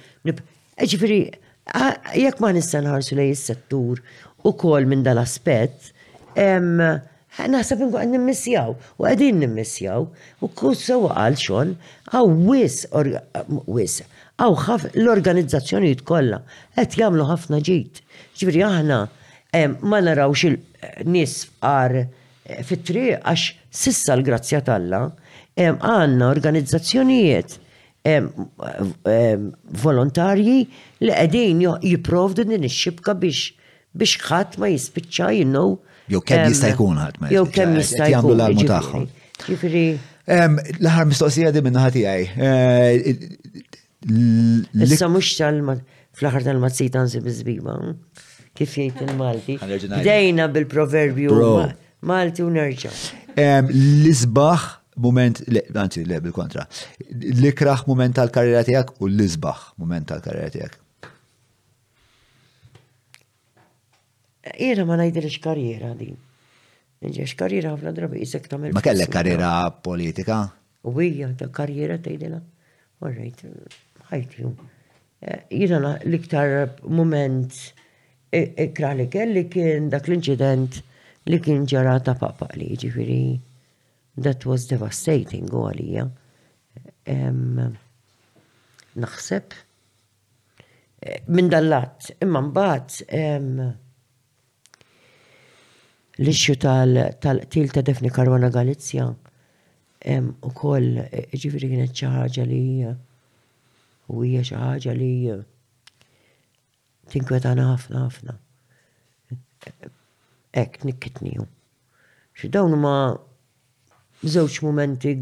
Iġviri, 0.85 1.21
jek 2.21 2.41
ma 2.43 2.51
nissan 2.53 2.85
ħarsu 2.89 3.17
lej 3.17 3.33
settur 3.37 4.03
u 4.45 4.53
kol 4.55 4.85
minn 4.87 5.01
dal-aspet, 5.03 5.89
naħseb 6.37 7.81
ngu 7.87 7.97
għan 7.97 8.13
nimmissjaw, 8.13 8.75
u 8.99 9.07
għedin 9.09 9.41
nimmissjaw, 9.47 10.05
u 10.45 10.49
kussa 10.61 10.97
u 11.01 11.09
għal 11.09 11.37
xon, 11.41 11.73
għaw 12.13 12.29
wis, 12.45 12.83
wis, 13.67 14.03
għaw 14.37 14.53
ħaf 14.69 14.85
l-organizzazzjoni 15.01 15.95
kollha 16.05 16.43
qed 16.77 16.99
jagħmlu 17.01 17.25
ħafna 17.33 17.61
ġid. 17.65 18.03
Ġifieri 18.37 18.63
aħna 18.69 19.01
ma 19.81 20.01
narawx 20.05 20.45
il-nies 20.53 21.33
fqar 21.49 21.97
eh, 22.03 22.61
fit-triq 22.63 23.17
għax 23.29 23.53
Sissa 23.69 24.15
l-grazzja 24.17 24.61
talla, 24.65 25.01
għanna 25.59 26.27
organizzazzjonijiet 26.33 27.51
volontarji 29.83 30.57
li 31.03 31.11
għedin 31.13 31.59
jiprovdu 31.83 32.45
din 32.47 32.63
ix-xibka 32.65 33.13
biex 33.19 33.49
biex 33.99 34.15
ħadd 34.29 34.57
ma 34.63 34.67
jispicċa 34.71 35.27
jinnow. 35.37 35.69
Jew 36.09 36.21
kemm 36.25 36.45
jista' 36.49 36.69
jkun 36.73 36.97
ħadd 37.01 37.15
ma 37.21 37.25
Jew 37.33 37.43
kemm 37.53 37.71
jista' 37.77 38.05
jkun. 38.05 38.13
Jagħmlu 38.15 38.33
l-armu 38.39 38.61
tagħhom. 38.71 39.01
Ġifieri. 39.45 39.83
L-aħħar 40.79 41.03
mistoqsija 41.09 41.49
di 41.55 41.59
minnaħa 41.65 41.89
tiegħi. 41.97 42.25
Eh, 42.39 44.89
Issa 44.89 45.07
mhux 45.11 45.27
fl-aħħar 46.17 46.41
tal-mazzita 46.47 46.97
nsi 47.05 47.19
biżbiba. 47.25 47.73
Hm? 47.77 47.93
Kif 48.57 48.69
jgħid 48.79 48.99
il-Malti. 49.05 49.55
Dejna 50.07 50.45
bil-proverbju 50.53 51.31
Malti 52.09 52.41
u 52.41 52.43
nerġa'. 52.53 52.93
L-isbaħ 53.39 54.63
moment, 54.99 55.39
anzi, 55.79 56.01
le, 56.07 56.17
bil-kontra, 56.23 56.65
l-ikraħ 57.29 57.85
moment 57.87 58.17
tal-karriera 58.17 58.65
tijak 58.67 58.89
u 58.99 59.07
l-isbaħ 59.09 59.61
moment 59.79 60.07
tal-karriera 60.11 60.51
tijak. 60.55 60.75
Ira 64.65 64.83
ma 64.89 64.97
najdirix 64.99 65.37
karriera 65.43 65.93
din. 65.99 66.17
Nġiex 67.05 67.35
karriera 67.39 67.71
għafna 67.75 67.93
drabi 67.95 68.19
jizek 68.19 68.49
tamil. 68.51 68.73
Ma 68.75 68.81
kellek 68.83 69.11
karriera 69.13 69.51
politika? 69.85 70.41
U 70.83 70.91
bija, 70.97 71.29
ta' 71.39 71.47
karriera 71.55 71.95
tajdina. 72.03 72.39
Orrejt, 73.05 73.45
ħajtju. 74.09 74.49
Eh, 75.23 75.39
Jina 75.61 75.93
l-iktar 75.93 76.73
moment 76.91 77.55
ikra 78.35 78.89
e-, 78.89 78.95
e-, 78.95 78.97
li 78.99 79.07
kelli 79.13 79.45
kien 79.53 79.87
dak 79.93 80.09
l-inċident 80.09 80.81
li 81.29 81.37
kien 81.45 81.65
ġarata 81.69 82.15
papa 82.19 82.47
li 82.57 82.67
ġifiri. 82.81 83.21
That 84.25 84.45
was 84.49 84.65
devastating 84.71 85.49
u 85.53 85.59
għalija. 85.69 86.05
Um, 87.09 87.59
naħseb 88.99 89.53
eh, 89.55 91.21
minn 91.35 91.49
dallat, 91.53 92.09
imma 92.25 92.41
mbagħad 92.47 92.97
um, 93.17 93.61
l-ixju 96.19 96.57
tal 96.65 96.97
til 97.55 97.71
ta' 97.73 97.85
Defni 97.87 98.11
Karwana 98.13 98.49
Galizja 98.53 99.07
u 99.13 100.51
koll 100.55 100.91
eh, 101.05 101.25
ġifiri 101.35 101.69
kienet 101.73 101.95
xi 101.97 102.09
ħaġa 102.15 102.47
li 102.49 102.63
u 102.89 104.25
hija 104.25 104.43
xi 104.49 104.57
ħaġa 104.59 104.97
li 104.99 105.13
tinkwetana 107.13 107.69
ħafna 107.71 108.03
ħafna 108.07 108.37
ek 110.53 110.81
nikkitniju. 110.83 111.47
dawn 112.49 112.71
ma 112.79 113.15
żewġ 114.23 114.61
momenti 114.63 115.19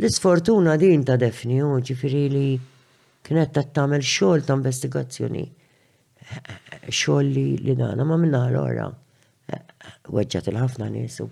L-sfortuna 0.00 0.76
din 0.78 1.02
ta' 1.04 1.16
defni, 1.20 1.58
u 1.62 1.76
ġifiri 1.80 2.22
li 2.32 2.60
kienet 3.26 3.52
ta' 3.52 3.66
tamel 3.74 4.00
xol 4.00 4.44
ta' 4.46 4.54
investigazzjoni. 4.56 5.44
Xol 6.88 7.26
li 7.34 7.48
li 7.60 7.74
dana 7.76 8.04
ma 8.06 8.16
minna 8.16 8.46
l-ora. 8.48 8.86
Eh, 9.50 9.62
weġġat 10.08 10.48
il-ħafna 10.54 10.86
nisu. 10.94 11.26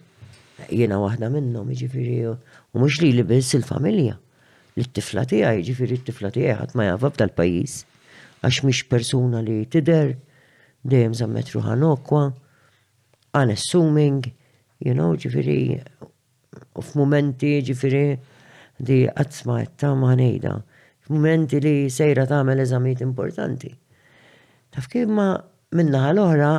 Jena 0.74 0.98
wahda 0.98 1.30
minnom, 1.30 1.70
ġifiri 1.70 2.26
U 2.74 2.78
mux 2.82 2.98
li 3.00 3.12
li 3.16 3.22
biss 3.24 3.54
il-familja. 3.56 4.18
L-tifla 4.78 5.24
tija, 5.28 5.54
ġifiri 5.64 5.96
l-tifla 5.98 6.28
tija, 6.34 6.58
għat 6.60 6.76
ma 6.78 6.88
jafa 6.90 7.10
tal 7.18 7.32
pajis 7.34 7.80
Għax 8.46 8.60
mux 8.62 8.84
persuna 8.86 9.40
li 9.42 9.64
tider, 9.66 10.12
dejjem 10.86 11.16
zammet 11.20 11.48
ħanokwa, 11.58 12.20
għan 13.34 13.48
unassuming, 13.48 14.28
you 14.84 14.94
know, 14.94 15.16
ġifiri, 15.18 15.80
u 16.54 16.84
f-momenti 16.84 17.56
ġifiri 17.66 18.04
di 18.78 19.00
għatzma 19.10 19.56
għettama 19.64 20.14
F-momenti 21.08 21.60
li 21.64 21.74
sejra 21.90 22.28
tagħmel 22.30 22.62
eżamijiet 22.62 23.02
importanti. 23.02 23.72
Taf 24.70 24.86
kif 24.92 25.08
ma 25.10 25.32
minna 25.74 26.04
l-oħra. 26.12 26.52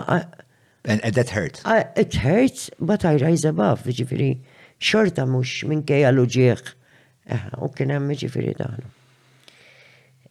And, 0.83 0.99
that 1.15 1.29
hurt. 1.29 1.61
it 1.95 2.13
hurts, 2.15 2.69
but 2.81 3.05
I 3.05 3.15
rise 3.23 3.45
above, 3.45 3.83
ġifiri 3.87 4.33
xorta 4.79 5.25
mux 5.27 5.63
minn 5.67 5.83
kejja 5.85 6.11
l-uġieħ. 6.13 6.63
Eh, 7.29 7.39
u 7.61 7.67
kienem 7.75 8.09
ġifiri 8.19 8.53
daħna. 8.57 8.89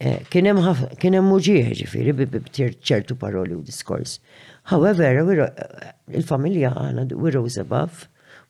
Eh, 0.00 0.22
kienem 0.32 1.26
muġieħ 1.30 1.72
ġifiri 1.82 2.14
bibtir 2.18 2.72
ċertu 2.86 3.16
paroli 3.18 3.54
u 3.56 3.62
diskors. 3.66 4.18
However, 4.70 5.22
il-familja 6.10 6.72
għana 6.74 7.06
we 7.18 7.32
rose 7.34 7.60
above, 7.60 8.06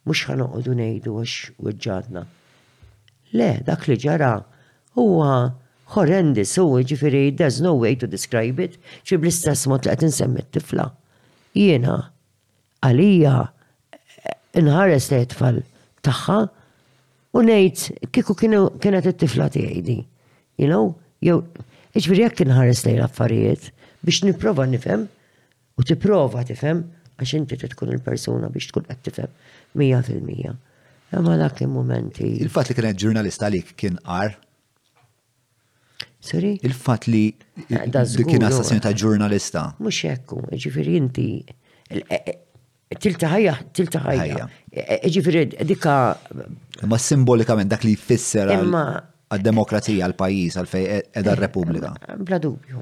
mux 0.07 0.25
u 0.29 0.63
dunajdu 0.65 1.15
għax 1.19 1.55
uġġadna. 1.59 2.27
Le, 3.37 3.49
dak 3.65 3.89
li 3.89 3.97
ġara 4.01 4.35
huwa 4.97 5.55
horrendous, 5.97 6.57
u 6.61 6.79
ġifiri, 6.85 7.35
there's 7.37 7.61
no 7.65 7.75
way 7.77 7.97
to 7.97 8.07
describe 8.07 8.61
it, 8.63 8.79
ċi 9.05 9.19
bl-istess 9.21 9.69
mod 9.69 9.85
li 9.89 9.93
għatin 9.93 10.13
semmi 10.13 10.43
t-tifla. 10.49 10.91
Jena, 11.57 11.99
għalija, 12.85 13.35
eh, 13.93 14.33
inħares 14.61 15.11
li 15.17 15.25
tfal 15.33 15.63
taħħa 16.03 16.39
u 17.39 17.43
ngħid 17.45 18.11
kieku 18.13 18.37
kienet 18.37 19.11
it-tifla 19.13 19.51
tiegħi 19.55 19.99
You 20.59 20.67
know, 20.67 20.97
jew 21.23 21.37
iġbir 21.95 22.19
jekk 22.25 22.41
inħares 22.47 22.81
lejn 22.87 23.05
affarijiet 23.05 23.69
biex 24.05 24.23
nipprova 24.29 24.65
nifhem 24.71 25.05
u 25.79 25.85
tipprova 25.87 26.43
tifhem 26.49 26.81
għax 27.19 27.35
inti 27.41 27.59
tkun 27.73 27.93
il-persuna 27.97 28.51
biex 28.55 28.73
tkun 28.73 28.87
qed 28.89 29.05
tifhem 29.09 29.33
mija 29.79 30.01
fil-mija. 30.07 30.53
Imma 31.15 31.37
dak 31.41 31.61
il-momenti. 31.65 32.29
Il-fatt 32.45 32.71
li 32.73 32.77
kienet 32.81 32.99
ġurnalista 33.01 33.47
għalik 33.49 33.71
kien 33.79 33.99
qar 34.03 34.35
Sorry? 36.19 36.57
Il-fat 36.67 37.05
li 37.07 37.31
eh, 37.31 37.87
kien 38.27 38.43
assassinu 38.51 38.83
ta' 38.83 38.91
eh. 38.91 38.97
ġurnalista. 38.99 39.69
Mux 39.79 40.01
jekku, 40.09 40.41
ġifiri 40.67 40.97
inti, 40.99 41.27
eh, 41.95 42.35
Tilta' 42.97 43.59
tilta 43.75 44.01
ħajja. 44.01 44.45
E, 44.73 44.81
e, 45.05 45.09
ġifiri, 45.13 45.43
dikka. 45.69 45.93
Ma 46.89 46.97
simbolikament 46.99 47.69
dak 47.69 47.83
li 47.85 47.93
jfisser 47.99 48.49
għal-demokrazija, 48.55 50.07
għal-pajis, 50.09 50.57
għal-fej 50.63 50.87
e, 50.95 51.03
edha 51.21 51.35
repubblika 51.37 51.91
Bla 52.17 52.39
dubju. 52.41 52.81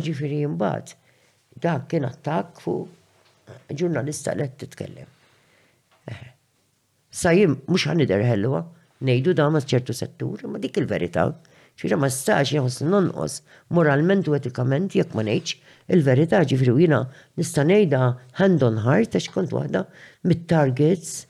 Ġifiri, 0.00 0.40
mbagħad 0.48 0.94
dak 1.60 1.84
kien 1.90 2.08
attak 2.08 2.62
fuq 2.64 3.52
ġurnalista 3.76 4.32
li 4.38 4.48
titkellem. 4.60 5.10
Sajim, 7.18 7.58
mux 7.68 7.84
ħanider 7.88 8.22
ħellwa, 8.24 8.62
nejdu 9.08 9.32
da 9.36 9.50
ma 9.50 9.60
ċertu 9.60 9.92
settur, 9.94 10.48
ma 10.48 10.58
dik 10.62 10.80
il-verita. 10.80 11.28
ċira 11.78 11.94
ma 12.00 12.08
stax 12.10 12.56
jħos 12.56 12.80
nonqos 12.90 13.36
moralment 13.76 14.26
u 14.26 14.32
etikament 14.34 14.96
jekk 14.96 15.12
ma 15.14 15.22
neċ, 15.28 15.52
Il-verità 15.88 16.38
ġifri 16.50 16.72
jina 16.82 16.96
nista' 17.40 17.62
ngħidha 17.64 17.98
hand 18.38 18.64
on 18.66 18.80
heart 18.86 19.14
għax 19.16 19.30
kont 19.32 19.54
waħda 19.56 19.80
mit-targets 20.30 21.24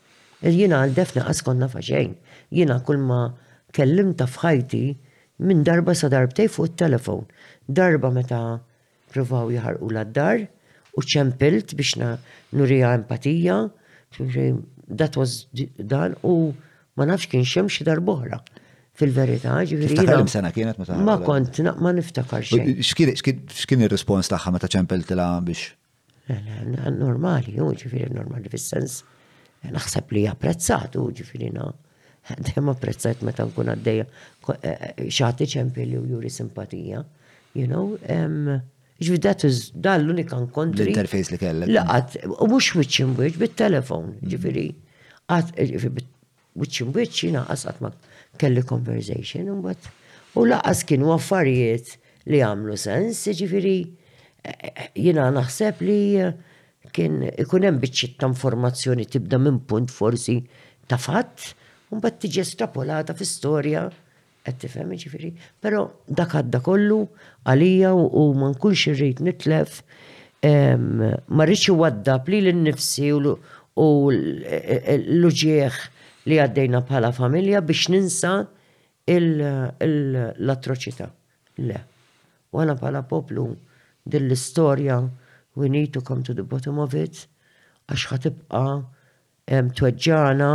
il 0.50 0.56
jina 0.58 0.80
għaldefna 0.82 1.22
qas 1.28 1.44
konna 1.46 1.68
faxejn. 1.70 2.16
Jina 2.50 2.80
kull 2.82 2.98
ma 3.04 3.20
ta' 3.78 4.26
fħajti 4.26 4.82
minn 5.46 5.62
darba 5.62 5.94
sa 5.94 6.10
darbtej 6.10 6.50
fuq 6.50 6.72
il-telefon. 6.72 7.22
Darba 7.70 8.10
meta 8.18 8.40
provaw 9.14 9.52
jħarqu 9.54 9.92
l-dar 9.92 10.42
u 10.96 11.06
ċempilt 11.06 11.76
biex 11.78 11.94
na 12.02 12.16
nurija 12.58 12.96
empatija, 12.98 13.60
that 14.98 15.14
was 15.16 15.46
dan 15.78 16.16
u 16.26 16.34
ma 16.98 17.06
nafx 17.06 17.30
kien 17.30 17.46
xemx 17.46 17.84
darbohra. 17.86 18.42
Fil-verità, 18.98 19.62
im 19.62 20.26
sena 20.26 20.50
kienet 20.50 20.78
meta. 20.80 20.96
Ma 21.06 21.14
kont 21.22 21.60
ma 21.78 21.90
niftakar 21.94 22.42
xejn. 22.42 22.72
X'kien 23.54 23.84
ir-rispons 23.86 24.26
tagħha 24.26 24.50
meta 24.56 24.66
ċempel 24.74 25.04
tila 25.06 25.26
biex? 25.46 25.68
Eh, 26.34 26.56
normali, 26.96 27.54
u 27.62 27.68
ġifieri 27.78 28.10
normali 28.16 28.50
fis-sens. 28.50 29.04
Eh, 29.62 29.70
naħseb 29.70 30.10
li 30.16 30.24
japprezzat 30.24 30.98
u 30.98 31.06
ġifieri 31.14 31.52
Dejjem 32.48 32.66
apprezzat 32.68 33.22
meta 33.24 33.46
nkun 33.46 33.70
għaddejja 33.76 34.06
eh, 34.08 34.82
xagħti 35.06 35.46
ċempelli 35.54 35.96
u 35.96 36.02
juri 36.16 36.28
simpatija. 36.34 37.04
You 37.56 37.70
know, 37.70 37.94
ġvid 39.00 39.22
that 39.24 39.46
is 39.46 39.68
dan 39.86 40.02
l-unika 40.08 40.36
nkontri. 40.42 40.88
L-interface 40.90 41.32
li 41.36 41.38
kellek. 41.44 41.70
Laqat, 41.78 42.18
u 42.26 42.50
mhux 42.50 42.72
which 42.76 42.98
in 43.06 43.14
bit-telefon, 43.16 44.16
ġifieri. 44.28 44.66
Għat, 45.32 45.54
which 46.58 46.82
in 46.82 46.90
which 46.92 47.22
ma' 47.30 47.46
kelli 48.38 48.62
conversation, 48.64 49.48
u 49.56 49.60
bat. 49.64 49.90
U 50.38 50.44
laqas 50.46 50.84
kienu 50.88 51.10
affarijiet 51.16 51.96
li 52.30 52.40
għamlu 52.44 52.76
sens, 52.78 53.24
ġifiri, 53.38 53.76
eh, 54.48 54.56
eh, 54.70 54.82
jina 55.06 55.28
naħseb 55.34 55.82
li 55.84 55.98
eh, 56.22 56.32
kien 56.94 57.22
ikun 57.38 57.66
hemm 57.68 57.80
biċċiet 57.82 58.18
ta' 58.20 58.28
informazzjoni 58.30 59.06
tibda 59.10 59.38
minn 59.42 59.58
punt 59.68 59.90
forsi 59.92 60.38
ta' 60.88 60.96
fatt, 61.00 61.54
un 61.92 62.00
bat 62.04 62.18
tiġi 62.20 62.42
estrapolata 62.44 63.16
fi 63.16 63.24
storja 63.28 63.88
qed 64.44 64.60
tifhem 64.62 64.94
ġifieri. 64.96 65.32
Però 65.60 65.88
dak 66.06 66.36
għadda 66.38 66.62
kollu 66.64 67.02
għalija 67.48 67.90
u 67.96 68.24
ma 68.38 68.52
nkunx 68.54 68.88
irrid 68.94 69.20
nitlef 69.24 69.82
ma 71.34 71.44
rridx 71.48 72.08
pli 72.24 72.38
l-nifsi 72.46 73.08
u 73.12 73.88
l 74.08 75.32
ġieħ 75.42 75.78
li 76.28 76.38
għaddejna 76.42 76.82
bħala 76.88 77.10
familja 77.16 77.62
biex 77.64 77.88
ninsa 77.92 78.32
l-atroċità. 79.08 81.10
Le. 81.68 81.80
U 82.52 82.60
għana 82.60 82.76
bħala 82.82 83.02
poplu 83.10 83.48
dill-istoria 84.08 85.00
we 85.58 85.70
need 85.72 85.90
to 85.96 86.02
come 86.02 86.22
to 86.22 86.34
the 86.36 86.44
bottom 86.46 86.78
of 86.84 86.94
it 86.96 87.24
għax 87.88 88.06
ħatibqa 88.12 88.64
tweġġana, 89.48 90.50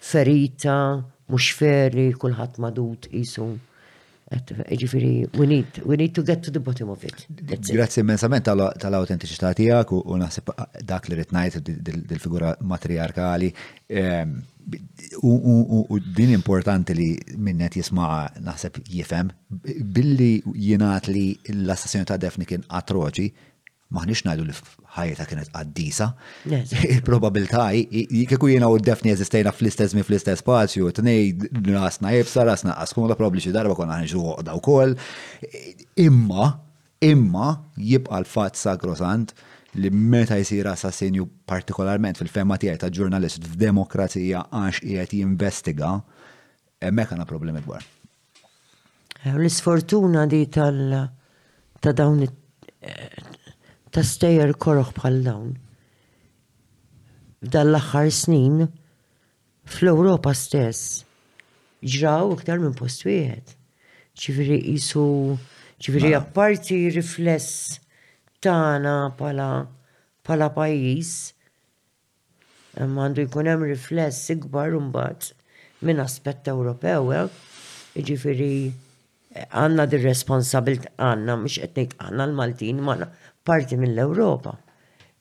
ferita, 0.00 0.76
mux 1.28 1.50
ferri, 1.58 2.06
kullħat 2.16 2.56
madut 2.64 3.08
jisu. 3.12 3.48
Ġifiri, 4.80 5.28
we 5.38 5.46
need, 5.46 5.76
we 5.86 5.94
need 6.00 6.10
to 6.16 6.22
get 6.26 6.40
to 6.42 6.50
the 6.50 6.58
bottom 6.58 6.88
of 6.90 7.04
it. 7.06 7.26
Grazie 7.76 8.00
immensament 8.02 8.42
tal-autentiċità 8.48 9.52
tijak 9.60 9.92
u 10.00 10.16
naħseb 10.18 10.48
dak 10.88 11.06
li 11.12 11.20
ritnajt 11.20 11.60
dil-figura 11.84 12.56
matriarkali. 12.66 13.52
U 15.88 15.98
din 16.14 16.30
importanti 16.34 16.92
li 16.98 17.10
minnet 17.38 17.76
jisma 17.78 18.26
naħseb 18.42 18.80
jifem, 18.90 19.28
billi 19.94 20.30
jenat 20.68 21.06
li 21.06 21.28
l-assassinu 21.52 22.06
ta' 22.08 22.16
Defni 22.20 22.48
kien 22.48 22.64
atroċi, 22.78 23.28
maħnix 23.94 24.24
najdu 24.26 24.46
li 24.48 24.56
ħajta 24.96 25.26
kienet 25.30 25.52
għaddisa. 25.60 26.08
il 26.50 27.02
probabilità 27.06 27.68
kieku 28.32 28.50
jiena 28.50 28.66
u 28.66 28.80
defni 28.82 29.14
eżistejna 29.14 29.52
fl-istess 29.54 29.94
mi 29.94 30.02
fl-istess 30.02 30.42
spazju, 30.42 30.90
t-nej 30.98 31.36
rasna 31.76 32.10
jibsa, 32.16 32.44
rasna 32.48 32.74
għaskun 32.82 33.06
la 33.06 33.14
probli 33.18 33.44
xi 33.44 33.54
darba 33.54 33.78
konna 33.78 34.00
ħanġu 34.00 34.24
għoda 34.40 34.56
u 34.58 34.64
koll. 34.66 34.96
Imma, 35.94 36.50
imma 37.14 37.52
jibqa 37.78 38.18
l-fat 38.18 38.58
Grosant 38.82 39.36
li 39.76 39.90
meta 39.90 40.36
jisir 40.40 40.66
assassinju 40.70 41.26
partikolarment 41.48 42.18
fil-femma 42.20 42.56
tijaj 42.60 42.78
ta' 42.80 42.90
ġurnalist 42.98 43.44
f'demokrazija 43.52 44.44
għax 44.54 44.80
qiegħed 44.84 45.14
jinvestiga, 45.20 45.90
hemmhekk 46.82 47.12
għandna 47.14 47.28
problemi 47.28 47.62
dwar. 47.66 47.84
Eh, 49.24 49.34
l-isfortuna 49.36 50.26
di 50.30 50.44
tal 50.52 50.80
ta' 51.82 51.92
dawn 51.96 52.24
eh, 52.24 53.20
ta' 53.92 54.04
stejjer 54.04 54.54
koroħ 54.62 54.92
bħal 55.00 55.20
dawn. 55.28 55.52
F'dan 57.46 57.70
l-aħħar 57.70 58.10
snin 58.16 58.64
fl-Ewropa 59.74 60.32
stess 60.34 61.02
ġraw 61.84 62.32
iktar 62.38 62.62
minn 62.62 62.74
post 62.78 63.04
wieħed. 63.10 63.52
Ċifiri 64.16 64.60
jisu 64.70 65.04
ċifiri 65.84 66.14
apparti 66.16 66.86
rifless 66.94 67.76
Tana 68.40 69.14
pala 69.18 69.66
pala 70.24 70.48
pajjiż 70.54 71.32
Mandu 72.92 73.20
jkun 73.24 73.48
hemm 73.48 73.64
rifless 73.70 74.18
ikbar 74.34 74.70
mbagħad 74.88 75.28
minn 75.88 76.02
aspett 76.04 76.50
Ewropew 76.52 77.08
eh? 77.16 77.28
jiġifieri 77.96 78.48
għandna 79.48 79.86
di 79.94 80.02
responsabilt 80.04 80.84
għandna 81.00 81.38
mhux 81.42 81.56
qed 81.64 81.80
ngħid 81.84 81.96
għandna 82.04 82.26
l-Maltin 82.30 82.84
ma 82.86 82.98
parti 83.46 83.78
mill-Ewropa. 83.80 84.52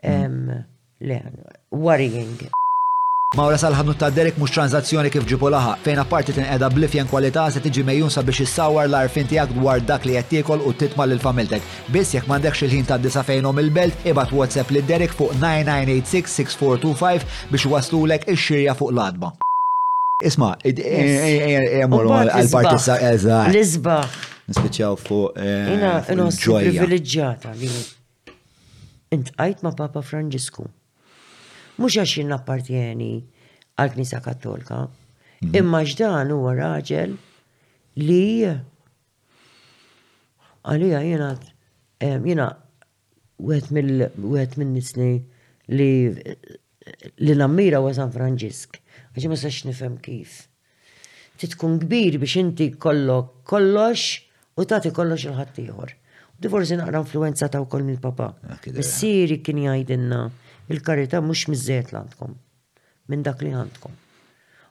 Mm. 0.03 0.59
Le, 1.11 1.19
worrying. 1.71 2.49
Mawra 3.33 3.57
sal-ħanut 3.57 3.97
ta' 3.99 4.11
Derek 4.13 4.35
mux 4.39 4.51
tranzazzjoni 4.53 5.09
kif 5.11 5.23
ġipu 5.27 5.49
laħa, 5.49 5.71
fejn 5.81 5.97
apparti 6.03 6.33
tin 6.35 6.45
qeda 6.45 6.67
blifjen 6.69 7.07
kwalità 7.09 7.47
se 7.51 7.57
tiġi 7.63 7.81
mejjunsa 7.87 8.19
sabiex 8.21 8.43
issawar 8.45 8.85
l-arfin 8.85 9.25
tiegħek 9.31 9.55
dwar 9.57 9.81
dak 9.81 10.05
li 10.05 10.13
qed 10.13 10.29
tiekol 10.35 10.61
u 10.61 10.73
titma 10.77 11.07
lil 11.09 11.19
familtek. 11.23 11.65
Biss 11.91 12.13
jekk 12.13 12.29
m'għandekx 12.29 12.67
il-ħin 12.67 12.85
ta' 12.91 12.99
disa 13.01 13.23
fejnhom 13.25 13.59
il-belt, 13.63 14.05
ibad 14.11 14.29
WhatsApp 14.31 14.69
li 14.77 14.83
Derek 14.87 15.17
fuq 15.17 15.33
9986-6425 15.41 17.27
biex 17.55 17.67
waslulek 17.73 18.27
ix-xirja 18.35 18.77
fuq 18.77 18.93
l-adba. 18.93 19.33
Isma, 20.23 20.53
għamur 20.61 20.85
e- 20.85 21.81
e- 21.81 22.29
e- 22.29 22.31
għal-parti 22.37 22.77
sa' 22.85 23.01
eżaħ. 23.09 23.49
L-izbaħ. 23.49 24.23
Nispiċaw 24.53 24.93
eh, 24.93 25.05
fuq. 25.09 25.43
Jina, 25.73 26.23
privileġġjata 26.45 27.57
li. 27.57 27.73
Intqajt 29.17 29.65
ma' 29.65 29.73
Papa 29.75 30.05
Franġisku 30.05 30.69
mhux 31.79 31.97
għax 31.99 32.17
jien 32.17 32.31
għal 32.35 33.23
għall-Knisja 33.75 34.21
Kattolika, 34.23 34.77
mhm. 34.87 35.55
imma 35.59 35.81
x'dan 35.83 36.29
huwa 36.31 36.53
raġel 36.55 37.17
li 37.99 38.47
għalija 40.63 41.01
jiena 41.03 41.33
eh, 41.99 42.15
jiena 42.23 42.45
wieħed 43.43 43.73
mill 43.75 44.05
wieħed 44.31 44.59
minn 44.61 44.71
nisni 44.77 45.09
li 45.75 45.89
li 47.25 47.33
nammira 47.35 47.81
wa 47.83 47.91
San 47.97 48.13
Franġisk, 48.13 48.77
għaxi 49.15 49.27
ma 49.31 49.35
sax 49.41 49.57
nifhem 49.65 49.95
kif. 50.05 50.45
Titkun 51.41 51.79
kbir 51.81 52.15
biex 52.21 52.37
inti 52.39 52.69
kollok 52.79 53.41
kollox 53.51 54.05
u 54.55 54.63
tagħti 54.63 54.93
kollox 54.95 55.27
il-ħaddieħor. 55.27 55.95
Divorzi 56.39 56.77
naqra 56.79 57.01
influenza 57.03 57.49
ta' 57.51 57.59
wkoll 57.63 57.83
mill-papa. 57.89 58.29
Ah, 58.55 58.59
Is-siri 58.79 59.41
kien 59.43 59.59
jgħidilna 59.65 60.23
il-karita 60.71 61.21
mux 61.21 61.45
mizzet 61.51 61.91
l-għandkom, 61.91 62.33
minn 63.11 63.25
dak 63.25 63.43
li 63.45 63.51
għandkom. 63.53 63.97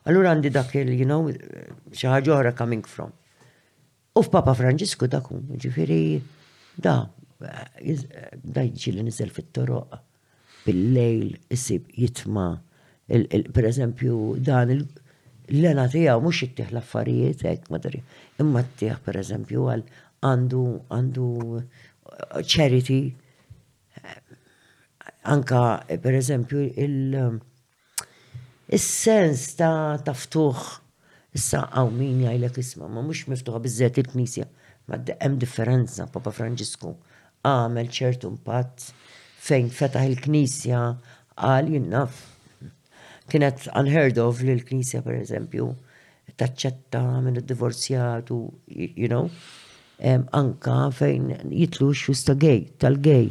Allura 0.09 0.33
għandi 0.35 0.51
dak 0.55 0.73
il, 0.79 0.91
you 0.93 1.07
know, 1.07 1.29
xaħġu 1.95 2.33
oħra 2.35 2.51
coming 2.57 2.83
from. 2.87 3.13
U 4.15 4.23
f'Papa 4.23 4.53
Franġisku 4.55 5.07
dakum, 5.11 5.41
ġifiri, 5.61 6.19
da, 6.77 6.97
da 7.39 8.63
jġi 8.63 8.93
li 8.97 9.05
nizel 9.07 9.31
fit-toroq, 9.33 9.97
bil-lejl, 10.65 11.33
isib 11.55 11.89
jitma, 11.95 12.47
per 13.07 13.67
eżempju, 13.69 14.19
dan 14.45 14.71
il- 14.77 14.87
l-lena 15.47 15.87
tijaw 15.93 16.21
mux 16.23 16.41
jittih 16.43 16.71
laffarijiet, 16.73 17.37
affarijiet 17.37 17.59
ek 17.59 17.69
madri, 17.73 18.01
imma 18.41 18.63
tijaw 18.79 18.97
per 19.05 19.19
eżempju 19.21 19.67
għal 19.73 19.83
għandu 20.25 20.63
għandu 20.89 21.27
uh, 21.53 22.41
charity 22.41 23.03
anka 25.25 25.83
eh, 25.87 25.99
per 25.99 26.13
eżempju 26.15 26.61
il- 26.75 27.15
um, 27.25 27.37
Is-sens 28.67 29.41
ta' 29.59 29.99
taftuħ 30.01 30.57
issa 31.37 31.59
għaw 31.69 31.91
min 31.93 32.23
jgħajlek 32.23 32.55
isma, 32.57 32.87
ma 32.89 33.03
mux 33.05 33.27
miftuħa 33.29 33.59
bizzet 33.61 33.99
il-knisja, 34.01 34.47
ma 34.89 34.97
hemm 35.11 35.35
differenza, 35.37 36.07
Papa 36.09 36.31
Franġisku 36.33 36.95
għamel 37.45 37.91
ċertu 37.93 38.31
impatt 38.33 38.87
fejn 39.45 39.69
fetaħ 39.69 40.07
il-knisja 40.09 40.79
għal 41.45 41.69
jinnaf. 41.75 42.17
Kienet 43.29 43.69
unheard 43.75 44.17
of 44.25 44.41
li 44.41 44.57
l-knisja 44.57 45.03
per 45.05 45.19
eżempju 45.21 45.69
taċċetta 46.33 47.03
minn 47.21 47.37
id-divorzjatu, 47.43 48.39
you 48.97 49.05
know, 49.07 49.29
anka 50.33 50.89
fejn 51.05 51.53
jitlu 51.53 51.93
xusta 52.01 52.33
gej, 52.33 52.65
tal-gej 52.81 53.29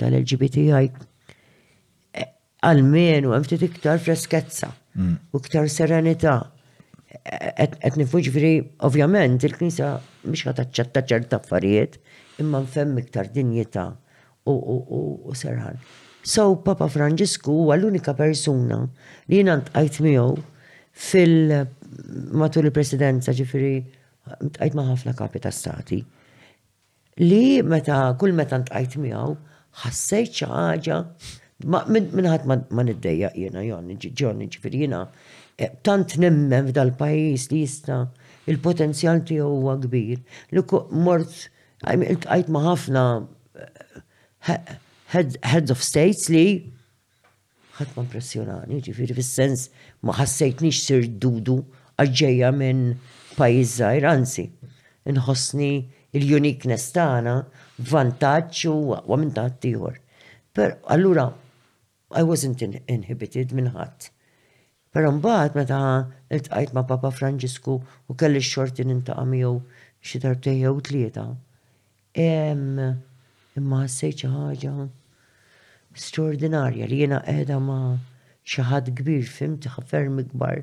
tal-LGBTI 0.00 0.68
eh, 0.78 2.28
għalmenu 2.66 3.32
għem 3.34 3.46
ftit 3.46 3.66
iktar 3.68 4.00
freskezza 4.02 4.70
mm. 4.96 5.14
u 5.32 5.40
iktar 5.42 5.68
serenità. 5.72 6.36
Għet 7.22 7.98
nifuġ 8.00 8.24
ġifieri 8.28 8.52
ovvjament 8.88 9.44
il 9.44 9.52
knisa 9.58 9.96
mhix 10.24 10.46
ħadd 10.46 10.60
taċċetta 10.62 11.02
ċerta 11.10 11.40
affarijiet 11.42 11.98
imma 12.42 12.62
nfem 12.64 12.94
iktar 13.02 13.28
dinjità 13.34 13.84
u 14.48 15.34
serħan. 15.38 15.76
So 16.24 16.46
Papa 16.64 16.88
Franġisku 16.90 17.52
huwa 17.64 17.76
l-unika 17.76 18.14
persuna 18.18 18.78
li 19.28 19.40
jiena 19.40 19.58
ntqajt 19.60 20.00
miegħu 20.06 20.40
fil 21.10 21.36
matul 22.40 22.70
il-presidenza 22.70 23.34
ġifieri 23.36 23.76
ntqajt 24.48 24.76
ma' 24.78 24.88
ħafna 24.94 25.12
kapi 25.18 25.44
ta' 25.44 25.52
stati 25.52 26.00
li 27.20 27.60
meta 27.62 28.16
kull 28.20 28.32
meta 28.32 28.58
ntajt 28.62 28.96
miegħu 28.98 29.34
ħassejt 29.84 30.32
xi 30.32 30.46
ħaġa 30.48 30.98
minn 31.66 32.26
ħadd 32.28 32.48
ma 32.70 32.82
niddejjaq 32.88 33.36
jiena 33.38 33.62
Jonni 33.64 33.96
John 34.00 34.40
ġifieri 34.48 34.80
jiena 34.86 35.02
eh, 35.58 35.68
tant 35.86 36.16
nemmen 36.20 36.70
f'dal-pajjiż 36.70 37.48
li 37.52 37.60
jista' 37.66 38.00
il-potenzjal 38.50 39.20
tiegħu 39.28 39.52
huwa 39.60 39.76
kbir 39.84 40.22
li 40.56 40.64
mort 41.04 41.46
iltqajt 41.92 42.48
ma' 42.50 42.64
ħafna 42.70 43.04
eh, 44.48 44.76
heads 45.14 45.70
of 45.70 45.84
states 45.84 46.30
li 46.32 46.46
ħadd 47.72 47.92
ma 47.96 48.04
impressjonani, 48.06 48.80
ġifieri 48.84 49.14
fis-sens 49.16 49.68
ma 50.04 50.16
ħassejtniex 50.18 50.82
sir 50.88 51.06
dudu 51.20 51.60
għaġġejja 52.02 52.50
minn 52.56 52.84
pajjiż 53.36 53.70
żgħir, 53.78 54.04
anzi, 54.10 54.44
inħossni 55.08 55.70
il-uniqueness 56.12 56.90
tagħna 56.94 57.34
vantaġġ 57.90 58.64
u 58.68 58.72
waqwa 58.92 59.16
minn 59.20 59.30
taħt 59.36 59.60
tieħor. 59.64 59.94
Per 60.52 60.74
allura 60.96 61.28
I 62.12 62.22
wasn't 62.28 62.60
in 62.66 62.74
inhibited 62.92 63.54
minn 63.56 63.70
ħadd. 63.72 64.10
Però 64.92 65.12
mbagħad 65.16 65.56
meta 65.56 65.78
iltqajt 66.36 66.74
ma' 66.76 66.84
Papa 66.88 67.08
Franġisku 67.16 67.78
u 68.12 68.16
kelli 68.20 68.42
x-xorti 68.44 68.84
nintaqa' 68.90 69.24
miegħu 69.24 69.54
xi 70.04 70.20
darbtej 70.26 70.60
jew 70.66 70.74
tlieta. 70.90 71.24
Imma 72.20 73.82
ħassejt 73.86 74.26
xi 74.26 76.02
straordinarja 76.02 76.88
li 76.90 77.00
jiena 77.00 77.22
qiegħda 77.24 77.56
ma' 77.64 77.96
xi 78.44 78.66
ħadd 78.68 78.92
kbir 79.00 79.24
fim 79.32 79.56
ferm 79.88 80.20
kbar. 80.34 80.60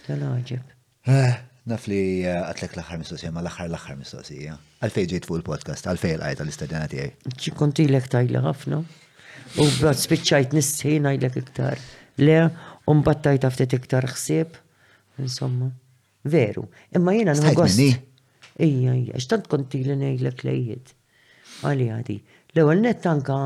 Tal-ħagġib. 0.05 0.67
Eh, 1.09 1.33
naf 1.71 1.85
li 1.89 1.97
eh, 2.21 2.35
għatlek 2.45 2.75
l-axar 2.77 2.99
mistoqsija, 3.01 3.31
ma 3.33 3.41
l-axar 3.41 3.71
l-axar 3.71 3.95
mistoqsija. 3.97 4.57
Għalfej 4.85 5.07
ġejt 5.13 5.25
fuq 5.27 5.39
il-podcast, 5.39 5.87
għalfej 5.89 6.13
l-għajt 6.19 6.43
għal-istadjana 6.43 6.89
tijaj. 6.91 7.09
Ċikonti 7.41 7.87
l-ek 7.89 8.09
tajla 8.13 8.43
ħafna. 8.45 8.81
U 9.63 9.65
bat 9.79 10.01
spiċċajt 10.03 10.53
nisħin 10.57 11.09
għajlek 11.09 11.39
iktar. 11.41 11.81
Le, 12.21 12.35
un 12.93 13.01
battajt 13.07 13.49
għaftet 13.49 13.73
iktar 13.79 14.05
xsib. 14.13 14.61
Insomma, 15.23 15.71
veru. 16.29 16.67
Imma 16.97 17.17
jena 17.17 17.33
n 17.37 17.49
għagost 17.49 17.81
Ija, 18.61 18.91
ija, 18.93 19.17
xtant 19.17 19.47
konti 19.49 19.79
li 19.81 19.95
nejlek 19.97 20.43
lejjed. 20.45 20.91
Għali 21.65 21.87
għadi. 21.95 22.19
l 22.53 22.61
għal 22.67 22.83
net 22.85 22.99
tanka, 23.01 23.37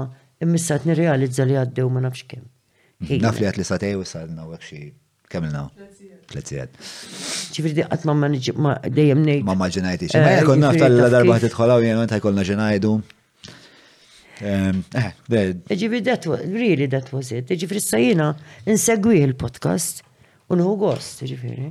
immissat 0.44 0.84
nirrealizza 0.88 1.46
li 1.48 1.56
għaddew 1.56 1.88
ma 1.96 2.02
nafx 2.04 2.28
kemm. 2.28 2.50
Naf 2.98 3.38
li 3.38 3.46
għat 3.46 3.60
li 3.62 3.66
satej 3.68 3.98
u 4.00 4.06
salna 4.10 4.48
u 4.48 4.54
għakxi 4.56 4.80
kamilna. 5.32 5.62
Tletzijed. 6.28 6.74
ċifri 7.54 7.74
di 7.78 7.84
għatma 7.86 8.14
ma 8.18 8.30
ma 8.64 8.74
dejjem 8.90 9.22
nejt. 9.24 9.44
Ma 9.46 9.54
ma 9.56 9.68
ġenajti. 9.72 10.10
Ma 10.18 10.32
eh, 10.32 10.40
jekon 10.42 10.60
naf 10.64 10.80
tal 10.82 10.98
darba 11.14 11.38
t-tħolaw 11.44 11.84
jem 11.86 12.02
għant 12.02 12.16
ħajkolna 12.18 12.46
ġenajdu. 12.50 12.94
Eh, 14.38 14.98
eh, 14.98 15.46
ġifri 15.78 16.02
that 16.08 16.26
really 16.58 16.90
that 16.92 17.14
was 17.14 17.30
it. 17.36 17.54
Ġifri 17.54 17.84
sajina 17.86 18.32
insegwi 18.66 19.22
il-podcast 19.28 20.02
unħu 20.54 20.74
gost, 20.82 21.22
ġifri. 21.30 21.70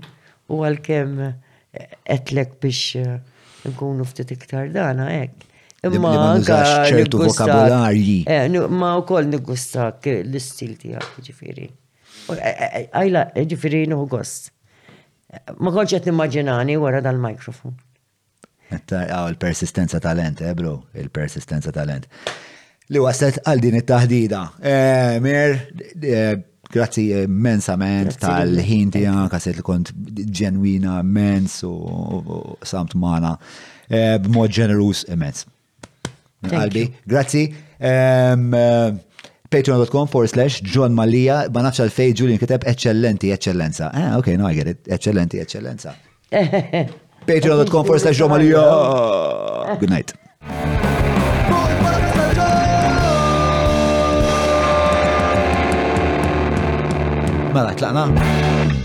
U 0.52 0.62
għal-kem 0.62 1.18
etlek 2.06 2.54
biex 2.62 3.02
nkunu 3.66 4.06
ftit 4.06 4.30
iktar 4.38 4.70
dana, 4.70 5.10
ek. 5.24 5.42
Imma 5.80 6.36
ċertu 6.42 7.20
vokabolarji. 7.20 8.22
Eh, 8.24 8.48
ma 8.72 8.94
jiġifieri. 8.96 8.96
u 8.98 9.02
koll 9.06 9.24
eh, 9.26 9.28
nigusta 9.28 9.90
eh, 10.02 10.20
l-istil 10.24 10.76
tijak, 10.80 11.08
ġifiri. 11.22 11.68
Għajla, 12.30 13.24
ġifiri, 13.50 13.84
nuhu 13.90 14.06
gost. 14.10 14.50
Ma 15.60 15.70
kolċet 15.74 16.06
nimmaġinani 16.08 16.76
wara 16.80 17.00
dal-mikrofon. 17.04 17.74
Ah, 18.72 19.28
il-persistenza 19.30 20.00
talent, 20.00 20.40
eh, 20.40 20.54
bro, 20.56 20.76
il-persistenza 20.96 21.72
talent. 21.74 22.08
Li 22.88 22.98
waslet 23.02 23.38
għal 23.46 23.60
din 23.60 23.74
it-tahdida. 23.76 24.42
Mir, 25.20 25.56
grazzi 26.72 27.08
immensament 27.20 28.16
tal-ħin 28.22 28.92
tijak, 28.94 29.34
għaset 29.36 29.56
li 29.60 29.66
kont 29.66 29.92
ġenwina 30.40 30.96
immens 31.02 31.60
u 31.68 31.74
samt 32.64 32.94
mana, 32.98 33.34
b'mod 33.90 34.50
ġenerus 34.56 35.04
immens. 35.12 35.44
Albi, 36.50 36.94
grazzi. 37.04 37.54
Eh, 37.78 38.92
Patreon.com 39.48 40.06
forward 40.08 40.28
slash 40.28 40.60
John 40.66 40.92
Malia, 40.92 41.46
ma 41.54 41.62
nafx 41.62 41.78
għal-fej 41.84 42.14
Julian 42.18 42.38
kiteb 42.40 42.64
eccellenti, 42.66 43.30
eccellenza. 43.30 43.90
Ah, 43.94 44.16
ok, 44.18 44.32
no, 44.36 44.48
I 44.50 44.54
get 44.58 44.66
it. 44.66 44.88
Eccellenti, 44.90 45.38
eccellenza. 45.38 45.94
Patreon.com 47.30 47.84
forward 47.84 48.00
slash 48.00 48.16
John 48.18 48.30
Malia! 48.30 48.64
Good 49.78 49.90
night. 49.90 50.12
Mela, 57.54 57.72
tlaqna. 57.76 58.84